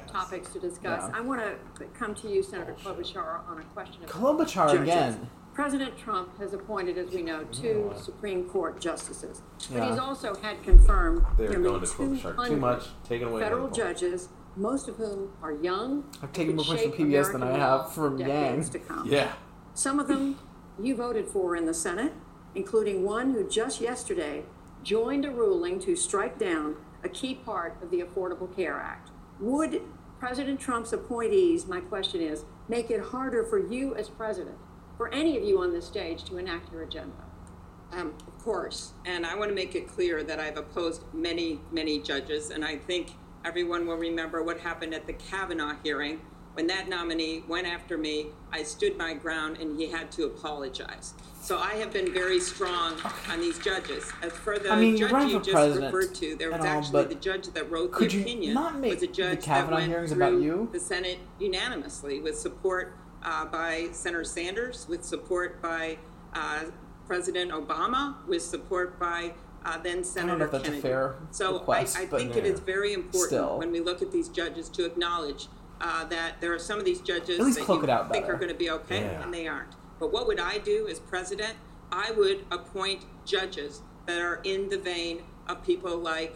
topics 0.07 0.49
to 0.53 0.59
discuss. 0.59 1.03
Yeah. 1.09 1.18
I 1.18 1.22
want 1.22 1.41
to 1.41 1.85
come 1.97 2.15
to 2.15 2.27
you, 2.30 2.41
Senator 2.41 2.73
Klobuchar, 2.84 3.47
on 3.47 3.59
a 3.59 3.63
question 3.65 4.03
of 4.03 4.09
Klobuchar 4.09 4.68
judges. 4.72 4.81
again. 4.81 5.30
President 5.53 5.97
Trump 5.97 6.38
has 6.39 6.53
appointed, 6.53 6.97
as 6.97 7.11
we 7.11 7.22
know, 7.22 7.43
two 7.51 7.91
Supreme 8.01 8.45
Court 8.45 8.80
justices, 8.80 9.41
but 9.69 9.77
Yeah. 9.77 9.89
he's 9.89 9.99
also 9.99 10.34
had 10.35 10.63
confirmed 10.63 11.23
nearly 11.38 11.55
going 11.57 11.81
to 11.81 11.85
Klobuchar 11.88 12.47
too 12.47 12.55
much. 12.57 12.88
Taking 13.03 13.27
away 13.27 13.41
federal 13.41 13.68
judges, 13.69 14.30
most 14.55 14.88
of 14.88 14.95
whom 14.95 15.34
are 15.43 15.51
young. 15.51 16.05
I've 16.23 16.31
taken 16.31 16.55
more 16.55 16.63
points 16.65 16.84
from 16.84 16.91
PBS 16.93 17.31
than 17.34 17.43
I 17.43 17.51
have 17.57 17.91
from 17.91 18.18
Yang. 18.18 18.69
to 18.69 18.80
come. 18.80 19.05
Yeah. 19.05 19.34
Some 19.73 19.99
of 19.99 20.07
them 20.07 20.38
you 20.80 20.95
voted 20.95 21.27
for 21.27 21.55
in 21.55 21.65
the 21.65 21.73
Senate, 21.73 22.13
including 22.55 23.03
one 23.03 23.31
who 23.34 23.43
just 23.47 23.81
yesterday 23.81 24.45
joined 24.84 25.26
a 25.26 25.32
ruling 25.32 25.80
to 25.80 25.95
strike 25.95 26.38
down 26.38 26.76
a 27.03 27.10
key 27.10 27.36
part 27.36 27.82
of 27.82 27.90
the 27.91 28.02
Affordable 28.02 28.53
Care 28.56 28.80
Act. 28.80 29.10
Would 29.40 29.82
President 30.20 30.60
Trump's 30.60 30.94
appointees, 30.94 31.68
my 31.68 31.80
question 31.80 32.22
is, 32.22 32.45
make 32.68 32.91
it 32.91 33.02
harder 33.02 33.44
for 33.44 33.58
you 33.58 33.95
as 33.95 34.08
president, 34.08 34.58
for 34.98 35.12
any 35.14 35.38
of 35.38 35.44
you 35.44 35.60
on 35.62 35.74
this 35.74 35.86
stage, 35.86 36.24
to 36.26 36.38
enact 36.38 36.72
your 36.72 36.84
agenda? 36.84 37.12
Um, 37.91 38.14
of 38.28 38.38
course, 38.44 38.94
and 39.06 39.26
I 39.26 39.36
want 39.36 39.49
to 39.49 39.56
make 39.56 39.76
it 39.76 39.88
clear 39.88 40.24
that 40.24 40.40
I've 40.40 40.58
opposed 40.58 41.03
many, 41.14 41.60
many 41.72 41.99
judges, 41.99 42.52
and 42.52 42.64
I 42.64 42.78
think 42.78 43.14
everyone 43.44 43.86
will 43.88 43.98
remember 43.98 44.44
what 44.44 44.60
happened 44.60 44.94
at 44.94 45.08
the 45.08 45.14
Kavanaugh 45.14 45.76
hearing 45.84 46.22
when 46.53 46.68
that 46.68 46.88
nominee 46.88 47.44
went 47.48 47.68
after 47.68 47.98
me. 47.98 48.28
I 48.52 48.64
stood 48.64 48.98
my 48.98 49.14
ground, 49.14 49.58
and 49.58 49.80
he 49.80 49.88
had 49.90 50.12
to 50.14 50.26
apologize. 50.26 51.16
So 51.41 51.57
I 51.57 51.73
have 51.73 51.91
been 51.91 52.13
very 52.13 52.39
strong 52.39 52.93
on 53.30 53.41
these 53.41 53.57
judges. 53.57 54.11
As 54.22 54.31
for 54.31 54.59
the 54.59 54.72
I 54.72 54.80
mean, 54.80 54.95
judge 54.95 55.31
you 55.31 55.41
just 55.41 55.80
referred 55.80 56.13
to, 56.15 56.35
there 56.35 56.49
was 56.49 56.59
and 56.59 56.68
all, 56.68 56.77
actually 56.77 57.05
the 57.05 57.15
judge 57.15 57.47
that 57.47 57.69
wrote 57.72 57.91
the 57.97 58.07
you 58.07 58.22
opinion 58.22 58.53
not 58.53 58.80
make 58.80 58.93
was 58.93 59.03
a 59.03 59.07
the 59.07 59.11
judge 59.11 59.45
that 59.45 59.69
went 59.72 59.88
hearings 59.88 60.11
through 60.11 60.23
about 60.27 60.39
you? 60.41 60.69
the 60.72 60.80
Senate 60.80 61.18
unanimously 61.39 62.22
with 62.22 62.38
support 62.38 62.95
uh, 63.23 63.45
by 63.45 63.88
Senator 63.91 64.23
Sanders, 64.23 64.85
with 64.88 65.03
support 65.03 65.59
by 65.63 65.97
uh, 66.35 66.65
President 67.07 67.51
Obama, 67.51 68.15
with 68.27 68.43
support 68.43 68.99
by 68.99 69.34
uh, 69.65 69.77
then 69.80 69.91
I 69.91 69.93
don't 69.93 69.95
know 69.95 70.03
Senator 70.03 70.45
if 70.45 70.53
a 70.53 70.59
Kennedy. 70.59 70.81
fair 70.81 71.15
so 71.31 71.53
request, 71.53 71.97
I, 71.97 72.03
I 72.03 72.05
think 72.05 72.35
it 72.35 72.45
is 72.45 72.59
very 72.59 72.93
important 72.93 73.30
Still. 73.30 73.57
when 73.57 73.72
we 73.72 73.80
look 73.80 74.03
at 74.03 74.11
these 74.11 74.30
judges 74.30 74.69
to 74.69 74.85
acknowledge 74.85 75.47
uh, 75.81 76.05
that 76.05 76.39
there 76.39 76.53
are 76.53 76.59
some 76.59 76.77
of 76.77 76.85
these 76.85 77.01
judges 77.01 77.39
that 77.39 77.45
you 77.45 77.53
think 77.65 77.85
better. 77.88 78.34
are 78.34 78.38
going 78.38 78.47
to 78.49 78.53
be 78.53 78.69
okay, 78.69 79.01
Yeah. 79.01 79.23
and 79.23 79.34
they 79.34 79.47
aren't. 79.47 79.73
But 80.02 80.11
what 80.11 80.26
would 80.26 80.40
I 80.40 80.57
do 80.57 80.88
as 80.88 80.99
president? 80.99 81.53
I 81.91 82.10
would 82.10 82.44
appoint 82.49 83.06
judges 83.23 83.84
that 84.07 84.19
are 84.19 84.41
in 84.44 84.68
the 84.69 84.80
vein 84.80 85.22
of 85.48 85.64
people 85.64 85.95
like 85.95 86.36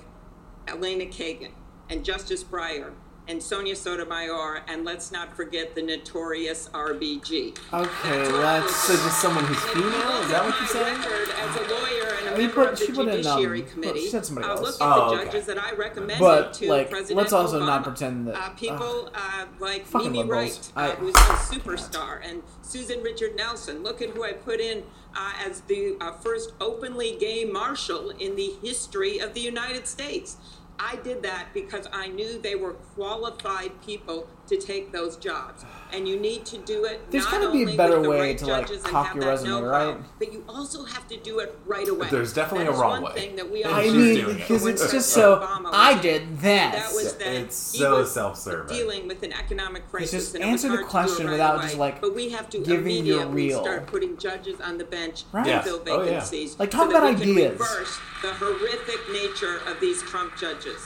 Elena 0.67 1.05
Kagan 1.05 1.51
and 1.89 2.05
Justice 2.05 2.43
Breyer 2.43 2.93
and 3.27 3.41
Sonia 3.41 3.75
Sotomayor, 3.75 4.61
and 4.67 4.85
let's 4.85 5.11
not 5.11 5.35
forget 5.35 5.73
the 5.75 5.81
notorious 5.81 6.69
RBG. 6.73 7.57
Okay, 7.73 8.27
let's 8.31 8.75
so 8.75 8.93
just 8.93 9.19
someone 9.21 9.43
who's 9.45 9.59
female. 9.71 10.21
Is 10.21 10.29
that 10.29 10.45
what 10.45 10.57
you're 10.59 10.67
saying? 10.67 10.97
As 10.97 11.55
a 11.55 11.73
lawyer 11.73 12.15
and 12.19 12.27
a 12.27 12.33
I 12.33 12.37
mean, 12.37 12.47
member 12.47 12.67
of 12.69 12.77
the 12.79 12.85
she 12.85 12.91
put 12.91 13.07
in, 13.07 13.09
um, 13.09 13.17
Judiciary 13.23 13.61
Committee, 13.63 13.99
she 14.01 14.09
said 14.09 14.25
somebody 14.25 14.47
uh, 14.47 14.51
else. 14.51 14.61
look 14.61 14.81
at 14.81 14.97
Oh, 14.97 15.09
the 15.09 15.15
okay. 15.21 15.25
judges 15.25 15.45
that 15.47 15.57
I 15.57 15.71
recommended 15.73 16.19
But 16.19 16.53
to 16.55 16.69
like, 16.69 16.89
President 16.89 17.17
let's 17.17 17.33
also 17.33 17.59
Obama. 17.61 17.65
not 17.67 17.83
pretend 17.83 18.27
that 18.27 18.35
Uh, 18.35 18.49
people 18.51 19.09
uh, 19.15 19.45
like 19.59 19.91
Mimi 19.93 20.19
liberals. 20.19 20.71
Wright, 20.75 20.89
uh, 20.91 20.91
I- 20.93 20.95
who's 20.95 21.15
a 21.15 21.19
superstar, 21.19 22.19
and 22.23 22.43
Susan 22.61 23.01
Richard 23.01 23.35
Nelson. 23.35 23.83
Look 23.83 24.01
at 24.01 24.09
who 24.11 24.23
I 24.23 24.33
put 24.33 24.59
in 24.59 24.83
uh, 25.15 25.31
as 25.45 25.61
the 25.61 25.95
uh, 26.01 26.11
first 26.13 26.53
openly 26.61 27.17
gay 27.19 27.45
marshal 27.45 28.09
in 28.11 28.35
the 28.35 28.53
history 28.61 29.17
of 29.19 29.33
the 29.33 29.39
United 29.41 29.87
States. 29.87 30.37
I 30.79 30.97
did 30.97 31.23
that 31.23 31.49
because 31.53 31.87
I 31.93 32.07
knew 32.07 32.41
they 32.41 32.55
were 32.55 32.73
qualified 32.73 33.81
people 33.81 34.29
to 34.47 34.57
take 34.57 34.91
those 34.91 35.15
jobs. 35.17 35.63
And 35.93 36.07
you 36.07 36.19
need 36.19 36.45
to 36.47 36.57
do 36.57 36.83
it 36.85 37.09
There's 37.11 37.23
not 37.25 37.33
gotta 37.41 37.51
be 37.51 37.63
a 37.63 37.77
better 37.77 37.95
with 37.95 38.03
the 38.03 38.09
way 38.09 38.19
right 38.19 38.37
to, 38.39 38.45
like, 38.47 38.67
judges 38.67 38.83
and 38.83 38.93
have 38.93 39.15
your 39.15 39.23
that 39.23 39.29
resume, 39.29 39.49
know-how, 39.61 39.85
right? 39.91 39.97
But 40.19 40.33
you 40.33 40.43
also 40.49 40.83
have 40.83 41.07
to 41.07 41.17
do 41.17 41.39
it 41.39 41.57
right 41.65 41.87
away. 41.87 42.07
There's 42.09 42.33
definitely 42.33 42.65
That 42.65 42.73
a 42.73 42.77
wrong 42.81 43.03
way. 43.03 43.13
thing 43.13 43.35
that 43.37 43.49
we 43.49 43.63
And 43.63 43.73
I 43.73 43.83
mean, 43.89 44.35
because 44.35 44.65
it's 44.65 44.91
just 44.91 45.11
so. 45.11 45.37
Obama 45.37 45.69
I 45.71 45.93
was- 45.93 46.01
did 46.01 46.39
That 46.41 46.73
this. 46.89 46.93
was 46.95 47.13
that 47.15 47.27
It's 47.27 47.55
so 47.55 47.97
was 47.99 48.11
self-serving. 48.11 48.75
dealing 48.75 49.07
with 49.07 49.23
an 49.23 49.31
economic 49.33 49.89
crisis. 49.89 50.11
just 50.11 50.35
and 50.35 50.43
answer 50.43 50.67
the 50.69 50.77
hard 50.77 50.79
to 50.79 50.83
do 50.83 50.87
it 50.87 50.89
question 50.89 51.25
right 51.27 51.31
without 51.33 51.55
away. 51.55 51.63
just, 51.65 51.77
like, 51.77 52.01
But 52.01 52.13
we 52.15 52.29
have 52.29 52.49
to 52.49 52.57
giving 52.57 53.05
your 53.05 53.21
immediately 53.21 53.33
real. 53.49 53.61
start 53.63 53.87
putting 53.87 54.17
judges 54.17 54.59
on 54.59 54.77
the 54.77 54.83
bench 54.85 55.23
Right. 55.31 55.43
to 55.45 55.49
Yes. 55.49 55.63
fill 55.65 55.81
Oh, 55.87 55.99
yeah. 56.01 56.05
vacancies. 56.05 56.55
Like, 56.59 56.71
so 56.71 56.77
talk 56.79 56.89
that 56.91 56.97
about 56.97 57.13
we 57.15 57.21
can 57.21 57.31
ideas. 57.31 57.51
reverse 57.59 57.97
the 58.21 58.33
horrific 58.33 58.99
nature 59.11 59.61
of 59.67 59.79
these 59.79 60.01
Trump 60.01 60.35
judges. 60.35 60.81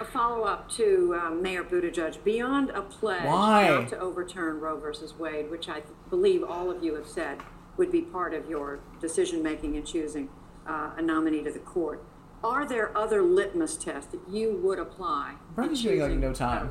A 0.00 0.04
follow-up 0.04 0.70
to 0.72 1.14
um, 1.22 1.42
Mayor 1.42 1.62
Buttigieg, 1.62 2.24
beyond 2.24 2.70
a 2.70 2.80
pledge 2.80 3.24
Why? 3.24 3.68
not 3.68 3.88
to 3.90 3.98
overturn 3.98 4.58
Roe 4.58 4.78
versus 4.78 5.18
Wade, 5.18 5.50
which 5.50 5.68
I 5.68 5.82
believe 6.08 6.42
all 6.42 6.70
of 6.70 6.82
you 6.82 6.94
have 6.94 7.06
said 7.06 7.42
would 7.76 7.92
be 7.92 8.00
part 8.00 8.32
of 8.32 8.48
your 8.48 8.80
decision-making 9.00 9.74
in 9.74 9.84
choosing 9.84 10.30
uh, 10.66 10.92
a 10.96 11.02
nominee 11.02 11.42
to 11.44 11.52
the 11.52 11.58
court, 11.58 12.02
are 12.42 12.66
there 12.66 12.96
other 12.96 13.22
litmus 13.22 13.76
tests 13.76 14.12
that 14.12 14.20
you 14.28 14.58
would 14.62 14.78
apply 14.78 15.34
in 15.48 15.54
Brendan's 15.54 15.82
doing, 15.82 16.00
like, 16.00 16.08
choosing 16.08 16.20
no 16.20 16.32
time. 16.32 16.70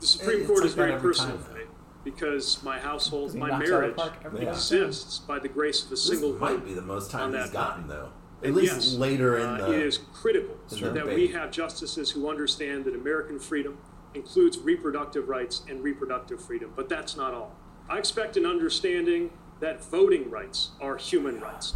The 0.00 0.06
Supreme 0.06 0.40
It's 0.40 0.46
Court 0.46 0.64
is 0.64 0.74
that 0.74 0.76
very 0.76 0.92
every 0.92 1.10
personal 1.10 1.38
time. 1.38 1.46
to 1.46 1.54
me 1.54 1.64
because 2.04 2.62
my 2.62 2.78
household, 2.78 3.34
my 3.34 3.48
knocks 3.48 3.70
out 3.70 3.84
of 3.84 3.96
marriage 3.96 4.14
the 4.22 4.30
park 4.30 4.42
exists 4.42 5.18
by 5.18 5.38
the 5.38 5.48
grace 5.48 5.84
of 5.84 5.92
a 5.92 5.96
single 5.96 6.32
This 6.32 6.40
might 6.40 6.64
be 6.64 6.74
the 6.74 6.82
most 6.82 7.10
time 7.10 7.32
that 7.32 7.42
he's 7.42 7.50
gotten, 7.50 7.88
though. 7.88 8.10
At 8.42 8.54
least 8.54 8.74
yes, 8.74 8.94
later 8.94 9.38
in 9.38 9.46
uh, 9.46 9.68
the. 9.68 9.72
it 9.74 9.86
is 9.86 9.98
critical 10.12 10.56
in 10.70 10.78
so 10.78 10.86
the 10.86 10.92
that 10.92 11.06
we 11.06 11.28
have 11.28 11.50
justices 11.50 12.10
who 12.10 12.30
understand 12.30 12.84
that 12.84 12.94
American 12.94 13.40
freedom 13.40 13.78
includes 14.14 14.58
reproductive 14.58 15.28
rights 15.28 15.62
and 15.68 15.82
reproductive 15.82 16.40
freedom. 16.42 16.72
But 16.76 16.88
that's 16.88 17.16
not 17.16 17.34
all. 17.34 17.56
I 17.88 17.98
expect 17.98 18.36
an 18.36 18.46
understanding 18.46 19.30
that 19.60 19.84
voting 19.84 20.30
rights 20.30 20.70
are 20.80 20.96
human 20.96 21.40
rights. 21.40 21.74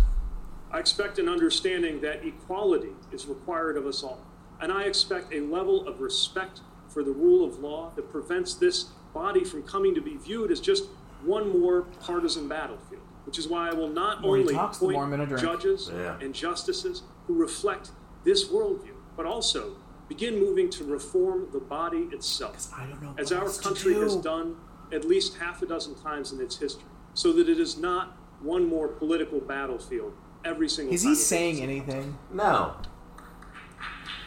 I 0.70 0.78
expect 0.78 1.18
an 1.18 1.28
understanding 1.28 2.00
that 2.02 2.24
equality 2.24 2.92
is 3.10 3.26
required 3.26 3.76
of 3.76 3.86
us 3.86 4.02
all. 4.02 4.20
And 4.60 4.70
I 4.70 4.84
expect 4.84 5.32
a 5.32 5.40
level 5.40 5.86
of 5.88 6.00
respect 6.00 6.60
for 6.88 7.02
the 7.02 7.10
rule 7.10 7.44
of 7.44 7.58
law 7.58 7.90
that 7.96 8.10
prevents 8.10 8.54
this 8.54 8.84
body 9.12 9.44
from 9.44 9.62
coming 9.64 9.94
to 9.94 10.00
be 10.00 10.16
viewed 10.16 10.50
as 10.52 10.60
just 10.60 10.84
one 11.24 11.60
more 11.60 11.82
partisan 12.00 12.48
battlefield. 12.48 12.91
Which 13.24 13.38
is 13.38 13.46
why 13.48 13.68
I 13.70 13.72
will 13.74 13.88
not 13.88 14.20
The 14.20 14.26
more 14.26 14.36
only 14.38 14.52
talks, 14.54 14.78
the 14.78 14.86
appoint 14.86 14.94
more 14.96 15.04
I'm 15.04 15.10
gonna 15.10 15.26
drink. 15.26 15.42
judges 15.44 15.90
Yeah. 15.94 16.18
and 16.20 16.34
justices 16.34 17.02
who 17.26 17.34
reflect 17.34 17.90
this 18.24 18.48
worldview, 18.48 18.94
but 19.16 19.26
also 19.26 19.76
begin 20.08 20.38
moving 20.40 20.68
to 20.70 20.84
reform 20.84 21.46
the 21.52 21.60
body 21.60 22.08
itself, 22.12 22.68
I 22.76 22.86
don't 22.86 23.00
know 23.02 23.14
as 23.16 23.30
our 23.32 23.44
else 23.44 23.56
to 23.58 23.62
country 23.62 23.94
has 23.94 24.16
done 24.16 24.56
at 24.92 25.04
least 25.06 25.36
half 25.38 25.62
a 25.62 25.66
dozen 25.66 25.94
times 25.94 26.32
in 26.32 26.40
its 26.40 26.58
history, 26.58 26.84
so 27.14 27.32
that 27.32 27.48
it 27.48 27.58
is 27.58 27.78
not 27.78 28.16
one 28.40 28.66
more 28.66 28.88
political 28.88 29.38
battlefield 29.40 30.12
every 30.44 30.68
single 30.68 30.92
Is 30.94 31.02
time. 31.04 31.12
he 31.12 31.16
saying 31.16 31.54
goes. 31.54 31.62
anything? 31.62 32.18
No. 32.32 32.74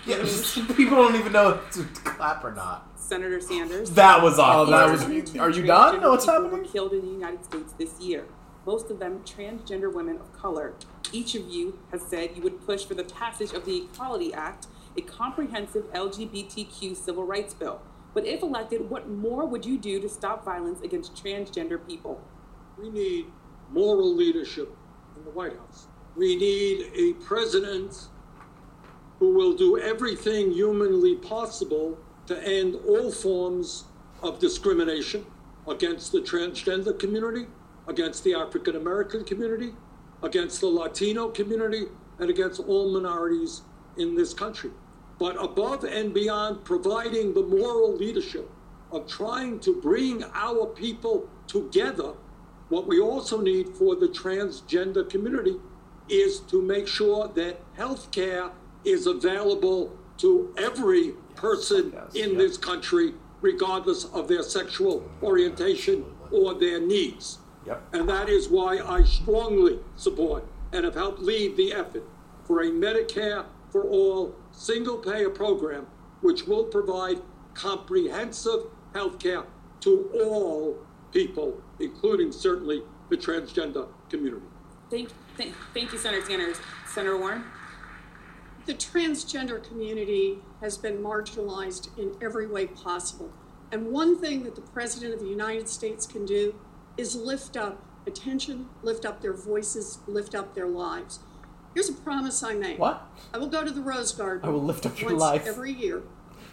Yeah, 0.08 0.18
people 0.76 0.96
don't 0.98 1.16
even 1.16 1.32
know 1.34 1.60
to 1.74 1.84
clap 2.04 2.44
or 2.44 2.52
not. 2.54 2.88
Senator 2.96 3.40
Sanders. 3.42 3.92
That 3.92 4.22
was 4.24 4.36
Oh, 4.40 4.66
that 4.66 4.90
was. 4.92 5.04
Are 5.38 5.50
you 5.50 5.64
done? 5.64 6.02
No, 6.02 6.12
What's 6.12 6.26
people 6.26 6.44
happening? 6.44 6.64
Were 6.64 6.68
killed 6.68 6.94
in 6.94 7.02
the 7.02 7.12
United 7.12 7.44
States 7.44 7.74
this 7.78 8.00
year. 8.00 8.26
Most 8.66 8.90
of 8.90 9.00
them 9.00 9.22
transgender 9.26 9.94
women 9.94 10.18
of 10.18 10.34
color. 10.34 10.74
Each 11.12 11.36
of 11.36 11.48
you 11.50 11.80
has 11.92 12.02
said 12.02 12.32
you 12.36 12.42
would 12.42 12.66
push 12.66 12.84
for 12.84 12.96
the 12.96 13.04
passage 13.04 13.54
of 13.54 13.66
the 13.66 13.84
Equality 13.84 14.34
Act, 14.34 14.68
a 14.98 15.02
comprehensive 15.02 15.92
LGBTQ 15.94 16.96
civil 16.96 17.26
rights 17.26 17.54
bill. 17.54 17.82
But 18.14 18.26
if 18.26 18.42
elected, 18.42 18.90
what 18.90 19.10
more 19.10 19.46
would 19.46 19.66
you 19.66 19.78
do 19.78 20.00
to 20.00 20.10
stop 20.10 20.44
violence 20.46 20.82
against 20.82 21.22
transgender 21.22 21.86
people? 21.86 22.22
We 22.78 22.90
need 22.90 23.26
moral 23.72 24.16
leadership 24.16 24.76
in 25.16 25.24
the 25.26 25.32
White 25.32 25.58
House. 25.58 25.88
We 26.16 26.36
need 26.36 26.92
a 26.96 27.14
president 27.24 28.08
who 29.20 29.34
will 29.34 29.54
do 29.56 29.78
everything 29.78 30.52
humanly 30.52 31.16
possible 31.16 31.98
to 32.28 32.42
end 32.48 32.76
all 32.88 33.12
forms 33.12 33.86
of 34.22 34.40
discrimination 34.40 35.26
against 35.68 36.12
the 36.12 36.20
transgender 36.20 36.98
community, 36.98 37.48
against 37.88 38.24
the 38.24 38.34
African 38.34 38.76
American 38.76 39.24
community, 39.24 39.74
against 40.24 40.62
the 40.62 40.68
Latino 40.68 41.30
community, 41.30 41.86
and 42.20 42.30
against 42.30 42.60
all 42.62 42.92
minorities 42.92 43.62
in 43.98 44.16
this 44.16 44.34
country. 44.34 44.72
But 45.20 45.42
above 45.42 45.84
and 45.84 46.14
beyond 46.14 46.66
providing 46.66 47.34
the 47.34 47.44
moral 47.44 47.96
leadership 47.96 48.50
of 48.92 49.08
trying 49.08 49.60
to 49.62 49.80
bring 49.82 50.24
our 50.34 50.66
people 50.68 51.30
together, 51.48 52.14
what 52.70 52.88
we 52.88 53.00
also 53.00 53.40
need 53.40 53.70
for 53.70 53.96
the 53.96 54.08
transgender 54.08 55.10
community 55.10 55.56
is 56.10 56.40
to 56.42 56.62
make 56.62 56.88
sure 56.88 57.28
that 57.30 57.60
health 57.76 58.12
care 58.12 58.50
is 58.84 59.08
available 59.08 59.96
to 60.18 60.54
every 60.58 61.14
person 61.36 61.94
in 62.14 62.38
this 62.38 62.58
country, 62.58 63.14
regardless 63.42 64.06
of 64.06 64.28
their 64.28 64.44
sexual 64.44 65.10
orientation 65.22 66.06
or 66.32 66.54
their 66.54 66.80
needs. 66.80 67.40
Yep. 67.66 67.82
And 67.94 68.10
that 68.10 68.30
is 68.30 68.48
why 68.50 68.80
I 68.80 69.04
strongly 69.04 69.80
support 69.96 70.46
and 70.72 70.86
have 70.86 70.96
helped 70.96 71.20
lead 71.20 71.58
the 71.58 71.74
effort 71.74 72.04
for 72.44 72.62
a 72.62 72.68
Medicare 72.68 73.46
for 73.70 73.84
all 73.84 74.36
single 74.52 74.98
payer 74.98 75.30
program, 75.30 75.88
which 76.22 76.46
will 76.46 76.66
provide 76.66 77.22
comprehensive 77.54 78.68
health 78.94 79.20
care 79.20 79.44
to 79.82 80.10
all 80.14 80.78
people, 81.12 81.62
including 81.80 82.32
certainly 82.32 82.84
the 83.10 83.18
transgender 83.18 83.88
community. 84.10 84.46
Thank, 84.90 85.10
thank, 85.38 85.54
thank 85.74 85.92
you, 85.92 85.98
Senator 85.98 86.26
Sanders. 86.26 86.58
Senator 86.88 87.18
Warren? 87.18 87.44
The 88.66 88.74
transgender 88.74 89.64
community 89.64 90.40
has 90.62 90.78
been 90.78 90.98
marginalized 90.98 91.98
in 91.98 92.16
every 92.22 92.48
way 92.48 92.68
possible. 92.68 93.32
And 93.72 93.92
one 93.92 94.20
thing 94.20 94.44
that 94.44 94.56
the 94.56 94.62
President 94.62 95.14
of 95.14 95.20
the 95.20 95.28
United 95.28 95.68
States 95.68 96.06
can 96.06 96.26
do 96.26 96.56
is 96.98 97.16
lift 97.16 97.58
up 97.58 97.84
attention, 98.08 98.68
lift 98.84 99.06
up 99.06 99.22
their 99.22 99.34
voices, 99.34 100.00
lift 100.08 100.36
up 100.36 100.54
their 100.56 100.68
lives. 100.68 101.20
Here's 101.74 101.90
a 101.90 101.94
promise 101.94 102.42
I 102.44 102.54
make. 102.54 102.80
What? 102.80 103.06
I 103.34 103.38
will 103.38 103.48
go 103.48 103.64
to 103.64 103.72
the 103.72 103.82
Rose 103.82 104.12
Garden 104.14 104.48
I 104.48 104.52
will 104.52 104.64
lift 104.64 104.86
up 104.86 105.00
your 105.02 105.10
once 105.12 105.22
life. 105.22 105.48
every 105.48 105.72
year 105.74 106.04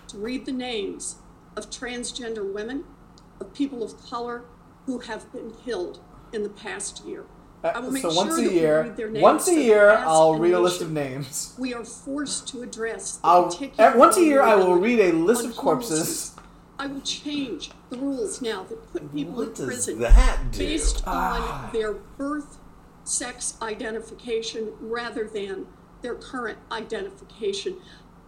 to 0.09 0.19
read 0.19 0.47
the 0.47 0.53
names 0.53 1.17
of 1.57 1.71
transgender 1.71 2.51
women, 2.53 2.85
of 3.41 3.55
people 3.55 3.83
of 3.83 4.03
color 4.05 4.45
who 4.87 4.99
have 5.01 5.31
been 5.33 5.53
killed 5.65 6.01
in 6.33 6.43
the 6.43 6.49
past 6.49 7.05
year. 7.07 7.25
I 7.63 7.79
will 7.79 7.89
Uh, 7.89 7.91
make 7.93 8.03
so 8.03 8.11
sure 8.11 8.25
once 8.25 8.37
that 8.37 8.47
a 8.49 8.53
year, 8.53 8.83
read 8.83 8.97
their 8.97 9.11
names 9.11 9.23
once 9.23 9.47
a 9.49 9.55
year, 9.55 9.91
I'll 9.91 10.35
read 10.35 10.55
a 10.55 10.59
list 10.59 10.81
of 10.81 10.91
names. 10.91 11.55
We 11.57 11.73
are 11.73 11.85
forced 11.85 12.49
to 12.49 12.63
address 12.63 13.19
the 13.19 13.27
I'll, 13.29 13.57
once 13.97 14.17
a 14.17 14.25
year, 14.25 14.43
I 14.43 14.57
will 14.57 14.75
read 14.75 14.99
a 14.99 15.13
list 15.13 15.45
of 15.45 15.55
corpses. 15.57 16.35
Homelessness. 16.79 16.79
I 16.79 16.87
will 16.87 17.01
change 17.03 17.71
the 17.91 17.99
rules 17.99 18.43
now 18.43 18.65
that 18.65 18.93
put 18.93 19.15
people 19.15 19.43
in 19.43 19.53
prison 19.53 19.99
that 20.01 20.53
based 20.53 21.03
Ah. 21.07 21.67
on 21.67 21.73
their 21.73 21.93
birth 21.93 22.59
sex 23.05 23.55
identification 23.61 24.73
rather 24.81 25.27
than 25.29 25.67
their 26.03 26.15
current 26.15 26.59
identification. 26.71 27.77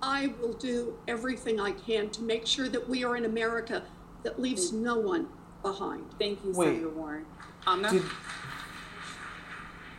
I 0.03 0.35
will 0.41 0.53
do 0.53 0.95
everything 1.09 1.61
I 1.61 1.73
can 1.73 2.11
to 2.11 2.23
make 2.23 2.47
sure 2.47 2.69
that 2.69 2.89
we 2.89 3.05
are 3.05 3.17
in 3.17 3.25
America 3.25 3.83
that 4.23 4.41
leaves 4.41 4.73
no 4.73 4.97
one 4.99 5.29
behind. 5.63 6.05
Thank 6.19 6.45
you, 6.45 6.53
Wait. 6.53 6.67
Senator 6.67 6.91
Warren. 6.91 7.25
Um, 7.67 7.83
Did, 7.83 8.03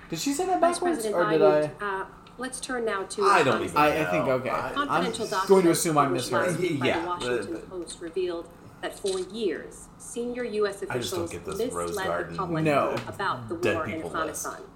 did 0.09 0.19
she 0.19 0.33
say 0.33 0.45
that 0.45 0.59
Vice 0.61 0.75
backwards, 0.75 0.97
President 1.01 1.15
or 1.15 1.31
did 1.31 1.41
I? 1.41 1.67
Biden, 1.67 1.71
uh, 1.81 2.05
let's 2.37 2.59
turn 2.59 2.85
now 2.85 3.03
to 3.03 3.23
I 3.23 3.43
don't 3.43 3.63
even 3.63 3.77
I, 3.77 4.01
I 4.01 4.11
think 4.11 4.25
know. 4.25 4.31
okay. 4.33 4.49
I- 4.49 4.69
I'm 4.69 4.73
confidential 4.87 5.27
going 5.27 5.41
documents 5.41 5.63
to 5.65 5.71
assume 5.71 5.97
I 5.97 6.03
published 6.05 6.31
misheard. 6.31 6.59
week 6.59 6.79
by 6.79 6.85
Yeah, 6.87 7.01
the 7.01 7.07
Washington 7.07 7.53
but- 7.53 7.69
Post 7.69 8.01
revealed 8.01 8.49
that 8.81 8.99
for 8.99 9.19
years, 9.19 9.87
senior 9.97 10.43
U.S. 10.43 10.83
I 10.89 10.97
just 10.99 11.13
don't 11.13 11.23
officials 11.25 11.31
get 11.31 11.45
this 11.45 11.57
misled 11.57 11.73
Rose 11.73 11.95
the 12.29 12.37
public 12.37 12.63
No. 12.63 12.95
about 13.07 13.49
the 13.49 13.55
dead 13.57 13.75
war 13.75 13.87
in. 13.87 14.03
Afghanistan. 14.03 14.61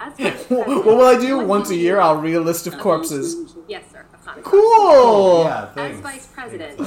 What 0.48 0.84
will 0.86 1.02
I 1.02 1.18
do? 1.18 1.40
Once 1.40 1.70
a 1.70 1.74
year, 1.74 1.98
I'll 2.00 2.20
read 2.20 2.34
a 2.34 2.40
list 2.40 2.68
of 2.68 2.78
corpses. 2.78 3.56
Yes, 3.66 3.82
sir. 3.90 4.06
Afghanistan. 4.14 4.44
Cool. 4.44 5.44
Yeah, 5.44 5.70
As. 5.76 6.00
Vice 6.00 6.26
President, 6.28 6.78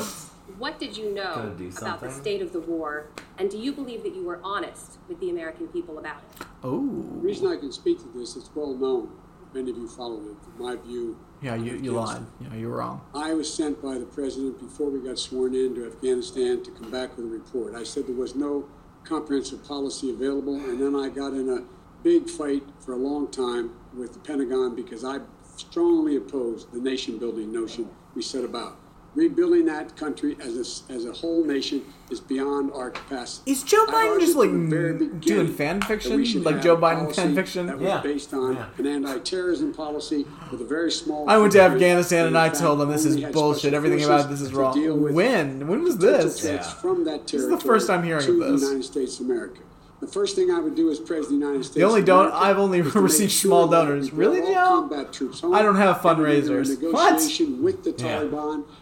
what 0.58 0.80
did 0.80 0.96
you 0.96 1.14
know 1.14 1.54
about 1.82 2.00
the 2.00 2.10
state 2.10 2.42
of 2.42 2.54
the 2.54 2.62
war, 2.62 3.08
and 3.38 3.50
do 3.50 3.58
you 3.58 3.74
believe 3.74 4.04
that 4.04 4.16
you 4.16 4.24
were 4.24 4.40
honest 4.44 4.98
with 5.10 5.20
the 5.20 5.30
American 5.30 5.68
people 5.68 5.98
about 6.00 6.18
it? 6.40 6.46
Oh. 6.64 6.80
The 6.88 7.20
reason 7.20 7.48
I 7.48 7.58
can 7.58 7.72
speak 7.74 7.98
to 8.00 8.08
this, 8.18 8.38
it's 8.38 8.50
well 8.56 8.74
known. 8.76 9.10
Many 9.54 9.72
of 9.72 9.78
you 9.78 9.88
followed 9.88 10.26
it. 10.28 10.38
My 10.58 10.76
view, 10.78 11.18
Yeah, 11.42 11.56
you, 11.56 11.76
you 11.78 11.92
lied. 11.92 12.22
Yeah, 12.40 12.56
you 12.56 12.70
were 12.70 12.78
wrong. 12.78 13.02
I 13.14 13.34
was 13.34 13.52
sent 13.54 13.82
by 13.82 13.98
the 13.98 14.06
president 14.06 14.60
before 14.60 14.90
we 14.90 15.00
got 15.00 15.20
sworn 15.20 15.54
in 15.56 15.76
to 15.76 15.88
Afghanistan 15.88 16.64
to 16.64 16.72
come 16.72 16.90
back 16.90 17.18
with 17.18 17.26
a 17.26 17.30
report. 17.30 17.76
I 17.76 17.84
said 17.84 18.08
there 18.08 18.16
was 18.16 18.34
no 18.36 18.66
comprehensive 19.04 19.64
policy 19.66 20.12
available, 20.12 20.56
and 20.56 20.80
then 20.80 20.96
I 20.96 21.10
got 21.10 21.34
in 21.34 21.50
a 21.50 21.64
big 22.04 22.30
fight 22.30 22.64
for 22.80 22.94
a 22.94 22.98
long 22.98 23.30
time 23.30 23.72
with 23.94 24.14
the 24.14 24.20
Pentagon 24.20 24.76
because 24.76 25.04
I 25.04 25.20
strongly 25.58 26.16
opposed 26.16 26.72
the 26.72 26.80
nation 26.80 27.18
building 27.18 27.52
notion 27.52 27.90
we 28.16 28.22
set 28.22 28.44
about. 28.44 28.78
Rebuilding 29.14 29.66
that 29.66 29.98
country 29.98 30.38
as 30.42 30.56
a, 30.56 30.94
as 30.94 31.04
a 31.04 31.12
whole 31.12 31.44
nation 31.44 31.82
is 32.10 32.22
beyond 32.22 32.72
our 32.72 32.90
capacity. 32.90 33.52
Is 33.52 33.62
Joe 33.62 33.86
Biden 33.88 34.22
just 34.22 34.38
like 34.38 34.50
from 34.50 34.70
the 34.70 34.76
very 34.76 35.08
doing 35.08 35.48
fan 35.54 35.82
fiction, 35.82 36.44
like 36.44 36.62
Joe 36.62 36.78
Biden 36.78 37.14
fan 37.14 37.36
fiction? 37.36 37.66
That 37.66 37.78
was 37.78 38.02
based 38.04 38.34
on 38.34 38.56
an 38.78 38.88
anti-terrorism 38.88 39.74
policy 39.74 40.26
with 40.50 40.62
a 40.62 40.66
very 40.66 40.92
small. 40.92 41.30
I 41.30 41.38
went 41.38 41.52
to 41.54 41.62
Afghanistan 41.62 42.26
and 42.28 42.38
I 42.38 42.48
told 42.50 42.80
them 42.80 42.90
this 42.90 43.04
is 43.04 43.18
bullshit. 43.34 43.74
Everything 43.74 44.04
about 44.06 44.30
this 44.30 44.40
is 44.40 44.54
wrong. 44.54 44.80
When? 45.14 45.68
When 45.68 45.84
was 45.84 45.98
this? 45.98 46.42
threats 46.42 46.72
From 46.74 47.04
that 47.04 47.28
This 47.28 47.34
is 47.34 47.42
the 47.44 47.50
territory 47.50 47.68
first 47.68 47.88
time 47.88 48.04
hearing 48.04 48.26
to 48.26 48.32
of 48.32 48.60
the. 48.62 48.66
United 48.66 48.84
States 48.86 49.20
of 49.20 49.26
America. 49.26 49.60
The 50.00 50.08
first 50.08 50.36
thing 50.36 50.50
I 50.50 50.60
would 50.60 50.74
do 50.74 50.90
as 50.90 51.00
president 51.00 51.26
of 51.26 51.30
the 51.42 51.46
United 51.46 51.64
States. 51.64 51.76
The 51.76 51.84
only 51.84 52.00
of 52.00 52.08
don- 52.08 52.32
I've 52.32 52.58
only 52.58 52.80
is 52.80 52.92
to 52.92 52.96
make 53.02 53.04
received 53.04 53.32
sure 53.34 53.50
small 53.50 53.68
donors. 53.68 54.12
Really, 54.12 54.42
Joe? 54.42 54.88
combat 54.90 55.14
troops 55.14 55.42
home 55.42 55.54
I 55.54 55.62
don't 55.62 55.76
have 55.76 56.04
and 56.04 56.18
we 56.18 56.24
fundraisers. 56.26 56.82
What? 56.92 57.12
Negotiation 57.14 57.62
with 57.62 57.84
the 57.84 57.94
Yeah. 58.04 58.24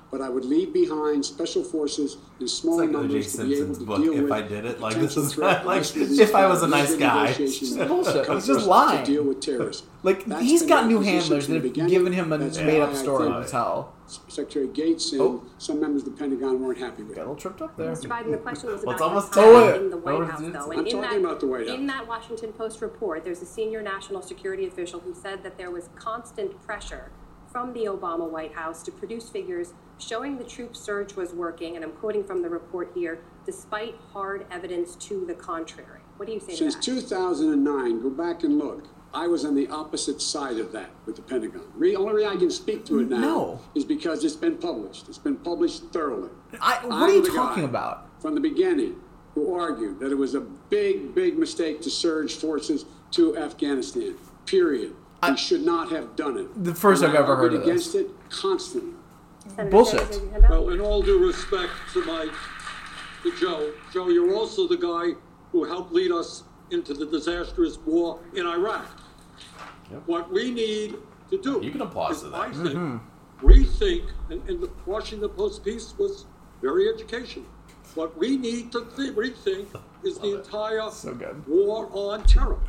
Taliban, 0.09 0.11
but 0.11 0.21
I 0.21 0.29
would 0.29 0.45
leave 0.45 0.73
behind 0.73 1.25
special 1.25 1.63
forces 1.63 2.17
in 2.39 2.47
small 2.47 2.79
It's 2.79 2.91
like 2.93 3.01
numbers 3.01 3.31
to 3.35 3.43
be 3.45 3.55
able 3.55 3.55
Simpson's 3.75 3.77
to 3.79 3.85
book, 3.85 4.01
deal 4.01 4.13
If 4.13 4.21
with 4.23 4.31
I 4.31 4.41
Did 4.41 4.65
It. 4.65 4.79
Like, 4.79 4.95
this 4.95 5.17
is 5.17 5.33
threat 5.35 5.65
like, 5.65 5.83
if 5.95 6.35
I 6.35 6.47
was 6.47 6.63
a 6.63 6.67
nice 6.67 6.91
the 6.93 6.97
guy. 6.97 7.23
negotiations 7.31 7.75
It's 7.77 7.87
bullshit. 7.87 8.29
It's 8.29 8.47
just 8.47 8.65
lying. 8.67 9.05
To 9.05 9.11
deal 9.11 9.23
with 9.23 9.41
terrorism. 9.41 9.87
Like 10.01 10.23
That's 10.23 10.41
he's 10.43 10.61
got 10.65 10.87
new 10.87 11.01
handlers 11.01 11.47
from 11.47 11.55
the 11.55 11.59
that 11.59 11.75
have 11.77 11.89
given 11.89 12.13
him 12.13 12.31
a 12.31 12.37
That's 12.37 12.57
made-up 12.57 12.95
story 12.95 13.27
to 13.27 13.45
tell. 13.49 13.93
Secretary 14.29 14.67
Gates 14.69 15.11
and 15.11 15.19
Oh. 15.21 15.43
some 15.57 15.81
members 15.81 16.03
of 16.07 16.13
the 16.13 16.17
Pentagon 16.17 16.63
weren't 16.63 16.77
happy 16.77 17.03
with. 17.03 17.17
Got 17.17 17.23
a 17.23 17.31
little 17.31 17.35
tripped 17.35 17.61
up 17.61 17.75
there. 17.75 17.91
Mr. 17.91 18.07
Biden, 18.07 18.31
the 18.31 18.37
question 18.37 18.71
was 18.71 18.81
about 18.83 18.93
it's 18.93 18.99
your 19.01 19.09
almost 19.09 19.33
time 19.33 19.43
time. 19.73 19.73
in 19.81 19.89
the 19.89 19.97
White 19.97 20.15
Oh, 20.15 20.25
House, 20.25 20.39
it's- 20.41 20.53
though. 20.65 20.71
I'm 20.71 20.79
in 20.79 20.85
talking 20.85 21.01
that, 21.01 21.17
about 21.19 21.39
the 21.41 21.47
White 21.47 21.67
House. 21.67 21.77
In 21.77 21.85
that 21.87 22.07
Washington 22.07 22.53
Post 22.53 22.81
report, 22.81 23.25
there's 23.25 23.41
a 23.41 23.45
senior 23.45 23.81
national 23.81 24.21
security 24.21 24.65
official 24.65 25.01
who 25.01 25.13
said 25.13 25.43
that 25.43 25.57
there 25.57 25.69
was 25.69 25.89
constant 25.95 26.61
pressure 26.65 27.11
from 27.51 27.73
the 27.73 27.81
Obama 27.83 28.25
White 28.29 28.53
House 28.53 28.81
to 28.83 28.91
produce 28.93 29.27
figures 29.27 29.73
showing 29.99 30.37
the 30.37 30.43
troop 30.43 30.75
surge 30.75 31.15
was 31.15 31.33
working, 31.33 31.75
and 31.75 31.83
I'm 31.85 31.91
quoting 31.91 32.23
from 32.23 32.41
the 32.41 32.49
report 32.49 32.91
here, 32.95 33.19
despite 33.45 33.95
hard 34.13 34.45
evidence 34.51 34.95
to 34.95 35.25
the 35.25 35.33
contrary. 35.33 35.99
What 36.17 36.25
do 36.25 36.33
you 36.33 36.39
say 36.39 36.55
Since 36.55 36.75
to 36.75 36.95
that? 36.95 37.01
2009, 37.01 38.01
go 38.01 38.09
back 38.09 38.43
and 38.43 38.57
look. 38.57 38.87
I 39.13 39.25
was 39.27 39.43
on 39.43 39.55
the 39.55 39.67
opposite 39.69 40.21
side 40.21 40.57
of 40.59 40.71
that 40.73 40.91
with 41.07 41.15
the 41.15 41.23
Pentagon. 41.23 41.63
The 41.79 41.95
only 41.95 42.13
reason 42.13 42.31
I 42.31 42.35
can 42.35 42.51
speak 42.51 42.85
to 42.85 42.99
it 42.99 43.09
now 43.09 43.19
No. 43.19 43.59
is 43.73 43.83
because 43.83 44.23
it's 44.23 44.35
been 44.35 44.57
published. 44.57 45.09
It's 45.09 45.17
been 45.17 45.37
published 45.37 45.83
thoroughly. 45.91 46.29
I, 46.61 46.75
what 46.85 46.93
I'm 46.93 47.01
are 47.03 47.09
you 47.09 47.35
talking 47.35 47.63
about? 47.63 48.07
From 48.21 48.35
the 48.35 48.41
beginning, 48.41 48.97
who 49.33 49.55
argued 49.55 49.99
that 49.99 50.11
it 50.11 50.15
was 50.15 50.35
a 50.35 50.41
big, 50.41 51.15
big 51.15 51.39
mistake 51.39 51.81
to 51.81 51.89
surge 51.89 52.35
forces 52.35 52.85
to 53.11 53.35
Afghanistan. 53.37 54.15
Period. 54.45 54.93
we 55.27 55.35
should 55.37 55.65
not 55.65 55.89
have 55.91 56.15
done 56.15 56.37
it. 56.37 56.63
The 56.63 56.75
first 56.75 57.01
And 57.01 57.11
I've 57.11 57.17
I 57.19 57.23
ever 57.23 57.35
heard 57.35 57.53
argued 57.53 57.61
of 57.61 57.65
this. 57.67 57.95
against 57.95 58.11
it 58.11 58.29
constantly. 58.29 58.93
Bullshit. 59.69 60.21
Well, 60.49 60.69
in 60.69 60.79
all 60.81 61.01
due 61.01 61.25
respect 61.25 61.71
to 61.93 62.03
my 62.05 62.29
to 63.23 63.37
Joe, 63.37 63.73
Joe, 63.91 64.07
you're 64.09 64.33
also 64.33 64.67
the 64.67 64.77
guy 64.77 65.19
who 65.51 65.63
helped 65.65 65.91
lead 65.91 66.11
us 66.11 66.43
into 66.71 66.93
the 66.93 67.05
disastrous 67.05 67.77
war 67.79 68.19
in 68.33 68.45
Iraq. 68.45 68.85
What 70.05 70.31
we 70.31 70.51
need 70.51 70.95
to 71.31 71.41
do, 71.41 71.59
you 71.63 71.71
can 71.71 71.81
apply 71.81 72.11
is, 72.11 72.21
to 72.21 72.29
that. 72.29 72.35
I 72.39 72.51
think, 72.51 72.69
Mhm. 72.75 72.99
rethink, 73.41 74.03
and, 74.29 74.47
and 74.47 74.61
the 74.61 74.69
Washington 74.85 75.29
Post 75.29 75.63
piece 75.65 75.95
was 75.97 76.25
very 76.61 76.87
educational. 76.87 77.45
What 77.95 78.17
we 78.17 78.37
need 78.37 78.71
to 78.73 78.85
th- 78.95 79.15
rethink 79.15 79.67
is 80.03 80.19
the 80.19 80.37
entire 80.37 80.87
war 81.47 81.89
on 81.91 82.23
terror. 82.23 82.59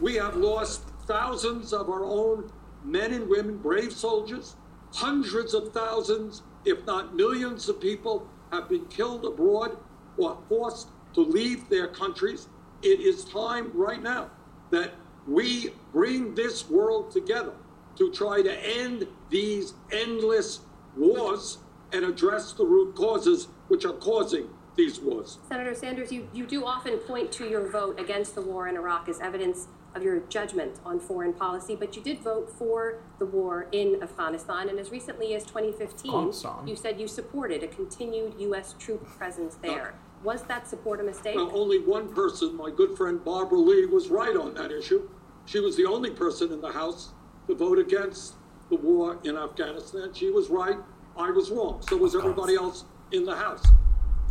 We 0.00 0.16
have 0.16 0.36
lost 0.36 0.82
thousands 1.06 1.72
of 1.72 1.88
our 1.88 2.04
own 2.04 2.50
men 2.84 3.12
and 3.12 3.28
women, 3.28 3.58
brave 3.58 3.92
soldiers. 3.92 4.56
Hundreds 4.92 5.54
of 5.54 5.72
thousands, 5.72 6.42
if 6.64 6.84
not 6.86 7.14
millions 7.14 7.68
of 7.68 7.80
people 7.80 8.26
have 8.52 8.68
been 8.68 8.84
killed 8.86 9.24
abroad 9.24 9.76
or 10.16 10.36
forced 10.48 10.88
to 11.14 11.20
leave 11.20 11.68
their 11.68 11.88
countries. 11.88 12.48
It 12.82 13.00
is 13.00 13.24
time 13.24 13.70
right 13.74 14.02
now 14.02 14.30
that 14.70 14.94
we 15.26 15.70
bring 15.92 16.34
this 16.34 16.68
world 16.68 17.10
together 17.10 17.52
to 17.96 18.10
try 18.12 18.42
to 18.42 18.66
end 18.66 19.06
these 19.28 19.74
endless 19.92 20.60
wars 20.96 21.58
and 21.92 22.04
address 22.04 22.52
the 22.52 22.64
root 22.64 22.94
causes 22.94 23.48
which 23.68 23.84
are 23.84 23.92
causing 23.94 24.48
these 24.76 25.00
wars. 25.00 25.38
Senator 25.48 25.74
Sanders, 25.74 26.10
you, 26.10 26.28
you 26.32 26.46
do 26.46 26.64
often 26.64 26.98
point 26.98 27.30
to 27.32 27.48
your 27.48 27.68
vote 27.70 28.00
against 28.00 28.34
the 28.34 28.40
war 28.40 28.68
in 28.68 28.76
Iraq 28.76 29.08
as 29.08 29.20
evidence 29.20 29.68
of 29.94 30.02
your 30.02 30.20
judgment 30.28 30.78
on 30.84 31.00
foreign 31.00 31.32
policy, 31.32 31.74
but 31.74 31.96
you 31.96 32.02
did 32.02 32.20
vote 32.20 32.50
for 32.50 32.98
the 33.18 33.26
war 33.26 33.66
in 33.72 34.02
Afghanistan, 34.02 34.68
and 34.68 34.78
as 34.78 34.90
recently 34.90 35.34
as 35.34 35.44
2015, 35.44 36.10
Afghanistan. 36.10 36.66
you 36.66 36.76
said 36.76 37.00
you 37.00 37.08
supported 37.08 37.62
a 37.62 37.68
continued 37.68 38.34
U.S. 38.38 38.74
troop 38.78 39.04
presence 39.06 39.56
there. 39.62 39.94
Was 40.22 40.42
that 40.44 40.68
support 40.68 41.00
a 41.00 41.02
mistake? 41.02 41.36
Now, 41.36 41.50
only 41.52 41.78
one 41.78 42.12
person, 42.14 42.54
my 42.56 42.70
good 42.70 42.96
friend 42.96 43.24
Barbara 43.24 43.58
Lee, 43.58 43.86
was 43.86 44.08
right 44.08 44.36
on 44.36 44.54
that 44.54 44.70
issue. 44.70 45.08
She 45.46 45.60
was 45.60 45.76
the 45.76 45.86
only 45.86 46.10
person 46.10 46.52
in 46.52 46.60
the 46.60 46.70
House 46.70 47.10
to 47.48 47.54
vote 47.54 47.78
against 47.78 48.34
the 48.68 48.76
war 48.76 49.18
in 49.24 49.36
Afghanistan. 49.36 50.12
She 50.14 50.30
was 50.30 50.50
right. 50.50 50.76
I 51.16 51.30
was 51.30 51.50
wrong. 51.50 51.82
So 51.88 51.96
was 51.96 52.14
everybody 52.14 52.54
else 52.54 52.84
in 53.12 53.24
the 53.24 53.34
House. 53.34 53.64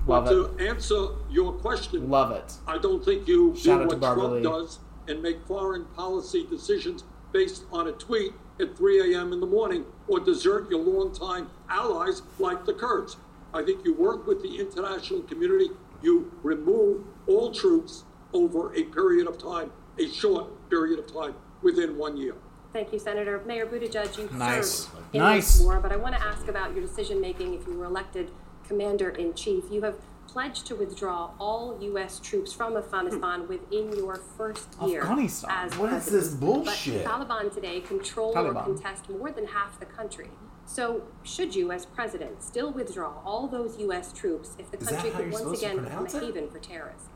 Love 0.07 0.25
but 0.25 0.29
to 0.31 0.65
answer 0.65 1.07
your 1.29 1.53
question, 1.53 2.09
Love 2.09 2.31
it. 2.31 2.53
I 2.65 2.77
don't 2.77 3.03
think 3.03 3.27
you 3.27 3.53
Shout 3.55 3.63
do 3.63 3.71
out 3.71 3.79
to 3.79 3.87
what 3.87 3.99
Barbara 3.99 4.23
Trump 4.23 4.35
Lee. 4.35 4.41
does 4.43 4.79
and 5.09 5.21
make 5.21 5.45
foreign 5.45 5.83
policy 5.95 6.45
decisions 6.49 7.03
based 7.33 7.65
on 7.71 7.87
a 7.87 7.91
tweet 7.93 8.31
at 8.61 8.77
3 8.77 9.13
a.m. 9.15 9.33
in 9.33 9.39
the 9.39 9.45
morning 9.45 9.83
or 10.07 10.19
desert 10.19 10.69
your 10.69 10.79
longtime 10.79 11.49
allies 11.69 12.21
like 12.37 12.65
the 12.65 12.73
Kurds. 12.73 13.17
I 13.53 13.63
think 13.63 13.83
you 13.83 13.93
work 13.93 14.27
with 14.27 14.41
the 14.41 14.59
international 14.59 15.21
community. 15.23 15.69
You 16.01 16.31
remove 16.43 17.03
all 17.27 17.51
troops 17.51 18.03
over 18.33 18.73
a 18.75 18.83
period 18.83 19.27
of 19.27 19.37
time, 19.41 19.71
a 19.97 20.07
short 20.07 20.69
period 20.69 20.99
of 20.99 21.11
time, 21.11 21.33
within 21.63 21.97
one 21.97 22.15
year. 22.15 22.35
Thank 22.71 22.93
you, 22.93 22.99
Senator. 22.99 23.41
Mayor 23.47 23.65
Buttigieg, 23.65 24.15
you 24.17 24.29
Nice. 24.37 24.85
served 24.85 24.95
in 25.13 25.19
Nice. 25.21 25.57
this 25.57 25.65
war, 25.65 25.79
but 25.79 25.91
I 25.91 25.95
want 25.95 26.15
to 26.15 26.21
ask 26.21 26.47
about 26.47 26.73
your 26.73 26.81
decision 26.81 27.19
making 27.19 27.55
if 27.55 27.65
you 27.67 27.73
were 27.73 27.85
elected 27.85 28.29
commander 28.67 29.09
in 29.09 29.33
chief. 29.33 29.63
You 29.71 29.81
have 29.81 29.95
pledged 30.31 30.65
to 30.67 30.75
withdraw 30.75 31.31
all 31.39 31.77
U.S. 31.81 32.19
troops 32.19 32.53
from 32.53 32.77
Afghanistan 32.77 33.47
within 33.47 33.91
your 33.93 34.15
first 34.37 34.67
year 34.85 35.01
Afghanistan? 35.01 35.49
as 35.51 35.77
What 35.77 35.91
is 35.93 36.03
president. 36.03 36.21
this 36.23 36.33
bullshit? 36.35 37.03
But 37.03 37.11
Taliban 37.27 37.53
today 37.53 37.81
control 37.81 38.33
Taliban. 38.33 38.55
or 38.55 38.63
contest 38.63 39.09
more 39.09 39.31
than 39.31 39.47
half 39.47 39.79
the 39.79 39.85
country. 39.85 40.29
So, 40.65 41.01
should 41.23 41.55
you, 41.55 41.71
as 41.71 41.87
president, 41.87 42.43
still 42.43 42.71
withdraw 42.71 43.13
all 43.25 43.47
those 43.47 43.79
U.S. 43.79 44.13
troops 44.13 44.55
if 44.59 44.69
the 44.69 44.77
Is 44.77 44.87
country 44.89 45.09
how 45.09 45.17
could 45.17 45.31
once 45.31 45.59
again 45.59 45.83
become 45.83 46.05
a 46.05 46.19
haven 46.19 46.47
for 46.49 46.59
terrorists? 46.59 47.07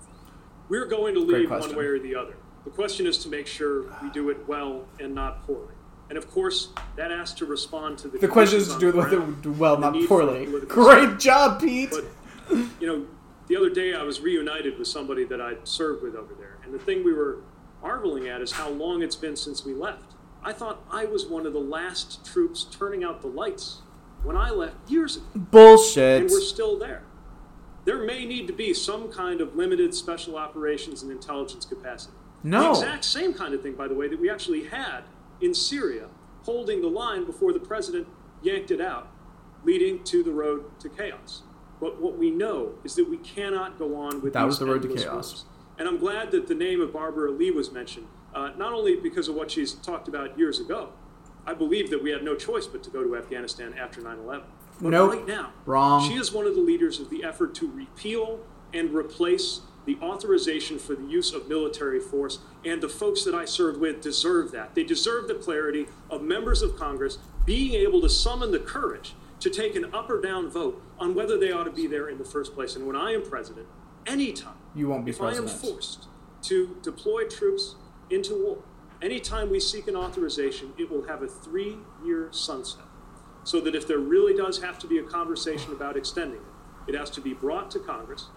We're 0.70 0.88
going 0.88 1.14
to 1.14 1.20
leave 1.20 1.52
one 1.52 1.76
way 1.76 1.86
or 1.86 2.00
the 2.00 2.16
other. 2.16 2.36
The 2.64 2.72
question 2.72 3.06
is 3.06 3.20
to 3.20 3.30
make 3.30 3.46
sure 3.46 3.84
we 4.02 4.10
do 4.10 4.30
it 4.32 4.48
well 4.48 4.86
and 5.00 5.14
not 5.14 5.46
poorly. 5.46 5.74
And 6.10 6.18
of 6.18 6.32
course, 6.32 6.70
that 6.96 7.12
has 7.12 7.34
to 7.36 7.46
respond 7.46 8.00
to 8.00 8.08
the. 8.08 8.18
The 8.18 8.28
question 8.28 8.58
is 8.60 8.70
conditions 8.72 8.80
to 8.80 8.80
do 8.80 8.90
it 8.90 8.92
the 8.92 8.98
with 8.98 9.10
ground 9.10 9.46
it 9.46 9.60
well, 9.60 9.74
and 9.84 10.00
not 10.00 10.08
poorly. 10.08 10.48
Great 10.68 11.20
job, 11.20 11.62
Pete. 11.62 11.92
But 11.92 12.06
you 12.50 12.88
know, 12.88 13.06
the 13.48 13.56
other 13.56 13.70
day 13.70 13.94
I 13.94 14.04
was 14.04 14.22
reunited 14.22 14.78
with 14.78 14.88
somebody 14.88 15.24
that 15.26 15.42
I'd 15.42 15.68
served 15.68 16.04
with 16.04 16.16
over 16.16 16.34
there, 16.34 16.58
and 16.64 16.74
the 16.74 16.80
thing 16.80 17.04
we 17.04 17.14
were 17.14 17.42
marveling 17.82 18.28
at 18.28 18.42
is 18.42 18.54
how 18.54 18.70
long 18.70 19.02
it's 19.02 19.16
been 19.16 19.36
since 19.36 19.66
we 19.66 19.74
left. 19.74 20.14
I 20.44 20.54
thought 20.54 20.82
I 20.92 21.06
was 21.06 21.26
one 21.26 21.46
of 21.46 21.54
the 21.54 21.60
last 21.60 22.26
troops 22.26 22.66
turning 22.66 23.04
out 23.04 23.22
the 23.22 23.28
lights 23.28 23.82
when 24.24 24.36
I 24.36 24.50
left 24.52 24.76
years 24.90 25.18
ago. 25.18 25.26
Bullshit. 25.36 26.22
And 26.22 26.30
we're 26.30 26.42
still 26.42 26.78
there. 26.78 27.04
There 27.86 28.04
may 28.04 28.26
need 28.26 28.48
to 28.48 28.54
be 28.54 28.74
some 28.74 29.12
kind 29.12 29.42
of 29.42 29.56
limited 29.56 29.94
special 29.94 30.38
operations 30.38 31.02
and 31.02 31.12
intelligence 31.12 31.66
capacity. 31.66 32.16
No. 32.44 32.74
The 32.74 32.80
exact 32.82 33.06
same 33.06 33.34
kind 33.34 33.54
of 33.54 33.62
thing, 33.62 33.74
by 33.74 33.88
the 33.88 33.96
way, 33.96 34.08
that 34.08 34.20
we 34.20 34.30
actually 34.30 34.66
had 34.66 35.02
in 35.42 35.54
Syria, 35.54 36.08
holding 36.44 36.82
the 36.82 36.88
line 36.88 37.26
before 37.26 37.52
the 37.52 37.60
president 37.60 38.08
yanked 38.42 38.72
it 38.72 38.82
out, 38.82 39.10
leading 39.64 40.04
to 40.06 40.24
the 40.24 40.32
road 40.32 40.80
to 40.80 40.90
chaos. 40.90 41.44
But 41.84 42.00
what 42.02 42.18
we 42.18 42.32
know 42.32 42.76
is 42.86 42.96
that 42.96 43.10
we 43.10 43.18
cannot 43.18 43.78
go 43.78 43.98
on 43.98 44.22
with 44.22 44.32
That 44.32 44.46
was 44.46 44.58
the 44.58 44.66
road 44.66 44.84
to 44.84 44.88
chaos. 44.88 45.12
wars. 45.12 45.46
And 45.78 45.86
I'm 45.86 45.98
glad 45.98 46.32
that 46.32 46.48
the 46.48 46.56
name 46.56 46.80
of 46.80 46.94
Barbara 46.94 47.30
Lee 47.30 47.52
was 47.52 47.74
mentioned, 47.74 48.08
uh, 48.34 48.52
not 48.58 48.72
only 48.72 48.96
because 48.96 49.28
of 49.28 49.36
what 49.36 49.52
she's 49.52 49.74
talked 49.74 50.08
about 50.08 50.40
years 50.40 50.62
ago. 50.62 50.92
I 51.46 51.54
believe 51.54 51.90
that 51.90 52.02
we 52.02 52.12
had 52.12 52.24
no 52.24 52.36
choice 52.36 52.68
but 52.68 52.84
to 52.84 52.90
go 52.90 53.04
to 53.04 53.18
Afghanistan 53.18 53.74
after 53.78 54.00
9 54.00 54.18
11. 54.18 54.46
But 54.82 54.92
Nope. 54.92 55.12
right 55.12 55.28
now, 55.28 55.52
Wrong. 55.66 56.08
she 56.10 56.16
is 56.16 56.32
one 56.32 56.46
of 56.48 56.56
the 56.56 56.62
leaders 56.62 57.02
of 57.02 57.10
the 57.10 57.22
effort 57.26 57.54
to 57.56 57.70
repeal 57.70 58.40
and 58.74 58.94
replace 58.96 59.60
the 59.86 59.98
authorization 60.02 60.80
for 60.80 60.96
the 60.96 61.04
use 61.04 61.34
of 61.34 61.50
military 61.50 62.00
force, 62.00 62.40
and 62.64 62.82
the 62.82 62.88
folks 62.88 63.26
that 63.26 63.36
I 63.36 63.44
served 63.44 63.82
with 63.82 64.00
deserve 64.00 64.54
that. 64.54 64.74
They 64.74 64.86
deserve 64.86 65.28
the 65.28 65.36
clarity 65.36 65.88
of 66.10 66.22
members 66.22 66.62
of 66.62 66.78
Congress 66.78 67.18
being 67.46 67.74
able 67.74 68.00
to 68.00 68.08
summon 68.10 68.52
the 68.52 68.60
courage 68.60 69.16
to 69.44 69.50
take 69.50 69.76
an 69.76 69.94
up 69.94 70.10
or 70.10 70.22
down 70.22 70.50
vote 70.50 70.82
on 70.98 71.14
whether 71.14 71.38
they 71.38 71.52
ought 71.52 71.66
to 71.66 71.72
be 71.72 71.86
there 71.86 72.08
in 72.08 72.18
the 72.18 72.24
first 72.24 72.54
place. 72.54 72.78
And 72.78 72.88
when 72.88 72.96
I 72.96 73.12
am 73.12 73.22
president, 73.24 73.68
anytime 74.08 74.56
You 74.74 74.88
won't 74.88 75.04
be 75.04 75.12
if 75.12 75.22
I 75.22 75.34
am 75.36 75.48
forced 75.48 76.08
to 76.44 76.78
deploy 76.82 77.26
troops 77.28 77.76
into 78.10 78.42
war, 78.42 78.60
anytime 79.02 79.50
we 79.50 79.60
seek 79.60 79.90
an 79.90 79.98
authorization, 79.98 80.72
it 80.78 80.90
will 80.90 81.06
have 81.08 81.22
a 81.24 81.28
three 81.28 81.78
year 82.06 82.30
sunset. 82.32 82.86
so 83.44 83.60
that 83.60 83.76
if 83.76 83.86
there 83.86 84.00
really 84.00 84.34
does 84.34 84.62
have 84.62 84.80
to 84.80 84.88
be 84.88 84.98
a 85.00 85.04
conversation 85.04 85.74
about 85.74 85.98
extending 85.98 86.40
it, 86.40 86.92
it 86.94 86.98
has 86.98 87.10
to 87.10 87.20
be 87.20 87.34
brought 87.34 87.70
to 87.70 87.80
Congress, 87.80 88.28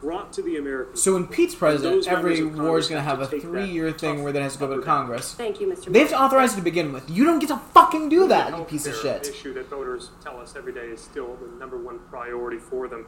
brought 0.00 0.32
to 0.34 0.42
the 0.42 0.56
American. 0.56 0.96
So 0.96 1.14
when 1.14 1.26
Pete's 1.26 1.54
and 1.54 1.60
president, 1.60 2.06
every 2.06 2.44
war 2.44 2.78
is 2.78 2.88
going 2.88 3.02
to 3.02 3.08
have 3.08 3.20
a 3.20 3.24
to 3.24 3.30
take 3.30 3.42
that 3.42 3.48
three-year 3.48 3.92
thing 3.92 4.16
tough 4.16 4.24
where 4.24 4.32
that 4.32 4.42
has 4.42 4.54
to 4.54 4.58
go 4.58 4.76
to 4.76 4.82
Congress. 4.82 5.34
Thank 5.34 5.60
you, 5.60 5.66
Mr. 5.66 5.92
They 5.92 6.00
have 6.00 6.10
to 6.10 6.20
authorize 6.20 6.52
it 6.52 6.56
to 6.56 6.62
begin 6.62 6.92
with. 6.92 7.08
You 7.10 7.24
don't 7.24 7.38
get 7.38 7.48
to 7.48 7.58
fucking 7.72 8.08
do 8.08 8.28
that, 8.28 8.56
you 8.56 8.64
piece 8.64 8.86
of 8.86 8.94
shit. 8.94 9.26
An 9.26 9.32
issue 9.32 9.54
that 9.54 9.68
voters 9.68 10.10
tell 10.22 10.40
us 10.40 10.54
every 10.56 10.72
day 10.72 10.86
is 10.86 11.00
still 11.00 11.36
the 11.36 11.46
number 11.58 11.78
one 11.78 12.00
priority 12.10 12.58
for 12.58 12.86
them. 12.88 13.06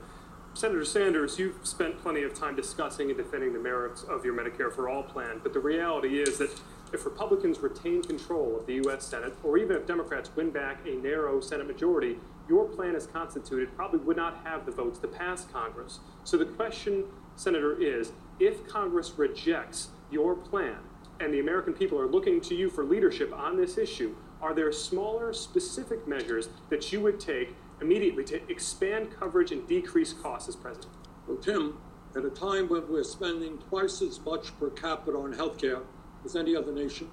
Senator 0.55 0.87
Sanders, 0.87 1.39
you've 1.39 1.67
spent 1.67 2.01
plenty 2.01 2.23
of 2.23 2.33
time 2.33 2.57
discussing 2.57 3.11
and 3.11 3.19
defending 3.19 3.53
the 3.53 3.59
merits 3.59 4.03
of 4.05 4.25
your 4.25 4.35
Medicare 4.35 4.75
for 4.75 4.89
All 4.89 5.03
plan, 5.03 5.41
but 5.43 5.53
the 5.53 5.61
reality 5.61 6.19
is 6.19 6.39
that 6.39 6.51
if 6.95 7.05
Republicans 7.05 7.59
retain 7.59 8.03
control 8.03 8.57
of 8.59 8.67
the 8.67 8.75
U.S. 8.77 9.05
Senate, 9.05 9.35
or 9.43 9.59
even 9.59 9.77
if 9.77 9.87
Democrats 9.87 10.31
win 10.35 10.51
back 10.51 10.79
a 10.87 10.95
narrow 10.95 11.41
Senate 11.41 11.67
majority, 11.67 12.17
your 12.48 12.66
plan 12.66 12.94
as 12.94 13.06
constituted 13.06 13.74
probably 13.77 13.98
would 14.01 14.16
not 14.16 14.40
have 14.44 14.66
the 14.66 14.73
votes 14.73 14.98
to 15.01 15.09
pass 15.09 15.44
Congress. 15.52 16.01
So 16.24 16.36
the 16.36 16.44
question, 16.44 17.05
Senator, 17.35 17.81
is 17.81 18.12
if 18.39 18.66
Congress 18.66 19.12
rejects 19.16 19.89
your 20.10 20.35
plan 20.35 20.77
and 21.20 21.32
the 21.32 21.40
American 21.40 21.73
people 21.73 21.98
are 21.98 22.06
looking 22.06 22.40
to 22.43 22.55
you 22.55 22.70
for 22.70 22.85
leadership 22.85 23.32
on 23.35 23.56
this 23.56 23.78
issue, 23.78 24.14
are 24.40 24.55
there 24.55 24.70
smaller, 24.70 25.32
specific 25.32 26.06
measures 26.06 26.48
that 26.68 26.93
you 26.93 27.01
would 27.01 27.18
take 27.18 27.56
immediately 27.81 28.24
to 28.24 28.51
expand 28.51 29.09
coverage 29.18 29.51
and 29.51 29.66
decrease 29.66 30.12
costs 30.12 30.48
as 30.48 30.56
president? 30.56 30.93
Well, 31.27 31.39
Tim, 31.39 31.78
at 32.14 32.24
a 32.24 32.31
time 32.31 32.68
when 32.68 32.89
we're 32.89 33.05
spending 33.05 33.59
twice 33.59 34.01
as 34.02 34.20
much 34.20 34.56
per 34.59 34.70
capita 34.70 35.16
on 35.16 35.35
healthcare 35.35 35.82
as 36.24 36.36
any 36.36 36.55
other 36.55 36.73
nation, 36.73 37.10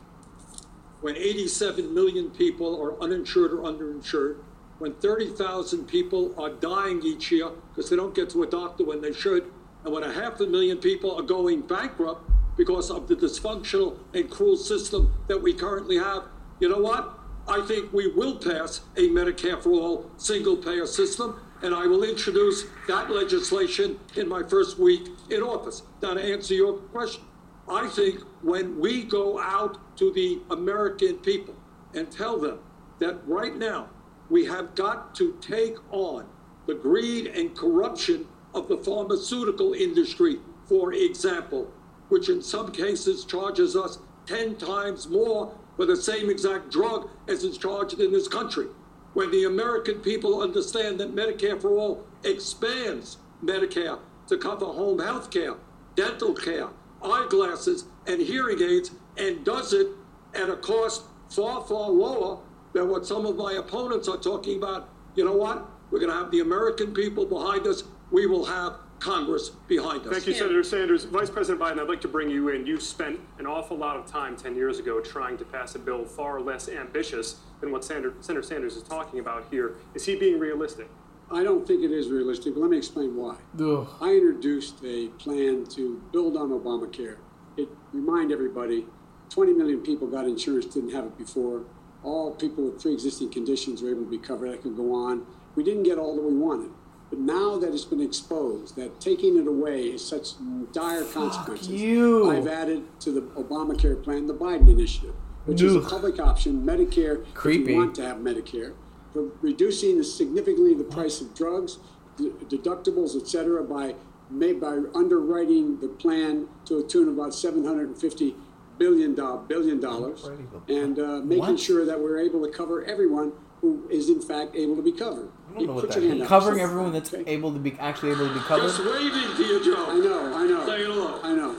when 1.02 1.18
87 1.18 1.94
million 1.94 2.30
people 2.30 2.82
are 2.82 3.02
uninsured 3.02 3.52
or 3.52 3.64
underinsured, 3.64 4.38
when 4.84 4.94
30,000 4.96 5.88
people 5.88 6.36
are 6.38 6.50
dying 6.50 7.02
each 7.06 7.32
year 7.32 7.50
because 7.70 7.90
they 7.90 7.96
don't 7.96 8.14
get 8.14 8.30
to 8.30 8.44
a 8.44 8.46
doctor 8.46 8.84
when 8.84 9.00
they 9.00 9.14
should, 9.14 9.50
and 9.86 9.94
when 9.94 10.04
a 10.04 10.12
half 10.12 10.42
a 10.42 10.46
million 10.46 10.78
people 10.78 11.18
are 11.18 11.22
going 11.24 11.62
bankrupt 11.62 12.30
because 12.58 12.92
of 12.92 13.08
the 13.08 13.16
dysfunctional 13.16 13.98
and 14.14 14.30
cruel 14.30 14.58
system 14.58 15.14
that 15.30 15.42
we 15.42 15.54
currently 15.54 15.98
have, 15.98 16.24
you 16.60 16.68
know 16.68 16.80
what? 16.80 17.18
I 17.48 17.62
think 17.62 17.94
we 17.94 18.08
will 18.08 18.36
pass 18.36 18.82
a 18.98 19.08
Medicare 19.08 19.64
for 19.64 19.70
all 19.70 20.12
single 20.18 20.58
payer 20.58 20.86
system, 20.86 21.40
and 21.62 21.74
I 21.74 21.88
will 21.88 22.04
introduce 22.04 22.66
that 22.90 23.10
legislation 23.10 23.98
in 24.18 24.28
my 24.28 24.44
first 24.44 24.78
week 24.78 25.08
in 25.30 25.44
office. 25.44 25.84
Now, 26.02 26.16
to 26.16 26.22
answer 26.22 26.56
your 26.56 26.74
question, 26.74 27.24
I 27.70 27.88
think 27.88 28.20
when 28.42 28.78
we 28.82 29.06
go 29.06 29.40
out 29.40 29.78
to 30.00 30.12
the 30.12 30.42
American 30.50 31.20
people 31.20 31.56
and 31.94 32.12
tell 32.12 32.38
them 32.38 32.60
that 33.00 33.26
right 33.26 33.56
now 33.56 33.88
we 34.34 34.46
have 34.46 34.74
got 34.74 35.14
to 35.14 35.38
take 35.42 35.76
on 35.94 36.26
the 36.66 36.74
greed 36.74 37.28
and 37.28 37.56
corruption 37.56 38.26
of 38.56 38.68
the 38.68 38.78
pharmaceutical 38.78 39.74
industry, 39.74 40.40
for 40.66 40.92
example, 40.92 41.72
which 42.10 42.30
in 42.30 42.42
some 42.42 42.72
cases 42.72 43.26
charges 43.26 43.76
us 43.76 44.00
10 44.26 44.56
times 44.56 45.08
more 45.08 45.56
for 45.76 45.86
the 45.86 45.96
same 45.96 46.32
exact 46.32 46.72
drug 46.72 47.08
as 47.28 47.44
is 47.44 47.60
charged 47.60 48.00
in 48.00 48.12
this 48.12 48.28
country. 48.28 48.66
When 49.14 49.30
the 49.30 49.44
American 49.44 50.00
people 50.00 50.42
understand 50.42 51.00
that 51.00 51.14
Medicare 51.14 51.62
for 51.62 51.78
All 51.78 52.04
expands 52.24 53.18
Medicare 53.44 54.00
to 54.30 54.38
cover 54.40 54.66
home 54.66 54.98
health 54.98 55.30
care, 55.30 55.54
dental 55.96 56.34
care, 56.34 56.70
eyeglasses, 57.04 57.86
and 58.08 58.20
hearing 58.20 58.60
aids, 58.64 58.90
and 59.16 59.46
does 59.46 59.74
it 59.74 59.90
at 60.34 60.50
a 60.50 60.56
cost 60.56 61.04
far, 61.30 61.62
far 61.62 61.92
lower 61.92 62.40
than 62.74 62.90
what 62.90 63.06
some 63.06 63.26
of 63.26 63.36
my 63.38 63.54
opponents 63.54 64.08
are 64.08 64.18
talking 64.18 64.58
about. 64.58 64.90
You 65.16 65.26
know 65.26 65.34
what? 65.34 65.66
We're 65.92 66.00
going 66.00 66.12
to 66.12 66.18
have 66.18 66.32
the 66.32 66.40
American 66.40 66.94
people 66.94 67.26
behind 67.26 67.68
us. 67.68 67.84
We 68.12 68.26
will 68.26 68.46
have 68.46 68.78
Congress 69.00 69.50
behind 69.68 70.02
us. 70.08 70.14
Thank 70.14 70.28
you, 70.28 70.34
Senator 70.34 70.64
Sanders. 70.64 71.06
Vice 71.06 71.30
President 71.30 71.62
Biden, 71.62 71.80
I'd 71.80 71.90
like 71.90 72.02
to 72.02 72.08
bring 72.08 72.30
you 72.30 72.50
in. 72.50 72.66
You 72.66 72.80
spent 72.80 73.20
an 73.38 73.46
awful 73.46 73.78
lot 73.78 73.98
of 73.98 74.08
time 74.08 74.36
10 74.36 74.56
years 74.56 74.80
ago 74.80 75.00
trying 75.02 75.38
to 75.38 75.46
pass 75.46 75.76
a 75.76 75.80
bill 75.80 76.06
far 76.06 76.42
less 76.42 76.68
ambitious 76.70 77.42
than 77.62 77.72
what 77.72 77.84
Senator, 77.84 78.14
Senator 78.22 78.44
Sanders 78.44 78.76
is 78.76 78.84
talking 78.84 79.20
about 79.20 79.46
here. 79.52 79.76
Is 79.94 80.06
he 80.06 80.16
being 80.16 80.40
realistic? 80.40 80.88
I 81.32 81.44
don't 81.44 81.68
think 81.68 81.84
it 81.84 81.92
is 81.92 82.10
realistic, 82.10 82.54
but 82.54 82.62
let 82.62 82.70
me 82.70 82.78
explain 82.78 83.16
why. 83.16 83.36
Ugh. 83.60 83.88
I 84.02 84.14
introduced 84.14 84.76
a 84.84 85.08
plan 85.20 85.66
to 85.72 86.02
build 86.12 86.38
on 86.38 86.50
Obamacare. 86.50 87.18
It 87.58 87.70
remind 87.92 88.32
everybody, 88.32 88.86
20 89.30 89.54
million 89.54 89.82
people 89.82 90.08
got 90.08 90.26
insurance, 90.26 90.66
didn't 90.66 90.92
have 90.92 91.06
it 91.06 91.18
before. 91.18 91.64
All 92.04 92.32
people 92.32 92.66
with 92.66 92.82
pre-existing 92.82 93.30
conditions 93.30 93.82
were 93.82 93.90
able 93.90 94.04
to 94.04 94.10
be 94.10 94.18
covered. 94.18 94.50
I 94.52 94.58
could 94.58 94.76
go 94.76 94.94
on. 94.94 95.26
We 95.56 95.64
didn't 95.64 95.84
get 95.84 95.98
all 95.98 96.16
that 96.16 96.22
we 96.22 96.34
wanted. 96.36 96.72
But 97.10 97.20
now 97.20 97.58
that 97.60 97.74
it's 97.74 97.86
been 97.86 98.02
exposed, 98.02 98.76
that 98.76 99.00
taking 99.00 99.38
it 99.38 99.46
away 99.48 99.84
is 99.84 100.04
such 100.04 100.30
dire 100.72 101.04
consequences, 101.04 101.70
you. 101.70 102.32
I've 102.32 102.48
added 102.48 102.84
to 103.02 103.12
the 103.12 103.22
Obamacare 103.22 104.02
plan 104.04 104.26
the 104.26 104.34
Biden 104.34 104.68
initiative, 104.68 105.14
which 105.46 105.62
is 105.62 105.76
a 105.76 105.80
public 105.80 106.20
option, 106.20 106.64
Medicare, 106.66 107.22
if 107.22 107.34
Creepy. 107.36 107.74
you 107.74 107.78
want 107.78 107.94
to 107.96 108.02
have 108.04 108.18
Medicare, 108.18 108.74
for 109.12 109.30
reducing 109.42 110.02
significantly 110.02 110.74
the 110.74 110.84
price 110.86 111.22
of 111.22 111.36
drugs, 111.36 111.78
d- 112.18 112.32
deductibles, 112.50 113.16
et 113.16 113.28
cetera, 113.28 113.64
by 113.64 113.94
by 114.32 114.80
underwriting 114.96 115.80
the 115.82 115.88
plan 115.88 116.48
to 116.66 116.80
a 116.80 116.84
tune 116.84 117.08
of 117.08 117.14
about 117.14 117.36
750 117.36 118.34
billion 118.78 119.16
do- 119.16 119.44
billion 119.48 119.80
dollars, 119.80 120.28
and 120.68 121.00
uh, 121.00 121.20
making 121.24 121.40
What? 121.40 121.60
sure 121.60 121.86
that 121.86 122.00
we're 122.00 122.20
able 122.20 122.46
to 122.46 122.52
cover 122.52 122.84
everyone 122.86 123.32
who 123.62 123.88
is 123.90 124.10
in 124.10 124.22
fact 124.22 124.56
able 124.56 124.76
to 124.76 124.82
be 124.82 124.92
covered. 124.92 125.30
I 125.52 125.54
don't 125.60 125.68
know 125.68 125.74
what 125.74 125.88
that 125.90 126.00
your 126.02 126.10
hand 126.10 126.22
up. 126.24 126.28
Covering 126.28 126.60
everyone 126.60 126.92
that's 126.92 127.14
able 127.14 127.54
to 127.54 127.60
be 127.60 127.74
actually 127.80 128.12
able 128.12 128.28
to 128.28 128.34
be 128.34 128.40
covered. 128.42 128.64
Just 128.64 128.80
waving 128.80 129.36
to 129.38 129.44
you, 129.44 129.64
Joe. 129.64 129.86
I 129.90 129.96
know, 130.00 130.36
I 130.36 130.46
know. 130.46 130.66
Say 130.66 130.84
hello. 130.84 131.20
I 131.24 131.34
know. 131.34 131.56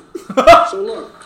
so 0.71 0.83
look, 0.83 1.23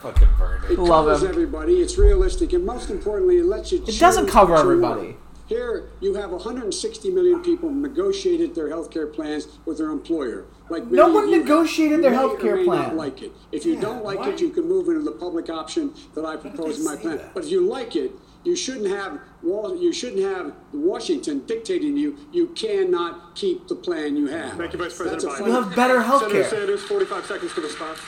Fucking 0.00 0.28
Bernie. 0.38 0.72
it 0.74 0.78
Love 0.78 1.06
covers 1.06 1.22
him. 1.22 1.28
everybody. 1.28 1.80
It's 1.82 1.98
realistic, 1.98 2.52
and 2.54 2.64
most 2.64 2.88
importantly, 2.90 3.38
it 3.38 3.44
lets 3.46 3.70
you. 3.72 3.82
It 3.86 3.98
doesn't 3.98 4.28
cover 4.28 4.52
what 4.54 4.64
you 4.64 4.70
everybody. 4.70 5.16
Want. 5.48 5.48
Here, 5.48 5.90
you 6.00 6.14
have 6.14 6.30
160 6.30 7.10
million 7.10 7.42
people 7.42 7.70
negotiated 7.70 8.54
their 8.54 8.68
health 8.68 8.90
care 8.90 9.06
plans 9.06 9.48
with 9.66 9.78
their 9.78 9.90
employer. 9.90 10.46
Like 10.68 10.86
No 10.86 11.08
one 11.12 11.24
of 11.24 11.30
you 11.30 11.36
have. 11.36 11.44
negotiated 11.44 12.02
their 12.02 12.10
may 12.12 12.16
or 12.18 12.36
healthcare 12.36 12.56
not 12.66 12.84
plan. 12.84 12.96
like 12.96 13.22
it. 13.22 13.32
If 13.52 13.64
you 13.66 13.78
don't 13.80 14.04
like 14.04 14.26
it, 14.26 14.40
you 14.40 14.50
can 14.50 14.66
move 14.66 14.88
into 14.88 15.02
the 15.02 15.12
public 15.12 15.50
option 15.50 15.92
that 16.14 16.24
I 16.24 16.36
propose 16.36 16.78
in 16.78 16.84
my 16.84 16.96
plan. 16.96 17.20
But 17.34 17.44
if 17.44 17.50
you 17.50 17.66
like 17.66 17.96
it, 17.96 18.12
you 18.44 18.56
shouldn't 18.56 18.88
have 18.88 19.20
you 19.42 19.92
shouldn't 19.92 20.22
have 20.22 20.54
Washington 20.72 21.44
dictating 21.46 21.94
to 21.94 22.00
you. 22.00 22.18
You 22.32 22.48
cannot 22.48 23.34
keep 23.34 23.68
the 23.68 23.74
plan 23.74 24.16
you 24.16 24.26
have. 24.26 24.56
Thank 24.58 24.72
you, 24.74 24.78
Vice 24.78 24.96
President 24.96 25.22
That's 25.22 25.40
Biden. 25.40 25.46
You'll 25.46 25.62
have 25.62 25.76
better 25.76 26.02
health 26.02 26.22
Senator 26.22 26.42
care. 26.42 26.50
Sanders, 26.50 26.82
45 26.82 27.26
seconds 27.26 27.54
to 27.54 27.60
respond. 27.62 27.98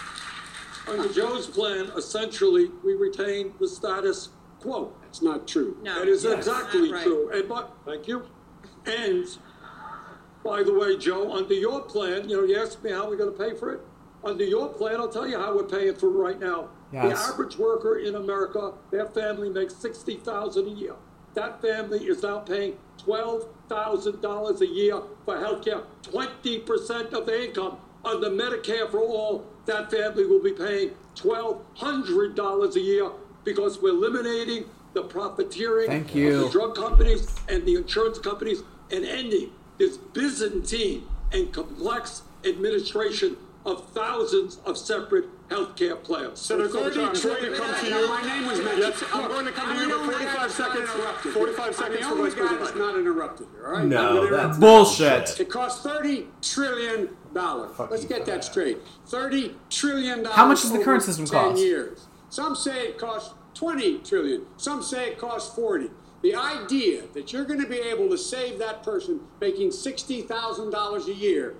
Under 0.88 1.08
Joe's 1.12 1.46
plan, 1.46 1.90
essentially, 1.96 2.70
we 2.84 2.94
retain 2.94 3.52
the 3.58 3.66
status 3.68 4.28
quo. 4.66 4.92
That's 5.02 5.22
not 5.22 5.46
true. 5.46 5.76
No, 5.82 6.00
That 6.00 6.08
is 6.08 6.24
yes, 6.24 6.38
exactly 6.38 6.92
right. 6.92 7.02
true. 7.04 7.30
And 7.32 7.48
but 7.48 7.72
thank 7.84 8.08
you. 8.08 8.24
And 8.86 9.24
by 10.44 10.62
the 10.62 10.74
way, 10.74 10.96
Joe, 10.96 11.32
under 11.32 11.54
your 11.54 11.80
plan, 11.82 12.28
you 12.28 12.36
know, 12.36 12.44
you 12.44 12.60
asked 12.60 12.82
me 12.82 12.90
how 12.90 13.08
we're 13.08 13.16
going 13.16 13.32
to 13.32 13.38
pay 13.38 13.54
for 13.56 13.72
it. 13.72 13.80
Under 14.24 14.44
your 14.44 14.68
plan, 14.68 14.96
I'll 14.96 15.08
tell 15.08 15.26
you 15.26 15.38
how 15.38 15.54
we're 15.54 15.64
paying 15.64 15.94
for 15.94 16.06
it 16.08 16.18
right 16.18 16.40
now. 16.40 16.68
Yes. 16.92 17.26
The 17.26 17.32
average 17.32 17.56
worker 17.58 17.98
in 17.98 18.14
America, 18.16 18.72
their 18.90 19.06
family 19.06 19.50
makes 19.50 19.74
sixty 19.76 20.16
thousand 20.16 20.66
a 20.66 20.70
year. 20.70 20.94
That 21.34 21.60
family 21.60 22.04
is 22.06 22.22
now 22.22 22.38
paying 22.38 22.76
twelve 22.98 23.48
thousand 23.68 24.20
dollars 24.22 24.60
a 24.62 24.66
year 24.66 25.00
for 25.24 25.38
health 25.38 25.64
care, 25.64 25.82
twenty 26.02 26.58
percent 26.60 27.12
of 27.12 27.26
their 27.26 27.42
income. 27.42 27.78
Under 28.04 28.30
Medicare 28.30 28.88
for 28.90 29.00
all, 29.00 29.44
that 29.66 29.90
family 29.90 30.26
will 30.26 30.42
be 30.42 30.52
paying 30.52 30.90
twelve 31.16 31.62
hundred 31.74 32.34
dollars 32.36 32.76
a 32.76 32.80
year 32.80 33.10
because 33.46 33.80
we're 33.80 33.90
eliminating 33.90 34.66
the 34.92 35.02
profiteering 35.04 35.86
Thank 35.88 36.10
of 36.10 36.16
you. 36.16 36.44
the 36.44 36.50
drug 36.50 36.74
companies 36.74 37.34
and 37.48 37.64
the 37.64 37.76
insurance 37.76 38.18
companies 38.18 38.62
and 38.92 39.04
ending 39.06 39.50
this 39.78 39.96
Byzantine 39.96 41.04
and 41.32 41.52
complex 41.52 42.22
administration 42.44 43.36
of 43.64 43.88
thousands 43.90 44.58
of 44.64 44.78
separate 44.78 45.24
healthcare 45.48 46.00
plans. 46.02 46.40
Senator 46.40 46.68
Klobuchar, 46.68 47.08
I'm 47.08 47.20
going 47.22 47.52
to 47.52 47.56
come 47.56 47.74
to 47.80 47.86
you. 47.88 48.08
My 48.08 48.22
name 48.22 48.46
was 48.46 48.58
mentioned. 48.60 48.78
Yes, 48.78 49.04
I'm 49.12 49.28
going 49.28 49.44
to 49.44 49.52
come 49.52 49.70
I'm 49.70 49.76
to 49.76 49.82
you, 49.82 49.88
the 49.88 50.12
45 50.12 50.24
guy 50.24 50.46
that's 50.46 50.58
not 50.58 50.72
seconds. 50.72 50.90
interrupted. 50.94 51.32
45 51.32 51.74
seconds 51.74 51.98
the 51.98 52.04
for 52.04 52.14
Vice 52.16 52.34
President 52.34 52.60
that's 52.60 52.76
not 52.76 52.96
interrupted 52.96 53.46
here, 53.52 53.66
all 53.66 53.72
right? 53.72 53.86
No, 53.86 54.30
that's. 54.30 54.58
Bullshit. 54.58 55.40
It 55.40 55.50
costs 55.50 55.82
thirty 55.82 56.26
trillion 56.42 57.16
dollars. 57.34 57.72
Let's 57.78 58.04
get 58.04 58.24
that 58.26 58.26
that. 58.26 58.44
straight. 58.44 58.78
Thirty 59.06 59.56
trillion 59.68 60.22
dollars. 60.22 60.36
How 60.36 60.46
much 60.46 60.62
does 60.62 60.72
the 60.72 60.82
current 60.82 61.02
system 61.02 61.26
10 61.26 61.40
cost? 61.50 61.62
years. 61.62 62.06
Some 62.30 62.54
say 62.54 62.88
it 62.88 62.98
costs 62.98 63.34
twenty 63.56 63.98
trillion. 63.98 64.46
Some 64.56 64.82
say 64.82 65.08
it 65.08 65.18
costs 65.18 65.54
forty. 65.54 65.90
The 66.22 66.34
idea 66.34 67.04
that 67.14 67.32
you're 67.32 67.44
going 67.44 67.60
to 67.60 67.68
be 67.68 67.78
able 67.78 68.08
to 68.10 68.18
save 68.18 68.58
that 68.58 68.82
person 68.82 69.20
making 69.40 69.70
sixty 69.70 70.22
thousand 70.22 70.70
dollars 70.70 71.08
a 71.08 71.14
year 71.14 71.54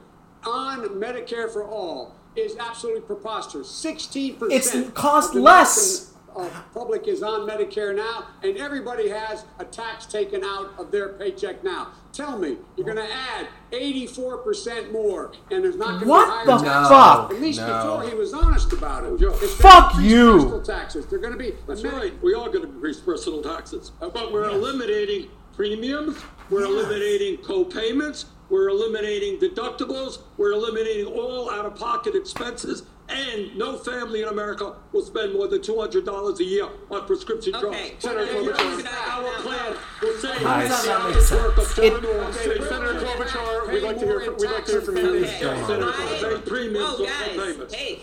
on 0.44 0.80
Medicare 1.00 1.50
for 1.52 1.64
all 1.64 2.14
is 2.36 2.56
absolutely 2.58 3.02
preposterous. 3.02 3.70
Sixteen 3.70 4.36
percent. 4.36 4.86
It's 4.86 4.90
cost 4.94 5.34
less. 5.34 6.12
Uh, 6.36 6.48
public 6.74 7.08
is 7.08 7.22
on 7.22 7.48
Medicare 7.48 7.94
now, 7.96 8.26
and 8.42 8.56
everybody 8.58 9.08
has 9.08 9.44
a 9.58 9.64
tax 9.64 10.04
taken 10.06 10.44
out 10.44 10.74
of 10.78 10.90
their 10.90 11.10
paycheck 11.10 11.64
now. 11.64 11.88
Tell 12.12 12.38
me, 12.38 12.56
you're 12.76 12.84
going 12.84 12.96
to 12.98 13.12
add 13.12 13.48
84% 13.72 14.92
more, 14.92 15.32
and 15.50 15.64
there's 15.64 15.76
not 15.76 15.88
going 15.92 16.00
to 16.00 16.06
What 16.08 16.26
be 16.26 16.30
higher 16.50 16.58
the 16.58 16.64
taxes. 16.64 16.88
fuck? 16.88 17.32
At 17.32 17.40
least 17.40 17.60
No. 17.60 17.66
before 17.98 18.08
he 18.10 18.14
was 18.14 18.32
honest 18.34 18.72
about 18.72 19.04
it. 19.04 19.20
It's 19.20 19.54
Fuck 19.54 19.92
gonna 19.92 20.02
increase 20.04 20.10
you. 20.12 20.32
personal 20.34 20.62
taxes. 20.62 21.06
They're 21.06 21.18
going 21.18 21.32
to 21.32 21.38
be. 21.38 21.52
That's 21.66 21.84
right. 21.84 22.12
We 22.22 22.34
are 22.34 22.48
going 22.48 22.62
to 22.64 22.68
increase 22.70 23.00
personal 23.00 23.42
taxes. 23.42 23.92
But 24.00 24.32
we're 24.32 24.48
eliminating 24.50 25.28
premiums. 25.54 26.16
We're 26.50 26.64
eliminating 26.64 27.38
co-payments. 27.38 28.26
We're 28.48 28.68
eliminating 28.68 29.38
deductibles. 29.40 30.18
We're 30.36 30.52
eliminating 30.52 31.06
all 31.06 31.50
out-of-pocket 31.50 32.14
expenses. 32.14 32.84
And 33.08 33.56
no 33.56 33.76
family 33.78 34.22
in 34.22 34.28
America 34.28 34.74
will 34.92 35.02
spend 35.02 35.32
more 35.32 35.46
than 35.46 35.60
$200 35.60 36.40
a 36.40 36.44
year 36.44 36.66
on 36.90 37.06
prescription 37.06 37.54
Okay. 37.54 37.90
drugs. 38.00 38.02
Senator 38.02 38.26
Klobuchar. 38.32 39.08
Our 39.08 39.32
plan 39.42 39.76
will 40.02 40.14
save 40.18 40.42
Nice. 40.42 40.86
millions 40.86 41.14
Makes 41.14 41.30
worth 41.30 41.58
of 41.58 41.64
sense. 41.66 41.76
federal 41.76 42.28
It- 42.28 42.34
savings. 42.34 42.68
Senator 42.68 42.94
Klobuchar, 42.94 43.72
we'd 43.72 43.82
like 43.82 43.98
to 44.00 44.04
hear 44.06 44.20
from, 44.20 44.36
we'd 44.36 44.50
like 44.50 44.64
to 44.66 44.72
hear 44.72 44.80
from 44.80 44.96
you. 44.96 45.02
Okay. 45.24 45.26
Senator, 45.40 45.92
I- 45.96 46.18
pay 46.20 46.36
premiums 46.48 46.84
oh, 46.88 46.96
Whoa, 46.96 47.02
or 47.04 47.06
guys. 47.06 47.36
co-payments. 47.36 47.74
Hey, 47.74 48.02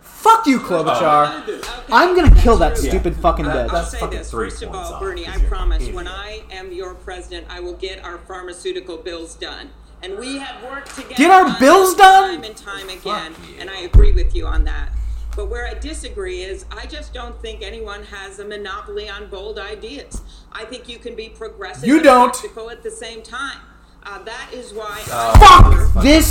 Fuck 0.00 0.46
you, 0.46 0.58
Klobuchar. 0.58 1.62
I'm 1.92 2.16
gonna 2.16 2.34
kill 2.40 2.56
that 2.56 2.78
stupid 2.78 3.14
fucking 3.16 3.46
I'll 3.46 3.68
bitch. 3.68 3.84
say 3.90 4.06
this. 4.06 4.30
First 4.30 4.62
of 4.62 4.74
all, 4.74 4.98
Bernie, 4.98 5.28
I 5.28 5.38
promise 5.48 5.86
when 5.88 6.08
I 6.08 6.44
am 6.50 6.72
your 6.72 6.94
president, 6.94 7.46
I 7.50 7.60
will 7.60 7.74
get 7.74 8.02
our 8.02 8.16
pharmaceutical 8.26 8.96
bills 8.96 9.34
done. 9.34 9.70
And 10.04 10.18
we 10.18 10.36
have 10.38 10.62
worked 10.62 10.94
together. 10.94 11.14
Get 11.16 11.30
our 11.30 11.58
bills 11.58 11.94
done? 11.94 12.34
Time 12.34 12.44
and 12.44 12.56
time 12.56 12.88
again. 12.90 13.34
And 13.58 13.70
I 13.70 13.80
agree 13.80 14.12
with 14.12 14.34
you 14.34 14.46
on 14.46 14.64
that. 14.64 14.90
But 15.34 15.48
where 15.50 15.66
I 15.66 15.74
disagree 15.74 16.42
is 16.42 16.64
I 16.70 16.86
just 16.86 17.12
don't 17.14 17.40
think 17.40 17.62
anyone 17.62 18.04
has 18.04 18.38
a 18.38 18.44
monopoly 18.44 19.08
on 19.08 19.28
bold 19.28 19.58
ideas. 19.58 20.20
I 20.52 20.64
think 20.64 20.88
you 20.88 20.98
can 20.98 21.16
be 21.16 21.28
progressive 21.30 21.88
You 21.88 21.96
and 21.96 22.04
don't. 22.04 22.32
practical 22.32 22.70
at 22.70 22.82
the 22.82 22.90
same 22.90 23.22
time. 23.22 23.58
Uh, 24.06 24.22
that 24.22 24.50
is 24.52 24.74
why 24.74 24.98
Fuck 25.06 26.02
this! 26.02 26.30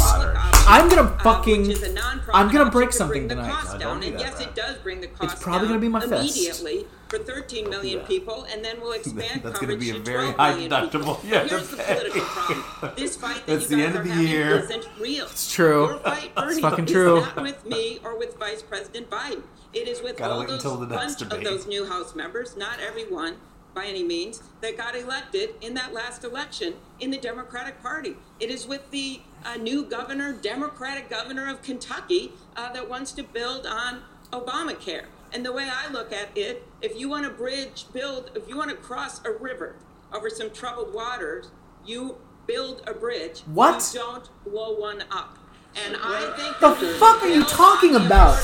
I'm 0.67 0.87
gonna 0.89 1.01
uh, 1.01 1.17
fucking. 1.23 1.63
which 1.63 1.77
is 1.77 1.83
a 1.83 1.89
nonprofit 1.93 2.29
I'm 2.33 2.47
gonna 2.47 2.59
option 2.65 2.69
break 2.71 2.91
to 2.91 2.95
something 2.97 3.27
bring 3.27 3.39
the 3.39 3.43
tonight. 3.43 3.51
cost 3.51 3.79
down. 3.79 4.03
And 4.03 4.19
yes, 4.19 4.39
it 4.39 4.53
does 4.53 4.77
bring 4.77 5.01
the 5.01 5.07
cost 5.07 5.41
probably 5.41 5.67
down 5.69 5.79
gonna 5.79 5.81
be 5.81 5.87
my 5.89 5.99
fist. 6.01 6.13
immediately 6.37 6.85
for 7.13 7.23
13 7.23 7.69
million 7.69 7.99
people, 8.01 8.45
and 8.51 8.63
then 8.65 8.81
we'll 8.81 8.91
expand 9.01 9.41
That's 9.43 9.59
gonna 9.59 9.73
coverage 9.73 9.79
be 9.79 9.89
a 9.91 9.93
to 9.93 9.99
very 9.99 10.33
12 10.33 10.35
high 10.35 10.51
million 10.53 10.71
deductible. 10.71 10.91
people. 10.91 11.19
You 11.23 11.29
Here's 11.39 11.69
the 11.69 11.77
political 11.77 12.21
problem. 12.25 12.93
This 12.97 13.15
fight 13.15 13.45
that 13.45 13.53
It's 13.55 13.69
you 13.69 13.77
the 13.77 13.83
guys 13.83 13.95
end 13.95 14.07
are 14.07 14.09
having 14.11 14.27
year. 14.27 14.59
isn't 14.59 14.87
real. 14.99 15.25
It's 15.25 15.53
true. 15.53 15.87
Your 15.89 15.97
fight, 15.99 16.23
It's 16.25 16.33
Bernie, 16.35 16.61
fucking 16.61 16.85
is 16.85 16.91
true. 16.91 17.19
not 17.21 17.41
with 17.41 17.65
me 17.65 17.99
or 18.03 18.17
with 18.17 18.37
Vice 18.39 18.63
President 18.63 19.09
Biden. 19.09 19.43
It 19.73 19.87
is 19.87 20.01
with 20.01 20.17
Gotta 20.17 20.33
all 20.33 20.41
those 20.41 20.51
until 20.53 20.77
the 20.77 20.87
next 20.87 21.19
bunch 21.19 21.33
of 21.33 21.43
those 21.43 21.67
new 21.67 21.85
House 21.85 22.15
members, 22.15 22.57
not 22.57 22.79
everyone 22.79 23.35
by 23.75 23.85
any 23.85 24.03
means, 24.03 24.41
that 24.61 24.77
got 24.77 24.95
elected 24.95 25.49
in 25.61 25.73
that 25.75 25.93
last 25.93 26.23
election 26.23 26.73
in 26.99 27.09
the 27.11 27.17
Democratic 27.17 27.81
Party. 27.81 28.15
It 28.39 28.49
is 28.49 28.67
with 28.67 28.89
the 28.91 29.21
uh, 29.45 29.55
new 29.55 29.83
governor, 29.85 30.33
Democratic 30.33 31.09
governor 31.09 31.49
of 31.49 31.61
Kentucky, 31.63 32.31
uh, 32.55 32.71
that 32.73 32.87
wants 32.87 33.11
to 33.13 33.23
build 33.23 33.65
on 33.65 34.01
Obamacare. 34.31 35.05
And 35.33 35.43
the 35.43 35.51
way 35.51 35.67
I 35.67 35.91
look 35.91 36.13
at 36.13 36.37
it, 36.37 36.63
if 36.81 36.95
you 36.97 37.09
want 37.09 37.25
to 37.25 37.31
bridge, 37.31 37.85
build, 37.91 38.29
if 38.35 38.47
you 38.47 38.55
want 38.55 38.69
to 38.69 38.75
cross 38.75 39.19
a 39.25 39.31
river 39.31 39.75
over 40.13 40.29
some 40.29 40.51
troubled 40.51 40.93
waters, 40.93 41.49
you 41.83 42.17
build 42.45 42.83
a 42.85 42.93
bridge. 42.93 43.41
What? 43.47 43.91
You 43.93 43.99
don't 43.99 44.29
blow 44.45 44.73
one 44.73 45.03
up. 45.09 45.39
And 45.75 45.97
I 46.01 46.33
think 46.37 46.59
The 46.59 46.87
fuck 46.99 47.21
are 47.23 47.27
you 47.27 47.43
talking 47.45 47.95
about? 47.95 48.37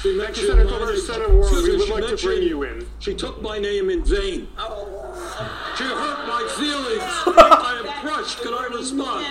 She 0.00 0.16
Thank 0.16 0.16
mentioned 0.16 0.36
you, 0.38 0.48
Senator 0.52 0.64
my 0.70 0.76
Klobuchar. 0.78 0.92
name. 0.94 1.00
Senator 1.02 1.32
Warren, 1.36 1.54
we 1.62 1.70
would 1.76 1.82
she 1.86 1.92
like 1.92 2.06
to 2.06 2.16
bring 2.16 2.42
you 2.42 2.62
in. 2.62 2.86
She 3.00 3.14
took 3.14 3.42
my 3.42 3.58
name 3.58 3.90
in 3.90 4.02
vain. 4.04 4.48
Oh. 4.58 4.86
She 5.76 5.84
hurt 5.84 6.26
my 6.26 6.48
feelings. 6.56 7.02
I 7.38 7.82
am 7.84 8.06
crushed. 8.08 8.40
Can 8.42 8.54
I 8.54 8.66
respond? 8.72 9.26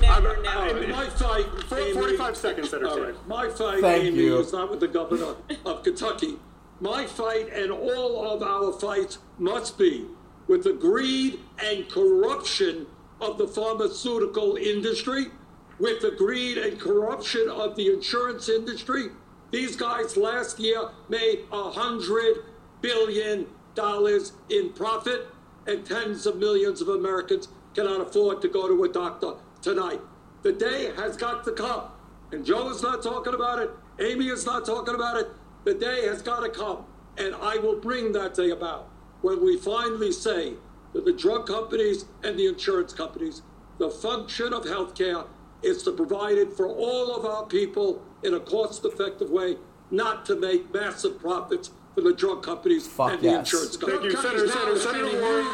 never, 0.00 0.42
never. 0.42 0.88
My 0.88 1.06
fight, 1.10 1.46
For- 1.68 1.78
Amy- 1.78 1.92
45 1.92 2.36
seconds, 2.38 2.70
Senator 2.70 2.88
All 2.88 3.00
right. 3.00 3.26
My 3.28 3.48
fight, 3.50 3.80
Thank 3.82 4.04
Amy, 4.04 4.22
you. 4.22 4.38
is 4.38 4.52
not 4.52 4.70
with 4.70 4.80
the 4.80 4.88
governor 4.88 5.34
of 5.66 5.82
Kentucky. 5.82 6.36
My 6.80 7.06
fight 7.06 7.52
and 7.52 7.70
all 7.70 8.26
of 8.32 8.42
our 8.42 8.72
fights 8.72 9.18
must 9.38 9.76
be 9.78 10.06
with 10.48 10.64
the 10.64 10.72
greed 10.72 11.38
and 11.62 11.86
corruption 11.90 12.86
of 13.20 13.36
the 13.38 13.46
pharmaceutical 13.46 14.56
industry, 14.56 15.26
with 15.78 16.00
the 16.00 16.12
greed 16.12 16.58
and 16.58 16.80
corruption 16.80 17.48
of 17.48 17.76
the 17.76 17.92
insurance 17.92 18.48
industry. 18.48 19.08
These 19.50 19.76
guys 19.76 20.16
last 20.16 20.58
year 20.58 20.88
made 21.08 21.44
a 21.52 21.70
hundred 21.70 22.44
billion 22.80 23.46
dollars 23.74 24.32
in 24.50 24.72
profit, 24.72 25.26
and 25.66 25.84
tens 25.84 26.26
of 26.26 26.36
millions 26.36 26.80
of 26.80 26.88
Americans 26.88 27.48
cannot 27.74 28.00
afford 28.00 28.42
to 28.42 28.48
go 28.48 28.68
to 28.68 28.84
a 28.84 28.88
doctor 28.88 29.34
tonight. 29.62 30.00
The 30.42 30.52
day 30.52 30.92
has 30.96 31.16
got 31.16 31.44
to 31.44 31.52
come, 31.52 31.84
and 32.32 32.44
Joe 32.44 32.68
is 32.68 32.82
not 32.82 33.02
talking 33.02 33.34
about 33.34 33.60
it. 33.60 33.70
Amy 33.98 34.28
is 34.28 34.44
not 34.44 34.66
talking 34.66 34.94
about 34.94 35.16
it. 35.16 35.28
The 35.64 35.74
day 35.74 36.06
has 36.06 36.20
got 36.20 36.40
to 36.40 36.50
come, 36.50 36.84
and 37.16 37.34
I 37.34 37.56
will 37.56 37.80
bring 37.80 38.12
that 38.12 38.34
day 38.34 38.50
about 38.50 38.88
when 39.22 39.42
we 39.42 39.56
finally 39.56 40.12
say 40.12 40.52
that 40.92 41.04
the 41.04 41.12
drug 41.12 41.46
companies 41.46 42.04
and 42.22 42.38
the 42.38 42.46
insurance 42.46 42.92
companies, 42.92 43.42
the 43.78 43.90
function 43.90 44.52
of 44.52 44.64
healthcare 44.64 45.26
is 45.64 45.82
to 45.84 45.92
provide 45.92 46.38
it 46.38 46.52
for 46.52 46.68
all 46.68 47.14
of 47.14 47.24
our 47.24 47.44
people 47.46 48.02
in 48.22 48.34
a 48.34 48.40
cost-effective 48.40 49.30
way, 49.30 49.56
not 49.90 50.24
to 50.26 50.36
make 50.36 50.72
massive 50.72 51.18
profits 51.20 51.70
for 51.94 52.00
the 52.00 52.12
drug 52.12 52.42
companies 52.42 52.88
and 52.98 53.20
the 53.20 53.24
yes. 53.26 53.38
insurance 53.52 53.76
Thank 53.76 53.92
companies. 53.92 54.12
you, 54.14 54.20
Senator. 54.22 54.48
Senator, 54.48 54.78
Senator 54.78 55.20
Warren. 55.20 55.46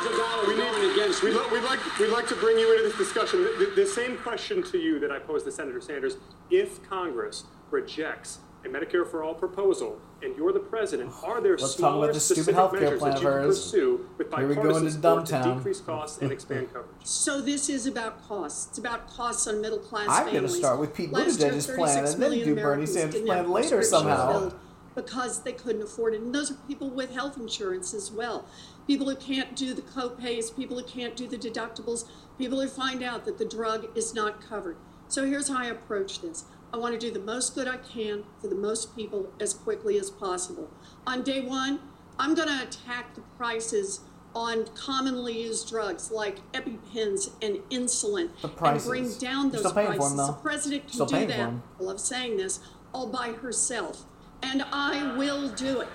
We 0.48 0.54
need, 0.56 1.22
we'd, 1.22 1.34
li- 1.34 1.48
we'd 1.52 1.62
like 1.64 1.98
we'd 1.98 2.08
like 2.08 2.26
to 2.28 2.34
bring 2.36 2.58
you 2.58 2.72
into 2.76 2.88
this 2.88 2.96
discussion. 2.96 3.42
The, 3.42 3.66
the- 3.74 3.82
the 3.82 3.86
same 3.86 4.16
question 4.16 4.62
to 4.64 4.78
you 4.78 4.98
that 5.00 5.10
I 5.12 5.18
posed 5.18 5.44
to 5.44 5.52
Senator 5.52 5.80
Sanders: 5.82 6.16
If 6.50 6.82
Congress 6.88 7.44
rejects 7.70 8.38
a 8.64 8.68
Medicare 8.68 9.06
for 9.10 9.22
all 9.22 9.34
proposal, 9.34 9.98
and 10.22 10.36
you're 10.36 10.52
the 10.52 10.60
president, 10.60 11.12
are 11.24 11.40
there 11.40 11.52
Let's 11.52 11.74
talk 11.74 11.78
smaller 11.78 12.04
about 12.04 12.14
this 12.14 12.24
specific 12.26 12.54
measures 12.54 12.98
plan 12.98 13.12
that 13.14 13.22
you 13.22 13.28
can 13.28 13.42
pursue 13.42 14.06
with 14.18 14.34
Here 14.34 14.48
we 14.48 14.54
go 14.54 14.62
bipartisan 14.62 14.90
support 14.90 15.26
to 15.26 15.32
Dumbtown. 15.34 15.56
decrease 15.56 15.80
costs 15.80 16.18
and 16.18 16.30
expand 16.30 16.66
coverage? 16.72 16.90
So 17.04 17.40
this 17.40 17.68
is 17.68 17.86
about 17.86 18.26
costs. 18.28 18.68
It's 18.68 18.78
about 18.78 19.08
costs 19.08 19.46
on 19.46 19.60
middle 19.60 19.78
class 19.78 20.08
I'm 20.08 20.26
families. 20.26 20.34
gonna 20.34 20.48
start 20.48 20.78
with 20.78 20.94
Pete 20.94 21.10
Last 21.10 21.40
year, 21.40 21.52
Buttigieg's 21.52 21.66
plan 21.66 22.04
and 22.04 22.22
then 22.22 22.30
do 22.32 22.54
Bernie 22.54 22.86
Sanders' 22.86 23.22
plan 23.22 23.50
later 23.50 23.82
somehow. 23.82 24.52
Because 24.94 25.42
they 25.44 25.52
couldn't 25.52 25.82
afford 25.82 26.14
it. 26.14 26.20
And 26.20 26.34
those 26.34 26.50
are 26.50 26.56
people 26.66 26.90
with 26.90 27.12
health 27.12 27.38
insurance 27.38 27.94
as 27.94 28.10
well. 28.10 28.44
People 28.88 29.08
who 29.08 29.14
can't 29.14 29.54
do 29.54 29.72
the 29.72 29.82
co-pays, 29.82 30.50
people 30.50 30.76
who 30.76 30.84
can't 30.84 31.16
do 31.16 31.28
the 31.28 31.38
deductibles, 31.38 32.06
people 32.36 32.60
who 32.60 32.68
find 32.68 33.02
out 33.02 33.24
that 33.24 33.38
the 33.38 33.44
drug 33.44 33.86
is 33.96 34.12
not 34.14 34.40
covered. 34.42 34.76
So 35.06 35.26
here's 35.26 35.48
how 35.48 35.58
I 35.58 35.66
approach 35.66 36.20
this. 36.22 36.44
I 36.72 36.76
want 36.76 36.94
to 36.94 36.98
do 37.00 37.12
the 37.12 37.24
most 37.24 37.54
good 37.54 37.66
I 37.66 37.78
can 37.78 38.24
for 38.40 38.48
the 38.48 38.54
most 38.54 38.94
people 38.96 39.32
as 39.40 39.52
quickly 39.54 39.98
as 39.98 40.10
possible. 40.10 40.70
On 41.06 41.22
day 41.22 41.40
one, 41.40 41.80
I'm 42.18 42.34
going 42.34 42.48
to 42.48 42.62
attack 42.62 43.14
the 43.14 43.22
prices 43.36 44.00
on 44.34 44.66
commonly 44.76 45.42
used 45.42 45.68
drugs 45.68 46.10
like 46.12 46.38
EpiPens 46.52 47.30
and 47.42 47.56
insulin 47.70 48.30
and 48.44 48.82
bring 48.84 49.12
down 49.14 49.50
those 49.50 49.60
still 49.60 49.72
paying 49.72 49.86
for 49.88 49.92
'em, 49.92 49.98
prices. 49.98 50.16
though. 50.16 50.26
the 50.28 50.32
president 50.34 50.82
can 50.84 50.92
Still 50.92 51.06
do 51.06 51.26
that. 51.26 51.52
I 51.80 51.82
love 51.82 51.98
saying 51.98 52.36
this 52.36 52.60
all 52.94 53.08
by 53.08 53.32
herself, 53.32 54.04
and 54.42 54.64
I 54.72 55.16
will 55.16 55.48
do 55.48 55.80
it. 55.80 55.88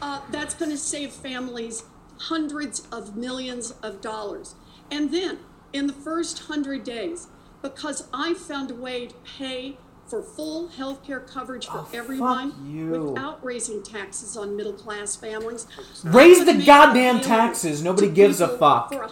Uh, 0.00 0.20
that's 0.30 0.54
going 0.54 0.70
to 0.70 0.76
save 0.78 1.12
families 1.12 1.84
hundreds 2.18 2.86
of 2.92 3.16
millions 3.16 3.74
of 3.82 4.00
dollars. 4.00 4.54
And 4.90 5.12
then 5.12 5.38
in 5.72 5.86
the 5.88 5.92
first 5.92 6.40
hundred 6.40 6.84
days, 6.84 7.28
because 7.62 8.06
I 8.12 8.34
found 8.34 8.70
a 8.70 8.74
way 8.74 9.06
to 9.06 9.14
pay 9.38 9.78
for 10.12 10.22
full 10.22 10.68
health 10.68 11.02
care 11.06 11.20
coverage 11.20 11.66
for 11.66 11.78
oh, 11.78 11.88
everyone 11.94 12.52
Oh, 12.54 12.68
you. 12.68 13.02
without 13.04 13.42
raising 13.42 13.82
taxes 13.82 14.36
on 14.36 14.54
middle 14.54 14.74
class 14.74 15.16
families. 15.16 15.66
Raise 16.04 16.40
the 16.40 16.44
gonna 16.44 16.58
make 16.58 16.64
it 16.64 16.66
goddamn 16.66 17.20
taxes. 17.22 17.82
Nobody 17.82 18.10
gives 18.10 18.42
a 18.42 18.58
fuck. 18.58 18.92
For 18.92 19.04
a, 19.04 19.10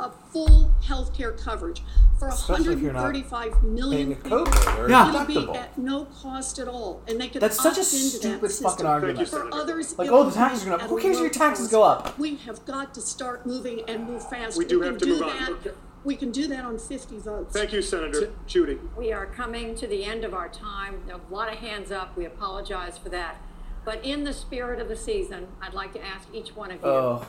a 0.00 0.12
full 0.34 0.70
health 0.86 1.16
care 1.16 1.32
coverage 1.32 1.82
for 2.18 2.28
Especially 2.28 2.74
if 2.74 2.80
you're 2.82 2.92
not 2.92 3.04
135 3.04 3.62
million 3.62 4.16
people. 4.16 4.44
copay 4.44 4.78
or 4.78 4.86
a 4.92 5.08
It'll 5.08 5.24
be 5.24 5.58
at 5.58 5.78
no 5.78 6.04
cost 6.04 6.58
at 6.58 6.68
all, 6.68 7.00
and 7.08 7.18
they 7.18 7.28
can 7.28 7.40
That's 7.40 7.56
such 7.56 7.78
a 7.78 7.80
opt 7.80 7.94
into 7.94 8.18
that 8.18 8.18
stupid 8.18 8.52
fucking 8.52 8.84
argument. 8.84 9.26
For 9.26 9.48
others, 9.50 9.96
Like, 9.98 10.10
oh, 10.10 10.24
the 10.24 10.34
taxes 10.34 10.66
are 10.66 10.70
going 10.70 10.80
up. 10.82 10.90
Who 10.90 11.00
cares 11.00 11.16
if 11.16 11.22
your 11.22 11.30
taxes 11.30 11.68
cost. 11.68 11.72
go 11.72 11.82
up? 11.84 12.18
We 12.18 12.36
have 12.36 12.66
got 12.66 12.92
to 12.92 13.00
start 13.00 13.46
moving 13.46 13.80
and 13.88 14.06
move 14.06 14.28
fast. 14.28 14.58
We 14.58 14.66
do 14.66 14.80
can 14.80 14.90
have 14.90 14.98
to 14.98 15.06
do 15.06 15.12
move 15.14 15.22
on. 15.22 15.38
that. 15.38 15.50
Okay. 15.52 15.70
We 16.04 16.16
can 16.16 16.30
do 16.30 16.46
that 16.48 16.64
on 16.64 16.78
50 16.78 17.18
votes. 17.18 17.52
Thank 17.54 17.72
you, 17.72 17.80
Senator. 17.80 18.32
Judy. 18.46 18.78
We 18.96 19.12
are 19.12 19.24
coming 19.26 19.74
to 19.76 19.86
the 19.86 20.04
end 20.04 20.22
of 20.24 20.34
our 20.34 20.48
time. 20.50 21.00
A 21.10 21.32
lot 21.32 21.50
of 21.50 21.58
hands 21.58 21.90
up. 21.90 22.16
We 22.16 22.26
apologize 22.26 22.98
for 22.98 23.08
that. 23.08 23.36
But 23.86 24.04
in 24.04 24.24
the 24.24 24.32
spirit 24.34 24.80
of 24.80 24.88
the 24.88 24.96
season, 24.96 25.48
I'd 25.62 25.72
like 25.74 25.92
to 25.94 26.04
ask 26.04 26.28
each 26.32 26.54
one 26.54 26.70
of 26.70 26.80
you: 26.82 26.88
Oh. 26.88 27.26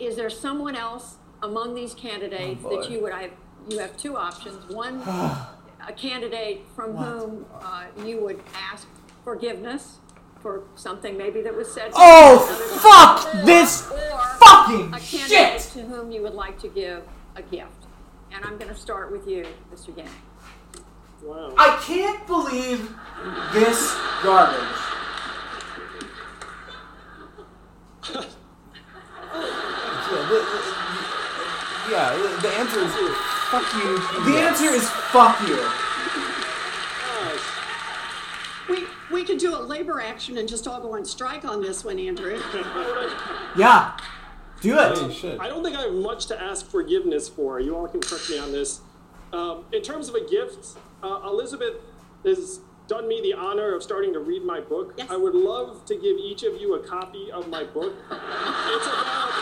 Is 0.00 0.16
there 0.16 0.30
someone 0.30 0.74
else 0.76 1.16
among 1.42 1.74
these 1.74 1.94
candidates 1.94 2.62
Oh, 2.64 2.80
that 2.80 2.90
you 2.90 3.00
would 3.02 3.12
have? 3.12 3.30
You 3.68 3.78
have 3.78 3.96
two 3.96 4.16
options. 4.16 4.68
One, 4.72 5.00
a 5.02 5.92
candidate 5.96 6.62
from 6.74 6.94
What? 6.94 7.06
whom 7.06 7.46
uh, 7.60 7.84
you 8.04 8.20
would 8.20 8.40
ask 8.72 8.86
forgiveness 9.24 9.98
for 10.40 10.62
something 10.76 11.16
maybe 11.16 11.42
that 11.42 11.54
was 11.56 11.72
said. 11.72 11.90
Oh, 11.94 12.38
fuck 12.82 13.44
this 13.44 13.88
or 13.90 14.20
fucking 14.38 14.94
a 14.94 14.98
candidate 15.00 15.60
shit. 15.62 15.72
to 15.72 15.82
whom 15.82 16.10
you 16.12 16.22
would 16.22 16.34
like 16.34 16.58
to 16.60 16.68
give 16.68 17.02
a 17.36 17.42
gift. 17.42 17.85
And 18.32 18.44
I'm 18.44 18.58
going 18.58 18.72
to 18.72 18.78
start 18.78 19.10
with 19.12 19.26
you, 19.26 19.46
Mr. 19.72 19.96
Yang. 19.96 20.08
Wow. 21.22 21.54
I 21.56 21.80
can't 21.82 22.26
believe 22.26 22.94
this 23.52 23.94
garbage. 24.22 24.76
Yeah, 31.90 32.16
the, 32.16 32.22
the- 32.22 32.28
the- 32.30 32.42
the 32.42 32.54
answer 32.58 32.80
is 32.80 32.92
fuck 33.48 33.74
you. 33.74 33.98
The 34.24 34.32
yes. 34.32 34.60
answer 34.60 34.74
is 34.74 34.88
fuck 34.90 35.40
you. 35.48 35.56
We, 38.68 38.86
we 39.12 39.24
could 39.24 39.38
do 39.38 39.54
a 39.56 39.60
labor 39.62 40.00
action 40.00 40.36
and 40.38 40.48
just 40.48 40.66
all 40.66 40.80
go 40.80 40.94
on 40.96 41.04
strike 41.04 41.44
on 41.44 41.62
this 41.62 41.84
one, 41.84 41.98
Andrew. 42.00 42.40
Yeah. 43.56 43.96
Do 44.60 44.78
it. 44.78 45.38
I 45.40 45.48
don't 45.48 45.62
think 45.62 45.76
I 45.76 45.82
have 45.82 45.94
much 45.94 46.26
to 46.26 46.40
ask 46.40 46.66
forgiveness 46.66 47.28
for. 47.28 47.60
You 47.60 47.76
all 47.76 47.88
can 47.88 48.00
correct 48.00 48.30
me 48.30 48.38
on 48.38 48.52
this. 48.52 48.80
Um, 49.32 49.64
in 49.72 49.82
terms 49.82 50.08
of 50.08 50.14
a 50.14 50.26
gift, 50.26 50.78
uh, 51.02 51.20
Elizabeth 51.24 51.74
has 52.24 52.60
done 52.88 53.08
me 53.08 53.20
the 53.20 53.34
honor 53.34 53.74
of 53.74 53.82
starting 53.82 54.12
to 54.12 54.20
read 54.20 54.44
my 54.44 54.60
book. 54.60 54.98
I 55.10 55.16
would 55.16 55.34
love 55.34 55.84
to 55.86 55.94
give 55.94 56.16
each 56.16 56.42
of 56.42 56.60
you 56.60 56.74
a 56.74 56.86
copy 56.86 57.30
of 57.32 57.48
my 57.48 57.64
book. 57.64 57.94
It's 58.10 58.86
about. 58.86 59.32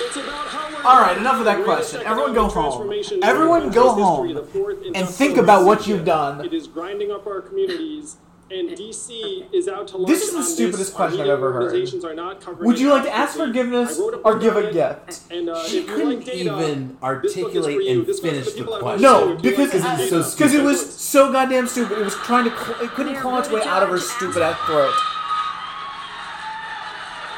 It's 0.00 0.16
about 0.16 0.46
how 0.48 0.68
we're. 0.70 0.82
All 0.84 1.00
right, 1.00 1.16
enough 1.16 1.38
of 1.38 1.44
that 1.44 1.64
question. 1.64 2.02
Everyone 2.04 2.34
go 2.34 2.46
economic 2.48 3.06
home. 3.06 3.22
Everyone 3.22 3.62
American 3.62 3.72
go 3.72 3.88
history, 3.94 4.62
home 4.62 4.92
the 4.92 4.98
and 4.98 5.08
think 5.08 5.36
about 5.38 5.64
what 5.64 5.86
you've 5.86 6.04
done. 6.04 6.44
It 6.44 6.52
is 6.52 6.66
grinding 6.66 7.10
up 7.10 7.26
our 7.26 7.40
communities, 7.40 8.16
and 8.50 8.68
DC 8.70 9.52
is 9.54 9.68
out 9.68 9.88
to 9.88 9.96
lunch 9.96 10.08
This 10.08 10.22
is 10.28 10.32
the 10.34 10.42
stupidest 10.42 10.92
Our 10.92 10.96
question 10.96 11.20
I've 11.22 11.28
ever 11.28 11.52
heard. 11.52 11.74
are 12.04 12.14
not 12.14 12.58
Would 12.60 12.78
you 12.78 12.90
like 12.90 13.04
to 13.04 13.14
ask 13.14 13.36
forgiveness 13.36 13.98
I 13.98 14.02
wrote 14.02 14.14
a 14.14 14.18
or 14.18 14.38
give 14.38 14.56
a 14.56 14.70
gift? 14.72 15.22
And 15.30 15.48
uh, 15.48 15.64
She 15.66 15.78
if 15.78 15.88
you 15.88 15.90
like 15.90 15.96
couldn't 15.96 16.24
data, 16.26 16.38
even 16.62 16.98
this 17.22 17.34
book 17.36 17.54
is 17.54 17.64
for 17.64 17.70
articulate 17.70 17.88
and 17.88 18.06
This 18.06 18.20
finish 18.20 18.52
the 18.52 18.64
question. 18.64 19.02
No, 19.02 19.34
to 19.36 19.40
see 19.42 19.48
if 19.48 19.58
you 19.58 19.64
because 19.66 19.82
like 19.84 19.98
it's 20.00 20.10
so 20.10 20.18
data. 20.22 20.30
because 20.36 20.54
it 20.54 20.62
was 20.62 20.94
so 21.00 21.32
goddamn 21.32 21.66
stupid. 21.66 21.98
It 21.98 22.04
was 22.04 22.14
trying 22.16 22.44
to 22.44 22.50
cl- 22.56 22.80
it 22.82 22.90
couldn't 22.90 23.16
claw 23.16 23.38
its 23.38 23.50
way 23.50 23.62
out 23.62 23.82
of 23.82 23.88
her 23.88 23.98
stupid 23.98 24.42
ass 24.42 24.58
throat. 24.66 24.92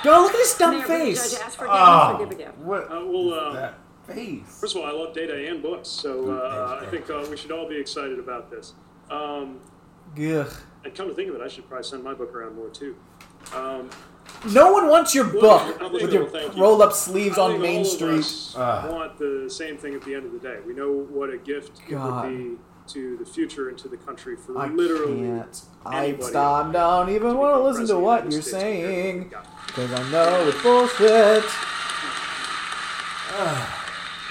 Don't 0.03 0.23
look 0.23 0.35
at 0.35 0.39
his 0.41 0.55
dumb 0.55 0.77
Mayor, 0.79 0.87
face. 0.87 1.33
judge 1.33 1.41
ask 1.43 1.59
for 1.59 1.67
Oh. 1.69 1.73
forgiveness 1.73 2.15
or 2.15 2.19
give 2.27 2.31
a 2.31 2.35
gift? 2.43 2.59
What? 2.59 2.85
Uh, 2.85 3.05
well, 3.07 3.35
um, 3.57 3.69
face. 4.07 4.59
First 4.61 4.77
of 4.77 4.83
all, 4.83 4.89
I 4.89 4.93
love 4.93 5.15
data 5.15 5.49
and 5.49 5.61
books, 5.63 5.89
so 5.89 6.31
uh, 6.31 6.81
I 6.83 6.87
think 6.87 7.11
uh, 7.11 7.25
we 7.29 7.37
should 7.37 7.51
all 7.51 7.69
be 7.69 7.77
excited 7.77 8.19
about 8.19 8.51
this. 8.51 8.75
Um, 9.11 9.59
Ugh. 10.19 10.47
And 10.87 10.95
come 10.95 11.09
to 11.09 11.15
think 11.15 11.29
of 11.29 11.35
it, 11.37 11.41
I 11.43 11.49
should 11.49 11.69
probably 11.69 11.85
send 11.85 12.03
my 12.03 12.15
book 12.15 12.35
around 12.35 12.57
more 12.57 12.69
too. 12.71 12.97
Um, 13.55 13.91
No 14.53 14.73
one 14.73 14.89
wants 14.89 15.15
your 15.15 15.25
Well, 15.27 15.41
book 15.67 15.83
I 15.83 15.87
with 15.89 16.13
your 16.13 16.29
thank 16.29 16.57
you. 16.57 16.63
rolled 16.63 16.83
up 16.83 16.93
sleeves 16.93 17.39
I 17.39 17.43
on 17.43 17.51
think 17.53 17.63
Main 17.63 17.77
all 17.77 17.83
of 17.83 17.87
Street. 17.89 18.19
us 18.19 18.55
want 18.57 19.19
the 19.19 19.49
same 19.49 19.77
thing 19.77 19.95
at 19.95 20.03
the 20.03 20.15
end 20.15 20.27
of 20.27 20.33
the 20.33 20.39
day. 20.39 20.59
We 20.67 20.73
know 20.75 20.91
what 20.93 21.31
a 21.31 21.39
gift 21.39 21.81
God. 21.89 22.27
it 22.27 22.31
would 22.31 22.39
be 22.57 22.63
to 22.89 23.17
the 23.19 23.25
future 23.25 23.69
and 23.69 23.77
to 23.79 23.89
the 23.89 23.97
country 23.97 24.37
for 24.37 24.57
I 24.59 24.69
literally 24.69 25.17
can't. 25.23 25.63
I 25.85 26.07
anybody. 26.07 26.29
stop. 26.31 26.73
Don't 26.73 27.11
even 27.11 27.37
want 27.37 27.57
to 27.57 27.63
listen 27.63 27.87
to 27.89 27.99
what 27.99 28.23
you're 28.31 28.43
States 28.43 28.51
saying 28.51 29.33
because 29.67 29.93
I 29.93 30.11
know 30.11 30.47
it's 30.49 30.63
bullshit. 30.63 31.45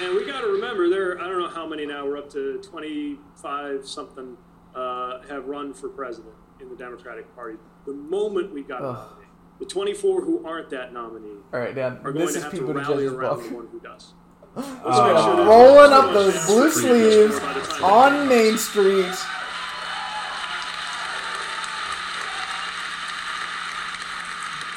And 0.01 0.14
we 0.14 0.25
got 0.25 0.42
to 0.42 0.48
remember, 0.48 0.90
there. 0.90 1.22
I 1.22 1.27
don't 1.30 1.40
know 1.40 1.48
how 1.48 1.66
many 1.66 1.85
now. 1.85 2.06
We're 2.06 2.17
up 2.17 2.30
to 2.32 2.58
twenty-five 2.61 3.88
something 3.88 4.35
uh, 4.75 5.22
have 5.30 5.45
run 5.45 5.74
for 5.74 5.88
president 5.88 6.34
in 6.59 6.69
the 6.69 6.75
Democratic 6.75 7.34
Party. 7.35 7.58
The 7.85 7.93
moment 7.93 8.53
we 8.53 8.64
got 8.64 8.82
a 8.82 8.84
nominee, 8.84 9.27
the 9.59 9.66
twenty-four 9.66 10.22
who 10.22 10.45
aren't 10.45 10.69
that 10.72 10.93
nominee 10.93 11.38
All 11.53 11.59
right, 11.59 11.74
Dan. 11.75 12.00
are 12.03 12.11
going 12.11 12.25
This 12.25 12.34
to 12.34 12.38
is 12.38 12.43
have 12.43 12.51
Pete 12.51 12.61
to 12.61 12.74
rally 12.74 13.06
Buttigieg's 13.06 13.14
around 13.14 13.35
book. 13.38 13.50
the 13.50 13.56
one 13.56 13.67
who 13.72 13.80
does. 13.80 14.14
Uh, 14.56 14.61
Let's 14.85 15.00
make 15.14 15.24
sure 15.24 15.35
that- 15.35 15.48
rolling 15.48 15.92
up 15.93 16.14
those 16.14 16.45
blue 16.48 16.69
sleeves 16.72 17.40
by 17.40 17.53
the 17.53 17.61
time- 17.61 17.84
on 17.84 18.27
Main 18.30 18.58
Street. 18.58 19.14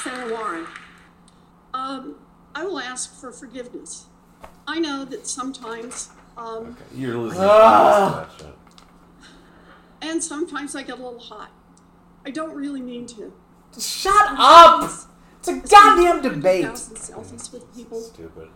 Senator 0.03 0.33
Warren, 0.33 0.67
um, 1.75 2.15
I 2.55 2.65
will 2.65 2.79
ask 2.79 3.19
for 3.21 3.33
forgiveness. 3.33 4.07
I 4.67 4.79
know 4.79 5.05
that 5.07 5.27
sometimes, 5.27 6.11
um, 6.37 6.77
You're 6.95 7.17
listening 7.17 7.49
Ah. 7.51 8.25
to 8.39 8.45
that 8.45 8.47
shit. 8.51 8.55
and 10.01 10.23
sometimes 10.23 10.77
I 10.77 10.83
get 10.83 10.99
a 10.99 11.03
little 11.03 11.19
hot. 11.19 11.51
I 12.29 12.31
don't 12.31 12.55
really 12.55 12.83
mean 12.83 13.07
to. 13.07 13.33
Shut 13.81 14.13
up! 14.37 14.91
It's 15.39 15.49
a 15.49 15.61
goddamn 15.61 16.21
debate. 16.21 16.67
Selfies 16.67 17.51
with 17.51 17.75
people. 17.75 18.03
Stupid. 18.03 18.49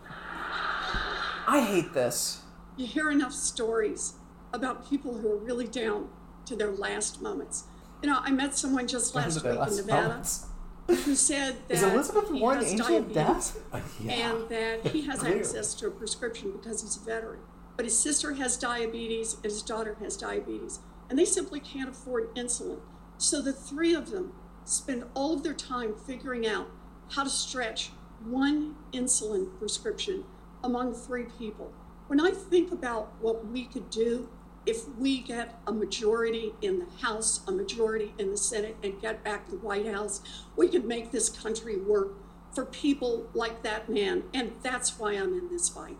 I 1.47 1.59
hate 1.67 1.91
this. 1.95 2.43
You 2.77 2.85
hear 2.85 3.09
enough 3.09 3.33
stories 3.33 4.13
about 4.53 4.87
people 4.87 5.17
who 5.17 5.31
are 5.31 5.37
really 5.37 5.65
down 5.65 6.09
to 6.45 6.55
their 6.55 6.69
last 6.69 7.19
moments. 7.19 7.63
You 8.03 8.09
know, 8.11 8.19
I 8.21 8.29
met 8.29 8.55
someone 8.55 8.87
just 8.87 9.11
Down 9.11 9.23
to 9.23 9.29
last 9.29 9.41
their 9.43 9.51
week 9.53 9.61
last 9.61 9.79
in 9.79 9.85
Nevada 9.87 10.07
moments. 10.09 10.45
who 10.87 11.15
said 11.15 11.55
that 11.67 11.73
Is 11.73 11.81
Elizabeth 11.81 12.29
he 12.31 12.39
Warren 12.39 12.59
the 12.59 12.65
has 12.65 12.73
angel 12.73 12.97
of 12.97 13.11
diabetes 13.11 13.51
death? 13.51 13.59
Uh, 13.73 14.11
and 14.11 14.49
that 14.49 14.87
he 14.91 15.01
has 15.07 15.19
Clearly. 15.21 15.39
access 15.39 15.73
to 15.75 15.87
a 15.87 15.91
prescription 15.91 16.51
because 16.51 16.83
he's 16.83 16.95
a 16.95 16.99
veteran. 16.99 17.39
But 17.75 17.85
his 17.85 17.97
sister 17.97 18.33
has 18.35 18.55
diabetes 18.55 19.33
and 19.33 19.45
his 19.45 19.63
daughter 19.63 19.97
has 19.99 20.15
diabetes, 20.15 20.77
and 21.09 21.17
they 21.17 21.25
simply 21.25 21.59
can't 21.59 21.89
afford 21.89 22.35
insulin. 22.35 22.77
So 23.23 23.41
the 23.41 23.53
three 23.53 23.95
of 23.95 24.11
them 24.11 24.33
spend 24.65 25.05
all 25.13 25.33
of 25.33 25.43
their 25.43 25.53
time 25.53 25.95
figuring 25.95 26.45
out 26.45 26.69
how 27.11 27.23
to 27.23 27.29
stretch 27.29 27.91
one 28.25 28.75
insulin 28.91 29.57
prescription 29.57 30.25
among 30.61 30.93
three 30.93 31.23
people. 31.39 31.71
When 32.07 32.19
I 32.19 32.31
think 32.31 32.73
about 32.73 33.13
what 33.21 33.47
we 33.47 33.63
could 33.63 33.89
do 33.89 34.27
if 34.65 34.89
we 34.97 35.21
get 35.21 35.57
a 35.65 35.71
majority 35.71 36.53
in 36.61 36.79
the 36.79 36.85
House, 37.01 37.39
a 37.47 37.51
majority 37.53 38.13
in 38.17 38.29
the 38.29 38.35
Senate, 38.35 38.75
and 38.83 38.99
get 38.99 39.23
back 39.23 39.49
the 39.49 39.55
White 39.55 39.87
House, 39.87 40.21
we 40.57 40.67
could 40.67 40.83
make 40.83 41.11
this 41.11 41.29
country 41.29 41.77
work 41.77 42.15
for 42.53 42.65
people 42.65 43.29
like 43.33 43.63
that 43.63 43.87
man. 43.87 44.23
And 44.33 44.51
that's 44.61 44.99
why 44.99 45.13
I'm 45.13 45.33
in 45.33 45.47
this 45.49 45.69
fight. 45.69 45.97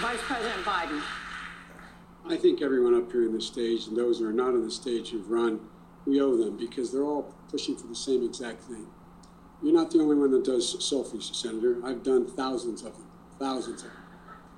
Vice 0.00 0.22
President 0.22 0.64
Biden. 0.64 1.02
I 2.28 2.36
think 2.36 2.62
everyone 2.62 2.94
up 2.94 3.10
here 3.10 3.24
in 3.24 3.32
the 3.32 3.40
stage 3.40 3.86
and 3.88 3.96
those 3.96 4.18
who 4.20 4.28
are 4.28 4.32
not 4.32 4.48
on 4.50 4.64
the 4.64 4.70
stage 4.70 5.10
who've 5.10 5.28
run, 5.30 5.60
we 6.06 6.20
owe 6.20 6.36
them 6.36 6.56
because 6.56 6.92
they're 6.92 7.04
all 7.04 7.34
pushing 7.50 7.76
for 7.76 7.86
the 7.86 7.94
same 7.94 8.24
exact 8.24 8.62
thing. 8.62 8.86
You're 9.62 9.74
not 9.74 9.90
the 9.90 10.00
only 10.00 10.16
one 10.16 10.30
that 10.32 10.44
does 10.44 10.76
selfies, 10.76 11.34
Senator. 11.34 11.78
I've 11.84 12.02
done 12.02 12.26
thousands 12.26 12.82
of 12.82 12.94
them, 12.94 13.06
thousands 13.38 13.82
of 13.82 13.88
them. 13.90 13.98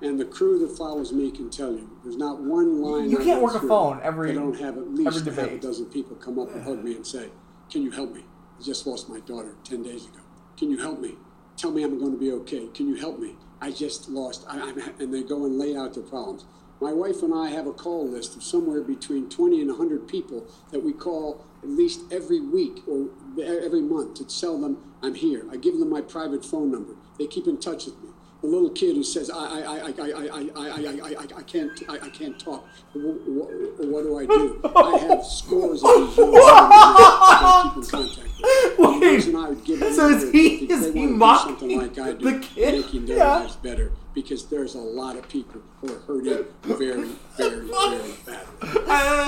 And 0.01 0.19
the 0.19 0.25
crew 0.25 0.59
that 0.59 0.77
follows 0.77 1.13
me 1.13 1.31
can 1.31 1.49
tell 1.49 1.71
you, 1.71 1.89
there's 2.03 2.17
not 2.17 2.39
one 2.41 2.81
line. 2.81 3.09
You 3.09 3.17
can't 3.17 3.41
work 3.41 3.55
a 3.55 3.59
phone 3.67 3.99
every- 4.03 4.31
I 4.31 4.33
don't 4.33 4.59
have 4.59 4.77
at 4.77 4.93
least 4.93 5.25
half 5.25 5.37
a 5.37 5.57
dozen 5.59 5.85
people 5.85 6.15
come 6.17 6.37
up 6.37 6.53
and 6.53 6.63
hug 6.63 6.83
me 6.83 6.95
and 6.95 7.05
say, 7.05 7.29
"Can 7.69 7.81
you 7.81 7.91
help 7.91 8.13
me? 8.13 8.25
I 8.59 8.61
just 8.63 8.85
lost 8.85 9.09
my 9.09 9.19
daughter 9.21 9.55
ten 9.63 9.83
days 9.83 10.05
ago. 10.05 10.19
Can 10.57 10.69
you 10.69 10.77
help 10.77 10.99
me? 10.99 11.17
Tell 11.55 11.71
me 11.71 11.83
I'm 11.83 11.97
going 11.97 12.11
to 12.11 12.17
be 12.17 12.31
okay. 12.31 12.67
Can 12.73 12.87
you 12.87 12.95
help 12.95 13.19
me? 13.19 13.37
I 13.61 13.71
just 13.71 14.09
lost." 14.09 14.45
I, 14.49 14.59
I'm, 14.59 14.77
and 14.99 15.13
they 15.13 15.23
go 15.23 15.45
and 15.45 15.57
lay 15.57 15.75
out 15.75 15.93
their 15.93 16.03
problems. 16.03 16.45
My 16.81 16.91
wife 16.91 17.23
and 17.23 17.33
I 17.33 17.49
have 17.49 17.67
a 17.67 17.71
call 17.71 18.07
list 18.07 18.35
of 18.35 18.43
somewhere 18.43 18.81
between 18.81 19.29
20 19.29 19.61
and 19.61 19.69
100 19.69 20.07
people 20.07 20.45
that 20.71 20.83
we 20.83 20.91
call 20.91 21.45
at 21.63 21.69
least 21.69 22.01
every 22.11 22.41
week 22.41 22.83
or 22.87 23.07
every 23.41 23.81
month 23.81 24.15
to 24.15 24.25
tell 24.25 24.59
them 24.59 24.77
I'm 25.01 25.15
here. 25.15 25.45
I 25.51 25.55
give 25.55 25.79
them 25.79 25.89
my 25.89 26.01
private 26.01 26.43
phone 26.43 26.71
number. 26.71 26.95
They 27.17 27.27
keep 27.27 27.47
in 27.47 27.59
touch 27.59 27.85
with 27.85 28.01
me. 28.03 28.04
The 28.45 28.51
little 28.51 28.69
kid 28.69 28.95
who 28.95 29.03
says 29.03 29.31
I 29.31 29.37
I 29.37 29.61
I 29.61 29.75
I 29.75 29.89
I 29.89 30.05
I 30.05 30.49
I 30.55 30.67
I, 30.77 31.09
I, 31.17 31.27
I 31.37 31.41
can't 31.41 31.71
I, 31.89 31.93
I 31.95 32.09
can't 32.09 32.37
talk. 32.39 32.63
What, 32.93 33.15
what, 33.27 33.87
what 33.87 34.03
do 34.03 34.19
I 34.19 34.25
do? 34.27 34.61
I 34.75 34.97
have 35.09 35.25
scores 35.25 35.83
of 35.83 35.89
these 35.89 36.15
young 36.15 36.29
people 36.29 36.31
that 36.33 36.41
I 36.45 37.71
keep 37.73 37.83
in 37.83 37.89
contact 37.89 38.17
with. 38.19 38.79
And 38.85 39.01
the 39.01 39.05
reason 39.07 39.35
I 39.35 39.49
would 39.49 39.63
give 39.63 39.79
them 39.79 39.93
So 39.95 40.09
is 40.09 40.31
he- 40.31 40.59
because 40.59 40.81
is 40.85 40.93
they 40.93 40.99
he 40.99 41.05
wanna 41.07 41.17
mocking 41.17 41.57
something 41.57 41.77
like 41.81 41.97
I 41.97 42.11
do, 42.13 42.31
the 42.33 42.39
kid? 42.39 42.75
making 42.83 43.05
their 43.07 43.17
Yeah. 43.17 43.35
lives 43.39 43.55
better 43.55 43.91
because 44.13 44.45
there's 44.45 44.75
a 44.75 44.79
lot 45.01 45.15
of 45.15 45.27
people 45.27 45.61
who 45.81 45.95
are 45.95 45.99
hurting 46.01 46.45
very, 46.61 47.09
very, 47.37 47.65
very 47.65 47.67
badly. 47.67 48.13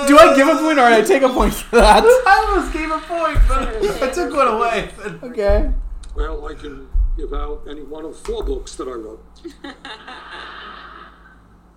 Do 0.08 0.14
I 0.20 0.34
give 0.36 0.48
a 0.48 0.58
point 0.58 0.78
or 0.78 0.84
I 0.84 1.02
take 1.02 1.24
a 1.24 1.30
point 1.30 1.56
for 1.56 1.78
that? 1.78 2.04
I 2.06 2.46
almost 2.50 2.72
gave 2.72 2.92
a 2.92 3.00
point, 3.00 3.40
but 3.48 4.02
I 4.04 4.12
took 4.12 4.32
one 4.36 4.48
away. 4.48 4.92
Okay. 5.24 5.72
Well, 6.16 6.46
I 6.48 6.54
can 6.54 6.88
give 7.18 7.34
out 7.34 7.64
any 7.70 7.82
one 7.82 8.06
of 8.06 8.18
four 8.18 8.44
books 8.44 8.76
that 8.76 8.88
I 8.88 8.92
wrote. 8.92 9.24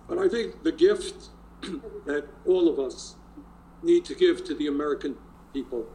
but 0.07 0.17
I 0.17 0.29
think 0.29 0.63
the 0.63 0.71
gift 0.71 1.29
that 2.05 2.25
all 2.45 2.69
of 2.69 2.79
us 2.79 3.15
need 3.83 4.05
to 4.05 4.15
give 4.15 4.43
to 4.45 4.53
the 4.53 4.67
American 4.67 5.15
people 5.51 5.87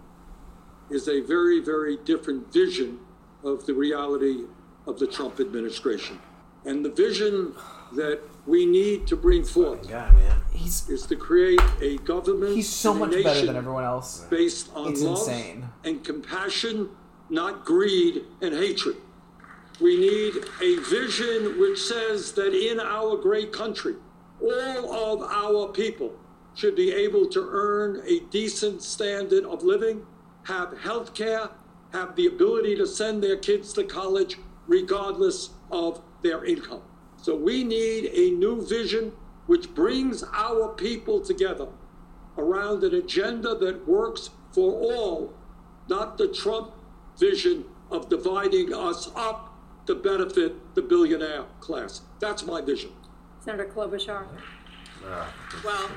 is 0.90 1.08
a 1.08 1.20
very, 1.20 1.60
very 1.60 1.96
different 2.04 2.52
vision 2.52 2.98
of 3.44 3.64
the 3.66 3.74
reality 3.74 4.44
of 4.86 4.98
the 4.98 5.06
Trump 5.06 5.40
administration. 5.40 6.18
And 6.64 6.84
the 6.84 6.90
vision 6.90 7.54
that 7.94 8.20
we 8.46 8.66
need 8.66 9.06
to 9.06 9.16
bring 9.16 9.44
forth 9.44 9.88
He's, 10.52 10.88
is 10.88 11.06
to 11.06 11.16
create 11.16 11.60
a 11.80 11.96
government. 11.98 12.56
He's 12.56 12.68
so 12.68 12.92
and 12.92 13.02
a 13.02 13.06
much 13.06 13.10
better 13.10 13.28
nation 13.28 13.46
than 13.46 13.56
everyone 13.56 13.84
else. 13.84 14.26
Based 14.30 14.70
on 14.74 14.92
It's 14.92 15.02
love 15.02 15.18
insane. 15.18 15.68
and 15.84 16.04
compassion, 16.04 16.90
not 17.30 17.64
greed 17.64 18.22
and 18.40 18.54
hatred. 18.54 18.96
We 19.80 19.98
need 19.98 20.34
a 20.62 20.76
vision 20.88 21.60
which 21.60 21.78
says 21.78 22.32
that 22.32 22.54
in 22.54 22.80
our 22.80 23.16
great 23.16 23.52
country, 23.52 23.94
all 24.40 24.94
of 24.94 25.22
our 25.22 25.68
people 25.72 26.14
should 26.54 26.74
be 26.74 26.92
able 26.92 27.26
to 27.28 27.46
earn 27.50 28.02
a 28.06 28.20
decent 28.30 28.82
standard 28.82 29.44
of 29.44 29.62
living, 29.62 30.06
have 30.44 30.78
health 30.78 31.12
care, 31.12 31.50
have 31.92 32.16
the 32.16 32.26
ability 32.26 32.74
to 32.76 32.86
send 32.86 33.22
their 33.22 33.36
kids 33.36 33.74
to 33.74 33.84
college 33.84 34.38
regardless 34.66 35.50
of 35.70 36.00
their 36.22 36.44
income. 36.44 36.82
So 37.18 37.36
we 37.36 37.62
need 37.62 38.06
a 38.06 38.30
new 38.30 38.66
vision 38.66 39.12
which 39.46 39.74
brings 39.74 40.24
our 40.32 40.68
people 40.68 41.20
together 41.20 41.68
around 42.38 42.82
an 42.82 42.94
agenda 42.94 43.54
that 43.54 43.86
works 43.86 44.30
for 44.52 44.72
all, 44.72 45.34
not 45.88 46.16
the 46.16 46.28
Trump 46.28 46.72
vision 47.18 47.64
of 47.90 48.08
dividing 48.08 48.72
us 48.72 49.10
up 49.14 49.45
to 49.86 49.94
benefit 49.94 50.74
the 50.74 50.82
billionaire 50.82 51.44
class. 51.60 52.02
That's 52.20 52.44
my 52.44 52.60
vision. 52.60 52.90
Senator 53.40 53.66
Klobuchar. 53.66 54.26
Well, 55.64 55.90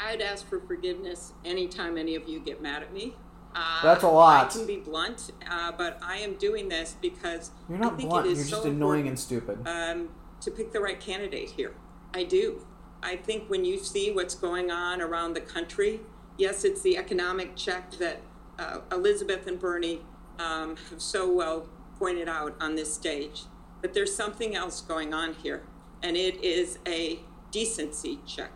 I'd 0.00 0.20
ask 0.20 0.48
for 0.48 0.60
forgiveness 0.60 1.32
anytime 1.44 1.98
any 1.98 2.14
of 2.14 2.28
you 2.28 2.38
get 2.40 2.62
mad 2.62 2.82
at 2.82 2.92
me. 2.92 3.14
Uh, 3.56 3.82
That's 3.82 4.02
a 4.02 4.08
lot. 4.08 4.46
I 4.50 4.56
can 4.56 4.66
be 4.66 4.76
blunt, 4.76 5.30
uh, 5.48 5.72
but 5.72 5.98
I 6.02 6.18
am 6.18 6.34
doing 6.34 6.68
this 6.68 6.96
because 7.00 7.50
You're 7.68 7.84
I 7.84 7.88
think 7.90 8.10
blunt. 8.10 8.26
it 8.26 8.30
You're 8.30 8.38
is 8.40 8.50
just 8.50 8.62
so 8.62 8.68
annoying 8.68 9.06
important, 9.06 9.08
and 9.08 9.18
stupid. 9.18 9.66
um, 9.68 10.08
to 10.40 10.50
pick 10.50 10.72
the 10.72 10.80
right 10.80 10.98
candidate 10.98 11.50
here. 11.50 11.74
I 12.12 12.24
do. 12.24 12.64
I 13.02 13.16
think 13.16 13.48
when 13.48 13.64
you 13.64 13.78
see 13.78 14.10
what's 14.10 14.34
going 14.34 14.70
on 14.70 15.00
around 15.00 15.34
the 15.34 15.40
country, 15.40 16.00
yes, 16.36 16.64
it's 16.64 16.82
the 16.82 16.96
economic 16.96 17.54
check 17.54 17.92
that 17.92 18.20
uh, 18.58 18.80
Elizabeth 18.90 19.46
and 19.46 19.58
Bernie 19.58 20.00
um, 20.38 20.76
have 20.90 21.00
so 21.00 21.30
well 21.32 21.68
pointed 21.98 22.28
out 22.28 22.56
on 22.60 22.74
this 22.74 22.92
stage. 22.92 23.42
But 23.80 23.94
there's 23.94 24.14
something 24.14 24.54
else 24.56 24.80
going 24.80 25.12
on 25.12 25.34
here, 25.34 25.62
and 26.02 26.16
it 26.16 26.42
is 26.42 26.78
a 26.86 27.20
decency 27.50 28.18
check. 28.26 28.52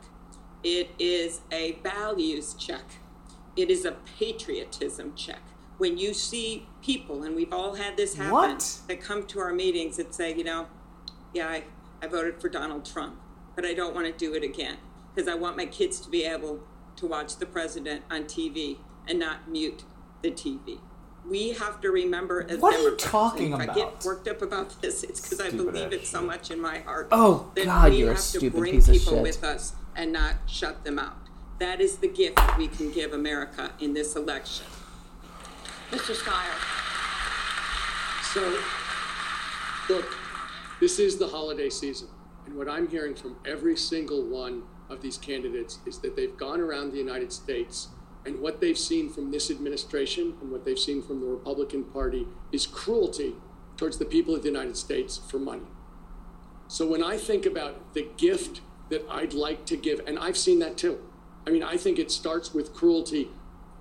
It 0.62 0.90
is 0.98 1.40
a 1.52 1.72
values 1.82 2.54
check. 2.54 2.84
It 3.56 3.70
is 3.70 3.84
a 3.84 3.92
patriotism 4.18 5.14
check. 5.14 5.42
When 5.78 5.98
you 5.98 6.12
see 6.14 6.66
people, 6.82 7.22
and 7.22 7.36
we've 7.36 7.52
all 7.52 7.74
had 7.74 7.96
this 7.96 8.14
happen, 8.14 8.32
What? 8.32 8.78
that 8.88 9.00
come 9.00 9.26
to 9.28 9.38
our 9.40 9.52
meetings 9.52 9.98
and 9.98 10.12
say, 10.12 10.34
you 10.34 10.44
know, 10.44 10.66
yeah, 11.32 11.48
I, 11.48 11.64
I 12.02 12.06
voted 12.08 12.40
for 12.40 12.48
Donald 12.48 12.84
Trump, 12.84 13.20
but 13.54 13.64
I 13.64 13.74
don't 13.74 13.94
want 13.94 14.06
to 14.06 14.12
do 14.12 14.34
it 14.34 14.42
again 14.42 14.78
because 15.14 15.28
I 15.28 15.34
want 15.34 15.56
my 15.56 15.66
kids 15.66 16.00
to 16.00 16.10
be 16.10 16.24
able 16.24 16.60
to 16.96 17.06
watch 17.06 17.36
the 17.36 17.46
president 17.46 18.02
on 18.10 18.24
TV 18.24 18.78
and 19.06 19.18
not 19.18 19.48
mute 19.48 19.84
the 20.22 20.30
TV. 20.30 20.80
We 21.28 21.50
have 21.50 21.80
to 21.82 21.90
remember 21.90 22.46
as 22.48 22.58
What 22.58 22.74
are 22.74 22.78
you 22.78 22.84
Democrats, 22.84 23.10
talking 23.10 23.52
and 23.52 23.62
if 23.62 23.68
I 23.68 23.72
about? 23.72 23.76
get 24.00 24.04
worked 24.04 24.28
up 24.28 24.40
about 24.42 24.80
this, 24.80 25.02
it's 25.02 25.20
because 25.20 25.40
I 25.40 25.48
Stupid 25.48 25.72
believe 25.72 25.86
ass 25.88 25.92
it 25.92 26.06
so 26.06 26.22
much 26.22 26.50
in 26.50 26.60
my 26.60 26.78
heart. 26.78 27.08
Oh, 27.12 27.50
that 27.54 27.66
God, 27.66 27.90
we 27.92 27.98
you're 27.98 28.10
a 28.10 28.14
have 28.14 28.22
to 28.22 28.22
stupid 28.28 28.58
bring 28.58 28.74
piece 28.74 28.88
of 28.88 28.94
people 28.94 29.12
shit. 29.14 29.22
with 29.22 29.44
us 29.44 29.74
and 29.94 30.12
not 30.12 30.36
shut 30.46 30.84
them 30.84 30.98
out. 30.98 31.16
That 31.58 31.80
is 31.80 31.96
the 31.96 32.08
gift 32.08 32.38
we 32.56 32.68
can 32.68 32.90
give 32.92 33.12
America 33.12 33.72
in 33.80 33.92
this 33.92 34.16
election. 34.16 34.64
Mr. 35.90 36.14
Steyer. 36.14 36.54
So, 38.32 38.58
look, 39.92 40.14
this 40.80 40.98
is 40.98 41.18
the 41.18 41.26
holiday 41.28 41.68
season. 41.70 42.08
And 42.46 42.54
what 42.56 42.68
I'm 42.68 42.88
hearing 42.88 43.14
from 43.14 43.36
every 43.44 43.76
single 43.76 44.22
one 44.24 44.62
of 44.88 45.02
these 45.02 45.18
candidates 45.18 45.78
is 45.86 45.98
that 45.98 46.16
they've 46.16 46.36
gone 46.36 46.60
around 46.60 46.92
the 46.92 46.98
United 46.98 47.32
States 47.32 47.88
and 48.28 48.40
what 48.40 48.60
they've 48.60 48.76
seen 48.76 49.08
from 49.08 49.30
this 49.30 49.50
administration 49.50 50.34
and 50.42 50.52
what 50.52 50.66
they've 50.66 50.78
seen 50.78 51.00
from 51.02 51.20
the 51.20 51.26
Republican 51.26 51.82
Party 51.82 52.26
is 52.52 52.66
cruelty 52.66 53.32
towards 53.78 53.96
the 53.96 54.04
people 54.04 54.34
of 54.34 54.42
the 54.42 54.48
United 54.48 54.76
States 54.76 55.16
for 55.16 55.38
money. 55.38 55.66
So 56.68 56.86
when 56.86 57.02
I 57.02 57.16
think 57.16 57.46
about 57.46 57.94
the 57.94 58.06
gift 58.18 58.60
that 58.90 59.02
I'd 59.10 59.32
like 59.32 59.64
to 59.64 59.78
give, 59.78 60.02
and 60.06 60.18
I've 60.18 60.36
seen 60.36 60.58
that 60.58 60.76
too. 60.76 61.00
I 61.46 61.50
mean, 61.50 61.62
I 61.62 61.78
think 61.78 61.98
it 61.98 62.10
starts 62.10 62.52
with 62.52 62.74
cruelty 62.74 63.28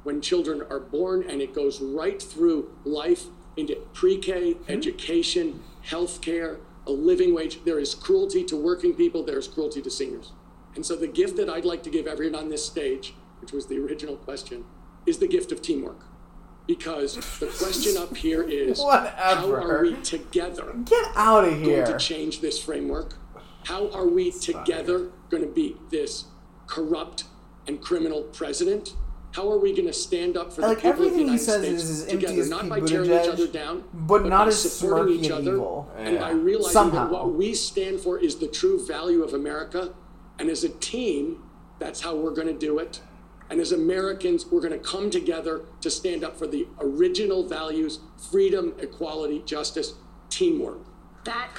when 0.03 0.22
children 0.22 0.64
are 0.69 0.80
born 0.80 1.26
and 1.30 1.42
it 1.42 1.53
goes 1.53 1.82
right 1.82 2.22
through 2.22 2.72
life 2.85 3.26
into 3.58 3.76
pre-K, 3.92 4.53
mm-hmm. 4.53 4.72
education, 4.72 5.61
healthcare, 5.85 6.59
a 6.85 6.92
living 6.92 7.35
wage. 7.35 7.66
There 7.66 7.80
is 7.80 7.93
cruelty 7.93 8.45
to 8.45 8.56
working 8.56 8.93
people, 8.93 9.24
there 9.24 9.40
is 9.40 9.50
cruelty 9.50 9.82
to 9.82 9.92
seniors. 9.92 10.32
And 10.76 10.85
so 10.85 10.95
the 10.95 11.08
gift 11.08 11.35
that 11.35 11.50
I'd 11.50 11.66
like 11.66 11.84
to 11.84 11.90
give 11.90 12.08
everyone 12.08 12.40
on 12.40 12.50
this 12.50 12.66
stage, 12.66 13.14
which 13.41 13.51
was 13.51 13.67
the 13.67 13.77
original 13.80 14.16
question, 14.17 14.66
is 15.06 15.19
the 15.19 15.27
gift 15.27 15.51
of 15.51 15.61
teamwork. 15.61 16.01
Because 16.67 17.16
the 17.40 17.48
question 17.48 17.95
up 18.01 18.17
here 18.17 18.43
is 18.43 18.80
how 18.82 19.51
are 19.53 19.82
we 19.83 19.93
together 20.01 20.75
Get 20.83 21.06
out 21.16 21.45
of 21.45 21.57
here. 21.59 21.85
going 21.85 21.98
to 21.98 22.06
change 22.06 22.41
this 22.41 22.61
framework? 22.61 23.14
How 23.66 23.90
are 23.91 24.07
we 24.07 24.32
together 24.32 25.11
going 25.30 25.43
to 25.43 25.49
beat 25.49 25.90
this 25.90 26.25
corrupt 26.67 27.24
and 27.67 27.82
criminal 27.82 28.24
president? 28.24 28.95
How 29.33 29.49
are 29.51 29.59
we 29.59 29.72
going 29.74 29.88
to 29.88 29.93
stand 29.93 30.35
up 30.35 30.51
for 30.51 30.61
the 30.61 30.67
Like, 30.69 30.82
people 30.82 31.06
of 31.06 31.14
the 31.14 31.19
United 31.19 31.40
States 31.40 31.83
is 31.83 32.06
together, 32.06 32.45
not 32.48 32.67
by 32.67 32.80
tearing 32.80 33.11
each 33.11 33.27
other 33.30 33.48
down, 33.48 33.83
but 33.93 34.25
not 34.25 34.45
by 34.45 34.48
as 34.48 34.72
supporting 34.72 35.24
each 35.24 35.30
other, 35.32 35.53
evil. 35.53 35.90
and 35.95 36.16
Yeah. 36.16 36.22
by 36.22 36.32
realizing 36.32 36.72
Somehow. 36.72 37.03
that 37.06 37.11
what 37.14 37.33
we 37.33 37.53
stand 37.53 37.99
for 37.99 38.17
is 38.17 38.38
the 38.38 38.48
true 38.48 38.83
value 38.85 39.22
of 39.24 39.33
America, 39.33 39.93
and 40.40 40.49
as 40.49 40.64
a 40.64 40.69
team, 40.69 41.43
that's 41.77 42.01
how 42.01 42.16
we're 42.16 42.32
going 42.33 42.48
to 42.48 42.53
do 42.53 42.80
it. 42.80 43.01
And 43.50 43.61
as 43.61 43.72
Americans, 43.72 44.45
we're 44.45 44.61
going 44.61 44.74
to 44.74 44.80
come 44.80 45.09
together 45.09 45.61
to 45.82 45.90
stand 45.90 46.24
up 46.24 46.38
for 46.38 46.48
the 46.48 46.67
original 46.80 47.48
values 47.48 48.00
freedom, 48.32 48.74
equality, 48.80 49.42
justice, 49.45 49.93
teamwork. 50.30 50.80
That. 51.24 51.50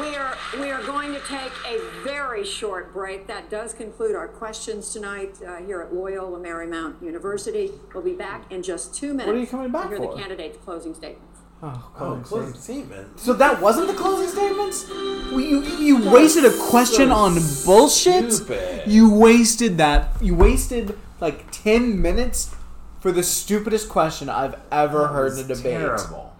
We 0.00 0.14
are, 0.16 0.36
we 0.60 0.70
are 0.70 0.82
going 0.82 1.14
to 1.14 1.20
take 1.20 1.52
a 1.66 1.80
very 2.04 2.44
short 2.44 2.92
break. 2.92 3.26
That 3.26 3.48
does 3.48 3.72
conclude 3.72 4.14
our 4.14 4.28
questions 4.28 4.92
tonight 4.92 5.38
uh, 5.46 5.56
here 5.56 5.80
at 5.80 5.94
Loyola 5.94 6.38
Marymount 6.38 7.02
University. 7.02 7.70
We'll 7.94 8.04
be 8.04 8.12
back 8.12 8.52
in 8.52 8.62
just 8.62 8.94
two 8.94 9.14
minutes. 9.14 9.26
What 9.26 9.36
are 9.36 9.40
you 9.40 9.46
coming 9.46 9.72
back 9.72 9.84
to 9.84 9.96
hear 9.96 9.98
for? 9.98 10.14
the 10.14 10.20
candidates' 10.20 10.58
closing 10.58 10.94
statements. 10.94 11.27
Oh, 11.60 11.66
Oh, 11.66 11.90
closing 11.96 12.22
closing 12.22 12.54
statements. 12.54 12.64
statement. 12.64 13.20
So 13.20 13.32
that 13.34 13.60
wasn't 13.60 13.88
the 13.88 13.94
closing 13.94 14.28
statements? 14.28 14.88
You 14.88 15.62
you 15.62 16.10
wasted 16.10 16.44
a 16.44 16.56
question 16.56 17.10
on 17.10 17.34
bullshit. 17.66 18.32
stupid. 18.32 18.86
You 18.86 19.12
wasted 19.12 19.76
that. 19.78 20.10
You 20.22 20.34
wasted 20.36 20.96
like 21.20 21.50
ten 21.50 22.00
minutes 22.00 22.54
for 23.00 23.10
the 23.12 23.22
stupidest 23.24 23.88
question 23.88 24.28
I've 24.28 24.54
ever 24.70 25.00
That 25.02 25.08
heard 25.08 25.32
in 25.32 25.38
a 25.40 25.42
debate. 25.48 25.62
terrible. 25.78 26.36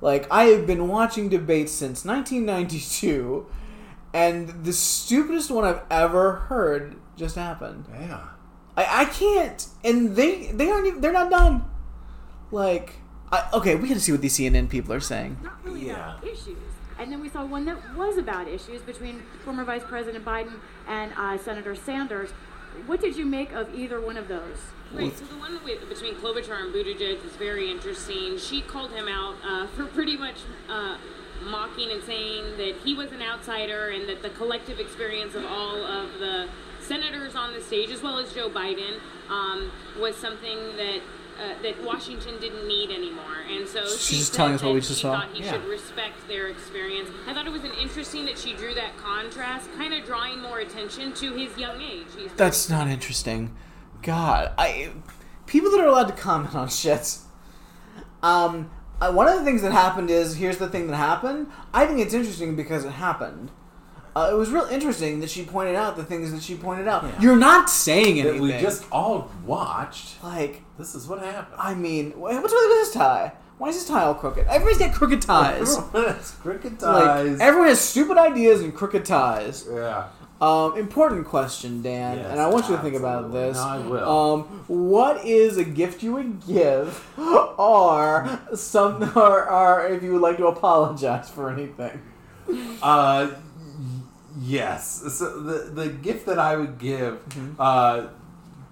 Like 0.00 0.26
I 0.30 0.44
have 0.44 0.66
been 0.66 0.88
watching 0.88 1.28
debates 1.28 1.70
since 1.72 2.04
1992, 2.04 3.46
and 4.14 4.64
the 4.64 4.72
stupidest 4.72 5.50
one 5.50 5.64
I've 5.64 5.82
ever 5.90 6.32
heard 6.48 6.96
just 7.16 7.36
happened. 7.36 7.84
Yeah. 7.92 8.20
I, 8.76 9.02
I 9.02 9.04
can't, 9.04 9.66
and 9.84 10.16
they 10.16 10.46
they 10.46 10.70
aren't 10.70 10.86
even, 10.86 11.00
they're 11.02 11.12
not 11.12 11.30
done. 11.30 11.64
Like, 12.50 12.94
I, 13.32 13.48
okay, 13.54 13.74
we 13.76 13.88
got 13.88 13.94
to 13.94 14.00
see 14.00 14.12
what 14.12 14.20
these 14.20 14.36
CNN 14.38 14.68
people 14.68 14.92
are 14.92 15.00
saying. 15.00 15.38
Not 15.42 15.64
really 15.64 15.86
Yeah. 15.86 16.18
about 16.18 16.24
issues. 16.26 16.58
And 16.98 17.10
then 17.10 17.20
we 17.20 17.28
saw 17.30 17.44
one 17.44 17.64
that 17.64 17.96
was 17.96 18.18
about 18.18 18.46
issues 18.46 18.82
between 18.82 19.22
former 19.44 19.64
Vice 19.64 19.82
President 19.82 20.24
Biden 20.24 20.60
and 20.86 21.12
uh, 21.16 21.38
Senator 21.38 21.74
Sanders. 21.74 22.30
What 22.86 23.00
did 23.00 23.16
you 23.16 23.24
make 23.24 23.52
of 23.52 23.74
either 23.74 24.00
one 24.00 24.16
of 24.16 24.28
those? 24.28 24.58
Right, 24.94 25.16
so 25.18 25.24
the 25.24 25.36
one 25.36 25.58
with, 25.64 25.88
between 25.88 26.14
Klobuchar 26.16 26.60
and 26.62 26.74
Buttigieg 26.74 27.22
was 27.24 27.32
very 27.32 27.70
interesting. 27.70 28.38
She 28.38 28.60
called 28.60 28.92
him 28.92 29.08
out 29.08 29.36
uh, 29.42 29.66
for 29.76 29.86
pretty 29.86 30.16
much 30.16 30.36
uh, 30.68 30.98
mocking 31.44 31.90
and 31.90 32.02
saying 32.04 32.56
that 32.58 32.74
he 32.84 32.94
was 32.94 33.10
an 33.12 33.22
outsider 33.22 33.88
and 33.88 34.06
that 34.08 34.22
the 34.22 34.30
collective 34.30 34.78
experience 34.78 35.34
of 35.34 35.44
all 35.46 35.76
of 35.82 36.18
the 36.18 36.48
senators 36.80 37.34
on 37.34 37.54
the 37.54 37.60
stage, 37.62 37.90
as 37.90 38.02
well 38.02 38.18
as 38.18 38.32
Joe 38.34 38.50
Biden, 38.50 39.00
um, 39.30 39.70
was 39.98 40.14
something 40.16 40.76
that 40.76 41.00
uh, 41.42 41.62
that 41.62 41.82
Washington 41.82 42.38
didn't 42.40 42.66
need 42.68 42.90
anymore. 42.90 43.24
And 43.50 43.66
so 43.66 43.84
She's 43.86 44.00
she 44.06 44.16
just 44.16 44.34
telling 44.34 44.54
us 44.54 44.62
what 44.62 44.74
we 44.74 44.80
just 44.80 45.00
saw. 45.00 45.20
thought 45.20 45.30
he 45.32 45.42
Yeah. 45.42 45.52
should 45.52 45.64
respect 45.66 46.28
their 46.28 46.48
experience. 46.48 47.10
I 47.26 47.34
thought 47.34 47.46
it 47.46 47.52
was 47.52 47.64
an 47.64 47.72
interesting 47.80 48.24
that 48.26 48.38
she 48.38 48.52
drew 48.54 48.74
that 48.74 48.96
contrast, 48.96 49.68
kind 49.76 49.92
of 49.94 50.04
drawing 50.04 50.40
more 50.40 50.60
attention 50.60 51.12
to 51.14 51.32
his 51.32 51.56
young 51.58 51.80
age. 51.82 52.06
He's 52.16 52.32
That's 52.34 52.70
not 52.70 52.86
interesting. 52.88 53.56
God, 54.02 54.52
I 54.58 54.90
people 55.46 55.70
that 55.72 55.80
are 55.80 55.86
allowed 55.86 56.08
to 56.08 56.14
comment 56.14 56.54
on 56.54 56.68
shit. 56.68 57.18
Um, 58.22 58.70
one 59.00 59.26
of 59.26 59.38
the 59.38 59.44
things 59.44 59.62
that 59.62 59.72
happened 59.72 60.10
is 60.10 60.36
here's 60.36 60.58
the 60.58 60.68
thing 60.68 60.86
that 60.86 60.96
happened. 60.96 61.48
I 61.74 61.86
think 61.86 61.98
it's 61.98 62.14
interesting 62.14 62.54
because 62.54 62.84
it 62.84 62.92
happened. 62.92 63.50
Uh, 64.14 64.28
it 64.30 64.34
was 64.34 64.50
real 64.50 64.64
interesting 64.66 65.20
that 65.20 65.30
she 65.30 65.42
pointed 65.44 65.74
out 65.74 65.96
the 65.96 66.04
things 66.04 66.32
that 66.32 66.42
she 66.42 66.54
pointed 66.54 66.86
out. 66.86 67.02
Yeah. 67.04 67.20
You're 67.20 67.36
not 67.36 67.70
saying 67.70 68.16
That 68.16 68.28
anything. 68.34 68.42
we 68.42 68.50
just 68.60 68.84
all 68.92 69.30
watched. 69.46 70.22
like 70.22 70.62
This 70.78 70.94
is 70.94 71.06
what 71.06 71.20
happened. 71.20 71.56
I 71.58 71.74
mean, 71.74 72.10
what's 72.18 72.42
with 72.42 72.50
this 72.52 72.92
tie? 72.92 73.32
Why 73.58 73.68
is 73.68 73.76
his 73.76 73.86
tie 73.86 74.02
all 74.02 74.14
crooked? 74.14 74.46
Everybody's 74.48 74.78
got 74.78 74.92
crooked 74.92 75.22
ties. 75.22 75.78
Everyone 75.94 76.12
has 76.14 76.30
crooked 76.32 76.82
Like, 76.82 77.04
ties. 77.04 77.40
everyone 77.40 77.68
has 77.68 77.80
stupid 77.80 78.18
ideas 78.18 78.60
and 78.60 78.74
crooked 78.74 79.04
ties. 79.04 79.66
Yeah. 79.72 80.08
Um, 80.40 80.76
important 80.76 81.24
question, 81.26 81.80
Dan, 81.82 82.16
Yes, 82.18 82.26
and 82.32 82.40
I 82.40 82.48
want 82.48 82.68
you 82.68 82.74
to 82.76 82.82
think 82.82 82.96
about 82.96 83.32
this. 83.32 83.56
No, 83.56 83.62
I 83.62 83.78
will. 83.78 84.08
Um, 84.10 84.42
what 84.66 85.24
is 85.24 85.56
a 85.56 85.62
gift 85.64 86.02
you 86.02 86.14
would 86.14 86.44
give, 86.44 87.06
or 87.18 88.40
some, 88.54 89.04
or, 89.16 89.48
or 89.48 89.86
if 89.86 90.02
you 90.02 90.12
would 90.14 90.20
like 90.20 90.38
to 90.38 90.48
apologize 90.48 91.30
for 91.30 91.48
anything? 91.48 92.02
Uh, 92.82 93.28
yes. 94.40 95.02
So 95.18 95.40
the 95.40 95.70
the 95.72 95.88
gift 95.88 96.26
that 96.26 96.38
I 96.38 96.56
would 96.56 96.78
give 96.78 97.20
uh, 97.58 98.06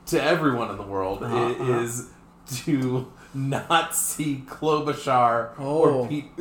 to 0.06 0.22
everyone 0.22 0.70
in 0.70 0.76
the 0.76 0.82
world 0.82 1.22
Uh-huh, 1.22 1.36
i- 1.36 1.50
uh-huh. 1.52 1.80
is 1.80 2.08
to 2.64 3.12
not 3.34 3.94
see 3.94 4.44
Klobuchar 4.48 5.50
Oh. 5.58 5.78
or 6.02 6.08
Pete 6.08 6.36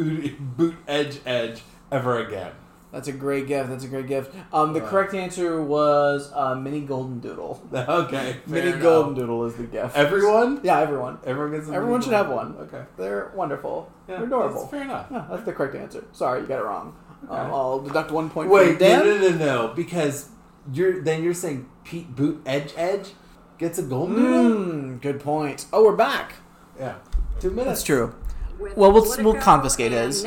Boot- 0.57 0.75
Edge 0.88 1.19
Edge 1.25 1.61
ever 1.91 2.17
again. 2.19 2.51
That's 2.91 3.07
a 3.07 3.11
great 3.11 3.45
gift. 3.45 3.69
That's 3.69 3.83
a 3.83 3.88
great 3.88 4.07
gift. 4.07 4.33
Um, 4.51 4.73
the 4.73 4.81
Right. 4.81 4.89
correct 4.89 5.14
answer 5.14 5.61
was 5.61 6.31
uh, 6.33 6.56
mini 6.56 6.81
golden 6.81 7.19
doodle. 7.19 7.61
Okay, 7.72 8.38
mini 8.48 8.69
enough. 8.69 8.81
golden 8.81 9.14
doodle 9.14 9.45
is 9.45 9.53
the 9.53 9.64
gift. 9.65 9.95
Everyone? 9.95 10.59
Yeah, 10.64 10.80
everyone. 10.80 11.19
Everyone 11.23 11.51
gets 11.51 11.69
a 11.69 11.73
Everyone 11.73 12.01
should 12.01 12.14
have 12.14 12.30
one. 12.31 12.56
Okay. 12.61 12.81
They're 12.98 13.31
wonderful. 13.35 13.91
Yeah, 14.07 14.15
They're 14.17 14.25
adorable. 14.25 14.61
that's 14.61 14.72
fair 14.72 14.81
enough. 14.81 15.06
Yeah, 15.11 15.25
that's 15.30 15.43
the 15.43 15.53
correct 15.53 15.75
answer. 15.75 16.03
Sorry, 16.14 16.41
you 16.41 16.48
got 16.48 16.57
it 16.59 16.64
wrong. 16.64 16.95
Okay. 17.25 17.33
I'll 17.35 17.80
deduct 17.80 18.11
one 18.11 18.30
point. 18.30 18.48
for 18.49 18.56
Wait, 18.56 18.80
Dan. 18.80 18.99
no, 19.06 19.17
no, 19.17 19.30
no, 19.30 19.38
no, 19.38 19.67
because 19.75 20.30
you're 20.73 21.01
then 21.01 21.23
you're 21.23 21.33
saying 21.33 21.69
Pete 21.83 22.15
Boot 22.15 22.41
Edge 22.45 22.73
Edge 22.77 23.09
gets 23.57 23.77
a 23.77 23.83
gold 23.83 24.15
doodle. 24.15 24.56
Mm, 24.56 25.01
good 25.01 25.19
point. 25.19 25.65
Oh, 25.73 25.83
we're 25.83 25.95
back. 25.95 26.33
Yeah, 26.80 26.95
two 27.39 27.49
minutes. 27.49 27.67
That's 27.67 27.83
true. 27.83 28.15
With 28.57 28.75
Well, 28.77 28.91
we'll 28.91 29.23
we'll 29.23 29.35
confiscate 29.41 29.91
his. 29.91 30.23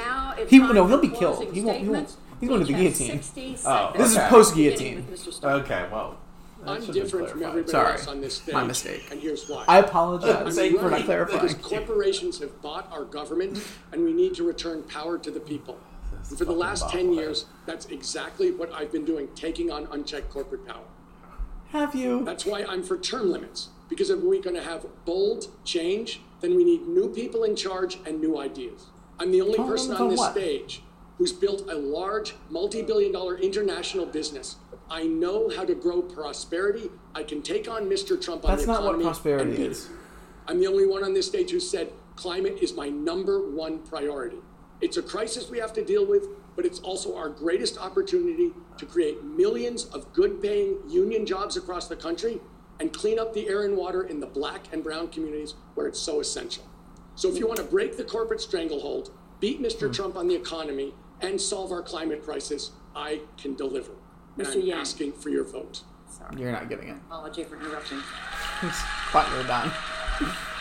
He 0.49 0.59
time 0.59 0.75
no, 0.75 0.87
he'll 0.87 0.99
be 0.99 1.09
killed. 1.09 1.53
He 1.53 1.61
won't. 1.62 1.79
He 1.79 1.89
won't. 1.89 2.09
statements. 2.09 2.17
He's 2.41 2.49
going 2.49 2.61
to 2.61 2.67
the 2.67 2.73
guillotine. 2.73 3.21
Oh, 3.65 3.93
This 3.97 4.11
is 4.12 4.19
post 4.29 4.55
Beginning 4.57 4.77
guillotine. 4.79 5.07
with 5.11 5.21
Mr. 5.21 5.41
Steyer. 5.41 5.51
Okay, 5.62 5.87
well, 5.93 6.17
that 6.65 6.71
I'm 6.71 6.77
should 6.81 6.87
have 6.87 6.95
been 6.95 7.03
different 7.05 7.31
from 7.31 7.43
everybody 7.45 7.71
Sorry. 7.71 7.93
else 7.93 8.09
on 8.09 8.21
this 8.21 8.35
stage. 8.39 8.53
My 8.53 8.65
mistake. 8.65 9.07
And 9.12 9.21
here's 9.21 9.49
why. 9.49 9.65
I 9.69 9.79
apologize 9.79 10.59
I'm 10.59 10.77
for 10.79 10.91
not 10.91 11.05
clarifying. 11.05 11.41
Because 11.41 11.55
corporations 11.65 12.41
have 12.41 12.61
bought 12.61 12.91
our 12.91 13.05
government, 13.05 13.62
and 13.93 14.03
we 14.05 14.12
need 14.12 14.35
to 14.35 14.43
return 14.45 14.83
power 14.83 15.19
to 15.19 15.31
the 15.31 15.39
people. 15.41 15.79
And 16.28 16.39
for 16.39 16.44
the 16.44 16.52
last 16.52 16.89
10 16.91 17.07
bobblehead. 17.07 17.15
years, 17.17 17.47
that's 17.67 17.86
exactly 17.86 18.51
what 18.51 18.73
I've 18.73 18.92
been 18.92 19.05
doing, 19.05 19.28
taking 19.34 19.70
on 19.70 19.89
unchecked 19.91 20.31
corporate 20.31 20.67
power. 20.67 20.84
Have 21.70 21.94
you? 21.94 22.25
That's 22.25 22.44
why 22.44 22.65
I'm 22.65 22.83
for 22.83 22.99
term 22.99 23.31
limits. 23.31 23.68
Because 23.89 24.10
if 24.10 24.20
we're 24.20 24.42
going 24.42 24.57
to 24.57 24.62
have 24.62 24.86
bold 25.05 25.49
change, 25.65 26.20
then 26.41 26.57
we 26.57 26.65
need 26.65 26.86
new 26.86 27.09
people 27.09 27.44
in 27.44 27.57
charge 27.57 27.99
and 28.07 28.20
new 28.20 28.39
ideas. 28.39 28.86
I'm 29.18 29.31
the 29.31 29.41
only 29.41 29.57
Term 29.57 29.68
person 29.68 29.94
on 29.94 30.09
this 30.09 30.18
what? 30.18 30.33
stage 30.33 30.83
who's 31.18 31.33
built 31.33 31.70
a 31.70 31.75
large, 31.75 32.34
multi 32.51 32.83
billion 32.83 33.12
dollar 33.12 33.36
international 33.36 34.07
business. 34.07 34.57
I 34.91 35.05
know 35.05 35.51
how 35.55 35.65
to 35.65 35.75
grow 35.75 36.02
prosperity. 36.02 36.91
I 37.15 37.23
can 37.23 37.42
take 37.42 37.68
on 37.68 37.89
Mr. 37.89 38.20
Trump 38.23 38.44
on 38.44 38.51
That's 38.51 38.67
the 38.67 38.73
not 38.73 38.83
what 38.83 38.89
economy 38.91 39.05
prosperity 39.05 39.62
is. 39.62 39.89
I'm 40.49 40.59
the 40.59 40.67
only 40.67 40.86
one 40.86 41.05
on 41.05 41.15
this 41.15 41.26
stage 41.26 41.51
who 41.51 41.60
said 41.60 41.92
climate 42.17 42.59
is 42.60 42.75
my 42.75 42.89
number 42.89 43.49
one 43.49 43.78
priority. 43.81 44.39
It's 44.83 44.97
a 44.97 45.02
crisis 45.02 45.49
we 45.49 45.59
have 45.59 45.73
to 45.75 45.85
deal 45.85 46.05
with, 46.05 46.27
but 46.57 46.67
it's 46.67 46.81
also 46.81 47.17
our 47.17 47.28
greatest 47.28 47.78
opportunity 47.78 48.51
to 48.77 48.85
create 48.85 49.23
millions 49.23 49.85
of 49.86 50.12
good 50.12 50.43
paying 50.43 50.78
union 50.89 51.25
jobs 51.25 51.57
across 51.57 51.86
the 51.86 51.94
country 51.97 52.41
and 52.81 52.93
clean 52.93 53.19
up 53.19 53.33
the 53.33 53.49
air 53.49 53.62
and 53.62 53.77
water 53.77 54.02
in 54.02 54.19
the 54.19 54.27
black 54.27 54.67
and 54.73 54.83
brown 54.83 55.07
communities 55.07 55.55
where 55.75 55.86
it's 55.86 56.01
so 56.01 56.19
essential. 56.19 56.65
So 57.15 57.31
if 57.31 57.39
you 57.39 57.47
want 57.47 57.59
to 57.59 57.65
break 57.65 57.97
the 57.97 58.02
corporate 58.02 58.41
stranglehold, 58.41 59.12
beat 59.39 59.62
Mr. 59.62 59.86
Hmm. 59.86 59.93
Trump 59.93 60.17
on 60.17 60.27
the 60.27 60.35
economy, 60.35 60.93
and 61.20 61.41
solve 61.41 61.70
our 61.70 61.83
climate 61.83 62.25
crisis, 62.25 62.73
I 62.97 63.20
can 63.39 63.55
deliver. 63.55 63.93
And 64.36 64.47
Mr. 64.47 64.55
I'm 64.55 64.62
Yang. 64.62 64.78
asking 64.81 65.12
for 65.12 65.28
your 65.28 65.44
vote. 65.44 65.83
Sorry. 66.11 66.41
You're 66.41 66.51
not 66.51 66.69
getting 66.69 66.89
it. 66.89 66.97
Apology 67.07 67.44
for 67.44 67.55
interrupting. 67.57 67.99
Thought 69.12 69.31
you 69.31 69.36
were 69.36 69.44
done. 69.44 70.36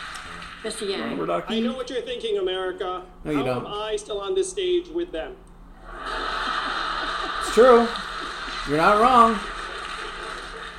Mr. 0.64 0.88
Yang. 0.88 1.18
We're 1.18 1.44
I 1.48 1.60
know 1.60 1.74
what 1.74 1.90
you're 1.90 2.02
thinking, 2.02 2.38
America. 2.38 3.04
No, 3.24 3.32
you 3.32 3.38
How 3.38 3.44
don't. 3.44 3.66
am 3.66 3.74
I 3.74 3.96
still 3.96 4.22
on 4.22 4.36
this 4.36 4.50
stage 4.50 4.90
with 4.90 5.12
them? 5.12 5.36
It's 7.40 7.54
true. 7.56 7.88
You're 8.68 8.78
not 8.78 9.02
wrong. 9.02 9.40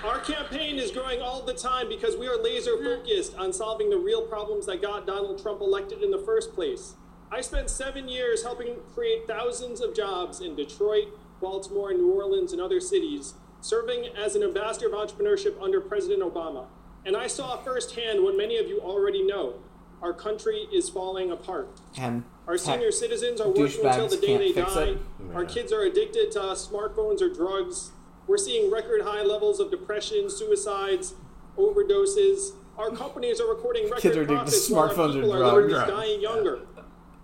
Our 0.04 0.20
campaign 0.20 0.78
is 0.78 0.92
growing 0.92 1.20
all 1.20 1.42
the 1.42 1.54
time 1.54 1.88
because 1.88 2.16
we 2.16 2.28
are 2.28 2.40
laser 2.40 2.76
focused 2.76 3.36
on 3.36 3.52
solving 3.52 3.90
the 3.90 3.98
real 3.98 4.22
problems 4.22 4.66
that 4.66 4.80
got 4.80 5.04
Donald 5.04 5.42
Trump 5.42 5.60
elected 5.60 6.02
in 6.02 6.12
the 6.12 6.18
first 6.18 6.54
place. 6.54 6.94
I 7.32 7.40
spent 7.40 7.68
seven 7.68 8.08
years 8.08 8.44
helping 8.44 8.76
create 8.94 9.26
thousands 9.26 9.80
of 9.80 9.96
jobs 9.96 10.40
in 10.40 10.54
Detroit, 10.54 11.08
Baltimore, 11.40 11.92
New 11.92 12.12
Orleans, 12.12 12.52
and 12.52 12.60
other 12.60 12.78
cities, 12.80 13.34
serving 13.60 14.06
as 14.16 14.36
an 14.36 14.44
ambassador 14.44 14.86
of 14.86 14.92
entrepreneurship 14.92 15.60
under 15.60 15.80
President 15.80 16.22
Obama. 16.22 16.66
And 17.04 17.16
I 17.16 17.26
saw 17.26 17.56
firsthand 17.56 18.22
what 18.22 18.36
many 18.36 18.58
of 18.58 18.68
you 18.68 18.80
already 18.80 19.24
know 19.24 19.54
our 20.02 20.12
country 20.12 20.66
is 20.72 20.88
falling 20.90 21.30
apart. 21.30 21.68
And 21.96 22.24
Our 22.48 22.58
senior 22.58 22.90
citizens 22.90 23.40
are 23.40 23.48
working 23.48 23.86
until 23.86 24.08
the 24.08 24.16
day 24.16 24.36
they 24.36 24.52
die. 24.60 24.82
it. 24.82 24.98
Our 25.34 25.44
kids 25.44 25.72
are 25.72 25.82
addicted 25.82 26.32
to 26.32 26.42
uh, 26.42 26.54
smartphones 26.54 27.22
or 27.22 27.32
drugs. 27.32 27.92
We're 28.26 28.36
seeing 28.38 28.70
record 28.70 29.02
high 29.02 29.22
levels 29.22 29.60
of 29.60 29.70
depression, 29.70 30.28
suicides, 30.28 31.14
overdoses. 31.56 32.50
Our 32.78 32.90
companies 32.90 33.40
are 33.40 33.48
recording 33.48 33.84
record 33.84 34.00
Kids 34.02 34.16
are 34.16 34.22
addicted 34.22 34.50
to 34.50 34.50
profits 34.50 34.70
while 34.70 34.80
our 34.82 34.88
smartphones 34.90 35.10
or 35.10 35.20
people 35.22 35.32
are 35.34 35.38
drugs. 35.38 35.52
literally 35.54 35.72
Drugs. 35.74 35.90
dying 35.90 36.20
younger. 36.20 36.58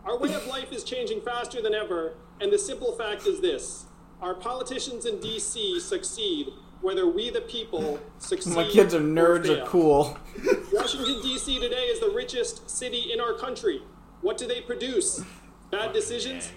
Our 0.05 0.18
way 0.18 0.32
of 0.34 0.47
life 0.47 0.73
is 0.73 0.84
changing 0.84 1.20
faster 1.23 1.60
than 1.60 1.74
ever, 1.74 2.15
and 2.40 2.52
the 2.52 2.58
simple 2.58 2.92
fact 2.92 3.26
is 3.26 3.40
this: 3.40 3.86
our 4.23 4.34
politicians 4.34 5.05
in 5.05 5.20
D.C. 5.20 5.81
succeed 5.81 6.48
whether 6.81 7.07
we, 7.08 7.31
the 7.31 7.40
people, 7.42 7.98
succeed. 8.18 8.55
My 8.55 8.65
kids 8.65 8.94
are 8.94 8.98
or 8.98 9.00
nerds 9.00 9.47
fail. 9.47 9.62
are 9.62 9.66
cool. 9.66 10.18
Washington, 10.73 11.20
D.C. 11.23 11.58
today 11.60 11.86
is 11.86 12.00
the 12.00 12.10
richest 12.10 12.68
city 12.70 13.10
in 13.12 13.20
our 13.20 13.32
country. 13.34 13.82
What 14.20 14.36
do 14.39 14.47
they 14.47 14.60
produce? 14.60 15.23
Bad 15.70 15.92
decisions? 15.92 16.52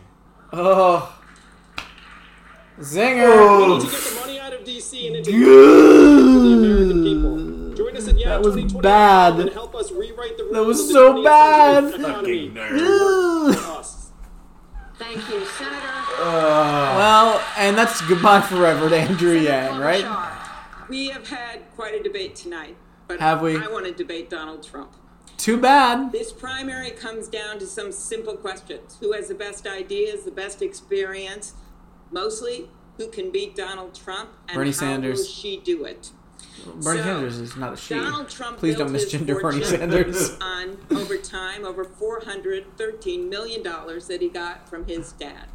Oh. 0.53 1.17
zinger! 2.80 2.80
We 2.80 2.83
Zinger. 2.85 3.77
need 3.80 3.82
to 3.85 3.91
get 3.91 4.01
the 4.01 4.19
money 4.19 4.40
out 4.40 4.53
of 4.53 4.64
D.C. 4.64 5.08
and 5.08 5.16
into 5.17 5.32
the 5.32 6.53
American 6.53 7.03
people. 7.03 7.74
Join 7.75 7.98
us 7.98 8.08
at 8.08 8.17
Yeah 8.19 8.30
That 8.30 8.41
was 8.41 8.74
bad. 8.74 9.40
and 9.40 9.50
help 9.51 9.75
us 9.75 9.91
rewrite 9.91 10.38
the 10.38 10.43
rules 10.43 10.56
That 10.56 10.64
was 10.66 10.91
so 10.91 11.24
bad. 11.24 11.91
century 11.91 12.48
economy. 12.48 13.56
Ugh. 15.01 15.17
Us. 15.17 15.23
Thank 15.23 15.30
you, 15.30 15.45
Senator. 15.45 16.01
Well, 16.19 17.43
and 17.57 17.77
that's 17.77 18.01
goodbye 18.07 18.41
forever 18.41 18.89
to 18.89 18.97
Andrew 18.97 19.33
Yang, 19.33 19.80
right? 19.80 20.05
We 20.89 21.09
have 21.09 21.27
had 21.27 21.61
quite 21.75 21.95
a 21.95 22.03
debate 22.03 22.35
tonight, 22.35 22.75
but 23.07 23.19
Have 23.19 23.41
we? 23.41 23.57
I 23.57 23.67
want 23.67 23.85
to 23.85 23.93
debate 23.93 24.30
Donald 24.30 24.63
Trump. 24.63 24.93
Too 25.38 25.57
bad. 25.57 26.11
This 26.11 26.31
primary 26.31 26.91
comes 26.91 27.27
down 27.27 27.57
to 27.59 27.65
some 27.65 27.91
simple 27.91 28.35
questions. 28.35 28.97
Who 28.99 29.13
has 29.13 29.30
the 29.30 29.33
best 29.35 29.65
ideas, 29.65 30.23
the 30.23 30.31
best 30.31 30.61
experience? 30.61 31.53
Mostly, 32.11 32.69
who 32.97 33.07
can 33.07 33.31
beat 33.31 33.55
Donald 33.55 33.95
Trump 33.95 34.30
and 34.47 34.55
Bernie 34.55 34.69
how 34.69 34.77
Sanders. 34.77 35.17
will 35.19 35.25
she 35.25 35.57
do 35.57 35.85
it? 35.85 36.11
Bernie 36.65 36.99
So, 36.99 37.03
Sanders 37.03 37.38
is 37.40 37.56
not 37.56 37.73
a 37.73 37.77
she. 37.77 37.95
Donald 37.95 38.30
Trump 38.30 38.57
Please 38.57 38.75
don't 38.75 38.91
misgender 38.91 39.41
Bernie 39.41 39.64
Sanders. 39.64 40.38
on 40.41 40.77
over 40.91 41.17
time 41.17 41.65
over 41.65 41.83
413 41.83 43.30
million 43.30 43.64
dollars 43.64 44.07
that 44.07 44.22
he 44.22 44.30
got 44.30 44.69
from 44.69 44.85
his 44.88 45.11
dad. 45.14 45.48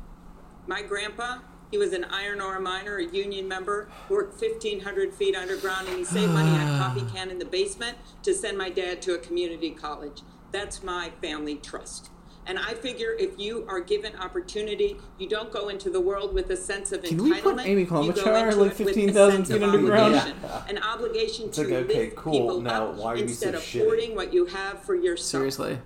My 0.67 0.83
grandpa, 0.83 1.39
he 1.71 1.79
was 1.79 1.93
an 1.93 2.05
iron 2.05 2.41
ore 2.41 2.59
miner, 2.61 2.97
a 2.97 3.05
union 3.05 3.47
member, 3.49 3.89
worked 4.09 4.41
1,500 4.41 5.13
feet 5.15 5.37
underground, 5.37 5.89
and 5.89 5.97
he 5.99 6.05
saved 6.05 6.33
money 6.33 6.51
on 6.51 6.75
a 6.75 6.79
coffee 6.83 7.05
can 7.13 7.31
in 7.31 7.39
the 7.39 7.45
basement 7.45 7.99
to 8.23 8.35
send 8.35 8.57
my 8.59 8.71
dad 8.71 9.01
to 9.03 9.15
a 9.15 9.19
community 9.19 9.71
college. 9.71 10.23
That's 10.53 10.83
my 10.83 11.11
family 11.21 11.57
trust. 11.57 12.11
And 12.49 12.59
I 12.61 12.75
figure 12.75 13.15
if 13.19 13.39
you 13.39 13.65
are 13.69 13.81
given 13.81 14.15
opportunity, 14.17 14.97
you 15.19 15.29
don't 15.29 15.51
go 15.51 15.69
into 15.69 15.91
the 15.91 16.01
world 16.01 16.33
with 16.33 16.49
a 16.51 16.57
sense 16.57 16.93
of 16.93 17.03
Can 17.03 17.21
we 17.23 17.33
entitlement. 17.33 17.43
put 17.43 17.67
Amy 17.67 17.81
you 17.81 17.87
go 17.87 17.95
Klobuchar 17.97 18.07
into 18.49 18.61
like 18.61 18.71
it 18.73 18.79
with 18.79 18.81
a 18.81 18.85
15,000 18.85 19.45
feet 19.47 19.63
underground? 19.63 20.15
obligation. 20.15 20.37
Yeah. 20.45 20.63
An 20.69 20.79
obligation 20.79 21.47
It's 21.47 21.57
to 21.59 21.65
like, 21.65 21.73
okay, 21.73 22.01
lift 22.05 22.17
cool. 22.17 22.33
people 22.33 22.61
Now, 22.61 22.87
up 22.89 22.95
why 22.97 23.15
instead 23.17 23.53
so 23.55 23.59
of 23.59 23.65
shitty? 23.65 23.83
hoarding 23.85 24.15
what 24.15 24.33
you 24.33 24.47
have 24.47 24.83
for 24.85 24.95
yourself. 24.95 25.27
Seriously. 25.27 25.79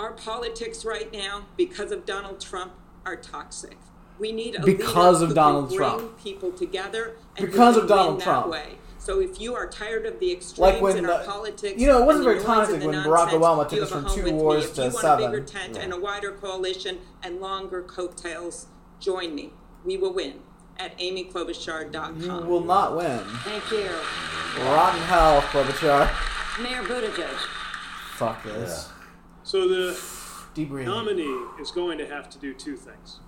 Our 0.00 0.12
politics 0.12 0.84
right 0.84 1.12
now, 1.12 1.46
because 1.56 1.92
of 1.92 2.04
Donald 2.06 2.40
Trump, 2.40 2.72
are 3.06 3.16
toxic. 3.16 3.76
We 4.18 4.32
need 4.32 4.56
a 4.56 4.62
Because 4.64 5.20
leader 5.20 5.24
of 5.24 5.28
who 5.30 5.34
Donald 5.34 5.68
can 5.68 5.76
bring 5.76 5.90
Trump. 5.90 6.18
people 6.18 6.50
together 6.52 7.16
and 7.36 7.46
who 7.46 7.52
Because 7.52 7.74
can 7.76 7.82
of 7.84 7.88
Donald 7.88 8.16
win 8.16 8.24
Trump. 8.24 8.46
That 8.46 8.50
way. 8.52 8.78
So 9.00 9.20
if 9.20 9.40
you 9.40 9.54
are 9.54 9.66
tired 9.66 10.04
of 10.04 10.20
the 10.20 10.30
extremes 10.30 10.58
Like 10.58 10.82
when 10.82 10.98
in 10.98 11.06
our 11.06 11.20
the- 11.20 11.24
politics, 11.24 11.80
you 11.80 11.86
know, 11.88 12.02
it 12.02 12.04
wasn't 12.06 12.26
and 12.28 12.36
the 12.38 12.44
very 12.44 12.58
noise 12.58 12.68
toxic 12.68 12.74
and 12.74 12.82
the 12.82 12.88
when 12.88 12.98
Barack 12.98 13.28
Obama 13.30 13.66
took 13.68 13.80
us 13.80 13.90
from 13.90 14.04
two 14.04 14.16
with 14.22 14.24
me. 14.26 14.32
wars 14.32 14.64
if 14.66 14.74
to 14.74 14.84
you 14.84 14.90
want 14.90 15.04
a 15.06 15.16
bigger 15.16 15.40
tent 15.42 15.78
and 15.78 15.92
a 15.94 15.98
wider 15.98 16.32
coalition 16.32 16.98
and 17.22 17.40
longer 17.40 17.82
coattails, 17.82 18.66
join 19.00 19.34
me. 19.34 19.54
We 19.86 19.96
will 19.96 20.12
win 20.12 20.40
at 20.78 20.98
amyklobuchar.com. 20.98 22.20
You 22.20 22.46
will 22.46 22.62
not 22.62 22.94
win. 22.94 23.20
Thank 23.44 23.70
you. 23.70 23.88
Rotten 24.64 25.00
hell, 25.02 25.40
Klobuchar. 25.42 26.10
Mayor 26.62 26.82
Buttigieg. 26.82 27.38
Fuck 28.16 28.44
this. 28.44 28.90
So 29.44 29.66
the 29.66 29.98
Deep 30.54 30.68
breathing. 30.68 30.92
nominee 30.92 31.46
is 31.58 31.70
going 31.70 31.96
to 31.98 32.06
have 32.06 32.28
to 32.30 32.38
do 32.38 32.52
two 32.52 32.76
things 32.76 33.20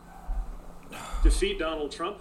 defeat 1.23 1.59
Donald 1.59 1.91
Trump 1.91 2.19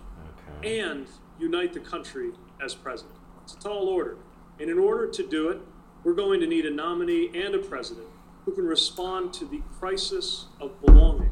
and 0.63 1.05
unite 1.37 1.73
the 1.73 1.79
country 1.81 2.31
as 2.63 2.73
president. 2.73 3.15
It's 3.53 3.65
a 3.65 3.67
tall 3.67 3.89
order. 3.89 4.17
And 4.59 4.69
in 4.69 4.79
order 4.79 5.07
to 5.07 5.27
do 5.27 5.49
it, 5.49 5.59
we're 6.03 6.13
going 6.13 6.39
to 6.39 6.47
need 6.47 6.65
a 6.65 6.71
nominee 6.71 7.29
and 7.33 7.53
a 7.53 7.59
president 7.59 8.07
who 8.45 8.53
can 8.53 8.65
respond 8.65 9.33
to 9.33 9.45
the 9.45 9.61
crisis 9.77 10.45
of 10.59 10.79
belonging 10.81 11.31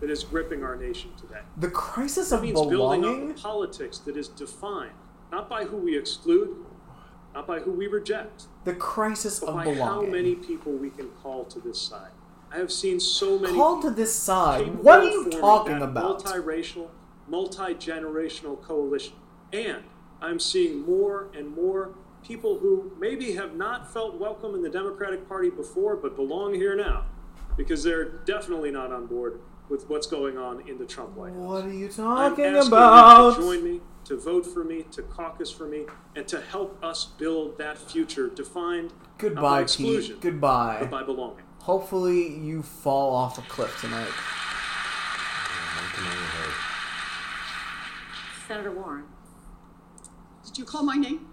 that 0.00 0.10
is 0.10 0.24
gripping 0.24 0.64
our 0.64 0.76
nation 0.76 1.10
today. 1.20 1.40
The 1.58 1.70
crisis 1.70 2.30
That 2.30 2.36
of 2.36 2.42
means 2.42 2.60
building 2.66 3.30
up 3.30 3.36
a 3.36 3.40
politics 3.40 3.98
that 3.98 4.16
is 4.16 4.28
defined 4.28 4.92
not 5.30 5.48
by 5.48 5.64
who 5.64 5.76
we 5.76 5.96
exclude, 5.96 6.56
not 7.34 7.46
by 7.46 7.60
who 7.60 7.72
we 7.72 7.86
reject, 7.86 8.44
The 8.64 8.74
crisis 8.74 9.40
but 9.40 9.48
of 9.48 9.54
by 9.54 9.74
how 9.74 10.02
many 10.02 10.34
people 10.34 10.72
we 10.72 10.90
can 10.90 11.08
call 11.22 11.44
to 11.46 11.60
this 11.60 11.80
side. 11.80 12.10
I 12.50 12.56
have 12.58 12.72
seen 12.72 13.00
so 13.00 13.38
many 13.38 13.56
Call 13.56 13.80
to 13.80 13.90
this 13.90 14.14
side. 14.14 14.74
What 14.76 15.00
are 15.00 15.04
you 15.04 15.30
talking 15.30 15.80
about? 15.80 16.22
Multiracial, 16.22 16.88
multi-generational 17.28 18.60
coalition, 18.62 19.14
and 19.52 19.84
I'm 20.22 20.38
seeing 20.38 20.82
more 20.86 21.28
and 21.36 21.48
more 21.48 21.94
people 22.22 22.58
who 22.58 22.92
maybe 23.00 23.32
have 23.32 23.56
not 23.56 23.92
felt 23.92 24.14
welcome 24.14 24.54
in 24.54 24.62
the 24.62 24.70
Democratic 24.70 25.28
Party 25.28 25.50
before, 25.50 25.96
but 25.96 26.14
belong 26.14 26.54
here 26.54 26.76
now, 26.76 27.06
because 27.56 27.82
they're 27.82 28.04
definitely 28.04 28.70
not 28.70 28.92
on 28.92 29.06
board 29.06 29.40
with 29.68 29.88
what's 29.88 30.06
going 30.06 30.38
on 30.38 30.66
in 30.68 30.78
the 30.78 30.86
Trump 30.86 31.16
White 31.16 31.32
House. 31.32 31.40
What 31.40 31.64
are 31.64 31.72
you 31.72 31.86
I'm 31.86 31.92
talking 31.92 32.44
asking 32.44 32.68
about? 32.72 33.30
you 33.30 33.34
to 33.34 33.40
join 33.40 33.64
me, 33.64 33.80
to 34.04 34.16
vote 34.16 34.46
for 34.46 34.62
me, 34.62 34.84
to 34.92 35.02
caucus 35.02 35.50
for 35.50 35.66
me, 35.66 35.86
and 36.14 36.28
to 36.28 36.40
help 36.40 36.78
us 36.84 37.04
build 37.04 37.58
that 37.58 37.76
future 37.76 38.28
defined 38.28 38.92
not 39.20 39.34
by 39.34 39.60
exclusion, 39.60 40.14
Pete. 40.14 40.22
Goodbye. 40.22 40.78
but 40.80 40.90
by 40.90 41.02
belonging. 41.02 41.44
Hopefully, 41.58 42.36
you 42.38 42.62
fall 42.62 43.12
off 43.12 43.38
a 43.38 43.42
cliff 43.42 43.80
tonight. 43.80 44.08
Senator 48.46 48.72
Warren. 48.72 49.04
Did 50.52 50.58
you 50.58 50.64
call 50.66 50.82
my 50.82 50.96
name? 50.96 51.26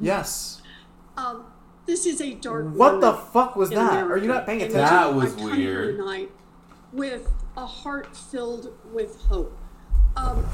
Yes. 0.00 0.62
Um, 1.16 1.44
this 1.84 2.06
is 2.06 2.22
a 2.22 2.32
dark. 2.34 2.74
What 2.74 3.02
the 3.02 3.12
fuck 3.12 3.54
was 3.54 3.68
that? 3.70 3.92
America. 3.92 4.14
Are 4.14 4.16
you 4.16 4.28
not 4.28 4.46
paying 4.46 4.60
attention? 4.62 4.80
That 4.80 5.14
was 5.14 5.36
I 5.36 5.44
weird. 5.44 5.96
Tonight 5.98 6.30
with 6.92 7.30
a 7.56 7.66
heart 7.66 8.16
filled 8.16 8.72
with 8.92 9.20
hope. 9.22 9.56
Um, 10.16 10.46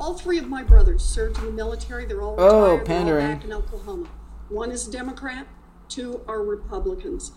all 0.00 0.14
three 0.14 0.38
of 0.38 0.48
my 0.48 0.62
brothers 0.62 1.02
served 1.04 1.38
in 1.38 1.44
the 1.46 1.52
military. 1.52 2.06
They're 2.06 2.22
all 2.22 2.34
Oh, 2.38 2.44
retired. 2.44 2.62
They're 2.62 2.70
all 2.80 2.86
pandering. 2.86 3.34
back 3.36 3.44
in 3.44 3.52
Oklahoma. 3.52 4.08
One 4.48 4.70
is 4.70 4.88
a 4.88 4.90
Democrat. 4.90 5.46
Two 5.88 6.22
are 6.26 6.42
Republicans. 6.42 7.32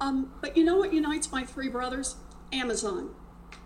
Um, 0.00 0.32
but 0.42 0.54
you 0.56 0.64
know 0.64 0.76
what 0.76 0.92
unites 0.92 1.32
my 1.32 1.44
three 1.44 1.68
brothers? 1.70 2.16
Amazon. 2.52 3.10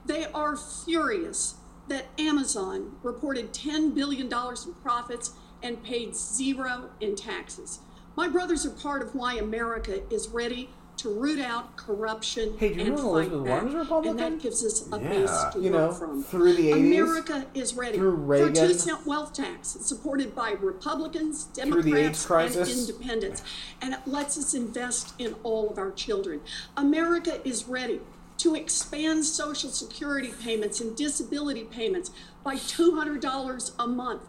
They 0.06 0.26
are 0.26 0.56
furious 0.56 1.56
that 1.88 2.06
Amazon 2.18 2.92
reported 3.02 3.52
$10 3.52 3.92
billion 3.94 4.26
in 4.32 4.74
profits 4.82 5.32
and 5.62 5.82
paid 5.84 6.14
zero 6.16 6.90
in 7.00 7.16
taxes. 7.16 7.80
My 8.16 8.28
brothers 8.28 8.66
are 8.66 8.70
part 8.70 9.02
of 9.02 9.14
why 9.14 9.34
America 9.34 10.00
is 10.12 10.28
ready 10.28 10.70
to 10.96 11.08
root 11.08 11.40
out 11.40 11.76
corruption 11.76 12.58
Hey, 12.58 12.74
do 12.74 12.80
you 12.80 12.86
and 12.88 12.96
know 12.96 13.02
fight 13.14 13.32
Elizabeth 13.32 13.88
back. 13.88 14.04
And 14.06 14.18
that 14.18 14.38
gives 14.38 14.62
us 14.62 14.86
a 14.92 15.00
Yeah. 15.00 15.08
base 15.08 15.44
to 15.54 15.60
You 15.60 15.72
work 15.72 15.72
know, 15.72 15.92
from. 15.92 16.22
through 16.22 16.52
the 16.52 16.72
80s, 16.72 17.00
America 17.00 17.46
is 17.54 17.74
ready 17.74 17.96
through 17.96 18.26
for 18.26 18.34
a 18.34 18.52
two 18.52 18.74
cent 18.74 19.06
wealth 19.06 19.32
tax 19.32 19.68
supported 19.80 20.34
by 20.34 20.50
Republicans, 20.60 21.44
Through 21.54 21.82
the 21.84 21.94
AIDS 21.96 22.22
Democrats, 22.26 22.56
and 22.56 22.68
independents. 22.68 23.42
And 23.80 23.94
it 23.94 24.00
lets 24.06 24.36
us 24.36 24.52
invest 24.52 25.14
in 25.18 25.36
all 25.42 25.70
of 25.70 25.78
our 25.78 25.90
children. 25.92 26.40
America 26.76 27.40
is 27.48 27.66
ready 27.66 28.00
to 28.38 28.54
expand 28.54 29.24
Social 29.24 29.70
Security 29.70 30.32
payments 30.42 30.80
and 30.82 30.94
disability 30.96 31.64
payments 31.64 32.10
by 32.44 32.56
$200 32.56 33.72
a 33.78 33.86
month. 33.86 34.22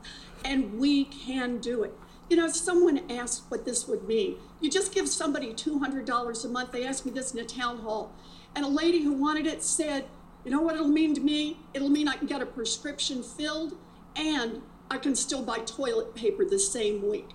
And 0.43 0.79
we 0.79 1.05
can 1.05 1.59
do 1.59 1.83
it. 1.83 1.97
You 2.29 2.37
know, 2.37 2.47
someone 2.47 3.01
asked 3.09 3.43
what 3.49 3.65
this 3.65 3.87
would 3.87 4.07
mean. 4.07 4.37
You 4.61 4.69
just 4.69 4.93
give 4.93 5.07
somebody 5.09 5.53
$200 5.53 6.45
a 6.45 6.47
month. 6.47 6.71
They 6.71 6.85
asked 6.85 7.05
me 7.05 7.11
this 7.11 7.33
in 7.33 7.39
a 7.39 7.45
town 7.45 7.79
hall. 7.79 8.13
And 8.55 8.65
a 8.65 8.69
lady 8.69 9.01
who 9.01 9.13
wanted 9.13 9.45
it 9.45 9.63
said, 9.63 10.05
You 10.45 10.51
know 10.51 10.61
what 10.61 10.75
it'll 10.75 10.87
mean 10.87 11.13
to 11.15 11.21
me? 11.21 11.57
It'll 11.73 11.89
mean 11.89 12.07
I 12.07 12.15
can 12.15 12.27
get 12.27 12.41
a 12.41 12.45
prescription 12.45 13.23
filled 13.23 13.77
and 14.15 14.61
I 14.89 14.97
can 14.97 15.15
still 15.15 15.41
buy 15.41 15.59
toilet 15.59 16.15
paper 16.15 16.45
the 16.45 16.59
same 16.59 17.07
week. 17.09 17.29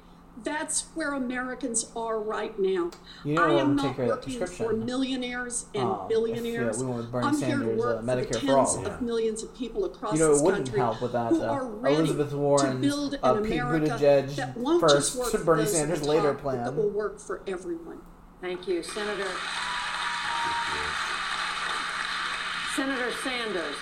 That's 0.44 0.82
where 0.94 1.15
Americans 1.15 1.90
are 1.97 2.20
right 2.20 2.56
now. 2.58 2.90
You 3.24 3.34
know 3.34 3.44
I 3.56 3.60
am 3.60 3.70
would 3.70 3.78
take 3.78 3.86
not 3.86 3.97
care 3.97 4.05
of 4.05 4.10
working 4.10 4.47
for 4.47 4.73
millionaires 4.74 5.66
and 5.74 5.84
Um, 5.84 6.00
if, 6.02 6.08
billionaires. 6.08 6.82
uh, 6.82 6.84
we 6.84 6.92
went 6.92 7.10
Bernie 7.10 7.26
I'm 7.26 7.36
here 7.42 7.58
to 7.58 7.66
work 7.76 7.97
uh, 7.97 8.00
for 8.00 8.06
Medicare 8.06 8.28
the 8.32 8.39
for 8.40 8.47
tens 8.47 8.68
all. 8.76 8.86
of 8.86 9.00
millions 9.02 9.42
of 9.42 9.55
people 9.56 9.84
across 9.86 10.12
You 10.12 10.18
know, 10.20 10.28
this 10.32 10.40
it 10.40 10.44
wouldn't 10.44 10.65
country 10.66 10.81
help 10.81 11.00
with 11.02 11.12
that. 11.12 11.31
who 11.31 11.42
Uh, 11.42 11.47
are 11.47 11.66
ready 11.66 11.97
Elizabeth 11.97 12.31
to 12.31 12.36
build 12.81 13.15
an 13.15 13.20
uh, 13.23 13.34
Pete 13.40 13.52
America 13.60 13.86
Buttigieg 13.98 14.36
that 14.36 14.56
won't 14.56 14.81
first, 14.81 14.94
just 15.15 15.18
work 15.18 15.31
for 15.32 15.39
Bernie 15.44 15.66
Sanders 15.66 16.00
the 16.02 16.08
later 16.08 16.32
top, 16.34 16.42
plan. 16.42 16.65
That 16.65 16.74
will 16.76 16.90
work 16.90 17.18
for 17.18 17.42
everyone. 17.47 17.98
Thank 18.42 18.68
you, 18.68 18.82
Senator. 18.82 19.26
Senator 22.74 23.10
Sanders. 23.24 23.74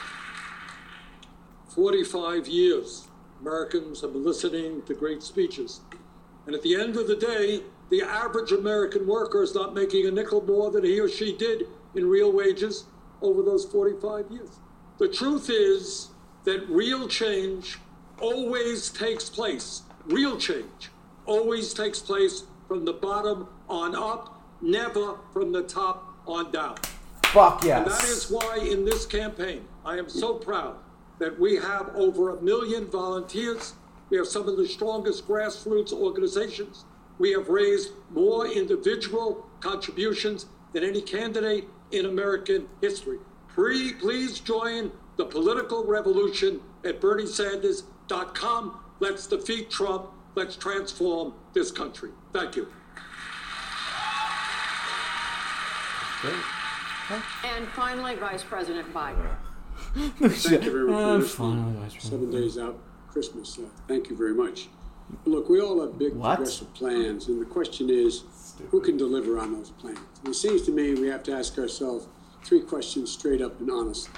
45 1.69 2.47
years, 2.47 3.09
Americans 3.41 4.01
have 4.03 4.13
been 4.13 4.25
listening 4.25 4.83
to 4.83 4.95
great 4.95 5.23
speeches. 5.25 5.81
And 6.47 6.55
at 6.55 6.63
the 6.63 6.75
end 6.75 6.97
of 6.97 7.07
the 7.07 7.17
day, 7.17 7.63
the 7.91 8.03
average 8.03 8.53
American 8.53 9.07
worker 9.07 9.43
is 9.43 9.55
not 9.55 9.75
making 9.75 10.07
a 10.07 10.11
nickel 10.11 10.45
more 10.45 10.71
than 10.71 10.85
he 10.85 10.99
or 11.01 11.09
she 11.09 11.37
did 11.37 11.67
in 11.95 12.09
real 12.09 12.33
wages 12.33 12.85
over 13.23 13.43
those 13.43 13.65
45 13.65 14.31
years. 14.31 14.59
The 14.99 15.09
truth 15.09 15.49
is 15.51 16.09
that 16.45 16.69
real 16.69 17.09
change 17.09 17.79
always 18.21 18.91
takes 18.91 19.29
place. 19.29 19.83
Real 20.07 20.37
change 20.37 20.91
always 21.27 21.73
takes 21.73 21.99
place 21.99 22.45
from 22.69 22.85
the 22.85 22.93
bottom 22.93 23.49
on 23.69 23.95
up, 23.95 24.43
never 24.61 25.19
from 25.33 25.53
the 25.53 25.63
top 25.63 26.15
on 26.27 26.51
down. 26.53 26.77
Fuck 27.27 27.63
And 27.63 27.69
yes. 27.69 28.01
that 28.01 28.09
is 28.09 28.31
why 28.31 28.59
in 28.59 28.85
this 28.85 29.07
campaign, 29.07 29.65
I 29.85 29.99
am 29.99 30.09
so 30.09 30.35
proud 30.35 30.77
that 31.19 31.39
we 31.39 31.57
have 31.57 31.91
over 31.95 32.37
a 32.37 32.43
million 32.43 32.87
volunteers. 32.87 33.75
We 34.15 34.19
have 34.19 34.29
some 34.29 34.47
of 34.49 34.57
the 34.57 34.69
strongest 34.69 35.27
grassroots 35.27 35.93
organizations. 35.93 36.85
We 37.19 37.33
have 37.33 37.49
raised 37.49 37.91
more 38.13 38.47
individual 38.47 39.45
contributions 39.59 40.47
than 40.73 40.85
any 40.85 41.03
candidate 41.03 41.65
in 41.91 42.07
American 42.07 42.69
history. 42.81 43.19
Pre- 43.49 43.95
Please 43.95 44.39
join 44.39 44.93
the 45.17 45.25
political 45.25 45.85
revolution 45.85 46.61
at 46.85 47.01
BernieSanders.com. 47.01 48.79
Let's 49.01 49.27
defeat 49.27 49.69
Trump. 49.69 50.11
Let's 50.37 50.55
transform 50.55 51.35
this 51.53 51.73
country. 51.73 52.11
Thank 52.33 52.55
you. 52.55 52.69
And 57.45 57.67
finally, 57.75 58.15
Vice 58.15 58.45
President 58.45 58.95
Biden. 58.95 59.29
Thank 59.97 60.65
you 60.65 60.71
very 60.71 60.89
much. 60.89 61.03
I'm 61.05 61.21
for 61.23 61.27
fine, 61.27 61.81
listening. 61.81 61.83
Vice 61.91 62.03
Seven 62.05 62.31
days 62.31 62.59
out, 62.59 62.79
Christmas. 63.19 63.57
Uh, 63.59 63.63
thank 63.87 64.11
you 64.11 64.17
very 64.17 64.35
much. 64.35 64.67
Look, 65.25 65.49
we 65.49 65.61
all 65.61 65.81
have 65.81 65.97
big 65.99 66.15
What? 66.15 66.37
progressive 66.37 66.75
plans, 66.75 67.29
and 67.29 67.41
the 67.41 67.45
question 67.47 67.89
is, 67.89 68.25
who 68.71 68.81
can 68.81 68.97
deliver 68.97 69.39
on 69.39 69.53
those 69.53 69.71
plans? 69.71 70.01
And 70.25 70.29
it 70.31 70.35
seems 70.35 70.63
to 70.63 70.73
me 70.73 70.95
we 70.95 71.07
have 71.09 71.23
to 71.25 71.33
ask 71.33 71.57
ourselves 71.57 72.09
three 72.43 72.61
questions 72.61 73.13
straight 73.13 73.41
up 73.41 73.61
and 73.61 73.71
honest. 73.71 74.09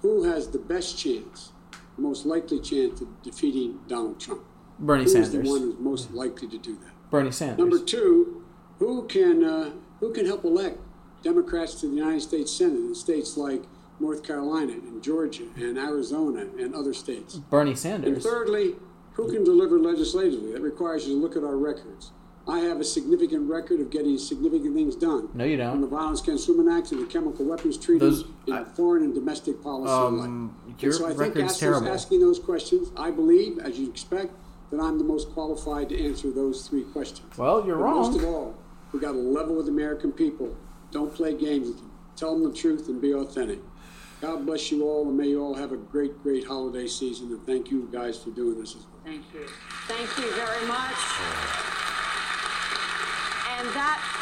Who 0.00 0.22
has 0.24 0.48
the 0.48 0.58
best 0.58 0.98
chance, 0.98 1.52
the 1.96 2.02
most 2.02 2.24
likely 2.24 2.60
chance 2.60 3.02
of 3.02 3.08
defeating 3.22 3.80
Donald 3.88 4.18
Trump? 4.18 4.40
Bernie 4.78 5.04
Who 5.04 5.08
is 5.08 5.12
Sanders. 5.12 5.32
the 5.32 5.50
one 5.50 5.60
who's 5.60 5.78
most 5.78 6.10
likely 6.12 6.48
to 6.48 6.56
do 6.58 6.76
that? 6.76 7.10
Bernie 7.10 7.30
Sanders. 7.32 7.58
Number 7.58 7.78
two, 7.84 8.42
who 8.78 9.06
can 9.06 9.44
uh, 9.44 9.70
who 10.00 10.10
can 10.14 10.24
help 10.24 10.44
elect 10.44 10.78
Democrats 11.22 11.74
to 11.82 11.88
the 11.90 11.96
United 11.96 12.22
States 12.22 12.50
Senate 12.56 12.76
in 12.76 12.94
states 12.94 13.36
like 13.36 13.62
North 14.00 14.22
Carolina 14.22 14.72
and 14.72 15.02
Georgia 15.02 15.44
and 15.56 15.78
Arizona 15.78 16.46
and 16.58 16.74
other 16.74 16.94
states? 16.94 17.36
Bernie 17.36 17.74
Sanders. 17.74 18.14
And 18.14 18.22
thirdly, 18.22 18.74
who 19.12 19.30
can 19.30 19.44
deliver 19.44 19.78
legislatively? 19.78 20.52
That 20.52 20.62
requires 20.62 21.06
you 21.06 21.14
to 21.14 21.20
look 21.20 21.36
at 21.36 21.44
our 21.44 21.56
records. 21.56 22.12
I 22.48 22.60
have 22.60 22.80
a 22.80 22.84
significant 22.84 23.48
record 23.50 23.80
of 23.80 23.90
getting 23.90 24.16
significant 24.18 24.74
things 24.74 24.96
done. 24.96 25.28
No, 25.34 25.44
you 25.44 25.58
don't. 25.58 25.72
From 25.72 25.80
the. 25.82 25.86
Violence 25.86 26.22
Against 26.22 26.48
Women 26.48 26.68
Act 26.72 26.90
and 26.90 27.02
the 27.02 27.06
Chemical 27.06 27.44
Weapons 27.44 27.76
Treaty, 27.76 28.00
Those- 28.00 28.24
in 28.46 28.64
foreign 28.74 29.04
and 29.04 29.14
domestic 29.14 29.62
policy 29.62 29.92
Um, 29.92 30.14
alike. 30.66 30.82
your 30.82 30.90
and 30.90 30.98
so 30.98 31.06
I 31.06 31.12
think 31.14 31.36
asking, 31.86 32.20
those 32.20 32.38
questions, 32.38 32.90
I 32.96 33.10
believe, 33.10 33.58
as 33.58 33.78
you'd 33.78 33.90
expect, 33.90 34.32
that 34.70 34.80
I'm 34.80 34.98
the 34.98 35.04
most 35.04 35.30
qualified 35.32 35.90
to 35.90 36.00
answer 36.02 36.30
those 36.30 36.66
three 36.66 36.82
questions. 36.84 37.28
Well, 37.36 37.64
you're 37.66 37.76
But 37.76 37.84
wrong. 37.84 37.96
Most 38.12 38.18
of 38.18 38.24
all, 38.24 38.54
we've 38.92 39.02
got 39.02 39.12
to 39.12 39.18
level 39.18 39.56
with 39.56 39.66
the 39.66 39.72
American 39.72 40.10
people. 40.10 40.56
Don't 40.90 41.12
play 41.12 41.34
games 41.34 41.68
with 41.68 41.76
them. 41.78 41.90
Tell 42.16 42.34
them 42.34 42.44
the 42.50 42.56
truth 42.56 42.88
and 42.88 43.00
be 43.00 43.12
authentic. 43.14 43.60
God 44.20 44.44
bless 44.44 44.70
you 44.70 44.84
all, 44.84 45.08
and 45.08 45.16
may 45.16 45.28
you 45.28 45.42
all 45.42 45.54
have 45.54 45.72
a 45.72 45.76
great, 45.76 46.22
great 46.22 46.46
holiday 46.46 46.86
season. 46.86 47.28
And 47.28 47.44
thank 47.46 47.70
you 47.70 47.88
guys 47.90 48.22
for 48.22 48.30
doing 48.30 48.60
this 48.60 48.76
as 48.76 48.82
well. 48.82 49.00
Thank 49.04 49.24
you. 49.32 49.46
Thank 49.86 50.18
you 50.18 50.30
very 50.34 50.66
much. 50.66 50.96
And 53.58 53.68
that 53.74 54.20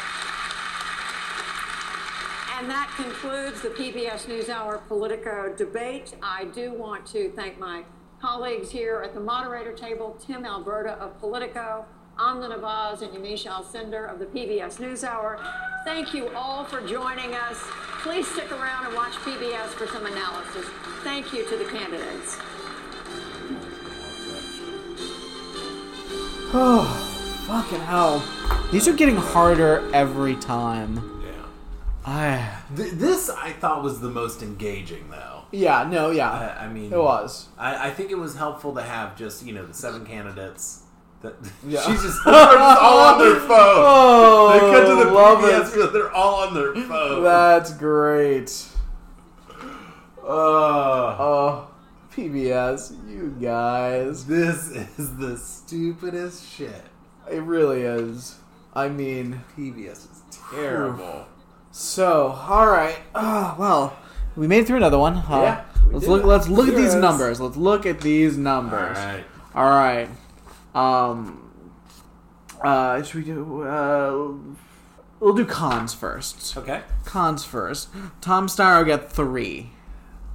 And 2.59 2.69
that 2.69 2.93
concludes 2.97 3.63
the 3.63 3.69
PBS 3.69 4.27
NewsHour 4.27 4.81
Politico 4.89 5.55
debate. 5.57 6.17
I 6.21 6.47
do 6.47 6.73
want 6.73 7.07
to 7.07 7.31
thank 7.31 7.57
my 7.61 7.85
colleagues 8.21 8.73
here 8.73 9.01
at 9.05 9.15
the 9.15 9.21
moderator 9.21 9.73
table, 9.73 10.17
Tim 10.19 10.45
Alberta 10.45 10.95
of 10.95 11.17
Politico, 11.21 11.85
Amna 12.21 12.49
Nawaz, 12.49 13.03
and 13.03 13.13
Yamiche 13.13 13.47
Alcindor 13.47 14.13
of 14.13 14.19
the 14.19 14.27
PBS 14.27 14.79
NewsHour. 14.79 15.39
Thank 15.85 16.13
you 16.13 16.29
all 16.35 16.65
for 16.65 16.81
joining 16.81 17.35
us. 17.35 17.57
Please 18.03 18.27
stick 18.27 18.51
around 18.51 18.87
and 18.87 18.95
watch 18.95 19.13
PBS 19.13 19.69
for 19.69 19.87
some 19.87 20.05
analysis. 20.05 20.67
Thank 21.05 21.33
you 21.33 21.49
to 21.49 21.57
the 21.57 21.65
candidates. 21.67 22.39
Oh, 26.51 27.45
fucking 27.47 27.81
hell. 27.81 28.23
These 28.73 28.89
are 28.89 28.95
getting 28.95 29.17
harder 29.17 29.89
every 29.95 30.35
time. 30.37 31.23
Yeah. 31.25 31.31
I. 32.05 32.63
Th- 32.77 32.93
this 32.93 33.31
I 33.31 33.53
thought 33.53 33.83
was 33.83 34.01
the 34.01 34.11
most 34.11 34.43
engaging, 34.43 35.09
though. 35.11 35.43
Yeah, 35.51 35.89
no, 35.91 36.11
yeah. 36.11 36.31
I, 36.31 36.65
I 36.65 36.69
mean, 36.69 36.93
It 36.93 36.99
was. 36.99 37.49
I, 37.59 37.89
I 37.89 37.91
think 37.91 38.11
it 38.11 38.19
was 38.19 38.37
helpful 38.37 38.75
to 38.75 38.83
have 38.83 39.17
just 39.17 39.45
you 39.47 39.53
know 39.53 39.65
the 39.65 39.75
seven 39.75 40.05
candidates. 40.05 40.83
That 41.23 41.35
Yeah. 41.67 41.81
she's 41.83 42.03
just 42.03 42.25
they're 42.25 42.33
just 42.35 42.81
all 42.83 42.99
on 43.15 43.19
their 43.19 43.41
phone. 43.41 43.49
Oh, 43.51 44.51
they 44.53 44.61
cut 44.61 44.87
to 44.89 45.05
the 45.05 45.11
love 45.13 45.39
PBS, 45.39 45.87
it. 45.87 45.93
They're 45.93 46.13
all 46.13 46.47
on 46.47 46.55
their 46.55 46.75
phone. 46.75 47.23
That's 47.25 47.73
great. 47.75 48.67
Oh, 50.23 51.17
Oh, 51.19 51.69
PBS, 52.15 52.93
you 53.09 53.35
guys. 53.41 54.27
this 54.27 54.69
is 54.99 55.17
the 55.17 55.37
stupidest 55.37 56.47
shit. 56.49 56.85
It 57.31 57.43
really 57.43 57.83
is. 57.83 58.37
I 58.75 58.89
mean, 58.89 59.41
PBS 59.57 59.91
is 60.11 60.23
terrible. 60.53 61.27
So, 61.73 62.29
all 62.49 62.67
right. 62.67 62.97
Oh, 63.15 63.55
well, 63.59 63.97
we 64.37 64.47
made 64.47 64.61
it 64.61 64.67
through 64.67 64.77
another 64.79 64.99
one. 64.99 65.17
Uh, 65.17 65.41
Yeah, 65.43 65.65
let's 65.91 66.07
look. 66.07 66.25
Let's 66.25 66.49
look 66.49 66.69
at 66.69 66.75
these 66.77 66.95
numbers. 66.95 67.41
Let's 67.41 67.57
look 67.57 67.87
at 67.87 68.01
these 68.01 68.37
numbers. 68.37 68.97
All 68.99 69.05
right. 69.05 69.25
All 69.55 69.65
right. 69.71 70.09
Um. 70.79 71.45
Uh, 72.63 73.03
should 73.03 73.15
we 73.17 73.25
do? 73.25 73.63
Uh, 73.63 74.33
we'll 75.21 75.35
do 75.35 75.45
cons 75.45 75.95
first. 75.95 76.57
Okay. 76.57 76.83
Cons 77.05 77.45
first. 77.45 77.89
Tom 78.21 78.47
Steyer 78.49 78.87
got 78.87 79.11
three. 79.13 79.71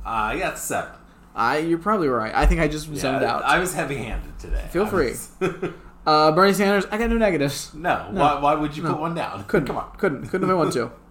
Uh, 0.06 0.10
I 0.10 0.40
got 0.40 0.58
seven. 0.58 0.92
I. 1.36 1.58
You're 1.60 1.78
probably 1.80 2.08
right. 2.08 2.34
I 2.34 2.46
think 2.46 2.62
I 2.62 2.68
just 2.68 2.86
zoned 2.96 3.22
Yeah, 3.22 3.36
out. 3.36 3.44
I 3.44 3.60
was 3.60 3.74
heavy-handed 3.74 4.40
today. 4.40 4.68
Feel 4.72 4.86
I 4.86 4.90
free. 4.90 5.10
was- 5.12 5.72
Uh, 6.06 6.34
Bernie 6.34 6.52
Sanders. 6.52 6.86
I 6.92 6.98
got 6.98 7.10
no 7.10 7.16
negatives. 7.16 7.74
no. 7.74 8.10
Why, 8.12 8.38
why 8.38 8.56
would 8.56 8.76
you 8.76 8.84
put 8.84 9.00
one 9.00 9.16
down? 9.16 9.46
Couldn't. 9.46 9.68
Come 9.68 9.78
on. 9.78 9.96
Couldn't. 9.98 10.28
Couldn't 10.28 10.50
if 10.50 10.52
I 10.52 10.56
want 10.56 10.74
to. 10.74 10.92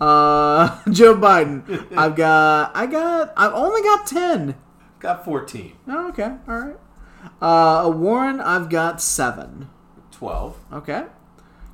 Uh, 0.00 0.78
Joe 0.90 1.14
Biden. 1.16 1.62
I've 1.98 2.14
got. 2.16 2.70
I 2.74 2.86
got. 2.86 3.32
I've 3.36 3.52
only 3.52 3.82
got 3.82 4.06
ten. 4.06 4.54
Got 5.00 5.24
fourteen. 5.24 5.72
Oh, 5.88 6.08
okay. 6.10 6.36
All 6.48 6.58
right. 6.58 6.76
Uh, 7.40 7.90
Warren. 7.94 8.40
I've 8.40 8.68
got 8.70 9.00
seven. 9.00 9.68
Twelve. 10.10 10.56
Okay. 10.72 11.04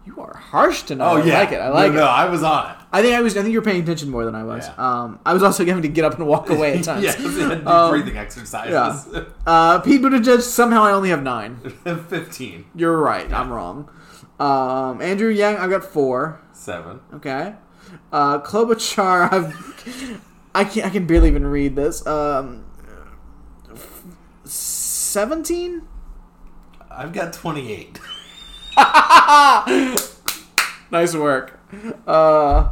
You 0.07 0.21
are 0.21 0.37
harsh 0.37 0.83
tonight. 0.83 1.11
Oh 1.11 1.17
yeah, 1.17 1.37
I 1.37 1.41
like 1.45 1.53
it. 1.53 1.57
I 1.61 1.69
like 1.71 1.93
no, 1.93 1.99
it. 1.99 2.01
No, 2.03 2.07
I 2.09 2.29
was 2.29 2.43
on 2.43 2.71
it. 2.73 2.77
I 2.93 3.01
think 3.01 3.15
I 3.15 3.23
was. 3.23 3.35
I 3.39 3.41
think 3.43 3.55
you're 3.55 3.63
paying 3.63 3.83
attention 3.83 4.11
more 4.11 4.27
than 4.27 4.35
I 4.35 4.45
was. 4.45 4.67
Yeah. 4.67 4.75
Um, 5.03 5.19
I 5.25 5.33
was 5.33 5.43
also 5.43 5.65
having 5.65 5.81
to 5.83 5.89
get 5.89 6.05
up 6.05 6.19
and 6.19 6.27
walk 6.27 6.51
away 6.51 6.77
at 6.77 6.85
times. 6.85 7.03
yes, 7.03 7.19
you 7.19 7.31
had 7.31 7.59
to 7.61 7.65
do 7.65 7.67
Um, 7.71 7.91
breathing 7.91 8.19
exercises. 8.19 8.73
Yeah. 9.15 9.25
Uh, 9.47 9.81
Pete 9.81 10.03
Buttigieg. 10.03 10.43
Somehow 10.43 10.83
I 10.85 10.93
only 10.93 11.09
have 11.09 11.23
nine. 11.23 11.57
Fifteen. 12.09 12.67
You're 12.75 12.99
right. 12.99 13.33
I'm 13.33 13.51
wrong. 13.51 13.89
Um, 14.39 15.01
Andrew 15.01 15.31
Yang. 15.31 15.57
I've 15.57 15.71
got 15.71 15.83
four. 15.85 16.39
Seven. 16.53 17.01
Okay. 17.15 17.55
Uh, 18.13 18.41
Klobuchar, 18.41 19.33
I've, 19.33 20.21
I 20.55 20.65
can 20.65 20.85
I 20.85 20.91
can 20.91 21.07
barely 21.07 21.29
even 21.29 21.47
read 21.47 21.77
this. 21.77 22.07
Um, 22.07 22.65
seventeen. 25.15 25.83
I've 26.91 27.13
got 27.13 27.33
twenty-eight. 27.33 28.01
nice 30.91 31.15
work. 31.15 31.61
Uh, 32.05 32.71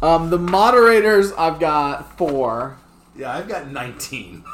um, 0.00 0.30
the 0.30 0.38
moderators, 0.38 1.32
I've 1.32 1.58
got 1.58 2.16
four. 2.16 2.76
Yeah, 3.16 3.34
I've 3.34 3.48
got 3.48 3.72
nineteen. 3.72 4.44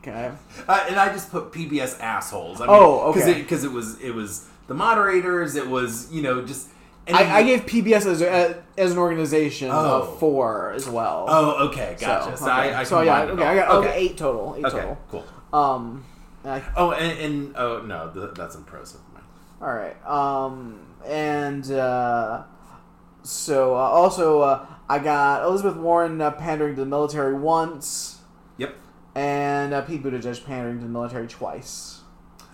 Okay. 0.00 0.30
Uh, 0.68 0.86
and 0.88 1.00
I 1.00 1.08
just 1.12 1.30
put 1.30 1.50
PBS 1.50 1.98
assholes. 2.00 2.60
I 2.60 2.66
Oh, 2.68 3.10
okay. 3.10 3.40
Because 3.40 3.64
it, 3.64 3.72
was 3.72 3.98
it 4.00 4.14
was 4.14 4.46
the 4.66 4.74
moderators. 4.74 5.56
It 5.56 5.66
was 5.66 6.12
you 6.12 6.20
know 6.20 6.44
just. 6.44 6.68
I, 7.10 7.38
I 7.38 7.42
gave 7.42 7.64
PBS 7.64 8.04
as, 8.04 8.20
a, 8.20 8.62
as 8.76 8.92
an 8.92 8.98
organization 8.98 9.70
Oh. 9.72 10.14
four 10.20 10.72
as 10.72 10.86
well. 10.86 11.24
Oh, 11.26 11.68
okay, 11.68 11.96
gotcha. 11.98 12.36
So 12.36 12.46
I- 12.46 12.80
I 12.80 12.84
so 12.84 13.00
yeah, 13.00 13.22
okay, 13.22 13.42
I 13.44 13.54
got 13.54 13.68
okay, 13.70 13.88
Okay. 13.88 13.98
eight 13.98 14.18
total. 14.18 14.54
Eight 14.58 14.66
Okay, 14.66 14.76
total. 14.80 14.98
cool. 15.10 15.24
Um, 15.52 16.04
I, 16.44 16.62
Oh, 16.76 16.92
and, 16.92 17.18
and 17.18 17.56
oh 17.56 17.82
no, 17.82 18.10
th- 18.14 18.34
that's 18.34 18.54
impressive. 18.54 19.00
All 19.60 19.72
right. 19.74 19.96
Um, 20.06 20.78
and 21.06 21.70
uh, 21.72 22.44
so 23.22 23.74
uh, 23.74 23.78
also 23.78 24.40
uh, 24.42 24.66
I 24.88 24.98
got 25.00 25.42
Elizabeth 25.44 25.76
Warren 25.76 26.20
uh, 26.20 26.30
pandering 26.30 26.74
to 26.76 26.80
the 26.82 26.86
military 26.86 27.34
once. 27.34 28.18
Yep. 28.58 28.76
And 29.14 29.74
uh, 29.74 29.82
Pete 29.82 30.02
Buttigieg 30.02 30.44
pandering 30.44 30.78
to 30.78 30.84
the 30.84 30.90
military 30.90 31.26
twice. 31.26 31.94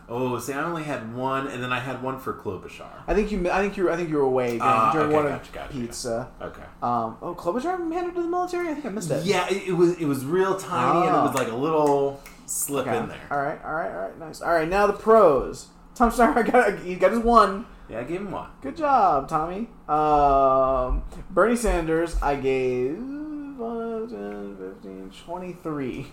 Oh, 0.07 0.39
see, 0.39 0.53
I 0.53 0.63
only 0.63 0.83
had 0.83 1.15
one, 1.15 1.47
and 1.47 1.63
then 1.63 1.73
I 1.73 1.81
had 1.81 2.03
one 2.03 2.19
for 2.19 2.35
Klobuchar. 2.35 2.85
I 3.07 3.15
think 3.15 3.33
you. 3.33 3.51
I 3.51 3.61
think 3.63 3.77
you. 3.79 3.91
I 3.91 3.97
think 3.97 4.11
you 4.11 4.17
were 4.17 4.23
away 4.23 4.49
during, 4.49 4.63
Ah, 4.63 4.93
during 4.93 5.07
okay, 5.09 5.17
one 5.17 5.25
gotcha, 5.27 5.43
of 5.49 5.53
gotcha, 5.53 5.73
Pete's. 5.73 6.05
Uh, 6.07 6.27
Okay. 6.43 6.63
Um. 6.83 7.17
Oh, 7.23 7.35
Klobuchar 7.35 7.79
pandered 7.91 8.15
to 8.15 8.23
the 8.23 8.29
military. 8.29 8.69
I 8.69 8.75
think 8.75 8.85
I 8.87 8.91
missed 8.91 9.11
it. 9.11 9.25
Yeah, 9.25 9.47
it, 9.51 9.69
it 9.69 9.73
was 9.73 9.97
it 9.99 10.05
was 10.05 10.25
real 10.27 10.57
tiny, 10.59 11.07
and 11.07 11.09
it 11.17 11.19
Ah. 11.19 11.27
was 11.27 11.35
like 11.35 11.49
a 11.49 11.55
little 11.57 12.21
slip 12.47 12.87
Okay. 12.87 12.97
in 12.99 13.09
there. 13.09 13.21
All 13.31 13.39
right. 13.43 13.59
All 13.65 13.75
right. 13.75 13.91
All 13.91 14.01
right. 14.03 14.19
Nice. 14.19 14.41
All 14.43 14.53
right. 14.53 14.69
Now 14.69 14.87
the 14.87 14.93
pros. 14.93 15.69
Tom 15.95 16.11
Steyer 16.11 16.51
got 16.53 16.79
he 16.81 16.97
got 16.97 17.13
his 17.13 17.21
one. 17.21 17.67
Yeah, 17.89 18.01
I 18.01 18.05
gave 18.05 18.21
him 18.21 18.31
one. 18.31 18.49
Good 18.63 18.77
job, 18.79 19.29
Tommy. 19.29 19.69
Um, 19.89 21.05
Bernie 21.31 21.55
Sanders, 21.55 22.17
I 22.23 22.35
gave 22.37 22.97
5, 22.97 24.09
10, 24.11 24.57
15, 24.81 25.11
23. 25.27 26.07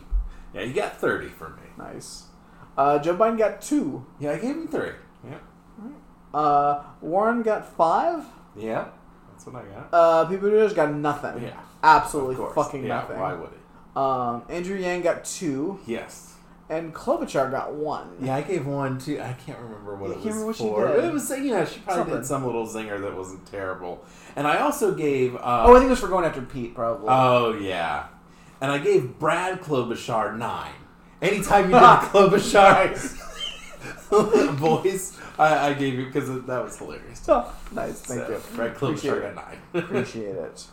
Yeah, 0.53 0.61
you 0.63 0.73
got 0.73 0.97
thirty 0.97 1.29
for 1.29 1.49
me. 1.49 1.63
Nice. 1.77 2.25
Uh, 2.77 2.99
Joe 2.99 3.15
Biden 3.15 3.37
got 3.37 3.61
two. 3.61 4.05
Yeah, 4.19 4.31
I 4.31 4.35
gave 4.35 4.55
him 4.55 4.67
three. 4.67 4.91
Yeah. 5.25 5.37
Uh, 6.33 6.83
Warren 7.01 7.41
got 7.41 7.65
five. 7.75 8.23
Yeah, 8.55 8.89
that's 9.31 9.45
what 9.45 9.55
I 9.55 9.63
got. 9.65 9.89
Uh, 9.93 10.25
Pete 10.25 10.41
Buttigieg 10.41 10.75
got 10.75 10.93
nothing. 10.93 11.43
Yeah. 11.43 11.59
Absolutely 11.83 12.35
fucking 12.53 12.83
Yeah, 12.83 12.99
nothing. 12.99 13.17
why 13.19 13.33
would 13.33 13.49
he? 13.49 13.55
Um, 13.95 14.43
Andrew 14.49 14.77
Yang 14.77 15.01
got 15.01 15.25
two. 15.25 15.79
Yes. 15.85 16.27
And 16.69 16.93
Klobuchar 16.95 17.51
got 17.51 17.73
one. 17.73 18.15
Yeah, 18.21 18.37
I 18.37 18.41
gave 18.43 18.65
one 18.65 18.97
too. 18.97 19.19
I 19.19 19.33
can't 19.33 19.59
remember 19.59 19.95
what 19.95 20.11
You 20.23 20.31
it 20.31 20.33
was 20.35 20.43
what 20.43 20.55
she 20.55 20.63
for. 20.63 20.87
did. 20.87 21.03
It 21.03 21.11
was 21.11 21.29
you 21.31 21.51
know 21.51 21.65
she 21.65 21.79
probably 21.81 22.01
Something. 22.03 22.15
did 22.19 22.25
some 22.25 22.45
little 22.45 22.65
zinger 22.65 23.01
that 23.01 23.13
wasn't 23.15 23.45
terrible. 23.45 24.05
And 24.37 24.47
I 24.47 24.59
also 24.59 24.93
gave. 24.95 25.35
Uh, 25.35 25.39
oh, 25.67 25.71
I 25.75 25.79
think 25.79 25.87
it 25.87 25.89
was 25.89 25.99
for 25.99 26.07
going 26.07 26.23
after 26.23 26.41
Pete, 26.41 26.73
probably. 26.73 27.07
Oh 27.09 27.53
yeah, 27.59 28.05
and 28.61 28.71
I 28.71 28.77
gave 28.77 29.19
Brad 29.19 29.59
Klobuchar 29.59 30.37
nine. 30.37 30.71
Anytime 31.21 31.65
you 31.65 31.71
did 31.71 31.81
Klobuchar 31.81 32.95
voice, 34.55 35.17
I, 35.37 35.69
I 35.69 35.73
gave 35.73 35.95
you 35.95 36.05
because 36.05 36.27
that 36.45 36.63
was 36.63 36.77
hilarious. 36.77 37.27
nice, 37.27 37.99
thank 38.01 38.21
So, 38.27 38.29
you. 38.31 38.41
Brad 38.55 38.75
Klobuchar 38.75 39.21
got 39.21 39.35
nine. 39.35 39.57
Appreciate 39.83 40.35
it. 40.35 40.65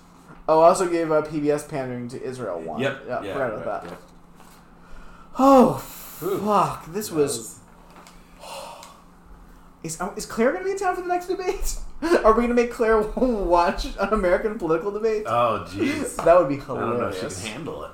Oh, 0.48 0.60
I 0.60 0.68
also 0.68 0.88
gave 0.88 1.12
uh, 1.12 1.22
PBS 1.22 1.68
pandering 1.68 2.08
to 2.08 2.22
Israel 2.22 2.60
one. 2.60 2.80
Yep. 2.80 3.04
Yeah, 3.06 3.22
Yeah, 3.22 3.32
forgot 3.34 3.54
about 3.54 3.66
right, 3.66 3.82
that. 3.82 3.90
yep. 3.90 4.02
Oh, 5.38 5.84
Ooh. 6.22 6.38
fuck. 6.38 6.86
This 6.92 7.10
was. 7.10 7.58
Is, 9.84 10.00
uh, 10.00 10.12
is 10.16 10.26
Claire 10.26 10.50
going 10.50 10.62
to 10.62 10.64
be 10.64 10.72
in 10.72 10.78
town 10.78 10.96
for 10.96 11.02
the 11.02 11.06
next 11.08 11.28
debate? 11.28 11.76
Are 12.24 12.32
we 12.32 12.38
going 12.38 12.48
to 12.48 12.54
make 12.54 12.72
Claire 12.72 13.00
watch 13.16 13.84
an 13.84 14.12
American 14.12 14.58
political 14.58 14.90
debate? 14.90 15.22
Oh 15.26 15.64
jeez, 15.68 16.16
that 16.24 16.36
would 16.36 16.48
be 16.48 16.56
hilarious. 16.56 16.88
I 16.88 16.90
don't 16.90 17.22
know 17.22 17.28
she 17.30 17.42
can 17.44 17.52
handle 17.52 17.84
it. 17.84 17.90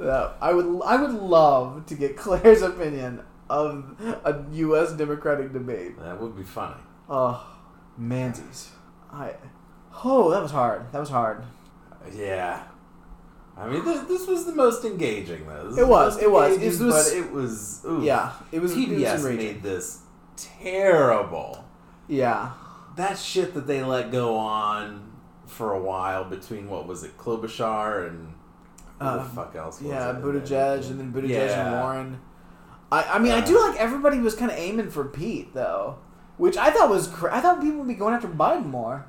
Yeah, 0.00 0.30
I 0.40 0.54
would. 0.54 0.80
I 0.86 0.96
would 0.96 1.12
love 1.12 1.84
to 1.86 1.94
get 1.94 2.16
Claire's 2.16 2.62
opinion 2.62 3.20
of 3.50 3.94
a 4.24 4.42
U.S. 4.52 4.92
Democratic 4.92 5.52
debate. 5.52 5.98
That 5.98 6.18
would 6.20 6.34
be 6.34 6.44
funny. 6.44 6.80
Oh, 7.10 7.46
mansies. 8.00 8.68
I. 9.12 9.34
Oh, 10.04 10.30
that 10.30 10.40
was 10.42 10.52
hard. 10.52 10.90
That 10.92 11.00
was 11.00 11.10
hard. 11.10 11.44
Yeah. 12.14 12.62
I 13.56 13.68
mean, 13.68 13.84
this, 13.84 14.02
this 14.06 14.26
was 14.28 14.46
the 14.46 14.54
most 14.54 14.84
engaging, 14.84 15.46
though. 15.46 15.68
This 15.68 15.78
It 15.78 15.88
was, 15.88 16.16
it 16.22 16.30
was. 16.30 16.56
It 16.56 16.80
was- 16.84 17.10
but 17.10 17.16
it 17.18 17.32
was. 17.32 17.82
oof. 17.86 18.04
Yeah, 18.04 18.32
it 18.52 18.60
was- 18.62 18.76
it 18.76 18.88
was 18.88 19.24
made 19.24 19.62
this 19.62 20.02
terrible. 20.36 21.64
Yeah. 22.06 22.50
That 22.96 23.18
shit 23.18 23.54
that 23.54 23.66
they 23.66 23.82
let 23.82 24.10
go 24.12 24.36
on 24.36 25.12
for 25.46 25.72
a 25.72 25.80
while 25.80 26.24
between 26.24 26.68
what 26.68 26.86
was 26.86 27.02
it, 27.04 27.16
Klobuchar 27.18 28.06
and 28.08 28.34
who 29.00 29.04
Uh, 29.06 29.16
the 29.18 29.24
fuck 29.24 29.54
else? 29.56 29.80
Was 29.80 29.90
Yeah, 29.90 30.10
it? 30.10 30.22
Buttigieg 30.22 30.90
and 30.90 31.00
then 31.00 31.12
Buttigieg 31.12 31.48
and 31.50 31.72
Warren. 31.80 32.20
I, 32.90 33.02
I 33.14 33.18
mean, 33.18 33.32
I 33.32 33.38
Uh, 33.38 33.44
do 33.46 33.60
like 33.60 33.78
everybody 33.78 34.18
was 34.18 34.34
kind 34.34 34.50
of 34.50 34.56
aiming 34.56 34.90
for 34.90 35.04
Pete 35.04 35.52
though, 35.54 35.96
which 36.38 36.56
I 36.56 36.70
thought 36.70 36.88
was 36.90 37.06
cra- 37.08 37.34
I 37.36 37.40
thought 37.40 37.60
people 37.60 37.78
would 37.80 37.88
be 37.88 37.94
going 37.94 38.14
after 38.14 38.28
Biden 38.28 38.66
more. 38.66 39.06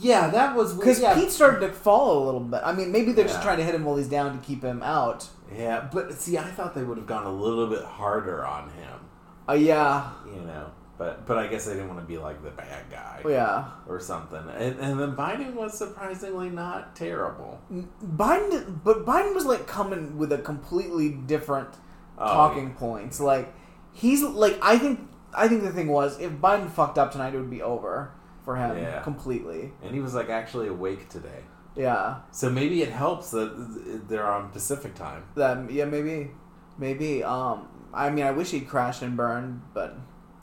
Yeah, 0.00 0.28
that 0.30 0.56
was 0.56 0.74
because 0.74 1.00
yeah. 1.00 1.14
Pete 1.14 1.30
started 1.30 1.60
to 1.66 1.72
fall 1.72 2.22
a 2.22 2.24
little 2.24 2.40
bit. 2.40 2.60
I 2.64 2.72
mean, 2.72 2.90
maybe 2.92 3.12
they're 3.12 3.26
just 3.26 3.42
trying 3.42 3.58
to 3.58 3.64
hit 3.64 3.74
him 3.74 3.84
while 3.84 3.96
he's 3.96 4.08
down 4.08 4.38
to 4.38 4.44
keep 4.44 4.62
him 4.62 4.82
out. 4.82 5.28
Yeah, 5.56 5.88
but 5.92 6.12
see, 6.14 6.36
I 6.36 6.44
thought 6.44 6.74
they 6.74 6.82
would 6.82 6.98
have 6.98 7.06
gone 7.06 7.24
a 7.26 7.32
little 7.32 7.68
bit 7.68 7.82
harder 7.84 8.44
on 8.44 8.70
him. 8.70 9.00
Uh, 9.48 9.52
yeah, 9.52 10.10
You 10.26 10.40
know, 10.40 10.70
but 10.98 11.26
but 11.26 11.38
I 11.38 11.46
guess 11.46 11.66
they 11.66 11.74
didn't 11.74 11.88
want 11.88 12.00
to 12.00 12.06
be 12.06 12.18
like 12.18 12.42
the 12.42 12.50
bad 12.50 12.90
guy. 12.90 13.22
Yeah. 13.28 13.68
or 13.86 14.00
something. 14.00 14.42
And 14.56 14.78
and 14.80 14.98
then 14.98 15.14
Biden 15.14 15.54
was 15.54 15.76
surprisingly 15.78 16.50
not 16.50 16.96
terrible. 16.96 17.60
Biden, 18.04 18.80
but 18.82 19.04
Biden 19.06 19.34
was 19.34 19.44
like 19.44 19.66
coming 19.66 20.18
with 20.18 20.32
a 20.32 20.38
completely 20.38 21.10
different 21.10 21.68
Oh, 22.16 22.26
talking 22.26 22.74
points. 22.74 23.20
Like 23.20 23.52
he's 23.92 24.22
like 24.22 24.58
I 24.62 24.78
think 24.78 25.00
I 25.34 25.48
think 25.48 25.62
the 25.62 25.72
thing 25.72 25.88
was 25.88 26.18
if 26.20 26.30
Biden 26.32 26.70
fucked 26.70 26.96
up 26.98 27.12
tonight, 27.12 27.34
it 27.34 27.38
would 27.38 27.50
be 27.50 27.62
over 27.62 28.12
for 28.44 28.56
him 28.56 28.76
Yeah. 28.78 29.00
completely. 29.02 29.72
And 29.82 29.92
he 29.94 30.00
was 30.00 30.14
like 30.14 30.28
actually 30.28 30.68
awake 30.68 31.08
today. 31.08 31.40
Yeah, 31.76 32.18
So 32.30 32.50
maybe 32.50 32.82
it 32.82 32.90
helps 32.90 33.32
that 33.32 34.04
they're 34.08 34.30
on 34.30 34.50
Pacific 34.50 34.94
time. 34.94 35.24
that 35.34 35.70
yeah 35.72 35.84
maybe 35.86 36.30
maybe. 36.78 37.24
Um, 37.24 37.68
I 37.92 38.10
mean, 38.10 38.24
I 38.24 38.30
wish 38.30 38.50
he'd 38.52 38.68
crash 38.68 39.02
and 39.02 39.16
burn 39.16 39.62
but 39.72 39.96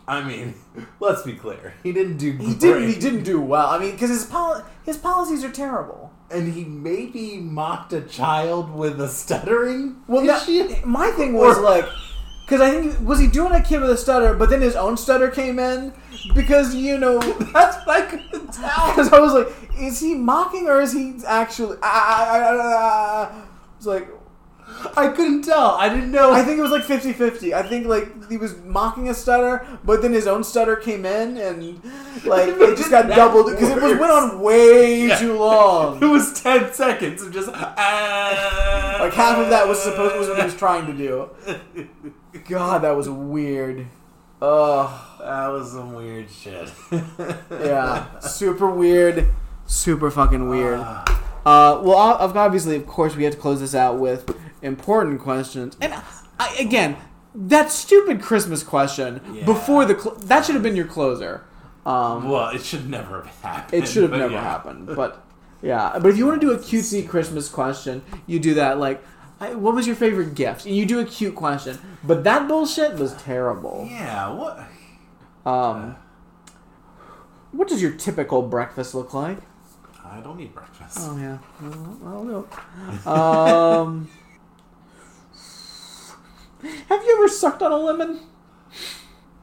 I 0.07 0.23
mean, 0.23 0.55
let's 0.99 1.21
be 1.21 1.33
clear. 1.33 1.73
He 1.83 1.93
didn't 1.93 2.17
do 2.17 2.31
he 2.33 2.37
great. 2.55 2.59
didn't. 2.59 2.87
He 2.89 2.99
didn't 2.99 3.23
do 3.23 3.39
well. 3.39 3.67
I 3.67 3.77
mean, 3.79 3.91
because 3.91 4.09
his 4.09 4.25
poli- 4.25 4.63
his 4.83 4.97
policies 4.97 5.43
are 5.45 5.51
terrible. 5.51 6.11
And 6.29 6.53
he 6.53 6.63
maybe 6.65 7.37
mocked 7.37 7.91
a 7.93 8.01
child 8.01 8.73
with 8.73 8.99
a 9.01 9.07
stuttering 9.09 9.97
Well, 10.07 10.27
issue. 10.27 10.73
my 10.85 11.11
thing 11.11 11.33
was 11.33 11.57
Or- 11.57 11.61
like, 11.61 11.85
because 12.41 12.61
I 12.61 12.71
think 12.71 12.99
was 13.07 13.19
he 13.19 13.27
doing 13.27 13.53
a 13.53 13.61
kid 13.61 13.81
with 13.81 13.89
a 13.89 13.97
stutter, 13.97 14.33
but 14.33 14.49
then 14.49 14.61
his 14.61 14.75
own 14.75 14.97
stutter 14.97 15.29
came 15.29 15.57
in 15.59 15.93
because 16.35 16.75
you 16.75 16.97
know 16.97 17.19
that's 17.53 17.77
what 17.85 17.89
I 17.89 18.01
couldn't 18.01 18.53
tell. 18.53 18.89
Because 18.89 19.11
I 19.13 19.19
was 19.19 19.33
like, 19.33 19.47
is 19.79 19.99
he 19.99 20.15
mocking 20.15 20.67
or 20.67 20.81
is 20.81 20.91
he 20.93 21.15
actually? 21.25 21.77
I, 21.81 21.87
I, 21.87 22.37
I, 22.39 23.23
I 23.23 23.41
was 23.77 23.87
like, 23.87 24.07
I 24.97 25.09
couldn't 25.09 25.43
tell. 25.43 25.71
I 25.71 25.89
didn't 25.89 26.11
know. 26.11 26.31
I 26.33 26.43
think 26.43 26.57
it 26.59 26.61
was 26.61 26.71
like 26.71 26.83
50-50. 26.83 27.53
I 27.53 27.63
think 27.63 27.87
like 27.87 28.29
he 28.29 28.37
was 28.37 28.57
mocking 28.63 29.09
a 29.09 29.13
stutter, 29.13 29.65
but 29.83 30.01
then 30.01 30.11
his 30.13 30.27
own 30.27 30.43
stutter 30.43 30.75
came 30.75 31.05
in 31.05 31.37
and 31.37 31.83
like 32.25 32.49
it 32.57 32.77
just 32.77 32.89
got 32.89 33.07
doubled 33.09 33.51
because 33.51 33.69
it 33.69 33.81
was 33.81 33.97
went 33.97 34.11
on 34.11 34.39
way 34.39 35.07
Yeah. 35.07 35.19
too 35.19 35.37
long. 35.37 36.01
It 36.01 36.07
was 36.07 36.41
ten 36.41 36.71
seconds 36.73 37.21
of 37.21 37.33
just 37.33 37.49
ah. 37.53 38.97
Like 38.99 39.13
half 39.13 39.37
of 39.37 39.49
that 39.49 39.67
was 39.67 39.81
supposed 39.81 40.13
to 40.13 40.19
was 40.19 40.27
what 40.29 40.37
he 40.37 40.43
was 40.45 40.55
trying 40.55 40.85
to 40.87 40.93
do. 40.93 41.29
God, 42.47 42.83
that 42.83 42.95
was 42.95 43.09
weird. 43.09 43.87
Ugh. 44.41 45.01
That 45.19 45.47
was 45.49 45.71
some 45.73 45.93
weird 45.93 46.29
shit. 46.31 46.69
yeah, 47.51 48.19
super 48.19 48.69
weird, 48.69 49.27
super 49.67 50.09
fucking 50.09 50.49
weird. 50.49 50.79
Uh, 50.79 51.05
well, 51.83 51.95
obviously, 51.97 52.75
of 52.75 52.87
course, 52.87 53.15
we 53.15 53.23
have 53.23 53.33
to 53.33 53.39
close 53.39 53.59
this 53.59 53.75
out 53.75 53.99
with 53.99 54.35
important 54.61 55.19
questions. 55.21 55.77
And 55.81 55.93
I, 56.39 56.55
again, 56.59 56.97
that 57.35 57.69
stupid 57.71 58.21
Christmas 58.21 58.63
question 58.63 59.21
Yeah. 59.33 59.45
before 59.45 59.85
the 59.85 59.97
cl- 59.99 60.15
that 60.15 60.45
should 60.45 60.55
have 60.55 60.63
been 60.63 60.75
your 60.75 60.87
closer. 60.87 61.43
Um, 61.85 62.29
Well, 62.29 62.49
it 62.49 62.61
should 62.61 62.89
never 62.89 63.23
have 63.23 63.41
happened. 63.41 63.83
it 63.83 63.87
should 63.87 64.03
have 64.03 64.11
never 64.11 64.33
yeah. 64.33 64.41
happened, 64.41 64.87
but 64.95 65.23
yeah. 65.61 65.97
But 65.99 66.09
if 66.09 66.17
you 66.17 66.25
want 66.27 66.41
to 66.41 66.47
do 66.47 66.53
a 66.53 66.57
cutesy 66.57 67.07
Christmas 67.07 67.47
question, 67.49 68.01
you 68.27 68.39
do 68.39 68.53
that. 68.55 68.77
Like, 68.79 69.03
I, 69.41 69.55
what 69.55 69.73
was 69.75 69.87
your 69.87 69.95
favorite 69.95 70.35
gift? 70.35 70.65
You 70.65 70.85
do 70.85 70.99
a 70.99 71.05
cute 71.05 71.35
question. 71.35 71.79
But 72.03 72.23
that 72.25 72.47
bullshit 72.47 72.93
was 72.97 73.13
terrible. 73.15 73.87
Yeah. 73.89 74.29
What? 74.31 75.51
Um, 75.51 75.95
what 77.51 77.67
does 77.67 77.81
your 77.81 77.91
typical 77.91 78.43
breakfast 78.43 78.93
look 78.95 79.13
like? 79.13 79.39
I 80.05 80.19
don't 80.19 80.39
eat 80.39 80.53
breakfast. 80.53 80.97
Oh 81.01 81.17
yeah, 81.17 81.37
well, 82.01 82.47
I'll. 83.05 83.13
Um, 83.83 84.09
have 86.89 87.03
you 87.03 87.15
ever 87.17 87.27
sucked 87.27 87.61
on 87.63 87.71
a 87.71 87.77
lemon? 87.77 88.19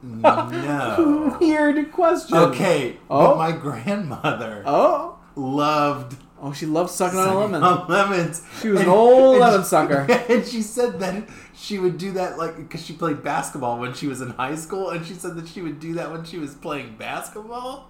No. 0.01 1.37
Weird 1.41 1.91
question. 1.91 2.37
Okay, 2.37 2.97
Oh. 3.09 3.29
but 3.31 3.37
my 3.37 3.51
grandmother 3.51 4.63
Oh. 4.65 5.17
loved 5.35 6.15
Oh, 6.41 6.53
she 6.53 6.65
loved 6.65 6.89
sucking 6.89 7.19
on 7.19 7.25
a 7.25 7.29
sucking 7.29 7.51
lemon. 7.51 7.63
on 7.63 7.87
lemons. 7.89 8.43
She 8.61 8.69
was 8.69 8.81
an 8.81 8.87
old 8.87 9.39
lemon 9.39 9.61
she- 9.61 9.67
sucker. 9.67 10.07
And 10.29 10.45
she 10.45 10.61
said 10.61 10.99
that 10.99 11.27
she 11.53 11.79
would 11.79 11.97
do 11.97 12.13
that 12.13 12.37
like 12.37 12.55
because 12.55 12.85
she 12.85 12.93
played 12.93 13.23
basketball 13.23 13.77
when 13.79 13.93
she 13.93 14.07
was 14.07 14.21
in 14.21 14.29
high 14.31 14.55
school, 14.55 14.89
and 14.89 15.05
she 15.05 15.13
said 15.13 15.35
that 15.35 15.47
she 15.47 15.61
would 15.61 15.79
do 15.79 15.93
that 15.95 16.11
when 16.11 16.23
she 16.23 16.37
was 16.37 16.55
playing 16.55 16.95
basketball 16.97 17.89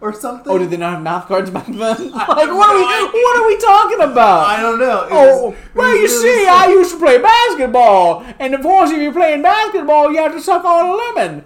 or 0.00 0.12
something. 0.12 0.52
Oh, 0.52 0.58
did 0.58 0.70
they 0.70 0.76
not 0.76 0.94
have 0.94 1.02
mouth 1.02 1.28
guards 1.28 1.50
back 1.50 1.66
then? 1.66 1.76
like, 1.78 2.00
what 2.10 2.48
are 2.70 2.76
we? 2.76 3.20
What 3.22 3.40
are 3.40 3.46
we 3.46 3.56
talking 3.58 4.00
about? 4.00 4.46
I 4.46 4.60
don't 4.60 4.78
know. 4.78 5.04
It 5.04 5.08
oh, 5.12 5.48
was- 5.50 5.56
well, 5.74 5.88
you 5.88 5.94
really 5.94 6.08
see, 6.08 6.38
sick. 6.44 6.48
I 6.48 6.68
used 6.68 6.90
to 6.92 6.98
play 6.98 7.18
basketball, 7.18 8.26
and 8.40 8.54
of 8.54 8.62
course, 8.62 8.90
if 8.90 8.98
you're 8.98 9.12
playing 9.12 9.42
basketball, 9.42 10.10
you 10.10 10.18
have 10.18 10.32
to 10.32 10.40
suck 10.40 10.64
on 10.64 10.86
a 10.86 10.94
lemon. 10.94 11.44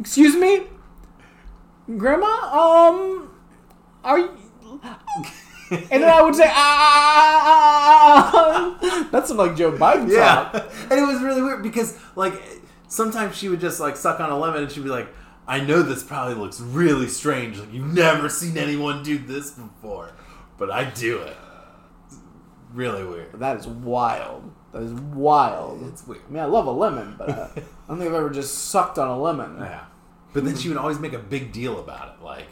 Excuse 0.00 0.34
me, 0.34 0.62
Grandma. 1.96 2.26
Um, 2.26 3.30
are 4.02 4.18
you? 4.18 4.36
And 5.90 6.02
then 6.02 6.08
I 6.10 6.22
would 6.22 6.34
say, 6.34 6.46
ah, 6.48 6.52
ah, 7.46 8.30
ah, 8.34 8.78
ah, 8.82 9.08
that's 9.10 9.28
some 9.28 9.36
like 9.36 9.56
Joe 9.56 9.72
Biden 9.72 10.10
Yeah, 10.10 10.50
talk. 10.52 10.70
and 10.90 10.92
it 11.00 11.06
was 11.06 11.22
really 11.22 11.42
weird 11.42 11.62
because 11.62 11.98
like 12.16 12.34
sometimes 12.88 13.36
she 13.36 13.48
would 13.48 13.60
just 13.60 13.80
like 13.80 13.96
suck 13.96 14.20
on 14.20 14.30
a 14.30 14.38
lemon 14.38 14.62
and 14.64 14.72
she'd 14.72 14.84
be 14.84 14.90
like, 14.90 15.08
"I 15.46 15.60
know 15.60 15.82
this 15.82 16.02
probably 16.02 16.34
looks 16.34 16.60
really 16.60 17.08
strange. 17.08 17.58
Like 17.58 17.72
you've 17.72 17.92
never 17.92 18.28
seen 18.28 18.56
anyone 18.58 19.02
do 19.02 19.18
this 19.18 19.50
before, 19.52 20.12
but 20.58 20.70
I 20.70 20.84
do 20.90 21.18
it." 21.18 21.36
It's 22.06 22.16
really 22.72 23.04
weird. 23.04 23.38
That 23.40 23.56
is 23.56 23.66
wild. 23.66 24.52
That 24.72 24.82
is 24.82 24.92
wild. 24.92 25.86
It's 25.88 26.06
weird. 26.06 26.22
I 26.28 26.32
mean, 26.32 26.42
I 26.42 26.46
love 26.46 26.66
a 26.66 26.70
lemon, 26.72 27.14
but 27.16 27.28
uh, 27.28 27.48
I 27.56 27.62
don't 27.88 27.98
think 27.98 28.10
I've 28.10 28.16
ever 28.16 28.30
just 28.30 28.70
sucked 28.70 28.98
on 28.98 29.08
a 29.08 29.18
lemon. 29.20 29.58
Yeah, 29.60 29.84
but 30.32 30.44
then 30.44 30.56
she 30.56 30.68
would 30.68 30.78
always 30.78 30.98
make 30.98 31.12
a 31.12 31.18
big 31.18 31.52
deal 31.52 31.78
about 31.78 32.14
it. 32.18 32.24
Like, 32.24 32.48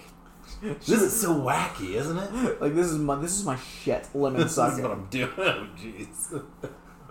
this 0.63 0.89
is 1.03 1.21
so 1.21 1.35
wacky, 1.35 1.95
isn't 1.95 2.17
it? 2.17 2.61
Like 2.61 2.75
this 2.75 2.87
is 2.87 2.99
my 2.99 3.17
this 3.17 3.33
is 3.39 3.45
my 3.45 3.57
shit. 3.57 4.09
Lemon 4.15 4.41
This 4.41 4.51
is 4.51 4.57
sucking. 4.57 4.83
what 4.83 4.93
I'm 4.93 5.07
doing. 5.07 5.31
Oh, 5.39 5.67
jeez. 5.77 6.45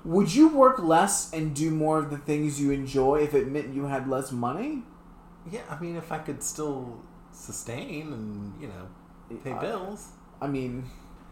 Would 0.03 0.33
you 0.33 0.47
work 0.49 0.79
less 0.79 1.31
and 1.31 1.53
do 1.55 1.69
more 1.69 1.99
of 1.99 2.09
the 2.09 2.17
things 2.17 2.59
you 2.59 2.71
enjoy 2.71 3.17
if 3.21 3.33
it 3.35 3.47
meant 3.47 3.73
you 3.73 3.85
had 3.85 4.07
less 4.09 4.31
money? 4.31 4.83
Yeah, 5.51 5.61
I 5.69 5.79
mean, 5.79 5.95
if 5.95 6.11
I 6.11 6.17
could 6.19 6.41
still 6.41 7.01
sustain 7.31 8.11
and 8.13 8.61
you 8.61 8.67
know 8.67 8.87
pay 9.43 9.53
bills. 9.59 10.09
I 10.41 10.47
mean, 10.47 10.85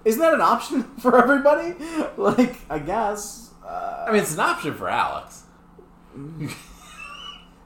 isn't 0.05 0.21
that 0.21 0.33
an 0.33 0.41
option 0.41 0.83
for 0.99 1.17
everybody? 1.17 1.73
Like, 2.17 2.57
I 2.69 2.79
guess. 2.79 3.51
Uh, 3.65 4.05
I 4.07 4.11
mean, 4.11 4.21
it's 4.21 4.33
an 4.33 4.39
option 4.39 4.73
for 4.73 4.89
Alex. 4.89 5.43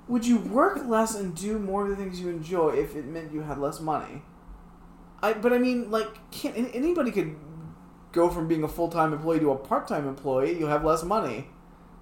would 0.07 0.25
you 0.25 0.37
work 0.37 0.85
less 0.85 1.15
and 1.15 1.35
do 1.35 1.57
more 1.59 1.83
of 1.83 1.89
the 1.89 1.95
things 1.95 2.19
you 2.19 2.29
enjoy 2.29 2.69
if 2.71 2.95
it 2.95 3.05
meant 3.05 3.31
you 3.33 3.41
had 3.41 3.57
less 3.57 3.79
money? 3.79 4.21
I, 5.23 5.33
but 5.33 5.53
I 5.53 5.57
mean, 5.57 5.89
like, 5.89 6.09
can't 6.31 6.55
anybody 6.75 7.09
could 7.09 7.35
go 8.11 8.29
from 8.29 8.47
being 8.49 8.63
a 8.63 8.67
full 8.67 8.89
time 8.89 9.13
employee 9.13 9.39
to 9.39 9.51
a 9.51 9.55
part 9.55 9.87
time 9.87 10.05
employee? 10.05 10.59
You'll 10.59 10.69
have 10.69 10.83
less 10.83 11.03
money. 11.03 11.47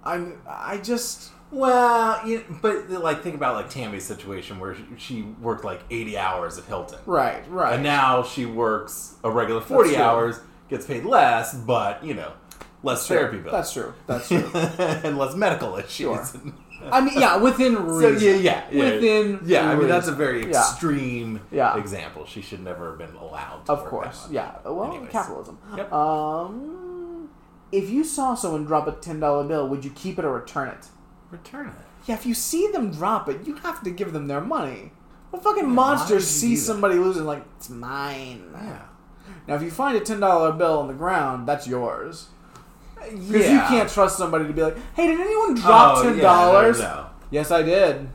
I'm. 0.04 0.42
I 0.48 0.78
just. 0.78 1.32
Well, 1.52 2.26
you 2.28 2.44
but 2.62 2.90
like 2.90 3.22
think 3.22 3.36
about 3.36 3.56
like 3.56 3.70
Tammy's 3.70 4.06
situation 4.06 4.58
where 4.60 4.74
she, 4.74 4.86
she 4.98 5.22
worked 5.22 5.64
like 5.64 5.82
eighty 5.92 6.18
hours 6.18 6.58
at 6.58 6.64
Hilton, 6.66 7.00
Right, 7.06 7.44
right. 7.52 7.76
And 7.76 7.84
now 7.84 8.24
she 8.24 8.46
works 8.46 9.16
a 9.24 9.30
regular 9.30 9.62
forty 9.62 9.96
hours, 9.98 10.40
gets 10.70 10.88
paid 10.88 11.06
less, 11.06 11.54
but 11.54 12.04
you 12.04 12.16
know, 12.16 12.32
less 12.82 13.08
therapy 13.08 13.38
bills. 13.38 13.52
That's 13.52 13.74
true. 13.74 13.94
That's 14.08 14.28
true. 14.30 14.50
and 14.54 15.18
less 15.18 15.36
medical 15.36 15.76
issues. 15.76 15.92
Sure. 15.92 16.26
I 16.92 17.02
mean, 17.02 17.20
yeah, 17.20 17.38
within 17.38 17.76
So 17.76 17.82
reason. 18.12 18.20
yeah, 18.22 18.36
yeah, 18.36 18.64
yeah. 18.72 18.84
Within. 18.96 19.40
yeah. 19.46 19.70
I 19.70 19.76
mean, 19.76 19.88
that's 19.88 20.08
a 20.08 20.12
very 20.14 20.44
extreme 20.48 21.42
Yeah. 21.52 21.78
example. 21.78 22.26
She 22.26 22.42
should 22.42 22.64
never 22.64 22.90
have 22.92 22.98
been 22.98 23.16
allowed. 23.16 23.66
to 23.66 23.74
Of 23.74 23.86
course, 23.86 24.28
yeah. 24.32 24.52
Well, 24.64 24.86
Anyways. 24.86 25.12
capitalism. 25.12 25.58
Yep. 25.76 25.92
Um, 25.94 27.30
if 27.72 27.90
you 27.90 28.04
saw 28.04 28.34
someone 28.36 28.66
drop 28.66 28.88
a 28.88 28.94
ten 28.94 29.20
dollar 29.20 29.44
bill, 29.48 29.68
would 29.68 29.84
you 29.86 29.92
keep 29.92 30.18
it 30.20 30.26
or 30.26 30.34
return 30.34 30.70
it? 30.70 30.88
Return 31.30 31.68
it. 31.68 31.74
Yeah, 32.08 32.16
if 32.16 32.26
you 32.26 32.34
see 32.34 32.68
them 32.72 32.92
drop 32.92 33.30
it, 33.30 33.46
you 33.46 33.56
have 33.58 33.82
to 33.84 33.92
give 33.92 34.12
them 34.14 34.28
their 34.28 34.42
money. 34.42 34.92
What 35.30 35.44
fucking 35.44 35.64
Yeah, 35.66 35.70
monster 35.70 36.20
sees 36.20 36.66
somebody 36.66 36.96
losing 36.96 37.26
like 37.26 37.44
it's 37.58 37.70
mine? 37.70 38.44
Yeah. 38.54 38.80
Now, 39.48 39.56
if 39.56 39.62
you 39.62 39.72
find 39.72 39.96
a 39.96 40.02
ten 40.02 40.20
dollar 40.20 40.52
bill 40.52 40.80
on 40.80 40.88
the 40.88 40.94
ground, 40.94 41.48
that's 41.48 41.68
yours. 41.68 42.28
Because 43.04 43.50
you 43.50 43.60
can't 43.60 43.90
trust 43.90 44.18
somebody 44.18 44.48
to 44.48 44.54
be 44.54 44.62
like, 44.62 44.78
"Hey, 44.96 45.08
did 45.08 45.20
anyone 45.20 45.56
drop 45.56 45.98
Oh, 45.98 46.04
ten 46.04 46.18
yeah, 46.18 46.22
dollars?" 46.24 46.80
no, 46.80 46.86
no. 46.86 47.06
Yes, 47.30 47.52
I 47.52 47.64
did. 47.64 48.10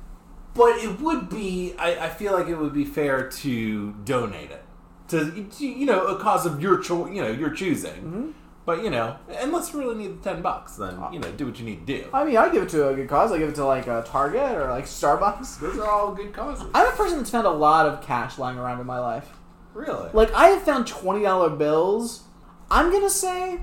But 0.55 0.79
it 0.79 1.01
would 1.01 1.29
be. 1.29 1.75
I, 1.79 2.07
I 2.07 2.09
feel 2.09 2.33
like 2.33 2.49
it 2.49 2.57
would 2.57 2.73
be 2.73 2.85
fair 2.85 3.29
to 3.29 3.93
donate 4.05 4.51
it 4.51 4.65
to, 5.09 5.45
to 5.45 5.67
you 5.67 5.87
know 5.87 6.07
a 6.07 6.19
cause 6.19 6.47
of 6.47 6.61
your 6.61 6.79
choice. 6.79 7.13
You 7.15 7.23
know 7.23 7.31
your 7.31 7.51
choosing. 7.51 7.93
Mm-hmm. 7.93 8.31
But 8.65 8.83
you 8.83 8.91
know, 8.91 9.17
unless 9.41 9.73
you 9.73 9.79
really 9.79 9.95
need 9.95 10.21
the 10.21 10.31
ten 10.31 10.43
bucks, 10.43 10.77
then 10.77 10.99
you 11.13 11.21
know 11.21 11.31
do 11.33 11.47
what 11.47 11.59
you 11.59 11.65
need 11.65 11.87
to 11.87 11.99
do. 11.99 12.09
I 12.13 12.25
mean, 12.25 12.37
I 12.37 12.51
give 12.51 12.65
it 12.65 12.69
to 12.71 12.89
a 12.89 12.95
good 12.95 13.09
cause. 13.09 13.31
I 13.31 13.39
give 13.39 13.51
it 13.51 13.55
to 13.57 13.65
like 13.65 13.87
a 13.87 14.03
Target 14.05 14.57
or 14.57 14.69
like 14.71 14.87
Starbucks. 14.87 15.61
Those 15.61 15.79
are 15.79 15.89
all 15.89 16.13
good 16.13 16.33
causes. 16.33 16.67
I'm 16.75 16.89
a 16.93 16.97
person 16.97 17.19
that's 17.19 17.31
found 17.31 17.47
a 17.47 17.51
lot 17.51 17.87
of 17.87 18.03
cash 18.03 18.39
lying 18.39 18.59
around 18.59 18.81
in 18.81 18.87
my 18.87 18.99
life. 18.99 19.29
Really? 19.73 20.11
Like 20.13 20.33
I 20.33 20.49
have 20.49 20.63
found 20.63 20.87
twenty 20.89 21.23
dollar 21.23 21.51
bills. 21.51 22.25
I'm 22.69 22.91
gonna 22.91 23.11
say 23.11 23.61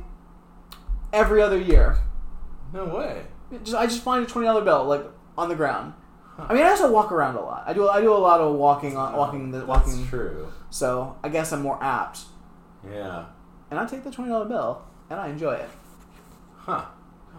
every 1.14 1.42
other 1.42 1.58
year. 1.58 2.00
No 2.74 2.86
way. 2.86 3.24
Just 3.64 3.76
I 3.76 3.86
just 3.86 4.04
find 4.04 4.26
a 4.26 4.28
twenty 4.28 4.48
dollar 4.48 4.64
bill 4.64 4.84
like 4.86 5.06
on 5.38 5.48
the 5.48 5.56
ground. 5.56 5.94
I 6.38 6.54
mean, 6.54 6.64
I 6.64 6.70
also 6.70 6.92
walk 6.92 7.12
around 7.12 7.36
a 7.36 7.42
lot. 7.42 7.64
I 7.68 7.74
do 7.74 7.88
I 7.88 8.02
do 8.02 8.12
a 8.12 8.18
lot 8.18 8.42
of 8.42 8.56
walking 8.56 8.98
on 8.98 9.16
walking 9.16 9.52
the 9.52 9.66
walking. 9.66 9.98
That's 9.98 10.10
true. 10.10 10.52
So 10.72 11.16
I 11.24 11.30
guess 11.30 11.54
I'm 11.54 11.62
more 11.62 11.82
apt. 11.82 12.22
Yeah. 12.90 13.26
And 13.70 13.80
I 13.80 13.86
take 13.86 14.04
the 14.04 14.12
twenty 14.12 14.32
dollar 14.32 14.46
bill 14.46 14.82
and 15.10 15.20
I 15.20 15.30
enjoy 15.30 15.54
it. 15.54 15.70
Huh. 16.58 16.86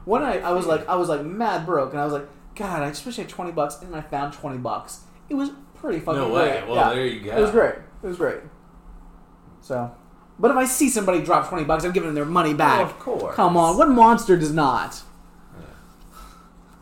One 0.05 0.23
night 0.23 0.43
I 0.45 0.53
was 0.53 0.65
hmm. 0.65 0.71
like 0.71 0.89
I 0.89 0.95
was 0.95 1.09
like 1.09 1.25
mad 1.25 1.67
broke 1.67 1.91
and 1.91 2.01
I 2.01 2.05
was 2.05 2.13
like, 2.13 2.29
God, 2.55 2.83
I 2.83 2.89
just 2.91 3.05
wish 3.05 3.19
I 3.19 3.23
had 3.23 3.29
twenty 3.29 3.51
bucks 3.51 3.83
and 3.83 3.95
I 3.97 4.01
found 4.01 4.33
twenty 4.33 4.59
bucks. 4.59 5.01
It 5.29 5.35
was 5.35 5.51
pretty 5.75 5.99
fucking 5.99 6.21
No 6.21 6.29
way. 6.29 6.51
great. 6.51 6.67
Well, 6.69 6.77
Yeah. 6.77 6.95
there 6.95 7.07
you 7.07 7.21
go. 7.21 7.37
It 7.37 7.41
was 7.41 7.51
great. 7.51 7.75
It 8.03 8.07
was 8.07 8.17
great. 8.17 8.41
So, 9.61 9.95
but 10.39 10.51
if 10.51 10.57
I 10.57 10.65
see 10.65 10.89
somebody 10.89 11.23
drop 11.23 11.49
twenty 11.49 11.65
bucks, 11.65 11.85
I'm 11.85 11.93
giving 11.93 12.09
them 12.09 12.15
their 12.15 12.25
money 12.25 12.55
back. 12.55 12.81
of 12.85 12.99
course. 12.99 13.35
Come 13.37 13.57
on, 13.57 13.77
what 13.79 13.89
monster 13.89 14.37
does 14.37 14.53
not? 14.53 15.03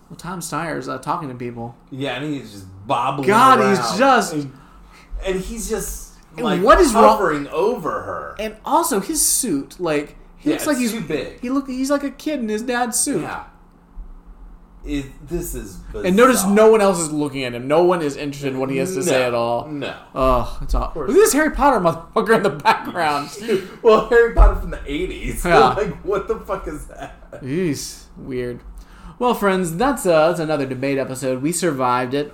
Well, 0.08 0.16
Tom 0.16 0.40
Steyer's 0.40 0.88
uh, 0.88 0.98
talking 0.98 1.28
to 1.28 1.34
people. 1.34 1.74
Yeah, 1.90 2.16
and 2.16 2.34
he's 2.34 2.52
just 2.52 2.86
bobbling. 2.86 3.26
God, 3.28 3.60
around. 3.60 3.70
he's 3.76 3.98
just. 3.98 4.34
and 5.24 5.40
he's 5.40 5.68
just 5.70 6.14
And 6.36 6.44
like 6.44 6.62
what 6.62 6.80
is 6.80 6.92
wrong- 6.92 7.04
hovering 7.08 7.48
over 7.48 7.90
her. 7.90 8.36
And 8.38 8.56
also 8.64 9.00
his 9.00 9.22
suit, 9.22 9.80
like 9.80 10.16
he 10.36 10.50
Yeah, 10.50 10.56
looks 10.56 10.66
like 10.66 10.76
he's 10.76 10.92
too 10.92 11.00
big. 11.00 11.40
He 11.40 11.48
look 11.50 11.66
he's 11.68 11.90
like 11.90 12.04
a 12.04 12.10
kid 12.10 12.40
in 12.40 12.48
his 12.48 12.62
dad's 12.62 12.98
suit. 12.98 13.22
Yeah. 13.22 13.44
It, 14.84 15.28
this 15.28 15.54
is 15.54 15.76
bizarre. 15.76 16.06
And 16.06 16.16
notice 16.16 16.44
no 16.44 16.70
one 16.70 16.80
else 16.80 16.98
is 16.98 17.12
looking 17.12 17.44
at 17.44 17.54
him. 17.54 17.68
No 17.68 17.84
one 17.84 18.02
is 18.02 18.16
interested 18.16 18.52
in 18.52 18.58
what 18.58 18.68
he 18.68 18.78
has 18.78 18.94
to 18.94 19.02
say 19.02 19.22
at 19.22 19.32
all. 19.34 19.68
no. 19.68 19.96
Oh, 20.14 20.58
it's 20.62 20.74
all. 20.74 20.92
Look 20.96 21.08
at 21.10 21.14
this 21.14 21.32
Harry 21.32 21.50
Potter 21.52 21.78
motherfucker 21.78 22.36
in 22.36 22.42
the 22.42 22.50
background. 22.50 23.30
well, 23.82 24.08
Harry 24.08 24.34
Potter 24.34 24.60
from 24.60 24.70
the 24.70 24.78
'80s. 24.78 25.44
Yeah. 25.52 25.68
like, 25.74 25.94
what 26.04 26.26
the 26.28 26.38
fuck 26.40 26.66
is 26.66 26.86
that? 26.86 27.40
Jeez, 27.42 28.04
weird. 28.16 28.60
Well, 29.18 29.34
friends, 29.34 29.76
that's 29.76 30.04
uh, 30.04 30.28
that's 30.28 30.40
another 30.40 30.66
debate 30.66 30.98
episode. 30.98 31.42
We 31.42 31.52
survived 31.52 32.14
it. 32.14 32.32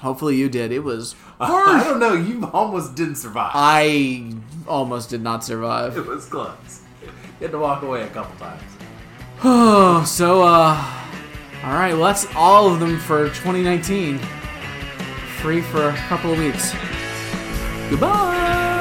Hopefully, 0.00 0.36
you 0.36 0.48
did. 0.48 0.70
It 0.70 0.84
was. 0.84 1.16
I 1.40 1.82
don't 1.82 1.98
know. 1.98 2.12
You 2.14 2.46
almost 2.52 2.94
didn't 2.94 3.16
survive. 3.16 3.50
I 3.54 4.32
almost 4.68 5.10
did 5.10 5.22
not 5.22 5.42
survive. 5.44 5.96
It 5.96 6.06
was 6.06 6.26
close. 6.26 6.82
You 7.02 7.46
had 7.46 7.50
to 7.50 7.58
walk 7.58 7.82
away 7.82 8.02
a 8.02 8.08
couple 8.08 8.38
times. 8.38 8.62
Oh, 9.42 10.04
so 10.06 10.42
uh, 10.44 10.74
all 11.64 11.72
right. 11.72 11.92
Well, 11.92 12.04
that's 12.04 12.26
all 12.34 12.72
of 12.72 12.80
them 12.80 12.98
for 12.98 13.28
2019. 13.28 14.18
Free 15.40 15.60
for 15.60 15.88
a 15.88 15.94
couple 15.94 16.32
of 16.32 16.38
weeks. 16.38 16.72
Goodbye. 17.90 18.77